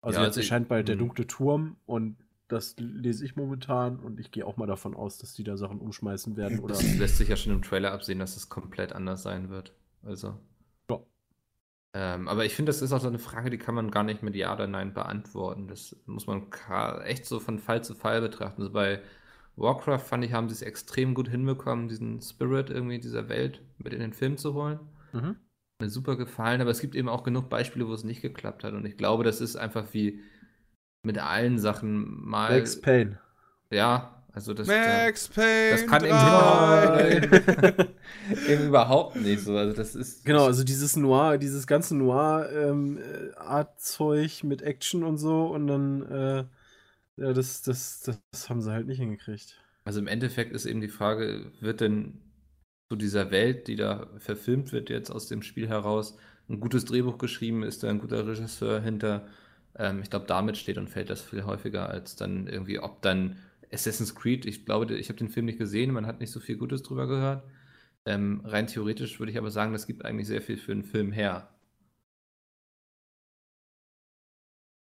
Also 0.00 0.18
ja, 0.18 0.24
jetzt 0.24 0.38
also 0.38 0.40
erscheint 0.40 0.68
bald 0.68 0.88
der 0.88 0.94
mhm. 0.94 1.00
dunkle 1.00 1.26
Turm 1.26 1.76
und 1.84 2.16
das 2.48 2.76
lese 2.78 3.24
ich 3.24 3.36
momentan 3.36 3.98
und 3.98 4.20
ich 4.20 4.30
gehe 4.30 4.46
auch 4.46 4.56
mal 4.56 4.66
davon 4.66 4.94
aus, 4.94 5.18
dass 5.18 5.34
die 5.34 5.44
da 5.44 5.56
Sachen 5.56 5.80
umschmeißen 5.80 6.36
werden. 6.36 6.60
Oder 6.60 6.74
das 6.74 6.96
lässt 6.96 7.16
sich 7.16 7.28
ja 7.28 7.36
schon 7.36 7.52
im 7.52 7.62
Trailer 7.62 7.92
absehen, 7.92 8.18
dass 8.18 8.36
es 8.36 8.48
komplett 8.48 8.92
anders 8.92 9.22
sein 9.22 9.48
wird. 9.48 9.72
Also. 10.02 10.38
Ja. 10.90 11.00
Ähm, 11.94 12.28
aber 12.28 12.44
ich 12.44 12.54
finde, 12.54 12.70
das 12.70 12.82
ist 12.82 12.92
auch 12.92 13.00
so 13.00 13.08
eine 13.08 13.18
Frage, 13.18 13.48
die 13.48 13.58
kann 13.58 13.74
man 13.74 13.90
gar 13.90 14.02
nicht 14.02 14.22
mit 14.22 14.34
Ja 14.34 14.52
oder 14.54 14.66
Nein 14.66 14.92
beantworten. 14.92 15.68
Das 15.68 15.96
muss 16.06 16.26
man 16.26 16.46
echt 17.04 17.24
so 17.24 17.40
von 17.40 17.58
Fall 17.58 17.82
zu 17.82 17.94
Fall 17.94 18.20
betrachten. 18.20 18.60
Also 18.60 18.72
bei 18.72 19.00
Warcraft 19.56 20.00
fand 20.00 20.24
ich, 20.24 20.32
haben 20.32 20.48
sie 20.48 20.54
es 20.54 20.62
extrem 20.62 21.14
gut 21.14 21.28
hinbekommen, 21.28 21.88
diesen 21.88 22.20
Spirit 22.20 22.68
irgendwie 22.68 22.98
dieser 22.98 23.28
Welt 23.28 23.62
mit 23.78 23.94
in 23.94 24.00
den 24.00 24.12
Film 24.12 24.36
zu 24.36 24.52
holen. 24.52 24.80
Mhm. 25.12 25.36
Mir 25.80 25.88
super 25.88 26.16
gefallen, 26.16 26.60
aber 26.60 26.70
es 26.70 26.80
gibt 26.80 26.94
eben 26.94 27.08
auch 27.08 27.24
genug 27.24 27.48
Beispiele, 27.48 27.88
wo 27.88 27.92
es 27.94 28.04
nicht 28.04 28.20
geklappt 28.20 28.64
hat. 28.64 28.74
Und 28.74 28.84
ich 28.84 28.96
glaube, 28.96 29.24
das 29.24 29.40
ist 29.40 29.56
einfach 29.56 29.92
wie 29.92 30.20
mit 31.04 31.18
allen 31.18 31.58
Sachen 31.58 32.24
mal. 32.24 32.52
Max 32.52 32.80
Payne. 32.80 33.18
Ja, 33.70 34.24
also 34.32 34.54
das. 34.54 34.66
Max 34.66 35.28
Payne! 35.28 35.72
Das 35.72 35.86
kann 35.86 36.04
eben, 36.04 36.16
eben 38.48 38.66
überhaupt 38.66 39.16
nicht 39.16 39.42
so. 39.42 39.54
Also 39.56 39.76
das 39.76 39.94
ist. 39.94 40.24
Genau, 40.24 40.46
also 40.46 40.64
dieses 40.64 40.96
Noir, 40.96 41.36
dieses 41.38 41.66
ganze 41.66 41.94
Noir-Art-Zeug 41.96 44.42
ähm, 44.42 44.48
mit 44.48 44.62
Action 44.62 45.04
und 45.04 45.18
so 45.18 45.46
und 45.46 45.66
dann. 45.66 46.02
Äh, 46.10 46.44
ja, 47.16 47.32
das, 47.32 47.62
das, 47.62 48.10
das 48.32 48.50
haben 48.50 48.60
sie 48.60 48.72
halt 48.72 48.88
nicht 48.88 48.98
hingekriegt. 48.98 49.56
Also 49.84 50.00
im 50.00 50.08
Endeffekt 50.08 50.52
ist 50.52 50.66
eben 50.66 50.80
die 50.80 50.88
Frage, 50.88 51.52
wird 51.60 51.80
denn 51.80 52.18
zu 52.88 52.96
dieser 52.96 53.30
Welt, 53.30 53.68
die 53.68 53.76
da 53.76 54.08
verfilmt 54.18 54.72
wird, 54.72 54.90
jetzt 54.90 55.10
aus 55.10 55.28
dem 55.28 55.42
Spiel 55.42 55.68
heraus, 55.68 56.16
ein 56.48 56.60
gutes 56.60 56.84
Drehbuch 56.84 57.18
geschrieben? 57.18 57.62
Ist 57.62 57.82
da 57.82 57.88
ein 57.88 58.00
guter 58.00 58.26
Regisseur 58.26 58.80
hinter? 58.80 59.26
Ähm, 59.76 60.00
ich 60.02 60.10
glaube, 60.10 60.26
damit 60.26 60.56
steht 60.56 60.78
und 60.78 60.88
fällt 60.88 61.10
das 61.10 61.22
viel 61.22 61.44
häufiger, 61.44 61.88
als 61.88 62.16
dann 62.16 62.46
irgendwie, 62.46 62.78
ob 62.78 63.02
dann 63.02 63.36
Assassin's 63.72 64.14
Creed, 64.14 64.46
ich 64.46 64.64
glaube, 64.64 64.94
ich 64.94 65.08
habe 65.08 65.18
den 65.18 65.28
Film 65.28 65.46
nicht 65.46 65.58
gesehen, 65.58 65.92
man 65.92 66.06
hat 66.06 66.20
nicht 66.20 66.30
so 66.30 66.40
viel 66.40 66.56
Gutes 66.56 66.82
drüber 66.82 67.06
gehört. 67.06 67.44
Ähm, 68.06 68.42
rein 68.44 68.66
theoretisch 68.66 69.18
würde 69.18 69.32
ich 69.32 69.38
aber 69.38 69.50
sagen, 69.50 69.72
das 69.72 69.86
gibt 69.86 70.04
eigentlich 70.04 70.28
sehr 70.28 70.42
viel 70.42 70.56
für 70.56 70.72
einen 70.72 70.84
Film 70.84 71.10
her. 71.10 71.48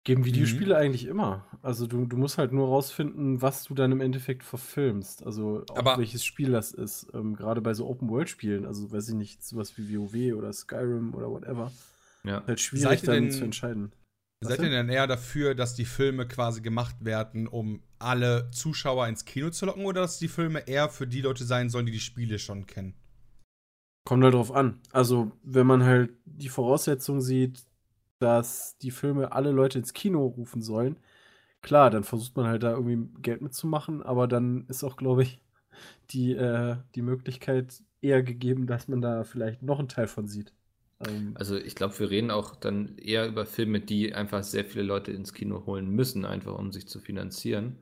Geben 0.08 0.24
Videospiele 0.24 0.76
mhm. 0.76 0.80
eigentlich 0.80 1.06
immer. 1.06 1.46
Also 1.62 1.86
du, 1.86 2.06
du 2.06 2.16
musst 2.16 2.38
halt 2.38 2.54
nur 2.54 2.68
rausfinden, 2.68 3.42
was 3.42 3.66
du 3.66 3.74
dann 3.74 3.92
im 3.92 4.00
Endeffekt 4.00 4.44
verfilmst. 4.44 5.26
Also 5.26 5.66
auch 5.70 5.98
welches 5.98 6.24
Spiel 6.24 6.52
das 6.52 6.72
ist. 6.72 7.08
Ähm, 7.14 7.36
Gerade 7.36 7.60
bei 7.60 7.74
so 7.74 7.86
Open-World-Spielen, 7.90 8.66
also 8.66 8.90
weiß 8.90 9.10
ich 9.10 9.16
nicht, 9.16 9.44
sowas 9.44 9.78
wie 9.78 9.98
WoW 9.98 10.38
oder 10.38 10.54
Skyrim 10.54 11.14
oder 11.14 11.30
whatever. 11.30 11.74
Ja. 12.24 12.42
Halt 12.48 12.62
schwierig 12.62 13.02
dann 13.02 13.24
denn, 13.24 13.32
zu 13.32 13.44
entscheiden. 13.44 13.92
Was 14.42 14.50
seid 14.50 14.60
ihr 14.62 14.70
denn 14.70 14.90
eher 14.90 15.08
dafür, 15.08 15.56
dass 15.56 15.74
die 15.74 15.86
Filme 15.86 16.28
quasi 16.28 16.62
gemacht 16.62 16.98
werden, 17.04 17.48
um 17.48 17.82
alle 17.98 18.52
Zuschauer 18.52 19.08
ins 19.08 19.26
Kino 19.26 19.50
zu 19.50 19.66
locken, 19.66 19.86
oder 19.86 20.02
dass 20.02 20.20
die 20.20 20.28
Filme 20.28 20.68
eher 20.68 20.90
für 20.90 21.08
die 21.08 21.22
Leute 21.22 21.44
sein 21.44 21.70
sollen, 21.70 21.88
die 21.88 21.92
die 21.92 22.00
Spiele 22.00 22.38
schon 22.38 22.68
kennen? 22.68 22.94
Kommt 24.06 24.24
halt 24.24 24.36
drauf 24.36 24.52
an. 24.52 24.80
Also, 24.92 25.32
wenn 25.44 25.66
man 25.66 25.84
halt 25.84 26.12
die 26.26 26.50
Voraussetzungen 26.50 27.22
sieht, 27.22 27.66
dass 28.20 28.78
die 28.78 28.92
Filme 28.92 29.32
alle 29.32 29.52
Leute 29.52 29.80
ins 29.80 29.94
Kino 29.94 30.26
rufen 30.26 30.62
sollen. 30.62 30.98
Klar, 31.62 31.90
dann 31.90 32.04
versucht 32.04 32.36
man 32.36 32.48
halt 32.48 32.64
da 32.64 32.72
irgendwie 32.72 33.10
Geld 33.22 33.42
mitzumachen, 33.42 34.04
aber 34.04 34.28
dann 34.28 34.66
ist 34.68 34.84
auch, 34.84 34.98
glaube 34.98 35.24
ich, 35.24 35.42
die, 36.12 36.34
äh, 36.34 36.78
die 36.96 37.02
Möglichkeit 37.02 37.84
eher 38.02 38.24
gegeben, 38.24 38.68
dass 38.68 38.88
man 38.88 39.02
da 39.02 39.24
vielleicht 39.24 39.64
noch 39.64 39.80
einen 39.80 39.90
Teil 39.90 40.08
von 40.08 40.28
sieht. 40.28 40.54
Ähm, 41.06 41.34
also 41.36 41.57
ich 41.57 41.76
glaube, 41.76 41.98
wir 41.99 42.10
reden 42.10 42.32
auch 42.32 42.56
dann 42.56 42.98
eher 42.98 43.28
über 43.28 43.45
Filme, 43.45 43.80
die 43.80 44.14
einfach 44.14 44.44
sehr 44.44 44.65
viele 44.65 44.84
Leute 44.84 45.11
ins 45.11 45.34
Kino 45.34 45.65
holen 45.65 45.90
müssen, 45.90 46.26
einfach 46.26 46.57
um 46.57 46.72
sich 46.72 46.88
zu 46.88 46.99
finanzieren. 46.99 47.78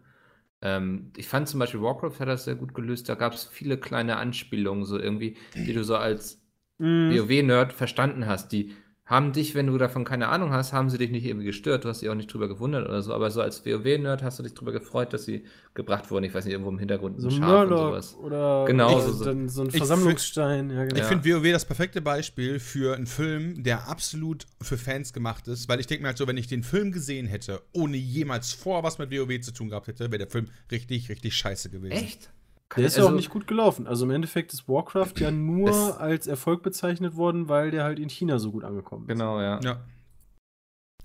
Ähm, 0.61 1.11
ich 1.15 1.27
fand 1.27 1.47
zum 1.47 1.59
Beispiel 1.59 1.81
Warcraft 1.81 2.19
hat 2.19 2.27
das 2.27 2.45
sehr 2.45 2.55
gut 2.55 2.73
gelöst. 2.73 3.07
Da 3.09 3.15
gab 3.15 3.33
es 3.33 3.45
viele 3.45 3.77
kleine 3.77 4.17
Anspielungen, 4.17 4.85
so 4.85 4.97
irgendwie, 4.97 5.37
die 5.53 5.73
du 5.73 5.83
so 5.83 5.95
als 5.95 6.41
mm. 6.79 7.11
WoW-Nerd 7.11 7.73
verstanden 7.73 8.25
hast, 8.25 8.51
die 8.51 8.73
haben 9.05 9.33
dich, 9.33 9.53
wenn 9.53 9.67
du 9.67 9.77
davon 9.77 10.03
keine 10.03 10.29
Ahnung 10.29 10.51
hast, 10.51 10.73
haben 10.73 10.89
sie 10.89 10.97
dich 10.97 11.11
nicht 11.11 11.25
irgendwie 11.25 11.45
gestört. 11.45 11.85
Du 11.85 11.89
hast 11.89 12.01
dich 12.01 12.09
auch 12.09 12.15
nicht 12.15 12.33
drüber 12.33 12.47
gewundert 12.47 12.89
oder 12.89 13.03
so. 13.03 13.13
Aber 13.13 13.29
so 13.29 13.39
als 13.39 13.63
WoW-Nerd 13.63 14.23
hast 14.23 14.39
du 14.39 14.43
dich 14.43 14.55
drüber 14.55 14.71
gefreut, 14.71 15.13
dass 15.13 15.25
sie 15.25 15.45
gebracht 15.75 16.09
wurden. 16.09 16.23
Ich 16.23 16.33
weiß 16.33 16.45
nicht, 16.45 16.53
irgendwo 16.53 16.71
im 16.71 16.79
Hintergrund 16.79 17.21
so 17.21 17.27
ein 17.27 17.31
Schaf 17.31 17.69
und 17.69 17.77
sowas. 17.77 18.15
Oder 18.15 18.65
genau, 18.65 18.99
so, 18.99 19.11
so, 19.11 19.47
so 19.47 19.61
ein 19.61 19.69
Versammlungsstein. 19.69 20.71
Ich, 20.71 20.75
ja, 20.75 20.85
genau. 20.85 20.99
ich 20.99 21.05
finde 21.05 21.29
WoW 21.29 21.51
das 21.51 21.65
perfekte 21.65 22.01
Beispiel 22.01 22.59
für 22.59 22.95
einen 22.95 23.05
Film, 23.05 23.63
der 23.63 23.87
absolut 23.87 24.47
für 24.59 24.77
Fans 24.77 25.13
gemacht 25.13 25.47
ist. 25.47 25.69
Weil 25.69 25.79
ich 25.79 25.85
denke 25.85 26.01
mir 26.01 26.07
halt 26.07 26.17
so, 26.17 26.25
wenn 26.25 26.37
ich 26.37 26.47
den 26.47 26.63
Film 26.63 26.91
gesehen 26.91 27.27
hätte, 27.27 27.61
ohne 27.73 27.97
jemals 27.97 28.53
vor 28.53 28.81
was 28.81 28.97
mit 28.97 29.11
WoW 29.11 29.39
zu 29.39 29.51
tun 29.53 29.69
gehabt 29.69 29.85
hätte, 29.85 30.05
wäre 30.05 30.17
der 30.17 30.29
Film 30.29 30.47
richtig, 30.71 31.09
richtig 31.09 31.35
scheiße 31.35 31.69
gewesen. 31.69 31.91
Echt? 31.91 32.31
Der 32.75 32.85
ist 32.85 32.97
ja 32.97 33.03
also, 33.03 33.13
auch 33.13 33.15
nicht 33.15 33.29
gut 33.29 33.47
gelaufen. 33.47 33.87
Also 33.87 34.05
im 34.05 34.11
Endeffekt 34.11 34.53
ist 34.53 34.67
Warcraft 34.67 35.13
ja 35.17 35.31
nur 35.31 35.99
als 35.99 36.27
Erfolg 36.27 36.63
bezeichnet 36.63 37.15
worden, 37.15 37.47
weil 37.47 37.71
der 37.71 37.83
halt 37.83 37.99
in 37.99 38.09
China 38.09 38.39
so 38.39 38.51
gut 38.51 38.63
angekommen 38.63 39.03
ist. 39.03 39.09
Genau, 39.09 39.39
ja. 39.39 39.59
Ja. 39.63 39.81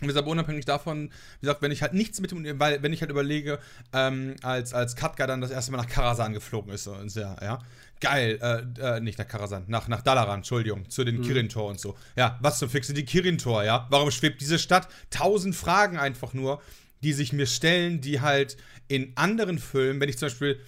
Wie 0.01 0.07
gesagt, 0.07 0.27
unabhängig 0.27 0.65
davon, 0.65 1.11
wie 1.41 1.47
gesagt, 1.47 1.61
wenn 1.61 1.73
ich 1.73 1.83
halt 1.83 1.93
nichts 1.93 2.21
mit 2.21 2.31
dem, 2.31 2.59
weil, 2.59 2.83
wenn 2.83 2.93
ich 2.93 3.03
halt 3.03 3.11
überlege, 3.11 3.59
ähm, 3.93 4.35
als, 4.43 4.73
als 4.73 4.97
Katka 4.97 5.27
dann 5.27 5.43
das 5.43 5.51
erste 5.51 5.73
Mal 5.73 5.79
nach 5.79 5.89
Karasan 5.89 6.33
geflogen 6.33 6.73
ist, 6.73 6.87
und 6.87 7.15
ja, 7.15 7.37
ja, 7.43 7.59
geil, 8.01 8.39
äh, 8.41 8.97
äh, 8.97 9.01
nicht 9.01 9.19
nach 9.19 9.29
Karasan, 9.29 9.65
nach, 9.69 9.89
nach 9.89 10.01
Dalaran, 10.01 10.39
Entschuldigung, 10.39 10.89
zu 10.89 11.05
den 11.05 11.19
mhm. 11.19 11.23
Kirin-Tor 11.23 11.69
und 11.69 11.79
so. 11.79 11.97
Ja, 12.17 12.39
was 12.41 12.59
zum 12.59 12.71
Fix 12.71 12.87
sind 12.87 12.97
die 12.97 13.05
Kirin-Tor, 13.05 13.65
ja? 13.65 13.87
Warum 13.91 14.11
schwebt 14.11 14.41
diese 14.41 14.59
Stadt? 14.59 14.89
Tausend 15.11 15.55
Fragen 15.55 15.99
einfach 15.99 16.33
nur, 16.33 16.63
die 17.03 17.13
sich 17.13 17.35
mir 17.35 17.47
stellen, 17.47 18.01
die 18.01 18.23
halt 18.23 18.57
in 18.89 19.13
anderen 19.17 19.59
Filmen, 19.59 20.01
wenn 20.01 20.09
ich 20.09 20.17
zum 20.17 20.27
Beispiel 20.27 20.61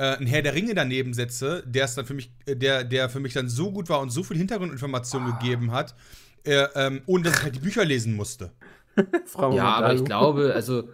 äh, 0.00 0.16
ein 0.16 0.26
Herr 0.26 0.40
der 0.40 0.54
Ringe 0.54 0.74
daneben 0.74 1.12
setze, 1.12 1.62
der 1.66 1.84
es 1.84 1.94
dann 1.94 2.06
für 2.06 2.14
mich, 2.14 2.32
äh, 2.46 2.56
der, 2.56 2.84
der 2.84 3.10
für 3.10 3.20
mich 3.20 3.34
dann 3.34 3.50
so 3.50 3.70
gut 3.70 3.90
war 3.90 4.00
und 4.00 4.08
so 4.08 4.22
viel 4.22 4.38
Hintergrundinformationen 4.38 5.32
ah. 5.32 5.38
gegeben 5.38 5.72
hat, 5.72 5.94
äh, 6.44 6.66
ähm, 6.74 7.02
ohne 7.04 7.24
dass 7.24 7.36
ich 7.36 7.42
halt 7.42 7.56
die 7.56 7.60
Bücher 7.60 7.84
lesen 7.84 8.16
musste. 8.16 8.50
Frau 9.26 9.54
ja, 9.54 9.74
aber 9.74 9.92
ich 9.92 10.04
glaube, 10.04 10.52
also 10.54 10.88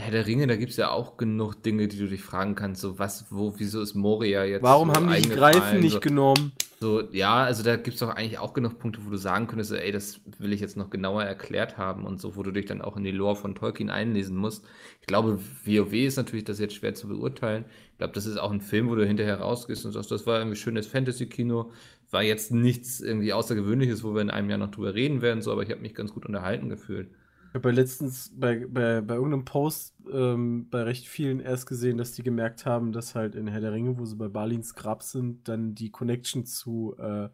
Herr 0.00 0.12
der 0.12 0.26
Ringe, 0.26 0.46
da 0.46 0.54
gibt 0.54 0.70
es 0.70 0.76
ja 0.76 0.90
auch 0.90 1.16
genug 1.16 1.60
Dinge, 1.64 1.88
die 1.88 1.98
du 1.98 2.06
dich 2.06 2.22
fragen 2.22 2.54
kannst. 2.54 2.80
So, 2.80 3.00
was, 3.00 3.26
wo, 3.30 3.54
wieso 3.56 3.82
ist 3.82 3.94
Moria 3.96 4.44
jetzt? 4.44 4.62
Warum 4.62 4.90
so 4.90 4.94
haben 4.94 5.12
die 5.12 5.28
Greifen 5.28 5.80
nicht 5.80 5.94
so, 5.94 6.00
genommen? 6.00 6.52
So, 6.78 7.02
ja, 7.10 7.42
also 7.42 7.64
da 7.64 7.74
gibt 7.74 7.94
es 7.94 8.00
doch 8.00 8.10
eigentlich 8.10 8.38
auch 8.38 8.54
genug 8.54 8.78
Punkte, 8.78 9.00
wo 9.04 9.10
du 9.10 9.16
sagen 9.16 9.48
könntest, 9.48 9.72
ey, 9.72 9.90
das 9.90 10.20
will 10.38 10.52
ich 10.52 10.60
jetzt 10.60 10.76
noch 10.76 10.90
genauer 10.90 11.24
erklärt 11.24 11.76
haben 11.76 12.04
und 12.04 12.20
so, 12.20 12.36
wo 12.36 12.44
du 12.44 12.52
dich 12.52 12.66
dann 12.66 12.80
auch 12.80 12.96
in 12.96 13.02
die 13.02 13.10
Lore 13.10 13.34
von 13.34 13.56
Tolkien 13.56 13.90
einlesen 13.90 14.36
musst. 14.36 14.64
Ich 15.00 15.08
glaube, 15.08 15.40
WoW 15.64 15.92
ist 15.92 16.16
natürlich 16.16 16.44
das 16.44 16.60
jetzt 16.60 16.74
schwer 16.74 16.94
zu 16.94 17.08
beurteilen. 17.08 17.64
Ich 17.98 18.00
glaube, 18.00 18.14
das 18.14 18.26
ist 18.26 18.36
auch 18.36 18.52
ein 18.52 18.60
Film, 18.60 18.88
wo 18.88 18.94
du 18.94 19.04
hinterher 19.04 19.40
rausgehst 19.40 19.84
und 19.84 19.90
sagst, 19.90 20.12
das 20.12 20.24
war 20.24 20.38
irgendwie 20.38 20.56
schönes 20.56 20.86
Fantasy-Kino. 20.86 21.72
War 22.12 22.22
jetzt 22.22 22.52
nichts 22.52 23.00
irgendwie 23.00 23.32
Außergewöhnliches, 23.32 24.04
wo 24.04 24.14
wir 24.14 24.22
in 24.22 24.30
einem 24.30 24.48
Jahr 24.48 24.60
noch 24.60 24.70
drüber 24.70 24.94
reden 24.94 25.20
werden, 25.20 25.42
so, 25.42 25.50
aber 25.50 25.64
ich 25.64 25.70
habe 25.72 25.80
mich 25.80 25.96
ganz 25.96 26.14
gut 26.14 26.24
unterhalten 26.24 26.68
gefühlt. 26.68 27.10
Ich 27.48 27.54
habe 27.54 27.72
letztens 27.72 28.30
bei, 28.36 28.64
bei, 28.68 29.00
bei 29.00 29.16
irgendeinem 29.16 29.44
Post 29.44 29.96
ähm, 30.12 30.68
bei 30.70 30.84
recht 30.84 31.08
vielen 31.08 31.40
erst 31.40 31.66
gesehen, 31.66 31.98
dass 31.98 32.12
die 32.12 32.22
gemerkt 32.22 32.66
haben, 32.66 32.92
dass 32.92 33.16
halt 33.16 33.34
in 33.34 33.48
Herr 33.48 33.60
der 33.60 33.72
Ringe, 33.72 33.98
wo 33.98 34.04
sie 34.04 34.14
bei 34.14 34.28
Balins 34.28 34.76
Grab 34.76 35.02
sind, 35.02 35.48
dann 35.48 35.74
die 35.74 35.90
Connection 35.90 36.46
zu, 36.46 36.94
äh, 37.00 37.30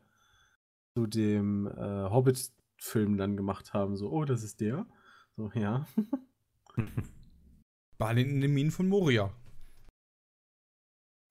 zu 0.97 1.07
dem 1.07 1.67
äh, 1.67 2.09
Hobbit-Film 2.09 3.19
dann 3.19 3.37
gemacht 3.37 3.75
haben. 3.75 3.99
So, 3.99 4.11
oh, 4.11 4.25
das 4.25 4.43
ist 4.43 4.63
der. 4.63 4.87
So, 5.37 5.51
ja. 5.55 5.87
Balin 7.99 8.31
in 8.31 8.41
den 8.41 8.55
Minen 8.55 8.71
von 8.71 8.89
Moria. 8.89 9.31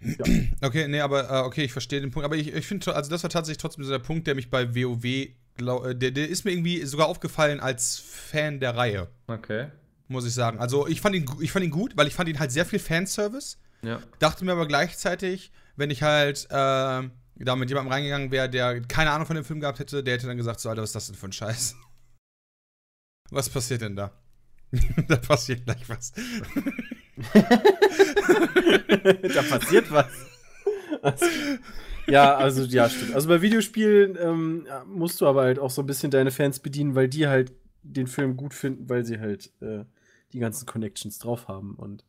Ja. 0.03 0.25
Okay, 0.61 0.87
nee, 0.87 1.01
aber 1.01 1.29
äh, 1.29 1.45
okay, 1.45 1.63
ich 1.63 1.73
verstehe 1.73 1.99
den 1.99 2.11
Punkt. 2.11 2.25
Aber 2.25 2.37
ich, 2.37 2.53
ich 2.53 2.65
finde, 2.65 2.95
also 2.95 3.09
das 3.09 3.23
war 3.23 3.29
tatsächlich 3.29 3.57
trotzdem 3.57 3.83
so 3.83 3.91
der 3.91 3.99
Punkt, 3.99 4.27
der 4.27 4.35
mich 4.35 4.49
bei 4.49 4.73
WoW 4.73 5.27
glaub, 5.55 5.85
äh, 5.85 5.95
der, 5.95 6.11
der 6.11 6.29
ist 6.29 6.45
mir 6.45 6.51
irgendwie 6.51 6.85
sogar 6.85 7.07
aufgefallen 7.07 7.59
als 7.59 7.99
Fan 7.99 8.59
der 8.59 8.75
Reihe. 8.75 9.09
Okay. 9.27 9.67
Muss 10.07 10.25
ich 10.25 10.33
sagen. 10.33 10.59
Also 10.59 10.87
ich 10.87 11.01
fand 11.01 11.15
ihn, 11.15 11.25
ich 11.41 11.51
fand 11.51 11.65
ihn 11.65 11.71
gut, 11.71 11.97
weil 11.97 12.07
ich 12.07 12.13
fand 12.13 12.29
ihn 12.29 12.39
halt 12.39 12.51
sehr 12.51 12.65
viel 12.65 12.79
Fanservice. 12.79 13.57
Ja. 13.81 13.99
Dachte 14.19 14.45
mir 14.45 14.53
aber 14.53 14.67
gleichzeitig, 14.67 15.51
wenn 15.75 15.89
ich 15.89 16.03
halt 16.03 16.45
äh, 16.45 16.49
da 16.49 17.55
mit 17.55 17.69
jemandem 17.69 17.91
reingegangen 17.91 18.31
wäre, 18.31 18.49
der 18.49 18.81
keine 18.81 19.11
Ahnung 19.11 19.27
von 19.27 19.35
dem 19.35 19.45
Film 19.45 19.59
gehabt 19.59 19.79
hätte, 19.79 20.03
der 20.03 20.15
hätte 20.15 20.27
dann 20.27 20.37
gesagt, 20.37 20.59
so, 20.59 20.69
Alter, 20.69 20.81
was 20.81 20.89
ist 20.89 20.95
das 20.95 21.07
denn 21.07 21.15
für 21.15 21.27
ein 21.27 21.33
Scheiß? 21.33 21.75
Was 23.29 23.49
passiert 23.49 23.81
denn 23.81 23.95
da? 23.95 24.11
da 25.07 25.15
passiert 25.15 25.65
gleich 25.65 25.87
was. 25.89 26.11
da 29.33 29.41
passiert 29.43 29.91
was. 29.91 30.07
Ja, 32.07 32.35
also 32.35 32.63
ja, 32.63 32.89
stimmt. 32.89 33.13
Also 33.15 33.27
bei 33.27 33.41
Videospielen 33.41 34.17
ähm, 34.19 34.67
musst 34.87 35.21
du 35.21 35.27
aber 35.27 35.43
halt 35.43 35.59
auch 35.59 35.71
so 35.71 35.81
ein 35.81 35.85
bisschen 35.85 36.11
deine 36.11 36.31
Fans 36.31 36.59
bedienen, 36.59 36.95
weil 36.95 37.07
die 37.07 37.27
halt 37.27 37.53
den 37.83 38.07
Film 38.07 38.37
gut 38.37 38.53
finden, 38.53 38.89
weil 38.89 39.05
sie 39.05 39.19
halt 39.19 39.51
äh, 39.61 39.83
die 40.31 40.39
ganzen 40.39 40.65
Connections 40.65 41.19
drauf 41.19 41.47
haben 41.47 41.75
und 41.75 42.03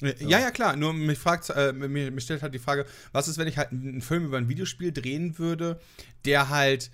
ja, 0.00 0.40
ja, 0.40 0.50
klar. 0.50 0.76
Nur 0.76 0.92
mich 0.92 1.18
fragt, 1.18 1.48
äh, 1.50 1.72
mir, 1.72 2.10
mir 2.10 2.20
stellt 2.20 2.42
halt 2.42 2.52
die 2.52 2.58
Frage, 2.58 2.84
was 3.12 3.28
ist, 3.28 3.38
wenn 3.38 3.46
ich 3.46 3.56
halt 3.56 3.70
einen 3.70 4.02
Film 4.02 4.26
über 4.26 4.36
ein 4.36 4.48
Videospiel 4.48 4.92
drehen 4.92 5.38
würde, 5.38 5.80
der 6.24 6.50
halt 6.50 6.90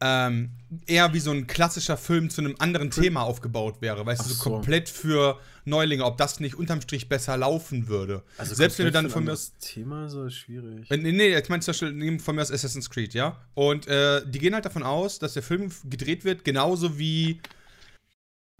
ähm, 0.00 0.50
eher 0.86 1.12
wie 1.12 1.20
so 1.20 1.30
ein 1.30 1.46
klassischer 1.46 1.96
Film 1.96 2.30
zu 2.30 2.40
einem 2.40 2.54
anderen 2.58 2.90
Thema 2.90 3.22
aufgebaut 3.22 3.76
wäre, 3.80 4.04
weißt 4.04 4.24
du, 4.24 4.28
so, 4.28 4.34
so 4.34 4.50
komplett 4.50 4.88
für 4.88 5.38
Neulinge, 5.64 6.04
ob 6.04 6.16
das 6.18 6.40
nicht 6.40 6.54
unterm 6.54 6.80
Strich 6.80 7.08
besser 7.08 7.36
laufen 7.36 7.88
würde. 7.88 8.22
Also 8.36 8.54
Selbst 8.54 8.78
wenn 8.78 8.86
du 8.86 8.92
dann 8.92 9.10
von 9.10 9.24
mir 9.24 9.32
aus. 9.32 9.52
Thema 9.60 10.08
so 10.08 10.28
schwierig. 10.30 10.88
Nee, 10.90 11.12
nee, 11.12 11.30
jetzt 11.30 11.50
meinst 11.50 11.68
du 11.68 11.72
zum 11.72 11.98
Beispiel 11.98 12.20
von 12.20 12.36
mir 12.36 12.42
aus 12.42 12.52
Assassin's 12.52 12.88
Creed, 12.90 13.14
ja? 13.14 13.36
Und 13.54 13.86
äh, 13.88 14.22
die 14.26 14.38
gehen 14.38 14.54
halt 14.54 14.64
davon 14.64 14.82
aus, 14.82 15.18
dass 15.18 15.34
der 15.34 15.42
Film 15.42 15.70
gedreht 15.84 16.24
wird, 16.24 16.44
genauso 16.44 16.98
wie 16.98 17.40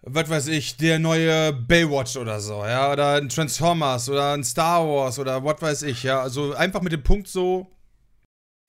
was 0.03 0.29
weiß 0.29 0.49
ich, 0.49 0.77
der 0.77 0.99
neue 0.99 1.53
Baywatch 1.53 2.17
oder 2.17 2.41
so, 2.41 2.65
ja, 2.65 2.93
oder 2.93 3.15
ein 3.15 3.29
Transformers 3.29 4.09
oder 4.09 4.33
ein 4.33 4.45
Star 4.45 4.87
Wars 4.87 5.19
oder 5.19 5.45
was 5.45 5.61
weiß 5.61 5.83
ich, 5.83 6.05
ja. 6.05 6.21
Also 6.21 6.55
einfach 6.55 6.83
mit 6.83 6.93
dem 6.93 7.03
Punkt 7.03 7.29
so, 7.29 7.71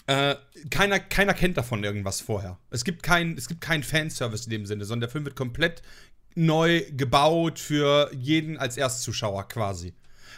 äh, 0.09 0.35
keiner, 0.71 0.99
keiner 0.99 1.35
kennt 1.35 1.55
davon 1.55 1.83
irgendwas 1.83 2.19
vorher. 2.19 2.57
Es 2.71 2.83
gibt 2.83 3.03
keinen 3.03 3.39
kein 3.59 3.83
Fanservice 3.83 4.45
in 4.45 4.49
dem 4.49 4.65
Sinne, 4.65 4.83
sondern 4.83 5.01
der 5.01 5.09
Film 5.09 5.23
wird 5.23 5.35
komplett 5.35 5.83
neu 6.33 6.81
gebaut 6.89 7.59
für 7.59 8.09
jeden 8.15 8.57
als 8.57 8.75
Erstzuschauer 8.75 9.47
quasi. 9.47 9.93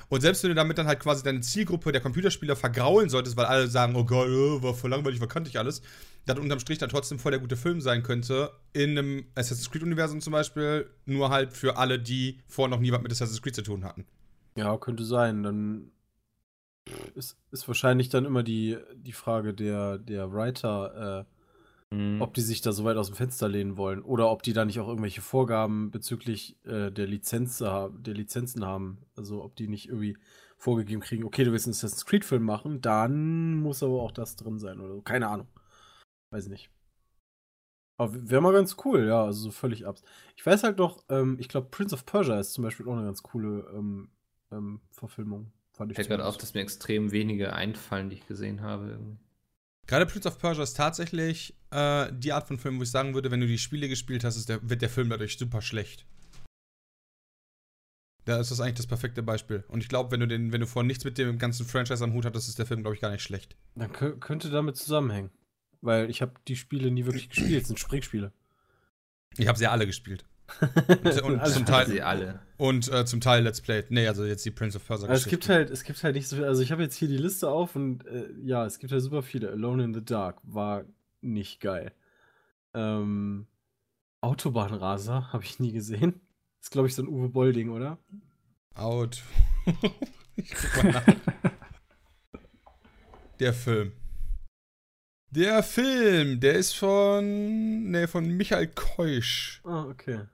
Und 0.09 0.19
selbst 0.19 0.43
wenn 0.43 0.49
du 0.49 0.55
damit 0.55 0.77
dann 0.77 0.87
halt 0.87 0.99
quasi 0.99 1.23
deine 1.23 1.39
Zielgruppe 1.39 1.93
der 1.93 2.01
Computerspieler 2.01 2.57
vergraulen 2.57 3.07
solltest, 3.09 3.37
weil 3.37 3.45
alle 3.45 3.69
sagen, 3.69 3.95
oh 3.95 4.03
Gott, 4.03 4.27
oh, 4.27 4.61
war 4.61 4.73
voll 4.73 4.89
langweilig, 4.89 5.21
was 5.21 5.29
kannte 5.29 5.49
ich 5.49 5.57
alles, 5.57 5.81
dass 6.25 6.37
unterm 6.37 6.59
Strich 6.59 6.79
dann 6.79 6.89
trotzdem 6.89 7.17
voll 7.17 7.31
der 7.31 7.39
gute 7.39 7.55
Film 7.55 7.79
sein 7.79 8.03
könnte, 8.03 8.51
in 8.73 8.97
einem 8.97 9.25
Assassin's 9.35 9.71
Creed-Universum 9.71 10.19
zum 10.19 10.33
Beispiel, 10.33 10.89
nur 11.05 11.29
halt 11.29 11.53
für 11.53 11.77
alle, 11.77 11.97
die 11.97 12.39
vorher 12.45 12.75
noch 12.75 12.81
nie 12.81 12.91
was 12.91 13.01
mit 13.01 13.13
Assassin's 13.13 13.41
Creed 13.41 13.55
zu 13.55 13.63
tun 13.63 13.85
hatten. 13.85 14.05
Ja, 14.57 14.77
könnte 14.77 15.05
sein. 15.05 15.43
Dann 15.43 15.91
ist, 17.15 17.37
ist 17.51 17.67
wahrscheinlich 17.67 18.09
dann 18.09 18.25
immer 18.25 18.43
die, 18.43 18.77
die 18.95 19.11
Frage 19.11 19.53
der, 19.53 19.97
der 19.97 20.31
Writer, 20.33 21.25
äh, 21.91 21.95
mhm. 21.95 22.21
ob 22.21 22.33
die 22.33 22.41
sich 22.41 22.61
da 22.61 22.71
so 22.71 22.83
weit 22.83 22.97
aus 22.97 23.07
dem 23.07 23.15
Fenster 23.15 23.47
lehnen 23.47 23.77
wollen 23.77 24.01
oder 24.01 24.29
ob 24.29 24.43
die 24.43 24.53
da 24.53 24.65
nicht 24.65 24.79
auch 24.79 24.87
irgendwelche 24.87 25.21
Vorgaben 25.21 25.91
bezüglich 25.91 26.57
äh, 26.65 26.91
der, 26.91 27.07
Lizenz, 27.07 27.57
der 27.59 28.13
Lizenzen 28.13 28.65
haben. 28.65 28.99
Also 29.15 29.43
ob 29.43 29.55
die 29.55 29.67
nicht 29.67 29.89
irgendwie 29.89 30.17
vorgegeben 30.57 31.01
kriegen, 31.01 31.23
okay, 31.23 31.43
du 31.43 31.51
willst 31.51 31.65
einen 31.65 31.73
Assassin's 31.73 32.05
Creed-Film 32.05 32.43
machen, 32.43 32.81
dann 32.81 33.55
muss 33.55 33.83
aber 33.83 34.01
auch 34.01 34.11
das 34.11 34.35
drin 34.35 34.59
sein 34.59 34.79
oder 34.79 34.95
so. 34.95 35.01
Keine 35.01 35.27
Ahnung. 35.27 35.47
Weiß 36.31 36.47
nicht. 36.47 36.69
Aber 37.97 38.29
wäre 38.29 38.41
mal 38.41 38.53
ganz 38.53 38.77
cool, 38.85 39.05
ja, 39.05 39.25
also 39.25 39.43
so 39.43 39.51
völlig 39.51 39.85
abs. 39.85 40.03
Ich 40.35 40.43
weiß 40.43 40.63
halt 40.63 40.77
noch, 40.79 41.03
ähm, 41.09 41.37
ich 41.39 41.49
glaube, 41.49 41.67
Prince 41.69 41.93
of 41.93 42.05
Persia 42.05 42.39
ist 42.39 42.53
zum 42.53 42.63
Beispiel 42.63 42.87
auch 42.87 42.93
eine 42.93 43.05
ganz 43.05 43.21
coole 43.21 43.69
ähm, 43.75 44.09
ähm, 44.51 44.81
Verfilmung. 44.89 45.51
Fand 45.81 45.93
ich 45.93 45.95
Fällt 45.95 46.09
gerade 46.09 46.25
auf, 46.25 46.37
dass 46.37 46.53
mir 46.53 46.61
extrem 46.61 47.11
wenige 47.11 47.53
einfallen, 47.53 48.11
die 48.11 48.17
ich 48.17 48.27
gesehen 48.27 48.61
habe. 48.61 48.99
Gerade 49.87 50.05
Prince 50.05 50.27
of 50.27 50.37
Persia 50.37 50.63
ist 50.63 50.77
tatsächlich 50.77 51.55
äh, 51.71 52.13
die 52.13 52.33
Art 52.33 52.47
von 52.47 52.59
Film, 52.59 52.77
wo 52.77 52.83
ich 52.83 52.91
sagen 52.91 53.15
würde, 53.15 53.31
wenn 53.31 53.41
du 53.41 53.47
die 53.47 53.57
Spiele 53.57 53.89
gespielt 53.89 54.23
hast, 54.23 54.47
der, 54.47 54.69
wird 54.69 54.83
der 54.83 54.91
Film 54.91 55.09
dadurch 55.09 55.39
super 55.39 55.63
schlecht. 55.63 56.05
Da 58.25 58.39
ist 58.39 58.51
das 58.51 58.59
eigentlich 58.59 58.75
das 58.75 58.85
perfekte 58.85 59.23
Beispiel. 59.23 59.63
Und 59.69 59.81
ich 59.81 59.89
glaube, 59.89 60.11
wenn 60.11 60.19
du 60.19 60.27
den, 60.27 60.53
wenn 60.53 60.61
du 60.61 60.67
vorher 60.67 60.85
nichts 60.85 61.03
mit 61.03 61.17
dem 61.17 61.39
ganzen 61.39 61.65
Franchise 61.65 62.03
am 62.03 62.13
Hut 62.13 62.25
hattest, 62.25 62.47
ist 62.47 62.59
der 62.59 62.67
Film, 62.67 62.81
glaube 62.81 62.93
ich, 62.93 63.01
gar 63.01 63.09
nicht 63.09 63.23
schlecht. 63.23 63.55
Dann 63.73 63.91
könnte 63.91 64.51
damit 64.51 64.77
zusammenhängen. 64.77 65.31
Weil 65.81 66.11
ich 66.11 66.21
habe 66.21 66.33
die 66.47 66.57
Spiele 66.57 66.91
nie 66.91 67.05
wirklich 67.05 67.29
gespielt, 67.29 67.63
es 67.63 67.69
sind 67.69 67.79
Springspiele. 67.79 68.31
Ich 69.35 69.47
habe 69.47 69.57
sie 69.57 69.65
alle 69.65 69.87
gespielt 69.87 70.25
und, 71.03 71.21
und 71.21 71.47
zum 71.47 71.65
Teil 71.65 71.87
sie 71.87 72.01
alle. 72.01 72.39
Und 72.57 72.91
äh, 72.91 73.05
zum 73.05 73.21
Teil 73.21 73.43
Let's 73.43 73.61
Play. 73.61 73.83
Nee, 73.89 74.07
also 74.07 74.25
jetzt 74.25 74.45
die 74.45 74.51
Prince 74.51 74.77
of 74.77 74.85
Persia 74.85 75.07
also 75.07 75.25
es 75.25 75.29
gibt 75.29 75.49
halt 75.49 75.69
es 75.69 75.83
gibt 75.83 76.03
halt 76.03 76.15
nicht 76.15 76.27
so 76.27 76.35
viel, 76.35 76.45
also 76.45 76.61
ich 76.61 76.71
habe 76.71 76.83
jetzt 76.83 76.95
hier 76.95 77.07
die 77.07 77.17
Liste 77.17 77.49
auf 77.49 77.75
und 77.75 78.05
äh, 78.05 78.29
ja, 78.43 78.65
es 78.65 78.79
gibt 78.79 78.91
halt 78.91 79.01
super 79.01 79.23
viele. 79.23 79.49
Alone 79.49 79.83
in 79.83 79.93
the 79.93 80.03
Dark 80.03 80.39
war 80.43 80.83
nicht 81.21 81.59
geil. 81.59 81.91
Ähm, 82.73 83.47
Autobahnraser 84.21 85.33
habe 85.33 85.43
ich 85.43 85.59
nie 85.59 85.71
gesehen. 85.71 86.21
Ist 86.61 86.71
glaube 86.71 86.87
ich 86.87 86.95
so 86.95 87.01
ein 87.01 87.07
Uwe 87.07 87.29
Boll 87.29 87.53
Ding, 87.53 87.69
oder? 87.69 87.97
Out. 88.75 89.23
ich 90.35 90.53
guck 90.53 90.83
mal 90.83 90.91
nach. 90.93 91.05
Der 93.39 93.53
Film. 93.53 93.93
Der 95.31 95.63
Film, 95.63 96.39
der 96.39 96.55
ist 96.55 96.73
von. 96.73 97.89
Ne, 97.89 98.07
von 98.07 98.29
Michael 98.29 98.67
Keusch. 98.67 99.61
Ah, 99.63 99.85
okay. 99.85 100.25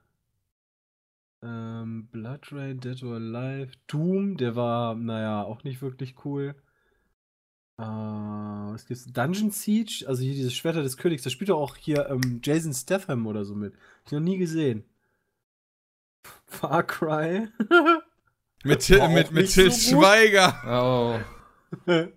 Ähm, 1.44 2.08
Blood 2.12 2.52
Rain, 2.52 2.80
Dead 2.80 3.02
or 3.04 3.16
Alive. 3.16 3.72
Doom, 3.88 4.38
der 4.38 4.56
war, 4.56 4.96
naja, 4.96 5.44
auch 5.44 5.64
nicht 5.64 5.82
wirklich 5.82 6.26
cool. 6.26 6.56
Äh, 7.80 7.84
was 7.84 8.86
gibt's? 8.86 9.06
Dungeon 9.06 9.52
Siege, 9.52 10.06
also 10.08 10.24
hier 10.24 10.34
dieses 10.34 10.56
Schwerter 10.56 10.82
des 10.82 10.98
Königs, 10.98 11.24
da 11.24 11.30
spielt 11.30 11.50
doch 11.50 11.60
auch 11.60 11.76
hier 11.76 12.10
ähm, 12.10 12.42
Jason 12.44 12.74
Statham 12.74 13.28
oder 13.28 13.46
so 13.46 13.54
mit. 13.54 13.74
Hab 13.74 14.06
ich 14.08 14.12
noch 14.14 14.20
nie 14.20 14.38
gesehen. 14.38 14.84
Far 16.46 16.84
Cry. 16.84 17.48
mit 18.64 18.80
Til, 18.82 19.08
mit, 19.10 19.32
mit 19.32 19.52
Til 19.52 19.72
so 19.72 19.92
Schweiger. 19.92 20.62
Oh. 20.66 21.20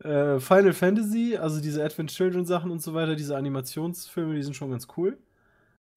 Äh, 0.00 0.38
Final 0.38 0.74
Fantasy, 0.74 1.36
also 1.36 1.60
diese 1.60 1.84
Advent 1.84 2.10
Children 2.10 2.46
Sachen 2.46 2.70
und 2.70 2.80
so 2.80 2.94
weiter, 2.94 3.16
diese 3.16 3.36
Animationsfilme, 3.36 4.36
die 4.36 4.44
sind 4.44 4.54
schon 4.54 4.70
ganz 4.70 4.86
cool. 4.96 5.18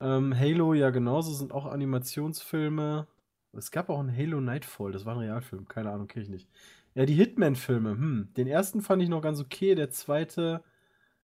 Ähm, 0.01 0.37
Halo, 0.37 0.73
ja 0.73 0.89
genauso, 0.89 1.33
sind 1.33 1.53
auch 1.53 1.65
Animationsfilme. 1.65 3.07
Es 3.53 3.71
gab 3.71 3.89
auch 3.89 3.99
einen 3.99 4.15
Halo 4.15 4.41
Nightfall, 4.41 4.91
das 4.91 5.05
war 5.05 5.15
ein 5.15 5.19
Realfilm, 5.19 5.67
keine 5.67 5.91
Ahnung, 5.91 6.07
kenne 6.07 6.23
ich 6.23 6.29
nicht. 6.29 6.49
Ja, 6.95 7.05
die 7.05 7.13
Hitman-Filme, 7.15 7.91
hm, 7.91 8.29
den 8.35 8.47
ersten 8.47 8.81
fand 8.81 9.01
ich 9.03 9.09
noch 9.09 9.21
ganz 9.21 9.39
okay, 9.39 9.75
der 9.75 9.91
zweite, 9.91 10.63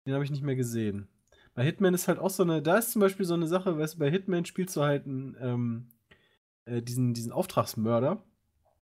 den 0.06 0.14
habe 0.14 0.24
ich 0.26 0.32
nicht 0.32 0.44
mehr 0.44 0.56
gesehen. 0.56 1.08
Bei 1.56 1.64
Hitman 1.64 1.94
ist 1.94 2.08
halt 2.08 2.20
auch 2.20 2.32
so 2.32 2.44
eine, 2.44 2.62
da 2.62 2.78
ist 2.78 2.92
zum 2.92 3.02
Beispiel 3.02 3.26
so 3.26 3.36
eine 3.36 3.48
Sache, 3.48 3.78
weißt 3.78 3.96
du, 3.96 4.00
bei 4.00 4.10
Hitman 4.12 4.46
spielst 4.46 4.76
du 4.76 4.84
halt 4.84 5.06
einen, 5.06 5.38
ähm, 5.40 5.88
äh, 6.66 6.82
diesen, 6.82 7.14
diesen 7.14 7.32
Auftragsmörder 7.32 8.24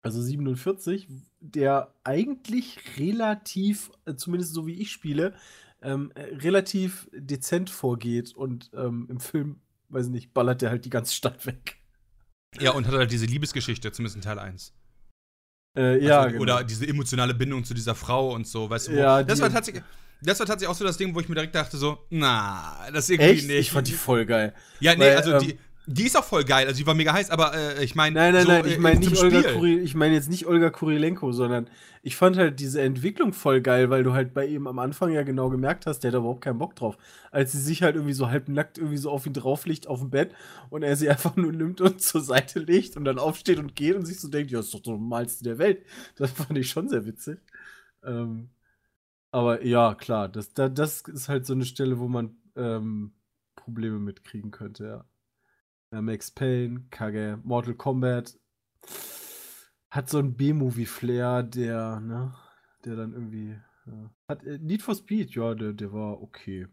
also 0.07 0.23
47, 0.23 1.09
der 1.41 1.93
eigentlich 2.05 2.79
relativ, 2.99 3.91
äh, 4.05 4.15
zumindest 4.15 4.55
so 4.55 4.67
wie 4.67 4.81
ich 4.81 4.93
spiele, 4.93 5.35
ähm, 5.83 6.13
äh, 6.15 6.37
relativ 6.37 7.09
dezent 7.13 7.71
vorgeht 7.71 8.35
und 8.35 8.71
ähm, 8.75 9.09
im 9.11 9.21
Film, 9.21 9.61
weiß 9.89 10.07
ich 10.07 10.13
nicht, 10.13 10.35
ballert 10.35 10.63
der 10.63 10.71
halt 10.71 10.85
die 10.85 10.91
ganze 10.91 11.15
Stadt 11.15 11.47
weg. 11.47 11.77
Ja, 12.59 12.73
und 12.73 12.87
hat 12.87 12.95
halt 12.95 13.11
diese 13.11 13.27
Liebesgeschichte, 13.27 13.93
zumindest 13.93 14.17
in 14.17 14.23
Teil 14.23 14.39
1. 14.39 14.73
Äh, 15.77 16.03
ja, 16.03 16.21
also, 16.21 16.31
genau. 16.31 16.43
Oder 16.43 16.65
diese 16.65 16.87
emotionale 16.87 17.35
Bindung 17.35 17.65
zu 17.65 17.75
dieser 17.75 17.95
Frau 17.95 18.33
und 18.35 18.47
so, 18.47 18.71
weißt 18.71 18.89
du, 18.89 18.93
wo, 18.93 18.97
ja, 18.97 19.23
das 19.23 19.41
war 19.41 19.51
tatsächlich 19.51 19.83
das 20.23 20.39
war 20.41 20.47
tatsächlich 20.47 20.75
auch 20.75 20.79
so 20.79 20.85
das 20.85 20.97
Ding, 20.97 21.15
wo 21.15 21.21
ich 21.21 21.29
mir 21.29 21.35
direkt 21.35 21.55
dachte, 21.55 21.77
so, 21.77 21.99
na, 22.11 22.79
das 22.93 23.09
irgendwie 23.11 23.31
Echt? 23.31 23.47
nicht. 23.47 23.57
Ich 23.57 23.71
fand 23.71 23.87
die 23.87 23.93
voll 23.93 24.25
geil. 24.25 24.55
Ja, 24.81 24.95
nee, 24.95 25.01
Weil, 25.01 25.17
also 25.17 25.33
ähm, 25.35 25.41
die, 25.41 25.59
die 25.87 26.05
ist 26.05 26.17
auch 26.17 26.25
voll 26.25 26.45
geil, 26.45 26.67
also 26.67 26.79
die 26.79 26.87
war 26.87 26.95
mega 26.95 27.13
heiß, 27.13 27.31
aber 27.31 27.55
äh, 27.55 27.85
ich 27.85 27.95
meine. 27.95 28.15
Nein, 28.15 28.35
nein, 28.35 28.43
so, 28.45 28.49
nein, 28.51 28.67
ich 28.67 28.79
meine 28.79 28.99
nicht 28.99 29.23
Olga 29.23 29.43
Kuri, 29.43 29.79
ich 29.79 29.95
meine 29.95 30.15
jetzt 30.15 30.29
nicht 30.29 30.47
Olga 30.47 30.71
Kurilenko, 30.71 31.31
sondern 31.33 31.69
ich 32.03 32.17
fand 32.17 32.37
halt 32.37 32.59
diese 32.61 32.83
Entwicklung 32.83 33.33
voll 33.33 33.61
geil, 33.61 33.89
weil 33.89 34.03
du 34.03 34.13
halt 34.13 34.35
bei 34.35 34.47
ihm 34.47 34.67
am 34.67 34.79
Anfang 34.79 35.13
ja 35.13 35.23
genau 35.23 35.49
gemerkt 35.49 35.87
hast, 35.87 36.01
der 36.01 36.11
hat 36.11 36.19
überhaupt 36.19 36.43
keinen 36.43 36.59
Bock 36.59 36.75
drauf. 36.75 36.99
Als 37.31 37.53
sie 37.53 37.61
sich 37.61 37.83
halt 37.83 37.95
irgendwie 37.95 38.15
so 38.15 38.29
halbnackt 38.29 38.79
irgendwie 38.79 38.97
so 38.97 39.11
auf 39.11 39.27
ihn 39.27 39.33
drauf 39.33 39.67
liegt 39.67 39.87
auf 39.87 40.01
dem 40.01 40.11
Bett 40.11 40.35
und 40.71 40.83
er 40.83 40.97
sie 40.97 41.09
einfach 41.11 41.37
nur 41.37 41.53
nimmt 41.53 41.81
und 41.81 42.01
zur 42.01 42.21
Seite 42.21 42.59
legt 42.61 42.97
und 42.97 43.05
dann 43.05 43.19
aufsteht 43.19 43.59
und 43.59 43.77
geht 43.77 43.95
und 43.95 44.07
sich 44.07 44.21
so 44.21 44.29
denkt, 44.29 44.51
ja, 44.51 44.61
ist 44.61 44.75
doch 44.75 44.81
das 44.81 44.89
Normalste 44.93 45.45
der 45.45 45.59
Welt. 45.59 45.85
Das 46.17 46.33
fand 46.33 46.59
ich 46.59 46.69
schon 46.69 46.89
sehr 46.89 47.07
witzig. 47.07 47.39
Ähm, 48.05 48.51
aber 49.31 49.65
ja, 49.65 49.95
klar, 49.95 50.29
das, 50.29 50.53
das 50.55 51.03
ist 51.03 51.29
halt 51.29 51.47
so 51.47 51.53
eine 51.53 51.65
Stelle, 51.65 51.99
wo 51.99 52.09
man 52.09 52.37
ähm, 52.57 53.13
Probleme 53.55 53.99
mitkriegen 53.99 54.51
könnte, 54.51 54.85
ja. 54.85 55.05
Ja, 55.93 56.03
Max 56.03 56.31
Payne, 56.31 56.85
Kage, 56.91 57.41
Mortal 57.45 57.75
Kombat. 57.75 58.39
Hat 59.91 60.11
so 60.11 60.19
ein 60.19 60.37
B-Movie-Flair, 60.37 61.43
der, 61.43 62.01
ne, 62.01 62.35
der 62.85 62.97
dann 62.97 63.13
irgendwie. 63.13 63.59
Ja. 63.87 64.11
Hat 64.29 64.45
äh, 64.45 64.59
Need 64.59 64.83
for 64.83 64.95
Speed, 64.95 65.35
ja, 65.35 65.55
der, 65.55 65.73
der 65.73 65.93
war 65.93 66.21
okay. 66.21 66.67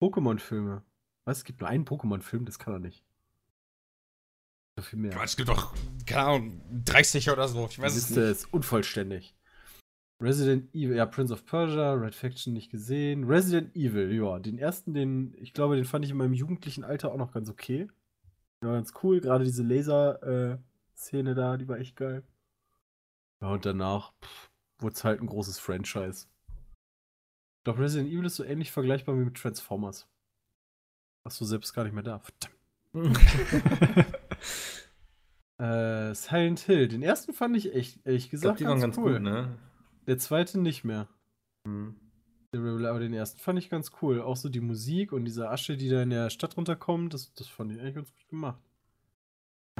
Pokémon-Filme. 0.00 0.82
Was? 1.24 1.38
Es 1.38 1.44
gibt 1.44 1.60
nur 1.60 1.70
einen 1.70 1.84
Pokémon-Film, 1.84 2.44
das 2.44 2.58
kann 2.58 2.74
er 2.74 2.80
nicht. 2.80 3.04
So 4.76 4.82
viel 4.82 4.98
mehr. 4.98 5.20
Es 5.22 5.36
gibt 5.36 5.48
doch, 5.48 5.74
keine 6.06 6.22
Ahnung, 6.22 6.84
30 6.84 7.30
oder 7.30 7.46
so. 7.48 7.66
Ich 7.70 7.78
weiß 7.78 7.94
es 7.94 8.10
nicht. 8.10 8.18
ist 8.18 8.52
unvollständig. 8.52 9.34
Resident 10.22 10.72
Evil, 10.72 10.96
ja, 10.96 11.04
Prince 11.04 11.34
of 11.34 11.44
Persia, 11.44 11.94
Red 11.94 12.14
Faction 12.14 12.52
nicht 12.52 12.70
gesehen. 12.70 13.24
Resident 13.24 13.74
Evil, 13.74 14.12
ja, 14.12 14.38
den 14.38 14.56
ersten, 14.56 14.94
den, 14.94 15.34
ich 15.38 15.52
glaube, 15.52 15.74
den 15.74 15.84
fand 15.84 16.04
ich 16.04 16.12
in 16.12 16.16
meinem 16.16 16.32
jugendlichen 16.32 16.84
Alter 16.84 17.10
auch 17.12 17.16
noch 17.16 17.32
ganz 17.32 17.50
okay. 17.50 17.88
Ja, 18.62 18.70
ganz 18.72 18.92
cool. 19.02 19.20
Gerade 19.20 19.44
diese 19.44 19.64
Laser-Szene 19.64 21.30
äh, 21.32 21.34
da, 21.34 21.56
die 21.56 21.66
war 21.66 21.78
echt 21.78 21.96
geil. 21.96 22.22
Ja, 23.42 23.48
und 23.48 23.66
danach 23.66 24.12
wurde 24.78 24.94
es 24.94 25.02
halt 25.02 25.20
ein 25.20 25.26
großes 25.26 25.58
Franchise. 25.58 26.28
Ich 27.58 27.64
glaube, 27.64 27.80
Resident 27.80 28.12
Evil 28.12 28.26
ist 28.26 28.36
so 28.36 28.44
ähnlich 28.44 28.70
vergleichbar 28.70 29.16
wie 29.16 29.24
mit 29.24 29.36
Transformers. 29.36 30.08
Was 31.24 31.38
du 31.38 31.44
selbst 31.44 31.74
gar 31.74 31.82
nicht 31.82 31.94
mehr 31.94 32.04
da. 32.04 32.20
Verdammt. 32.20 32.52
äh, 35.58 36.14
Silent 36.14 36.60
Hill, 36.60 36.86
den 36.88 37.02
ersten 37.02 37.32
fand 37.32 37.56
ich 37.56 37.74
echt, 37.74 38.06
ehrlich 38.06 38.30
gesagt, 38.30 38.60
ich 38.60 38.66
glaub, 38.66 38.78
die 38.78 38.80
ganz, 38.80 38.82
waren 38.82 38.90
ganz 38.92 38.98
cool. 38.98 39.12
gut, 39.14 39.22
ne? 39.22 39.58
Der 40.06 40.18
zweite 40.18 40.60
nicht 40.60 40.84
mehr. 40.84 41.08
Hm. 41.66 41.96
Aber 42.54 42.98
den 42.98 43.14
ersten 43.14 43.38
fand 43.38 43.58
ich 43.58 43.70
ganz 43.70 43.92
cool. 44.02 44.20
Auch 44.20 44.36
so 44.36 44.48
die 44.48 44.60
Musik 44.60 45.12
und 45.12 45.24
diese 45.24 45.48
Asche, 45.48 45.76
die 45.76 45.88
da 45.88 46.02
in 46.02 46.10
der 46.10 46.28
Stadt 46.28 46.56
runterkommt, 46.56 47.14
das, 47.14 47.32
das 47.34 47.48
fand 47.48 47.72
ich 47.72 47.80
eigentlich 47.80 47.94
ganz 47.94 48.12
gut 48.12 48.28
gemacht. 48.28 48.60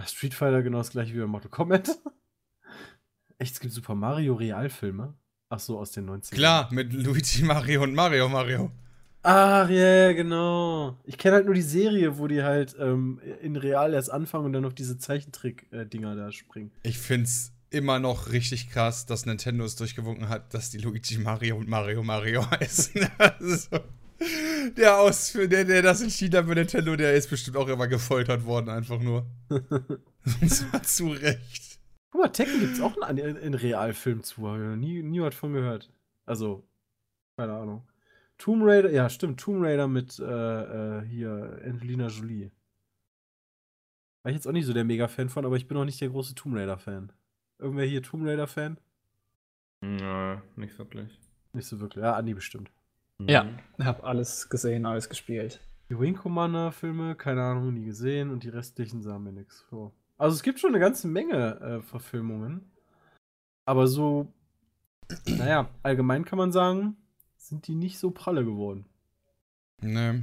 Street 0.06 0.34
Fighter 0.34 0.62
genau 0.62 0.78
das 0.78 0.90
gleiche 0.90 1.14
wie 1.14 1.20
bei 1.20 1.26
Mortal 1.26 1.50
Kombat. 1.50 1.88
Echt, 3.38 3.54
es 3.54 3.60
gibt 3.60 3.74
Super 3.74 3.94
Mario 3.94 4.34
Realfilme. 4.34 5.14
Ach 5.50 5.58
so, 5.58 5.78
aus 5.78 5.90
den 5.90 6.08
90ern. 6.08 6.34
Klar, 6.34 6.68
mit 6.72 6.92
Luigi 6.94 7.42
Mario 7.42 7.82
und 7.82 7.94
Mario 7.94 8.28
Mario. 8.28 8.70
Ach 9.24 9.68
ja, 9.68 9.76
yeah, 9.76 10.12
genau. 10.14 10.98
Ich 11.04 11.18
kenne 11.18 11.36
halt 11.36 11.44
nur 11.44 11.54
die 11.54 11.62
Serie, 11.62 12.18
wo 12.18 12.26
die 12.26 12.42
halt 12.42 12.74
ähm, 12.80 13.20
in 13.40 13.56
real 13.56 13.92
erst 13.94 14.10
anfangen 14.10 14.46
und 14.46 14.52
dann 14.52 14.62
noch 14.62 14.72
diese 14.72 14.98
Zeichentrick-Dinger 14.98 16.16
da 16.16 16.32
springen. 16.32 16.72
Ich 16.82 16.98
find's 16.98 17.52
immer 17.72 17.98
noch 17.98 18.30
richtig 18.32 18.70
krass, 18.70 19.06
dass 19.06 19.26
Nintendo 19.26 19.64
es 19.64 19.76
durchgewunken 19.76 20.28
hat, 20.28 20.54
dass 20.54 20.70
die 20.70 20.78
Luigi 20.78 21.18
Mario 21.18 21.56
und 21.56 21.68
Mario 21.68 22.02
Mario 22.02 22.48
heißen. 22.50 23.08
also, 23.18 23.80
der, 24.76 24.98
aus, 24.98 25.32
der, 25.32 25.64
der 25.64 25.82
das 25.82 26.02
entschieden 26.02 26.38
hat 26.38 26.46
für 26.46 26.54
Nintendo, 26.54 26.96
der 26.96 27.14
ist 27.14 27.30
bestimmt 27.30 27.56
auch 27.56 27.68
immer 27.68 27.88
gefoltert 27.88 28.44
worden, 28.44 28.68
einfach 28.68 29.00
nur. 29.00 29.26
das 30.40 30.72
war 30.72 30.82
zu 30.82 31.08
Recht. 31.08 31.80
Guck 32.10 32.20
mal, 32.20 32.28
Tekken 32.28 32.60
gibt's 32.60 32.80
auch 32.80 33.00
einen, 33.00 33.36
einen 33.36 33.54
Realfilm 33.54 34.22
zu, 34.22 34.46
nie, 34.76 35.02
nie 35.02 35.20
was 35.20 35.34
von 35.34 35.52
gehört. 35.52 35.90
Also, 36.26 36.68
keine 37.36 37.54
Ahnung. 37.54 37.88
Tomb 38.38 38.62
Raider, 38.64 38.90
ja, 38.90 39.08
stimmt, 39.08 39.40
Tomb 39.40 39.62
Raider 39.62 39.88
mit 39.88 40.18
äh, 40.18 40.24
äh, 40.24 41.06
hier 41.06 41.60
Angelina 41.64 42.08
Jolie. 42.08 42.50
War 44.22 44.30
ich 44.30 44.36
jetzt 44.36 44.46
auch 44.46 44.52
nicht 44.52 44.66
so 44.66 44.72
der 44.72 44.84
Mega-Fan 44.84 45.28
von, 45.28 45.44
aber 45.44 45.56
ich 45.56 45.66
bin 45.66 45.76
auch 45.76 45.84
nicht 45.84 46.00
der 46.00 46.10
große 46.10 46.34
Tomb 46.34 46.56
Raider-Fan. 46.56 47.12
Irgendwer 47.62 47.86
hier 47.86 48.02
Tomb 48.02 48.26
Raider-Fan? 48.26 48.76
Nö, 49.82 50.36
nicht 50.56 50.76
wirklich. 50.78 51.16
Nicht 51.52 51.68
so 51.68 51.78
wirklich. 51.78 52.02
Ja, 52.02 52.16
Andi 52.16 52.34
bestimmt. 52.34 52.72
Ja, 53.20 53.44
mhm. 53.44 53.84
hab 53.84 54.02
alles 54.04 54.48
gesehen, 54.48 54.84
alles 54.84 55.08
gespielt. 55.08 55.60
Die 55.88 55.98
Wing 55.98 56.16
Commander-Filme, 56.16 57.14
keine 57.14 57.42
Ahnung, 57.42 57.72
nie 57.72 57.84
gesehen 57.84 58.30
und 58.30 58.42
die 58.42 58.48
restlichen 58.48 59.02
sahen 59.02 59.22
mir 59.22 59.32
nichts 59.32 59.60
vor. 59.68 59.92
Also 60.18 60.34
es 60.34 60.42
gibt 60.42 60.58
schon 60.58 60.70
eine 60.70 60.80
ganze 60.80 61.06
Menge 61.06 61.60
äh, 61.60 61.82
Verfilmungen. 61.82 62.68
Aber 63.64 63.86
so, 63.86 64.32
naja, 65.26 65.68
allgemein 65.84 66.24
kann 66.24 66.38
man 66.38 66.50
sagen, 66.50 66.96
sind 67.36 67.68
die 67.68 67.76
nicht 67.76 67.98
so 67.98 68.10
pralle 68.10 68.44
geworden. 68.44 68.86
Nee. 69.80 70.20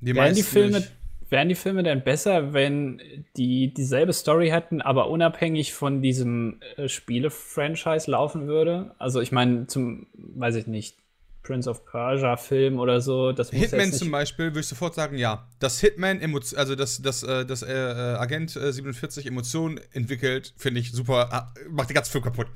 Die 0.00 0.14
wären, 0.14 0.34
die 0.34 0.42
Filme, 0.42 0.86
wären 1.28 1.48
die 1.48 1.54
Filme 1.54 1.82
denn 1.82 2.04
besser, 2.04 2.52
wenn 2.52 3.00
die 3.36 3.72
dieselbe 3.72 4.12
Story 4.12 4.48
hätten, 4.48 4.80
aber 4.80 5.08
unabhängig 5.08 5.72
von 5.72 6.02
diesem 6.02 6.60
äh, 6.76 6.88
Spiele-Franchise 6.88 8.10
laufen 8.10 8.46
würde? 8.46 8.94
Also 8.98 9.20
ich 9.20 9.32
meine, 9.32 9.66
zum, 9.66 10.06
weiß 10.14 10.56
ich 10.56 10.66
nicht, 10.66 10.96
Prince 11.42 11.70
of 11.70 11.86
Persia 11.86 12.36
Film 12.36 12.78
oder 12.78 13.00
so. 13.00 13.32
Das 13.32 13.50
Hitman 13.50 13.92
zum 13.92 14.10
Beispiel 14.10 14.46
würde 14.46 14.60
ich 14.60 14.66
sofort 14.66 14.94
sagen, 14.94 15.16
ja. 15.16 15.48
Dass 15.60 15.78
Hitman, 15.80 16.20
also 16.56 16.74
dass 16.74 17.00
das, 17.00 17.20
das, 17.20 17.46
das 17.46 17.62
äh, 17.62 17.72
äh 17.72 18.16
Agent 18.16 18.56
äh, 18.56 18.72
47 18.72 19.26
Emotionen 19.26 19.80
entwickelt, 19.92 20.54
finde 20.56 20.80
ich 20.80 20.92
super, 20.92 21.28
ah, 21.32 21.54
macht 21.70 21.88
den 21.88 21.94
ganzen 21.94 22.10
Film 22.10 22.24
kaputt. 22.24 22.48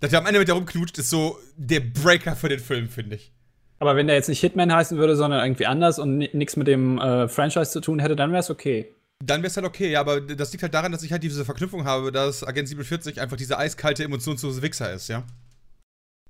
Dass 0.00 0.12
er 0.12 0.20
am 0.20 0.26
Ende 0.26 0.38
mit 0.38 0.48
der 0.48 0.54
rumknutscht, 0.54 0.98
ist 0.98 1.10
so 1.10 1.38
der 1.56 1.80
Breaker 1.80 2.34
für 2.36 2.48
den 2.48 2.60
Film, 2.60 2.88
finde 2.88 3.16
ich. 3.16 3.32
Aber 3.78 3.96
wenn 3.96 4.06
der 4.06 4.16
jetzt 4.16 4.28
nicht 4.28 4.40
Hitman 4.40 4.72
heißen 4.72 4.96
würde, 4.96 5.16
sondern 5.16 5.44
irgendwie 5.44 5.66
anders 5.66 5.98
und 5.98 6.18
nichts 6.18 6.56
mit 6.56 6.66
dem 6.66 6.98
äh, 6.98 7.28
Franchise 7.28 7.70
zu 7.70 7.80
tun 7.80 7.98
hätte, 7.98 8.16
dann 8.16 8.30
wäre 8.30 8.40
es 8.40 8.50
okay. 8.50 8.92
Dann 9.24 9.42
wäre 9.42 9.48
es 9.48 9.56
halt 9.56 9.66
okay, 9.66 9.90
ja, 9.90 10.00
aber 10.00 10.20
das 10.20 10.52
liegt 10.52 10.62
halt 10.62 10.74
daran, 10.74 10.92
dass 10.92 11.02
ich 11.02 11.12
halt 11.12 11.22
diese 11.22 11.44
Verknüpfung 11.44 11.84
habe, 11.84 12.12
dass 12.12 12.44
Agent 12.44 12.68
47 12.68 13.20
einfach 13.20 13.36
diese 13.36 13.58
eiskalte, 13.58 14.04
emotionslose 14.04 14.62
Wichser 14.62 14.92
ist, 14.92 15.08
ja. 15.08 15.24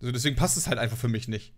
Also 0.01 0.13
deswegen 0.13 0.37
passt 0.37 0.57
es 0.57 0.69
halt 0.69 0.79
einfach 0.79 0.97
für 0.97 1.09
mich 1.09 1.27
nicht. 1.29 1.53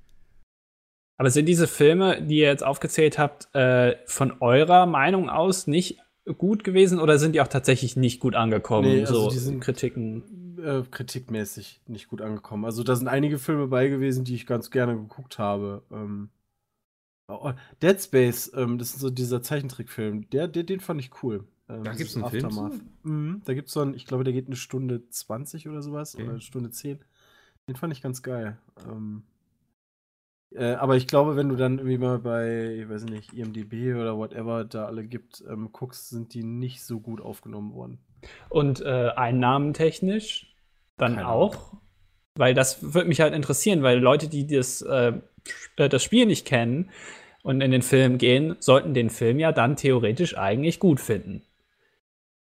Aber 1.19 1.31
sind 1.31 1.47
diese 1.47 1.66
Filme, 1.66 2.23
die 2.23 2.39
ihr 2.39 2.47
jetzt 2.47 2.65
aufgezählt 2.65 3.19
habt, 3.19 3.52
äh, 3.55 3.97
von 4.06 4.40
eurer 4.40 4.86
Meinung 4.86 5.28
aus 5.28 5.66
nicht 5.66 5.98
gut 6.36 6.62
gewesen 6.62 7.01
oder 7.01 7.19
sind 7.19 7.35
die 7.35 7.40
auch 7.40 7.48
tatsächlich 7.48 7.97
nicht 7.97 8.20
gut 8.20 8.35
angekommen? 8.35 8.89
Nee, 8.89 9.01
also 9.01 9.24
so 9.24 9.31
die 9.31 9.39
sind 9.39 9.60
Kritiken. 9.60 10.23
Äh, 10.59 10.82
kritikmäßig 10.90 11.82
nicht 11.86 12.09
gut 12.09 12.20
angekommen. 12.20 12.64
Also 12.64 12.82
da 12.82 12.97
sind 12.97 13.09
einige 13.09 13.39
Filme 13.39 13.68
bei 13.68 13.89
gewesen, 13.89 14.24
die 14.24 14.35
ich 14.35 14.47
ganz 14.47 14.70
gerne 14.70 14.97
geguckt 14.97 15.39
habe. 15.39 15.82
Ähm, 15.93 16.30
oh, 17.28 17.52
Dead 17.80 18.01
Space, 18.01 18.52
ähm, 18.55 18.78
das 18.78 18.94
ist 18.94 19.01
so 19.01 19.10
dieser 19.10 19.43
Zeichentrickfilm, 19.43 20.28
der, 20.30 20.48
der, 20.48 20.64
den 20.64 20.80
fand 20.80 21.01
ich 21.01 21.22
cool. 21.22 21.47
Ähm, 21.68 21.85
da 21.85 21.93
gibt 21.93 22.10
es 22.10 22.16
einen 22.16 22.24
Aftermath. 22.24 22.74
Film? 22.74 22.89
Mhm, 23.02 23.43
da 23.44 23.55
gibt 23.55 23.68
es 23.68 23.74
so 23.74 23.80
einen, 23.80 23.94
ich 23.94 24.06
glaube, 24.06 24.24
der 24.24 24.32
geht 24.32 24.47
eine 24.47 24.56
Stunde 24.56 25.09
20 25.09 25.68
oder 25.68 25.82
sowas 25.82 26.14
okay. 26.14 26.24
oder 26.24 26.32
eine 26.32 26.40
Stunde 26.40 26.70
10. 26.70 26.98
Den 27.68 27.76
fand 27.76 27.93
ich 27.93 28.02
ganz 28.02 28.22
geil. 28.22 28.59
Ähm, 28.89 29.22
äh, 30.55 30.72
aber 30.72 30.97
ich 30.97 31.06
glaube, 31.06 31.36
wenn 31.36 31.51
du 31.51 31.56
dann 31.56 31.78
irgendwie 31.78 31.98
mal 31.98 32.18
bei, 32.18 32.74
ich 32.80 32.89
weiß 32.89 33.05
nicht, 33.05 33.35
IMDB 33.35 33.94
oder 33.94 34.16
whatever 34.16 34.64
da 34.64 34.86
alle 34.86 35.05
gibt, 35.05 35.44
ähm, 35.48 35.70
guckst, 35.72 36.09
sind 36.09 36.32
die 36.35 36.43
nicht 36.43 36.82
so 36.82 37.01
gut 37.01 37.20
aufgenommen 37.20 37.74
worden. 37.74 37.98
Und 38.48 38.80
äh, 38.80 39.10
einnahmentechnisch 39.14 40.48
dann 40.99 41.16
Keine 41.16 41.29
auch? 41.29 41.55
Ahnung. 41.55 41.81
Weil 42.37 42.55
das 42.55 42.95
würde 42.95 43.09
mich 43.09 43.20
halt 43.20 43.35
interessieren, 43.35 43.83
weil 43.83 43.99
Leute, 43.99 44.29
die 44.29 44.47
das, 44.47 44.83
äh, 44.83 45.12
äh, 45.77 45.89
das 45.89 46.03
Spiel 46.03 46.27
nicht 46.27 46.47
kennen 46.47 46.91
und 47.43 47.61
in 47.61 47.70
den 47.70 47.83
Film 47.83 48.19
gehen, 48.19 48.57
sollten 48.61 48.95
den 48.95 49.11
Film 49.11 49.39
ja 49.39 49.51
dann 49.51 49.77
theoretisch 49.77 50.39
eigentlich 50.39 50.79
gut 50.79 51.01
finden. 51.01 51.43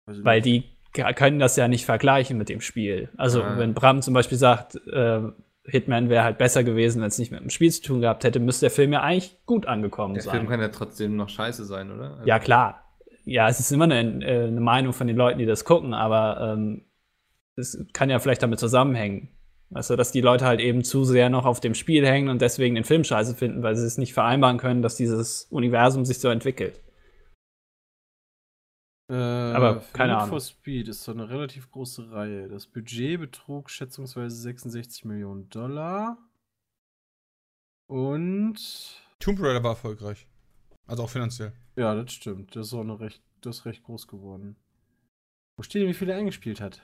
Also 0.06 0.24
weil 0.24 0.42
die 0.42 0.64
können 0.94 1.40
das 1.40 1.56
ja 1.56 1.68
nicht 1.68 1.86
vergleichen 1.86 2.38
mit 2.38 2.50
dem 2.50 2.62
Spiel. 2.62 3.10
Also, 3.18 3.44
ah. 3.44 3.58
wenn 3.58 3.74
Bram 3.74 4.02
zum 4.02 4.14
Beispiel 4.14 4.38
sagt, 4.38 4.76
äh, 4.88 5.22
Hitman 5.64 6.10
wäre 6.10 6.24
halt 6.24 6.38
besser 6.38 6.64
gewesen, 6.64 7.02
wenn 7.02 7.08
es 7.08 7.20
nicht 7.20 7.32
mit 7.32 7.40
dem 7.40 7.50
Spiel 7.50 7.72
zu 7.72 7.82
tun 7.82 8.02
gehabt 8.02 8.24
hätte, 8.24 8.40
müsste 8.40 8.66
der 8.66 8.72
Film 8.72 8.94
ja 8.94 9.02
eigentlich 9.02 9.38
gut 9.46 9.68
angekommen 9.68 10.16
der 10.16 10.24
sein. 10.24 10.32
Der 10.32 10.40
Film 10.42 10.50
kann 10.50 10.60
ja 10.60 10.70
trotzdem 10.70 11.16
noch 11.16 11.30
scheiße 11.30 11.66
sein, 11.66 11.92
oder? 11.92 12.16
Also 12.16 12.28
ja, 12.28 12.40
klar. 12.40 12.84
Ja, 13.24 13.48
es 13.48 13.60
ist 13.60 13.72
immer 13.72 13.84
eine, 13.84 14.26
äh, 14.26 14.48
eine, 14.48 14.60
Meinung 14.60 14.94
von 14.94 15.08
den 15.08 15.16
Leuten, 15.16 15.38
die 15.38 15.46
das 15.46 15.64
gucken, 15.64 15.94
aber 15.94 16.56
ähm, 16.56 16.86
es 17.62 17.86
kann 17.94 18.10
ja 18.10 18.20
vielleicht 18.20 18.44
damit 18.44 18.60
zusammenhängen. 18.60 19.30
Weißt 19.70 19.90
du, 19.90 19.96
dass 19.96 20.12
die 20.12 20.20
Leute 20.20 20.46
halt 20.46 20.60
eben 20.60 20.84
zu 20.84 21.06
sehr 21.06 21.30
noch 21.30 21.46
auf 21.46 21.62
dem 21.62 21.76
Spiel 21.76 22.06
hängen 22.06 22.28
und 22.28 22.42
deswegen 22.42 22.76
den 22.76 22.84
Film 22.84 23.06
scheiße 23.06 23.36
finden, 23.36 23.64
weil 23.64 23.78
sie 23.78 23.86
es 23.86 23.98
nicht 23.98 24.14
vereinbaren 24.14 24.58
können, 24.58 24.82
dass 24.82 24.98
dieses 24.98 25.46
Universum 25.46 26.04
sich 26.04 26.20
so 26.20 26.28
entwickelt. 26.28 26.82
Äh, 29.10 29.14
Aber 29.16 29.82
keine 29.94 30.14
Need 30.14 30.22
Ahnung. 30.24 30.30
for 30.30 30.40
Speed 30.42 30.90
ist 30.90 31.04
so 31.04 31.12
eine 31.12 31.30
relativ 31.30 31.72
große 31.72 32.12
Reihe. 32.12 32.50
Das 32.50 32.68
Budget 32.68 33.20
betrug 33.20 33.70
schätzungsweise 33.70 34.36
66 34.36 35.06
Millionen 35.06 35.50
Dollar. 35.50 36.18
Und. 37.88 39.02
Tomb 39.20 39.40
Raider 39.42 39.64
war 39.64 39.72
erfolgreich. 39.72 40.28
Also 40.88 41.04
auch 41.04 41.10
finanziell. 41.10 41.54
Ja, 41.76 41.96
das 41.96 42.12
stimmt. 42.12 42.56
Das 42.56 42.68
ist 42.68 42.74
auch 42.74 42.82
eine 42.82 43.00
recht, 43.00 43.22
das 43.42 43.60
ist 43.60 43.66
recht 43.66 43.84
groß 43.84 44.08
geworden. 44.08 44.58
Wo 45.58 45.64
steht 45.64 45.82
denn, 45.82 45.90
wie 45.90 45.94
viel 45.94 46.10
er 46.10 46.18
eingespielt 46.18 46.60
hat? 46.62 46.82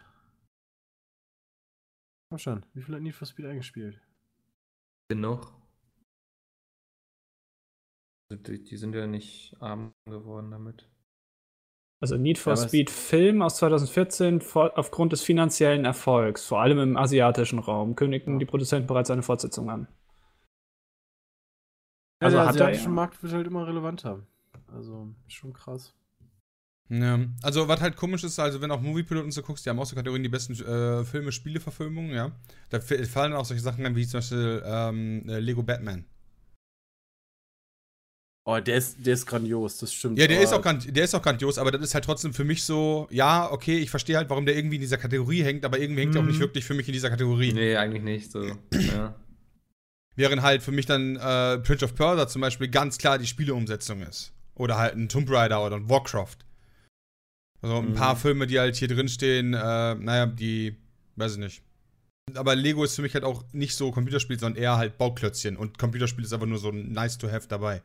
Komm 2.30 2.40
schon, 2.40 2.66
wie 2.74 2.82
viel 2.82 2.96
hat 2.96 3.02
Need 3.02 3.16
for 3.16 3.26
Speed 3.26 3.46
eingespielt? 3.46 4.02
Genug. 5.10 5.54
Die, 8.30 8.64
die 8.64 8.78
sind 8.78 8.94
ja 8.94 9.08
nicht 9.08 9.56
arm 9.62 9.94
geworden 10.06 10.52
damit. 10.52 10.90
Also 12.00 12.18
Need 12.18 12.38
for 12.38 12.54
ja, 12.54 12.58
Speed 12.58 12.90
Film 12.90 13.42
aus 13.42 13.58
2014 13.58 14.42
aufgrund 14.54 15.14
des 15.14 15.24
finanziellen 15.24 15.86
Erfolgs, 15.86 16.46
vor 16.46 16.60
allem 16.62 16.80
im 16.80 16.98
asiatischen 16.98 17.60
Raum, 17.60 17.96
kündigten 17.96 18.38
die 18.38 18.46
Produzenten 18.46 18.88
bereits 18.88 19.10
eine 19.10 19.24
Fortsetzung 19.24 19.70
an. 19.70 19.88
Ja, 22.22 22.28
also 22.28 22.38
der 22.38 22.48
asiatische 22.48 22.90
Markt 22.90 23.24
wird 23.24 23.34
halt 23.34 23.48
immer 23.48 23.66
relevanter. 23.66 24.28
Also 24.68 25.16
schon 25.28 25.54
krass. 25.54 25.96
Ja, 26.90 27.20
also 27.42 27.68
was 27.68 27.82
halt 27.82 27.98
komisch 27.98 28.24
ist, 28.24 28.40
also 28.40 28.62
wenn 28.62 28.72
auch 28.72 28.82
Moviepiloten 28.82 29.32
so 29.32 29.42
guckst, 29.42 29.66
die 29.66 29.70
haben 29.70 29.80
auch 29.80 29.86
so 29.86 29.96
Kategorien 29.96 30.24
die 30.24 30.30
besten 30.30 30.54
äh, 30.54 31.04
Filme, 31.04 31.34
Spiele, 31.34 31.60
Verfilmungen, 31.60 32.12
ja. 32.12 32.32
Da 32.70 32.80
fallen 32.80 33.34
auch 33.34 33.46
solche 33.46 33.62
Sachen 33.62 33.86
an, 33.86 33.96
wie 33.96 34.08
zum 34.08 34.20
Beispiel 34.20 34.64
ähm, 34.66 35.28
äh, 35.28 35.40
Lego 35.40 35.64
Batman. 35.64 36.06
Oh, 38.46 38.62
der 38.62 38.78
ist, 38.78 39.06
der 39.06 39.16
ist 39.16 39.26
grandios, 39.26 39.78
das 39.80 39.94
stimmt. 39.94 40.18
Ja, 40.18 40.26
der 40.26 40.40
ist, 40.40 40.54
auch, 40.54 40.62
der 40.64 41.04
ist 41.04 41.14
auch 41.14 41.22
grandios, 41.22 41.58
aber 41.58 41.70
das 41.70 41.82
ist 41.82 41.94
halt 41.94 42.06
trotzdem 42.06 42.34
für 42.34 42.46
mich 42.46 42.64
so, 42.64 43.10
ja, 43.12 43.52
okay, 43.52 43.78
ich 43.80 43.90
verstehe 43.90 44.16
halt, 44.16 44.30
warum 44.30 44.46
der 44.46 44.56
irgendwie 44.56 44.78
in 44.78 44.82
dieser 44.82 44.96
Kategorie 44.96 45.44
hängt, 45.44 45.66
aber 45.66 45.80
irgendwie 45.80 46.04
hängt 46.04 46.16
er 46.16 46.22
auch 46.22 46.26
nicht 46.26 46.38
mhm. 46.38 46.44
wirklich 46.44 46.64
für 46.64 46.74
mich 46.74 46.88
in 46.88 46.94
dieser 46.94 47.10
Kategorie. 47.10 47.52
Nee, 47.52 47.76
eigentlich 47.76 48.04
nicht 48.04 48.32
so. 48.32 48.46
ja. 48.72 49.16
Während 50.16 50.42
halt 50.44 50.64
für 50.64 50.72
mich 50.72 50.86
dann 50.86 51.18
äh, 51.18 51.58
Prince 51.58 51.84
of 51.84 51.96
Persia 51.96 52.30
zum 52.30 52.40
Beispiel 52.40 52.70
ganz 52.70 52.98
klar 52.98 53.18
die 53.18 53.28
Spieleumsetzung 53.28 54.02
ist. 54.02 54.32
Oder 54.56 54.78
halt 54.78 54.96
ein 54.96 55.10
Tomb 55.10 55.30
Raider 55.30 55.66
oder 55.66 55.76
ein 55.76 55.90
Warcraft. 55.90 56.47
Also 57.62 57.78
ein 57.78 57.90
mhm. 57.90 57.94
paar 57.96 58.16
Filme, 58.16 58.48
die 58.48 58.60
halt 58.60 58.76
hier 58.76 58.88
drinstehen, 58.88 59.54
äh, 59.54 59.96
naja, 59.96 60.26
die, 60.26 60.76
weiß 61.16 61.34
ich 61.34 61.40
nicht. 61.40 61.64
Aber 62.36 62.56
Lego 62.56 62.84
ist 62.84 62.96
für 62.96 63.02
mich 63.02 63.14
halt 63.14 63.24
auch 63.24 63.44
nicht 63.54 63.76
so 63.76 63.92
Computerspiel, 63.92 64.38
sondern 64.38 64.62
eher 64.62 64.78
halt 64.78 64.98
Bauklötzchen. 64.98 65.56
Und 65.56 65.78
Computerspiel 65.78 66.26
ist 66.26 66.34
einfach 66.34 66.46
nur 66.46 66.60
so 66.60 66.72
nice 66.72 67.18
to 67.18 67.32
have 67.32 67.48
dabei. 67.48 67.82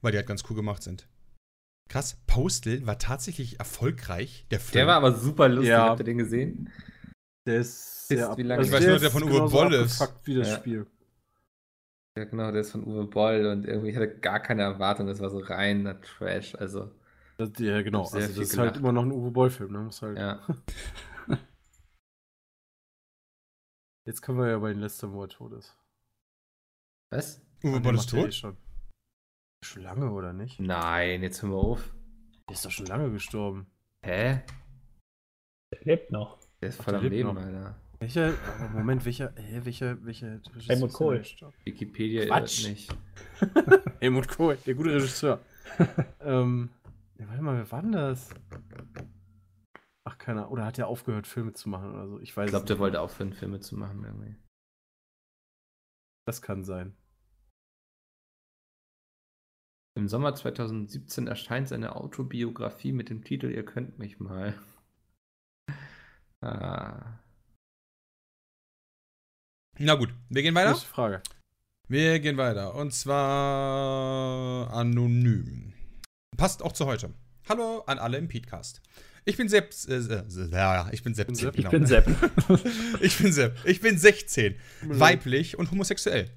Weil 0.00 0.12
die 0.12 0.18
halt 0.18 0.26
ganz 0.26 0.42
cool 0.48 0.56
gemacht 0.56 0.82
sind. 0.82 1.06
Krass, 1.88 2.16
Postal 2.26 2.86
war 2.86 2.98
tatsächlich 2.98 3.58
erfolgreich. 3.58 4.46
Der, 4.50 4.60
Film. 4.60 4.72
der 4.72 4.86
war 4.86 4.96
aber 4.96 5.12
super 5.12 5.48
lustig. 5.48 5.70
Ja. 5.70 5.90
Habt 5.90 6.00
ihr 6.00 6.04
den 6.04 6.18
gesehen? 6.18 6.70
Der 7.46 7.60
ist 7.60 8.08
sehr 8.08 8.36
wie 8.36 8.42
lange 8.42 8.60
also 8.60 8.70
Ich 8.70 8.80
weiß 8.80 8.88
nur, 8.88 8.98
der 8.98 9.10
von 9.10 9.24
Uwe 9.24 9.50
Boll 9.50 9.74
ist. 9.74 10.00
wie 10.24 10.34
das 10.36 10.48
ja. 10.48 10.56
Spiel. 10.56 10.86
Ja, 12.16 12.24
genau, 12.24 12.50
der 12.50 12.62
ist 12.62 12.72
von 12.72 12.84
Uwe 12.84 13.04
Boll 13.04 13.46
und 13.46 13.66
irgendwie 13.66 13.90
ich 13.90 13.96
hatte 13.96 14.08
gar 14.08 14.40
keine 14.40 14.62
Erwartung. 14.62 15.06
Das 15.06 15.20
war 15.20 15.28
so 15.28 15.38
reiner 15.38 16.00
Trash. 16.00 16.54
Also. 16.54 16.90
Das, 17.38 17.50
ja, 17.58 17.82
genau. 17.82 18.02
Also, 18.02 18.18
das 18.18 18.36
ist 18.36 18.50
gelacht. 18.52 18.68
halt 18.68 18.76
immer 18.78 18.92
noch 18.92 19.02
ein 19.02 19.12
Uwe 19.12 19.30
Boll-Film. 19.30 19.72
Ne? 19.72 19.78
Muss 19.80 20.02
halt 20.02 20.18
ja. 20.18 20.40
Jetzt 24.06 24.20
können 24.22 24.38
wir 24.38 24.48
ja 24.48 24.58
bei 24.58 24.72
den 24.72 24.80
letzten, 24.80 25.12
wo 25.12 25.22
er 25.22 25.28
tot 25.28 25.52
ist. 25.52 25.76
Was? 27.10 27.40
Uwe 27.62 27.80
Boll 27.80 27.94
ist 27.94 28.10
tot? 28.10 28.34
Schon. 28.34 28.56
schon 29.64 29.82
lange, 29.82 30.10
oder 30.10 30.32
nicht? 30.32 30.58
Nein, 30.58 31.22
jetzt 31.22 31.42
hören 31.42 31.52
wir 31.52 31.58
auf. 31.58 31.94
Der 32.48 32.54
ist 32.54 32.64
doch 32.64 32.70
schon 32.70 32.86
lange 32.86 33.10
gestorben. 33.10 33.66
Hä? 34.04 34.42
Der 35.72 35.80
lebt 35.84 36.10
noch. 36.10 36.38
Der 36.60 36.70
ist 36.70 36.82
voll 36.82 36.94
der 36.94 37.00
am 37.02 37.08
Leben, 37.08 37.34
noch. 37.34 37.40
Alter. 37.42 37.76
Welcher, 38.00 38.34
aber 38.58 38.68
Moment, 38.70 39.04
welcher, 39.04 39.32
hä, 39.36 39.60
welcher, 39.62 40.04
welcher 40.04 40.40
Helmut 40.66 40.92
Kohl. 40.92 41.22
Wikipedia 41.64 42.26
Quatsch. 42.26 42.66
nicht. 42.66 42.92
Helmut 44.00 44.26
Kohl, 44.26 44.56
der 44.66 44.74
gute 44.74 44.94
Regisseur. 44.94 45.40
ähm, 46.20 46.70
ja, 47.22 47.28
warte 47.28 47.42
mal, 47.42 47.56
wer 47.56 47.70
war 47.70 47.82
denn 47.82 47.92
das? 47.92 48.30
Ach, 50.04 50.18
keiner. 50.18 50.50
Oder 50.50 50.64
hat 50.64 50.78
er 50.78 50.88
aufgehört, 50.88 51.28
Filme 51.28 51.52
zu 51.52 51.68
machen 51.68 51.92
oder 51.92 52.08
so? 52.08 52.20
Ich 52.20 52.36
weiß 52.36 52.46
Ich 52.46 52.50
glaube, 52.50 52.66
der 52.66 52.78
wollte 52.80 53.00
aufhören, 53.00 53.32
Filme 53.32 53.60
zu 53.60 53.76
machen 53.76 54.02
irgendwie. 54.04 54.36
Das 56.26 56.42
kann 56.42 56.64
sein. 56.64 56.96
Im 59.94 60.08
Sommer 60.08 60.34
2017 60.34 61.26
erscheint 61.28 61.68
seine 61.68 61.94
Autobiografie 61.94 62.92
mit 62.92 63.08
dem 63.10 63.22
Titel 63.22 63.50
Ihr 63.50 63.64
könnt 63.64 63.98
mich 63.98 64.20
mal. 64.20 64.54
Ah. 66.44 67.20
Na 69.78 69.94
gut, 69.94 70.12
wir 70.28 70.42
gehen 70.42 70.56
weiter. 70.56 70.74
Frage. 70.74 71.22
Wir 71.86 72.18
gehen 72.18 72.36
weiter. 72.36 72.74
Und 72.74 72.92
zwar 72.92 74.72
anonym. 74.72 75.71
Passt 76.36 76.62
auch 76.62 76.72
zu 76.72 76.86
heute. 76.86 77.10
Hallo 77.48 77.82
an 77.86 77.98
alle 77.98 78.16
im 78.16 78.28
Podcast. 78.28 78.80
Ich 79.24 79.36
bin 79.36 79.48
Sepp. 79.48 79.74
Äh, 79.86 79.96
äh, 79.96 80.48
ja, 80.50 80.88
ich 80.90 81.02
bin 81.02 81.14
Sepp. 81.14 81.30
Ich 81.30 81.68
bin 81.68 81.86
Sepp. 81.86 82.06
Ich 83.00 83.18
bin 83.18 83.32
Sepp. 83.32 83.56
Ich 83.64 83.80
bin 83.80 83.98
16, 83.98 84.56
weiblich 84.82 85.58
und 85.58 85.70
homosexuell. 85.70 86.30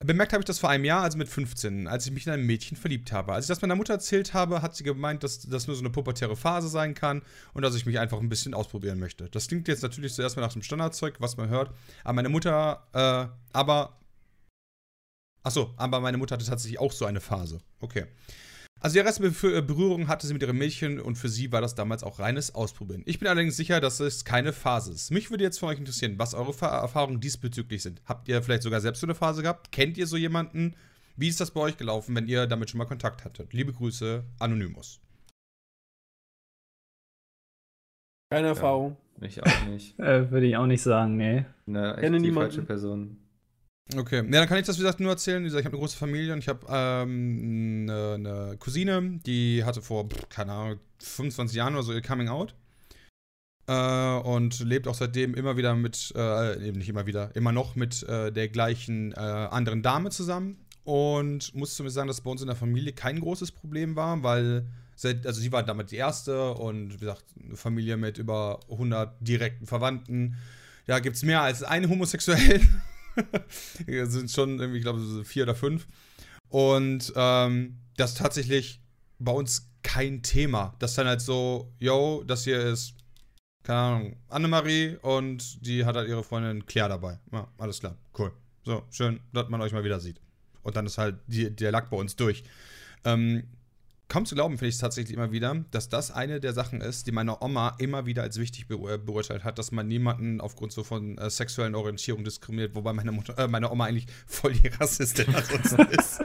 Bemerkt 0.00 0.32
habe 0.32 0.42
ich 0.42 0.44
das 0.44 0.58
vor 0.58 0.70
einem 0.70 0.84
Jahr, 0.84 1.02
also 1.02 1.18
mit 1.18 1.28
15, 1.28 1.88
als 1.88 2.06
ich 2.06 2.12
mich 2.12 2.26
in 2.26 2.32
ein 2.32 2.46
Mädchen 2.46 2.76
verliebt 2.76 3.10
habe. 3.12 3.32
Als 3.32 3.46
ich 3.46 3.48
das 3.48 3.62
meiner 3.62 3.74
Mutter 3.74 3.94
erzählt 3.94 4.34
habe, 4.34 4.62
hat 4.62 4.76
sie 4.76 4.84
gemeint, 4.84 5.24
dass 5.24 5.40
das 5.40 5.66
nur 5.66 5.74
so 5.74 5.82
eine 5.82 5.90
pubertäre 5.90 6.36
Phase 6.36 6.68
sein 6.68 6.94
kann 6.94 7.22
und 7.52 7.62
dass 7.62 7.74
ich 7.74 7.86
mich 7.86 7.98
einfach 7.98 8.20
ein 8.20 8.28
bisschen 8.28 8.54
ausprobieren 8.54 8.98
möchte. 9.00 9.28
Das 9.30 9.48
klingt 9.48 9.66
jetzt 9.66 9.82
natürlich 9.82 10.14
zuerst 10.14 10.36
mal 10.36 10.42
nach 10.42 10.52
dem 10.52 10.62
Standardzeug, 10.62 11.16
was 11.20 11.36
man 11.36 11.48
hört. 11.48 11.74
Aber 12.04 12.14
meine 12.14 12.28
Mutter, 12.28 12.86
äh, 12.92 13.28
aber. 13.52 13.98
Achso, 15.42 15.72
aber 15.76 16.00
meine 16.00 16.18
Mutter 16.18 16.34
hatte 16.34 16.44
tatsächlich 16.44 16.78
auch 16.78 16.92
so 16.92 17.04
eine 17.04 17.20
Phase. 17.20 17.60
Okay. 17.80 18.06
Also 18.80 18.94
die 18.94 19.00
erste 19.04 19.22
Be- 19.30 19.62
Berührung 19.62 20.06
hatte 20.08 20.26
sie 20.26 20.32
mit 20.32 20.42
ihrem 20.42 20.56
Mädchen 20.58 21.00
und 21.00 21.16
für 21.16 21.28
sie 21.28 21.50
war 21.50 21.60
das 21.60 21.74
damals 21.74 22.02
auch 22.04 22.18
reines 22.20 22.54
Ausprobieren. 22.54 23.02
Ich 23.06 23.18
bin 23.18 23.26
allerdings 23.28 23.56
sicher, 23.56 23.80
dass 23.80 23.98
es 24.00 24.24
keine 24.24 24.52
Phase 24.52 24.92
ist. 24.92 25.10
Mich 25.10 25.30
würde 25.30 25.42
jetzt 25.44 25.58
von 25.58 25.68
euch 25.70 25.78
interessieren, 25.78 26.14
was 26.18 26.34
eure 26.34 26.52
Fa- 26.52 26.80
Erfahrungen 26.80 27.20
diesbezüglich 27.20 27.82
sind. 27.82 28.00
Habt 28.04 28.28
ihr 28.28 28.40
vielleicht 28.42 28.62
sogar 28.62 28.80
selbst 28.80 29.00
so 29.00 29.06
eine 29.06 29.14
Phase 29.16 29.42
gehabt? 29.42 29.72
Kennt 29.72 29.98
ihr 29.98 30.06
so 30.06 30.16
jemanden? 30.16 30.74
Wie 31.16 31.26
ist 31.28 31.40
das 31.40 31.50
bei 31.50 31.60
euch 31.60 31.76
gelaufen, 31.76 32.14
wenn 32.14 32.28
ihr 32.28 32.46
damit 32.46 32.70
schon 32.70 32.78
mal 32.78 32.84
Kontakt 32.84 33.24
hattet? 33.24 33.52
Liebe 33.52 33.72
Grüße, 33.72 34.22
Anonymous. 34.38 35.00
Keine 38.30 38.48
Erfahrung. 38.48 38.96
Ich 39.20 39.42
auch 39.42 39.64
nicht. 39.66 39.98
Äh, 39.98 40.30
Würde 40.30 40.46
ich 40.46 40.56
auch 40.56 40.66
nicht 40.66 40.82
sagen, 40.82 41.16
nee. 41.16 41.44
Ne, 41.66 41.92
echt 41.94 42.00
Kenne 42.02 42.18
die 42.18 42.22
niemanden. 42.28 42.50
falsche 42.52 42.62
Person. 42.66 43.16
Okay, 43.96 44.16
ja, 44.16 44.22
dann 44.22 44.48
kann 44.48 44.58
ich 44.58 44.66
das, 44.66 44.76
wie 44.76 44.82
gesagt, 44.82 45.00
nur 45.00 45.12
erzählen. 45.12 45.42
Wie 45.42 45.46
gesagt, 45.46 45.62
ich 45.62 45.66
habe 45.66 45.76
eine 45.76 45.80
große 45.80 45.96
Familie 45.96 46.34
und 46.34 46.40
ich 46.40 46.48
habe 46.48 46.66
ähm, 46.68 47.86
eine, 47.88 48.56
Cousine, 48.58 49.18
die 49.24 49.64
hatte 49.64 49.80
vor, 49.80 50.08
keine 50.28 50.52
Ahnung, 50.52 50.80
25 50.98 51.56
Jahren 51.56 51.74
oder 51.74 51.82
so 51.82 51.92
ihr 51.94 52.02
Coming 52.02 52.28
Out. 52.28 52.54
Äh, 53.66 53.72
und 53.72 54.60
lebt 54.60 54.88
auch 54.88 54.94
seitdem 54.94 55.34
immer 55.34 55.56
wieder 55.56 55.74
mit, 55.74 56.12
äh, 56.14 56.68
eben 56.68 56.78
nicht 56.78 56.90
immer 56.90 57.06
wieder, 57.06 57.34
immer 57.34 57.52
noch 57.52 57.76
mit 57.76 58.02
äh, 58.02 58.30
der 58.30 58.48
gleichen 58.48 59.12
äh, 59.12 59.16
anderen 59.16 59.82
Dame 59.82 60.10
zusammen. 60.10 60.58
Und 60.84 61.54
muss 61.54 61.74
zu 61.74 61.82
mir 61.82 61.90
sagen, 61.90 62.08
dass 62.08 62.20
bei 62.20 62.30
uns 62.30 62.42
in 62.42 62.46
der 62.46 62.56
Familie 62.56 62.92
kein 62.92 63.20
großes 63.20 63.52
Problem 63.52 63.96
war, 63.96 64.22
weil, 64.22 64.66
seit, 64.96 65.26
also 65.26 65.40
sie 65.40 65.52
war 65.52 65.62
damit 65.62 65.90
die 65.90 65.96
erste 65.96 66.52
und 66.54 66.94
wie 66.94 66.96
gesagt, 66.98 67.24
eine 67.42 67.56
Familie 67.56 67.96
mit 67.96 68.18
über 68.18 68.60
100 68.70 69.16
direkten 69.20 69.66
Verwandten. 69.66 70.36
Da 70.86 70.98
gibt 71.00 71.16
es 71.16 71.22
mehr 71.22 71.42
als 71.42 71.62
einen 71.62 71.90
Homosexuellen. 71.90 72.82
Sind 73.86 74.30
schon 74.30 74.58
irgendwie, 74.60 74.78
ich 74.78 74.84
glaube, 74.84 75.00
so 75.00 75.24
vier 75.24 75.44
oder 75.44 75.54
fünf. 75.54 75.86
Und 76.48 77.12
ähm, 77.16 77.78
das 77.96 78.12
ist 78.12 78.18
tatsächlich 78.18 78.80
bei 79.18 79.32
uns 79.32 79.68
kein 79.82 80.22
Thema. 80.22 80.74
Das 80.78 80.92
ist 80.92 80.98
dann 80.98 81.06
halt 81.06 81.20
so, 81.20 81.72
yo, 81.78 82.22
das 82.26 82.44
hier 82.44 82.60
ist, 82.60 82.94
keine 83.62 83.78
Ahnung, 83.78 84.16
Annemarie 84.28 84.96
und 85.02 85.64
die 85.66 85.84
hat 85.84 85.96
halt 85.96 86.08
ihre 86.08 86.22
Freundin 86.22 86.66
Claire 86.66 86.88
dabei. 86.88 87.18
Ja, 87.32 87.48
alles 87.58 87.80
klar, 87.80 87.96
cool. 88.18 88.32
So, 88.64 88.82
schön, 88.90 89.20
dass 89.32 89.48
man 89.48 89.60
euch 89.60 89.72
mal 89.72 89.84
wieder 89.84 90.00
sieht. 90.00 90.20
Und 90.62 90.76
dann 90.76 90.86
ist 90.86 90.98
halt 90.98 91.16
die, 91.26 91.54
der 91.54 91.72
Lack 91.72 91.90
bei 91.90 91.96
uns 91.96 92.16
durch. 92.16 92.44
Ähm, 93.04 93.44
kaum 94.08 94.24
zu 94.24 94.34
glauben, 94.34 94.56
finde 94.56 94.68
ich 94.68 94.76
es 94.76 94.80
tatsächlich 94.80 95.14
immer 95.16 95.32
wieder, 95.32 95.64
dass 95.70 95.88
das 95.88 96.10
eine 96.10 96.40
der 96.40 96.52
Sachen 96.54 96.80
ist, 96.80 97.06
die 97.06 97.12
meine 97.12 97.42
Oma 97.42 97.76
immer 97.78 98.06
wieder 98.06 98.22
als 98.22 98.38
wichtig 98.38 98.66
beur- 98.66 98.98
beurteilt 98.98 99.44
hat, 99.44 99.58
dass 99.58 99.70
man 99.70 99.86
niemanden 99.86 100.40
aufgrund 100.40 100.72
so 100.72 100.82
von 100.82 101.18
äh, 101.18 101.28
sexuellen 101.30 101.74
Orientierung 101.74 102.24
diskriminiert, 102.24 102.74
wobei 102.74 102.92
meine, 102.94 103.12
Mutter, 103.12 103.38
äh, 103.38 103.46
meine 103.48 103.70
Oma 103.70 103.84
eigentlich 103.84 104.06
voll 104.26 104.54
die 104.54 104.68
Rassistin 104.68 105.34
ansonsten 105.34 105.82
ist. 105.98 106.20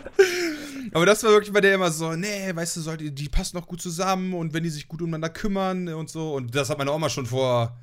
Aber 0.94 1.06
das 1.06 1.24
war 1.24 1.32
wirklich 1.32 1.52
bei 1.54 1.62
der 1.62 1.76
immer 1.76 1.92
so, 1.92 2.16
nee, 2.16 2.56
weißt 2.56 2.78
du, 2.78 2.82
soll 2.82 2.98
die, 2.98 3.30
passen 3.30 3.58
doch 3.58 3.68
gut 3.68 3.82
zusammen 3.82 4.34
und 4.34 4.54
wenn 4.54 4.64
die 4.64 4.70
sich 4.70 4.88
gut 4.88 5.02
umeinander 5.02 5.30
kümmern 5.30 5.88
und 5.90 6.10
so. 6.10 6.36
Und 6.36 6.56
das 6.56 6.70
hat 6.70 6.78
meine 6.78 6.92
Oma 6.92 7.10
schon 7.10 7.26
vor, 7.26 7.78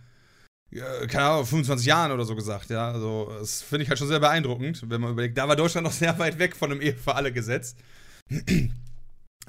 äh, 0.71 1.07
keine 1.09 1.25
Ahnung, 1.25 1.47
25 1.47 1.87
Jahren 1.87 2.13
oder 2.13 2.25
so 2.25 2.35
gesagt, 2.37 2.71
ja. 2.71 2.91
Also, 2.93 3.33
das 3.39 3.63
finde 3.63 3.83
ich 3.83 3.89
halt 3.91 3.99
schon 3.99 4.09
sehr 4.09 4.21
beeindruckend, 4.21 4.83
wenn 4.89 5.01
man 5.01 5.13
überlegt, 5.13 5.37
da 5.37 5.47
war 5.49 5.57
Deutschland 5.57 5.85
noch 5.85 5.93
sehr 5.93 6.19
weit 6.19 6.39
weg 6.39 6.57
von 6.57 6.71
einem 6.71 6.81
Ehe 6.81 6.95
für 6.95 7.15
alle 7.17 7.33
Gesetz. 7.33 7.75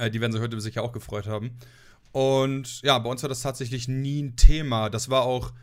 Äh, 0.02 0.10
Die 0.10 0.20
werden 0.20 0.32
sich 0.32 0.42
heute 0.42 0.60
sicher 0.60 0.84
auch 0.84 0.92
gefreut 0.92 1.28
haben. 1.28 1.58
Und 2.12 2.82
ja, 2.82 2.98
bei 3.00 3.10
uns 3.10 3.22
war 3.22 3.30
das 3.30 3.42
tatsächlich 3.42 3.88
nie 3.88 4.22
ein 4.22 4.36
Thema. 4.36 4.90
Das 4.90 5.10
war 5.10 5.22
auch, 5.22 5.54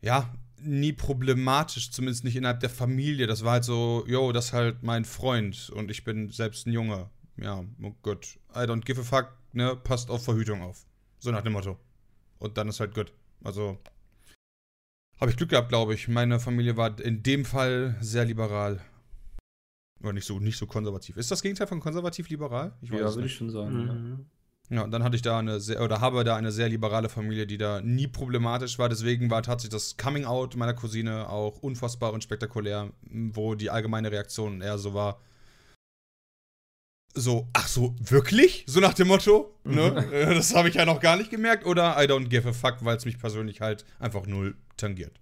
ja, 0.00 0.32
nie 0.58 0.92
problematisch, 0.92 1.90
zumindest 1.90 2.24
nicht 2.24 2.36
innerhalb 2.36 2.60
der 2.60 2.70
Familie. 2.70 3.26
Das 3.26 3.44
war 3.44 3.52
halt 3.52 3.64
so, 3.64 4.04
yo, 4.06 4.32
das 4.32 4.46
ist 4.46 4.52
halt 4.52 4.82
mein 4.82 5.04
Freund 5.04 5.70
und 5.74 5.90
ich 5.90 6.04
bin 6.04 6.30
selbst 6.30 6.66
ein 6.66 6.72
Junge. 6.72 7.10
Ja, 7.36 7.64
oh 7.82 7.92
gut. 8.02 8.38
I 8.54 8.60
don't 8.60 8.84
give 8.84 9.00
a 9.00 9.04
fuck, 9.04 9.36
ne, 9.52 9.76
passt 9.76 10.10
auf 10.10 10.24
Verhütung 10.24 10.62
auf. 10.62 10.86
So 11.18 11.30
nach 11.30 11.42
dem 11.42 11.52
Motto. 11.52 11.78
Und 12.38 12.56
dann 12.56 12.68
ist 12.68 12.80
halt 12.80 12.94
gut. 12.94 13.12
Also, 13.42 13.78
habe 15.20 15.30
ich 15.30 15.36
Glück 15.36 15.50
gehabt, 15.50 15.68
glaube 15.68 15.94
ich. 15.94 16.08
Meine 16.08 16.38
Familie 16.38 16.76
war 16.76 16.98
in 17.00 17.22
dem 17.22 17.44
Fall 17.44 17.96
sehr 18.00 18.24
liberal. 18.24 18.80
Oder 20.04 20.12
nicht 20.12 20.26
so, 20.26 20.38
nicht 20.38 20.58
so 20.58 20.66
konservativ. 20.66 21.16
Ist 21.16 21.30
das 21.30 21.40
Gegenteil 21.42 21.66
von 21.66 21.80
konservativ-liberal? 21.80 22.76
Ich 22.82 22.90
Ja, 22.90 23.14
würde 23.14 23.26
ich 23.26 23.34
schon 23.34 23.50
sagen. 23.50 23.86
Ja. 23.86 23.92
Mhm. 23.94 24.26
Ja, 24.70 24.82
und 24.82 24.90
dann 24.92 25.02
hatte 25.04 25.16
ich 25.16 25.22
da 25.22 25.38
eine 25.38 25.60
sehr, 25.60 25.82
oder 25.82 26.00
habe 26.00 26.24
da 26.24 26.36
eine 26.36 26.50
sehr 26.50 26.68
liberale 26.70 27.10
Familie, 27.10 27.46
die 27.46 27.58
da 27.58 27.80
nie 27.82 28.06
problematisch 28.06 28.78
war. 28.78 28.88
Deswegen 28.88 29.30
war 29.30 29.42
tatsächlich 29.42 29.72
das 29.72 29.96
Coming 29.96 30.24
Out 30.24 30.56
meiner 30.56 30.72
Cousine 30.72 31.28
auch 31.28 31.58
unfassbar 31.58 32.12
und 32.12 32.22
spektakulär, 32.22 32.90
wo 33.02 33.54
die 33.54 33.70
allgemeine 33.70 34.10
Reaktion 34.10 34.62
eher 34.62 34.78
so 34.78 34.94
war. 34.94 35.20
So, 37.14 37.48
ach 37.52 37.68
so, 37.68 37.94
wirklich? 38.00 38.64
So 38.66 38.80
nach 38.80 38.94
dem 38.94 39.08
Motto, 39.08 39.54
ne? 39.64 40.04
Äh, 40.12 40.34
Das 40.34 40.54
habe 40.54 40.68
ich 40.68 40.74
ja 40.74 40.84
noch 40.84 41.00
gar 41.00 41.16
nicht 41.16 41.30
gemerkt. 41.30 41.64
Oder 41.66 41.96
I 42.02 42.06
don't 42.06 42.28
give 42.28 42.48
a 42.48 42.52
fuck, 42.52 42.84
weil 42.84 42.96
es 42.96 43.04
mich 43.04 43.18
persönlich 43.18 43.60
halt 43.60 43.84
einfach 43.98 44.26
null 44.26 44.56
tangiert. 44.76 45.20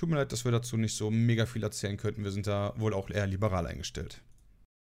Tut 0.00 0.08
mir 0.08 0.16
leid, 0.16 0.32
dass 0.32 0.46
wir 0.46 0.50
dazu 0.50 0.78
nicht 0.78 0.96
so 0.96 1.10
mega 1.10 1.44
viel 1.44 1.62
erzählen 1.62 1.98
könnten. 1.98 2.24
Wir 2.24 2.30
sind 2.30 2.46
da 2.46 2.72
wohl 2.76 2.94
auch 2.94 3.10
eher 3.10 3.26
liberal 3.26 3.66
eingestellt. 3.66 4.22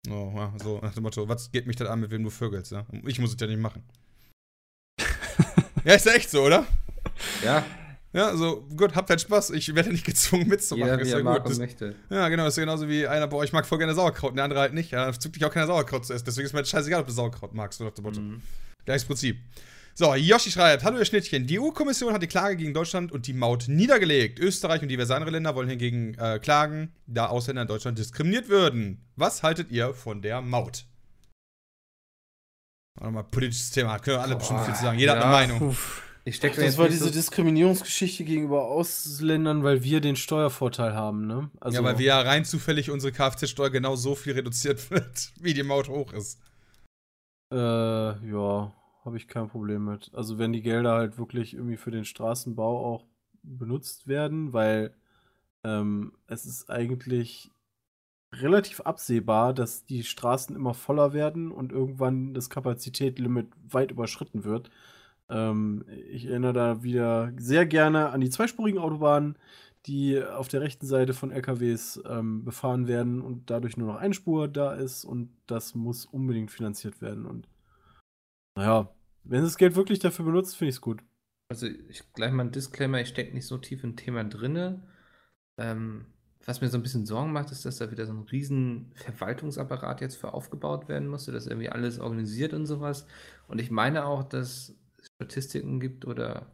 Oh, 0.07 0.31
ja, 0.35 0.53
so 0.61 0.79
nach 0.79 0.93
dem 0.93 1.01
Motto, 1.01 1.27
was 1.27 1.51
geht 1.51 1.65
mich 1.65 1.75
das 1.75 1.87
an, 1.87 2.01
mit 2.01 2.11
wem 2.11 2.23
du 2.23 2.29
vögelst, 2.29 2.71
ja? 2.71 2.85
Ich 3.07 3.17
muss 3.17 3.33
es 3.33 3.41
ja 3.41 3.47
nicht 3.47 3.59
machen. 3.59 3.81
ja, 5.85 5.95
ist 5.95 6.05
ja 6.05 6.11
echt 6.11 6.29
so, 6.29 6.43
oder? 6.43 6.67
Ja, 7.43 7.65
Ja, 8.13 8.37
so, 8.37 8.61
gut, 8.77 8.93
habt 8.93 9.09
halt 9.09 9.21
Spaß. 9.21 9.49
Ich 9.49 9.73
werde 9.73 9.89
nicht 9.89 10.05
gezwungen 10.05 10.47
mitzumachen. 10.47 10.85
jeder 10.85 10.99
wie 10.99 11.07
ist 11.07 11.13
er 11.13 11.17
ja 11.17 11.23
mag 11.23 11.45
gut. 11.45 11.57
möchte. 11.57 11.95
ja, 12.11 12.29
genau, 12.29 12.43
das 12.43 12.55
ist 12.55 12.61
genauso 12.61 12.87
wie 12.87 13.07
einer 13.07 13.25
bei 13.25 13.37
euch 13.37 13.51
mag 13.53 13.65
voll 13.65 13.79
gerne 13.79 13.95
Sauerkraut 13.95 14.29
und 14.29 14.35
der 14.35 14.45
andere 14.45 14.59
halt 14.59 14.75
nicht. 14.75 14.91
Ja, 14.91 15.11
zückt 15.13 15.35
dich 15.35 15.43
auch 15.45 15.51
keine 15.51 15.65
Sauerkraut 15.65 16.05
zu 16.05 16.13
essen. 16.13 16.25
Deswegen 16.25 16.45
ist 16.45 16.53
mir 16.53 16.57
halt 16.57 16.67
scheißegal, 16.67 17.01
ob 17.01 17.07
du 17.07 17.13
Sauerkraut 17.13 17.55
magst, 17.55 17.79
so 17.79 17.85
nach 17.85 17.91
dem 17.93 18.03
Motto. 18.03 18.21
Mhm. 18.21 18.43
Gleiches 18.85 19.05
Prinzip. 19.05 19.39
So, 19.93 20.15
Yoshi 20.15 20.51
schreibt: 20.51 20.83
Hallo, 20.83 20.97
ihr 20.97 21.05
Schnittchen. 21.05 21.47
Die 21.47 21.59
EU-Kommission 21.59 22.13
hat 22.13 22.21
die 22.23 22.27
Klage 22.27 22.55
gegen 22.55 22.73
Deutschland 22.73 23.11
und 23.11 23.27
die 23.27 23.33
Maut 23.33 23.65
niedergelegt. 23.67 24.39
Österreich 24.39 24.81
und 24.81 24.87
diverse 24.89 25.15
andere 25.15 25.31
Länder 25.31 25.53
wollen 25.55 25.69
hingegen 25.69 26.13
äh, 26.15 26.39
klagen, 26.39 26.93
da 27.07 27.27
Ausländer 27.27 27.63
in 27.63 27.67
Deutschland 27.67 27.97
diskriminiert 27.97 28.47
würden. 28.49 29.05
Was 29.15 29.43
haltet 29.43 29.71
ihr 29.71 29.93
von 29.93 30.21
der 30.21 30.41
Maut? 30.41 30.85
Auch 32.99 33.05
nochmal 33.05 33.23
politisches 33.25 33.71
Thema. 33.71 33.99
Können 33.99 34.17
wir 34.17 34.21
alle 34.21 34.35
bestimmt 34.35 34.61
viel 34.65 34.75
zu 34.75 34.81
sagen. 34.81 34.99
Jeder 34.99 35.13
hat 35.13 35.19
Ja. 35.19 35.23
eine 35.37 35.47
Meinung. 35.53 35.69
Uff. 35.69 36.03
Ich 36.23 36.35
stecke 36.35 36.63
Das 36.63 36.77
war 36.77 36.87
diese 36.87 37.09
Diskriminierungsgeschichte 37.09 38.23
gegenüber 38.25 38.65
Ausländern, 38.65 39.63
weil 39.63 39.81
wir 39.83 40.01
den 40.01 40.15
Steuervorteil 40.15 40.93
haben, 40.93 41.25
ne? 41.25 41.49
Also, 41.59 41.79
ja, 41.79 41.83
weil 41.83 41.97
wir 41.97 42.05
ja 42.05 42.21
rein 42.21 42.45
zufällig 42.45 42.91
unsere 42.91 43.11
Kfz-Steuer 43.11 43.71
genau 43.71 43.95
so 43.95 44.13
viel 44.13 44.33
reduziert 44.33 44.91
wird, 44.91 45.31
wie 45.39 45.55
die 45.55 45.63
Maut 45.63 45.89
hoch 45.89 46.13
ist. 46.13 46.39
Äh, 47.51 47.57
ja, 47.57 48.71
habe 49.03 49.17
ich 49.17 49.27
kein 49.27 49.49
Problem 49.49 49.85
mit. 49.85 50.11
Also 50.13 50.37
wenn 50.37 50.53
die 50.53 50.61
Gelder 50.61 50.93
halt 50.93 51.17
wirklich 51.17 51.53
irgendwie 51.53 51.77
für 51.77 51.91
den 51.91 52.05
Straßenbau 52.05 52.85
auch 52.85 53.05
benutzt 53.43 54.07
werden, 54.07 54.53
weil 54.53 54.93
ähm, 55.63 56.13
es 56.27 56.45
ist 56.45 56.69
eigentlich 56.69 57.51
relativ 58.33 58.81
absehbar, 58.81 59.53
dass 59.53 59.85
die 59.85 60.03
Straßen 60.03 60.55
immer 60.55 60.73
voller 60.73 61.13
werden 61.13 61.51
und 61.51 61.71
irgendwann 61.71 62.33
das 62.33 62.49
Kapazitätslimit 62.49 63.47
weit 63.69 63.91
überschritten 63.91 64.43
wird. 64.43 64.69
Ähm, 65.29 65.85
ich 66.09 66.25
erinnere 66.27 66.53
da 66.53 66.83
wieder 66.83 67.33
sehr 67.37 67.65
gerne 67.65 68.09
an 68.11 68.21
die 68.21 68.29
zweispurigen 68.29 68.79
Autobahnen, 68.79 69.37
die 69.87 70.23
auf 70.23 70.47
der 70.47 70.61
rechten 70.61 70.85
Seite 70.85 71.13
von 71.13 71.31
LKWs 71.31 72.01
ähm, 72.07 72.45
befahren 72.45 72.87
werden 72.87 73.21
und 73.21 73.49
dadurch 73.49 73.77
nur 73.77 73.87
noch 73.93 73.99
eine 73.99 74.13
Spur 74.13 74.47
da 74.47 74.73
ist 74.73 75.05
und 75.05 75.31
das 75.47 75.75
muss 75.75 76.05
unbedingt 76.05 76.51
finanziert 76.51 77.01
werden. 77.01 77.25
Und 77.25 77.47
naja, 78.55 78.93
wenn 79.23 79.43
das 79.43 79.57
Geld 79.57 79.75
wirklich 79.75 79.99
dafür 79.99 80.25
benutzt, 80.25 80.55
finde 80.55 80.69
ich 80.69 80.75
es 80.75 80.81
gut. 80.81 81.03
Also 81.49 81.67
ich 81.67 82.03
gleich 82.13 82.31
mal 82.31 82.45
ein 82.45 82.51
Disclaimer, 82.51 83.01
ich 83.01 83.09
stecke 83.09 83.33
nicht 83.33 83.45
so 83.45 83.57
tief 83.57 83.83
im 83.83 83.95
Thema 83.95 84.23
drinne. 84.23 84.87
Ähm, 85.57 86.05
was 86.45 86.61
mir 86.61 86.69
so 86.69 86.77
ein 86.77 86.83
bisschen 86.83 87.05
Sorgen 87.05 87.31
macht, 87.33 87.51
ist, 87.51 87.65
dass 87.65 87.77
da 87.77 87.91
wieder 87.91 88.05
so 88.05 88.13
ein 88.13 88.23
riesen 88.23 88.91
Verwaltungsapparat 88.95 90.01
jetzt 90.01 90.15
für 90.15 90.33
aufgebaut 90.33 90.87
werden 90.87 91.07
musste, 91.07 91.31
dass 91.31 91.45
irgendwie 91.45 91.69
alles 91.69 91.99
organisiert 91.99 92.53
und 92.53 92.65
sowas. 92.65 93.05
Und 93.47 93.59
ich 93.61 93.69
meine 93.69 94.05
auch, 94.05 94.23
dass 94.23 94.75
es 94.97 95.07
Statistiken 95.15 95.79
gibt 95.79 96.05
oder 96.05 96.51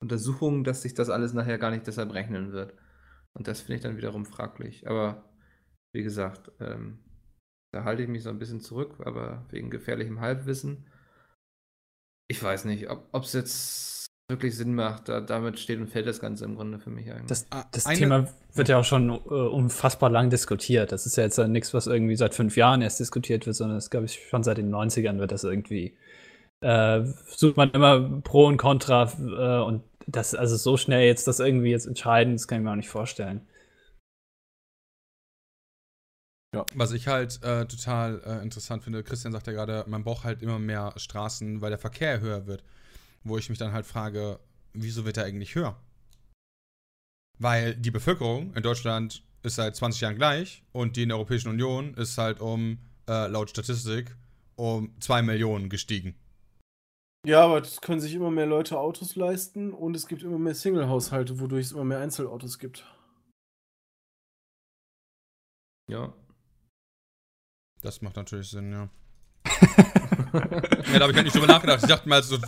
Untersuchungen, 0.00 0.62
dass 0.62 0.82
sich 0.82 0.94
das 0.94 1.10
alles 1.10 1.32
nachher 1.32 1.58
gar 1.58 1.70
nicht 1.70 1.86
deshalb 1.86 2.12
rechnen 2.12 2.52
wird. 2.52 2.74
Und 3.34 3.48
das 3.48 3.60
finde 3.60 3.76
ich 3.76 3.82
dann 3.82 3.96
wiederum 3.96 4.24
fraglich. 4.24 4.88
Aber 4.88 5.24
wie 5.92 6.02
gesagt, 6.02 6.52
ähm, 6.60 7.00
da 7.72 7.84
halte 7.84 8.02
ich 8.02 8.08
mich 8.08 8.22
so 8.22 8.30
ein 8.30 8.38
bisschen 8.38 8.60
zurück, 8.60 8.96
aber 9.04 9.46
wegen 9.50 9.70
gefährlichem 9.70 10.20
Halbwissen. 10.20 10.86
Ich 12.30 12.42
weiß 12.42 12.64
nicht, 12.66 12.88
ob 12.90 13.22
es 13.22 13.32
jetzt 13.32 14.06
wirklich 14.30 14.56
Sinn 14.56 14.74
macht. 14.74 15.08
Da, 15.08 15.20
damit 15.20 15.58
steht 15.58 15.80
und 15.80 15.88
fällt 15.88 16.06
das 16.06 16.20
Ganze 16.20 16.44
im 16.44 16.56
Grunde 16.56 16.78
für 16.78 16.90
mich 16.90 17.10
eigentlich. 17.10 17.26
Das, 17.26 17.46
das 17.72 17.84
Thema 17.84 18.28
wird 18.54 18.68
ja 18.68 18.78
auch 18.78 18.84
schon 18.84 19.10
äh, 19.10 19.14
unfassbar 19.14 20.10
lang 20.10 20.30
diskutiert. 20.30 20.92
Das 20.92 21.06
ist 21.06 21.16
ja 21.16 21.24
jetzt 21.24 21.38
nichts, 21.38 21.72
was 21.72 21.86
irgendwie 21.86 22.16
seit 22.16 22.34
fünf 22.34 22.56
Jahren 22.56 22.82
erst 22.82 23.00
diskutiert 23.00 23.46
wird, 23.46 23.56
sondern 23.56 23.78
das 23.78 23.90
glaube 23.90 24.06
ich 24.06 24.28
schon 24.28 24.42
seit 24.42 24.58
den 24.58 24.74
90ern 24.74 25.18
wird 25.18 25.32
das 25.32 25.44
irgendwie. 25.44 25.96
Äh, 26.60 27.04
sucht 27.26 27.56
man 27.56 27.70
immer 27.70 28.20
Pro 28.22 28.46
und 28.46 28.56
Contra 28.56 29.10
äh, 29.18 29.64
und 29.64 29.82
das, 30.06 30.34
also 30.34 30.56
so 30.56 30.76
schnell 30.76 31.06
jetzt 31.06 31.28
das 31.28 31.38
irgendwie 31.38 31.70
jetzt 31.70 31.86
entscheiden, 31.86 32.34
das 32.34 32.48
kann 32.48 32.58
ich 32.58 32.64
mir 32.64 32.72
auch 32.72 32.76
nicht 32.76 32.88
vorstellen. 32.88 33.46
Ja. 36.54 36.64
Was 36.74 36.92
ich 36.92 37.06
halt 37.06 37.42
äh, 37.42 37.66
total 37.66 38.22
äh, 38.24 38.42
interessant 38.42 38.82
finde, 38.82 39.02
Christian 39.02 39.32
sagt 39.32 39.46
ja 39.46 39.52
gerade, 39.52 39.84
man 39.86 40.02
braucht 40.02 40.24
halt 40.24 40.42
immer 40.42 40.58
mehr 40.58 40.94
Straßen, 40.96 41.60
weil 41.60 41.70
der 41.70 41.78
Verkehr 41.78 42.20
höher 42.20 42.46
wird. 42.46 42.64
Wo 43.22 43.36
ich 43.36 43.50
mich 43.50 43.58
dann 43.58 43.72
halt 43.72 43.84
frage, 43.84 44.38
wieso 44.72 45.04
wird 45.04 45.18
er 45.18 45.24
eigentlich 45.24 45.54
höher? 45.54 45.78
Weil 47.38 47.74
die 47.74 47.90
Bevölkerung 47.90 48.54
in 48.54 48.62
Deutschland 48.62 49.22
ist 49.42 49.56
seit 49.56 49.76
20 49.76 50.00
Jahren 50.00 50.16
gleich 50.16 50.62
und 50.72 50.96
die 50.96 51.02
in 51.02 51.10
der 51.10 51.18
Europäischen 51.18 51.50
Union 51.50 51.94
ist 51.94 52.16
halt 52.16 52.40
um, 52.40 52.78
äh, 53.08 53.28
laut 53.28 53.50
Statistik, 53.50 54.16
um 54.56 54.94
2 55.00 55.22
Millionen 55.22 55.68
gestiegen. 55.68 56.14
Ja, 57.26 57.44
aber 57.44 57.60
es 57.60 57.80
können 57.80 58.00
sich 58.00 58.14
immer 58.14 58.30
mehr 58.30 58.46
Leute 58.46 58.78
Autos 58.78 59.16
leisten 59.16 59.72
und 59.72 59.94
es 59.94 60.06
gibt 60.06 60.22
immer 60.22 60.38
mehr 60.38 60.54
Single-Haushalte, 60.54 61.40
wodurch 61.40 61.66
es 61.66 61.72
immer 61.72 61.84
mehr 61.84 61.98
Einzelautos 61.98 62.58
gibt. 62.58 62.86
Ja. 65.90 66.14
Das 67.82 68.02
macht 68.02 68.16
natürlich 68.16 68.50
Sinn, 68.50 68.72
ja. 68.72 68.88
ja, 70.32 70.98
da 70.98 71.00
habe 71.00 71.10
ich 71.10 71.16
halt 71.16 71.24
nicht 71.24 71.34
drüber 71.34 71.46
nachgedacht. 71.46 71.80
Ich 71.82 71.88
dachte 71.88 72.08
mal, 72.08 72.22
so, 72.22 72.38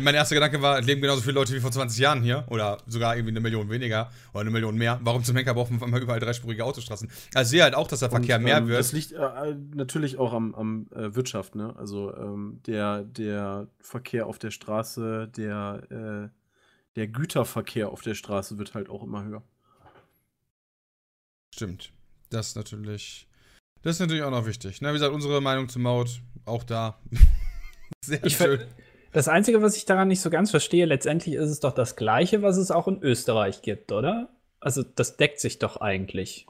mein 0.00 0.14
erster 0.14 0.34
Gedanke 0.34 0.60
war, 0.62 0.80
leben 0.80 1.00
genauso 1.00 1.22
viele 1.22 1.34
Leute 1.34 1.52
wie 1.52 1.60
vor 1.60 1.70
20 1.70 1.98
Jahren 1.98 2.22
hier. 2.22 2.44
Oder 2.48 2.78
sogar 2.86 3.16
irgendwie 3.16 3.32
eine 3.32 3.40
Million 3.40 3.68
weniger 3.70 4.10
oder 4.32 4.42
eine 4.42 4.50
Million 4.50 4.76
mehr. 4.76 5.00
Warum 5.02 5.24
zum 5.24 5.36
Henker 5.36 5.54
brauchen 5.54 5.80
wir 5.80 6.00
überall 6.00 6.20
dreispurige 6.20 6.64
Autostraßen? 6.64 7.10
Also 7.34 7.48
ich 7.48 7.50
sehe 7.50 7.62
halt 7.62 7.74
auch, 7.74 7.88
dass 7.88 8.00
der 8.00 8.10
Verkehr 8.10 8.36
Und, 8.36 8.44
mehr 8.44 8.58
ähm, 8.58 8.68
wird. 8.68 8.78
Das 8.78 8.92
liegt 8.92 9.12
äh, 9.12 9.56
natürlich 9.74 10.18
auch 10.18 10.32
am, 10.32 10.54
am 10.54 10.86
äh, 10.94 11.14
Wirtschaft, 11.14 11.54
ne? 11.54 11.74
Also 11.76 12.14
ähm, 12.14 12.60
der, 12.66 13.02
der 13.02 13.68
Verkehr 13.80 14.26
auf 14.26 14.38
der 14.38 14.50
Straße, 14.50 15.28
der, 15.36 15.82
äh, 15.90 16.28
der 16.96 17.08
Güterverkehr 17.08 17.88
auf 17.88 18.02
der 18.02 18.14
Straße 18.14 18.58
wird 18.58 18.74
halt 18.74 18.88
auch 18.88 19.02
immer 19.02 19.24
höher. 19.24 19.42
Stimmt. 21.52 21.92
Das 22.30 22.48
ist 22.48 22.56
natürlich. 22.56 23.28
Das 23.84 23.96
ist 23.96 24.00
natürlich 24.00 24.22
auch 24.22 24.30
noch 24.30 24.46
wichtig. 24.46 24.80
Na, 24.80 24.88
wie 24.88 24.94
gesagt, 24.94 25.12
unsere 25.12 25.42
Meinung 25.42 25.68
zur 25.68 25.82
Maut, 25.82 26.22
auch 26.46 26.64
da. 26.64 26.98
Sehr 28.04 28.24
ich 28.24 28.36
schön. 28.36 28.60
Das 29.12 29.28
Einzige, 29.28 29.60
was 29.62 29.76
ich 29.76 29.84
daran 29.84 30.08
nicht 30.08 30.22
so 30.22 30.30
ganz 30.30 30.50
verstehe, 30.50 30.86
letztendlich 30.86 31.36
ist 31.36 31.50
es 31.50 31.60
doch 31.60 31.72
das 31.72 31.94
Gleiche, 31.94 32.42
was 32.42 32.56
es 32.56 32.70
auch 32.70 32.88
in 32.88 33.02
Österreich 33.02 33.60
gibt, 33.60 33.92
oder? 33.92 34.30
Also, 34.58 34.82
das 34.82 35.18
deckt 35.18 35.38
sich 35.38 35.58
doch 35.58 35.76
eigentlich. 35.76 36.46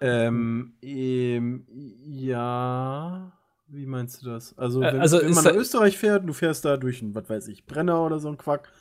Ähm, 0.00 0.74
ähm 0.82 1.66
ja. 2.02 3.32
Wie 3.68 3.86
meinst 3.86 4.22
du 4.22 4.30
das? 4.30 4.58
Also, 4.58 4.82
äh, 4.82 4.92
wenn, 4.92 5.00
also 5.00 5.22
wenn 5.22 5.32
man 5.32 5.44
nach 5.44 5.54
Österreich 5.54 5.96
fährt, 5.96 6.28
du 6.28 6.32
fährst 6.32 6.64
da 6.64 6.76
durch 6.76 7.00
ein, 7.00 7.14
was 7.14 7.30
weiß 7.30 7.48
ich, 7.48 7.64
Brenner 7.64 8.04
oder 8.04 8.18
so 8.18 8.28
ein 8.28 8.38
Quack, 8.38 8.72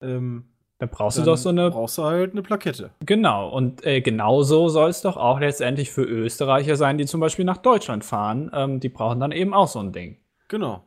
ähm, 0.00 0.49
dann 0.80 0.88
brauchst 0.88 1.18
dann 1.18 1.26
du 1.26 1.30
doch 1.32 1.36
so 1.36 1.50
eine. 1.50 1.70
brauchst 1.70 1.98
du 1.98 2.04
halt 2.04 2.32
eine 2.32 2.40
Plakette. 2.40 2.90
Genau. 3.04 3.50
Und 3.50 3.84
äh, 3.84 4.00
genauso 4.00 4.70
soll 4.70 4.88
es 4.88 5.02
doch 5.02 5.18
auch 5.18 5.38
letztendlich 5.38 5.90
für 5.90 6.04
Österreicher 6.04 6.74
sein, 6.76 6.96
die 6.96 7.04
zum 7.04 7.20
Beispiel 7.20 7.44
nach 7.44 7.58
Deutschland 7.58 8.02
fahren. 8.02 8.50
Ähm, 8.54 8.80
die 8.80 8.88
brauchen 8.88 9.20
dann 9.20 9.30
eben 9.30 9.52
auch 9.52 9.68
so 9.68 9.78
ein 9.78 9.92
Ding. 9.92 10.16
Genau. 10.48 10.82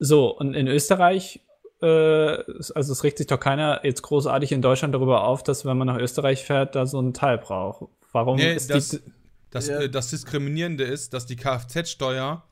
So, 0.00 0.36
und 0.36 0.54
in 0.54 0.66
Österreich, 0.66 1.40
äh, 1.80 1.86
also 1.86 2.92
es 2.92 3.04
regt 3.04 3.18
sich 3.18 3.28
doch 3.28 3.38
keiner 3.38 3.80
jetzt 3.84 4.02
großartig 4.02 4.50
in 4.50 4.62
Deutschland 4.62 4.94
darüber 4.94 5.22
auf, 5.22 5.44
dass 5.44 5.64
wenn 5.64 5.78
man 5.78 5.86
nach 5.86 5.98
Österreich 5.98 6.44
fährt, 6.44 6.74
da 6.74 6.84
so 6.86 7.00
ein 7.00 7.14
Teil 7.14 7.38
braucht. 7.38 7.88
Warum 8.10 8.36
nee, 8.36 8.54
ist 8.54 8.68
das, 8.68 8.88
die. 8.88 8.98
Das, 9.52 9.68
ja. 9.68 9.78
äh, 9.78 9.88
das 9.88 10.10
Diskriminierende 10.10 10.82
ist, 10.82 11.14
dass 11.14 11.26
die 11.26 11.36
Kfz-Steuer 11.36 12.42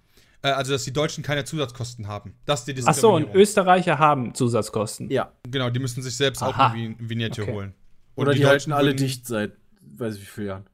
äh, 0.43 0.49
also 0.49 0.73
dass 0.73 0.85
die 0.85 0.93
Deutschen 0.93 1.25
keine 1.25 1.45
Zusatzkosten 1.45 2.09
haben. 2.09 2.35
Das 2.45 2.67
ist 2.67 2.77
die 2.77 2.83
Ach 2.85 2.95
so, 2.95 3.15
und 3.15 3.35
Österreicher 3.35 3.99
haben 3.99 4.35
Zusatzkosten. 4.35 5.11
Ja. 5.11 5.33
Genau, 5.49 5.71
die 5.71 5.81
müssen 5.81 6.03
sich 6.03 6.17
selbst 6.17 6.43
Aha. 6.43 6.51
auch 6.51 6.73
eine 6.73 6.95
Vignette 6.99 7.43
okay. 7.43 7.53
holen. 7.53 7.75
Und 8.15 8.23
Oder 8.23 8.33
die, 8.33 8.41
die 8.41 8.47
halten 8.47 8.73
alle 8.73 8.95
dicht 8.95 9.27
seit 9.27 9.53
weiß 9.97 10.17
ich 10.17 10.23
wie 10.23 10.27
vielen 10.27 10.47
Jahren. 10.49 10.65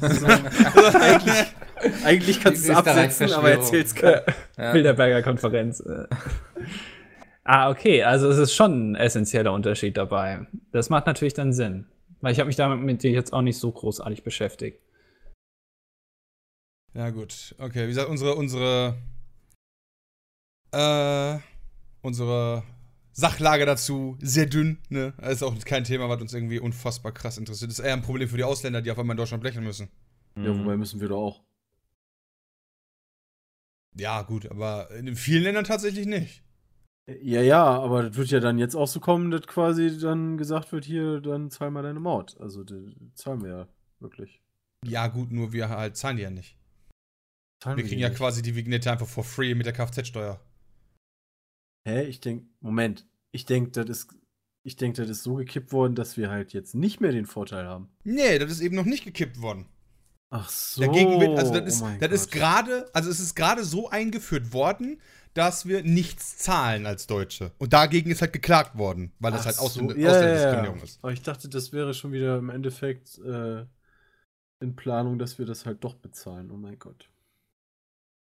also, 0.00 0.26
eigentlich, 0.98 1.54
eigentlich 2.04 2.40
kannst 2.40 2.66
du 2.66 2.72
es 2.72 2.76
absetzen, 2.76 3.32
aber 3.32 3.50
erzähl's 3.50 3.94
keiner. 3.94 4.22
Ja. 4.56 4.72
Bilderberger 4.72 5.22
Konferenz. 5.22 5.80
Äh. 5.80 6.06
ah, 7.44 7.70
okay, 7.70 8.02
also 8.02 8.28
es 8.28 8.38
ist 8.38 8.54
schon 8.54 8.92
ein 8.92 8.94
essentieller 8.94 9.52
Unterschied 9.52 9.96
dabei. 9.96 10.46
Das 10.72 10.90
macht 10.90 11.06
natürlich 11.06 11.34
dann 11.34 11.52
Sinn. 11.52 11.86
Weil 12.20 12.32
ich 12.32 12.38
habe 12.38 12.46
mich 12.46 12.56
damit 12.56 13.04
jetzt 13.04 13.32
auch 13.32 13.42
nicht 13.42 13.58
so 13.58 13.70
großartig 13.70 14.22
beschäftigt. 14.22 14.80
Ja, 16.94 17.10
gut. 17.10 17.54
Okay, 17.58 17.84
wie 17.84 17.88
gesagt, 17.88 18.08
unsere, 18.08 18.36
unsere, 18.36 18.96
äh, 20.72 21.38
unsere 22.02 22.62
Sachlage 23.12 23.66
dazu 23.66 24.16
sehr 24.20 24.46
dünn, 24.46 24.78
ne? 24.88 25.12
Das 25.18 25.34
ist 25.34 25.42
auch 25.42 25.56
kein 25.64 25.84
Thema, 25.84 26.08
was 26.08 26.20
uns 26.20 26.32
irgendwie 26.32 26.60
unfassbar 26.60 27.12
krass 27.12 27.38
interessiert. 27.38 27.70
Das 27.70 27.78
ist 27.78 27.84
eher 27.84 27.94
ein 27.94 28.02
Problem 28.02 28.28
für 28.28 28.36
die 28.36 28.44
Ausländer, 28.44 28.80
die 28.80 28.90
auf 28.90 28.98
einmal 28.98 29.14
in 29.14 29.18
Deutschland 29.18 29.42
blechen 29.42 29.64
müssen. 29.64 29.88
Ja, 30.36 30.56
wobei 30.56 30.76
müssen 30.76 31.00
wir 31.00 31.08
doch 31.08 31.18
auch. 31.18 31.44
Ja, 33.96 34.22
gut, 34.22 34.50
aber 34.50 34.90
in 34.90 35.14
vielen 35.14 35.44
Ländern 35.44 35.64
tatsächlich 35.64 36.06
nicht. 36.06 36.42
Ja, 37.06 37.42
ja, 37.42 37.64
aber 37.64 38.04
das 38.04 38.16
wird 38.16 38.30
ja 38.30 38.40
dann 38.40 38.58
jetzt 38.58 38.74
auch 38.74 38.88
so 38.88 38.98
kommen, 38.98 39.30
dass 39.30 39.46
quasi 39.46 39.98
dann 39.98 40.38
gesagt 40.38 40.72
wird, 40.72 40.84
hier, 40.84 41.20
dann 41.20 41.50
zahl 41.50 41.70
mal 41.70 41.82
deine 41.82 42.00
Maut. 42.00 42.36
Also, 42.40 42.64
die 42.64 42.96
zahlen 43.14 43.42
wir 43.42 43.50
ja 43.50 43.68
wirklich. 44.00 44.42
Ja, 44.84 45.06
gut, 45.08 45.30
nur 45.30 45.52
wir 45.52 45.68
halt 45.68 45.96
zahlen 45.96 46.16
die 46.16 46.22
ja 46.22 46.30
nicht. 46.30 46.56
Zahlen 47.64 47.78
wir 47.78 47.84
kriegen 47.84 48.00
ja 48.00 48.10
nicht. 48.10 48.18
quasi 48.18 48.42
die 48.42 48.54
Vignette 48.54 48.92
einfach 48.92 49.08
for 49.08 49.24
free 49.24 49.54
mit 49.54 49.64
der 49.64 49.72
Kfz-Steuer. 49.72 50.38
Hä? 51.86 52.02
Ich 52.04 52.20
denke, 52.20 52.46
Moment. 52.60 53.06
Ich 53.32 53.46
denke, 53.46 53.70
das 53.70 53.88
ist. 53.88 54.14
Ich 54.66 54.76
denke, 54.76 55.00
das 55.00 55.10
ist 55.10 55.22
so 55.22 55.36
gekippt 55.36 55.72
worden, 55.72 55.94
dass 55.94 56.16
wir 56.18 56.30
halt 56.30 56.52
jetzt 56.52 56.74
nicht 56.74 57.00
mehr 57.00 57.12
den 57.12 57.26
Vorteil 57.26 57.66
haben. 57.66 57.88
Nee, 58.02 58.38
das 58.38 58.50
ist 58.50 58.60
eben 58.60 58.76
noch 58.76 58.84
nicht 58.84 59.04
gekippt 59.04 59.40
worden. 59.40 59.66
Ach 60.30 60.48
so. 60.48 60.82
Dagegen 60.82 61.20
wird, 61.20 61.38
also 61.38 61.52
das 61.52 61.74
ist, 61.74 61.82
oh 61.82 61.88
das 62.00 62.12
ist 62.12 62.32
gerade, 62.32 62.88
also 62.94 63.10
es 63.10 63.20
ist 63.20 63.34
gerade 63.34 63.64
so 63.64 63.88
eingeführt 63.88 64.52
worden, 64.52 65.00
dass 65.32 65.66
wir 65.66 65.82
nichts 65.82 66.38
zahlen 66.38 66.86
als 66.86 67.06
Deutsche. 67.06 67.52
Und 67.58 67.72
dagegen 67.72 68.10
ist 68.10 68.20
halt 68.20 68.32
geklagt 68.32 68.76
worden, 68.76 69.12
weil 69.20 69.32
das 69.32 69.46
halt 69.46 69.56
so. 69.56 69.62
Ausländer 69.62 69.96
ja, 69.96 70.10
Ausländerdiskriminierung 70.10 70.78
ja. 70.78 70.84
ist. 70.84 70.98
Aber 71.02 71.12
ich 71.12 71.22
dachte, 71.22 71.48
das 71.48 71.72
wäre 71.72 71.94
schon 71.94 72.12
wieder 72.12 72.38
im 72.38 72.50
Endeffekt 72.50 73.18
äh, 73.18 73.64
in 74.60 74.76
Planung, 74.76 75.18
dass 75.18 75.38
wir 75.38 75.46
das 75.46 75.66
halt 75.66 75.82
doch 75.82 75.94
bezahlen. 75.94 76.50
Oh 76.50 76.56
mein 76.56 76.78
Gott. 76.78 77.08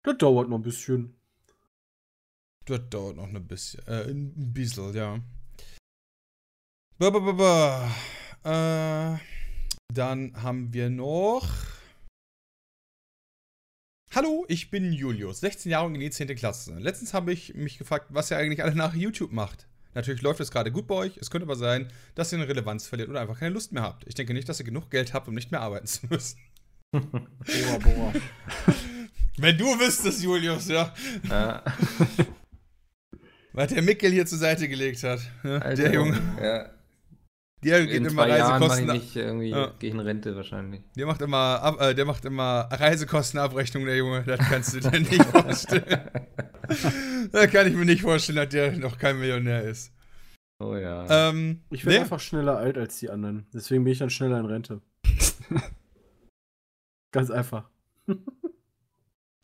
Das 0.08 0.18
dauert 0.20 0.48
noch 0.48 0.60
ein 0.60 0.62
bisschen. 0.62 1.20
Das 2.64 2.80
dauert 2.90 3.18
noch 3.18 3.28
ein 3.28 3.46
bisschen. 3.46 3.86
Äh, 3.88 4.10
ein 4.10 4.54
bisschen, 4.54 4.94
ja. 4.94 5.20
Ba, 6.98 7.10
ba, 7.10 7.20
ba, 7.20 7.32
ba. 7.34 9.16
Äh, 9.16 9.20
dann 9.94 10.42
haben 10.42 10.72
wir 10.74 10.90
noch. 10.90 11.46
Hallo, 14.16 14.46
ich 14.48 14.72
bin 14.72 14.94
Julius, 14.94 15.42
16 15.42 15.74
Jahre 15.74 15.88
und 15.88 15.96
in 15.96 16.00
die 16.00 16.10
10. 16.10 16.34
Klasse. 16.38 16.80
Letztens 16.80 17.14
habe 17.14 17.34
ich 17.34 17.56
mich 17.56 17.78
gefragt, 17.78 18.08
was 18.12 18.32
ihr 18.32 18.38
eigentlich 18.38 18.64
alle 18.64 18.76
nach 18.76 18.94
YouTube 18.94 19.34
macht. 19.34 19.68
Natürlich 19.94 20.22
läuft 20.22 20.40
es 20.40 20.52
gerade 20.52 20.72
gut 20.72 20.88
bei 20.88 20.96
euch. 20.96 21.18
Es 21.18 21.30
könnte 21.30 21.44
aber 21.44 21.58
sein, 21.58 21.92
dass 22.16 22.32
ihr 22.32 22.38
eine 22.38 22.48
Relevanz 22.48 22.88
verliert 22.88 23.10
oder 23.10 23.20
einfach 23.20 23.40
keine 23.40 23.54
Lust 23.54 23.74
mehr 23.74 23.84
habt. 23.84 24.08
Ich 24.08 24.16
denke 24.16 24.34
nicht, 24.34 24.48
dass 24.48 24.62
ihr 24.62 24.66
genug 24.66 24.90
Geld 24.90 25.14
habt, 25.14 25.28
um 25.28 25.34
nicht 25.34 25.52
mehr 25.52 25.60
arbeiten 25.60 25.88
zu 25.88 26.08
müssen. 26.08 26.40
boah, 26.94 27.80
boah. 27.84 28.14
Wenn 29.38 29.58
du 29.58 29.66
wüsstest, 29.66 30.24
Julius, 30.24 30.68
ja. 30.68 30.94
ja. 31.30 31.64
Was 33.54 33.68
der 33.68 33.82
Mickel 33.82 34.12
hier 34.12 34.26
zur 34.26 34.38
Seite 34.38 34.68
gelegt 34.68 35.04
hat. 35.04 35.20
Alter, 35.44 35.76
der 35.76 35.94
Junge. 35.94 36.20
Ja. 36.42 36.70
Der 37.64 37.86
geht 37.86 37.96
in 37.96 38.06
immer 38.06 38.30
Reisekosten. 38.30 38.96
Ich 38.96 39.16
irgendwie 39.16 39.50
ja. 39.50 39.74
gehe 39.80 39.90
in 39.90 40.00
Rente 40.00 40.36
wahrscheinlich. 40.36 40.82
Der 40.96 41.08
macht 41.08 41.22
immer, 41.22 41.76
äh, 41.80 41.96
der 41.96 42.06
macht 42.06 42.24
immer 42.26 42.70
Reisekostenabrechnung, 42.72 43.86
der 43.86 43.98
Junge. 43.98 44.24
Das 44.24 44.40
kannst 44.40 44.76
du 44.76 44.80
dir 44.80 45.00
nicht 45.00 45.26
vorstellen. 45.26 46.10
da 47.32 47.48
kann 47.48 47.68
ich 47.68 47.74
mir 47.74 47.86
nicht 47.86 48.04
vorstellen, 48.04 48.36
dass 48.36 48.50
der 48.50 48.78
noch 48.78 49.00
kein 49.00 49.20
Millionär 49.20 49.64
ist. 49.64 49.92
Oh 50.60 50.76
ja. 50.76 51.30
Ähm, 51.30 51.64
ich 51.72 51.86
werde 51.86 51.98
nee. 51.98 52.04
einfach 52.04 52.20
schneller 52.20 52.58
alt 52.58 52.78
als 52.78 53.00
die 53.00 53.10
anderen. 53.10 53.48
Deswegen 53.54 53.84
bin 53.84 53.94
ich 53.94 54.00
dann 54.00 54.10
schneller 54.10 54.40
in 54.40 54.46
Rente. 54.46 54.82
Ganz 57.12 57.32
einfach. 57.32 57.70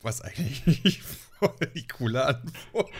Was 0.03 0.21
eigentlich 0.21 1.01
voll 1.01 1.55
die 1.73 1.88
coole 1.88 2.25
Antwort. 2.25 2.91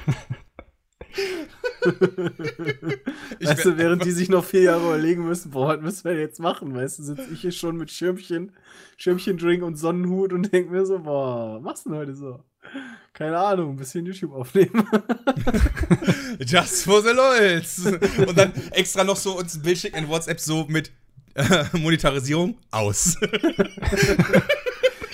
weißt 3.42 3.66
du, 3.66 3.78
während 3.78 4.06
die 4.06 4.12
sich 4.12 4.30
noch 4.30 4.46
vier 4.46 4.62
Jahre 4.64 4.86
überlegen 4.86 5.26
müssen, 5.26 5.52
boah, 5.52 5.68
was 5.68 5.82
müssen 5.82 6.06
wir 6.06 6.18
jetzt 6.18 6.40
machen? 6.40 6.74
Weißt 6.74 7.00
du, 7.00 7.04
sitze 7.04 7.28
ich 7.32 7.42
hier 7.42 7.52
schon 7.52 7.76
mit 7.76 7.92
Schirmchen, 7.92 8.54
Schirmchen-Drink 8.98 9.64
und 9.64 9.76
Sonnenhut 9.76 10.32
und 10.34 10.52
denke 10.54 10.72
mir 10.72 10.86
so, 10.86 11.00
boah, 11.00 11.56
was 11.58 11.62
machst 11.62 11.86
du 11.86 11.90
denn 11.90 12.00
heute 12.00 12.16
so? 12.16 12.44
Keine 13.12 13.38
Ahnung, 13.38 13.72
ein 13.72 13.76
bisschen 13.76 14.06
YouTube 14.06 14.34
aufnehmen. 14.34 14.88
Just 16.40 16.86
for 16.86 17.02
the 17.02 17.10
LOLs. 17.10 17.86
Und 18.26 18.38
dann 18.38 18.54
extra 18.72 19.04
noch 19.04 19.18
so 19.18 19.38
uns 19.38 19.56
ein 19.56 19.62
Bild 19.62 19.78
schicken 19.78 19.98
in 19.98 20.08
WhatsApp 20.08 20.40
so 20.40 20.66
mit 20.70 20.92
äh, 21.36 21.66
Monetarisierung 21.74 22.58
aus. 22.72 23.18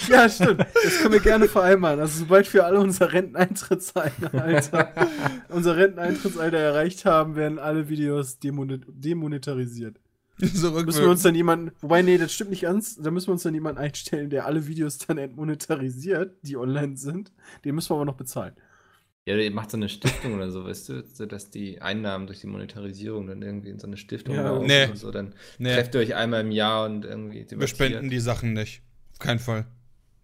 Ja, 0.09 0.29
stimmt. 0.29 0.65
Das 0.83 0.99
können 0.99 1.13
wir 1.13 1.19
gerne 1.19 1.47
vereinbaren. 1.47 1.99
Also, 1.99 2.19
sobald 2.19 2.51
wir 2.53 2.65
alle 2.65 2.79
unser 2.79 3.13
Renteneintrittsalter, 3.13 4.93
unser 5.49 5.77
Renteneintrittsalter 5.77 6.57
erreicht 6.57 7.05
haben, 7.05 7.35
werden 7.35 7.59
alle 7.59 7.89
Videos 7.89 8.39
demonetarisiert. 8.39 9.99
So 10.41 10.71
müssen 10.71 11.01
wir 11.01 11.09
uns 11.09 11.21
dann 11.21 11.35
jemanden, 11.35 11.71
wobei, 11.81 12.01
nee, 12.01 12.17
das 12.17 12.33
stimmt 12.33 12.51
nicht 12.51 12.61
ganz. 12.61 12.95
Da 12.95 13.11
müssen 13.11 13.27
wir 13.27 13.33
uns 13.33 13.43
dann 13.43 13.53
jemanden 13.53 13.81
einstellen, 13.81 14.29
der 14.29 14.45
alle 14.45 14.67
Videos 14.67 14.97
dann 14.97 15.17
entmonetarisiert, 15.17 16.37
die 16.43 16.55
online 16.55 16.95
sind. 16.95 17.33
Den 17.65 17.75
müssen 17.75 17.89
wir 17.89 17.95
aber 17.95 18.05
noch 18.05 18.15
bezahlen. 18.15 18.55
Ja, 19.25 19.35
ihr 19.35 19.51
macht 19.51 19.69
so 19.69 19.77
eine 19.77 19.89
Stiftung 19.89 20.33
oder 20.33 20.49
so, 20.49 20.63
weißt 20.63 20.89
du, 20.89 21.27
dass 21.27 21.49
die 21.49 21.81
Einnahmen 21.81 22.25
durch 22.25 22.39
die 22.39 22.47
Monetarisierung 22.47 23.27
dann 23.27 23.41
irgendwie 23.41 23.69
in 23.69 23.79
so 23.79 23.85
eine 23.85 23.97
Stiftung 23.97 24.35
ja. 24.35 24.57
nee. 24.59 24.85
und 24.85 24.97
so. 24.97 25.11
Dann 25.11 25.35
nee. 25.59 25.73
trefft 25.73 25.93
ihr 25.93 26.01
euch 26.01 26.15
einmal 26.15 26.41
im 26.41 26.51
Jahr 26.51 26.85
und 26.85 27.05
irgendwie. 27.05 27.45
Wir 27.49 27.67
spenden 27.67 28.09
die 28.09 28.19
Sachen 28.19 28.53
nicht. 28.53 28.81
Auf 29.11 29.19
keinen 29.19 29.39
Fall. 29.39 29.65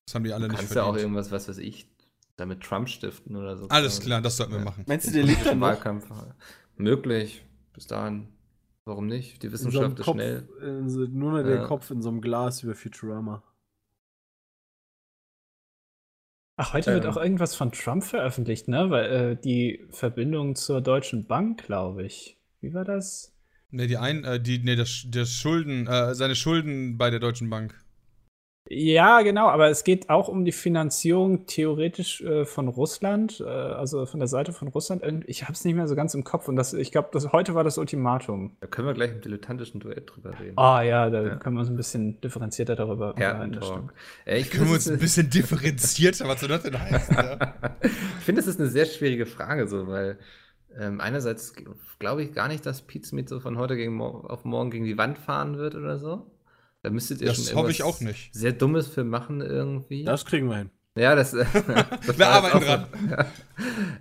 Das 0.06 0.16
haben 0.16 0.24
die 0.24 0.34
alle 0.34 0.46
du 0.46 0.50
nicht 0.50 0.60
kannst 0.60 0.74
verdient. 0.74 0.94
ja 0.96 1.00
auch 1.00 1.02
irgendwas, 1.02 1.32
was 1.32 1.48
weiß 1.50 1.58
ich, 1.58 1.90
damit 2.36 2.62
Trump 2.62 2.90
stiften 2.90 3.36
oder 3.36 3.58
so. 3.58 3.68
Alles 3.70 4.00
klar, 4.00 4.22
das 4.22 4.38
sollten 4.38 4.54
wir 4.54 4.60
machen. 4.60 4.84
Meinst 4.88 5.08
du, 5.08 5.12
der 5.12 5.24
lebt 5.24 5.46
dann 5.46 5.60
Wahlkampf? 5.62 6.06
Möglich. 6.78 7.44
Bis 7.74 7.88
dahin. 7.88 8.28
Warum 8.86 9.08
nicht? 9.08 9.42
Die 9.42 9.52
Wissenschaft 9.52 10.00
ist 10.00 10.06
Kopf, 10.06 10.16
schnell. 10.16 10.48
So, 10.88 11.00
nur 11.06 11.32
noch 11.32 11.44
der 11.44 11.56
ja. 11.56 11.66
Kopf 11.66 11.90
in 11.90 12.02
so 12.02 12.10
einem 12.10 12.22
Glas 12.22 12.62
über 12.62 12.76
Futurama. 12.76 13.44
Ach, 16.58 16.74
heute 16.74 16.92
ähm. 16.92 16.96
wird 16.96 17.08
auch 17.08 17.18
irgendwas 17.18 17.56
von 17.56 17.72
Trump 17.72 18.04
veröffentlicht, 18.04 18.68
ne? 18.68 18.90
Weil 18.90 19.06
äh, 19.12 19.36
die 19.36 19.86
Verbindung 19.90 20.56
zur 20.56 20.82
Deutschen 20.82 21.26
Bank, 21.26 21.64
glaube 21.66 22.04
ich. 22.04 22.38
Wie 22.62 22.74
war 22.74 22.86
das? 22.86 23.36
Ne, 23.72 23.88
die 23.88 23.98
ein, 23.98 24.24
äh, 24.24 24.40
die, 24.40 24.60
ne, 24.60 24.76
das, 24.76 25.06
das 25.10 25.32
Schulden, 25.32 25.88
äh, 25.88 26.16
seine 26.16 26.36
Schulden 26.36 26.98
bei 26.98 27.10
der 27.10 27.20
Deutschen 27.20 27.50
Bank. 27.50 27.85
Ja, 28.68 29.22
genau, 29.22 29.48
aber 29.48 29.70
es 29.70 29.84
geht 29.84 30.10
auch 30.10 30.28
um 30.28 30.44
die 30.44 30.52
Finanzierung 30.52 31.46
theoretisch 31.46 32.22
äh, 32.22 32.46
von 32.46 32.68
Russland, 32.68 33.40
äh, 33.40 33.44
also 33.44 34.08
von 34.08 34.20
der 34.20 34.28
Seite 34.28 34.54
von 34.54 34.70
Russland. 34.70 35.04
Ich 35.28 35.44
habe 35.44 35.54
es 35.54 35.64
nicht 35.66 35.76
mehr 35.76 35.88
so 35.88 35.96
ganz 35.96 36.16
im 36.16 36.24
Kopf 36.24 36.48
und 36.48 36.56
das, 36.56 36.74
ich 36.74 36.92
glaube, 36.92 37.10
heute 37.32 37.54
war 37.54 37.64
das 37.64 37.78
Ultimatum. 37.78 38.58
Da 38.62 38.68
können 38.68 38.88
wir 38.88 38.96
gleich 38.96 39.12
im 39.12 39.22
dilettantischen 39.22 39.82
Duett 39.82 40.10
drüber 40.10 40.32
reden. 40.40 40.58
Ah 40.58 40.82
ja, 40.82 41.12
da 41.12 41.22
ja. 41.22 41.36
können 41.36 41.58
wir 41.58 41.60
uns 41.60 41.70
ein 41.70 41.76
bisschen 41.76 42.20
differenzierter 42.22 42.76
darüber 42.76 43.10
unterhalten. 43.10 43.92
Äh, 44.26 44.40
ich 44.40 44.50
können 44.50 44.66
wir 44.66 44.74
uns 44.74 44.90
ein 44.90 44.98
bisschen 44.98 45.30
differenzierter, 45.30 46.28
was 46.28 46.40
soll 46.40 46.50
das 46.50 46.64
denn 46.64 46.80
heißen? 46.80 47.16
Ja? 47.16 47.56
ich 47.84 48.24
finde, 48.24 48.42
das 48.42 48.48
ist 48.48 48.60
eine 48.60 48.70
sehr 48.70 48.86
schwierige 48.86 49.28
Frage, 49.28 49.68
so, 49.68 49.86
weil 49.88 50.18
ähm, 50.76 51.02
einerseits 51.02 51.54
glaube 52.00 52.24
ich 52.24 52.34
gar 52.34 52.48
nicht, 52.48 52.66
dass 52.66 52.82
Pizmeet 52.82 53.30
so 53.30 53.40
von 53.40 53.60
heute 53.60 53.76
gegen 53.76 54.02
auf 54.02 54.44
morgen 54.44 54.72
gegen 54.72 54.86
die 54.86 54.98
Wand 54.98 55.20
fahren 55.20 55.60
wird 55.60 55.76
oder 55.76 56.00
so. 56.00 56.32
Da 56.86 56.92
müsstet 56.92 57.20
ihr 57.20 57.28
das 57.30 57.50
schon 57.50 57.58
hoffe 57.58 57.72
ich 57.72 57.82
auch 57.82 58.00
nicht. 58.00 58.32
sehr 58.32 58.52
Dummes 58.52 58.88
für 58.88 59.04
machen 59.04 59.42
irgendwie. 59.42 60.04
Das 60.04 60.24
kriegen 60.24 60.48
wir 60.52 60.58
hin. 60.58 60.70
Ja, 60.96 61.16
das. 61.16 61.32
das 61.32 61.56
wir 62.20 62.28
arbeiten 62.28 62.60
dran. 62.60 62.86
Ja. 63.10 63.26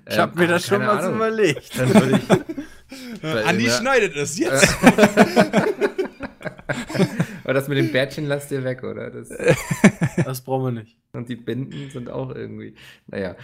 Ich 0.06 0.18
habe 0.18 0.32
ähm, 0.34 0.38
mir 0.38 0.48
das 0.48 0.66
schon 0.66 0.84
mal 0.84 1.02
so 1.02 1.12
überlegt. 1.12 1.78
Dann 1.78 1.94
würde 1.94 2.20
ich. 2.20 2.28
Andi 3.46 3.70
schneidet 3.70 4.14
es 4.16 4.38
jetzt. 4.38 4.76
Aber 7.44 7.54
das 7.54 7.68
mit 7.68 7.78
dem 7.78 7.90
Bärtchen 7.90 8.26
lasst 8.26 8.50
ihr 8.50 8.62
weg, 8.64 8.84
oder? 8.84 9.10
Das, 9.10 9.30
das 10.22 10.42
brauchen 10.42 10.74
wir 10.74 10.82
nicht. 10.82 10.98
Und 11.12 11.30
die 11.30 11.36
Binden 11.36 11.88
sind 11.88 12.10
auch 12.10 12.34
irgendwie. 12.34 12.74
Naja. 13.06 13.34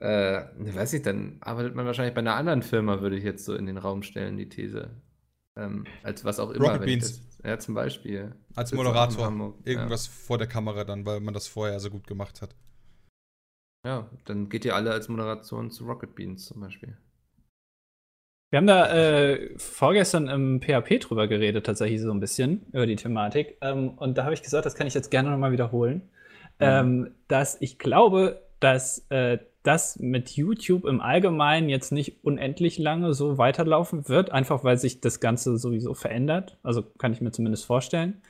Äh, 0.00 0.42
weiß 0.58 0.92
ich, 0.92 1.00
dann 1.00 1.38
arbeitet 1.40 1.74
man 1.74 1.86
wahrscheinlich 1.86 2.12
bei 2.14 2.20
einer 2.20 2.34
anderen 2.34 2.60
Firma, 2.60 3.00
würde 3.00 3.16
ich 3.16 3.24
jetzt 3.24 3.46
so 3.46 3.54
in 3.54 3.64
den 3.64 3.78
Raum 3.78 4.02
stellen, 4.02 4.36
die 4.36 4.50
These. 4.50 4.90
Ähm, 5.56 5.84
als 6.02 6.26
was 6.26 6.38
auch 6.38 6.50
immer. 6.50 6.66
Rocket 6.66 6.84
Beans. 6.84 7.22
Ja, 7.46 7.58
zum 7.60 7.74
Beispiel. 7.74 8.34
Als 8.56 8.72
Moderator. 8.72 9.54
Irgendwas 9.64 10.06
ja. 10.06 10.12
vor 10.12 10.36
der 10.36 10.48
Kamera 10.48 10.82
dann, 10.82 11.06
weil 11.06 11.20
man 11.20 11.32
das 11.32 11.46
vorher 11.46 11.78
so 11.78 11.90
gut 11.90 12.06
gemacht 12.06 12.42
hat. 12.42 12.56
Ja, 13.86 14.10
dann 14.24 14.48
geht 14.48 14.64
ihr 14.64 14.74
alle 14.74 14.90
als 14.90 15.08
Moderation 15.08 15.70
zu 15.70 15.84
Rocket 15.84 16.16
Beans 16.16 16.46
zum 16.46 16.60
Beispiel. 16.60 16.96
Wir 18.50 18.58
haben 18.58 18.66
da 18.66 18.92
äh, 18.92 19.56
vorgestern 19.58 20.28
im 20.28 20.60
PHP 20.60 21.00
drüber 21.00 21.28
geredet, 21.28 21.66
tatsächlich 21.66 22.00
so 22.00 22.10
ein 22.10 22.18
bisschen, 22.18 22.66
über 22.72 22.86
die 22.86 22.96
Thematik. 22.96 23.58
Ähm, 23.60 23.90
und 23.90 24.18
da 24.18 24.24
habe 24.24 24.34
ich 24.34 24.42
gesagt, 24.42 24.66
das 24.66 24.74
kann 24.74 24.88
ich 24.88 24.94
jetzt 24.94 25.10
gerne 25.12 25.30
nochmal 25.30 25.52
wiederholen, 25.52 26.02
mhm. 26.58 26.66
ähm, 26.66 27.14
dass 27.28 27.60
ich 27.60 27.78
glaube, 27.78 28.42
dass 28.58 29.06
äh, 29.10 29.38
das 29.66 29.98
mit 29.98 30.30
YouTube 30.30 30.84
im 30.84 31.00
Allgemeinen 31.00 31.68
jetzt 31.68 31.92
nicht 31.92 32.24
unendlich 32.24 32.78
lange 32.78 33.14
so 33.14 33.38
weiterlaufen 33.38 34.08
wird, 34.08 34.30
einfach 34.30 34.64
weil 34.64 34.78
sich 34.78 35.00
das 35.00 35.20
Ganze 35.20 35.58
sowieso 35.58 35.94
verändert. 35.94 36.58
Also 36.62 36.82
kann 36.82 37.12
ich 37.12 37.20
mir 37.20 37.32
zumindest 37.32 37.66
vorstellen. 37.66 38.22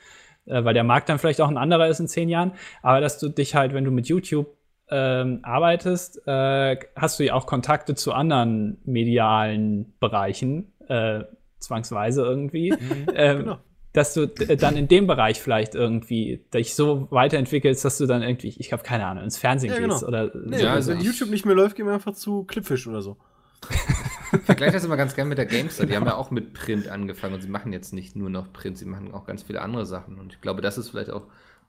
Äh, 0.47 0.65
weil 0.65 0.75
der 0.75 0.85
Markt 0.85 1.09
dann 1.09 1.19
vielleicht 1.19 1.41
auch 1.41 1.49
ein 1.49 1.59
anderer 1.59 1.89
ist 1.89 2.01
in 2.01 2.09
zehn 2.09 2.29
Jahren. 2.29 2.53
Aber 2.83 3.01
dass 3.01 3.19
du 3.19 3.29
dich 3.29 3.55
halt, 3.55 3.75
wenn 3.75 3.85
du 3.85 3.91
mit 3.91 4.09
YouTube 4.09 4.57
ähm, 4.89 5.41
arbeitest, 5.43 6.23
äh, 6.27 6.77
hast 6.95 7.19
du 7.19 7.25
ja 7.25 7.35
auch 7.35 7.47
Kontakte 7.47 7.95
zu 7.95 8.13
anderen 8.13 8.79
medialen 8.85 9.95
Bereichen, 9.99 10.73
äh, 10.89 11.25
zwangsweise 11.59 12.23
irgendwie. 12.23 12.71
Mhm, 12.73 13.07
ähm, 13.15 13.39
genau 13.39 13.59
dass 13.97 14.13
du 14.13 14.25
äh, 14.25 14.57
dann 14.59 14.77
in 14.77 14.89
dem 14.89 15.07
Bereich 15.07 15.41
vielleicht 15.41 15.75
irgendwie 15.75 16.45
dich 16.53 16.75
so 16.75 17.09
weiterentwickelst, 17.11 17.83
dass 17.83 17.97
du 17.97 18.05
dann 18.05 18.23
irgendwie, 18.23 18.55
ich 18.59 18.73
habe 18.73 18.83
keine 18.83 19.07
Ahnung, 19.07 19.25
ins 19.25 19.39
Fernsehen 19.39 19.73
ja, 19.73 19.79
genau. 19.79 19.95
gehst 19.95 20.05
oder 20.05 20.31
nee, 20.35 20.61
ja, 20.61 20.75
also 20.75 20.93
wenn 20.93 21.01
YouTube 21.01 21.31
nicht 21.31 21.47
mehr 21.47 21.55
läuft, 21.55 21.77
gehen 21.77 21.87
wir 21.87 21.95
einfach 21.95 22.13
zu 22.13 22.45
Clipfish 22.45 22.87
oder 22.87 23.01
so. 23.01 23.17
Vergleich 24.45 24.75
das 24.75 24.85
immer 24.85 24.99
ganz 24.99 25.15
gerne 25.15 25.31
mit 25.31 25.39
der 25.39 25.47
Gamestar. 25.47 25.87
Die 25.87 25.97
haben 25.97 26.05
ja 26.05 26.15
auch 26.15 26.31
mit 26.31 26.53
Print 26.53 26.89
angefangen 26.89 27.35
und 27.35 27.41
sie 27.41 27.49
machen 27.49 27.73
jetzt 27.73 27.95
nicht 27.95 28.17
nur 28.17 28.29
noch 28.29 28.53
Print, 28.53 28.77
sie 28.77 28.85
machen 28.85 29.15
auch 29.15 29.25
ganz 29.25 29.45
viele 29.45 29.63
andere 29.63 29.87
Sachen. 29.87 30.19
Und 30.19 30.35
ich 30.35 30.43
glaube, 30.43 30.61
das 30.61 30.77
ist 30.77 30.91
vielleicht 30.91 31.11
auch 31.11 31.23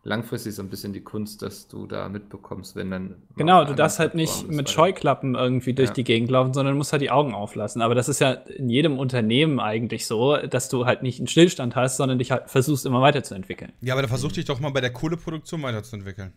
langfristig 0.08 0.56
so 0.56 0.64
ein 0.64 0.70
bisschen 0.70 0.94
die 0.94 1.02
Kunst, 1.02 1.42
dass 1.42 1.68
du 1.68 1.86
da 1.86 2.10
mitbekommst, 2.10 2.76
wenn 2.76 2.90
dann. 2.90 3.16
Genau, 3.36 3.66
du 3.66 3.76
darfst 3.76 4.00
halt 4.00 4.16
nicht 4.16 4.48
mit 4.48 4.70
Scheuklappen 4.70 5.36
irgendwie 5.36 5.74
durch 5.74 5.90
ja. 5.90 5.94
die 5.94 6.04
Gegend 6.04 6.32
laufen, 6.32 6.54
sondern 6.54 6.78
musst 6.78 6.94
halt 6.94 7.02
die 7.02 7.12
Augen 7.12 7.34
auflassen. 7.34 7.82
Aber 7.82 7.94
das 7.94 8.08
ist 8.08 8.20
ja 8.20 8.32
in 8.32 8.70
jedem 8.70 8.98
Unternehmen 8.98 9.60
eigentlich 9.60 10.08
so, 10.08 10.38
dass 10.38 10.70
du 10.70 10.86
halt 10.86 11.04
nicht 11.04 11.20
einen 11.20 11.28
Stillstand 11.28 11.76
hast, 11.76 11.98
sondern 11.98 12.18
dich 12.18 12.32
halt 12.32 12.50
versuchst 12.50 12.86
immer 12.86 13.02
weiterzuentwickeln. 13.02 13.74
Ja, 13.82 13.94
aber 13.94 14.02
da 14.02 14.08
versuch 14.08 14.32
dich 14.32 14.46
doch 14.46 14.60
mal 14.60 14.72
bei 14.72 14.82
der 14.82 14.94
Kohleproduktion 14.94 15.62
weiterzuentwickeln. 15.62 16.34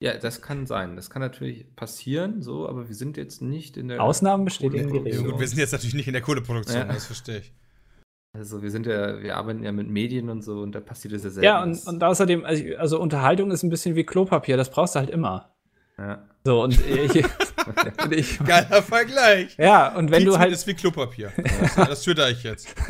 Ja, 0.00 0.18
das 0.18 0.42
kann 0.42 0.66
sein. 0.66 0.96
Das 0.96 1.08
kann 1.08 1.22
natürlich 1.22 1.74
passieren, 1.76 2.42
so, 2.42 2.68
aber 2.68 2.88
wir 2.88 2.94
sind 2.94 3.16
jetzt 3.16 3.40
nicht 3.40 3.76
in 3.76 3.88
der. 3.88 4.02
Ausnahmen 4.02 4.44
bestätigen 4.44 4.92
die 4.92 4.98
Regel. 4.98 5.38
Wir 5.38 5.48
sind 5.48 5.58
jetzt 5.58 5.72
natürlich 5.72 5.94
nicht 5.94 6.08
in 6.08 6.12
der 6.12 6.22
Kohleproduktion, 6.22 6.76
ja. 6.76 6.84
das 6.92 7.06
verstehe 7.06 7.38
ich. 7.38 7.52
Also 8.34 8.62
wir 8.62 8.70
sind 8.70 8.86
ja, 8.86 9.22
wir 9.22 9.36
arbeiten 9.36 9.62
ja 9.62 9.70
mit 9.70 9.88
Medien 9.88 10.28
und 10.28 10.42
so 10.42 10.60
und 10.60 10.74
da 10.74 10.80
passiert 10.80 11.14
es 11.14 11.22
ja 11.22 11.30
selten. 11.30 11.44
Ja, 11.44 11.62
und, 11.62 11.86
und 11.86 12.02
außerdem, 12.02 12.44
also, 12.44 12.64
also, 12.76 13.00
Unterhaltung 13.00 13.52
ist 13.52 13.62
ein 13.62 13.70
bisschen 13.70 13.94
wie 13.94 14.02
Klopapier, 14.02 14.56
das 14.56 14.70
brauchst 14.70 14.96
du 14.96 14.98
halt 14.98 15.10
immer. 15.10 15.54
Ja. 15.96 16.24
So, 16.42 16.64
und 16.64 16.72
ich, 16.86 17.24
und 18.02 18.12
ich 18.12 18.38
Geiler 18.44 18.82
Vergleich. 18.82 19.56
Ja, 19.56 19.96
und 19.96 20.10
wenn 20.10 20.24
Pizza 20.24 20.32
du 20.32 20.38
halt. 20.40 20.52
ist 20.52 20.66
wie 20.66 20.74
Klopapier. 20.74 21.30
Das, 21.76 22.02
twitter 22.02 22.28
ich 22.28 22.42
jetzt. 22.42 22.74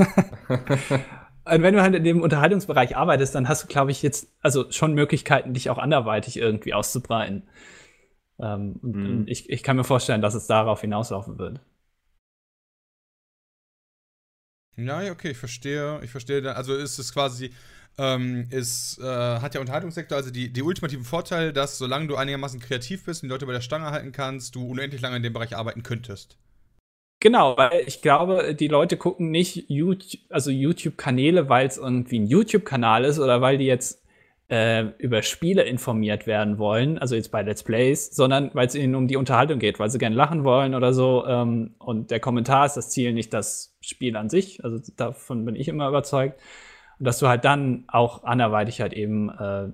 Und 1.46 1.62
wenn 1.62 1.74
du 1.74 1.82
halt 1.82 1.94
in 1.94 2.04
dem 2.04 2.22
Unterhaltungsbereich 2.22 2.96
arbeitest, 2.96 3.34
dann 3.34 3.50
hast 3.50 3.64
du, 3.64 3.66
glaube 3.66 3.90
ich, 3.90 4.02
jetzt 4.02 4.32
also 4.40 4.70
schon 4.70 4.94
Möglichkeiten, 4.94 5.52
dich 5.52 5.68
auch 5.68 5.76
anderweitig 5.76 6.38
irgendwie 6.38 6.72
auszubreiten. 6.72 7.42
Ähm, 8.40 8.78
mhm. 8.80 9.04
und 9.04 9.28
ich, 9.28 9.50
ich 9.50 9.62
kann 9.62 9.76
mir 9.76 9.84
vorstellen, 9.84 10.22
dass 10.22 10.34
es 10.34 10.46
darauf 10.46 10.80
hinauslaufen 10.80 11.38
wird. 11.38 11.60
Ja, 14.76 15.10
okay, 15.10 15.30
ich 15.30 15.38
verstehe. 15.38 16.00
Ich 16.02 16.10
verstehe. 16.10 16.54
Also 16.54 16.74
ist 16.74 16.98
es 16.98 17.12
quasi, 17.12 17.50
ähm, 17.98 18.48
ist, 18.50 18.98
äh, 18.98 19.04
hat 19.04 19.54
der 19.54 19.60
Unterhaltungssektor 19.60 20.16
also 20.16 20.30
die, 20.30 20.52
die 20.52 20.62
ultimativen 20.62 21.04
Vorteil, 21.04 21.52
dass 21.52 21.78
solange 21.78 22.08
du 22.08 22.16
einigermaßen 22.16 22.60
kreativ 22.60 23.04
bist 23.04 23.22
und 23.22 23.28
die 23.28 23.32
Leute 23.32 23.46
bei 23.46 23.52
der 23.52 23.60
Stange 23.60 23.90
halten 23.90 24.12
kannst, 24.12 24.54
du 24.54 24.66
unendlich 24.66 25.00
lange 25.00 25.16
in 25.16 25.22
dem 25.22 25.32
Bereich 25.32 25.56
arbeiten 25.56 25.82
könntest. 25.82 26.36
Genau, 27.20 27.56
weil 27.56 27.84
ich 27.86 28.02
glaube, 28.02 28.54
die 28.54 28.68
Leute 28.68 28.96
gucken 28.98 29.30
nicht 29.30 29.70
YouTube, 29.70 30.20
also 30.28 30.50
YouTube-Kanäle, 30.50 31.48
weil 31.48 31.66
es 31.66 31.78
irgendwie 31.78 32.18
ein 32.18 32.26
YouTube-Kanal 32.26 33.04
ist 33.04 33.18
oder 33.18 33.40
weil 33.40 33.56
die 33.56 33.64
jetzt 33.64 34.03
äh, 34.48 34.82
über 34.98 35.22
Spiele 35.22 35.62
informiert 35.62 36.26
werden 36.26 36.58
wollen, 36.58 36.98
also 36.98 37.14
jetzt 37.14 37.30
bei 37.30 37.42
Let's 37.42 37.62
Plays, 37.62 38.14
sondern 38.14 38.50
weil 38.54 38.66
es 38.66 38.74
ihnen 38.74 38.94
um 38.94 39.08
die 39.08 39.16
Unterhaltung 39.16 39.58
geht, 39.58 39.78
weil 39.78 39.90
sie 39.90 39.98
gerne 39.98 40.16
lachen 40.16 40.44
wollen 40.44 40.74
oder 40.74 40.92
so. 40.92 41.26
Ähm, 41.26 41.74
und 41.78 42.10
der 42.10 42.20
Kommentar 42.20 42.66
ist 42.66 42.76
das 42.76 42.90
Ziel, 42.90 43.12
nicht 43.12 43.32
das 43.32 43.76
Spiel 43.80 44.16
an 44.16 44.28
sich. 44.28 44.62
Also 44.62 44.80
davon 44.96 45.44
bin 45.44 45.56
ich 45.56 45.68
immer 45.68 45.88
überzeugt. 45.88 46.40
Und 46.98 47.06
dass 47.06 47.18
du 47.18 47.28
halt 47.28 47.44
dann 47.44 47.84
auch 47.88 48.24
anderweitig 48.24 48.80
halt 48.80 48.92
eben 48.92 49.30
äh, 49.30 49.72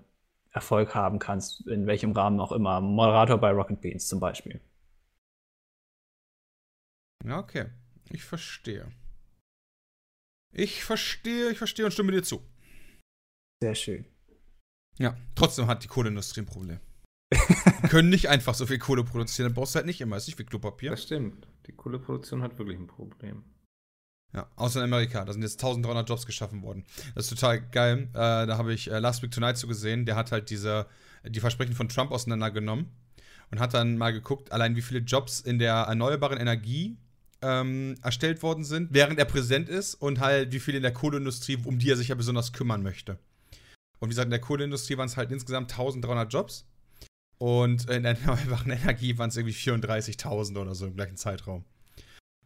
Erfolg 0.53 0.95
haben 0.95 1.19
kannst, 1.19 1.67
in 1.67 1.87
welchem 1.87 2.13
Rahmen 2.13 2.41
auch 2.41 2.53
immer. 2.53 2.81
Moderator 2.81 3.39
bei 3.39 3.51
Rocket 3.51 3.81
Beans 3.81 4.09
zum 4.09 4.21
Beispiel. 4.21 4.61
Ja, 7.25 7.39
okay. 7.39 7.67
Ich 8.11 8.25
verstehe. 8.25 8.91
Ich 10.53 10.85
verstehe, 10.85 11.51
ich 11.51 11.59
verstehe 11.59 11.85
und 11.85 11.93
stimme 11.93 12.13
dir 12.13 12.23
zu. 12.23 12.43
Sehr 13.63 13.75
schön. 13.75 14.05
Ja, 15.01 15.17
trotzdem 15.35 15.67
hat 15.67 15.83
die 15.83 15.89
Kohleindustrie 15.89 16.43
ein 16.43 16.47
Problem. 16.47 16.79
Die 17.33 17.89
können 17.89 18.11
nicht 18.11 18.29
einfach 18.29 18.55
so 18.55 18.67
viel 18.67 18.79
Kohle 18.79 19.03
produzieren, 19.03 19.49
dann 19.49 19.55
brauchst 19.55 19.75
du 19.75 19.79
halt 19.79 19.87
nicht 19.87 20.01
immer, 20.01 20.17
ist 20.17 20.27
nicht 20.27 20.39
wie 20.39 20.45
Klopapier. 20.45 20.91
Das 20.91 21.05
stimmt. 21.05 21.47
Die 21.67 21.73
Kohleproduktion 21.73 22.43
hat 22.43 22.59
wirklich 22.59 22.79
ein 22.79 22.87
Problem. 22.87 23.45
Ja, 24.33 24.49
außer 24.57 24.81
in 24.81 24.85
Amerika. 24.85 25.25
Da 25.25 25.33
sind 25.33 25.43
jetzt 25.43 25.63
1300 25.63 26.09
Jobs 26.09 26.27
geschaffen 26.27 26.63
worden. 26.63 26.85
Das 27.15 27.25
ist 27.25 27.31
total 27.31 27.61
geil. 27.61 28.09
Äh, 28.13 28.47
da 28.47 28.59
habe 28.59 28.73
ich 28.73 28.91
äh, 28.91 28.99
Last 28.99 29.23
Week 29.23 29.31
Tonight 29.31 29.57
so 29.57 29.67
gesehen. 29.67 30.07
Der 30.07 30.17
hat 30.17 30.33
halt 30.33 30.51
diese, 30.51 30.87
die 31.25 31.41
Versprechen 31.41 31.75
von 31.75 31.89
Trump 31.89 32.13
auseinandergenommen 32.13 32.89
und 33.51 33.59
hat 33.59 33.75
dann 33.75 33.97
mal 33.97 34.13
geguckt, 34.13 34.53
allein 34.53 34.77
wie 34.77 34.83
viele 34.83 35.01
Jobs 35.01 35.41
in 35.41 35.59
der 35.59 35.75
erneuerbaren 35.75 36.39
Energie 36.39 36.97
ähm, 37.43 37.97
erstellt 38.03 38.43
worden 38.43 38.65
sind, 38.65 38.93
während 38.93 39.19
er 39.19 39.25
präsent 39.25 39.69
ist 39.69 39.95
und 39.95 40.21
halt 40.21 40.53
wie 40.53 40.61
viele 40.61 40.77
in 40.77 40.83
der 40.83 40.93
Kohleindustrie, 40.93 41.59
um 41.65 41.79
die 41.79 41.91
er 41.91 41.97
sich 41.97 42.09
ja 42.09 42.15
besonders 42.15 42.53
kümmern 42.53 42.83
möchte. 42.83 43.19
Und 44.01 44.09
wie 44.09 44.11
gesagt, 44.11 44.27
in 44.27 44.31
der 44.31 44.41
Kohleindustrie 44.41 44.97
waren 44.97 45.07
es 45.07 45.17
halt 45.17 45.31
insgesamt 45.31 45.71
1300 45.71 46.33
Jobs. 46.33 46.67
Und 47.39 47.89
in 47.89 48.03
der 48.03 48.19
erneuerbaren 48.21 48.73
Energie 48.73 49.17
waren 49.19 49.29
es 49.29 49.37
irgendwie 49.37 49.55
34.000 49.55 50.61
oder 50.61 50.75
so 50.75 50.87
im 50.87 50.97
gleichen 50.97 51.17
Zeitraum. 51.17 51.65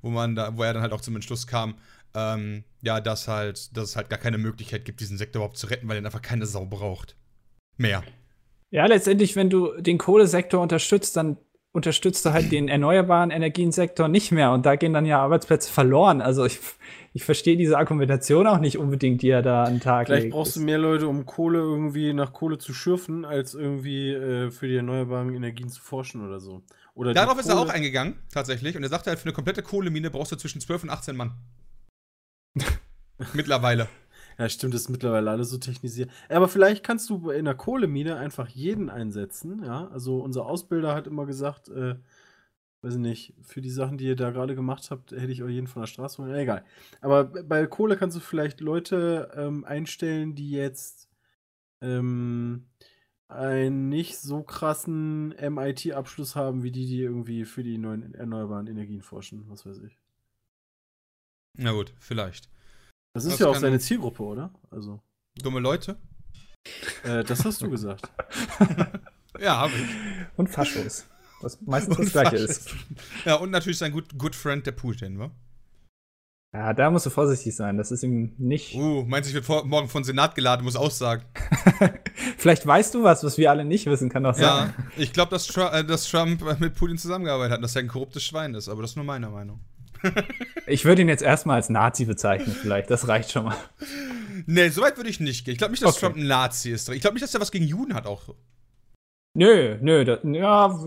Wo 0.02 0.10
man 0.10 0.34
da, 0.34 0.56
wo 0.56 0.62
er 0.62 0.74
dann 0.74 0.82
halt 0.82 0.92
auch 0.92 1.00
zum 1.00 1.14
Entschluss 1.14 1.46
kam, 1.46 1.76
ähm, 2.14 2.64
ja, 2.82 3.00
dass 3.00 3.26
halt, 3.26 3.76
dass 3.76 3.90
es 3.90 3.96
halt 3.96 4.10
gar 4.10 4.18
keine 4.18 4.38
Möglichkeit 4.38 4.84
gibt, 4.84 5.00
diesen 5.00 5.16
Sektor 5.16 5.40
überhaupt 5.40 5.56
zu 5.56 5.66
retten, 5.68 5.88
weil 5.88 5.96
er 5.96 6.04
einfach 6.04 6.22
keine 6.22 6.46
Sau 6.46 6.66
braucht. 6.66 7.16
Mehr. 7.76 8.04
Ja, 8.70 8.86
letztendlich, 8.86 9.36
wenn 9.36 9.50
du 9.50 9.80
den 9.80 9.98
Kohlesektor 9.98 10.60
unterstützt, 10.60 11.16
dann 11.16 11.38
unterstützt 11.74 12.24
du 12.24 12.32
halt 12.32 12.52
den 12.52 12.68
erneuerbaren 12.68 13.32
Energiensektor 13.32 14.06
nicht 14.06 14.30
mehr 14.30 14.52
und 14.52 14.64
da 14.64 14.76
gehen 14.76 14.92
dann 14.92 15.06
ja 15.06 15.20
Arbeitsplätze 15.20 15.72
verloren. 15.72 16.22
Also 16.22 16.44
ich, 16.44 16.60
ich 17.12 17.24
verstehe 17.24 17.56
diese 17.56 17.76
Argumentation 17.76 18.46
auch 18.46 18.60
nicht 18.60 18.78
unbedingt, 18.78 19.22
die 19.22 19.30
er 19.30 19.42
da 19.42 19.64
an 19.64 19.74
den 19.74 19.80
Tag 19.80 20.06
Vielleicht 20.06 20.22
legt. 20.22 20.34
brauchst 20.34 20.54
du 20.54 20.60
mehr 20.60 20.78
Leute, 20.78 21.08
um 21.08 21.26
Kohle 21.26 21.58
irgendwie 21.58 22.12
nach 22.12 22.32
Kohle 22.32 22.58
zu 22.58 22.72
schürfen, 22.72 23.24
als 23.24 23.54
irgendwie 23.54 24.12
äh, 24.12 24.52
für 24.52 24.68
die 24.68 24.76
erneuerbaren 24.76 25.34
Energien 25.34 25.68
zu 25.68 25.82
forschen 25.82 26.24
oder 26.24 26.38
so. 26.38 26.62
Oder 26.94 27.12
Darauf 27.12 27.40
ist 27.40 27.48
er 27.48 27.58
auch 27.58 27.68
eingegangen, 27.68 28.20
tatsächlich. 28.32 28.76
Und 28.76 28.84
er 28.84 28.88
sagte 28.88 29.10
halt, 29.10 29.18
für 29.18 29.26
eine 29.26 29.32
komplette 29.32 29.62
Kohlemine 29.62 30.12
brauchst 30.12 30.30
du 30.30 30.36
zwischen 30.36 30.60
12 30.60 30.84
und 30.84 30.90
18 30.90 31.16
Mann. 31.16 31.32
Mittlerweile. 33.32 33.88
Ja, 34.38 34.48
stimmt, 34.48 34.74
das 34.74 34.82
ist 34.82 34.88
mittlerweile 34.88 35.30
alles 35.30 35.50
so 35.50 35.58
technisiert. 35.58 36.10
Aber 36.28 36.48
vielleicht 36.48 36.84
kannst 36.84 37.08
du 37.10 37.30
in 37.30 37.44
der 37.44 37.54
Kohlemine 37.54 38.16
einfach 38.16 38.48
jeden 38.48 38.90
einsetzen, 38.90 39.62
ja. 39.64 39.88
Also 39.88 40.18
unser 40.18 40.46
Ausbilder 40.46 40.94
hat 40.94 41.06
immer 41.06 41.26
gesagt, 41.26 41.68
äh, 41.68 41.96
weiß 42.82 42.94
ich 42.94 43.00
nicht, 43.00 43.34
für 43.42 43.62
die 43.62 43.70
Sachen, 43.70 43.96
die 43.96 44.06
ihr 44.06 44.16
da 44.16 44.30
gerade 44.30 44.54
gemacht 44.54 44.90
habt, 44.90 45.12
hätte 45.12 45.32
ich 45.32 45.42
euch 45.42 45.52
jeden 45.54 45.66
von 45.66 45.82
der 45.82 45.86
Straße 45.86 46.22
holen. 46.22 46.34
Egal. 46.34 46.64
Aber 47.00 47.24
bei 47.24 47.66
Kohle 47.66 47.96
kannst 47.96 48.16
du 48.16 48.20
vielleicht 48.20 48.60
Leute 48.60 49.30
ähm, 49.36 49.64
einstellen, 49.64 50.34
die 50.34 50.50
jetzt 50.50 51.08
ähm, 51.80 52.66
einen 53.28 53.88
nicht 53.88 54.18
so 54.18 54.42
krassen 54.42 55.32
MIT-Abschluss 55.32 56.36
haben, 56.36 56.62
wie 56.62 56.72
die, 56.72 56.86
die 56.86 57.00
irgendwie 57.00 57.44
für 57.44 57.62
die 57.62 57.78
neuen 57.78 58.14
erneuerbaren 58.14 58.66
Energien 58.66 59.02
forschen, 59.02 59.48
was 59.48 59.64
weiß 59.64 59.78
ich. 59.78 59.98
Na 61.54 61.72
gut, 61.72 61.94
vielleicht. 61.98 62.53
Das 63.14 63.24
ist 63.24 63.34
das 63.34 63.38
ja 63.38 63.46
auch 63.46 63.56
seine 63.56 63.78
Zielgruppe, 63.78 64.24
oder? 64.24 64.50
Also. 64.72 65.00
Dumme 65.40 65.60
Leute? 65.60 65.96
Äh, 67.04 67.22
das 67.22 67.44
hast 67.44 67.62
du 67.62 67.70
gesagt. 67.70 68.10
ja, 69.40 69.56
habe 69.58 69.72
ich. 69.72 69.88
Und 70.36 70.48
Faschos. 70.48 71.06
Was 71.40 71.60
meistens 71.60 71.96
und 71.96 72.06
das 72.06 72.12
Gleiche 72.12 72.36
ist. 72.36 72.74
Ja, 73.24 73.36
und 73.36 73.50
natürlich 73.50 73.78
sein 73.78 73.92
good, 73.92 74.18
good 74.18 74.34
Friend, 74.34 74.66
der 74.66 74.72
Putin, 74.72 75.18
wa? 75.20 75.30
Ja, 76.52 76.72
da 76.72 76.90
musst 76.90 77.06
du 77.06 77.10
vorsichtig 77.10 77.54
sein. 77.54 77.76
Das 77.76 77.92
ist 77.92 78.02
ihm 78.02 78.34
nicht. 78.38 78.74
Uh, 78.74 79.04
meinst 79.04 79.32
du, 79.32 79.38
ich 79.38 79.48
werde 79.48 79.66
morgen 79.68 79.88
von 79.88 80.02
Senat 80.02 80.34
geladen, 80.34 80.64
muss 80.64 80.76
aussagen. 80.76 81.24
Vielleicht 82.38 82.66
weißt 82.66 82.94
du 82.94 83.04
was, 83.04 83.22
was 83.22 83.38
wir 83.38 83.50
alle 83.50 83.64
nicht 83.64 83.86
wissen, 83.86 84.08
kann 84.08 84.24
doch 84.24 84.34
sein. 84.34 84.44
Ja, 84.44 84.74
ich 84.96 85.12
glaube, 85.12 85.30
dass, 85.30 85.46
Tr 85.46 85.72
äh, 85.72 85.84
dass 85.84 86.08
Trump 86.08 86.42
mit 86.60 86.74
Putin 86.74 86.98
zusammengearbeitet 86.98 87.52
hat 87.52 87.58
und 87.58 87.62
dass 87.62 87.76
er 87.76 87.82
ein 87.82 87.88
korruptes 87.88 88.24
Schwein 88.24 88.54
ist, 88.54 88.68
aber 88.68 88.82
das 88.82 88.92
ist 88.92 88.96
nur 88.96 89.04
meine 89.04 89.28
Meinung 89.28 89.60
ich 90.66 90.84
würde 90.84 91.02
ihn 91.02 91.08
jetzt 91.08 91.22
erstmal 91.22 91.56
als 91.56 91.68
Nazi 91.68 92.04
bezeichnen, 92.04 92.54
vielleicht. 92.60 92.90
Das 92.90 93.08
reicht 93.08 93.30
schon 93.32 93.44
mal. 93.44 93.56
Nee, 94.46 94.68
so 94.68 94.82
weit 94.82 94.96
würde 94.96 95.10
ich 95.10 95.20
nicht 95.20 95.44
gehen. 95.44 95.52
Ich 95.52 95.58
glaube 95.58 95.72
nicht, 95.72 95.82
dass 95.82 95.96
okay. 95.96 96.06
Trump 96.06 96.16
ein 96.16 96.26
Nazi 96.26 96.70
ist. 96.70 96.88
Ich 96.90 97.00
glaube 97.00 97.14
nicht, 97.14 97.22
dass 97.22 97.34
er 97.34 97.40
was 97.40 97.50
gegen 97.50 97.66
Juden 97.66 97.94
hat 97.94 98.06
auch. 98.06 98.34
Nö, 99.36 99.78
nö, 99.80 100.04
das, 100.04 100.20
ja, 100.22 100.78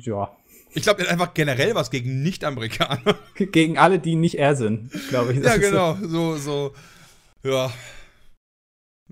ja. 0.00 0.36
Ich 0.74 0.82
glaube, 0.82 1.02
er 1.02 1.06
hat 1.06 1.12
einfach 1.12 1.34
generell 1.34 1.74
was 1.74 1.90
gegen 1.90 2.22
Nicht-Amerikaner. 2.22 3.16
Gegen 3.34 3.76
alle, 3.76 3.98
die 3.98 4.16
nicht 4.16 4.36
er 4.38 4.56
sind, 4.56 4.90
glaube 5.10 5.32
ich. 5.32 5.44
Ja, 5.44 5.56
genau. 5.58 5.96
So. 6.00 6.36
so, 6.36 6.72
so, 7.42 7.50
ja. 7.50 7.72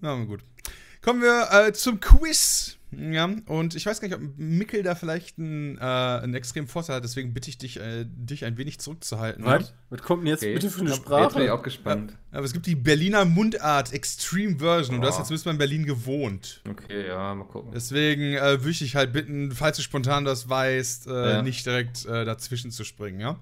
Na 0.01 0.25
gut. 0.25 0.41
Kommen 1.03 1.21
wir 1.21 1.49
äh, 1.53 1.73
zum 1.73 2.01
Quiz. 2.01 2.79
Ja, 2.93 3.31
und 3.47 3.77
ich 3.77 3.87
weiß 3.87 4.01
gar 4.01 4.09
nicht, 4.09 4.17
ob 4.17 4.23
Mickel 4.37 4.83
da 4.83 4.95
vielleicht 4.95 5.39
einen, 5.39 5.79
äh, 5.79 5.81
einen 5.81 6.35
extremen 6.35 6.67
Vorteil 6.67 6.97
hat, 6.97 7.05
deswegen 7.05 7.33
bitte 7.33 7.49
ich 7.49 7.57
dich, 7.57 7.79
äh, 7.79 8.05
dich 8.05 8.45
ein 8.45 8.57
wenig 8.59 8.81
zurückzuhalten. 8.81 9.45
Was? 9.45 9.69
Ja? 9.69 9.75
Was 9.91 10.03
kommt 10.03 10.23
denn 10.23 10.29
jetzt 10.29 10.43
okay. 10.43 10.55
bitte 10.55 10.71
für 10.71 10.81
eine 10.81 10.95
Sprache? 10.95 11.23
Jetzt 11.23 11.35
bin 11.35 11.43
ich 11.45 11.51
auch 11.51 11.63
gespannt. 11.63 12.13
Ja, 12.33 12.39
aber 12.39 12.47
es 12.47 12.53
gibt 12.53 12.67
die 12.67 12.75
Berliner 12.75 13.25
Mundart 13.25 13.93
Extreme 13.93 14.59
Version 14.59 14.95
oh. 14.95 14.97
und 14.97 15.03
du 15.03 15.09
hast 15.09 15.19
jetzt 15.19 15.29
bist 15.29 15.47
du 15.47 15.51
in 15.51 15.59
Berlin 15.59 15.87
gewohnt. 15.87 16.63
Okay, 16.69 17.07
ja, 17.07 17.35
mal 17.35 17.45
gucken. 17.45 17.71
Deswegen 17.73 18.35
äh, 18.35 18.61
würde 18.61 18.71
ich 18.71 18.81
dich 18.81 18.97
halt 18.97 19.13
bitten, 19.13 19.53
falls 19.53 19.77
du 19.77 19.83
spontan 19.83 20.25
das 20.25 20.49
weißt, 20.49 21.07
äh, 21.07 21.31
ja. 21.31 21.43
nicht 21.43 21.65
direkt 21.67 22.07
äh, 22.07 22.25
dazwischen 22.25 22.73
zu 22.73 22.83
springen, 22.85 23.21
ja? 23.21 23.39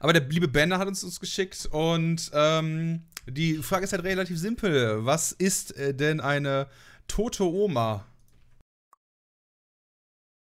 Aber 0.00 0.12
der 0.12 0.22
liebe 0.28 0.48
Bender 0.48 0.78
hat 0.78 0.88
uns 0.88 1.00
das 1.00 1.20
geschickt 1.20 1.68
und 1.70 2.30
ähm, 2.34 3.04
die 3.26 3.54
Frage 3.56 3.84
ist 3.84 3.92
halt 3.92 4.04
relativ 4.04 4.38
simpel. 4.38 5.04
Was 5.04 5.32
ist 5.32 5.76
äh, 5.76 5.94
denn 5.94 6.20
eine 6.20 6.66
tote 7.08 7.44
Oma? 7.44 8.04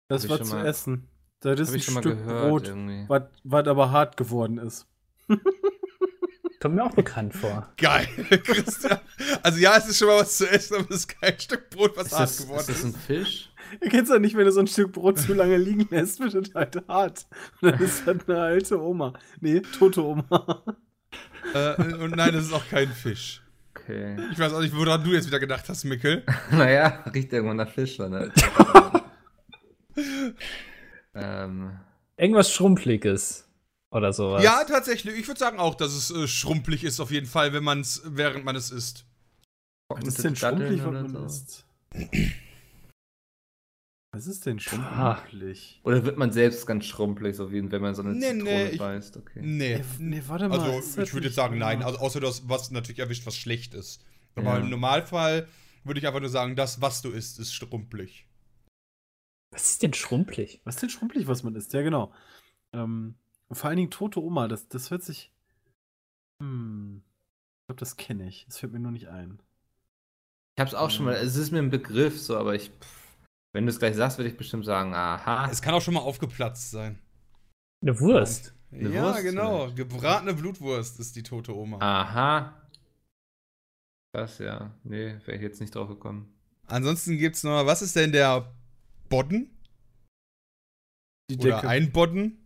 Das 0.09 0.27
war 0.27 0.41
zu 0.41 0.55
mal, 0.55 0.65
essen. 0.65 1.07
Das 1.39 1.59
ist 1.59 1.73
ein 1.73 1.79
Stück 1.79 2.25
Brot, 2.25 2.73
was 3.07 3.67
aber 3.67 3.91
hart 3.91 4.17
geworden 4.17 4.57
ist. 4.57 4.87
Kommt 6.59 6.75
mir 6.75 6.83
auch 6.83 6.93
bekannt 6.93 7.33
vor. 7.33 7.71
Geil, 7.77 8.07
Christian. 8.43 8.99
Also 9.43 9.59
ja, 9.59 9.77
es 9.77 9.87
ist 9.87 9.99
schon 9.99 10.09
mal 10.09 10.19
was 10.19 10.37
zu 10.37 10.49
essen, 10.49 10.75
aber 10.75 10.89
es 10.89 10.97
ist 10.97 11.21
kein 11.21 11.39
Stück 11.39 11.69
Brot, 11.69 11.95
was 11.95 12.07
ist 12.07 12.13
hart 12.13 12.23
das, 12.23 12.37
geworden 12.39 12.59
ist. 12.59 12.69
Ist 12.69 12.83
das 12.83 12.83
ein 12.83 12.95
Fisch? 12.95 13.49
Ihr 13.81 13.89
kennt 13.89 14.03
es 14.03 14.09
ja 14.09 14.19
nicht, 14.19 14.35
wenn 14.35 14.45
du 14.45 14.51
so 14.51 14.59
ein 14.59 14.67
Stück 14.67 14.91
Brot 14.91 15.19
zu 15.19 15.33
lange 15.33 15.55
liegen 15.55 15.87
lässt, 15.89 16.19
wird 16.19 16.33
es 16.33 16.53
halt 16.53 16.83
hart. 16.89 17.27
Und 17.61 17.71
dann 17.71 17.79
ist 17.79 18.05
das 18.05 18.27
eine 18.27 18.41
alte 18.41 18.81
Oma. 18.81 19.13
Nee, 19.39 19.61
tote 19.61 20.03
Oma. 20.03 20.63
Äh, 21.53 21.81
und 21.95 22.15
nein, 22.15 22.33
das 22.33 22.45
ist 22.45 22.53
auch 22.53 22.67
kein 22.67 22.89
Fisch. 22.89 23.41
Okay. 23.75 24.17
Ich 24.31 24.39
weiß 24.39 24.53
auch 24.53 24.61
nicht, 24.61 24.75
woran 24.75 25.03
du 25.03 25.11
jetzt 25.11 25.27
wieder 25.27 25.39
gedacht 25.39 25.69
hast, 25.69 25.85
Mickel. 25.85 26.23
naja, 26.51 27.05
riecht 27.13 27.31
irgendwann 27.31 27.57
nach 27.57 27.69
Fisch, 27.69 27.99
ne? 27.99 28.31
Ähm. 31.15 31.79
Irgendwas 32.17 32.51
Schrumpeliges 32.51 33.47
oder 33.91 34.13
sowas. 34.13 34.43
Ja, 34.43 34.63
tatsächlich. 34.65 35.17
Ich 35.17 35.27
würde 35.27 35.39
sagen 35.39 35.59
auch, 35.59 35.75
dass 35.75 35.93
es 35.93 36.11
äh, 36.11 36.27
schrumpelig 36.27 36.83
ist, 36.83 36.99
auf 36.99 37.11
jeden 37.11 37.27
Fall, 37.27 37.53
wenn 37.53 37.63
man 37.63 37.81
es, 37.81 38.01
während 38.05 38.45
man 38.45 38.55
es 38.55 38.71
isst. 38.71 39.05
Was 39.89 40.05
ist 40.05 40.23
denn 40.23 40.35
schrumpelig, 40.35 40.83
was 40.83 40.91
man 40.91 41.25
isst? 41.25 41.65
Was 44.11 44.25
ist 44.25 44.45
denn 44.45 44.59
schrumpelig? 44.59 45.79
Oder 45.83 46.03
wird 46.03 46.17
man 46.17 46.31
selbst 46.31 46.65
ganz 46.65 46.85
schrumpelig, 46.85 47.35
so 47.35 47.51
wie 47.51 47.71
wenn 47.71 47.81
man 47.81 47.93
so 47.93 48.01
eine 48.01 48.13
nee, 48.13 48.31
Zitrone 48.31 48.69
nee, 48.71 48.77
beißt? 48.77 49.17
Okay. 49.17 49.39
Nee. 49.41 49.77
nee. 49.77 49.83
nee. 49.99 50.23
warte 50.27 50.49
mal. 50.49 50.59
Also, 50.59 51.01
ich 51.01 51.13
würde 51.13 51.27
jetzt 51.27 51.35
sagen, 51.35 51.57
nein. 51.57 51.83
Also, 51.83 51.99
außer 51.99 52.19
das, 52.19 52.49
was 52.49 52.71
natürlich 52.71 52.99
erwischt, 52.99 53.25
was 53.25 53.37
schlecht 53.37 53.73
ist. 53.73 54.03
Aber 54.35 54.53
ja. 54.53 54.57
im 54.57 54.69
Normalfall 54.69 55.47
würde 55.83 55.99
ich 55.99 56.07
einfach 56.07 56.21
nur 56.21 56.29
sagen, 56.29 56.55
das, 56.55 56.81
was 56.81 57.01
du 57.01 57.09
isst, 57.09 57.39
ist 57.39 57.53
schrumpelig. 57.53 58.27
Was 59.51 59.71
ist 59.71 59.83
denn 59.83 59.93
schrumpelig? 59.93 60.61
Was 60.63 60.75
ist 60.75 60.81
denn 60.81 60.89
schrumpelig, 60.89 61.27
was 61.27 61.43
man 61.43 61.55
isst? 61.55 61.73
Ja, 61.73 61.81
genau. 61.81 62.13
Ähm, 62.73 63.15
vor 63.51 63.69
allen 63.69 63.77
Dingen 63.77 63.91
tote 63.91 64.21
Oma, 64.21 64.47
das, 64.47 64.67
das 64.67 64.91
hört 64.91 65.03
sich. 65.03 65.31
Hm. 66.41 67.01
Ich 67.61 67.67
glaube, 67.67 67.79
das 67.79 67.97
kenne 67.97 68.27
ich. 68.27 68.45
Es 68.47 68.59
fällt 68.59 68.73
mir 68.73 68.79
nur 68.79 68.91
nicht 68.91 69.07
ein. 69.07 69.41
Ich 70.55 70.61
hab's 70.61 70.73
auch 70.73 70.91
schon 70.91 71.05
mal, 71.05 71.15
es 71.15 71.35
ist 71.35 71.51
mir 71.51 71.59
ein 71.59 71.69
Begriff 71.69 72.19
so, 72.19 72.37
aber 72.37 72.55
ich. 72.55 72.71
Wenn 73.51 73.65
du 73.65 73.71
es 73.71 73.79
gleich 73.79 73.95
sagst, 73.95 74.19
würde 74.19 74.29
ich 74.29 74.37
bestimmt 74.37 74.65
sagen, 74.65 74.93
aha. 74.93 75.49
Es 75.49 75.61
kann 75.61 75.73
auch 75.73 75.81
schon 75.81 75.95
mal 75.95 76.01
aufgeplatzt 76.01 76.69
sein. 76.69 76.99
Eine 77.81 77.99
Wurst. 77.99 78.53
Eine 78.71 78.89
ja, 78.89 79.03
Wurst 79.03 79.23
genau. 79.23 79.61
vielleicht. 79.61 79.77
Gebratene 79.77 80.33
Blutwurst 80.35 80.99
ist 80.99 81.15
die 81.15 81.23
tote 81.23 81.55
Oma. 81.55 81.79
Aha. 81.79 82.61
Das 84.11 84.37
ja. 84.37 84.75
Nee, 84.83 85.17
wäre 85.25 85.37
ich 85.37 85.41
jetzt 85.41 85.61
nicht 85.61 85.73
drauf 85.73 85.87
gekommen. 85.87 86.31
Ansonsten 86.67 87.17
gibt's 87.17 87.43
noch, 87.43 87.65
was 87.65 87.81
ist 87.81 87.95
denn 87.95 88.11
der 88.11 88.53
Bodden? 89.09 89.49
Die 91.29 91.37
Oder 91.37 91.55
Decke. 91.57 91.69
ein 91.69 91.91
Bodden? 91.91 92.43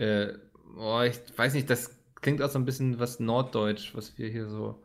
Äh, 0.00 0.32
oh, 0.76 1.00
ich 1.02 1.18
weiß 1.38 1.54
nicht, 1.54 1.70
das 1.70 1.96
klingt 2.16 2.42
auch 2.42 2.50
so 2.50 2.58
ein 2.58 2.64
bisschen 2.64 2.98
was 2.98 3.20
Norddeutsch, 3.20 3.94
was 3.94 4.16
wir 4.18 4.28
hier 4.28 4.48
so. 4.48 4.82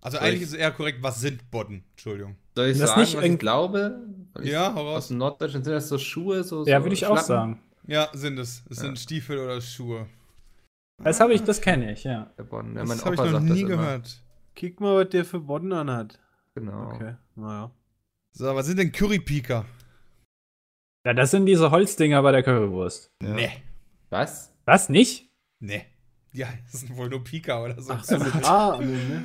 Also 0.00 0.18
Soll 0.18 0.26
eigentlich 0.26 0.36
ich- 0.36 0.42
ist 0.48 0.52
es 0.52 0.58
eher 0.58 0.70
korrekt, 0.72 1.02
was 1.02 1.20
sind 1.20 1.50
Bodden? 1.50 1.84
Entschuldigung. 1.92 2.36
Soll 2.54 2.66
ich 2.68 2.78
Das 2.78 2.90
sagen, 2.90 3.00
nicht 3.02 3.16
was 3.16 3.24
ich 3.24 3.38
glaube? 3.38 4.06
Ich- 4.40 4.50
Ja, 4.50 4.74
hau 4.74 4.82
raus. 4.88 4.98
Aus 5.04 5.08
dem 5.08 5.18
Norddeutschen 5.18 5.64
sind 5.64 5.72
das 5.72 5.88
so 5.88 5.98
Schuhe, 5.98 6.44
so. 6.44 6.64
Ja, 6.66 6.78
so 6.78 6.84
würde 6.84 6.94
ich 6.94 7.04
auch 7.06 7.10
Schlappen? 7.12 7.26
sagen. 7.26 7.62
Ja, 7.86 8.08
sind 8.14 8.38
es. 8.38 8.64
Es 8.70 8.78
Ja. 8.78 8.84
sind 8.84 8.98
Stiefel 8.98 9.38
oder 9.38 9.60
Schuhe. 9.60 10.08
Das 11.02 11.20
habe 11.20 11.34
ich, 11.34 11.42
das 11.42 11.60
kenne 11.60 11.92
ich, 11.92 12.04
ja. 12.04 12.32
Der 12.38 12.44
Bodden. 12.44 12.76
Ja, 12.76 12.84
Das 12.84 13.04
habe 13.04 13.14
ich 13.14 13.20
noch 13.20 13.40
nie 13.40 13.64
gehört. 13.64 14.22
Kick 14.54 14.80
mal, 14.80 15.04
was 15.04 15.10
der 15.10 15.24
für 15.24 15.40
Bodden 15.40 15.72
anhat. 15.72 16.18
Genau. 16.54 16.92
Okay, 16.92 17.16
naja. 17.34 17.70
So, 18.32 18.54
was 18.54 18.66
sind 18.66 18.78
denn 18.78 18.92
Currypiker? 18.92 19.64
Ja, 21.04 21.12
das 21.12 21.30
sind 21.30 21.46
diese 21.46 21.70
Holzdinger 21.70 22.22
bei 22.22 22.32
der 22.32 22.42
Currywurst. 22.42 23.12
Ja. 23.22 23.28
Nee. 23.34 23.50
Was? 24.10 24.52
Was, 24.64 24.88
nicht? 24.88 25.28
Nee. 25.60 25.84
Ja, 26.32 26.48
das 26.70 26.80
sind 26.80 26.96
wohl 26.96 27.08
nur 27.08 27.22
Pika 27.22 27.62
oder 27.62 27.80
so. 27.80 27.92
Ach 27.92 28.02
so, 28.04 28.18
mit 28.18 28.34
A 28.44 28.74
am 28.74 28.80
Ende. 28.82 29.22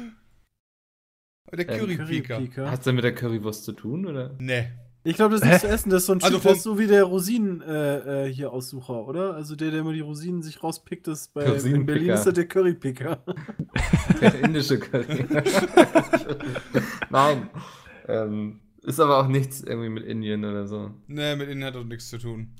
Der 1.52 1.70
Ähm, 1.70 1.80
Currypiker. 1.80 2.36
Currypiker. 2.36 2.72
Hat's 2.72 2.84
denn 2.84 2.96
mit 2.96 3.04
der 3.04 3.16
Currywurst 3.16 3.64
zu 3.64 3.72
tun, 3.72 4.06
oder? 4.06 4.36
Nee. 4.40 4.68
Ich 5.04 5.16
glaube, 5.16 5.34
das 5.34 5.42
ist 5.42 5.48
nicht 5.48 5.62
zu 5.62 5.68
essen. 5.70 5.90
Das 5.90 6.02
ist 6.02 6.08
so 6.08 6.14
ein 6.14 6.22
Also 6.22 6.38
Typ, 6.38 6.44
das 6.52 6.62
so 6.62 6.78
wie 6.78 6.86
der 6.86 7.04
Rosinen 7.06 7.62
äh, 7.62 8.26
äh, 8.28 8.34
hier 8.34 8.52
Aussucher, 8.52 9.08
oder? 9.08 9.34
Also 9.34 9.56
der, 9.56 9.72
der 9.72 9.80
immer 9.80 9.94
die 9.94 10.02
Rosinen 10.02 10.44
sich 10.44 10.62
rauspickt, 10.62 11.08
ist 11.08 11.34
bei 11.34 11.46
in. 11.46 11.86
Berlin 11.86 12.10
ist 12.10 12.26
das 12.26 12.34
der 12.34 12.46
Currypicker. 12.48 13.24
Der 14.22 14.42
indische 14.42 14.78
Curry. 14.78 15.26
Nein. 17.10 17.50
Ähm, 18.08 18.60
ist 18.84 19.00
aber 19.00 19.20
auch 19.20 19.28
nichts 19.28 19.62
irgendwie 19.62 19.90
mit 19.90 20.06
Indien 20.06 20.46
oder 20.46 20.68
so. 20.68 20.94
Nee, 21.08 21.36
mit 21.36 21.50
ihnen 21.50 21.64
hat 21.64 21.76
doch 21.76 21.84
nichts 21.84 22.10
zu 22.10 22.18
tun. 22.18 22.56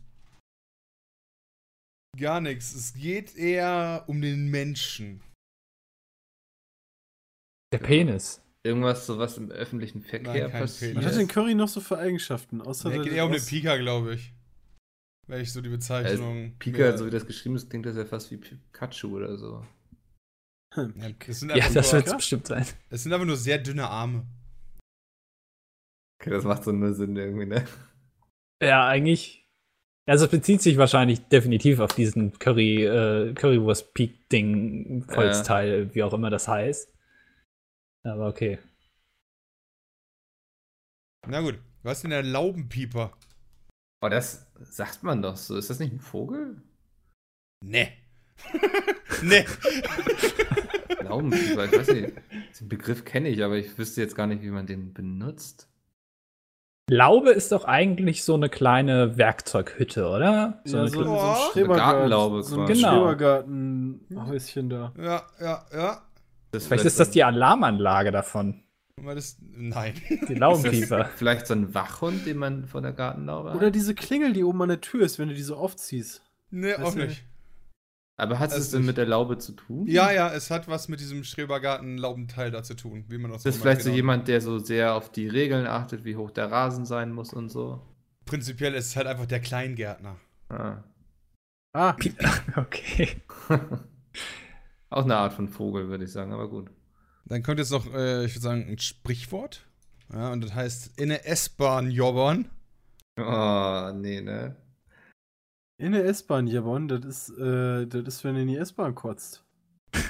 Gar 2.18 2.42
nichts. 2.42 2.74
Es 2.74 2.94
geht 2.94 3.36
eher 3.36 4.04
um 4.08 4.22
den 4.22 4.50
Menschen. 4.50 5.22
Der 7.72 7.78
Penis. 7.80 8.42
Irgendwas, 8.64 9.06
so 9.06 9.18
was 9.18 9.38
im 9.38 9.52
öffentlichen 9.52 10.02
Verkehr 10.02 10.50
Nein, 10.50 10.52
passiert. 10.52 10.98
Was 10.98 11.06
hat 11.06 11.16
denn 11.16 11.28
Curry 11.28 11.56
noch 11.56 11.70
so 11.70 11.80
für 11.80 11.98
Eigenschaften? 11.98 12.62
Außer 12.62 12.90
Nee, 12.90 13.00
geht 13.04 13.14
eher 13.14 13.26
um 13.26 13.32
den 13.32 13.46
Pika, 13.46 13.78
glaube 13.78 14.16
ich. 14.16 14.34
Wenn 15.28 15.42
ich 15.42 15.54
so 15.54 15.62
die 15.62 15.70
Bezeichnung. 15.70 16.56
Pika, 16.60 16.78
mir- 16.80 16.98
so 16.98 17.06
wie 17.06 17.12
das 17.12 17.26
geschrieben 17.26 17.56
ist, 17.56 17.70
klingt 17.70 17.86
das 17.86 17.96
ja 17.96 18.06
fast 18.06 18.32
wie 18.32 18.38
Pikachu 18.38 19.16
oder 19.16 19.38
so. 19.38 19.66
Hm. 20.74 20.94
Ja, 20.98 21.34
sind 21.34 21.56
Ja, 21.56 21.70
das 21.70 21.94
wird 21.94 22.08
es 22.08 22.16
bestimmt 22.16 22.48
sein. 22.48 22.66
es 22.90 23.04
sind 23.04 23.14
einfach 23.14 23.26
nur 23.26 23.38
sehr 23.38 23.60
dünne 23.60 23.88
Arme. 23.90 24.26
Okay, 26.20 26.32
das 26.32 26.44
macht 26.44 26.64
so 26.66 26.72
nur 26.72 26.94
Sinn 26.94 27.16
irgendwie, 27.16 27.46
ne? 27.46 27.66
Ja, 28.62 28.86
eigentlich. 28.88 29.48
Also 30.06 30.26
es 30.26 30.32
bezieht 30.32 30.62
sich 30.62 30.78
wahrscheinlich 30.78 31.22
definitiv 31.28 31.80
auf 31.80 31.94
diesen 31.94 32.38
Curry, 32.40 32.84
äh, 32.84 33.34
Currywurst-Peak-Ding, 33.34 35.06
Holzteil, 35.16 35.94
wie 35.94 36.04
auch 36.04 36.14
immer 36.14 36.30
das 36.30 36.48
heißt. 36.48 36.94
Aber 38.04 38.28
okay. 38.28 38.60
Na 41.28 41.42
gut. 41.42 41.60
Was 41.84 42.00
ist 42.00 42.02
denn 42.04 42.12
der 42.12 42.24
Laubenpieper? 42.24 43.18
Oh, 44.02 44.10
das 44.10 44.52
sagt 44.60 45.04
man 45.04 45.22
doch 45.22 45.38
so. 45.38 45.56
Ist 45.56 45.70
das 45.70 45.80
nicht 45.80 45.94
ein 45.94 46.02
Vogel? 46.02 46.62
Nee. 47.64 47.94
nee. 49.22 49.46
Laubenpieper, 51.02 51.66
ich 51.66 51.72
weiß 51.72 51.88
nicht. 51.90 52.14
Den 52.60 52.68
Begriff 52.68 53.06
kenne 53.06 53.30
ich, 53.30 53.44
aber 53.44 53.58
ich 53.58 53.78
wüsste 53.78 54.02
jetzt 54.02 54.16
gar 54.16 54.28
nicht, 54.28 54.42
wie 54.42 54.50
man 54.50 54.66
den 54.66 54.94
benutzt. 54.94 55.69
Laube 56.90 57.30
ist 57.32 57.52
doch 57.52 57.66
eigentlich 57.66 58.24
so 58.24 58.34
eine 58.36 58.50
kleine 58.50 59.18
Werkzeughütte, 59.18 60.08
oder? 60.08 60.62
So 60.66 60.78
Ja, 60.78 60.82
eine 60.84 60.90
so, 60.92 61.04
so 61.04 61.10
ein 61.20 61.36
Schrebergarten. 61.52 61.92
Gartenlaube 61.94 62.44
so 62.44 62.60
ein. 62.62 62.68
Genau. 62.68 62.92
Schrebergartenhäuschen 62.92 64.70
da. 64.70 64.94
Ja, 64.98 65.24
ja, 65.40 65.66
ja. 65.74 66.02
Das 66.52 66.68
Vielleicht 66.68 66.86
ist 66.86 67.00
das 67.00 67.12
die 67.12 67.24
Alarmanlage 67.24 68.12
davon. 68.12 68.64
Mal 69.02 69.16
das, 69.16 69.38
nein. 69.40 69.94
Die 70.28 70.34
Laubenpieper. 70.34 71.06
vielleicht 71.16 71.48
so 71.48 71.54
ein 71.54 71.74
Wachhund, 71.74 72.26
den 72.26 72.38
man 72.38 72.66
von 72.68 72.84
der 72.84 72.92
Gartenlaube 72.92 73.52
Oder 73.52 73.68
hat? 73.68 73.76
diese 73.76 73.96
Klingel, 73.96 74.34
die 74.34 74.44
oben 74.44 74.62
an 74.64 74.68
der 74.70 74.82
Tür 74.82 75.06
ist, 75.06 75.20
wenn 75.20 75.30
du 75.30 75.36
die 75.36 75.42
so 75.42 75.56
aufziehst. 75.56 76.22
Nee, 76.52 76.72
Weißt 76.74 76.82
auch 76.82 76.96
nicht. 76.96 77.24
Aber 78.20 78.38
hat 78.38 78.52
Das 78.52 78.60
es 78.60 78.72
denn 78.72 78.86
mit 78.86 78.98
der 78.98 79.06
Laube 79.06 79.38
zu 79.38 79.54
tun? 79.54 79.88
Ja, 79.88 80.12
ja, 80.12 80.30
es 80.34 80.52
hat 80.52 80.68
was 80.68 80.90
mit 80.90 81.00
diesem 81.00 81.24
Schrebergarten-Laubenteil 81.24 82.52
da 82.52 82.64
zu 82.64 82.74
tun, 82.74 83.06
wie 83.08 83.18
man 83.18 83.32
das 83.32 83.46
Ist 83.46 83.56
das 83.56 83.58
vielleicht 83.62 83.82
so 83.82 83.90
jemand, 83.92 84.28
der 84.28 84.42
so 84.42 84.60
sehr 84.60 84.94
auf 84.94 85.10
die 85.10 85.30
Regeln 85.30 85.66
achtet, 85.66 86.04
wie 86.04 86.18
hoch 86.18 86.30
der 86.30 86.52
Rasen 86.52 86.86
sein 86.86 87.14
muss 87.14 87.32
und 87.32 87.48
so? 87.48 87.82
Prinzipiell 88.26 88.74
ist 88.74 88.88
es 88.88 88.96
halt 88.98 89.08
einfach 89.08 89.26
der 89.26 89.40
Kleingärtner. 89.40 90.18
Ah. 90.50 90.84
Ah, 91.72 91.96
Okay. 92.58 93.22
Auch 94.90 95.04
eine 95.06 95.16
Art 95.16 95.32
von 95.34 95.48
Vogel, 95.48 95.88
würde 95.88 96.04
ich 96.04 96.12
sagen, 96.12 96.34
aber 96.34 96.50
gut. 96.50 96.70
Dann 97.24 97.42
kommt 97.42 97.60
jetzt 97.60 97.72
noch, 97.72 97.86
äh, 97.94 98.26
ich 98.26 98.36
würde 98.36 98.44
sagen, 98.44 98.68
ein 98.68 98.80
Sprichwort. 98.80 99.66
Ja, 100.12 100.34
und 100.34 100.44
das 100.44 100.54
heißt, 100.54 101.00
in 101.00 101.08
der 101.08 101.26
S-Bahn 101.26 101.90
jobbern. 101.90 102.50
Oh, 103.18 103.92
nee, 103.94 104.20
ne? 104.20 104.58
In 105.80 105.94
der 105.94 106.06
S-Bahn, 106.06 106.46
Jabon, 106.48 106.88
das 106.88 107.04
ist, 107.06 107.30
äh, 107.40 107.88
das 107.88 108.04
ist, 108.04 108.24
wenn 108.24 108.36
du 108.36 108.42
in 108.42 108.48
die 108.50 108.58
S-Bahn 108.58 108.94
kotzt. 108.96 109.44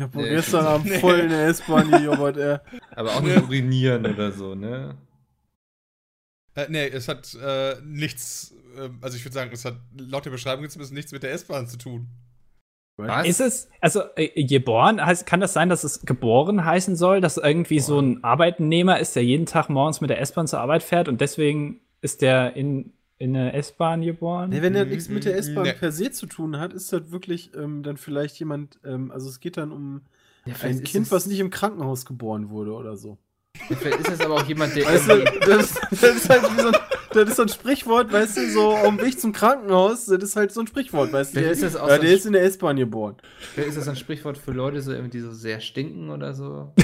Ich 0.00 0.04
hab 0.04 0.14
Nee, 0.14 0.28
gestern. 0.28 0.64
Abend 0.64 0.86
Nee. 0.90 0.98
voll 1.00 1.18
in 1.18 1.28
der 1.30 1.48
S-Bahn 1.48 1.90
gejobbert, 1.90 2.36
ey. 2.36 2.58
Aber 2.94 3.16
auch 3.16 3.20
nicht 3.20 3.36
urinieren 3.42 4.06
oder 4.06 4.30
so, 4.30 4.54
ne? 4.54 4.96
Äh, 6.54 6.66
nee, 6.68 6.86
es 6.86 7.08
hat 7.08 7.34
äh, 7.34 7.74
nichts, 7.82 8.54
äh, 8.76 8.90
also 9.00 9.16
ich 9.16 9.24
würde 9.24 9.34
sagen, 9.34 9.50
es 9.52 9.64
hat 9.64 9.74
laut 9.96 10.24
der 10.24 10.30
Beschreibung 10.30 10.62
jetzt 10.62 10.74
zumindest 10.74 10.94
nichts 10.94 11.10
mit 11.10 11.24
der 11.24 11.32
S-Bahn 11.32 11.66
zu 11.66 11.78
tun. 11.78 12.06
Was? 12.96 13.26
Ist 13.26 13.40
es, 13.40 13.70
also 13.80 14.02
äh, 14.14 14.44
geboren, 14.44 15.04
heißt, 15.04 15.26
kann 15.26 15.40
das 15.40 15.52
sein, 15.52 15.68
dass 15.68 15.82
es 15.82 16.02
geboren 16.02 16.64
heißen 16.64 16.94
soll, 16.94 17.20
dass 17.20 17.36
irgendwie 17.36 17.80
so 17.80 17.98
ein 17.98 18.22
Arbeitnehmer 18.22 19.00
ist, 19.00 19.16
der 19.16 19.24
jeden 19.24 19.46
Tag 19.46 19.68
morgens 19.68 20.00
mit 20.00 20.10
der 20.10 20.20
S-Bahn 20.20 20.46
zur 20.46 20.60
Arbeit 20.60 20.84
fährt 20.84 21.08
und 21.08 21.20
deswegen 21.20 21.80
ist 22.02 22.22
der 22.22 22.54
in, 22.54 22.92
in 23.18 23.36
eine 23.36 23.52
S-Bahn 23.52 24.02
geboren? 24.02 24.50
Nee, 24.50 24.62
wenn 24.62 24.72
der 24.74 24.84
Mm, 24.86 24.90
nichts 24.90 25.08
mit 25.08 25.24
der 25.24 25.36
S-Bahn 25.36 25.64
nee. 25.64 25.72
per 25.72 25.92
se 25.92 26.10
zu 26.10 26.26
tun 26.26 26.58
hat, 26.58 26.72
ist 26.72 26.92
das 26.92 27.10
wirklich 27.10 27.50
ähm, 27.54 27.82
dann 27.82 27.96
vielleicht 27.96 28.38
jemand, 28.38 28.78
ähm, 28.84 29.10
also 29.10 29.28
es 29.28 29.40
geht 29.40 29.56
dann 29.56 29.72
um 29.72 30.02
Ja, 30.46 30.54
ein 30.62 30.82
Kind, 30.84 31.10
was 31.10 31.26
nicht 31.26 31.40
im 31.40 31.50
Krankenhaus 31.50 32.06
geboren 32.06 32.50
wurde 32.50 32.72
oder 32.72 32.96
so. 32.96 33.18
Ja, 33.68 33.76
vielleicht 33.76 34.00
ist 34.00 34.10
es 34.10 34.20
aber 34.20 34.36
auch 34.36 34.44
jemand, 34.46 34.74
der 34.76 34.86
Weißt 34.86 35.08
du, 35.08 35.24
das, 35.46 35.74
das 35.90 36.16
ist 36.16 36.30
halt 36.30 36.42
wie 36.44 36.60
so 36.62 36.68
ein, 36.68 36.76
das 37.12 37.28
ist 37.30 37.36
so 37.36 37.42
ein 37.42 37.48
Sprichwort, 37.48 38.12
weißt 38.12 38.36
du, 38.36 38.48
so 38.48 38.70
auf 38.70 38.86
dem 38.86 39.00
Weg 39.00 39.18
zum 39.18 39.32
Krankenhaus, 39.32 40.06
das 40.06 40.22
ist 40.22 40.36
halt 40.36 40.52
so 40.52 40.60
ein 40.60 40.66
Sprichwort, 40.68 41.12
weißt 41.12 41.34
du. 41.34 41.40
Der, 41.40 41.50
ist 41.50 41.62
das 41.62 41.74
auch 41.76 41.88
ja, 41.88 41.96
so 41.96 42.02
der 42.02 42.12
ist 42.12 42.26
in 42.26 42.32
der 42.34 42.42
S-Bahn 42.44 42.76
geboren. 42.76 43.16
Vielleicht 43.38 43.70
ist 43.70 43.78
das 43.78 43.88
ein 43.88 43.96
Sprichwort 43.96 44.38
für 44.38 44.52
Leute, 44.52 44.80
so 44.80 44.92
irgendwie, 44.92 45.10
die 45.18 45.20
so 45.20 45.32
sehr 45.32 45.60
stinken 45.60 46.10
oder 46.10 46.34
so. 46.34 46.72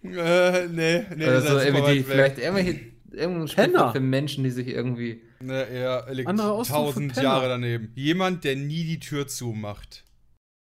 Äh, 0.00 0.68
nee, 0.68 1.04
nee, 1.16 1.24
oder 1.26 1.42
so 1.42 1.58
irgendwie, 1.58 1.96
die, 1.96 2.04
vielleicht 2.04 2.38
irgendwelche, 2.38 2.80
irgendein 3.12 3.48
Sprichwort 3.48 3.72
Penner. 3.74 3.92
für 3.92 4.00
Menschen, 4.00 4.44
die 4.44 4.50
sich 4.50 4.68
irgendwie. 4.68 5.22
Nee, 5.40 5.52
er 5.62 6.06
liegt 6.12 6.28
tausend. 6.38 7.16
Jahre 7.16 7.48
daneben. 7.48 7.92
Jemand, 7.94 8.44
der 8.44 8.56
nie 8.56 8.84
die 8.84 9.00
Tür 9.00 9.26
zumacht. 9.28 10.04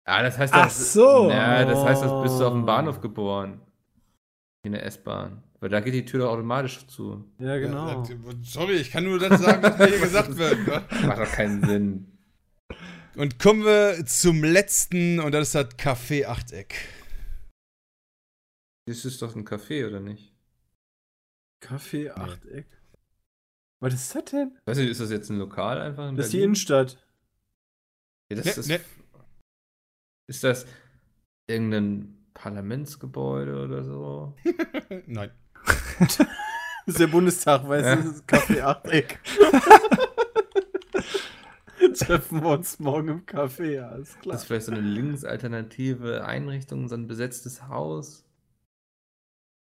Ah, 0.06 0.22
das 0.22 0.36
heißt, 0.36 0.52
Ach 0.54 0.64
das, 0.64 0.92
so. 0.92 1.30
Ja, 1.30 1.64
das 1.64 1.78
heißt, 1.82 2.02
das 2.02 2.22
bist 2.22 2.38
du 2.40 2.44
auf 2.46 2.52
dem 2.52 2.64
Oh. 2.64 2.66
Bahnhof 2.66 3.00
geboren. 3.00 3.60
In 4.64 4.72
der 4.72 4.84
S-Bahn. 4.84 5.42
Weil 5.60 5.70
da 5.70 5.80
geht 5.80 5.94
die 5.94 6.04
Tür 6.04 6.20
doch 6.20 6.32
automatisch 6.32 6.86
zu. 6.88 7.24
Ja, 7.38 7.56
genau. 7.56 8.02
Ja, 8.02 8.16
sorry, 8.42 8.74
ich 8.74 8.90
kann 8.90 9.04
nur 9.04 9.18
das 9.18 9.40
sagen, 9.40 9.62
was 9.62 9.78
mir 9.78 9.86
hier 9.86 9.98
gesagt 10.00 10.36
wird. 10.36 10.66
Ne? 10.66 10.82
Macht 11.06 11.18
doch 11.18 11.32
keinen 11.32 11.64
Sinn. 11.64 12.06
Und 13.16 13.38
kommen 13.38 13.64
wir 13.64 14.04
zum 14.04 14.42
letzten, 14.44 15.20
und 15.20 15.32
das 15.32 15.48
ist 15.48 15.54
das 15.54 15.78
Café 15.78 16.26
Achteck. 16.26 16.74
Das 18.86 19.04
ist 19.06 19.22
doch 19.22 19.34
ein 19.34 19.46
Café, 19.46 19.86
oder 19.86 20.00
nicht? 20.00 20.33
Kaffee 21.68 22.10
Achteck. 22.10 22.66
Was 23.80 23.94
ist 23.94 24.14
das 24.14 24.24
denn? 24.26 24.56
Weiß 24.66 24.78
nicht, 24.78 24.90
ist 24.90 25.00
das 25.00 25.10
jetzt 25.10 25.30
ein 25.30 25.38
Lokal 25.38 25.80
einfach 25.80 26.08
in 26.08 26.16
Das 26.16 26.26
ist 26.26 26.32
die? 26.32 26.42
Innenstadt. 26.42 26.98
Ja, 28.30 28.36
das 28.36 28.44
Ne, 28.46 28.52
ist, 28.52 28.68
ne. 28.68 28.80
ist 30.28 30.44
das 30.44 30.66
irgendein 31.46 32.26
Parlamentsgebäude 32.34 33.62
oder 33.64 33.84
so? 33.84 34.34
Nein. 35.06 35.30
Das 35.98 36.18
ist 36.86 36.98
der 37.00 37.06
Bundestag, 37.06 37.66
weißt 37.68 37.86
Ja. 37.86 37.96
du, 37.96 38.02
das 38.02 38.12
ist 38.16 38.26
Kaffee 38.28 38.60
Achteck. 38.60 39.20
Treffen 41.98 42.42
wir 42.42 42.50
uns 42.50 42.78
morgen 42.80 43.08
im 43.08 43.26
Café, 43.26 43.70
ja, 43.72 43.94
ist 43.96 44.20
klar. 44.20 44.32
Das 44.32 44.42
ist 44.42 44.46
vielleicht 44.48 44.66
so 44.66 44.72
eine 44.72 44.80
linksalternative 44.80 46.24
Einrichtung, 46.24 46.88
so 46.88 46.94
ein 46.96 47.06
besetztes 47.06 47.68
Haus. 47.68 48.24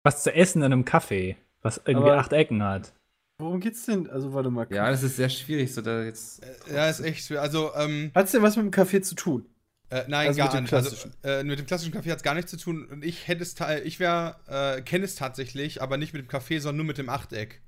Was 0.04 0.22
zu 0.22 0.34
essen 0.34 0.58
in 0.62 0.72
einem 0.72 0.84
Café, 0.84 1.36
was 1.62 1.80
irgendwie 1.84 2.10
Aber 2.10 2.18
acht 2.18 2.32
Ecken 2.32 2.62
hat. 2.62 2.92
Worum 3.38 3.60
geht's 3.60 3.86
denn? 3.86 4.08
Also, 4.10 4.32
warte 4.34 4.50
mal. 4.50 4.66
Ja, 4.70 4.90
das 4.90 5.02
ist 5.02 5.16
sehr 5.16 5.28
schwierig, 5.28 5.72
so 5.72 5.80
da 5.80 6.02
jetzt. 6.02 6.44
Äh, 6.44 6.74
ja, 6.74 6.88
ist 6.88 7.00
echt 7.00 7.26
schwer. 7.26 7.42
Also, 7.42 7.74
ähm. 7.74 8.10
Hat's 8.14 8.32
denn 8.32 8.42
was 8.42 8.56
mit 8.56 8.66
dem 8.66 8.70
Café 8.72 9.02
zu 9.02 9.14
tun? 9.14 9.46
Äh, 9.90 10.04
nein, 10.08 10.28
also 10.28 10.38
gar 10.38 10.60
nicht. 10.60 10.72
Also, 10.72 11.08
äh, 11.22 11.42
mit 11.42 11.58
dem 11.58 11.66
klassischen 11.66 11.92
Kaffee 11.92 12.10
hat 12.10 12.18
es 12.18 12.22
gar 12.22 12.34
nichts 12.34 12.50
zu 12.50 12.56
tun. 12.56 12.86
Und 12.86 13.04
ich 13.04 13.28
hätte 13.28 13.42
es, 13.42 13.54
ich 13.84 14.00
wäre, 14.00 14.36
äh, 14.46 14.82
kenne 14.82 15.04
es 15.04 15.16
tatsächlich, 15.16 15.82
aber 15.82 15.96
nicht 15.96 16.12
mit 16.12 16.22
dem 16.22 16.28
Kaffee, 16.28 16.58
sondern 16.58 16.78
nur 16.78 16.86
mit 16.86 16.98
dem 16.98 17.08
Achteck. 17.08 17.60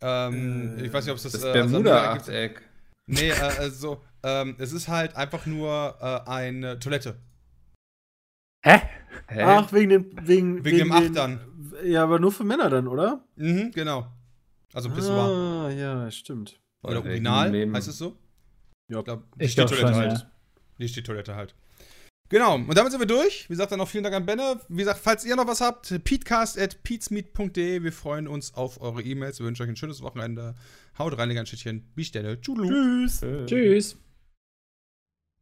Ähm, 0.00 0.78
ich 0.82 0.92
weiß 0.92 1.04
nicht, 1.04 1.12
ob 1.12 1.16
es 1.16 1.24
das, 1.24 1.32
das 1.32 1.44
äh, 1.44 1.52
Bermuda-Achteck. 1.52 2.62
Nee, 3.06 3.30
äh, 3.30 3.34
also, 3.58 4.02
ähm, 4.22 4.56
es 4.58 4.72
ist 4.72 4.88
halt 4.88 5.16
einfach 5.16 5.46
nur 5.46 5.96
äh, 6.00 6.30
eine 6.30 6.78
Toilette. 6.78 7.16
Hä? 8.64 8.80
Hä? 9.28 9.42
Ach, 9.42 9.72
wegen 9.72 9.90
dem, 9.90 10.10
wegen, 10.22 10.64
wegen, 10.64 10.64
wegen 10.64 10.78
dem 10.78 10.92
Achtern. 10.92 11.40
Ja, 11.84 12.02
aber 12.02 12.18
nur 12.18 12.32
für 12.32 12.44
Männer 12.44 12.70
dann, 12.70 12.88
oder? 12.88 13.24
Mhm, 13.36 13.70
genau. 13.72 14.06
Also 14.72 14.90
Pissoir. 14.90 15.66
Ah, 15.66 15.70
ja, 15.70 16.10
stimmt. 16.10 16.60
Oder 16.82 17.00
Urinal, 17.04 17.52
heißt 17.72 17.88
es 17.88 17.98
so? 17.98 18.16
Ja, 18.88 18.98
ich 19.00 19.04
glaube, 19.04 19.24
ich 19.38 19.54
glaube 19.54 19.74
schon, 19.74 19.94
halt. 19.94 20.12
ja. 20.12 20.30
Nicht 20.78 20.96
die 20.96 21.02
Toilette 21.02 21.34
halt. 21.34 21.54
Genau, 22.30 22.56
und 22.56 22.76
damit 22.76 22.92
sind 22.92 23.00
wir 23.00 23.06
durch. 23.06 23.48
Wie 23.48 23.54
gesagt, 23.54 23.72
dann 23.72 23.78
noch 23.78 23.88
vielen 23.88 24.04
Dank 24.04 24.14
an 24.14 24.26
Benne. 24.26 24.60
Wie 24.68 24.78
gesagt, 24.78 25.00
falls 25.02 25.24
ihr 25.24 25.34
noch 25.34 25.46
was 25.46 25.62
habt, 25.62 26.04
peatcast.peatsmeet.de. 26.04 27.82
Wir 27.82 27.92
freuen 27.92 28.28
uns 28.28 28.54
auf 28.54 28.80
eure 28.82 29.02
E-Mails. 29.02 29.38
Wir 29.38 29.46
wünschen 29.46 29.62
euch 29.62 29.70
ein 29.70 29.76
schönes 29.76 30.02
Wochenende. 30.02 30.54
Haut 30.98 31.16
rein, 31.16 31.30
ein 31.36 31.46
Stückchen. 31.46 31.90
Bis 31.94 32.12
dann. 32.12 32.38
Tschüss. 32.40 33.22
Äh. 33.22 33.46
Tschüss. 33.46 33.96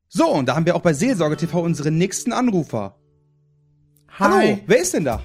So, 0.09 0.29
und 0.29 0.47
da 0.47 0.55
haben 0.55 0.65
wir 0.65 0.77
auch 0.77 0.81
bei 0.81 0.93
Seelsorge 0.93 1.37
TV 1.37 1.61
unseren 1.61 1.99
nächsten 1.99 2.33
Anrufer. 2.33 2.97
Hi. 4.19 4.49
Hallo, 4.49 4.61
wer 4.67 4.81
ist 4.81 4.95
denn 4.95 5.05
da? 5.05 5.23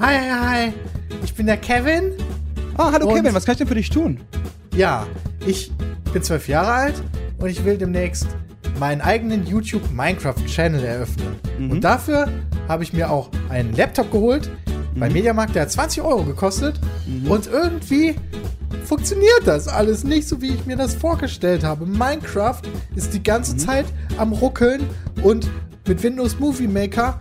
Hi, 0.00 0.14
hi, 0.14 0.30
hi. 0.30 0.72
Ich 1.24 1.34
bin 1.34 1.46
der 1.46 1.56
Kevin. 1.56 2.12
Ah, 2.76 2.92
hallo 2.92 3.08
Kevin, 3.08 3.34
was 3.34 3.44
kann 3.44 3.54
ich 3.54 3.58
denn 3.58 3.66
für 3.66 3.74
dich 3.74 3.90
tun? 3.90 4.20
Ja, 4.76 5.08
ich 5.44 5.72
bin 6.12 6.22
zwölf 6.22 6.46
Jahre 6.46 6.70
alt 6.70 7.02
und 7.38 7.48
ich 7.48 7.64
will 7.64 7.76
demnächst 7.76 8.28
meinen 8.78 9.00
eigenen 9.00 9.44
YouTube 9.44 9.90
Minecraft 9.90 10.36
Channel 10.46 10.84
eröffnen. 10.84 11.34
Mhm. 11.58 11.72
Und 11.72 11.80
dafür 11.82 12.28
habe 12.68 12.84
ich 12.84 12.92
mir 12.92 13.10
auch 13.10 13.28
einen 13.48 13.74
Laptop 13.74 14.12
geholt. 14.12 14.48
Mhm. 14.94 15.00
Bei 15.00 15.10
Mediamarkt, 15.10 15.56
der 15.56 15.62
hat 15.62 15.72
20 15.72 16.04
Euro 16.04 16.22
gekostet. 16.22 16.78
Mhm. 17.08 17.28
Und 17.28 17.48
irgendwie 17.48 18.14
funktioniert 18.84 19.46
das 19.46 19.66
alles 19.66 20.04
nicht 20.04 20.28
so, 20.28 20.40
wie 20.40 20.54
ich 20.54 20.64
mir 20.64 20.76
das 20.76 20.94
vorgestellt 20.94 21.64
habe. 21.64 21.86
Minecraft 21.86 22.62
ist 22.94 23.14
die 23.14 23.22
ganze 23.24 23.54
mhm. 23.54 23.58
Zeit 23.58 23.86
am 24.16 24.32
Ruckeln 24.32 24.88
und 25.24 25.50
mit 25.88 26.00
Windows 26.04 26.38
Movie 26.38 26.68
Maker 26.68 27.18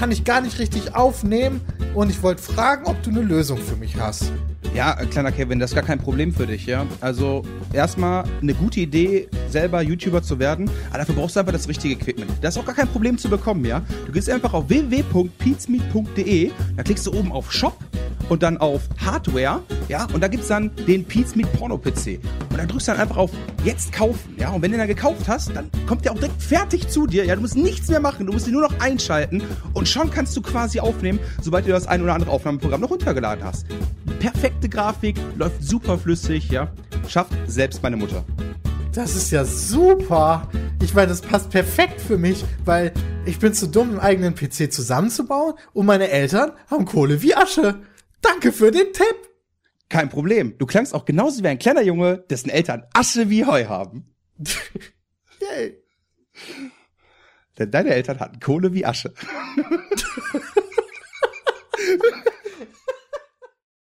kann 0.00 0.10
ich 0.12 0.24
gar 0.24 0.40
nicht 0.40 0.58
richtig 0.58 0.94
aufnehmen. 0.94 1.60
Und 1.94 2.08
ich 2.08 2.22
wollte 2.22 2.40
fragen, 2.42 2.86
ob 2.86 3.02
du 3.02 3.10
eine 3.10 3.20
Lösung 3.20 3.58
für 3.58 3.76
mich 3.76 3.96
hast. 3.96 4.32
Ja, 4.74 4.94
kleiner 5.06 5.32
Kevin, 5.32 5.58
das 5.58 5.70
ist 5.70 5.74
gar 5.74 5.84
kein 5.84 5.98
Problem 5.98 6.32
für 6.32 6.46
dich, 6.46 6.66
ja. 6.66 6.86
Also 7.00 7.42
erstmal 7.72 8.24
eine 8.40 8.54
gute 8.54 8.80
Idee, 8.80 9.28
selber 9.48 9.82
YouTuber 9.82 10.22
zu 10.22 10.38
werden, 10.38 10.70
aber 10.90 10.98
dafür 10.98 11.16
brauchst 11.16 11.34
du 11.36 11.40
einfach 11.40 11.52
das 11.52 11.66
richtige 11.68 11.94
Equipment. 11.94 12.30
Das 12.40 12.54
ist 12.54 12.62
auch 12.62 12.66
gar 12.66 12.76
kein 12.76 12.88
Problem 12.88 13.18
zu 13.18 13.28
bekommen, 13.28 13.64
ja. 13.64 13.82
Du 14.06 14.12
gehst 14.12 14.30
einfach 14.30 14.54
auf 14.54 14.68
www.peatsmeet.de, 14.68 16.52
da 16.76 16.82
klickst 16.82 17.06
du 17.06 17.12
oben 17.12 17.32
auf 17.32 17.52
Shop 17.52 17.76
und 18.28 18.44
dann 18.44 18.58
auf 18.58 18.82
Hardware, 19.04 19.60
ja, 19.88 20.06
und 20.12 20.20
da 20.22 20.28
gibt's 20.28 20.46
dann 20.46 20.70
den 20.86 21.04
Peatsmeet 21.04 21.52
Porno 21.54 21.76
PC. 21.76 22.20
Und 22.50 22.58
dann 22.58 22.68
drückst 22.68 22.86
du 22.86 22.92
dann 22.92 23.00
einfach 23.00 23.16
auf 23.16 23.32
Jetzt 23.64 23.92
kaufen, 23.92 24.36
ja. 24.38 24.50
Und 24.50 24.62
wenn 24.62 24.70
du 24.70 24.78
dann 24.78 24.86
gekauft 24.86 25.28
hast, 25.28 25.54
dann 25.54 25.68
kommt 25.86 26.04
der 26.04 26.12
auch 26.12 26.16
direkt 26.16 26.40
fertig 26.40 26.88
zu 26.88 27.06
dir, 27.08 27.24
ja. 27.24 27.34
Du 27.34 27.40
musst 27.40 27.56
nichts 27.56 27.88
mehr 27.88 28.00
machen, 28.00 28.24
du 28.26 28.32
musst 28.32 28.46
ihn 28.46 28.52
nur 28.52 28.62
noch 28.62 28.78
einschalten 28.78 29.42
und 29.74 29.88
schon 29.88 30.10
kannst 30.10 30.36
du 30.36 30.42
quasi 30.42 30.78
aufnehmen, 30.78 31.18
sobald 31.42 31.66
du 31.66 31.70
das 31.70 31.88
ein 31.88 32.02
oder 32.02 32.14
andere 32.14 32.30
Aufnahmeprogramm 32.30 32.80
noch 32.80 32.90
runtergeladen 32.90 33.44
hast. 33.44 33.66
Perfekte 34.50 34.68
Grafik, 34.68 35.16
läuft 35.36 35.62
super 35.62 35.96
flüssig, 35.96 36.50
ja. 36.50 36.72
Schafft 37.08 37.32
selbst 37.46 37.84
meine 37.84 37.96
Mutter. 37.96 38.24
Das 38.92 39.14
ist 39.14 39.30
ja 39.30 39.44
super. 39.44 40.50
Ich 40.82 40.92
meine, 40.92 41.06
das 41.06 41.20
passt 41.20 41.50
perfekt 41.50 42.00
für 42.00 42.18
mich, 42.18 42.44
weil 42.64 42.92
ich 43.26 43.38
bin 43.38 43.54
zu 43.54 43.68
dumm, 43.68 43.90
einen 43.90 44.00
eigenen 44.00 44.34
PC 44.34 44.72
zusammenzubauen 44.72 45.54
und 45.72 45.86
meine 45.86 46.10
Eltern 46.10 46.50
haben 46.68 46.84
Kohle 46.84 47.22
wie 47.22 47.34
Asche. 47.34 47.80
Danke 48.22 48.50
für 48.50 48.72
den 48.72 48.92
Tipp. 48.92 49.14
Kein 49.88 50.08
Problem. 50.08 50.58
Du 50.58 50.66
klangst 50.66 50.94
auch 50.94 51.04
genauso 51.04 51.44
wie 51.44 51.48
ein 51.48 51.60
kleiner 51.60 51.82
Junge, 51.82 52.24
dessen 52.28 52.50
Eltern 52.50 52.82
Asche 52.92 53.30
wie 53.30 53.46
Heu 53.46 53.66
haben. 53.66 54.12
Yay. 55.40 55.80
Denn 57.56 57.70
deine 57.70 57.90
Eltern 57.90 58.18
hatten 58.18 58.40
Kohle 58.40 58.74
wie 58.74 58.84
Asche. 58.84 59.14